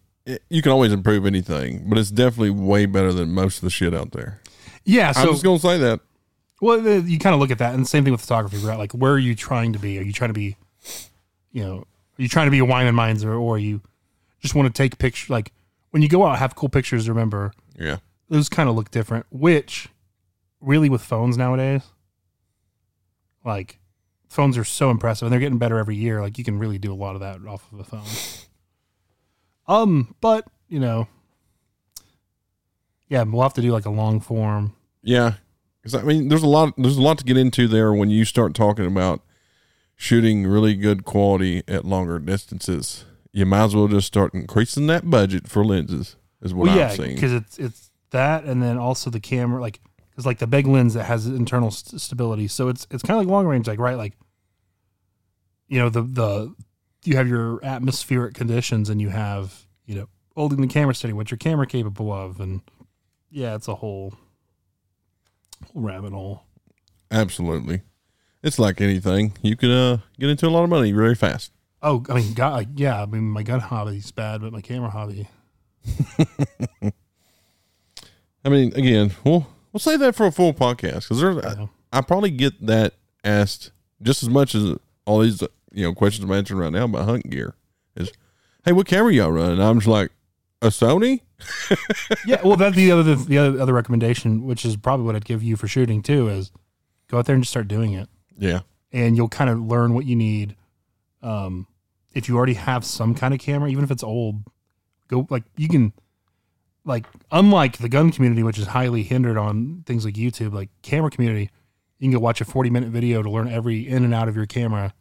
you 0.48 0.62
can 0.62 0.72
always 0.72 0.92
improve 0.92 1.26
anything, 1.26 1.88
but 1.88 1.98
it's 1.98 2.10
definitely 2.10 2.50
way 2.50 2.86
better 2.86 3.12
than 3.12 3.30
most 3.32 3.56
of 3.58 3.62
the 3.62 3.70
shit 3.70 3.94
out 3.94 4.12
there. 4.12 4.40
yeah. 4.84 5.12
I'm 5.16 5.26
just 5.28 5.44
gonna 5.44 5.58
say 5.58 5.78
that. 5.78 6.00
Well, 6.60 6.80
you 7.00 7.18
kind 7.18 7.34
of 7.34 7.40
look 7.40 7.50
at 7.50 7.58
that, 7.58 7.74
and 7.74 7.82
the 7.84 7.88
same 7.88 8.04
thing 8.04 8.12
with 8.12 8.22
photography, 8.22 8.56
right? 8.64 8.78
Like, 8.78 8.92
where 8.92 9.12
are 9.12 9.18
you 9.18 9.34
trying 9.34 9.72
to 9.74 9.78
be? 9.78 9.98
Are 9.98 10.02
you 10.02 10.12
trying 10.12 10.30
to 10.30 10.34
be, 10.34 10.56
you 11.52 11.62
know, 11.62 11.78
are 11.78 12.22
you 12.22 12.28
trying 12.28 12.46
to 12.46 12.50
be 12.50 12.60
a 12.60 12.64
Wyman 12.64 12.94
Meinzer, 12.94 13.32
or 13.32 13.38
or 13.38 13.58
you 13.58 13.82
just 14.40 14.54
want 14.54 14.66
to 14.66 14.82
take 14.82 14.96
pictures? 14.98 15.28
Like, 15.28 15.52
when 15.90 16.00
you 16.02 16.08
go 16.08 16.24
out, 16.24 16.38
have 16.38 16.54
cool 16.54 16.68
pictures. 16.70 17.06
Remember, 17.08 17.52
Yeah. 17.78 17.98
those 18.30 18.48
kind 18.48 18.68
of 18.70 18.76
look 18.76 18.90
different. 18.90 19.26
Which, 19.30 19.88
really, 20.60 20.88
with 20.88 21.02
phones 21.02 21.36
nowadays, 21.36 21.82
like, 23.44 23.78
phones 24.34 24.58
are 24.58 24.64
so 24.64 24.90
impressive, 24.90 25.26
and 25.26 25.32
they're 25.32 25.40
getting 25.40 25.58
better 25.58 25.78
every 25.78 25.96
year. 25.96 26.20
Like, 26.20 26.36
you 26.38 26.44
can 26.44 26.58
really 26.58 26.78
do 26.78 26.92
a 26.92 26.96
lot 26.96 27.14
of 27.14 27.20
that 27.20 27.38
off 27.46 27.70
of 27.72 27.78
the 27.78 27.84
phone. 27.84 28.04
Um, 29.66 30.14
but 30.20 30.46
you 30.68 30.80
know, 30.80 31.08
yeah, 33.08 33.22
we'll 33.22 33.42
have 33.42 33.54
to 33.54 33.62
do 33.62 33.72
like 33.72 33.86
a 33.86 33.90
long 33.90 34.20
form. 34.20 34.74
Yeah, 35.02 35.34
because 35.80 35.94
I 35.94 36.02
mean, 36.02 36.28
there's 36.28 36.42
a 36.42 36.48
lot. 36.48 36.74
There's 36.76 36.96
a 36.96 37.02
lot 37.02 37.18
to 37.18 37.24
get 37.24 37.36
into 37.36 37.68
there 37.68 37.92
when 37.92 38.10
you 38.10 38.24
start 38.24 38.54
talking 38.54 38.86
about 38.86 39.22
shooting 39.96 40.46
really 40.46 40.74
good 40.74 41.04
quality 41.04 41.62
at 41.68 41.84
longer 41.84 42.18
distances. 42.18 43.04
You 43.32 43.46
might 43.46 43.64
as 43.64 43.76
well 43.76 43.88
just 43.88 44.06
start 44.06 44.34
increasing 44.34 44.86
that 44.88 45.08
budget 45.08 45.48
for 45.48 45.64
lenses. 45.64 46.16
Is 46.42 46.52
what 46.52 46.66
well, 46.66 46.76
yeah, 46.76 46.90
I'm 46.90 46.96
seeing. 46.96 47.14
because 47.14 47.32
it's 47.32 47.58
it's 47.58 47.90
that, 48.10 48.44
and 48.44 48.62
then 48.62 48.76
also 48.76 49.08
the 49.10 49.20
camera, 49.20 49.60
like 49.60 49.80
because 50.10 50.26
like 50.26 50.38
the 50.38 50.46
big 50.46 50.66
lens 50.66 50.94
that 50.94 51.04
has 51.04 51.26
internal 51.26 51.70
st- 51.70 52.00
stability, 52.00 52.48
so 52.48 52.68
it's 52.68 52.86
it's 52.90 53.02
kind 53.02 53.18
of 53.18 53.24
like 53.24 53.32
long 53.32 53.46
range, 53.46 53.66
like 53.66 53.78
right, 53.78 53.96
like 53.96 54.12
you 55.68 55.78
know 55.78 55.88
the 55.88 56.02
the 56.02 56.54
you 57.04 57.16
have 57.16 57.28
your 57.28 57.64
atmospheric 57.64 58.34
conditions, 58.34 58.90
and 58.90 59.00
you 59.00 59.08
have 59.10 59.66
you 59.86 59.94
know 59.94 60.08
holding 60.36 60.60
the 60.60 60.66
camera 60.66 60.94
steady, 60.94 61.12
what 61.12 61.30
your 61.30 61.38
camera 61.38 61.66
capable 61.66 62.12
of, 62.12 62.40
and 62.40 62.60
yeah, 63.30 63.54
it's 63.54 63.68
a 63.68 63.74
whole 63.74 64.14
whole 65.72 65.82
rabbit 65.82 66.12
hole. 66.12 66.42
Absolutely, 67.10 67.82
it's 68.42 68.58
like 68.58 68.80
anything. 68.80 69.36
You 69.42 69.56
can 69.56 69.70
uh, 69.70 69.98
get 70.18 70.30
into 70.30 70.46
a 70.46 70.50
lot 70.50 70.64
of 70.64 70.70
money 70.70 70.92
very 70.92 71.14
fast. 71.14 71.52
Oh, 71.82 72.02
I 72.08 72.14
mean, 72.14 72.32
God, 72.32 72.78
yeah, 72.78 73.02
I 73.02 73.06
mean, 73.06 73.24
my 73.24 73.42
gun 73.42 73.60
hobby's 73.60 74.10
bad, 74.10 74.40
but 74.40 74.52
my 74.52 74.62
camera 74.62 74.88
hobby, 74.88 75.28
I 78.44 78.48
mean, 78.48 78.72
again, 78.74 79.12
we'll 79.22 79.46
we'll 79.72 79.80
say 79.80 79.96
that 79.96 80.14
for 80.14 80.26
a 80.26 80.32
full 80.32 80.54
podcast 80.54 81.08
because 81.08 81.20
there's. 81.20 81.36
know. 81.36 81.70
I 81.92 82.00
probably 82.00 82.30
get 82.30 82.66
that 82.66 82.94
asked 83.22 83.70
just 84.02 84.22
as 84.22 84.28
much 84.28 84.54
as 84.54 84.76
all 85.06 85.20
these 85.20 85.42
you 85.72 85.84
know 85.84 85.94
questions 85.94 86.24
I'm 86.24 86.32
answering 86.32 86.60
right 86.60 86.72
now 86.72 86.84
about 86.84 87.04
hunting 87.04 87.30
gear. 87.30 87.54
Is 87.96 88.12
hey, 88.64 88.72
what 88.72 88.86
camera 88.86 89.12
y'all 89.12 89.32
running? 89.32 89.60
I'm 89.60 89.78
just 89.78 89.88
like 89.88 90.10
a 90.62 90.68
Sony. 90.68 91.20
yeah, 92.26 92.40
well, 92.42 92.56
that's 92.56 92.76
the 92.76 92.90
other 92.90 93.14
the 93.14 93.38
other, 93.38 93.60
other 93.60 93.72
recommendation, 93.72 94.44
which 94.44 94.64
is 94.64 94.76
probably 94.76 95.04
what 95.04 95.16
I'd 95.16 95.24
give 95.24 95.42
you 95.42 95.56
for 95.56 95.68
shooting 95.68 96.02
too, 96.02 96.28
is 96.28 96.50
go 97.08 97.18
out 97.18 97.26
there 97.26 97.34
and 97.34 97.44
just 97.44 97.50
start 97.50 97.68
doing 97.68 97.92
it, 97.92 98.08
Yeah, 98.38 98.60
and 98.92 99.16
you'll 99.16 99.28
kind 99.28 99.50
of 99.50 99.60
learn 99.60 99.94
what 99.94 100.06
you 100.06 100.16
need. 100.16 100.56
Um, 101.22 101.66
if 102.14 102.28
you 102.28 102.36
already 102.36 102.54
have 102.54 102.84
some 102.84 103.14
kind 103.14 103.34
of 103.34 103.40
camera, 103.40 103.68
even 103.68 103.84
if 103.84 103.90
it's 103.90 104.02
old, 104.02 104.42
go 105.08 105.26
like 105.30 105.44
you 105.56 105.68
can, 105.68 105.92
like 106.84 107.06
unlike 107.30 107.78
the 107.78 107.88
gun 107.88 108.12
community, 108.12 108.42
which 108.42 108.58
is 108.58 108.68
highly 108.68 109.02
hindered 109.02 109.36
on 109.36 109.82
things 109.86 110.04
like 110.04 110.14
YouTube, 110.14 110.52
like 110.52 110.70
camera 110.82 111.10
community, 111.10 111.50
you 112.04 112.10
can 112.10 112.18
go 112.18 112.22
watch 112.22 112.40
a 112.40 112.44
forty 112.44 112.70
minute 112.70 112.90
video 112.90 113.22
to 113.22 113.30
learn 113.30 113.48
every 113.48 113.88
in 113.88 114.04
and 114.04 114.14
out 114.14 114.28
of 114.28 114.36
your 114.36 114.46
camera. 114.46 114.94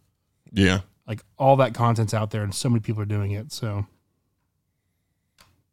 yeah. 0.51 0.81
Like 1.05 1.21
all 1.37 1.57
that 1.57 1.73
content's 1.73 2.13
out 2.13 2.31
there, 2.31 2.43
and 2.43 2.55
so 2.55 2.69
many 2.69 2.79
people 2.79 3.01
are 3.01 3.05
doing 3.05 3.31
it. 3.31 3.51
So 3.51 3.85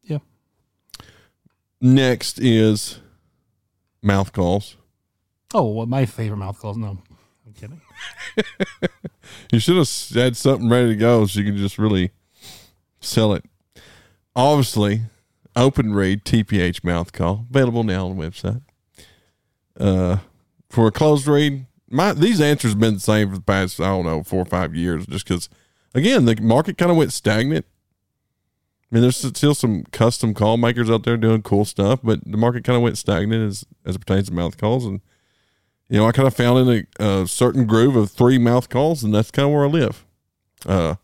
yeah. 0.03 0.19
Next 1.81 2.41
is 2.41 2.99
mouth 4.03 4.33
calls. 4.33 4.77
Oh, 5.55 5.69
well, 5.69 5.87
my 5.87 6.05
favorite 6.05 6.39
mouth 6.39 6.59
calls. 6.59 6.77
No, 6.77 6.99
I'm 7.47 7.53
kidding. 7.53 7.81
You 9.53 9.59
should 9.59 9.77
have 9.77 9.89
had 10.15 10.37
something 10.37 10.69
ready 10.69 10.89
to 10.91 10.97
go 10.97 11.27
so 11.27 11.41
you 11.41 11.47
can 11.47 11.57
just 11.57 11.79
really 11.79 12.11
sell 13.01 13.33
it. 13.33 13.45
Obviously, 14.37 15.03
open 15.57 15.93
reed 15.93 16.25
TPH 16.25 16.85
mouth 16.85 17.13
call 17.13 17.47
available 17.51 17.83
now 17.83 18.07
on 18.07 18.17
the 18.17 18.25
website. 18.25 18.63
Uh, 19.79 20.19
for 20.71 20.87
a 20.87 20.93
closed 20.93 21.27
reed, 21.27 21.67
my 21.89 22.13
these 22.13 22.41
answers 22.41 22.73
have 22.73 22.81
been 22.81 22.95
the 22.95 23.01
same 23.01 23.29
for 23.29 23.37
the 23.37 23.43
past 23.43 23.81
I 23.81 23.89
don't 23.89 24.07
know 24.07 24.23
four 24.23 24.41
or 24.41 24.47
five 24.47 24.75
years. 24.75 25.07
Just 25.07 25.27
because, 25.27 25.49
again, 25.95 26.25
the 26.25 26.37
market 26.37 26.79
kind 26.79 26.91
of 26.91 26.97
went 26.97 27.13
stagnant. 27.13 27.67
I 28.91 28.95
mean, 28.95 29.03
there's 29.03 29.17
still 29.17 29.55
some 29.55 29.85
custom 29.93 30.35
call 30.35 30.57
makers 30.57 30.91
out 30.91 31.05
there 31.05 31.17
doing 31.17 31.43
cool 31.43 31.65
stuff, 31.65 32.01
but 32.03 32.21
the 32.25 32.37
market 32.37 32.65
kind 32.65 32.77
of 32.77 32.83
went 32.83 32.99
stagnant 32.99 33.47
as 33.47 33.65
as 33.85 33.97
it 33.97 34.01
pertains 34.01 34.29
to 34.29 34.35
mouth 34.35 34.57
calls. 34.57 34.87
And 34.87 35.01
you 35.89 35.99
know, 35.99 36.07
I 36.07 36.13
kind 36.13 36.29
of 36.29 36.35
found 36.35 36.69
in 36.69 36.87
a, 37.01 37.05
a 37.05 37.27
certain 37.27 37.67
groove 37.67 37.97
of 37.97 38.11
three 38.11 38.39
mouth 38.39 38.69
calls, 38.69 39.03
and 39.03 39.13
that's 39.13 39.33
kind 39.33 39.47
of 39.47 39.53
where 39.53 39.65
I 39.65 39.69
live. 39.69 40.05
Uh, 40.65 40.95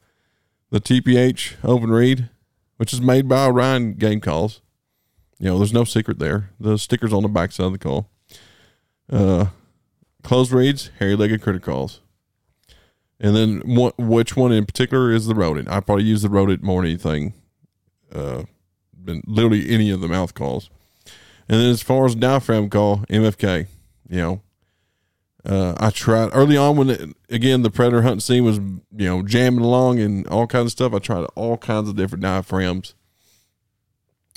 the 0.70 0.80
TPH 0.80 1.56
open 1.64 1.90
reed, 1.90 2.28
which 2.76 2.92
is 2.92 3.00
made 3.00 3.28
by 3.28 3.46
Orion 3.46 3.94
Game 3.94 4.20
Calls. 4.20 4.60
You 5.38 5.50
know, 5.50 5.58
there's 5.58 5.72
no 5.72 5.84
secret 5.84 6.18
there. 6.18 6.50
The 6.58 6.78
stickers 6.78 7.12
on 7.12 7.22
the 7.22 7.28
back 7.28 7.52
side 7.52 7.66
of 7.66 7.72
the 7.72 7.78
call. 7.78 8.10
Uh, 9.10 9.46
closed 10.26 10.52
reeds, 10.52 10.90
hairy 10.98 11.14
legged 11.14 11.40
critter 11.40 11.60
calls. 11.60 12.00
And 13.20 13.34
then 13.34 13.62
what, 13.64 13.96
which 13.96 14.36
one 14.36 14.52
in 14.52 14.66
particular 14.66 15.12
is 15.12 15.26
the 15.26 15.34
rodent? 15.34 15.68
I 15.68 15.80
probably 15.80 16.04
use 16.04 16.22
the 16.22 16.28
rodent 16.28 16.62
more 16.62 16.82
than 16.82 16.90
anything. 16.90 17.32
Uh, 18.12 18.42
than 19.06 19.22
literally 19.26 19.70
any 19.70 19.90
of 19.90 20.00
the 20.00 20.08
mouth 20.08 20.34
calls. 20.34 20.68
And 21.48 21.60
then 21.60 21.70
as 21.70 21.80
far 21.80 22.06
as 22.06 22.14
diaphragm 22.14 22.68
call, 22.68 22.98
MFK, 23.08 23.68
you 24.08 24.16
know, 24.18 24.42
uh, 25.44 25.74
I 25.78 25.90
tried 25.90 26.30
early 26.32 26.56
on 26.56 26.76
when 26.76 26.90
it, 26.90 27.16
again 27.30 27.62
the 27.62 27.70
predator 27.70 28.02
hunting 28.02 28.18
scene 28.18 28.44
was 28.44 28.58
you 28.58 29.06
know 29.06 29.22
jamming 29.22 29.64
along 29.64 30.00
and 30.00 30.26
all 30.26 30.48
kinds 30.48 30.66
of 30.66 30.72
stuff. 30.72 30.92
I 30.92 30.98
tried 30.98 31.24
all 31.36 31.56
kinds 31.56 31.88
of 31.88 31.94
different 31.94 32.22
diaphragms. 32.22 32.94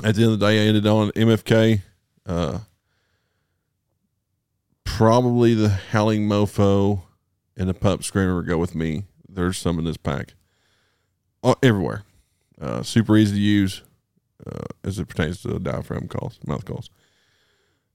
At 0.03 0.15
the 0.15 0.23
end 0.23 0.33
of 0.33 0.39
the 0.39 0.45
day, 0.45 0.63
I 0.63 0.67
ended 0.67 0.85
on 0.85 1.09
MFK. 1.11 1.81
Uh, 2.27 2.59
probably 4.97 5.53
the 5.53 5.69
Howling 5.69 6.27
Mofo 6.27 7.03
and 7.55 7.69
the 7.69 7.73
Pup 7.73 8.03
Screamer 8.03 8.41
go 8.41 8.57
with 8.57 8.75
me. 8.75 9.03
There's 9.27 9.57
some 9.57 9.79
in 9.79 9.85
this 9.85 9.97
pack. 9.97 10.33
Oh, 11.43 11.55
everywhere. 11.61 12.03
Uh, 12.59 12.83
super 12.83 13.15
easy 13.15 13.35
to 13.35 13.41
use 13.41 13.83
uh, 14.45 14.65
as 14.83 14.99
it 14.99 15.07
pertains 15.07 15.41
to 15.43 15.59
diaphragm 15.59 16.07
calls, 16.07 16.39
mouth 16.45 16.65
calls. 16.65 16.89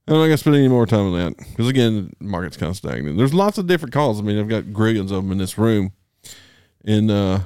I'm 0.07 0.15
not 0.15 0.23
gonna 0.23 0.37
spend 0.37 0.55
any 0.55 0.67
more 0.67 0.85
time 0.85 1.13
on 1.13 1.13
that 1.13 1.37
because 1.37 1.67
again, 1.67 2.13
the 2.19 2.25
market's 2.25 2.57
kind 2.57 2.69
of 2.69 2.77
stagnant. 2.77 3.17
There's 3.17 3.33
lots 3.33 3.57
of 3.57 3.67
different 3.67 3.93
calls. 3.93 4.19
I 4.19 4.23
mean, 4.23 4.39
I've 4.39 4.47
got 4.47 4.71
grillions 4.71 5.11
of 5.11 5.23
them 5.23 5.31
in 5.31 5.37
this 5.37 5.57
room, 5.57 5.93
and 6.83 7.11
uh, 7.11 7.39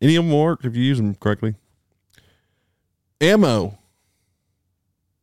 any 0.00 0.16
of 0.16 0.24
them 0.24 0.32
work 0.32 0.64
if 0.64 0.76
you 0.76 0.82
use 0.82 0.98
them 0.98 1.14
correctly. 1.14 1.54
Ammo. 3.20 3.78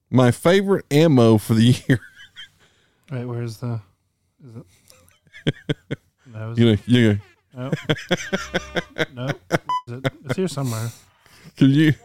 My 0.10 0.30
favorite 0.32 0.86
ammo 0.92 1.38
for 1.38 1.54
the 1.54 1.84
year. 1.88 2.00
Right, 3.14 3.28
where's 3.28 3.58
the? 3.58 3.80
Is 4.44 4.56
it? 4.56 5.98
No, 6.26 6.52
is 6.52 6.58
You 6.58 6.66
know, 6.66 6.78
you 6.88 7.20
know, 7.54 7.72
no, 9.06 9.06
no. 9.14 9.28
Is 9.28 9.94
it, 9.94 10.14
it's 10.26 10.36
here 10.36 10.48
somewhere. 10.48 10.90
can 11.56 11.70
you 11.70 11.92
can 11.92 12.00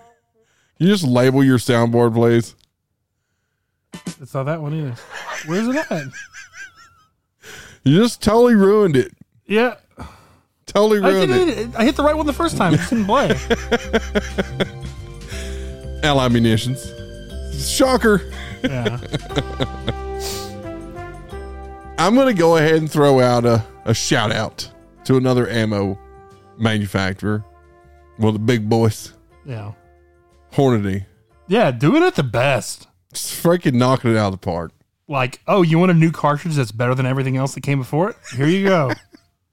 you 0.77 0.89
just 0.89 1.05
label 1.05 1.43
your 1.43 1.57
soundboard, 1.57 2.13
please? 2.13 2.55
It's 4.21 4.35
not 4.35 4.43
that 4.45 4.61
one 4.61 4.75
either. 4.75 4.95
Where's 5.47 5.67
it 5.69 5.77
at? 5.77 6.03
You 7.85 7.97
just 8.03 8.21
totally 8.23 8.55
ruined 8.55 8.97
it. 8.97 9.17
Yeah, 9.47 9.77
Totally 10.67 10.99
I 11.03 11.09
ruined 11.11 11.33
did 11.33 11.49
it. 11.49 11.59
it. 11.59 11.77
I 11.77 11.85
hit 11.85 11.97
the 11.97 12.03
right 12.03 12.15
one 12.17 12.27
the 12.27 12.35
first 12.35 12.59
time. 12.59 12.75
It 12.75 12.81
didn't 12.91 13.07
play. 13.07 13.35
Ally 16.03 16.29
munitions. 16.29 16.85
Shocker. 17.67 18.31
Yeah. 18.63 19.01
I'm 21.99 22.15
going 22.15 22.29
to 22.29 22.35
go 22.35 22.57
ahead 22.57 22.77
and 22.77 22.91
throw 22.91 23.21
out 23.21 23.45
a, 23.45 23.65
a 23.85 23.93
shout 23.93 24.31
out 24.31 24.71
to 25.05 25.17
another 25.17 25.49
ammo 25.49 25.99
manufacturer. 26.57 27.45
Well, 28.19 28.33
the 28.33 28.39
big 28.39 28.69
boys, 28.69 29.13
Yeah. 29.45 29.73
Hornady. 30.53 31.07
Yeah, 31.49 31.71
doing 31.71 32.03
it 32.03 32.15
the 32.15 32.23
best. 32.23 32.87
Just 33.13 33.43
freaking 33.43 33.75
knocking 33.75 34.13
it 34.13 34.17
out 34.17 34.27
of 34.33 34.41
the 34.41 34.45
park. 34.45 34.73
Like, 35.09 35.41
oh, 35.47 35.63
you 35.63 35.79
want 35.79 35.91
a 35.91 35.95
new 35.95 36.11
cartridge 36.11 36.55
that's 36.55 36.73
better 36.73 36.95
than 36.95 37.07
everything 37.07 37.37
else 37.37 37.55
that 37.55 37.63
came 37.63 37.79
before 37.79 38.11
it? 38.11 38.17
Here 38.37 38.47
you 38.47 38.65
go. 38.65 38.93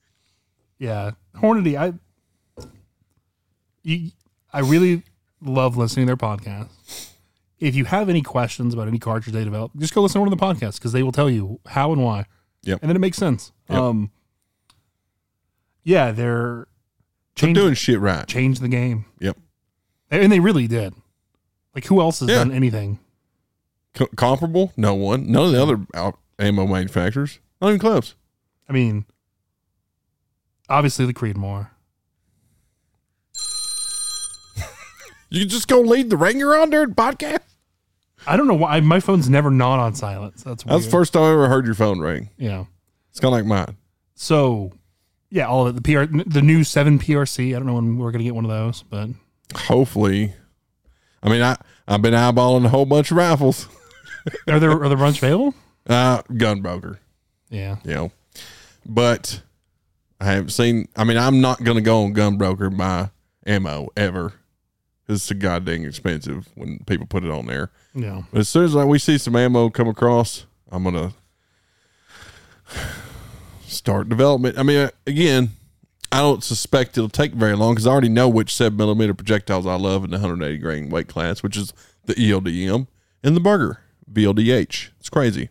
yeah, 0.80 1.11
Hornady. 1.38 1.77
I, 1.77 1.93
you, 3.84 4.11
I 4.53 4.59
really 4.59 5.03
love 5.41 5.77
listening 5.77 6.07
to 6.07 6.15
their 6.15 6.17
podcast. 6.17 6.69
If 7.59 7.76
you 7.76 7.85
have 7.85 8.09
any 8.09 8.22
questions 8.22 8.73
about 8.73 8.88
any 8.89 8.99
cartridge 8.99 9.34
they 9.34 9.43
develop, 9.45 9.72
just 9.77 9.93
go 9.93 10.01
listen 10.01 10.19
to 10.19 10.27
one 10.27 10.31
of 10.34 10.38
the 10.38 10.45
podcasts 10.45 10.76
because 10.76 10.91
they 10.91 11.03
will 11.03 11.13
tell 11.13 11.30
you 11.30 11.59
how 11.67 11.91
and 11.93 12.03
why. 12.03 12.26
Yep. 12.65 12.79
and 12.81 12.89
then 12.89 12.95
it 12.95 12.99
makes 12.99 13.17
sense. 13.17 13.51
Yep. 13.69 13.79
Um, 13.79 14.11
yeah, 15.83 16.11
they're 16.11 16.67
They're 17.35 17.53
doing 17.53 17.73
shit 17.75 17.99
right. 17.99 18.27
changed 18.27 18.61
the 18.61 18.67
game. 18.67 19.05
Yep. 19.19 19.37
and 20.11 20.31
they 20.31 20.39
really 20.39 20.67
did. 20.67 20.93
Like, 21.73 21.85
who 21.85 21.99
else 22.01 22.19
has 22.21 22.29
Yeah. 22.29 22.35
done 22.35 22.51
anything? 22.51 22.99
Co- 23.93 24.07
comparable? 24.15 24.71
No 24.77 24.93
one. 24.95 25.31
None 25.31 25.45
of 25.47 25.51
the 25.51 25.61
other 25.61 25.85
out- 25.93 26.19
ammo 26.39 26.65
manufacturers. 26.67 27.39
Not 27.61 27.69
even 27.69 27.79
close. 27.79 28.15
I 28.69 28.73
mean, 28.73 29.05
obviously 30.69 31.05
the 31.05 31.13
Creedmoor. 31.13 31.69
You 35.29 35.43
just 35.45 35.67
go 35.67 35.81
lead 35.81 36.09
the 36.09 36.17
ringer 36.17 36.55
on 36.55 36.69
there 36.69 36.87
podcast? 36.87 37.39
I 38.27 38.38
don't 38.38 38.47
know 38.47 38.53
why 38.56 38.80
my 38.80 38.99
phone's 38.99 39.30
never 39.30 39.52
not 39.52 39.80
on 39.80 39.93
silence. 39.95 40.43
That's 40.43 40.65
weird. 40.65 40.76
That's 40.76 40.85
the 40.85 40.91
first 40.91 41.14
time 41.14 41.23
I 41.23 41.31
ever 41.31 41.47
heard 41.47 41.65
your 41.65 41.76
phone 41.76 41.99
ring. 41.99 42.30
Yeah. 42.38 42.65
It's 43.11 43.19
kind 43.19 43.34
of 43.34 43.39
like 43.39 43.45
mine. 43.45 43.77
So, 44.15 44.72
yeah, 45.30 45.47
all 45.47 45.68
of 45.68 45.76
it. 45.76 45.84
The 45.84 45.93
PR, 45.93 46.30
the 46.30 46.41
new 46.41 46.64
seven 46.64 46.99
PRC. 46.99 47.49
I 47.56 47.60
don't 47.60 47.65
know 47.68 47.76
when 47.76 47.97
we're 47.97 48.11
gonna 48.11 48.23
get 48.23 48.35
one 48.35 48.45
of 48.45 48.52
those, 48.52 48.84
but 48.84 49.10
Hopefully. 49.56 50.34
I 51.23 51.30
mean, 51.30 51.41
I, 51.41 51.56
I've 51.88 52.02
been 52.02 52.14
eyeballing 52.14 52.65
a 52.65 52.69
whole 52.69 52.85
bunch 52.85 53.11
of 53.11 53.18
rifles. 53.18 53.68
are 54.47 54.60
there 54.60 54.72
are 54.72 54.89
the 54.89 54.95
bunch 54.95 55.18
available? 55.18 55.53
Uh, 55.88 56.22
gunbroker, 56.23 56.97
Yeah. 57.49 57.77
you 57.84 57.93
know. 57.93 58.11
But 58.85 59.41
I 60.19 60.26
haven't 60.26 60.49
seen, 60.49 60.88
I 60.95 61.03
mean, 61.03 61.18
I'm 61.18 61.41
not 61.41 61.64
going 61.64 61.76
to 61.77 61.81
go 61.81 62.03
on 62.03 62.14
gunbroker 62.14 62.68
and 62.68 62.77
buy 62.77 63.10
ammo 63.45 63.89
ever. 63.95 64.30
'Cause 65.07 65.18
It's 65.18 65.23
so 65.26 65.35
goddamn 65.35 65.85
expensive 65.85 66.47
when 66.56 66.80
people 66.88 67.06
put 67.06 67.23
it 67.23 67.30
on 67.31 67.45
there. 67.45 67.72
Yeah. 67.95 68.23
But 68.31 68.41
as 68.41 68.49
soon 68.49 68.65
as 68.65 68.76
like, 68.76 68.88
we 68.88 68.99
see 68.99 69.17
some 69.17 69.35
ammo 69.35 69.69
come 69.69 69.88
across, 69.88 70.45
I'm 70.69 70.84
gonna 70.84 71.13
start 73.65 74.09
development. 74.09 74.57
I 74.57 74.63
mean, 74.63 74.89
again, 75.07 75.51
I 76.11 76.19
don't 76.19 76.43
suspect 76.43 76.97
it'll 76.97 77.09
take 77.09 77.34
very 77.34 77.55
long 77.55 77.73
because 77.73 77.88
I 77.88 77.91
already 77.91 78.09
know 78.09 78.30
which 78.30 78.53
seven 78.53 78.77
millimeter 78.77 79.13
projectiles 79.13 79.65
I 79.65 79.76
love 79.76 80.03
in 80.03 80.11
the 80.11 80.17
180 80.17 80.57
grain 80.59 80.89
weight 80.89 81.07
class, 81.07 81.41
which 81.41 81.57
is 81.57 81.73
the 82.05 82.13
ELDM 82.13 82.88
and 83.23 83.35
the 83.35 83.39
Berger 83.41 83.80
VLDH. 84.11 84.89
It's 84.99 85.09
crazy. 85.09 85.49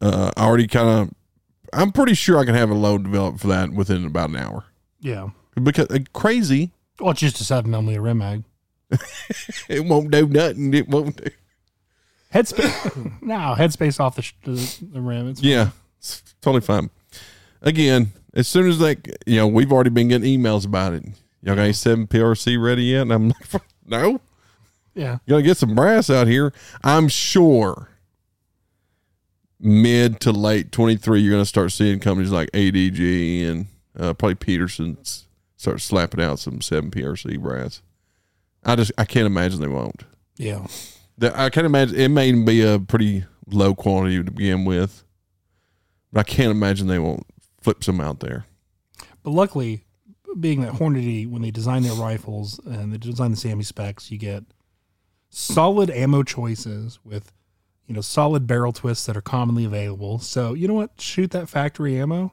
Uh, 0.00 0.30
I 0.36 0.44
already 0.44 0.66
kind 0.66 0.88
of, 0.88 1.14
I'm 1.72 1.92
pretty 1.92 2.14
sure 2.14 2.38
I 2.38 2.44
can 2.44 2.54
have 2.54 2.70
a 2.70 2.74
load 2.74 3.04
developed 3.04 3.40
for 3.40 3.48
that 3.48 3.72
within 3.72 4.04
about 4.04 4.30
an 4.30 4.36
hour. 4.36 4.64
Yeah. 5.00 5.28
Because 5.62 5.86
uh, 5.90 6.00
crazy, 6.12 6.72
Well, 7.00 7.10
it's 7.10 7.20
just 7.20 7.40
a 7.40 7.44
seven 7.44 7.70
millimeter 7.70 8.02
rim 8.02 8.18
mag. 8.18 8.44
it 9.68 9.84
won't 9.84 10.10
do 10.10 10.26
nothing. 10.26 10.74
It 10.74 10.88
won't 10.88 11.16
do. 11.16 11.30
Headspace. 12.32 13.12
no, 13.22 13.54
headspace 13.56 14.00
off 14.00 14.16
the, 14.16 14.22
sh- 14.22 14.34
the, 14.44 15.00
rim. 15.00 15.28
It's 15.28 15.42
Yeah, 15.42 15.70
it's 15.98 16.22
totally 16.40 16.60
fine. 16.60 16.90
Again, 17.62 18.12
as 18.34 18.46
soon 18.46 18.68
as 18.68 18.78
that, 18.80 19.06
you 19.26 19.36
know, 19.36 19.46
we've 19.46 19.72
already 19.72 19.90
been 19.90 20.08
getting 20.08 20.40
emails 20.40 20.66
about 20.66 20.92
it. 20.92 21.04
Y'all 21.42 21.54
got 21.54 21.62
any 21.62 21.72
seven 21.72 22.06
PRC 22.06 22.62
ready 22.62 22.84
yet? 22.84 23.02
And 23.02 23.12
I'm 23.12 23.28
like, 23.28 23.62
no, 23.86 24.20
yeah. 24.94 25.18
you 25.24 25.32
gotta 25.32 25.42
get 25.42 25.56
some 25.56 25.74
brass 25.74 26.10
out 26.10 26.26
here. 26.26 26.52
I'm 26.82 27.08
sure 27.08 27.88
mid 29.58 30.20
to 30.20 30.32
late 30.32 30.72
23, 30.72 31.20
you're 31.20 31.32
gonna 31.32 31.46
start 31.46 31.72
seeing 31.72 32.00
companies 32.00 32.30
like 32.30 32.50
ADG 32.52 33.48
and 33.48 33.66
uh, 33.98 34.12
probably 34.14 34.34
Peterson's 34.34 35.26
start 35.56 35.80
slapping 35.80 36.22
out 36.22 36.38
some 36.38 36.60
seven 36.60 36.90
PRC 36.90 37.40
brass. 37.40 37.82
I 38.66 38.76
just, 38.76 38.92
I 38.98 39.04
can't 39.04 39.26
imagine 39.26 39.60
they 39.60 39.68
won't. 39.68 40.04
Yeah. 40.36 40.66
The, 41.18 41.38
I 41.38 41.48
can't 41.50 41.64
imagine 41.66 41.96
it 41.98 42.08
may 42.08 42.32
be 42.32 42.62
a 42.62 42.78
pretty 42.78 43.24
low 43.46 43.74
quality 43.74 44.22
to 44.22 44.30
begin 44.30 44.64
with, 44.64 45.04
but 46.12 46.20
I 46.20 46.22
can't 46.24 46.50
imagine 46.50 46.88
they 46.88 46.98
won't 46.98 47.24
flip 47.62 47.82
some 47.84 48.00
out 48.00 48.20
there. 48.20 48.44
But 49.22 49.30
luckily, 49.30 49.84
being 50.38 50.60
that 50.62 50.74
Hornady, 50.74 51.28
when 51.28 51.42
they 51.42 51.50
design 51.50 51.82
their 51.82 51.94
rifles 51.94 52.58
and 52.66 52.92
they 52.92 52.98
design 52.98 53.30
the 53.30 53.36
SAAMI 53.36 53.64
specs, 53.64 54.10
you 54.10 54.18
get 54.18 54.44
solid 55.30 55.90
ammo 55.90 56.22
choices 56.22 56.98
with, 57.04 57.32
you 57.86 57.94
know, 57.94 58.00
solid 58.00 58.46
barrel 58.46 58.72
twists 58.72 59.06
that 59.06 59.16
are 59.16 59.22
commonly 59.22 59.64
available. 59.64 60.18
So 60.18 60.54
you 60.54 60.68
know 60.68 60.74
what? 60.74 61.00
Shoot 61.00 61.30
that 61.30 61.48
factory 61.48 61.98
ammo. 61.98 62.32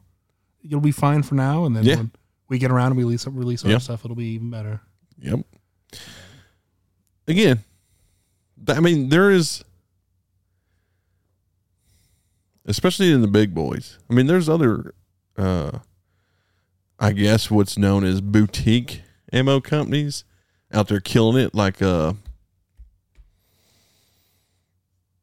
You'll 0.62 0.82
be 0.82 0.92
fine 0.92 1.24
for 1.24 1.36
now, 1.36 1.66
and 1.66 1.76
then 1.76 1.84
Yeah. 1.84 1.96
when 1.98 2.12
we 2.50 2.58
get 2.58 2.72
around 2.72 2.88
and 2.88 2.98
we 2.98 3.04
release 3.04 3.28
release 3.28 3.64
our 3.66 3.72
Yeah. 3.72 3.78
stuff, 3.80 4.04
it'll 4.06 4.16
be 4.16 4.34
even 4.34 4.50
better. 4.50 4.82
Yep. 5.20 5.46
Again, 7.28 7.64
I 8.68 8.80
mean, 8.80 9.10
there 9.10 9.32
is, 9.32 9.64
especially 12.66 13.12
in 13.12 13.22
the 13.22 13.28
big 13.28 13.54
boys. 13.54 13.98
I 14.10 14.14
mean, 14.14 14.28
there's 14.28 14.50
other, 14.50 14.94
uh, 15.38 15.80
I 17.00 17.14
guess 17.14 17.50
what's 17.50 17.78
known 17.78 18.04
as 18.04 18.22
boutique 18.22 19.02
ammo 19.32 19.60
companies 19.62 20.26
out 20.74 20.88
there 20.88 21.00
killing 21.00 21.42
it, 21.44 21.56
like 21.56 21.82
uh, 21.82 22.14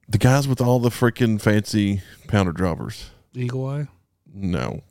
the 0.08 0.18
guys 0.18 0.48
with 0.48 0.60
all 0.60 0.78
the 0.78 0.90
freaking 0.90 1.40
fancy 1.40 2.02
powder 2.28 2.52
droppers. 2.52 3.10
Eagle 3.34 3.66
Eye. 3.66 3.88
No. 4.32 4.82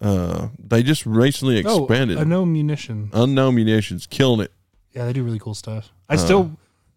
Uh, 0.00 0.48
they 0.58 0.82
just 0.82 1.06
recently 1.06 1.58
expanded. 1.58 2.18
Oh, 2.18 2.22
a 2.22 2.24
no 2.24 2.44
munition. 2.44 3.10
Unknown 3.12 3.54
munitions, 3.54 4.06
killing 4.06 4.40
it. 4.40 4.52
Yeah, 4.96 5.04
they 5.04 5.12
do 5.12 5.22
really 5.22 5.38
cool 5.38 5.54
stuff. 5.54 5.92
I 6.08 6.14
Uh, 6.14 6.16
still, 6.16 6.50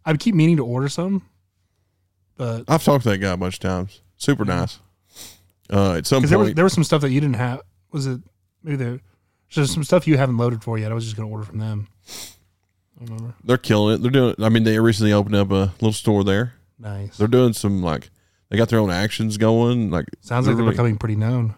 I 0.06 0.16
keep 0.16 0.34
meaning 0.34 0.58
to 0.58 0.66
order 0.66 0.88
some, 0.90 1.24
but 2.38 2.64
I've 2.68 2.84
talked 2.84 3.04
to 3.04 3.10
that 3.10 3.18
guy 3.18 3.32
a 3.34 3.38
bunch 3.38 3.56
of 3.56 3.60
times. 3.60 4.02
Super 4.18 4.46
nice. 4.46 4.80
Uh, 5.72 5.96
at 5.96 6.08
some 6.08 6.20
because 6.22 6.30
there 6.30 6.40
was 6.40 6.48
point, 6.48 6.56
there 6.56 6.64
was 6.64 6.74
some 6.74 6.84
stuff 6.84 7.02
that 7.02 7.12
you 7.12 7.20
didn't 7.20 7.36
have. 7.36 7.62
Was 7.92 8.08
it 8.08 8.22
maybe 8.64 8.78
there? 8.78 9.00
There's 9.54 9.72
some 9.74 9.84
stuff 9.84 10.08
you 10.08 10.18
haven't 10.18 10.38
loaded 10.38 10.64
for 10.64 10.78
yet. 10.78 10.92
I 10.92 10.96
was 10.96 11.04
just 11.04 11.16
gonna 11.18 11.28
order 11.30 11.44
from 11.44 11.60
them. 11.60 11.88
I 13.02 13.06
don't 13.06 13.16
remember. 13.18 13.36
they're 13.44 13.58
killing 13.58 13.96
it. 13.96 13.98
They're 14.02 14.12
doing. 14.12 14.36
I 14.40 14.50
mean, 14.50 14.64
they 14.64 14.80
recently 14.80 15.12
opened 15.14 15.36
up 15.36 15.52
a 15.52 15.74
little 15.82 15.94
store 15.94 16.24
there. 16.24 16.54
Nice. 16.80 17.18
They're 17.18 17.28
doing 17.28 17.54
some 17.54 17.82
like 17.84 18.10
they 18.50 18.58
got 18.58 18.70
their 18.70 18.80
own 18.80 18.90
actions 18.92 19.38
going. 19.38 19.92
Like 19.92 20.06
Sounds 20.22 20.48
like 20.48 20.56
they're 20.56 20.64
really- 20.64 20.74
becoming 20.74 20.98
pretty 20.98 21.16
known. 21.18 21.56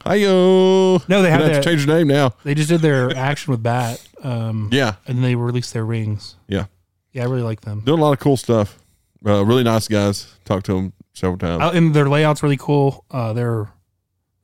Hiyo. 0.00 1.06
No, 1.08 1.22
they 1.22 1.30
have 1.30 1.42
have 1.42 1.52
to 1.52 1.62
change 1.62 1.86
their 1.86 1.98
name 1.98 2.08
now. 2.08 2.34
they 2.44 2.54
just 2.54 2.68
did 2.68 2.80
their 2.80 3.14
action 3.16 3.50
with 3.50 3.62
bat, 3.62 4.04
um, 4.22 4.68
Yeah, 4.72 4.94
and 5.06 5.22
they 5.22 5.34
released 5.34 5.72
their 5.74 5.84
rings. 5.84 6.36
Yeah. 6.48 6.66
yeah, 7.12 7.22
I 7.22 7.26
really 7.26 7.42
like 7.42 7.60
them. 7.62 7.80
doing 7.84 7.98
a 7.98 8.02
lot 8.02 8.12
of 8.12 8.18
cool 8.18 8.36
stuff. 8.36 8.78
Uh, 9.24 9.44
really 9.44 9.62
nice 9.64 9.88
guys. 9.88 10.34
Talked 10.46 10.66
to 10.66 10.74
them 10.74 10.92
several 11.12 11.36
times. 11.38 11.62
Uh, 11.62 11.70
and 11.76 11.92
their 11.94 12.08
layout's 12.08 12.42
really 12.42 12.56
cool. 12.56 13.04
Uh, 13.10 13.32
they're 13.34 13.68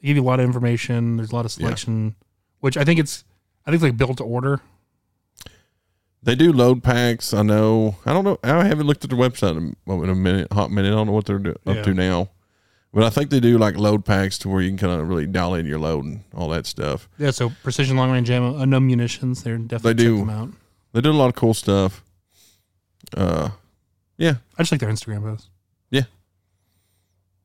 they 0.00 0.08
give 0.08 0.16
you 0.16 0.22
a 0.22 0.24
lot 0.24 0.38
of 0.40 0.44
information. 0.44 1.16
There's 1.16 1.32
a 1.32 1.34
lot 1.34 1.46
of 1.46 1.52
Yeah. 1.52 1.64
selection, 1.64 2.14
which 2.60 2.76
I 2.76 2.84
think 2.84 3.00
it's 3.00 3.24
I 3.64 3.70
think 3.70 3.76
it's 3.76 3.84
like 3.84 3.96
built 3.96 4.18
to 4.18 4.24
order. 4.24 4.60
They 6.22 6.34
do 6.34 6.52
load 6.52 6.82
packs. 6.82 7.32
I 7.32 7.42
know. 7.42 7.96
I 8.04 8.12
don't 8.12 8.24
know. 8.24 8.36
I 8.42 8.64
haven't 8.64 8.86
looked 8.86 9.04
at 9.04 9.10
their 9.10 9.18
website 9.18 9.56
in 9.56 9.76
a, 9.86 10.02
in 10.02 10.08
a 10.10 10.14
minute, 10.14 10.52
hot 10.52 10.70
minute. 10.70 10.88
I 10.88 10.96
don't 10.96 11.06
know 11.06 11.12
what 11.12 11.24
they're 11.24 11.36
up 11.38 11.56
Yeah. 11.64 11.82
to 11.82 11.94
now, 11.94 12.30
but 12.96 13.04
I 13.04 13.10
think 13.10 13.28
they 13.28 13.40
do 13.40 13.58
like 13.58 13.76
load 13.76 14.06
packs 14.06 14.38
to 14.38 14.48
where 14.48 14.62
you 14.62 14.70
can 14.70 14.78
kind 14.78 14.98
of 14.98 15.06
really 15.06 15.26
dial 15.26 15.52
in 15.54 15.66
your 15.66 15.78
load 15.78 16.06
and 16.06 16.24
all 16.34 16.48
that 16.48 16.64
stuff. 16.64 17.10
Yeah, 17.18 17.30
so 17.30 17.52
precision 17.62 17.94
long 17.98 18.10
range 18.10 18.30
ammo, 18.30 18.56
unknown 18.56 18.86
munitions. 18.86 19.42
They're 19.42 19.58
definitely 19.58 19.92
They 19.92 20.02
check 20.04 20.12
do. 20.12 20.18
them 20.20 20.30
out. 20.30 20.48
They 20.94 21.00
do 21.02 21.10
a 21.10 21.12
lot 21.12 21.26
of 21.28 21.34
cool 21.34 21.52
stuff. 21.52 22.02
Uh, 23.14 23.50
yeah, 24.16 24.36
I 24.56 24.62
just 24.62 24.72
like 24.72 24.80
their 24.80 24.88
Instagram 24.90 25.20
posts. 25.22 25.50
Yeah, 25.90 26.04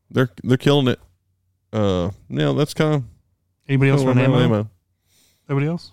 they're 0.10 0.30
they're 0.42 0.56
killing 0.56 0.88
it. 0.88 1.00
Uh, 1.74 2.12
yeah, 2.30 2.54
that's 2.54 2.74
kind 2.74 2.96
of 2.96 3.04
Anybody 3.68 3.92
else 3.92 4.04
run 4.06 4.18
ammo? 4.20 4.40
ammo. 4.40 4.70
Everybody 5.50 5.68
else? 5.70 5.92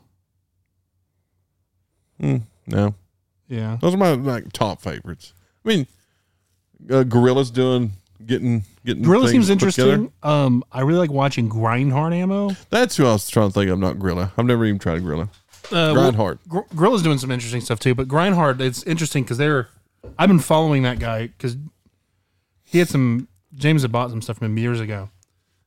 Mm, 2.23 2.43
no, 2.67 2.95
Yeah. 3.49 3.77
those 3.81 3.95
are 3.95 3.99
my 3.99 4.13
like 4.13 4.53
top 4.53 4.81
favorites. 4.81 5.33
I 5.65 5.69
mean, 5.69 5.87
uh, 6.91 7.03
Gorilla's 7.05 7.51
doing 7.51 7.93
getting 8.25 8.65
getting. 8.89 9.03
Gorilla 9.03 9.29
seems 9.29 9.51
interesting. 9.51 10.13
Um, 10.23 10.65
I 10.73 10.81
really 10.81 10.99
like 10.99 11.11
watching 11.11 11.49
Grindhard 11.49 12.13
ammo. 12.13 12.51
That's 12.71 12.97
who 12.97 13.07
I 13.07 13.13
was 13.13 13.29
trying 13.29 13.49
to 13.49 13.55
think 13.55 13.71
of. 13.71 13.79
Not 13.79 13.99
Gorilla. 13.99 14.33
I've 14.37 14.47
never 14.47 14.65
even 14.65 14.79
tried 14.79 15.03
Gorilla. 15.03 15.25
Uh, 15.71 15.71
well, 15.71 15.95
Grindhard. 15.95 16.39
Gor- 16.49 16.67
Gorilla's 16.75 17.03
doing 17.03 17.19
some 17.19 17.31
interesting 17.31 17.61
stuff 17.61 17.79
too, 17.79 17.95
but 17.95 18.09
Grindhard, 18.09 18.61
it's 18.61 18.83
interesting 18.85 19.23
because 19.23 19.39
they're. 19.39 19.69
I've 20.19 20.29
been 20.29 20.39
following 20.39 20.83
that 20.83 20.99
guy 20.99 21.29
because 21.29 21.57
he 22.65 22.79
had 22.79 22.89
some. 22.89 23.29
James 23.55 23.83
had 23.83 23.93
bought 23.93 24.11
some 24.11 24.23
stuff 24.23 24.39
from 24.39 24.47
him 24.47 24.59
years 24.59 24.81
ago. 24.81 25.11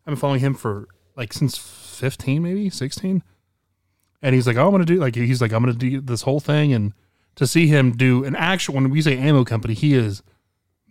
I've 0.01 0.11
been 0.11 0.15
following 0.15 0.39
him 0.39 0.53
for 0.53 0.87
like 1.15 1.33
since 1.33 1.57
fifteen, 1.57 2.41
maybe 2.43 2.69
sixteen, 2.69 3.23
and 4.21 4.33
he's 4.33 4.47
like, 4.47 4.57
"Oh, 4.57 4.65
I'm 4.65 4.71
gonna 4.71 4.85
do 4.85 4.95
like 4.95 5.15
he's 5.15 5.41
like 5.41 5.51
I'm 5.51 5.61
gonna 5.61 5.73
do 5.73 6.01
this 6.01 6.23
whole 6.23 6.39
thing," 6.39 6.73
and 6.73 6.93
to 7.35 7.45
see 7.47 7.67
him 7.67 7.91
do 7.91 8.23
an 8.23 8.35
actual 8.35 8.75
when 8.75 8.89
we 8.89 9.01
say 9.01 9.17
ammo 9.17 9.43
company, 9.43 9.73
he 9.73 9.93
is 9.93 10.23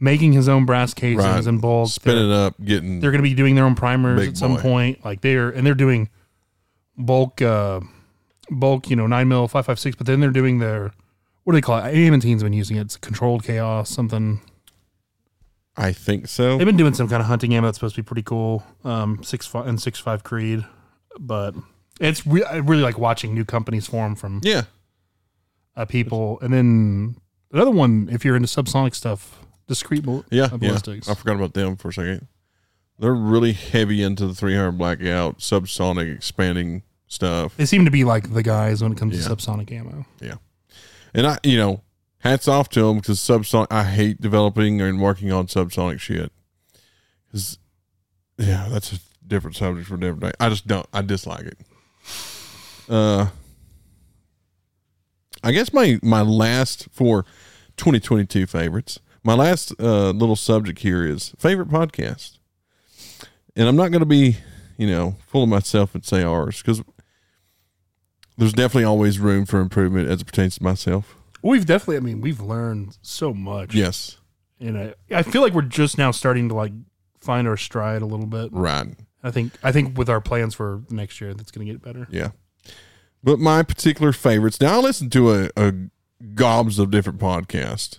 making 0.00 0.32
his 0.32 0.48
own 0.48 0.64
brass 0.64 0.94
casings 0.94 1.22
Right. 1.22 1.46
and 1.46 1.60
balls. 1.60 1.94
Spinning 1.94 2.28
They're- 2.30 2.38
up, 2.46 2.54
getting 2.64 3.00
they're 3.00 3.10
going 3.10 3.22
to 3.22 3.28
be 3.28 3.34
doing 3.34 3.54
their 3.54 3.64
own 3.66 3.74
primers 3.74 4.18
Big 4.20 4.28
at 4.30 4.36
some 4.36 4.54
boy. 4.56 4.60
point. 4.62 5.04
Like 5.04 5.20
they're 5.20 5.50
and 5.50 5.66
they're 5.66 5.74
doing 5.74 6.08
bulk, 6.96 7.40
uh, 7.42 7.80
bulk, 8.50 8.90
you 8.90 8.96
know, 8.96 9.06
nine 9.06 9.28
mil, 9.28 9.46
five 9.48 9.66
five 9.66 9.78
six. 9.78 9.94
But 9.96 10.06
then 10.06 10.20
they're 10.20 10.30
doing 10.30 10.58
their 10.58 10.92
what 11.44 11.52
do 11.52 11.56
they 11.56 11.60
call 11.62 11.78
it? 11.78 11.94
Amentine's 11.94 12.42
been 12.42 12.52
using 12.52 12.76
it. 12.76 12.82
It's 12.82 12.96
controlled 12.96 13.44
chaos, 13.44 13.88
something. 13.90 14.40
I 15.76 15.92
think 15.92 16.28
so. 16.28 16.58
They've 16.58 16.66
been 16.66 16.76
doing 16.76 16.94
some 16.94 17.08
kind 17.08 17.20
of 17.20 17.26
hunting 17.26 17.54
ammo 17.54 17.68
that's 17.68 17.78
supposed 17.78 17.94
to 17.94 18.02
be 18.02 18.06
pretty 18.06 18.22
cool. 18.22 18.62
Um, 18.84 19.22
six 19.22 19.46
five 19.46 19.66
and 19.66 19.80
six 19.80 19.98
five 19.98 20.22
Creed, 20.24 20.64
but 21.18 21.54
it's 22.00 22.26
re- 22.26 22.44
I 22.44 22.56
really 22.56 22.82
like 22.82 22.98
watching 22.98 23.34
new 23.34 23.44
companies 23.44 23.86
form 23.86 24.14
from 24.14 24.40
Yeah. 24.42 24.62
uh, 25.76 25.84
people. 25.86 26.38
And 26.42 26.52
then 26.52 27.16
another 27.52 27.70
one, 27.70 28.08
if 28.12 28.24
you're 28.24 28.36
into 28.36 28.48
subsonic 28.48 28.94
stuff, 28.94 29.38
Discreet 29.70 30.04
bal- 30.04 30.24
Yeah. 30.32 30.46
uh, 30.52 30.58
Yeah. 30.60 30.78
I 31.08 31.14
forgot 31.14 31.36
about 31.36 31.54
them 31.54 31.76
for 31.76 31.90
a 31.90 31.92
second. 31.92 32.26
They're 32.98 33.14
really 33.14 33.52
heavy 33.52 34.02
into 34.02 34.26
the 34.26 34.34
300 34.34 34.72
blackout, 34.72 35.38
subsonic 35.38 36.12
expanding 36.12 36.82
stuff. 37.06 37.56
They 37.56 37.66
seem 37.66 37.84
to 37.84 37.90
be 37.92 38.02
like 38.02 38.34
the 38.34 38.42
guys 38.42 38.82
when 38.82 38.90
it 38.92 38.98
comes 38.98 39.16
Yeah. 39.16 39.28
to 39.28 39.36
subsonic 39.36 39.70
ammo. 39.70 40.06
Yeah, 40.20 40.34
and 41.14 41.24
I, 41.24 41.38
you 41.44 41.56
know, 41.56 41.82
hats 42.18 42.48
off 42.48 42.68
to 42.70 42.80
them 42.82 42.96
because 42.96 43.20
subsonic, 43.20 43.68
I 43.70 43.84
hate 43.84 44.20
developing 44.20 44.80
and 44.80 45.00
working 45.00 45.30
on 45.30 45.46
subsonic 45.46 46.00
shit. 46.00 46.32
Because, 47.28 47.58
yeah, 48.36 48.66
that's 48.68 48.92
a 48.92 48.98
different 49.24 49.56
subject 49.56 49.86
for 49.86 49.94
a 49.94 50.00
different 50.00 50.22
day. 50.22 50.32
I 50.40 50.48
just 50.48 50.66
don't, 50.66 50.86
I 50.92 51.02
dislike 51.02 51.44
it. 51.46 51.58
Uh, 52.88 53.28
I 55.44 55.52
guess 55.52 55.72
my, 55.72 55.98
my 56.02 56.22
last 56.22 56.88
for 56.90 57.24
2022 57.76 58.46
favorites, 58.46 58.98
my 59.22 59.34
last 59.34 59.72
uh, 59.80 60.10
little 60.10 60.36
subject 60.36 60.80
here 60.80 61.04
is 61.06 61.34
favorite 61.38 61.68
podcast. 61.68 62.38
And 63.56 63.68
I'm 63.68 63.76
not 63.76 63.90
going 63.90 64.00
to 64.00 64.06
be, 64.06 64.36
you 64.78 64.86
know, 64.86 65.16
full 65.26 65.42
of 65.42 65.48
myself 65.48 65.94
and 65.94 66.04
say 66.04 66.22
ours 66.22 66.62
because 66.62 66.82
there's 68.38 68.52
definitely 68.52 68.84
always 68.84 69.18
room 69.18 69.44
for 69.44 69.60
improvement 69.60 70.08
as 70.08 70.22
it 70.22 70.24
pertains 70.24 70.56
to 70.58 70.62
myself. 70.62 71.16
We've 71.42 71.66
definitely, 71.66 71.96
I 71.96 72.00
mean, 72.00 72.20
we've 72.20 72.40
learned 72.40 72.96
so 73.02 73.32
much. 73.34 73.74
Yes, 73.74 74.18
And 74.60 74.78
I, 74.78 74.94
I 75.10 75.22
feel 75.22 75.42
like 75.42 75.52
we're 75.52 75.62
just 75.62 75.98
now 75.98 76.10
starting 76.10 76.48
to 76.50 76.54
like 76.54 76.72
find 77.20 77.48
our 77.48 77.56
stride 77.56 78.02
a 78.02 78.06
little 78.06 78.26
bit. 78.26 78.50
right. 78.52 78.88
I 79.22 79.30
think, 79.30 79.52
I 79.62 79.70
think 79.70 79.98
with 79.98 80.08
our 80.08 80.22
plans 80.22 80.54
for 80.54 80.82
next 80.88 81.20
year, 81.20 81.34
that's 81.34 81.50
going 81.50 81.66
to 81.66 81.70
get 81.72 81.82
better. 81.82 82.08
Yeah. 82.10 82.30
But 83.22 83.38
my 83.38 83.62
particular 83.62 84.12
favorites. 84.14 84.58
Now 84.62 84.78
I 84.78 84.82
listen 84.82 85.10
to 85.10 85.32
a, 85.34 85.50
a 85.58 85.74
gobs 86.34 86.78
of 86.78 86.90
different 86.90 87.18
podcasts, 87.18 87.98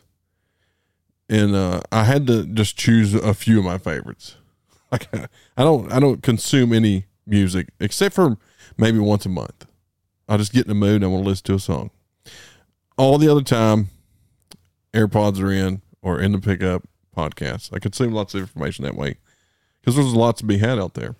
and 1.32 1.56
uh, 1.56 1.82
I 1.92 2.04
had 2.04 2.28
to 2.28 2.46
just 2.46 2.78
choose 2.78 3.16
a 3.16 3.34
few 3.34 3.58
of 3.58 3.66
my 3.66 3.80
favorites. 3.80 4.36
Like 4.92 5.08
I 5.56 5.64
don't 5.64 5.90
I 5.90 6.02
don't 6.02 6.22
consume 6.22 6.74
any 6.74 7.06
music 7.26 7.70
except 7.80 8.14
for 8.14 8.38
maybe 8.78 9.00
once 9.00 9.26
a 9.26 9.30
month. 9.30 9.66
I 10.28 10.36
just 10.36 10.52
get 10.52 10.66
in 10.66 10.68
the 10.68 10.76
mood. 10.76 10.96
and 10.96 11.06
I 11.06 11.08
want 11.08 11.24
to 11.24 11.30
listen 11.30 11.46
to 11.46 11.54
a 11.54 11.60
song. 11.60 11.92
All 12.98 13.18
the 13.18 13.30
other 13.30 13.42
time, 13.42 13.88
AirPods 14.94 15.42
are 15.42 15.50
in 15.50 15.82
or 16.02 16.20
in 16.20 16.34
the 16.34 16.40
pickup 16.40 16.84
podcast. 17.16 17.74
I 17.74 17.80
consume 17.80 18.12
lots 18.12 18.34
of 18.34 18.42
information 18.42 18.84
that 18.84 18.96
way 18.96 19.16
because 19.80 19.96
there's 19.96 20.14
lots 20.14 20.42
to 20.42 20.46
be 20.46 20.58
had 20.58 20.78
out 20.78 20.96
there. 20.96 21.16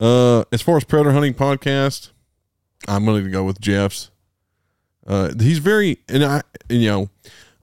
Uh, 0.00 0.44
as 0.50 0.62
far 0.62 0.78
as 0.78 0.84
predator 0.84 1.12
hunting 1.12 1.34
podcast, 1.34 2.12
I'm 2.86 3.04
going 3.04 3.24
to 3.24 3.30
go 3.30 3.44
with 3.44 3.60
Jeff's. 3.60 4.10
Uh, 5.06 5.32
he's 5.38 5.58
very, 5.58 5.98
and 6.08 6.24
I, 6.24 6.42
and, 6.70 6.80
you 6.80 6.88
know, 6.88 7.10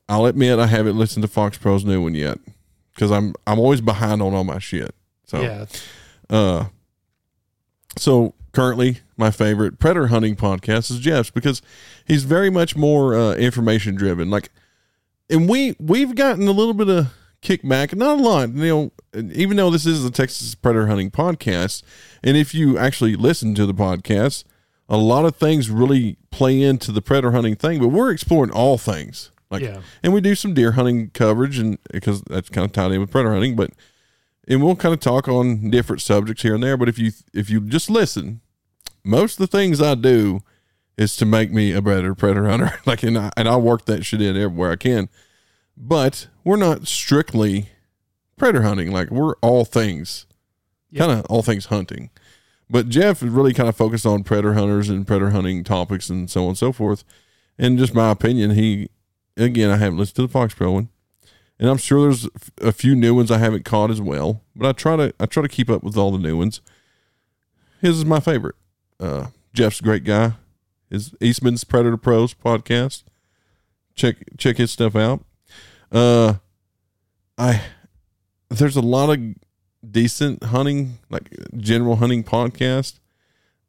I'll 0.08 0.26
admit 0.26 0.60
I 0.60 0.68
haven't 0.68 0.98
listened 0.98 1.24
to 1.24 1.28
Fox 1.28 1.58
Pro's 1.58 1.84
new 1.86 2.02
one 2.02 2.16
yet 2.16 2.40
because 2.94 3.12
I'm 3.12 3.34
I'm 3.48 3.60
always 3.60 3.82
behind 3.82 4.22
on 4.22 4.34
all 4.34 4.44
my 4.44 4.60
shit. 4.60 4.94
So 5.26 5.42
Yeah. 5.42 5.66
uh, 6.30 6.66
so 7.98 8.34
currently 8.52 9.00
my 9.18 9.32
favorite 9.32 9.80
predator 9.80 10.08
hunting 10.08 10.36
podcast 10.36 10.92
is 10.92 11.00
Jeff's 11.00 11.30
because 11.30 11.62
he's 12.06 12.24
very 12.24 12.50
much 12.50 12.76
more 12.76 13.16
uh, 13.16 13.34
information 13.36 13.96
driven. 13.96 14.30
Like, 14.30 14.50
and 15.30 15.50
we 15.50 15.76
we've 15.80 16.16
gotten 16.16 16.48
a 16.48 16.52
little 16.52 16.74
bit 16.74 16.90
of 16.90 17.08
kickback, 17.42 17.96
not 17.96 18.20
a 18.20 18.22
lot. 18.22 18.50
You 18.54 18.92
know, 19.14 19.22
even 19.34 19.58
though 19.58 19.70
this 19.70 19.86
is 19.86 20.04
the 20.04 20.12
Texas 20.12 20.54
predator 20.56 20.88
hunting 20.88 21.12
podcast, 21.12 21.84
and 22.24 22.38
if 22.38 22.54
you 22.54 22.78
actually 22.78 23.16
listen 23.16 23.56
to 23.56 23.66
the 23.66 23.74
podcast, 23.74 24.44
a 24.88 24.98
lot 24.98 25.26
of 25.26 25.36
things 25.36 25.70
really 25.70 26.18
play 26.30 26.62
into 26.62 26.92
the 26.92 27.02
predator 27.02 27.32
hunting 27.32 27.56
thing. 27.56 27.80
But 27.80 27.88
we're 27.88 28.12
exploring 28.12 28.52
all 28.52 28.78
things. 28.78 29.32
Like, 29.56 29.64
Yeah. 29.64 29.82
and 30.04 30.14
we 30.14 30.22
do 30.22 30.36
some 30.36 30.54
deer 30.54 30.74
hunting 30.74 31.10
coverage, 31.14 31.58
and 31.60 31.78
because 31.92 32.22
that's 32.24 32.50
kind 32.50 32.66
of 32.66 32.72
tied 32.72 32.92
in 32.92 33.00
with 33.02 33.12
predator 33.12 33.34
hunting, 33.34 33.56
but 33.56 33.72
and 34.48 34.64
we'll 34.64 34.76
kind 34.76 34.94
of 34.94 35.00
talk 35.00 35.28
on 35.28 35.70
different 35.72 36.02
subjects 36.02 36.44
here 36.44 36.54
and 36.54 36.64
there. 36.64 36.78
But 36.78 36.88
if 36.90 37.00
you 37.00 37.12
if 37.34 37.50
you 37.50 37.62
just 37.62 37.90
listen, 37.90 38.42
most 39.04 39.40
of 39.40 39.50
the 39.50 39.58
things 39.58 39.82
I 39.82 39.96
do 39.96 40.42
is 40.98 41.16
to 41.18 41.26
make 41.26 41.52
me 41.52 41.72
a 41.74 41.82
better 41.82 42.16
predator 42.16 42.48
hunter. 42.48 42.80
like, 42.86 43.04
and 43.04 43.18
I 43.18 43.32
and 43.36 43.48
I 43.50 43.58
work 43.58 43.86
that 43.86 44.06
shit 44.06 44.22
in 44.22 44.38
everywhere 44.38 44.72
I 44.72 44.76
can. 44.78 45.10
But 45.78 46.28
we're 46.44 46.56
not 46.56 46.88
strictly 46.88 47.70
predator 48.38 48.64
hunting. 48.64 48.92
Like 48.92 49.10
we're 49.12 49.36
all 49.42 49.66
things, 49.66 50.26
Yeah. 50.92 51.06
kind 51.06 51.20
of 51.20 51.26
all 51.26 51.42
things 51.42 51.66
hunting. 51.66 52.12
But 52.70 52.90
Jeff 52.90 53.22
is 53.22 53.30
really 53.30 53.54
kind 53.54 53.70
of 53.70 53.76
focused 53.76 54.06
on 54.06 54.24
predator 54.24 54.54
hunters 54.54 54.90
and 54.90 55.06
predator 55.06 55.32
hunting 55.32 55.64
topics 55.64 56.10
and 56.10 56.30
so 56.30 56.44
on 56.44 56.50
and 56.50 56.58
so 56.58 56.72
forth. 56.72 57.04
And 57.60 57.78
just 57.78 57.94
my 57.94 58.10
opinion, 58.12 58.52
he 58.52 58.90
again 59.38 59.70
I 59.70 59.78
haven't 59.78 59.98
listened 59.98 60.16
to 60.18 60.22
the 60.24 60.28
Fox 60.28 60.54
Pro 60.54 60.72
one, 60.72 60.90
and 61.60 61.70
I'm 61.70 61.78
sure 61.78 62.02
there's 62.02 62.28
a 62.62 62.72
few 62.72 62.96
new 62.96 63.16
ones 63.16 63.32
I 63.32 63.38
haven't 63.38 63.66
caught 63.66 63.92
as 63.92 64.02
well. 64.02 64.42
But 64.56 64.68
I 64.68 64.72
try 64.74 64.96
to 64.96 65.14
I 65.20 65.26
try 65.26 65.44
to 65.44 65.50
keep 65.50 65.70
up 65.70 65.84
with 65.84 65.98
all 65.98 66.12
the 66.12 66.20
new 66.20 66.38
ones. 66.38 66.62
His 67.82 67.98
is 67.98 68.06
my 68.06 68.20
favorite. 68.20 68.56
Uh, 69.00 69.28
Jeff's 69.54 69.80
a 69.80 69.84
great 69.84 70.04
guy. 70.04 70.34
His 70.90 71.14
Eastman's 71.22 71.64
Predator 71.64 71.98
Pros 71.98 72.34
podcast. 72.34 73.04
Check 73.96 74.18
check 74.38 74.58
his 74.58 74.72
stuff 74.72 74.96
out. 74.96 75.24
Uh, 75.92 76.36
I 77.38 77.62
there's 78.50 78.76
a 78.76 78.82
lot 78.82 79.10
of 79.10 79.36
decent 79.90 80.44
hunting, 80.44 81.00
like 81.10 81.30
general 81.58 81.98
hunting 81.98 82.24
podcast. 82.24 83.00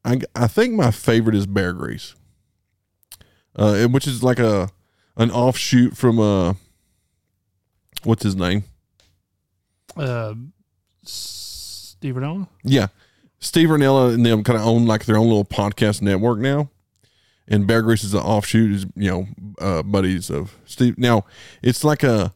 I 0.05 0.21
I 0.35 0.47
think 0.47 0.75
my 0.75 0.91
favorite 0.91 1.37
is 1.37 1.47
Bear 1.47 1.73
Grease, 1.73 2.15
uh, 3.55 3.87
which 3.87 4.07
is 4.07 4.23
like 4.23 4.39
a 4.39 4.71
an 5.17 5.31
offshoot 5.31 5.97
from 5.97 6.19
uh, 6.19 6.55
what's 8.05 8.23
his 8.23 8.37
name? 8.37 8.65
Uh, 9.97 10.35
Steve 11.05 12.15
Rinella? 12.15 12.49
Yeah, 12.63 12.89
Steve 13.39 13.69
Rinella 13.69 14.15
and 14.15 14.25
them 14.25 14.45
kind 14.45 14.59
of 14.59 14.67
own 14.67 14.87
like 14.87 15.05
their 15.05 15.17
own 15.17 15.29
little 15.29 15.45
podcast 15.45 16.03
network 16.03 16.39
now. 16.39 16.71
And 17.49 17.67
Bear 17.67 17.83
Grease 17.83 18.03
is 18.03 18.13
an 18.13 18.21
offshoot, 18.21 18.73
is 18.73 18.87
you 18.97 19.11
know, 19.11 19.27
uh, 19.61 19.83
buddies 19.83 20.31
of 20.31 20.57
Steve. 20.65 20.99
Now 20.99 21.25
it's 21.63 21.85
like 21.85 22.03
a 22.03 22.35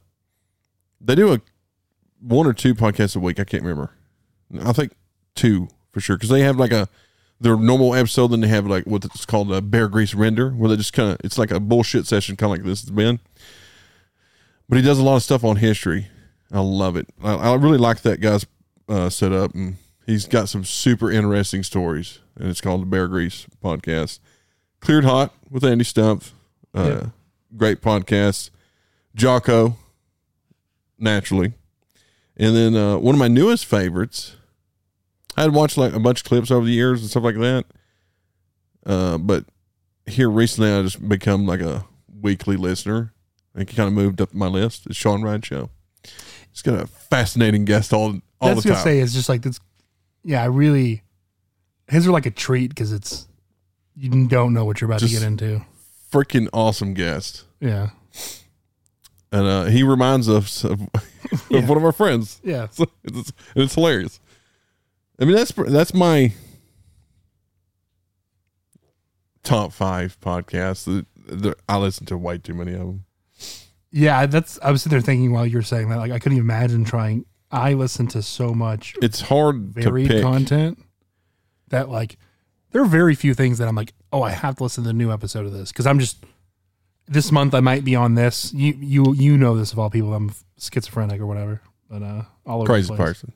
they 1.00 1.14
do 1.14 1.32
a 1.32 1.40
one 2.20 2.46
or 2.46 2.52
two 2.52 2.74
podcasts 2.74 3.16
a 3.16 3.18
week. 3.18 3.40
I 3.40 3.44
can't 3.44 3.62
remember. 3.62 3.90
I 4.62 4.72
think 4.72 4.92
two 5.34 5.68
for 5.90 6.00
sure 6.00 6.16
because 6.16 6.28
they 6.28 6.42
have 6.42 6.56
like 6.58 6.72
a 6.72 6.88
their 7.40 7.56
normal 7.56 7.94
episode. 7.94 8.28
Then 8.28 8.40
they 8.40 8.48
have 8.48 8.66
like 8.66 8.84
what 8.84 9.04
it's 9.04 9.24
called 9.26 9.52
a 9.52 9.60
bear 9.60 9.88
grease 9.88 10.14
render, 10.14 10.50
where 10.50 10.68
they 10.68 10.76
just 10.76 10.92
kind 10.92 11.10
of 11.10 11.18
it's 11.24 11.38
like 11.38 11.50
a 11.50 11.60
bullshit 11.60 12.06
session, 12.06 12.36
kind 12.36 12.52
of 12.52 12.58
like 12.58 12.66
this 12.66 12.82
has 12.82 12.90
been. 12.90 13.18
But 14.68 14.76
he 14.76 14.82
does 14.82 14.98
a 14.98 15.02
lot 15.02 15.16
of 15.16 15.22
stuff 15.22 15.42
on 15.44 15.56
history. 15.56 16.08
I 16.52 16.60
love 16.60 16.96
it. 16.96 17.08
I, 17.22 17.34
I 17.34 17.54
really 17.56 17.78
like 17.78 18.02
that 18.02 18.20
guy's 18.20 18.46
uh, 18.88 19.08
setup, 19.10 19.54
and 19.54 19.76
he's 20.06 20.26
got 20.26 20.48
some 20.48 20.64
super 20.64 21.10
interesting 21.10 21.62
stories. 21.62 22.18
And 22.36 22.48
it's 22.48 22.60
called 22.60 22.82
the 22.82 22.86
Bear 22.86 23.08
Grease 23.08 23.46
Podcast. 23.62 24.18
Cleared 24.80 25.04
Hot 25.04 25.32
with 25.50 25.64
Andy 25.64 25.84
Stumpf. 25.84 26.32
Uh, 26.74 26.82
Yeah. 27.02 27.06
Great 27.56 27.80
podcast. 27.82 28.50
Jocko, 29.14 29.76
naturally. 30.98 31.52
And 32.36 32.54
then 32.56 32.76
uh, 32.76 32.96
one 32.98 33.14
of 33.14 33.18
my 33.18 33.28
newest 33.28 33.66
favorites, 33.66 34.36
I 35.36 35.42
had 35.42 35.54
watched 35.54 35.76
like 35.76 35.92
a 35.92 36.00
bunch 36.00 36.20
of 36.20 36.24
clips 36.26 36.50
over 36.50 36.64
the 36.66 36.72
years 36.72 37.00
and 37.00 37.10
stuff 37.10 37.22
like 37.24 37.36
that. 37.36 37.64
Uh, 38.84 39.18
but 39.18 39.44
here 40.06 40.28
recently, 40.30 40.72
I 40.72 40.82
just 40.82 41.06
become 41.08 41.46
like 41.46 41.60
a 41.60 41.84
weekly 42.20 42.56
listener. 42.56 43.12
I 43.54 43.58
think 43.58 43.70
he 43.70 43.76
kind 43.76 43.86
of 43.88 43.92
moved 43.94 44.20
up 44.20 44.32
my 44.34 44.46
list. 44.46 44.86
It's 44.86 44.96
Sean 44.96 45.22
Ryan 45.22 45.42
Show. 45.42 45.70
He's 46.50 46.62
got 46.62 46.80
a 46.82 46.86
fascinating 46.86 47.64
guest 47.64 47.92
all 47.92 48.20
all 48.40 48.48
That's 48.48 48.62
the 48.62 48.70
gonna 48.70 48.80
say 48.82 48.98
it's 49.00 49.12
just 49.14 49.28
like 49.28 49.42
this. 49.42 49.60
Yeah, 50.24 50.42
I 50.42 50.46
really. 50.46 51.02
His 51.88 52.06
are 52.06 52.10
like 52.12 52.26
a 52.26 52.30
treat 52.30 52.68
because 52.68 52.92
it's 52.92 53.26
you 53.96 54.26
don't 54.28 54.54
know 54.54 54.64
what 54.64 54.80
you're 54.80 54.88
about 54.90 55.00
Just- 55.00 55.14
to 55.14 55.20
get 55.20 55.26
into. 55.26 55.64
Freaking 56.12 56.48
awesome 56.52 56.92
guest. 56.94 57.44
Yeah, 57.60 57.90
And 59.30 59.46
uh, 59.46 59.64
he 59.66 59.82
reminds 59.84 60.28
us 60.28 60.64
of, 60.64 60.80
of 60.94 61.46
Yeah. 61.50 61.64
one 61.66 61.76
of 61.78 61.84
our 61.84 61.92
friends. 61.92 62.40
yeah. 62.42 62.66
So 62.72 62.86
it's, 63.04 63.32
it's 63.54 63.74
hilarious. 63.74 64.18
I 65.20 65.24
mean, 65.24 65.36
that's 65.36 65.52
that's 65.52 65.92
my 65.92 66.32
top 69.42 69.72
five 69.72 70.18
podcasts. 70.20 71.04
I 71.68 71.76
listen 71.76 72.06
to 72.06 72.16
way 72.16 72.38
too 72.38 72.54
many 72.54 72.72
of 72.72 72.78
them. 72.78 73.04
Yeah, 73.92 74.26
that's. 74.26 74.58
I 74.62 74.70
was 74.70 74.82
sitting 74.82 74.96
there 74.96 75.02
thinking 75.04 75.32
while 75.32 75.46
you 75.46 75.58
were 75.58 75.62
saying 75.62 75.88
that, 75.90 75.98
like, 75.98 76.12
I 76.12 76.18
couldn't 76.18 76.38
even 76.38 76.46
imagine 76.48 76.84
trying. 76.84 77.26
I 77.50 77.74
listen 77.74 78.06
to 78.08 78.22
so 78.22 78.54
much 78.54 78.94
It's 79.02 79.20
hard 79.20 79.74
to 79.74 79.82
varied 79.82 80.22
content 80.22 80.78
that, 81.68 81.88
like, 81.88 82.16
there 82.70 82.80
are 82.80 82.86
very 82.86 83.16
few 83.16 83.34
things 83.34 83.58
that 83.58 83.66
I'm 83.66 83.74
like, 83.74 83.92
oh, 84.12 84.22
I 84.22 84.30
have 84.30 84.56
to 84.56 84.62
listen 84.62 84.84
to 84.84 84.88
the 84.88 84.94
new 84.94 85.12
episode 85.12 85.46
of 85.46 85.52
this 85.52 85.72
because 85.72 85.86
I'm 85.86 85.98
just 85.98 86.24
this 87.08 87.32
month 87.32 87.54
I 87.54 87.60
might 87.60 87.84
be 87.84 87.96
on 87.96 88.14
this. 88.14 88.52
You 88.54 88.74
you 88.78 89.14
you 89.14 89.36
know 89.36 89.56
this 89.56 89.72
of 89.72 89.78
all 89.78 89.90
people. 89.90 90.14
I'm 90.14 90.32
schizophrenic 90.58 91.20
or 91.20 91.26
whatever, 91.26 91.60
but 91.90 92.02
uh, 92.02 92.22
all 92.46 92.60
over 92.60 92.66
Crazy 92.66 92.94
person. 92.94 93.32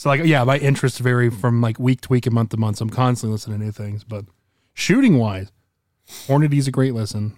So 0.00 0.08
like, 0.08 0.24
yeah, 0.24 0.42
my 0.44 0.56
interests 0.56 0.98
vary 0.98 1.28
from 1.28 1.60
like 1.60 1.78
week 1.78 2.00
to 2.00 2.08
week 2.08 2.24
and 2.24 2.34
month 2.34 2.48
to 2.52 2.56
month. 2.56 2.78
So 2.78 2.84
I'm 2.84 2.88
constantly 2.88 3.34
listening 3.34 3.58
to 3.58 3.66
new 3.66 3.70
things. 3.70 4.02
But 4.02 4.24
shooting 4.72 5.18
wise, 5.18 5.52
Hornady's 6.26 6.66
a 6.66 6.70
great 6.70 6.94
listen. 6.94 7.36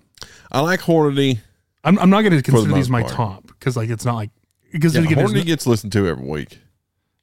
I 0.53 0.61
like 0.61 0.79
Hornady. 0.79 1.41
I'm, 1.83 1.99
I'm 1.99 2.09
not 2.09 2.23
going 2.23 2.35
to 2.35 2.41
consider 2.41 2.69
most 2.69 2.77
these 2.77 2.89
my 2.89 3.03
part. 3.03 3.15
top 3.15 3.47
because 3.49 3.77
like 3.77 3.91
it's 3.91 4.05
not 4.05 4.15
like 4.15 4.31
because 4.71 4.95
Yeah, 4.95 5.03
again, 5.03 5.19
Hornady 5.19 5.35
no- 5.39 5.43
gets 5.43 5.67
listened 5.67 5.91
to 5.95 6.07
every 6.07 6.25
week. 6.25 6.61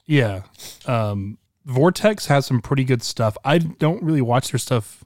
yeah. 0.06 0.42
Um, 0.86 1.38
Vortex 1.64 2.26
has 2.26 2.46
some 2.46 2.60
pretty 2.60 2.84
good 2.84 3.02
stuff. 3.02 3.38
I 3.46 3.60
don't 3.60 4.04
really 4.04 4.22
watch 4.22 4.52
their 4.52 4.60
stuff. 4.60 5.06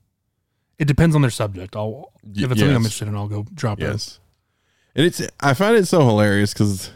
It 0.80 0.86
depends 0.86 1.16
on 1.16 1.22
their 1.22 1.30
subject. 1.30 1.76
I'll 1.76 2.12
if 2.24 2.50
it's 2.50 2.60
something 2.60 2.70
I'm 2.70 2.78
interested 2.78 3.08
in, 3.08 3.14
I'll 3.16 3.28
go 3.28 3.46
drop 3.54 3.80
it. 3.80 3.84
Yes, 3.84 4.20
and 4.96 5.06
it's 5.06 5.22
I 5.40 5.54
find 5.54 5.76
it 5.78 5.86
so 5.86 6.00
hilarious 6.00 6.54
because 6.54 6.90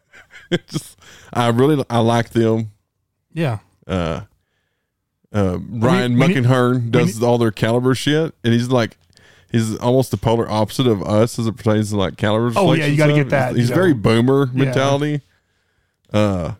it 0.52 0.68
just 0.68 0.96
I 1.32 1.48
really 1.48 1.84
I 1.90 1.98
like 1.98 2.30
them. 2.30 2.70
Yeah, 3.34 3.58
uh, 3.86 4.22
uh, 5.32 5.58
Ryan 5.68 6.16
we 6.16 6.26
Muckenhirn 6.26 6.90
does 6.90 7.22
all 7.22 7.36
their 7.36 7.50
caliber 7.50 7.94
shit, 7.94 8.34
and 8.44 8.52
he's 8.54 8.68
like, 8.68 8.96
he's 9.50 9.76
almost 9.78 10.10
the 10.12 10.16
polar 10.16 10.48
opposite 10.48 10.86
of 10.86 11.02
us 11.02 11.38
as 11.38 11.46
it 11.46 11.56
pertains 11.56 11.90
to 11.90 11.96
like 11.96 12.16
caliber. 12.16 12.52
Oh, 12.56 12.72
yeah, 12.74 12.86
you 12.86 12.96
gotta 12.96 13.12
get 13.12 13.30
that, 13.30 13.50
He's, 13.56 13.68
he's 13.68 13.70
very 13.70 13.92
boomer 13.92 14.50
Yeah. 14.54 14.64
mentality. 14.64 15.20
Uh, 16.12 16.52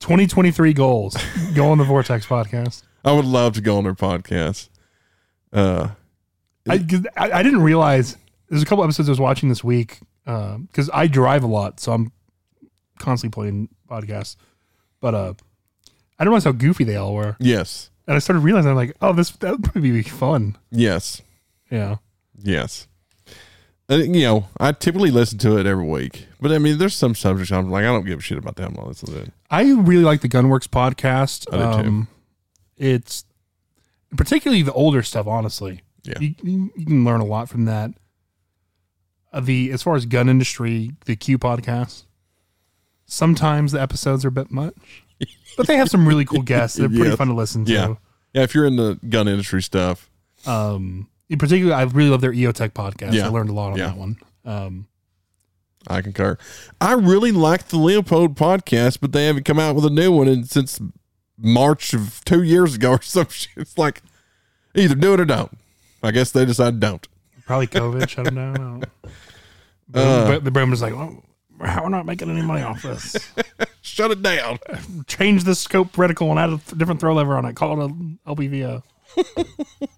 2023 0.00 0.72
goals. 0.72 1.16
go 1.54 1.70
on 1.70 1.78
the 1.78 1.84
Vortex 1.84 2.26
podcast. 2.26 2.82
I 3.04 3.12
would 3.12 3.26
love 3.26 3.52
to 3.54 3.60
go 3.60 3.76
on 3.76 3.84
their 3.84 3.94
podcast. 3.94 4.68
Uh, 5.52 5.88
I, 6.68 6.74
I 7.16 7.32
I 7.32 7.42
didn't 7.42 7.62
realize 7.62 8.16
there's 8.48 8.62
a 8.62 8.66
couple 8.66 8.82
episodes 8.82 9.08
I 9.08 9.12
was 9.12 9.20
watching 9.20 9.50
this 9.50 9.62
week 9.62 10.00
because 10.24 10.88
I 10.92 11.06
drive 11.06 11.44
a 11.44 11.46
lot, 11.46 11.80
so 11.80 11.92
I'm 11.92 12.12
constantly 12.98 13.34
playing 13.34 13.68
podcasts. 13.90 14.36
But 15.00 15.14
uh, 15.14 15.34
I 16.18 16.24
didn't 16.24 16.30
realize 16.30 16.44
how 16.44 16.52
goofy 16.52 16.84
they 16.84 16.96
all 16.96 17.14
were, 17.14 17.36
yes, 17.40 17.90
and 18.06 18.14
I 18.16 18.18
started 18.20 18.40
realizing 18.40 18.70
I'm 18.70 18.76
like, 18.76 18.96
oh, 19.00 19.12
this 19.12 19.30
that 19.30 19.50
would 19.52 19.64
probably 19.64 19.90
be 19.90 20.02
fun. 20.02 20.56
yes, 20.70 21.22
Yeah, 21.70 21.96
yes. 22.42 22.86
And, 23.86 24.16
you 24.16 24.22
know, 24.22 24.48
I 24.58 24.72
typically 24.72 25.10
listen 25.10 25.36
to 25.40 25.58
it 25.58 25.66
every 25.66 25.84
week, 25.84 26.26
but 26.40 26.50
I 26.50 26.58
mean, 26.58 26.78
there's 26.78 26.94
some 26.94 27.14
subjects 27.14 27.52
I'm 27.52 27.70
like, 27.70 27.82
I 27.84 27.88
don't 27.88 28.06
give 28.06 28.18
a 28.20 28.22
shit 28.22 28.38
about 28.38 28.56
that. 28.56 28.68
I'm 28.68 28.72
not 28.74 28.86
listening 28.86 29.14
to 29.16 29.22
it. 29.24 29.32
I 29.50 29.64
really 29.72 30.04
like 30.04 30.22
the 30.22 30.28
Gunwerks 30.28 30.66
podcast. 30.68 31.46
I 31.52 31.56
do 31.76 31.82
too. 31.82 31.88
Um, 31.88 32.08
it's 32.78 33.26
particularly 34.16 34.62
the 34.62 34.72
older 34.72 35.02
stuff. 35.02 35.26
Honestly, 35.26 35.82
Yeah. 36.02 36.18
you, 36.18 36.34
you 36.42 36.72
you 36.76 36.86
can 36.86 37.04
learn 37.04 37.20
a 37.20 37.26
lot 37.26 37.50
from 37.50 37.66
that. 37.66 37.90
Uh, 39.34 39.40
the 39.40 39.70
as 39.70 39.82
far 39.82 39.96
as 39.96 40.06
gun 40.06 40.30
industry, 40.30 40.92
the 41.04 41.14
Q 41.14 41.36
podcast. 41.38 42.04
Sometimes 43.04 43.72
the 43.72 43.82
episodes 43.82 44.24
are 44.24 44.28
a 44.28 44.32
bit 44.32 44.50
much, 44.50 45.03
but 45.56 45.66
they 45.66 45.76
have 45.76 45.88
some 45.90 46.06
really 46.06 46.24
cool 46.24 46.42
guests. 46.42 46.76
They're 46.78 46.88
pretty 46.88 47.04
Yes. 47.10 47.16
fun 47.16 47.28
to 47.28 47.34
listen 47.34 47.64
to. 47.66 47.72
Yeah. 47.72 47.94
Yeah, 48.32 48.42
if 48.42 48.54
you're 48.54 48.66
in 48.66 48.76
the 48.76 48.98
gun 49.08 49.28
industry 49.28 49.62
stuff, 49.62 50.10
Um, 50.46 51.08
in 51.28 51.38
particular, 51.38 51.74
I 51.74 51.82
really 51.84 52.10
love 52.10 52.20
their 52.20 52.32
EOTech 52.32 52.70
podcast. 52.72 53.12
Yeah. 53.12 53.26
I 53.26 53.28
learned 53.28 53.48
a 53.50 53.52
lot 53.52 53.72
on 53.72 53.78
Yeah. 53.78 53.86
that 53.88 53.96
one. 53.96 54.16
Um, 54.44 54.86
I 55.86 56.00
concur. 56.02 56.36
I 56.80 56.92
really 56.94 57.30
like 57.32 57.68
the 57.68 57.76
Leupold 57.76 58.34
podcast, 58.36 58.98
but 59.00 59.12
they 59.12 59.26
haven't 59.26 59.44
come 59.44 59.58
out 59.58 59.74
with 59.76 59.84
a 59.84 59.90
new 59.90 60.10
one 60.12 60.28
in, 60.28 60.44
since 60.44 60.80
March 61.38 61.92
of 61.94 62.22
two 62.24 62.42
years 62.42 62.74
ago 62.74 62.92
or 62.92 63.02
some 63.02 63.28
shit. 63.28 63.50
It's 63.56 63.78
like 63.78 64.02
either 64.74 64.94
do 64.94 65.14
it 65.14 65.20
or 65.20 65.24
don't. 65.24 65.56
I 66.02 66.10
guess 66.10 66.30
they 66.32 66.44
decided 66.44 66.80
don't. 66.80 67.06
probably 67.46 67.66
COVID 67.66 68.08
shut 68.08 68.24
them 68.24 68.34
down. 68.34 68.54
I 68.54 68.58
don't 68.58 68.80
know. 68.80 68.86
Uh. 69.94 70.26
but 70.26 70.44
the 70.44 70.50
Broom 70.50 70.70
was 70.70 70.82
like, 70.82 70.92
oh, 70.94 71.22
"We're 71.58 71.88
not 71.88 72.04
making 72.06 72.30
any 72.30 72.42
money 72.42 72.62
off 72.62 72.82
this." 72.82 73.16
Shut 73.94 74.10
it 74.10 74.22
down. 74.22 74.58
change 75.06 75.44
the 75.44 75.54
scope 75.54 75.92
reticle 75.92 76.28
and 76.30 76.38
add 76.40 76.50
a 76.50 76.58
th- 76.58 76.76
different 76.76 76.98
throw 76.98 77.14
lever 77.14 77.36
on 77.36 77.44
it. 77.44 77.54
Call 77.54 77.80
it 77.80 77.90
a 77.90 78.34
LBVO. 78.34 78.82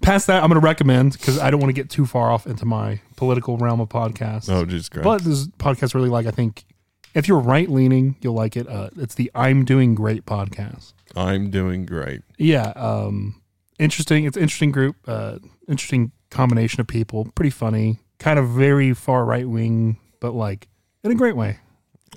Past 0.00 0.28
that, 0.28 0.44
I'm 0.44 0.48
going 0.48 0.60
to 0.60 0.64
recommend 0.64 1.14
because 1.14 1.36
I 1.36 1.50
don't 1.50 1.58
want 1.58 1.70
to 1.70 1.74
get 1.74 1.90
too 1.90 2.06
far 2.06 2.30
off 2.30 2.46
into 2.46 2.64
my 2.64 3.00
political 3.16 3.56
realm 3.58 3.80
of 3.80 3.88
podcasts. 3.88 4.48
Oh, 4.48 4.64
Jesus 4.64 4.88
Christ. 4.88 5.02
but 5.02 5.22
this 5.22 5.48
podcast 5.48 5.92
really 5.92 6.08
like. 6.08 6.26
I 6.26 6.30
think 6.30 6.64
if 7.12 7.26
you're 7.26 7.40
right 7.40 7.68
leaning, 7.68 8.14
you'll 8.20 8.34
like 8.34 8.56
it. 8.56 8.68
Uh, 8.68 8.90
it's 8.96 9.16
the 9.16 9.28
I'm 9.34 9.64
Doing 9.64 9.96
Great 9.96 10.24
podcast. 10.24 10.92
I'm 11.16 11.50
doing 11.50 11.86
great. 11.86 12.22
Yeah, 12.38 12.68
um, 12.76 13.42
interesting. 13.80 14.24
It's 14.24 14.36
an 14.36 14.42
interesting 14.44 14.70
group. 14.70 14.94
Uh, 15.04 15.38
interesting 15.66 16.12
combination 16.30 16.80
of 16.80 16.86
people. 16.86 17.24
Pretty 17.34 17.50
funny. 17.50 17.98
Kind 18.20 18.38
of 18.38 18.48
very 18.50 18.94
far 18.94 19.24
right 19.24 19.48
wing, 19.48 19.96
but 20.20 20.32
like 20.32 20.68
in 21.02 21.10
a 21.10 21.16
great 21.16 21.34
way. 21.34 21.58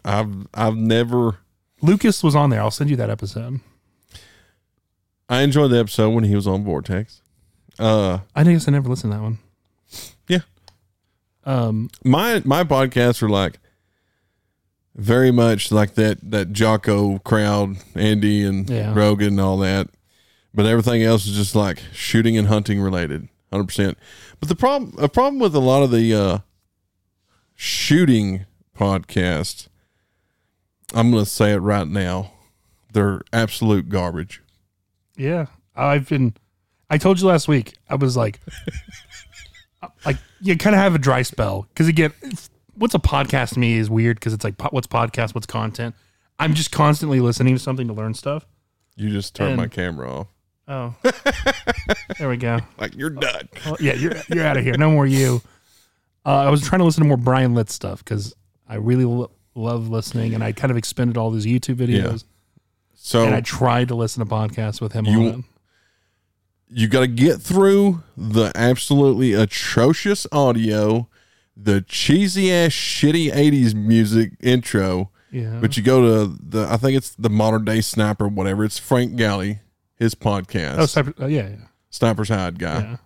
I've 0.06 0.48
I've 0.54 0.76
never 0.76 1.38
Lucas 1.82 2.24
was 2.24 2.36
on 2.36 2.50
there. 2.50 2.62
I'll 2.62 2.72
send 2.72 2.90
you 2.90 2.96
that 2.98 3.10
episode. 3.10 3.60
I 5.30 5.42
enjoyed 5.42 5.72
the 5.72 5.80
episode 5.80 6.12
when 6.12 6.24
he 6.24 6.36
was 6.36 6.48
on 6.48 6.64
Vortex. 6.64 7.22
Uh 7.80 8.20
I 8.36 8.44
guess 8.44 8.68
I 8.68 8.72
never 8.72 8.90
listened 8.90 9.14
to 9.14 9.18
that 9.18 9.24
one. 9.24 9.40
Yeah. 10.28 10.40
Um. 11.46 11.90
my 12.04 12.42
my 12.46 12.64
podcasts 12.64 13.22
are 13.22 13.30
like 13.30 13.60
very 14.96 15.32
much 15.32 15.72
like 15.72 15.96
that 15.96 16.20
that 16.32 16.54
Jocko 16.54 17.20
crowd, 17.20 17.78
Andy 17.96 18.44
and 18.44 18.70
Yeah. 18.70 18.94
Rogan 18.96 19.30
and 19.30 19.42
all 19.42 19.58
that. 19.58 19.90
But 20.54 20.68
everything 20.68 21.02
else 21.04 21.26
is 21.26 21.36
just 21.36 21.56
like 21.56 21.82
shooting 21.94 22.38
and 22.38 22.48
hunting 22.48 22.80
related, 22.80 23.28
hundred 23.52 23.66
percent. 23.66 23.98
But 24.40 24.50
the 24.50 24.56
problem 24.56 24.94
a 25.04 25.10
problem 25.10 25.40
with 25.40 25.56
a 25.56 25.60
lot 25.60 25.82
of 25.84 25.90
the 25.92 26.14
uh 26.14 26.38
shooting 27.56 28.46
podcasts, 28.78 29.68
I'm 30.94 31.12
gonna 31.12 31.26
say 31.26 31.54
it 31.54 31.58
right 31.58 31.88
now, 31.88 32.32
they're 32.94 33.22
absolute 33.32 33.90
garbage. 33.90 34.42
Yeah. 35.16 35.48
I've 35.76 36.08
been. 36.10 36.34
I 36.90 36.98
told 36.98 37.20
you 37.20 37.28
last 37.28 37.48
week. 37.48 37.74
I 37.90 37.96
was 37.96 38.16
like, 38.16 38.40
like 40.06 40.18
you 40.42 40.58
kind 40.58 40.76
of 40.76 40.82
have 40.82 40.96
a 40.96 41.00
dry 41.00 41.24
spell 41.24 41.68
because 41.70 41.88
again, 41.88 42.14
what's 42.76 42.94
a 42.94 43.00
podcast 43.00 43.54
to 43.54 43.60
me 43.60 43.78
is 43.78 43.90
weird 43.90 44.18
because 44.18 44.34
it's 44.34 44.44
like 44.44 44.62
what's 44.72 44.88
podcast, 44.88 45.34
what's 45.34 45.48
content. 45.48 45.96
I'm 46.40 46.54
just 46.54 46.72
constantly 46.72 47.20
listening 47.20 47.56
to 47.56 47.60
something 47.60 47.88
to 47.88 47.94
learn 47.94 48.14
stuff. 48.14 48.46
You 48.96 49.10
just 49.10 49.36
turn 49.36 49.56
my 49.56 49.68
camera 49.68 50.12
off. 50.12 50.28
Oh, 50.68 50.96
there 52.20 52.30
we 52.30 52.38
go. 52.38 52.60
Like 52.78 52.96
you're 52.96 53.10
done. 53.10 53.50
Well, 53.66 53.78
yeah, 53.80 53.94
you're 53.94 54.14
you're 54.30 54.46
out 54.46 54.58
of 54.58 54.64
here. 54.64 54.78
No 54.78 54.92
more 54.92 55.08
you. 55.08 55.42
Uh, 56.26 56.30
I 56.30 56.50
was 56.50 56.62
trying 56.62 56.80
to 56.80 56.86
listen 56.86 57.04
to 57.04 57.08
more 57.08 57.18
Brian 57.18 57.54
Litz 57.54 57.74
stuff 57.74 58.04
because 58.04 58.34
I 58.68 58.76
really 58.76 59.28
love 59.56 59.90
listening, 59.90 60.34
and 60.34 60.44
I 60.44 60.52
kind 60.52 60.72
of 60.72 60.78
expended 60.78 61.18
all 61.18 61.30
these 61.32 61.46
YouTube 61.46 61.76
videos, 61.76 62.24
So 62.96 63.26
and 63.26 63.36
I 63.36 63.42
tried 63.42 63.90
to 63.90 63.96
listen 63.96 64.26
to 64.26 64.30
podcasts 64.34 64.82
with 64.82 64.94
him 64.94 65.06
You- 65.06 65.20
on 65.22 65.40
it. 65.40 65.46
you 66.70 66.88
got 66.88 67.02
to 67.02 67.08
get 67.08 67.42
through 67.42 68.02
the 68.18 68.52
absolutely 68.56 69.34
atrocious 69.34 70.26
audio, 70.32 71.08
the 71.56 71.82
cheesy 71.82 72.52
ass 72.52 72.72
shitty 72.72 73.32
80s 73.32 73.76
music 73.76 74.32
intro, 74.42 75.12
Yeah, 75.32 75.60
but 75.62 75.78
you 75.78 75.84
go 75.84 76.02
to 76.28 76.36
the 76.42 76.68
I 76.70 76.78
think 76.78 76.98
it's 76.98 77.12
the 77.16 77.30
modern 77.30 77.64
day 77.66 77.82
sniper 77.82 78.28
whatever. 78.28 78.64
It's 78.66 78.80
Frank 78.80 79.16
Galli, 79.18 79.60
his 79.96 80.16
podcast. 80.16 80.78
oh, 80.80 80.86
Cypher, 80.88 81.14
uh, 81.22 81.28
yeah, 81.28 81.50
yeah, 81.50 81.56
Sniper's 81.92 82.30
Hide 82.30 82.58
guy. 82.58 82.80
yeah. 82.82 82.98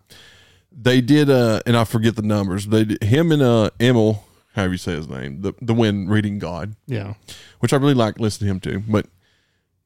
They 0.80 1.02
did 1.02 1.30
uh 1.30 1.62
and 1.66 1.76
I 1.76 1.84
forget 1.84 2.16
the 2.16 2.22
numbers. 2.22 2.68
They 2.68 2.86
did, 2.86 3.04
him 3.04 3.32
and 3.34 3.42
uh 3.42 3.72
Emil, 3.82 4.24
however 4.58 4.74
you 4.74 4.78
say 4.78 4.94
his 4.94 5.08
name, 5.08 5.42
the 5.42 5.54
the 5.62 5.74
wind 5.74 6.10
reading 6.10 6.40
God, 6.40 6.76
yeah. 6.88 7.14
which 7.60 7.72
I 7.72 7.78
really 7.78 7.94
like 7.94 8.20
listening 8.20 8.60
to 8.60 8.70
him 8.70 8.82
too. 8.82 8.92
But 8.92 9.06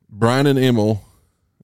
Brian 0.09 0.47
and 0.47 0.57
Emil 0.57 1.03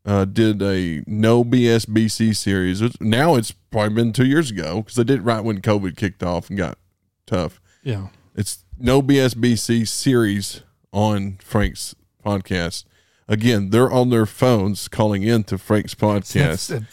uh, 0.06 0.26
did 0.26 0.62
a 0.62 1.04
no 1.08 1.44
BS 1.44 1.88
BC 1.88 2.36
series. 2.36 2.82
Now 3.02 3.36
it's 3.36 3.52
probably 3.52 3.96
been 3.96 4.14
two 4.14 4.26
years 4.26 4.52
ago 4.52 4.82
because 4.82 4.96
they 4.96 5.04
did 5.04 5.20
it 5.20 5.24
right 5.24 5.44
when 5.44 5.62
COVID 5.62 5.98
kicked 5.98 6.22
off 6.22 6.50
and 6.50 6.58
got 6.58 6.78
tough. 7.26 7.60
Yeah. 7.82 8.08
It's 8.36 8.64
no 8.78 9.02
BS 9.02 9.36
BC 9.36 9.88
series 9.88 10.62
on 10.92 11.38
Frank's 11.42 11.96
podcast. 12.24 12.86
Again, 13.30 13.72
they're 13.72 13.92
on 13.92 14.10
their 14.10 14.26
phones 14.26 14.88
calling 14.88 15.24
in 15.24 15.44
to 15.46 15.58
Frank's 15.58 15.96
podcast. 15.96 16.86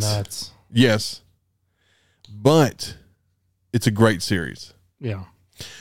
But-. 0.00 0.50
Yes, 0.76 1.22
but 2.28 2.96
it's 3.72 3.86
a 3.86 3.92
great 3.92 4.22
series. 4.22 4.73
Yeah. 5.04 5.24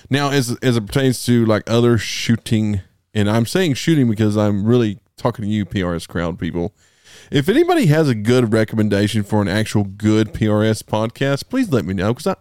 Now, 0.09 0.31
as 0.31 0.55
as 0.61 0.77
it 0.77 0.85
pertains 0.85 1.25
to 1.25 1.45
like 1.45 1.63
other 1.67 1.97
shooting, 1.97 2.81
and 3.13 3.29
I'm 3.29 3.45
saying 3.45 3.75
shooting 3.75 4.09
because 4.09 4.37
I'm 4.37 4.65
really 4.65 4.99
talking 5.17 5.45
to 5.45 5.49
you, 5.49 5.65
PRS 5.65 6.07
crowd 6.07 6.37
people. 6.37 6.75
If 7.31 7.47
anybody 7.47 7.85
has 7.85 8.09
a 8.09 8.15
good 8.15 8.51
recommendation 8.51 9.23
for 9.23 9.41
an 9.41 9.47
actual 9.47 9.85
good 9.85 10.33
PRS 10.33 10.83
podcast, 10.83 11.49
please 11.49 11.71
let 11.71 11.85
me 11.85 11.93
know 11.93 12.13
because 12.13 12.27
I 12.27 12.35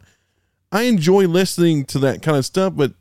I 0.76 0.82
enjoy 0.82 1.26
listening 1.28 1.84
to 1.86 1.98
that 2.00 2.20
kind 2.20 2.36
of 2.36 2.44
stuff. 2.44 2.74
But 2.74 2.94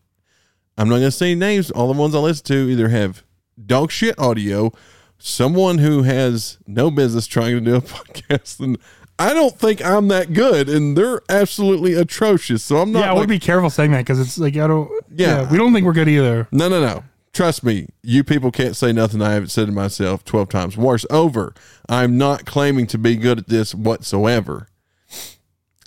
I'm 0.77 0.88
not 0.88 0.98
going 0.98 1.08
to 1.08 1.11
say 1.11 1.34
names. 1.34 1.72
All 1.72 1.92
the 1.92 2.00
ones 2.00 2.14
I 2.14 2.19
listen 2.19 2.45
to 2.45 2.69
either 2.69 2.90
have 2.90 3.24
dog 3.66 3.92
shit 3.92 4.18
audio, 4.19 4.72
someone 5.18 5.80
who 5.80 6.03
has 6.03 6.60
no 6.68 6.92
business 6.92 7.26
trying 7.26 7.56
to 7.56 7.61
do 7.61 7.76
a 7.76 7.82
podcast, 7.82 8.60
and 8.60 8.77
I 9.20 9.34
don't 9.34 9.58
think 9.58 9.84
I'm 9.86 10.08
that 10.08 10.34
good, 10.34 10.68
and 10.68 10.98
they're 10.98 11.22
absolutely 11.30 11.94
atrocious. 11.94 12.64
So 12.64 12.78
I'm 12.78 12.92
not. 12.92 13.00
yeah, 13.02 13.06
I 13.06 13.10
like- 13.12 13.20
would 13.20 13.30
be 13.30 13.40
careful 13.40 13.70
saying 13.70 13.92
that 13.92 14.00
because 14.00 14.20
it's 14.20 14.38
like 14.38 14.56
I 14.58 14.68
don't. 14.68 14.90
Yeah. 15.16 15.42
Yeah. 15.42 15.52
we 15.52 15.58
don't 15.58 15.74
think 15.74 15.86
we're 15.86 15.94
good 15.94 16.10
either. 16.10 16.48
No, 16.52 16.68
no, 16.70 16.82
no. 16.82 17.04
Trust 17.34 17.64
me, 17.64 17.88
you 18.04 18.24
people 18.26 18.52
can't 18.52 18.76
say 18.76 18.92
nothing 18.92 19.22
I 19.22 19.32
haven't 19.32 19.50
said 19.50 19.68
to 19.68 19.72
myself 19.72 20.26
12 20.26 20.50
times 20.50 20.76
worse. 20.76 21.06
Over. 21.10 21.54
I'm 21.88 22.18
not 22.18 22.46
claiming 22.46 22.88
to 22.88 22.98
be 22.98 23.16
good 23.16 23.38
at 23.40 23.48
this 23.48 23.74
whatsoever. 23.74 24.68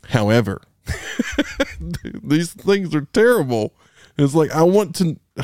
However, 0.09 0.63
these 2.23 2.53
things 2.53 2.95
are 2.95 3.07
terrible. 3.13 3.75
It's 4.17 4.35
like 4.35 4.53
I 4.53 4.63
want 4.63 4.95
to 4.97 5.19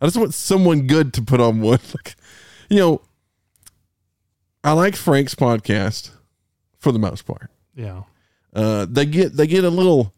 I 0.00 0.04
just 0.06 0.16
want 0.16 0.34
someone 0.34 0.86
good 0.86 1.12
to 1.14 1.22
put 1.22 1.40
on 1.40 1.60
one. 1.60 1.78
Like, 1.94 2.14
you 2.68 2.78
know, 2.78 3.02
I 4.64 4.72
like 4.72 4.96
Frank's 4.96 5.34
podcast 5.36 6.10
for 6.86 6.92
the 6.92 6.98
most 7.00 7.22
part 7.26 7.50
Yeah. 7.74 8.02
uh, 8.54 8.86
they 8.88 9.04
get 9.06 9.36
they 9.36 9.48
get 9.48 9.64
a 9.64 9.70
little. 9.70 10.14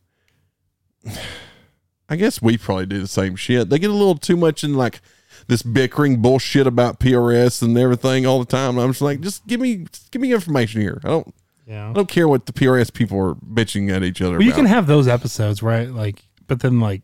I 2.11 2.17
guess 2.17 2.41
we 2.43 2.57
probably 2.59 2.87
do 2.87 3.01
the 3.01 3.07
same 3.07 3.37
shit. 3.37 3.69
They 3.71 3.79
get 3.79 3.91
a 3.91 3.95
little 3.95 4.17
too 4.17 4.37
much 4.37 4.65
in 4.65 4.75
like 4.75 5.01
this 5.47 5.63
bickering 5.63 6.21
bullshit 6.21 6.67
about 6.67 7.01
PRS 7.01 7.63
and 7.63 7.77
everything 7.79 8.27
all 8.27 8.39
the 8.39 8.45
time. 8.47 8.79
I'm 8.79 8.91
just 8.91 9.01
like, 9.03 9.21
just 9.21 9.47
give 9.47 9.61
me 9.61 9.87
just 9.91 10.11
give 10.11 10.21
me 10.23 10.33
information 10.33 10.81
here. 10.81 11.01
I 11.05 11.09
don't 11.09 11.35
Yeah. 11.67 11.89
I 11.89 11.93
don't 11.93 12.09
care 12.09 12.29
what 12.29 12.47
the 12.47 12.53
PRS 12.53 12.93
people 12.93 13.19
are 13.19 13.35
bitching 13.35 13.91
at 13.91 14.03
each 14.03 14.21
other 14.21 14.33
Well, 14.33 14.43
you 14.43 14.49
about. 14.51 14.57
can 14.57 14.67
have 14.67 14.87
those 14.87 15.09
episodes, 15.09 15.63
right? 15.63 15.89
Like, 15.89 16.23
but 16.47 16.61
then 16.61 16.81
like, 16.81 17.03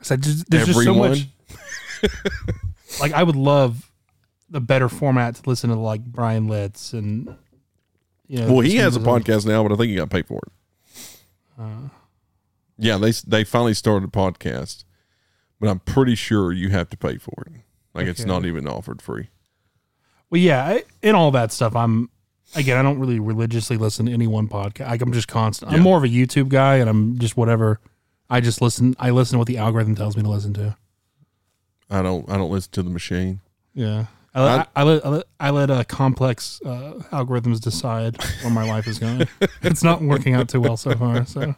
I 0.00 0.04
said, 0.04 0.22
just, 0.22 0.48
there's 0.50 0.66
just 0.66 0.82
so 0.82 0.94
much. 0.94 1.26
Like, 3.00 3.12
I 3.12 3.22
would 3.22 3.36
love 3.36 3.90
the 4.48 4.60
better 4.60 4.88
format 4.88 5.34
to 5.36 5.42
listen 5.48 5.68
to 5.70 5.76
like 5.76 6.02
Brian 6.04 6.48
Litz 6.48 6.92
and 6.94 7.36
well, 8.28 8.60
he 8.60 8.76
has 8.76 8.94
a 8.96 9.00
podcast 9.00 9.46
now, 9.46 9.62
but 9.62 9.72
I 9.72 9.76
think 9.76 9.90
he 9.90 9.96
got 9.96 10.10
paid 10.10 10.26
for 10.26 10.40
it. 10.46 10.52
Uh, 11.58 11.88
Yeah, 12.78 12.98
they 12.98 13.10
they 13.26 13.44
finally 13.44 13.74
started 13.74 14.08
a 14.08 14.12
podcast, 14.12 14.84
but 15.60 15.68
I'm 15.68 15.80
pretty 15.80 16.14
sure 16.14 16.52
you 16.52 16.68
have 16.70 16.88
to 16.90 16.96
pay 16.96 17.16
for 17.18 17.44
it. 17.46 17.52
Like 17.94 18.06
it's 18.06 18.24
not 18.24 18.44
even 18.44 18.68
offered 18.68 19.02
free. 19.02 19.28
well, 20.30 20.40
yeah, 20.40 20.64
I, 20.64 20.84
in 21.02 21.14
all 21.16 21.30
that 21.32 21.50
stuff, 21.52 21.74
I'm 21.74 22.10
again, 22.54 22.78
I 22.78 22.82
don't 22.82 22.98
really 23.00 23.18
religiously 23.18 23.76
listen 23.76 24.06
to 24.06 24.12
any 24.12 24.26
one 24.28 24.46
podcast. 24.48 24.88
Like, 24.88 25.02
I'm 25.02 25.12
just 25.12 25.26
constant. 25.28 25.70
Yeah. 25.72 25.78
I'm 25.78 25.82
more 25.82 25.98
of 25.98 26.04
a 26.04 26.08
YouTube 26.08 26.48
guy, 26.48 26.76
and 26.76 26.88
I'm 26.88 27.18
just 27.18 27.36
whatever. 27.36 27.80
I 28.30 28.40
just 28.40 28.60
listen. 28.60 28.94
I 29.00 29.10
listen 29.10 29.34
to 29.34 29.38
what 29.38 29.48
the 29.48 29.56
algorithm 29.58 29.94
tells 29.96 30.16
me 30.16 30.22
to 30.22 30.28
listen 30.28 30.52
to. 30.54 30.76
I 31.90 32.02
don't 32.02 32.28
I 32.30 32.36
don't 32.36 32.50
listen 32.50 32.70
to 32.72 32.82
the 32.82 32.90
machine. 32.90 33.40
Yeah. 33.74 34.06
I, 34.34 34.40
I, 34.58 34.66
I 34.76 34.82
let 34.84 35.04
I 35.04 35.08
let, 35.08 35.26
I 35.40 35.50
let 35.50 35.70
uh, 35.70 35.84
complex 35.84 36.60
uh, 36.64 36.94
algorithms 37.10 37.60
decide 37.60 38.16
where 38.42 38.52
my 38.52 38.64
life 38.64 38.86
is 38.86 38.98
going. 38.98 39.26
it's 39.62 39.82
not 39.82 40.02
working 40.02 40.34
out 40.34 40.48
too 40.48 40.60
well 40.60 40.76
so 40.76 40.94
far. 40.94 41.24
So 41.26 41.54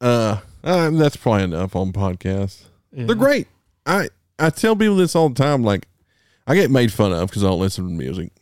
Uh, 0.00 0.38
uh, 0.64 0.90
that's 0.90 1.16
probably 1.16 1.44
enough 1.44 1.76
on 1.76 1.92
podcasts. 1.92 2.64
yeah. 2.92 3.06
They're 3.06 3.14
great. 3.14 3.46
I 3.86 4.08
I 4.38 4.50
tell 4.50 4.74
people 4.74 4.96
this 4.96 5.14
all 5.14 5.28
the 5.28 5.34
time. 5.36 5.62
Like, 5.62 5.86
I 6.46 6.54
get 6.54 6.70
made 6.70 6.92
fun 6.92 7.12
of 7.12 7.28
because 7.28 7.44
I 7.44 7.48
don't 7.48 7.60
listen 7.60 7.84
to 7.84 7.90
music 7.90 8.32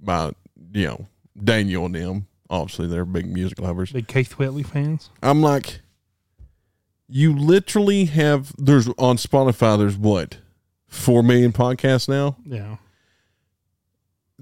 by 0.00 0.32
you 0.72 0.86
know 0.86 1.06
Daniel 1.42 1.86
and 1.86 1.94
them. 1.94 2.26
Obviously, 2.50 2.86
they're 2.88 3.04
big 3.04 3.26
music 3.26 3.60
lovers. 3.60 3.92
Big 3.92 4.08
Keith 4.08 4.38
Whitley 4.38 4.62
fans. 4.62 5.10
I'm 5.22 5.40
like, 5.40 5.80
you 7.08 7.32
literally 7.36 8.06
have. 8.06 8.52
There's 8.58 8.88
on 8.98 9.16
Spotify. 9.16 9.78
There's 9.78 9.96
what 9.96 10.38
four 10.94 11.22
million 11.22 11.52
podcasts 11.52 12.08
now. 12.08 12.36
Yeah. 12.44 12.76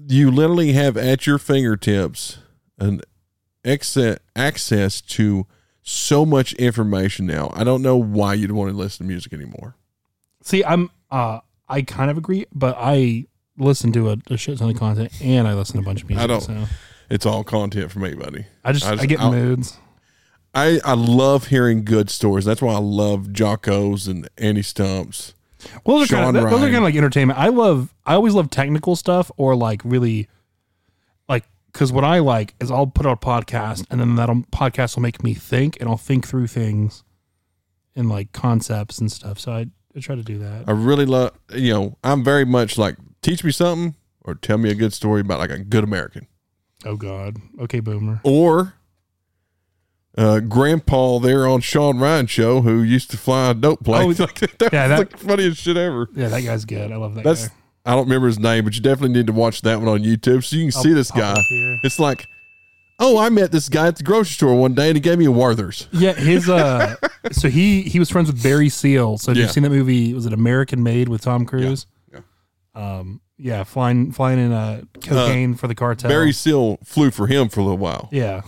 You 0.07 0.31
literally 0.31 0.73
have 0.73 0.97
at 0.97 1.27
your 1.27 1.37
fingertips 1.37 2.39
an 2.79 3.01
access 3.63 4.17
access 4.35 5.01
to 5.01 5.45
so 5.81 6.25
much 6.25 6.53
information 6.53 7.25
now. 7.25 7.51
I 7.53 7.63
don't 7.63 7.81
know 7.81 7.97
why 7.97 8.33
you'd 8.33 8.51
want 8.51 8.71
to 8.71 8.77
listen 8.77 9.05
to 9.05 9.07
music 9.11 9.33
anymore. 9.33 9.75
See, 10.41 10.63
I'm 10.63 10.89
uh 11.11 11.39
I 11.69 11.81
kind 11.83 12.09
of 12.11 12.17
agree, 12.17 12.45
but 12.53 12.75
I 12.79 13.25
listen 13.57 13.91
to 13.93 14.09
a, 14.09 14.17
a 14.29 14.37
shit 14.37 14.57
ton 14.57 14.71
of 14.71 14.77
content 14.77 15.11
and 15.21 15.47
I 15.47 15.53
listen 15.53 15.75
to 15.75 15.81
a 15.81 15.85
bunch 15.85 16.01
of 16.03 16.09
music. 16.09 16.23
I 16.23 16.27
don't- 16.27 16.41
So 16.41 16.65
It's 17.09 17.25
all 17.25 17.43
content 17.43 17.91
for 17.91 17.99
me, 17.99 18.15
buddy. 18.15 18.45
I 18.63 18.71
just 18.71 18.85
I 18.85 18.93
I, 18.93 19.05
get 19.05 19.19
I'll- 19.19 19.31
moods. 19.31 19.77
I, 20.55 20.79
I 20.85 20.93
love 20.93 21.47
hearing 21.47 21.83
good 21.83 22.11
stories. 22.11 22.45
That's 22.45 22.61
why 22.61 22.73
I 22.73 22.79
love 22.79 23.29
Jocko's 23.33 24.07
and 24.07 24.29
Andy 24.37 24.61
Stumpf's. 24.61 25.33
Well, 25.85 25.99
those 25.99 26.07
are, 26.11 26.15
Sean 26.15 26.23
kind 26.33 26.37
of, 26.37 26.49
those 26.49 26.61
are 26.61 26.65
kind 26.65 26.77
of 26.77 26.83
like 26.83 26.95
entertainment. 26.95 27.39
I 27.39 27.49
love. 27.49 27.93
I 28.05 28.15
always 28.15 28.33
love 28.33 28.49
technical 28.49 28.95
stuff 28.95 29.31
or 29.37 29.55
like 29.55 29.81
really, 29.83 30.27
like 31.27 31.45
because 31.71 31.91
what 31.91 32.03
I 32.03 32.19
like 32.19 32.55
is 32.59 32.69
I'll 32.71 32.87
put 32.87 33.05
out 33.05 33.23
a 33.23 33.25
podcast 33.25 33.85
and 33.89 33.99
then 33.99 34.15
that 34.15 34.29
podcast 34.51 34.95
will 34.95 35.03
make 35.03 35.23
me 35.23 35.33
think 35.33 35.77
and 35.79 35.89
I'll 35.89 35.97
think 35.97 36.27
through 36.27 36.47
things, 36.47 37.03
and 37.95 38.09
like 38.09 38.31
concepts 38.31 38.99
and 38.99 39.11
stuff. 39.11 39.39
So 39.39 39.51
I, 39.51 39.65
I 39.95 39.99
try 39.99 40.15
to 40.15 40.23
do 40.23 40.39
that. 40.39 40.63
I 40.67 40.71
really 40.71 41.05
love, 41.05 41.31
you 41.53 41.73
know, 41.73 41.97
I'm 42.03 42.23
very 42.23 42.45
much 42.45 42.77
like, 42.77 42.97
teach 43.21 43.43
me 43.43 43.51
something 43.51 43.95
or 44.21 44.35
tell 44.35 44.57
me 44.57 44.69
a 44.71 44.75
good 44.75 44.93
story 44.93 45.21
about 45.21 45.39
like 45.39 45.51
a 45.51 45.59
good 45.59 45.83
American. 45.83 46.27
Oh 46.85 46.95
God. 46.95 47.37
Okay, 47.59 47.79
boomer. 47.79 48.19
Or 48.23 48.73
uh, 50.17 50.39
Grandpa 50.41 51.19
there 51.19 51.47
on 51.47 51.61
Sean 51.61 51.99
Ryan 51.99 52.27
show 52.27 52.61
who 52.61 52.81
used 52.83 53.09
to 53.11 53.17
fly 53.17 53.49
a 53.51 53.53
dope 53.53 53.83
planes. 53.83 54.19
Oh, 54.19 54.23
like, 54.25 54.39
that 54.59 54.73
yeah, 54.73 54.87
was 54.89 54.99
that- 54.99 55.09
the 55.11 55.17
funniest 55.17 55.61
shit 55.61 55.77
ever. 55.77 56.07
Yeah, 56.15 56.27
that 56.29 56.41
guy's 56.41 56.65
good. 56.65 56.91
I 56.91 56.95
love 56.97 57.15
that 57.15 57.23
That's 57.23 57.47
guy. 57.47 57.53
I 57.85 57.91
don't 57.95 58.05
remember 58.05 58.27
his 58.27 58.39
name, 58.39 58.63
but 58.63 58.75
you 58.75 58.81
definitely 58.81 59.13
need 59.17 59.27
to 59.27 59.33
watch 59.33 59.61
that 59.63 59.79
one 59.79 59.89
on 59.89 59.99
YouTube 60.03 60.43
so 60.45 60.55
you 60.55 60.71
can 60.71 60.77
I'll 60.77 60.83
see 60.83 60.93
this 60.93 61.11
guy. 61.11 61.35
It's 61.83 61.99
like, 61.99 62.25
oh, 62.97 63.17
I 63.17 63.27
met 63.29 63.51
this 63.51 63.67
guy 63.67 63.87
at 63.87 63.97
the 63.97 64.03
grocery 64.03 64.31
store 64.33 64.55
one 64.55 64.73
day 64.73 64.87
and 64.87 64.95
he 64.95 65.01
gave 65.01 65.17
me 65.19 65.25
a 65.25 65.31
Werther's. 65.31 65.89
Yeah, 65.91 66.13
his 66.13 66.47
uh, 66.47 66.95
so 67.33 67.49
he 67.49 67.81
he 67.81 67.99
was 67.99 68.09
friends 68.09 68.31
with 68.31 68.41
Barry 68.41 68.69
Seal. 68.69 69.17
So 69.17 69.31
have 69.31 69.37
Yeah. 69.37 69.43
you 69.47 69.49
seen 69.49 69.63
that 69.63 69.69
movie? 69.71 70.13
Was 70.13 70.25
it 70.25 70.31
American 70.31 70.81
Made 70.81 71.09
with 71.09 71.21
Tom 71.23 71.45
Cruise? 71.45 71.85
Yeah, 72.13 72.19
Um, 72.75 73.19
yeah, 73.37 73.63
flying 73.65 74.13
flying 74.13 74.39
in 74.39 74.53
uh 74.53 74.83
cocaine 75.01 75.55
for 75.55 75.67
the 75.67 75.75
cartel. 75.75 76.09
Barry 76.09 76.31
Seal 76.31 76.77
flew 76.85 77.11
for 77.11 77.27
him 77.27 77.49
for 77.49 77.59
a 77.59 77.63
little 77.63 77.77
while. 77.79 78.07
Yeah, 78.13 78.43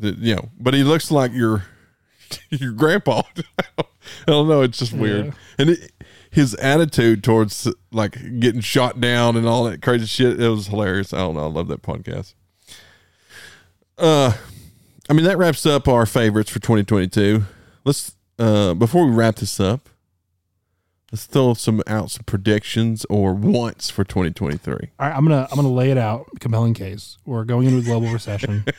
The- 0.00 0.16
you 0.18 0.36
know, 0.36 0.48
but 0.58 0.74
he 0.74 0.82
looks 0.82 1.10
like 1.10 1.32
your 1.32 1.64
your 2.50 2.72
grandpa. 2.72 3.22
I 3.78 3.84
don't 4.26 4.48
know. 4.48 4.62
It's 4.62 4.78
just 4.78 4.92
weird. 4.92 5.26
Yeah. 5.26 5.32
And 5.58 5.70
it, 5.70 5.92
his 6.30 6.54
attitude 6.56 7.22
towards 7.24 7.68
like 7.92 8.12
getting 8.40 8.60
shot 8.60 9.00
down 9.00 9.36
and 9.36 9.46
all 9.46 9.64
that 9.64 9.82
crazy 9.82 10.06
shit, 10.06 10.40
it 10.40 10.48
was 10.48 10.68
hilarious. 10.68 11.12
I 11.12 11.18
don't 11.18 11.34
know. 11.34 11.44
I 11.44 11.50
love 11.50 11.68
that 11.68 11.82
podcast. 11.82 12.34
Uh, 13.98 14.32
I 15.08 15.12
mean 15.12 15.24
that 15.24 15.36
wraps 15.38 15.66
up 15.66 15.86
our 15.88 16.06
favorites 16.06 16.50
for 16.50 16.60
2022. 16.60 17.42
Let's 17.84 18.14
uh, 18.38 18.74
before 18.74 19.06
we 19.06 19.12
wrap 19.12 19.36
this 19.36 19.60
up, 19.60 19.88
let's 21.12 21.26
throw 21.26 21.52
some 21.54 21.82
out 21.86 22.10
some 22.10 22.24
predictions 22.24 23.04
or 23.10 23.34
wants 23.34 23.90
for 23.90 24.04
2023. 24.04 24.72
All 24.72 24.78
right, 25.08 25.14
I'm 25.14 25.24
gonna 25.24 25.46
I'm 25.50 25.56
gonna 25.56 25.68
lay 25.68 25.90
it 25.90 25.98
out. 25.98 26.26
Compelling 26.40 26.74
case. 26.74 27.18
We're 27.26 27.44
going 27.44 27.66
into 27.66 27.78
a 27.80 27.82
global 27.82 28.10
recession. 28.12 28.64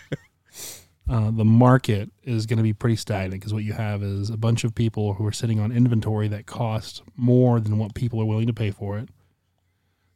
uh, 1.12 1.30
the 1.30 1.44
market 1.44 2.10
is 2.24 2.46
going 2.46 2.56
to 2.56 2.64
be 2.64 2.72
pretty 2.72 2.96
stagnant 2.96 3.42
because 3.42 3.54
what 3.54 3.66
you 3.66 3.74
have 3.74 4.02
is 4.02 4.30
a 4.30 4.38
bunch 4.38 4.64
of 4.64 4.74
people 4.74 5.16
who 5.16 5.26
are 5.26 5.32
sitting 5.34 5.60
on 5.60 5.70
inventory 5.70 6.30
that 6.30 6.46
cost 6.46 7.04
more 7.18 7.60
than 7.60 7.78
what 7.78 7.94
people 7.94 8.22
are 8.22 8.26
willing 8.26 8.48
to 8.48 8.54
pay 8.54 8.72
for 8.72 8.98
it. 8.98 9.10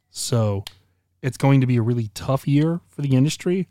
So, 0.08 0.64
it's 1.20 1.36
going 1.36 1.60
to 1.60 1.66
be 1.66 1.76
a 1.76 1.82
really 1.82 2.08
tough 2.14 2.48
year 2.48 2.80
for 2.88 3.02
the 3.02 3.14
industry, 3.14 3.68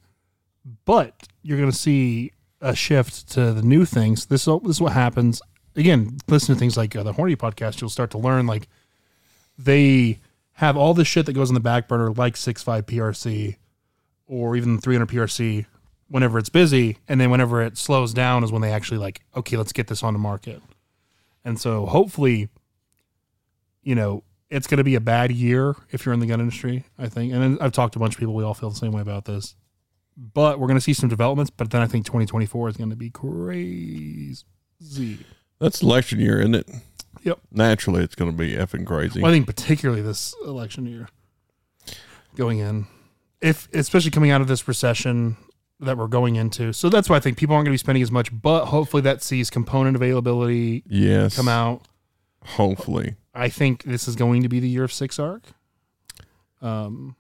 but 0.86 1.28
you're 1.42 1.58
going 1.58 1.72
to 1.72 1.76
see 1.76 2.32
a 2.62 2.76
shift 2.76 3.28
to 3.32 3.54
the 3.54 3.64
new 3.64 3.86
things. 3.86 4.28
This 4.28 4.48
is, 4.48 4.60
this 4.62 4.76
is 4.76 4.82
what 4.82 4.94
happens. 4.94 5.42
Again, 5.76 6.18
listen 6.28 6.54
to 6.54 6.60
things 6.60 6.78
like 6.78 6.96
uh, 6.96 7.02
the 7.02 7.14
Horny 7.14 7.36
podcast. 7.36 7.82
You'll 7.82 7.90
start 7.90 8.12
to 8.12 8.20
learn 8.20 8.46
like 8.46 8.68
they 9.58 10.20
have 10.54 10.78
all 10.78 10.94
this 10.94 11.08
shit 11.08 11.26
that 11.26 11.34
goes 11.34 11.50
on 11.50 11.56
the 11.56 11.60
back 11.60 11.88
burner, 11.88 12.12
like 12.12 12.36
6.5 12.36 12.84
PRC 12.84 13.56
or 14.28 14.56
even 14.56 14.80
300 14.80 15.10
PRC, 15.10 15.66
whenever 16.08 16.38
it's 16.38 16.50
busy, 16.50 16.98
and 17.08 17.20
then 17.20 17.30
whenever 17.30 17.62
it 17.62 17.78
slows 17.78 18.14
down 18.14 18.44
is 18.44 18.52
when 18.52 18.62
they 18.62 18.72
actually 18.72 18.98
like, 18.98 19.22
okay, 19.36 19.58
let's 19.58 19.74
get 19.74 19.88
this 19.88 20.04
on 20.04 20.14
the 20.14 20.20
market. 20.20 20.62
And 21.44 21.60
so 21.60 21.86
hopefully, 21.86 22.50
you 23.82 23.96
know, 23.96 24.24
it's 24.50 24.68
going 24.68 24.78
to 24.78 24.84
be 24.84 24.96
a 24.96 25.02
bad 25.02 25.32
year 25.32 25.76
if 25.92 26.06
you're 26.06 26.14
in 26.14 26.20
the 26.20 26.28
gun 26.28 26.40
industry. 26.40 26.86
I 26.98 27.08
think, 27.08 27.34
and 27.34 27.42
then 27.42 27.58
I've 27.60 27.72
talked 27.72 27.94
to 27.94 28.00
a 28.00 28.02
bunch 28.02 28.14
of 28.14 28.20
people. 28.20 28.34
We 28.34 28.44
all 28.44 28.54
feel 28.54 28.70
the 28.70 28.76
same 28.76 28.92
way 28.92 29.02
about 29.02 29.26
this. 29.26 29.56
But 30.18 30.60
we're 30.60 30.68
going 30.68 30.78
to 30.78 30.82
see 30.82 30.94
some 30.94 31.10
developments. 31.10 31.50
But 31.50 31.72
then 31.72 31.82
I 31.82 31.88
think 31.88 32.06
2024 32.06 32.70
is 32.70 32.78
going 32.78 32.90
to 32.90 32.96
be 32.96 33.10
crazy. 33.10 34.46
That's 35.60 35.82
election 35.82 36.20
year, 36.20 36.40
isn't 36.40 36.56
it? 36.56 36.70
Yep. 37.24 37.40
Naturally, 37.52 38.04
it's 38.04 38.16
going 38.16 38.32
to 38.32 38.38
be 38.38 38.54
effing 38.54 38.86
crazy. 38.86 39.22
Well, 39.22 39.32
I 39.32 39.34
think 39.34 39.48
particularly 39.48 40.02
this 40.02 40.36
election 40.46 40.86
year 40.86 41.10
going 42.36 42.60
in, 42.60 42.88
if 43.42 43.68
especially 43.74 44.12
coming 44.12 44.32
out 44.32 44.42
of 44.42 44.48
this 44.48 44.68
recession 44.68 45.38
that 45.80 45.98
we're 45.98 46.08
going 46.08 46.36
into. 46.36 46.74
So 46.74 46.90
that's 46.90 47.10
why 47.10 47.18
I 47.18 47.20
think 47.20 47.38
people 47.38 47.56
aren't 47.56 47.66
going 47.66 47.72
to 47.72 47.82
be 47.82 47.84
spending 47.84 48.04
as 48.04 48.12
much, 48.12 48.30
but 48.32 48.66
hopefully 48.66 49.02
that 49.04 49.22
sees 49.22 49.50
component 49.50 49.96
availability 49.96 50.84
yes. 50.88 51.36
come 51.36 51.48
out. 51.48 51.88
Hopefully. 52.44 53.16
I 53.34 53.50
think 53.50 53.84
this 53.84 54.08
is 54.08 54.16
going 54.16 54.44
to 54.44 54.50
be 54.50 54.60
the 54.60 54.70
year 54.70 54.84
of 54.84 54.94
six 54.94 55.20
arc. 55.20 55.44
Um, 56.62 57.16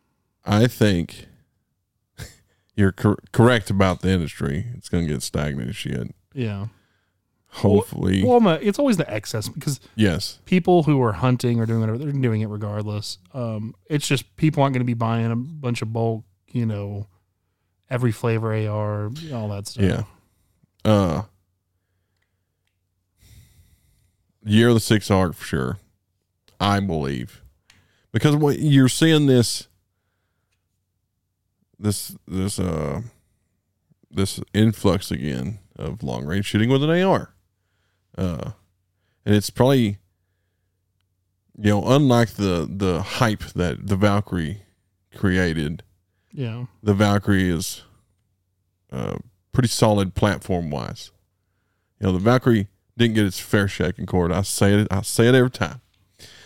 I 0.45 0.67
think 0.67 1.27
you're 2.75 2.91
cor- 2.91 3.19
correct 3.31 3.69
about 3.69 4.01
the 4.01 4.09
industry. 4.09 4.67
It's 4.77 4.87
going 4.87 5.05
to 5.07 5.13
get 5.13 5.23
stagnant 5.23 5.69
as 5.69 5.75
shit. 5.75 6.13
yeah. 6.33 6.67
Hopefully. 7.49 8.21
Well, 8.21 8.41
my- 8.41 8.57
it's 8.57 8.79
always 8.79 8.97
the 8.97 9.09
excess 9.09 9.47
because 9.47 9.79
yes. 9.95 10.39
people 10.43 10.83
who 10.83 11.01
are 11.01 11.13
hunting 11.13 11.57
or 11.57 11.65
doing 11.65 11.79
whatever 11.79 11.97
they're 11.97 12.11
doing 12.11 12.41
it 12.41 12.47
regardless. 12.47 13.17
Um, 13.33 13.75
it's 13.89 14.05
just 14.05 14.35
people 14.35 14.61
aren't 14.61 14.73
going 14.73 14.81
to 14.81 14.85
be 14.85 14.93
buying 14.93 15.31
a 15.31 15.37
bunch 15.37 15.81
of 15.81 15.93
bulk, 15.93 16.25
you 16.51 16.65
know, 16.65 17.07
every 17.89 18.11
flavor 18.11 18.53
AR, 18.53 19.11
all 19.33 19.49
that 19.49 19.67
stuff. 19.67 19.83
Yeah. 19.83 20.03
Uh 20.89 21.23
Year 24.43 24.69
of 24.69 24.75
the 24.75 24.79
Six 24.79 25.09
Arc 25.09 25.33
for 25.33 25.45
sure. 25.45 25.77
I 26.59 26.79
believe. 26.79 27.41
Because 28.11 28.35
what 28.35 28.59
you're 28.59 28.89
seeing 28.89 29.25
this 29.25 29.67
this 31.77 32.15
this 32.27 32.59
uh 32.59 33.01
this 34.09 34.39
influx 34.53 35.11
again 35.11 35.59
of 35.75 36.03
long 36.03 36.25
range 36.25 36.45
shooting 36.45 36.69
with 36.69 36.83
an 36.83 36.89
AR. 36.89 37.33
Uh 38.17 38.51
and 39.25 39.35
it's 39.35 39.49
probably 39.49 39.97
you 41.57 41.69
know, 41.69 41.83
unlike 41.87 42.31
the 42.31 42.69
the 42.69 43.01
hype 43.01 43.43
that 43.55 43.87
the 43.87 43.95
Valkyrie 43.95 44.61
created, 45.15 45.83
Yeah. 46.35 46.65
the 46.83 46.93
Valkyrie 46.93 47.49
is 47.49 47.83
uh, 48.91 49.17
pretty 49.51 49.69
solid 49.69 50.15
platform 50.15 50.69
wise. 50.69 51.11
You 51.99 52.07
know, 52.07 52.13
the 52.13 52.19
Valkyrie 52.19 52.67
didn't 52.97 53.15
get 53.15 53.25
its 53.25 53.39
fair 53.39 53.67
shake 53.67 53.97
in 53.97 54.05
court. 54.05 54.31
I 54.31 54.41
say 54.41 54.73
it. 54.73 54.87
I 54.91 55.01
say 55.01 55.27
it 55.27 55.35
every 55.35 55.49
time 55.49 55.81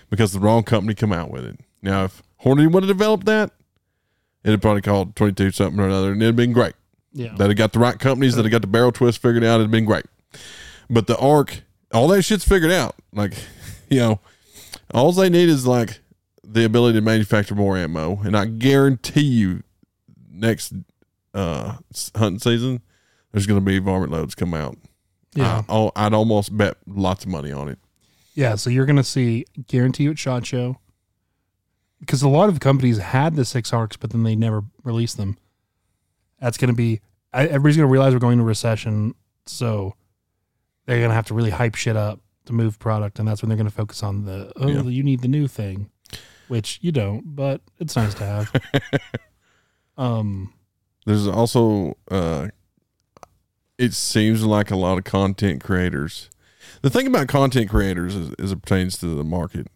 because 0.09 0.31
the 0.31 0.39
wrong 0.39 0.63
company 0.63 0.93
come 0.93 1.11
out 1.11 1.31
with 1.31 1.43
it. 1.45 1.59
Now, 1.81 2.05
if 2.05 2.21
Hornady 2.43 2.71
would 2.71 2.83
have 2.83 2.87
developed 2.87 3.25
that, 3.25 3.51
it'd 4.43 4.61
probably 4.61 4.81
called 4.81 5.15
twenty 5.15 5.33
two 5.33 5.51
something 5.51 5.79
or 5.79 5.85
another, 5.87 6.11
and 6.11 6.21
it'd 6.21 6.35
been 6.35 6.53
great. 6.53 6.73
Yeah. 7.11 7.33
That 7.37 7.47
had 7.47 7.57
got 7.57 7.73
the 7.73 7.79
right 7.79 7.97
companies, 7.97 8.35
that 8.35 8.45
had 8.45 8.51
got 8.51 8.61
the 8.61 8.67
barrel 8.67 8.91
twist 8.91 9.19
figured 9.21 9.43
out, 9.43 9.59
it'd 9.59 9.71
been 9.71 9.85
great. 9.85 10.05
But 10.89 11.07
the 11.07 11.17
arc, 11.17 11.61
all 11.91 12.07
that 12.09 12.21
shit's 12.21 12.47
figured 12.47 12.71
out. 12.71 12.95
Like, 13.11 13.33
you 13.89 13.99
know, 13.99 14.19
all 14.93 15.11
they 15.11 15.29
need 15.29 15.49
is 15.49 15.65
like 15.65 15.99
the 16.43 16.65
ability 16.65 16.97
to 16.99 17.01
manufacture 17.01 17.55
more 17.55 17.77
ammo, 17.77 18.21
and 18.23 18.37
I 18.37 18.45
guarantee 18.45 19.21
you, 19.21 19.63
next 20.39 20.73
uh 21.33 21.75
hunting 22.15 22.39
season, 22.39 22.81
there's 23.31 23.45
going 23.45 23.59
to 23.59 23.65
be 23.65 23.79
varmint 23.79 24.11
loads 24.11 24.35
come 24.35 24.53
out. 24.53 24.77
yeah. 25.35 25.59
I, 25.59 25.63
oh, 25.69 25.91
I'd 25.95 26.13
almost 26.13 26.55
bet 26.57 26.77
lots 26.87 27.23
of 27.25 27.29
money 27.29 27.51
on 27.51 27.69
it. 27.69 27.77
Yeah, 28.33 28.55
so 28.55 28.69
you're 28.69 28.85
going 28.85 28.95
to 28.95 29.03
see 29.03 29.45
guarantee 29.67 30.03
you 30.03 30.11
at 30.11 30.19
Shot 30.19 30.45
Show 30.45 30.77
because 31.99 32.21
a 32.23 32.29
lot 32.29 32.47
of 32.49 32.59
companies 32.59 32.97
had 32.97 33.35
the 33.35 33.43
six 33.45 33.73
arcs, 33.73 33.97
but 33.97 34.11
then 34.11 34.23
they 34.23 34.35
never 34.35 34.63
released 34.83 35.17
them. 35.17 35.37
That's 36.39 36.57
going 36.57 36.69
to 36.69 36.75
be 36.75 37.01
I- 37.33 37.45
everybody's 37.47 37.77
going 37.77 37.87
to 37.87 37.91
realize 37.91 38.13
we're 38.13 38.19
going 38.19 38.37
to 38.39 38.43
recession, 38.43 39.13
so 39.45 39.93
they're 40.85 40.97
going 40.99 41.09
to 41.09 41.15
have 41.15 41.27
to 41.27 41.33
really 41.35 41.49
hype 41.51 41.75
shit 41.75 41.95
up 41.95 42.21
to 42.45 42.53
move 42.53 42.79
product, 42.79 43.19
and 43.19 43.27
that's 43.27 43.41
when 43.43 43.49
they're 43.49 43.57
going 43.57 43.69
to 43.69 43.75
focus 43.75 44.01
on 44.01 44.25
the 44.25 44.51
oh, 44.55 44.67
Yeah. 44.67 44.81
you 44.83 45.03
need 45.03 45.21
the 45.21 45.27
new 45.27 45.47
thing, 45.47 45.89
which 46.47 46.79
you 46.81 46.91
don't, 46.91 47.35
but 47.35 47.61
it's 47.79 47.95
nice 47.95 48.13
to 48.15 48.25
have. 48.25 48.51
um, 49.99 50.53
There's 51.05 51.27
also 51.27 51.97
uh 52.09 52.47
it 53.77 53.93
seems 53.93 54.43
like 54.43 54.71
a 54.71 54.75
lot 54.75 54.97
of 54.97 55.03
content 55.03 55.63
creators. 55.63 56.29
The 56.81 56.89
thing 56.89 57.07
about 57.07 57.27
content 57.27 57.69
creators 57.69 58.15
as, 58.15 58.33
as 58.39 58.51
it 58.51 58.61
pertains 58.61 58.97
to 58.99 59.07
the 59.07 59.23
market 59.23 59.67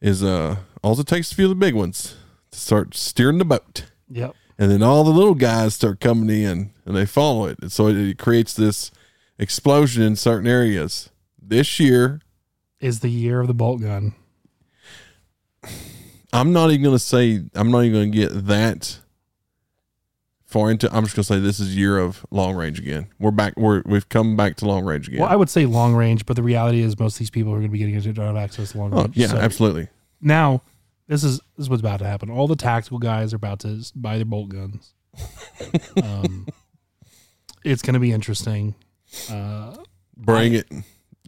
is 0.00 0.22
uh 0.24 0.56
all 0.82 0.98
it 0.98 1.06
takes 1.06 1.28
is 1.28 1.32
a 1.32 1.36
few 1.36 1.44
of 1.44 1.50
the 1.50 1.54
big 1.54 1.74
ones 1.74 2.16
to 2.50 2.58
start 2.58 2.94
steering 2.94 3.38
the 3.38 3.44
boat. 3.44 3.84
yep, 4.08 4.34
And 4.58 4.70
then 4.70 4.82
all 4.82 5.04
the 5.04 5.10
little 5.10 5.34
guys 5.34 5.74
start 5.74 6.00
coming 6.00 6.30
in 6.30 6.72
and 6.84 6.96
they 6.96 7.06
follow 7.06 7.46
it. 7.46 7.58
And 7.60 7.70
so 7.70 7.86
it, 7.88 7.96
it 7.96 8.18
creates 8.18 8.54
this 8.54 8.90
explosion 9.38 10.02
in 10.02 10.16
certain 10.16 10.48
areas. 10.48 11.10
This 11.40 11.78
year, 11.78 12.20
is 12.80 13.00
the 13.00 13.10
year 13.10 13.40
of 13.40 13.46
the 13.46 13.54
bolt 13.54 13.82
gun. 13.82 14.14
I'm 16.32 16.52
not 16.52 16.70
even 16.70 16.82
going 16.82 16.94
to 16.94 16.98
say, 16.98 17.42
I'm 17.54 17.70
not 17.70 17.84
even 17.84 17.92
going 17.92 18.12
to 18.12 18.18
get 18.18 18.46
that 18.46 18.98
far 20.50 20.70
into 20.70 20.88
I'm 20.94 21.04
just 21.04 21.14
going 21.14 21.22
to 21.22 21.34
say 21.34 21.38
this 21.38 21.60
is 21.60 21.76
year 21.76 21.98
of 21.98 22.26
long 22.30 22.56
range 22.56 22.80
again. 22.80 23.06
We're 23.20 23.30
back, 23.30 23.54
we're, 23.56 23.82
we've 23.86 24.08
come 24.08 24.36
back 24.36 24.56
to 24.56 24.66
long 24.66 24.84
range 24.84 25.06
again. 25.06 25.20
Well, 25.20 25.28
I 25.28 25.36
would 25.36 25.48
say 25.48 25.64
long 25.64 25.94
range, 25.94 26.26
but 26.26 26.34
the 26.34 26.42
reality 26.42 26.82
is 26.82 26.98
most 26.98 27.14
of 27.14 27.18
these 27.20 27.30
people 27.30 27.52
are 27.52 27.56
going 27.56 27.68
to 27.68 27.72
be 27.72 27.78
getting 27.78 27.94
into 27.94 28.12
don't 28.12 28.26
have 28.26 28.36
access 28.36 28.72
to 28.72 28.78
long 28.78 28.92
oh, 28.92 29.02
range. 29.02 29.16
yeah, 29.16 29.28
So- 29.28 29.38
absolutely. 29.38 29.88
now 30.20 30.62
this 31.06 31.24
is 31.24 31.38
this 31.56 31.64
is 31.64 31.70
what's 31.70 31.80
about 31.80 31.98
to 32.00 32.06
happen. 32.06 32.30
All 32.30 32.48
the 32.48 32.56
tactical 32.56 32.98
guys 32.98 33.32
are 33.32 33.36
about 33.36 33.60
to 33.60 33.84
buy 33.94 34.16
their 34.16 34.24
bolt 34.24 34.48
guns. 34.48 34.94
um, 36.02 36.46
it's 37.64 37.82
going 37.82 37.94
to 37.94 38.00
be 38.00 38.12
interesting. 38.12 38.74
Uh, 39.30 39.76
Bring 40.16 40.54
it. 40.54 40.66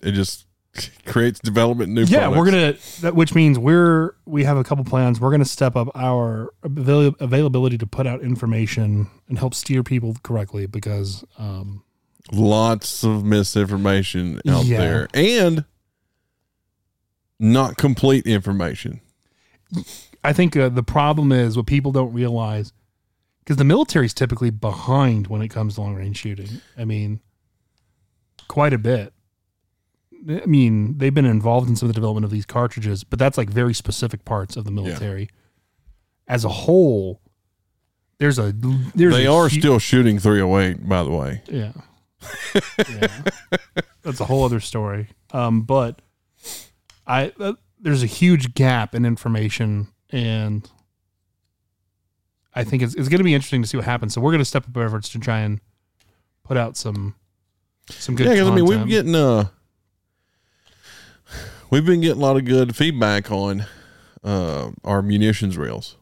It 0.02 0.12
just 0.12 0.46
creates 1.06 1.38
development 1.40 1.92
new 1.92 2.04
yeah, 2.04 2.28
we're 2.28 2.44
gonna 2.46 2.74
that, 3.00 3.14
which 3.14 3.34
means 3.34 3.58
we're 3.58 4.14
we 4.24 4.44
have 4.44 4.56
a 4.56 4.64
couple 4.64 4.84
plans. 4.84 5.20
We're 5.20 5.30
gonna 5.30 5.44
step 5.44 5.76
up 5.76 5.88
our 5.94 6.52
avail- 6.62 7.14
availability 7.20 7.76
to 7.78 7.86
put 7.86 8.06
out 8.06 8.22
information 8.22 9.08
and 9.28 9.38
help 9.38 9.54
steer 9.54 9.82
people 9.82 10.16
correctly 10.22 10.66
because 10.66 11.24
um, 11.38 11.82
lots 12.30 13.04
of 13.04 13.24
misinformation 13.24 14.40
out 14.48 14.64
Yeah. 14.64 14.78
there 14.78 15.08
and 15.14 15.64
not 17.38 17.76
complete 17.76 18.26
information. 18.26 19.00
I 20.24 20.32
think 20.32 20.56
uh, 20.56 20.68
the 20.68 20.82
problem 20.82 21.32
is 21.32 21.56
what 21.56 21.66
people 21.66 21.92
don't 21.92 22.12
realize 22.12 22.72
because 23.40 23.56
the 23.56 23.64
military 23.64 24.06
is 24.06 24.14
typically 24.14 24.50
behind 24.50 25.26
when 25.26 25.42
it 25.42 25.48
comes 25.48 25.74
to 25.74 25.80
long 25.80 25.96
range 25.96 26.18
shooting. 26.18 26.48
I 26.78 26.84
mean, 26.84 27.20
quite 28.48 28.72
a 28.72 28.78
bit. 28.78 29.12
I 30.28 30.46
mean, 30.46 30.98
they've 30.98 31.12
been 31.12 31.24
involved 31.26 31.68
in 31.68 31.76
some 31.76 31.88
of 31.88 31.94
the 31.94 31.98
development 31.98 32.24
of 32.24 32.30
these 32.30 32.46
cartridges, 32.46 33.02
but 33.04 33.18
that's 33.18 33.36
like 33.36 33.50
very 33.50 33.74
specific 33.74 34.24
parts 34.24 34.56
of 34.56 34.64
the 34.64 34.70
military. 34.70 35.28
As 36.28 36.44
a 36.44 36.48
whole, 36.48 37.20
there's 38.18 38.38
a 38.38 38.52
there's 38.94 39.14
they 39.14 39.26
a 39.26 39.32
are 39.32 39.48
hu- 39.48 39.58
still 39.58 39.78
shooting 39.78 40.18
308, 40.18 40.88
by 40.88 41.02
the 41.02 41.10
way. 41.10 41.42
yeah. 41.50 41.72
yeah. 42.88 43.22
That's 44.02 44.20
a 44.20 44.24
whole 44.24 44.44
other 44.44 44.60
story. 44.60 45.08
Um, 45.32 45.62
but 45.62 46.00
I 47.06 47.32
uh, 47.40 47.54
there's 47.80 48.02
a 48.02 48.06
huge 48.06 48.54
gap 48.54 48.94
in 48.94 49.04
information, 49.04 49.88
and 50.10 50.68
I 52.54 52.64
think 52.64 52.82
it's, 52.82 52.94
it's 52.94 53.08
going 53.08 53.18
to 53.18 53.24
be 53.24 53.34
interesting 53.34 53.62
to 53.62 53.68
see 53.68 53.76
what 53.76 53.86
happens. 53.86 54.14
So 54.14 54.20
we're 54.20 54.30
going 54.30 54.40
to 54.40 54.44
step 54.44 54.68
up 54.68 54.76
our 54.76 54.84
efforts 54.84 55.08
to 55.10 55.18
try 55.18 55.40
and 55.40 55.60
put 56.44 56.56
out 56.56 56.76
some 56.76 57.16
some 57.90 58.14
good. 58.14 58.26
yeah, 58.26 58.44
I 58.44 58.54
mean, 58.54 58.64
we're 58.66 58.84
getting 58.86 59.14
uh, 59.16 59.48
we've 61.72 61.84
been 61.86 62.00
getting 62.02 62.18
a 62.18 62.24
lot 62.24 62.36
of 62.36 62.44
good 62.44 62.76
feedback 62.76 63.32
on 63.32 63.66
uh, 64.22 64.70
our 64.84 65.02
munitions 65.02 65.58
reels. 65.58 65.96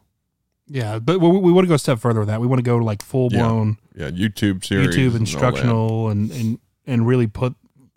Yeah, 0.66 0.98
but 0.98 1.20
we, 1.20 1.28
we 1.28 1.52
want 1.52 1.64
to 1.64 1.68
go 1.68 1.74
a 1.74 1.78
step 1.78 1.98
further 1.98 2.20
with 2.20 2.28
that. 2.28 2.40
We 2.40 2.46
want 2.46 2.58
to 2.58 2.64
go 2.64 2.78
to 2.78 2.84
like 2.84 3.02
full 3.02 3.30
blown 3.30 3.78
Yeah, 3.94 4.10
YouTube 4.10 4.64
series, 4.64 4.88
YouTube 4.88 4.98
and 4.98 5.06
all 5.06 5.10
that. 5.12 5.20
instructional 5.20 6.08
and, 6.10 6.30
and 6.30 6.58
and 6.86 7.06
really 7.06 7.26
put 7.26 7.54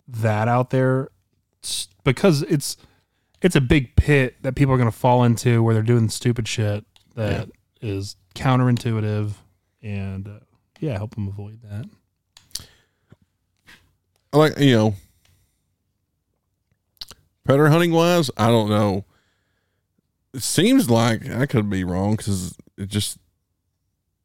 that 0.08 0.48
out 0.48 0.70
there 0.70 1.08
because 2.04 2.42
it's 2.42 2.76
it's 3.42 3.56
a 3.56 3.60
big 3.60 3.94
pit 3.96 4.36
that 4.42 4.54
people 4.54 4.72
are 4.72 4.78
going 4.78 4.90
to 4.90 4.96
fall 4.96 5.24
into 5.24 5.62
where 5.62 5.74
they're 5.74 5.82
doing 5.82 6.08
stupid 6.08 6.48
shit 6.48 6.84
that 7.14 7.50
is 7.80 8.16
counterintuitive 8.34 9.32
and 9.82 10.26
uh, 10.26 10.40
yeah, 10.80 10.96
help 10.96 11.14
them 11.14 11.28
avoid 11.28 11.60
that. 11.62 11.86
I 14.32 14.36
like 14.36 14.58
you 14.58 14.74
know 14.74 14.94
predator 17.44 17.68
hunting 17.68 17.92
wise 17.92 18.30
i 18.36 18.48
don't 18.48 18.68
know. 18.68 19.04
It 20.32 20.42
seems 20.42 20.90
like 20.90 21.28
i 21.30 21.46
could 21.46 21.70
be 21.70 21.84
wrong 21.84 22.16
because 22.16 22.56
it 22.76 22.88
just 22.88 23.18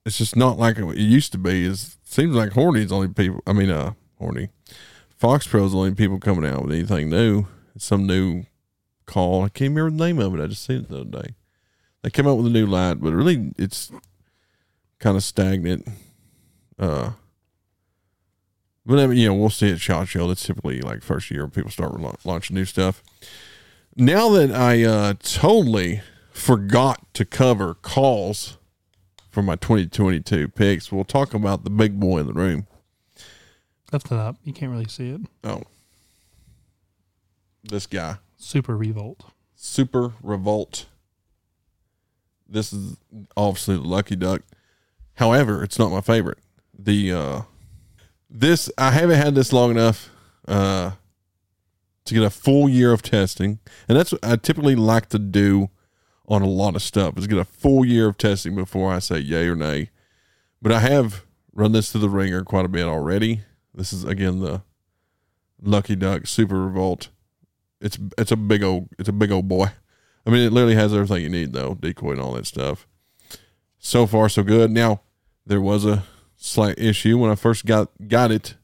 it's 0.05 0.17
just 0.17 0.35
not 0.35 0.57
like 0.57 0.77
it 0.77 0.97
used 0.97 1.31
to 1.33 1.37
be. 1.37 1.65
Is 1.65 1.97
seems 2.03 2.35
like 2.35 2.53
horny's 2.53 2.91
only 2.91 3.09
people 3.09 3.41
i 3.45 3.53
mean 3.53 3.69
uh 3.69 3.93
horny. 4.17 4.49
Fox 5.15 5.45
pro's 5.45 5.75
only 5.75 5.93
people 5.93 6.19
coming 6.19 6.49
out 6.49 6.63
with 6.63 6.71
anything 6.73 7.09
new. 7.09 7.45
Some 7.77 8.07
new 8.07 8.45
call. 9.05 9.43
I 9.43 9.49
can't 9.49 9.75
remember 9.75 9.91
the 9.91 10.05
name 10.05 10.19
of 10.19 10.33
it. 10.33 10.41
I 10.43 10.47
just 10.47 10.65
seen 10.65 10.77
it 10.77 10.89
the 10.89 11.01
other 11.01 11.23
day. 11.23 11.35
They 12.01 12.09
came 12.09 12.27
out 12.27 12.35
with 12.35 12.47
a 12.47 12.49
new 12.49 12.65
light 12.65 12.95
but 13.01 13.13
really 13.13 13.51
it's 13.57 13.91
kind 14.99 15.15
of 15.15 15.23
stagnant. 15.23 15.87
Uh 16.79 17.11
but 18.85 18.99
I 18.99 19.07
mean, 19.07 19.17
you 19.17 19.27
know, 19.27 19.35
we'll 19.35 19.49
see 19.49 19.71
at 19.71 19.79
Shot 19.79 20.07
Show. 20.07 20.27
That's 20.27 20.45
typically 20.45 20.81
like 20.81 21.01
first 21.03 21.29
year 21.31 21.41
when 21.43 21.51
people 21.51 21.71
start 21.71 21.99
la- 21.99 22.15
launching 22.23 22.55
new 22.55 22.65
stuff. 22.65 23.03
Now 23.95 24.29
that 24.29 24.51
I 24.51 24.83
uh, 24.83 25.13
totally 25.21 26.01
forgot 26.31 27.13
to 27.15 27.25
cover 27.25 27.73
calls 27.73 28.57
for 29.29 29.41
my 29.41 29.55
2022 29.55 30.47
picks, 30.49 30.91
we'll 30.91 31.03
talk 31.03 31.33
about 31.33 31.63
the 31.63 31.69
big 31.69 31.99
boy 31.99 32.19
in 32.19 32.27
the 32.27 32.33
room. 32.33 32.67
Lift 33.91 34.07
it 34.07 34.13
up. 34.13 34.37
You 34.43 34.53
can't 34.53 34.71
really 34.71 34.87
see 34.87 35.09
it. 35.09 35.21
Oh, 35.43 35.63
this 37.63 37.87
guy, 37.87 38.17
Super 38.37 38.77
revolt. 38.77 39.25
Super 39.55 40.13
Revolt. 40.23 40.85
This 42.47 42.71
is 42.71 42.97
obviously 43.35 43.75
the 43.75 43.81
Lucky 43.83 44.15
Duck. 44.15 44.41
However, 45.15 45.63
it's 45.63 45.77
not 45.77 45.91
my 45.91 45.99
favorite. 46.01 46.37
The 46.77 47.11
uh 47.11 47.41
this 48.29 48.69
I 48.77 48.91
haven't 48.91 49.17
had 49.17 49.35
this 49.35 49.51
long 49.53 49.71
enough 49.71 50.09
uh 50.47 50.91
to 52.05 52.13
get 52.13 52.23
a 52.23 52.29
full 52.29 52.67
year 52.67 52.91
of 52.91 53.01
testing. 53.01 53.59
And 53.87 53.97
that's 53.97 54.11
what 54.11 54.23
I 54.25 54.35
typically 54.35 54.75
like 54.75 55.09
to 55.09 55.19
do 55.19 55.69
on 56.27 56.41
a 56.41 56.47
lot 56.47 56.75
of 56.75 56.81
stuff 56.81 57.17
is 57.17 57.27
get 57.27 57.37
a 57.37 57.45
full 57.45 57.85
year 57.85 58.07
of 58.09 58.17
testing 58.17 58.55
before 58.55 58.91
I 58.91 58.99
say 58.99 59.19
yay 59.19 59.47
or 59.47 59.55
nay. 59.55 59.89
But 60.61 60.71
I 60.71 60.79
have 60.79 61.25
run 61.53 61.71
this 61.71 61.91
through 61.91 62.01
the 62.01 62.09
ringer 62.09 62.43
quite 62.43 62.65
a 62.65 62.69
bit 62.69 62.85
already. 62.85 63.41
This 63.73 63.93
is 63.93 64.03
again 64.03 64.39
the 64.39 64.63
Lucky 65.61 65.95
Duck 65.95 66.27
Super 66.27 66.65
Revolt. 66.65 67.09
It's 67.81 67.97
it's 68.17 68.31
a 68.31 68.37
big 68.37 68.63
old 68.63 68.89
it's 68.97 69.09
a 69.09 69.13
big 69.13 69.31
old 69.31 69.47
boy. 69.47 69.71
I 70.25 70.31
mean, 70.31 70.45
it 70.45 70.53
literally 70.53 70.75
has 70.75 70.93
everything 70.93 71.23
you 71.23 71.29
need 71.29 71.53
though, 71.53 71.75
decoy 71.75 72.11
and 72.11 72.21
all 72.21 72.33
that 72.33 72.45
stuff. 72.45 72.87
So 73.79 74.05
far, 74.05 74.29
so 74.29 74.43
good. 74.43 74.71
Now 74.71 75.01
there 75.45 75.61
was 75.61 75.85
a 75.85 76.03
slight 76.39 76.79
issue 76.79 77.17
when 77.17 77.29
I 77.29 77.35
first 77.35 77.65
got 77.65 77.89
got 78.07 78.31
it. 78.31 78.55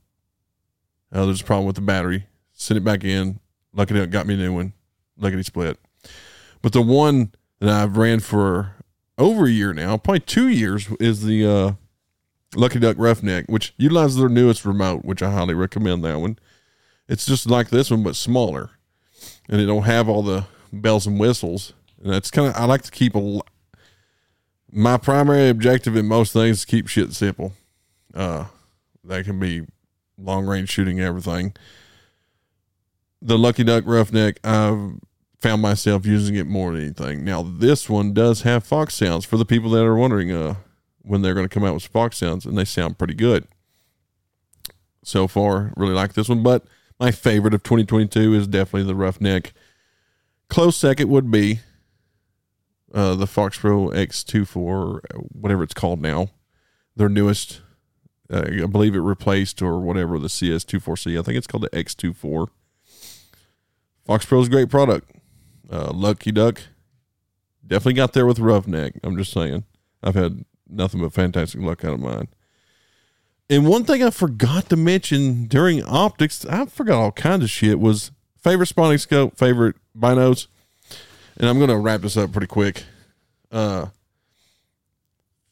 Uh, 1.12 1.26
there's 1.26 1.42
a 1.42 1.46
problem 1.46 1.68
with 1.68 1.76
the 1.76 1.82
battery. 1.82 2.26
Sent 2.54 2.78
it 2.78 2.84
back 2.84 3.04
in. 3.04 3.40
Luckily, 3.74 4.00
it 4.00 4.10
got 4.10 4.26
me 4.26 4.34
a 4.34 4.38
new 4.38 4.54
one. 4.54 4.74
Luckily, 5.18 5.44
split. 5.44 5.78
But 6.62 6.74
the 6.74 6.82
one 6.82 7.34
that 7.60 7.70
I've 7.70 7.98
ran 7.98 8.22
for 8.22 8.76
over 9.18 9.46
a 9.46 9.52
year 9.52 9.74
now, 9.74 9.98
probably 9.98 10.22
two 10.22 10.48
years, 10.48 10.88
is 11.00 11.24
the 11.24 11.46
uh, 11.46 11.72
Lucky 12.56 12.80
Duck 12.80 12.98
Roughneck, 12.98 13.46
which 13.48 13.74
utilizes 13.78 14.18
their 14.18 14.30
newest 14.30 14.66
remote, 14.66 15.06
which 15.06 15.22
I 15.22 15.32
highly 15.32 15.54
recommend 15.54 16.04
that 16.04 16.20
one. 16.20 16.40
It's 17.08 17.26
just 17.26 17.50
like 17.50 17.70
this 17.70 17.92
one, 17.92 18.04
but 18.04 18.16
smaller, 18.16 18.72
and 19.48 19.62
it 19.62 19.66
don't 19.66 19.84
have 19.84 20.10
all 20.10 20.24
the 20.24 20.46
bells 20.74 21.06
and 21.06 21.20
whistles. 21.20 21.74
And 22.02 22.12
that's 22.12 22.32
kind 22.32 22.48
of 22.48 22.56
I 22.56 22.66
like 22.66 22.82
to 22.84 22.92
keep 22.92 23.16
a. 23.16 23.42
My 24.72 24.98
primary 24.98 25.50
objective 25.50 25.96
in 25.96 26.06
most 26.08 26.34
things 26.34 26.60
is 26.60 26.66
keep 26.66 26.88
shit 26.88 27.14
simple. 27.14 27.54
Uh, 28.16 28.46
that 29.04 29.26
can 29.26 29.40
be 29.40 29.64
long 30.18 30.46
range 30.46 30.70
shooting, 30.70 31.00
everything. 31.00 31.54
The 33.22 33.38
Lucky 33.38 33.64
Duck 33.64 33.84
Roughneck, 33.86 34.40
I've 34.44 35.00
found 35.40 35.62
myself 35.62 36.06
using 36.06 36.36
it 36.36 36.48
more 36.48 36.72
than 36.72 36.82
anything. 36.82 37.24
Now, 37.24 37.44
this 37.44 37.90
one 37.90 38.14
does 38.14 38.44
have 38.44 38.64
Fox 38.64 38.96
sounds 38.96 39.26
for 39.26 39.38
the 39.38 39.46
people 39.46 39.70
that 39.72 39.84
are 39.84 39.96
wondering 39.96 40.32
uh, 40.32 40.56
when 41.02 41.22
they're 41.22 41.34
going 41.34 41.48
to 41.48 41.54
come 41.54 41.64
out 41.64 41.74
with 41.74 41.88
Fox 41.88 42.18
sounds, 42.18 42.46
and 42.46 42.58
they 42.58 42.66
sound 42.66 42.98
pretty 42.98 43.14
good. 43.14 43.48
So 45.04 45.28
far, 45.28 45.72
really 45.78 45.94
like 45.94 46.14
this 46.14 46.30
one, 46.30 46.42
but 46.42 46.66
my 47.00 47.12
favorite 47.12 47.54
of 47.54 47.62
2022 47.64 48.34
is 48.34 48.48
definitely 48.48 48.88
the 48.88 48.96
Roughneck. 48.96 49.54
Close 50.50 50.78
second 50.78 51.10
would 51.10 51.30
be 51.30 51.60
uh, 52.94 53.16
the 53.16 53.28
Fox 53.28 53.60
Pro 53.60 53.90
X24, 53.90 54.56
or 54.56 55.02
whatever 55.32 55.64
it's 55.64 55.74
called 55.74 56.02
now, 56.02 56.30
their 56.96 57.10
newest. 57.10 57.62
Uh, 58.32 58.44
I 58.64 58.66
believe 58.66 58.96
it 58.96 59.00
replaced 59.00 59.62
or 59.62 59.80
whatever 59.80 60.18
the 60.18 60.28
CS24C. 60.28 61.20
I 61.20 61.22
think 61.22 61.38
it's 61.38 61.48
called 61.48 61.64
the 61.64 61.70
X24. 61.70 62.48
Fox 64.06 64.26
Pro's 64.26 64.48
a 64.48 64.52
great 64.52 64.70
product. 64.70 65.12
Uh, 65.72 65.92
Lucky 65.92 66.32
Duck 66.32 66.62
definitely 67.66 67.94
got 67.94 68.14
there 68.14 68.26
with 68.26 68.40
Roughneck. 68.40 68.94
I'm 69.04 69.18
just 69.18 69.32
saying. 69.32 69.64
I've 70.04 70.16
had 70.16 70.46
nothing 70.70 71.02
but 71.02 71.14
fantastic 71.14 71.62
luck 71.62 71.84
out 71.84 71.96
of 71.96 72.00
mine. 72.00 72.28
And 73.50 73.68
one 73.68 73.84
thing 73.84 74.04
I 74.04 74.10
forgot 74.10 74.70
to 74.70 74.76
mention 74.76 75.46
during 75.46 75.84
optics, 75.84 76.46
I 76.46 76.66
forgot 76.66 77.00
all 77.00 77.12
kinds 77.12 77.44
of 77.44 77.50
shit, 77.50 77.80
was 77.80 78.12
favorite 78.42 78.68
spotting 78.68 78.98
scope, 78.98 79.38
favorite 79.38 79.76
binos. 79.98 80.48
And 81.38 81.48
I'm 81.48 81.58
going 81.58 81.70
to 81.70 81.78
wrap 81.78 82.02
this 82.02 82.18
up 82.18 82.32
pretty 82.32 82.48
quick. 82.48 82.84
Uh, 83.52 83.88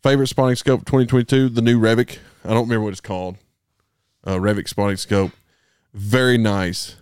favorite 0.01 0.27
spotting 0.27 0.55
scope 0.55 0.81
2022, 0.81 1.49
the 1.49 1.61
new 1.61 1.79
Revic. 1.79 2.17
I 2.43 2.49
don't 2.49 2.63
remember 2.63 2.85
what 2.85 2.91
it's 2.91 3.01
called. 3.01 3.37
Uh, 4.25 4.35
Revic 4.35 4.67
spotting 4.67 4.97
scope. 4.97 5.31
Very 5.93 6.37
nice. 6.37 6.95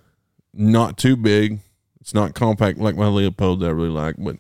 Not 0.54 0.98
too 0.98 1.16
big. 1.16 1.60
It's 2.00 2.14
not 2.14 2.34
compact 2.34 2.80
like 2.80 2.96
my 2.96 3.06
Leupold 3.06 3.60
that 3.60 3.68
I 3.68 3.70
really 3.70 3.90
like, 3.90 4.16
but 4.18 4.38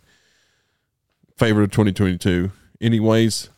favorite 1.37 1.65
of 1.65 1.71
2022. 1.71 2.51
Anyways, 2.81 3.49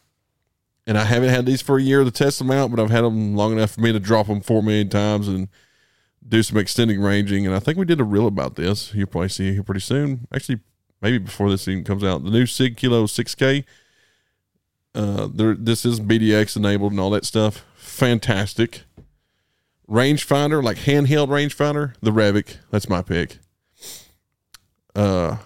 and 0.86 0.98
I 0.98 1.06
haven't 1.06 1.30
had 1.30 1.46
these 1.46 1.62
for 1.62 1.78
a 1.78 1.82
year 1.82 2.04
to 2.04 2.12
test 2.12 2.40
them 2.40 2.52
out, 2.52 2.70
but 2.70 2.80
I've 2.80 2.92
had 2.92 3.04
them 3.04 3.36
long 3.36 3.54
enough 3.54 3.72
for 3.72 3.82
me 3.82 3.94
to 3.94 4.00
drop 4.00 4.28
them 4.28 4.42
four 4.42 4.62
million 4.62 4.90
times 4.90 5.28
and 5.28 5.48
do 6.28 6.44
some 6.44 6.58
extending 6.58 7.02
ranging. 7.02 7.46
And 7.46 7.56
I 7.56 7.60
think 7.60 7.78
we 7.78 7.86
did 7.86 8.02
a 8.02 8.06
reel 8.06 8.28
about 8.28 8.56
this. 8.56 8.94
You'll 8.94 9.08
probably 9.08 9.30
see 9.30 9.50
it 9.50 9.54
here 9.54 9.64
pretty 9.64 9.82
soon. 9.82 10.28
Actually, 10.34 10.60
maybe 11.02 11.18
before 11.18 11.50
this 11.50 11.68
even 11.68 11.84
comes 11.84 12.04
out. 12.04 12.24
The 12.24 12.32
new 12.32 12.46
Sig 12.46 12.76
Kilo 12.76 13.06
6K. 13.06 13.64
Uh, 14.96 15.28
there, 15.34 15.56
this 15.56 15.86
is 15.86 16.00
BDX 16.00 16.56
enabled 16.56 16.92
and 16.92 17.00
all 17.00 17.10
that 17.12 17.26
stuff. 17.26 17.66
Fantastic. 17.76 18.84
Rangefinder, 19.90 20.64
like 20.64 20.78
handheld 20.78 21.28
rangefinder, 21.30 21.94
the 22.02 22.12
Revic. 22.12 22.58
That's 22.72 22.88
my 22.90 23.02
pick. 23.02 23.38
Uh, 24.96 25.38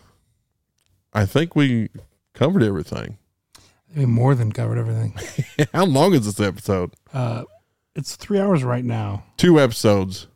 I 1.14 1.26
think 1.26 1.56
we 1.56 1.90
covered 2.34 2.61
everything. 2.64 3.17
We 3.95 4.06
more 4.06 4.35
than 4.35 4.51
covered 4.51 4.77
everything. 4.77 5.16
How 5.74 5.85
long 5.85 6.14
is 6.14 6.26
this 6.26 6.40
episode? 6.45 6.93
Uh, 7.14 7.45
it's 7.95 8.16
three 8.16 8.40
hours 8.40 8.64
right 8.64 8.84
now. 8.85 9.24
Two 9.38 9.59
episodes. 9.59 10.27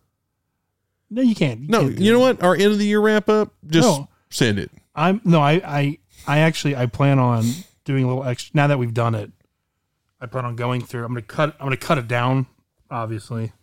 No, 1.09 1.22
you 1.22 1.35
can't. 1.35 1.69
No, 1.69 1.81
can't 1.81 1.99
you 1.99 2.11
know 2.14 2.19
that. 2.25 2.38
what? 2.38 2.43
Our 2.43 2.53
end 2.56 2.72
of 2.72 2.80
the 2.80 2.85
year 2.85 3.01
wrap 3.01 3.27
up. 3.30 3.53
Just 3.67 3.88
No. 3.88 4.07
send 4.30 4.57
it. 4.57 4.72
I'm 4.95 5.22
no, 5.25 5.41
I, 5.41 5.61
I, 5.65 5.98
I 6.25 6.40
actually, 6.40 6.75
I 6.75 6.85
plan 6.85 7.19
on 7.19 7.43
doing 7.85 8.03
a 8.03 8.07
little 8.07 8.23
extra. 8.23 8.55
Now 8.55 8.67
that 8.67 8.77
we've 8.79 8.93
done 8.93 9.15
it, 9.15 9.31
I 10.19 10.25
plan 10.27 10.45
on 10.45 10.55
going 10.55 10.81
through. 10.81 11.03
I'm 11.03 11.09
gonna 11.13 11.21
cut. 11.21 11.55
I'm 11.59 11.65
gonna 11.65 11.77
cut 11.77 11.97
it 11.97 12.07
down, 12.07 12.45
obviously, 12.89 13.53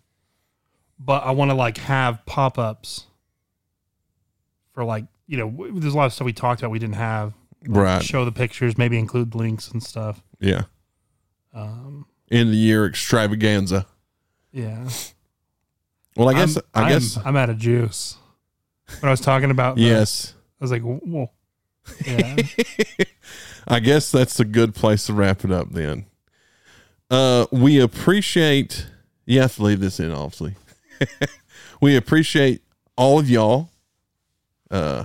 but 0.98 1.24
I 1.24 1.30
want 1.32 1.50
to 1.50 1.55
like 1.55 1.78
have 1.78 2.24
pop 2.26 2.58
ups 2.58 3.06
for 4.72 4.84
like 4.84 5.05
you 5.26 5.36
know. 5.38 5.68
There's 5.78 5.94
a 5.94 5.97
lot 5.97 6.06
of 6.06 6.12
stuff 6.12 6.24
we 6.26 6.32
talked 6.32 6.60
about 6.60 6.70
we 6.70 6.78
didn't 6.78 6.97
have. 6.97 7.34
Right. 7.66 8.02
Show 8.02 8.24
the 8.24 8.32
pictures, 8.32 8.78
maybe 8.78 8.98
include 8.98 9.34
links 9.34 9.68
and 9.70 9.82
stuff. 9.82 10.22
Yeah. 10.40 10.62
Um, 11.52 12.06
End 12.30 12.48
of 12.48 12.52
the 12.52 12.56
year 12.58 12.86
extravaganza. 12.86 13.86
yeah. 14.52 14.88
Well, 16.16 16.28
I 16.28 16.34
guess. 16.34 16.56
I'm, 16.56 16.62
I 16.74 16.80
I'm- 16.80 16.88
guess. 16.92 17.18
I'm, 17.24 17.36
out 17.36 17.50
of 17.50 17.58
juice. 17.58 18.16
When 19.00 19.08
I 19.08 19.10
was 19.10 19.20
talking 19.20 19.50
about, 19.50 19.78
yes. 19.78 20.34
I 20.60 20.64
was 20.64 20.70
like, 20.72 20.82
well, 20.84 21.32
yeah. 22.06 22.36
I 23.67 23.81
guess 23.81 24.11
that's 24.11 24.39
a 24.41 24.45
good 24.45 24.75
place 24.75 25.07
to 25.07 25.12
wrap 25.12 25.45
it 25.45 25.51
up 25.53 25.70
then. 25.73 26.07
Uh, 27.11 27.47
we 27.51 27.81
appreciate, 27.81 28.87
you 29.27 29.41
have 29.41 29.57
to 29.57 29.62
leave 29.62 29.81
this 29.81 29.99
in, 29.99 30.12
obviously. 30.12 30.55
we 31.81 31.97
appreciate 31.97 32.62
all 32.97 33.19
of 33.19 33.28
y'all 33.31 33.70
Uh, 34.70 35.05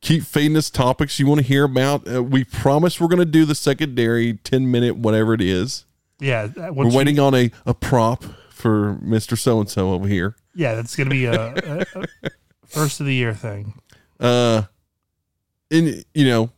keep 0.00 0.22
feeding 0.22 0.56
us 0.56 0.70
topics 0.70 1.18
you 1.18 1.26
want 1.26 1.40
to 1.40 1.46
hear 1.46 1.64
about. 1.64 2.10
Uh, 2.10 2.22
we 2.22 2.44
promise 2.44 2.98
we're 3.00 3.08
going 3.08 3.18
to 3.18 3.24
do 3.26 3.44
the 3.44 3.54
secondary 3.54 4.34
10 4.34 4.70
minute, 4.70 4.96
whatever 4.96 5.34
it 5.34 5.40
is. 5.42 5.84
Yeah, 6.20 6.48
We're 6.56 6.72
once 6.72 6.92
you- 6.92 6.98
waiting 6.98 7.18
on 7.18 7.34
a, 7.34 7.50
a 7.66 7.74
prop 7.74 8.24
for 8.48 8.94
Mr. 9.04 9.36
So 9.36 9.60
and 9.60 9.68
so 9.68 9.92
over 9.92 10.08
here. 10.08 10.34
yeah, 10.54 10.74
that's 10.74 10.96
gonna 10.96 11.10
be 11.10 11.26
a, 11.26 11.52
a, 11.52 11.84
a 11.94 12.06
first 12.66 13.00
of 13.00 13.06
the 13.06 13.12
year 13.14 13.34
thing. 13.34 13.74
Uh, 14.18 14.62
and, 15.70 16.02
you 16.14 16.24
know, 16.26 16.50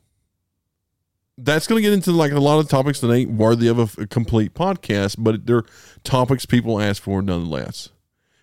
that's 1.38 1.68
going 1.68 1.80
to 1.80 1.88
get 1.88 1.94
into 1.94 2.10
like 2.10 2.32
a 2.32 2.40
lot 2.40 2.58
of 2.58 2.68
topics 2.68 3.00
that 3.00 3.12
ain't 3.12 3.30
worthy 3.30 3.68
of 3.68 3.78
a, 3.78 4.02
a 4.02 4.06
complete 4.06 4.54
podcast, 4.54 5.16
but 5.18 5.46
they're 5.46 5.64
topics 6.02 6.44
people 6.44 6.80
ask 6.80 7.02
for 7.02 7.22
nonetheless. 7.22 7.90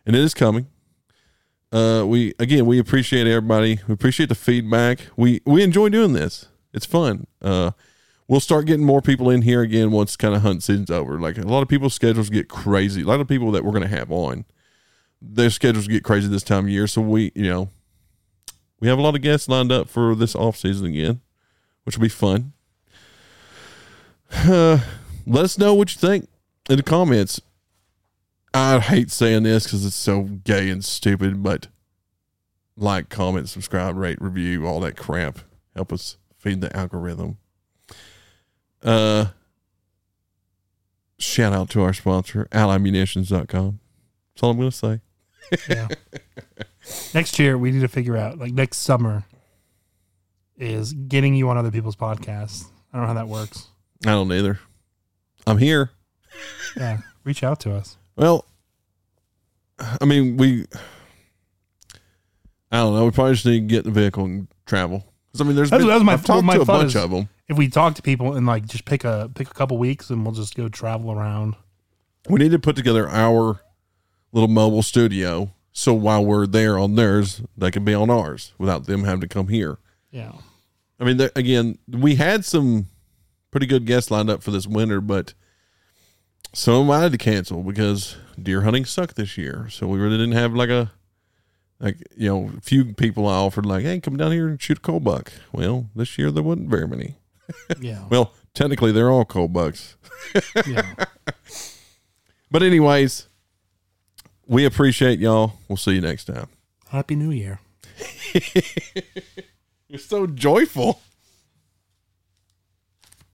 And 0.06 0.16
it 0.16 0.22
is 0.22 0.34
coming. 0.34 0.68
Uh, 1.72 2.06
we 2.08 2.34
again, 2.40 2.66
we 2.66 2.80
appreciate 2.80 3.28
everybody. 3.28 3.80
We 3.88 3.94
appreciate 3.94 4.30
the 4.30 4.36
feedback. 4.36 5.08
We 5.18 5.42
we 5.46 5.62
enjoy 5.62 5.90
doing 5.90 6.14
this. 6.14 6.48
It's 6.74 6.86
fun. 6.86 7.28
Uh, 7.42 7.72
we'll 8.28 8.40
start 8.40 8.66
getting 8.66 8.86
more 8.86 9.02
people 9.02 9.30
in 9.30 9.42
here 9.42 9.62
again 9.62 9.92
once 9.92 10.16
kind 10.16 10.36
of 10.36 10.42
hunt 10.42 10.64
season's 10.64 10.92
over. 10.92 11.20
Like 11.20 11.38
a 11.38 11.42
lot 11.42 11.64
of 11.64 11.68
people's 11.68 11.94
schedules 11.94 12.30
get 12.30 12.48
crazy. 12.48 13.02
A 13.02 13.06
lot 13.06 13.20
of 13.20 13.28
people 13.28 13.52
that 13.52 13.66
we're 13.66 13.72
going 13.72 13.84
to 13.84 13.90
have 13.90 14.12
on, 14.12 14.46
their 15.22 15.50
schedules 15.50 15.88
get 15.88 16.04
crazy 16.04 16.28
this 16.28 16.44
time 16.44 16.66
of 16.66 16.70
year. 16.70 16.88
So 16.88 17.02
we, 17.02 17.32
you 17.36 17.50
know, 17.50 17.70
we 18.80 18.88
have 18.88 19.00
a 19.00 19.02
lot 19.02 19.16
of 19.16 19.22
guests 19.22 19.50
lined 19.50 19.72
up 19.72 19.90
for 19.90 20.16
this 20.16 20.36
off 20.36 20.56
season 20.56 20.88
again, 20.88 21.22
which 21.84 21.98
will 21.98 22.04
be 22.04 22.10
fun. 22.10 22.54
Uh, 24.38 24.80
let 25.26 25.46
us 25.46 25.58
know 25.58 25.74
what 25.74 25.94
you 25.94 26.00
think 26.00 26.28
in 26.70 26.78
the 26.78 26.84
comments. 26.84 27.42
I 28.54 28.80
hate 28.80 29.12
saying 29.12 29.44
this 29.44 29.64
because 29.66 29.86
it's 29.86 29.96
so 29.96 30.24
gay 30.24 30.70
and 30.70 30.84
stupid, 30.84 31.42
but 31.44 31.68
like, 32.78 33.10
comment, 33.10 33.50
subscribe, 33.50 33.98
rate, 33.98 34.22
review, 34.22 34.66
all 34.66 34.80
that 34.82 34.98
crap. 34.98 35.40
Help 35.76 35.92
us 35.92 36.18
feed 36.38 36.62
the 36.62 36.76
algorithm. 36.76 37.38
Uh, 38.84 39.28
shout 41.18 41.54
out 41.54 41.70
to 41.72 41.82
our 41.82 41.94
sponsor, 41.94 42.48
allymunitions.com. 42.52 43.80
That's 44.34 44.44
all 44.44 44.52
I'm 44.52 44.58
going 44.58 44.70
to 44.70 44.76
say. 44.76 45.02
Yeah. 45.70 45.88
next 47.14 47.40
year 47.40 47.58
we 47.58 47.72
need 47.72 47.82
to 47.82 47.88
figure 47.88 48.18
out 48.18 48.40
like 48.40 48.52
next 48.54 48.78
summer 48.78 49.24
is 50.58 50.94
getting 50.94 51.36
you 51.36 51.50
on 51.50 51.58
other 51.58 51.72
people's 51.72 51.96
podcasts. 51.96 52.66
I 52.94 52.98
don't 52.98 53.02
know 53.02 53.08
how 53.08 53.14
that 53.14 53.28
works. 53.28 53.68
I 54.06 54.12
don't 54.12 54.32
either. 54.32 54.60
I'm 55.48 55.58
here. 55.58 55.92
Yeah, 56.78 57.00
reach 57.24 57.44
out 57.44 57.60
to 57.62 57.74
us. 57.74 57.98
Well, 58.16 58.46
I 59.80 60.06
mean, 60.06 60.38
we. 60.38 60.66
I 62.72 62.78
don't 62.78 62.96
know. 62.96 63.06
We 63.06 63.12
probably 63.12 63.34
just 63.34 63.46
need 63.46 63.60
to 63.62 63.66
get 63.76 63.86
in 63.86 63.94
the 63.94 64.00
vehicle 64.00 64.26
and 64.26 64.48
travel. 64.66 65.06
'Cause, 65.32 65.42
I 65.42 65.44
mean, 65.44 65.56
there's 65.56 65.70
That's- 65.70 65.82
been, 65.84 65.90
that 65.90 65.96
was 65.96 66.04
my- 66.04 66.14
I've 66.14 66.26
talked 66.26 66.44
my 66.46 66.56
to 66.56 66.62
a 66.62 66.66
bunch 66.66 66.90
is- 66.90 66.96
of 66.96 67.12
them. 67.12 67.30
If 67.48 67.58
we 67.58 67.68
talk 67.70 67.94
to 67.96 68.02
people 68.02 68.34
and 68.34 68.46
like 68.48 68.66
just 68.66 68.86
pick 68.86 69.04
a 69.04 69.30
pick 69.36 69.50
a 69.50 69.54
couple 69.54 69.78
weeks 69.78 70.10
and 70.10 70.26
we'll 70.26 70.34
just 70.34 70.56
go 70.56 70.68
travel 70.68 71.12
around. 71.12 71.56
We 72.28 72.40
need 72.40 72.52
to 72.52 72.60
put 72.60 72.76
together 72.76 73.08
our 73.08 73.62
little 74.32 74.48
mobile 74.48 74.82
studio 74.82 75.52
so 75.72 75.94
while 75.94 76.26
we're 76.26 76.48
there 76.48 76.80
on 76.80 76.96
theirs, 76.96 77.42
they 77.56 77.70
can 77.70 77.86
be 77.86 77.94
on 77.94 78.10
ours 78.10 78.54
without 78.58 78.86
them 78.88 79.04
having 79.04 79.22
to 79.22 79.28
come 79.28 79.50
here. 79.50 79.78
Yeah. 80.10 80.32
I 81.00 81.04
mean, 81.04 81.18
there, 81.18 81.32
again, 81.36 81.78
we 81.88 82.16
had 82.16 82.44
some 82.46 82.88
pretty 83.56 83.68
good 83.68 83.86
guests 83.86 84.12
lined 84.12 84.30
up 84.30 84.44
for 84.44 84.52
this 84.52 84.68
winter, 84.68 85.00
but 85.00 85.34
some 86.52 86.74
of 86.74 86.80
them 86.82 86.92
I 86.92 87.00
had 87.00 87.14
to 87.14 87.18
cancel 87.18 87.64
because 87.64 88.18
deer 88.38 88.64
hunting 88.64 88.84
sucked 88.84 89.16
this 89.16 89.38
year. 89.38 89.70
So 89.70 89.88
we 89.88 89.98
really 89.98 90.18
didn't 90.18 90.34
have 90.34 90.54
like 90.54 90.68
a 90.68 90.92
like 91.80 92.06
you 92.18 92.28
know 92.28 92.52
a 92.58 92.60
few 92.60 92.94
people 92.94 93.26
I 93.26 93.36
offered 93.36 93.66
like, 93.66 93.84
hey, 93.84 94.02
come 94.02 94.18
down 94.18 94.34
here 94.34 94.50
and 94.50 94.62
shoot 94.62 94.80
a 94.80 94.82
cold 94.82 95.06
buck. 95.06 95.32
Well, 95.54 95.90
this 95.96 96.18
year 96.18 96.32
there 96.32 96.44
wasn't 96.44 96.70
very 96.70 96.86
many. 96.86 97.16
Yeah. 97.80 98.04
Well, 98.10 98.34
technically 98.54 98.92
they're 98.92 99.10
all 99.10 99.24
cold 99.24 99.54
bucks. 99.54 99.96
yeah. 100.68 100.96
But 102.52 102.62
anyways, 102.62 103.30
we 104.48 104.66
appreciate 104.66 105.20
y'all. 105.20 105.54
We'll 105.70 105.78
see 105.78 105.94
you 105.94 106.02
next 106.02 106.26
time. 106.26 106.48
Happy 106.90 107.16
New 107.16 107.32
Year. 107.32 107.62
You're 109.88 110.00
so 110.00 110.28
joyful. 110.28 111.00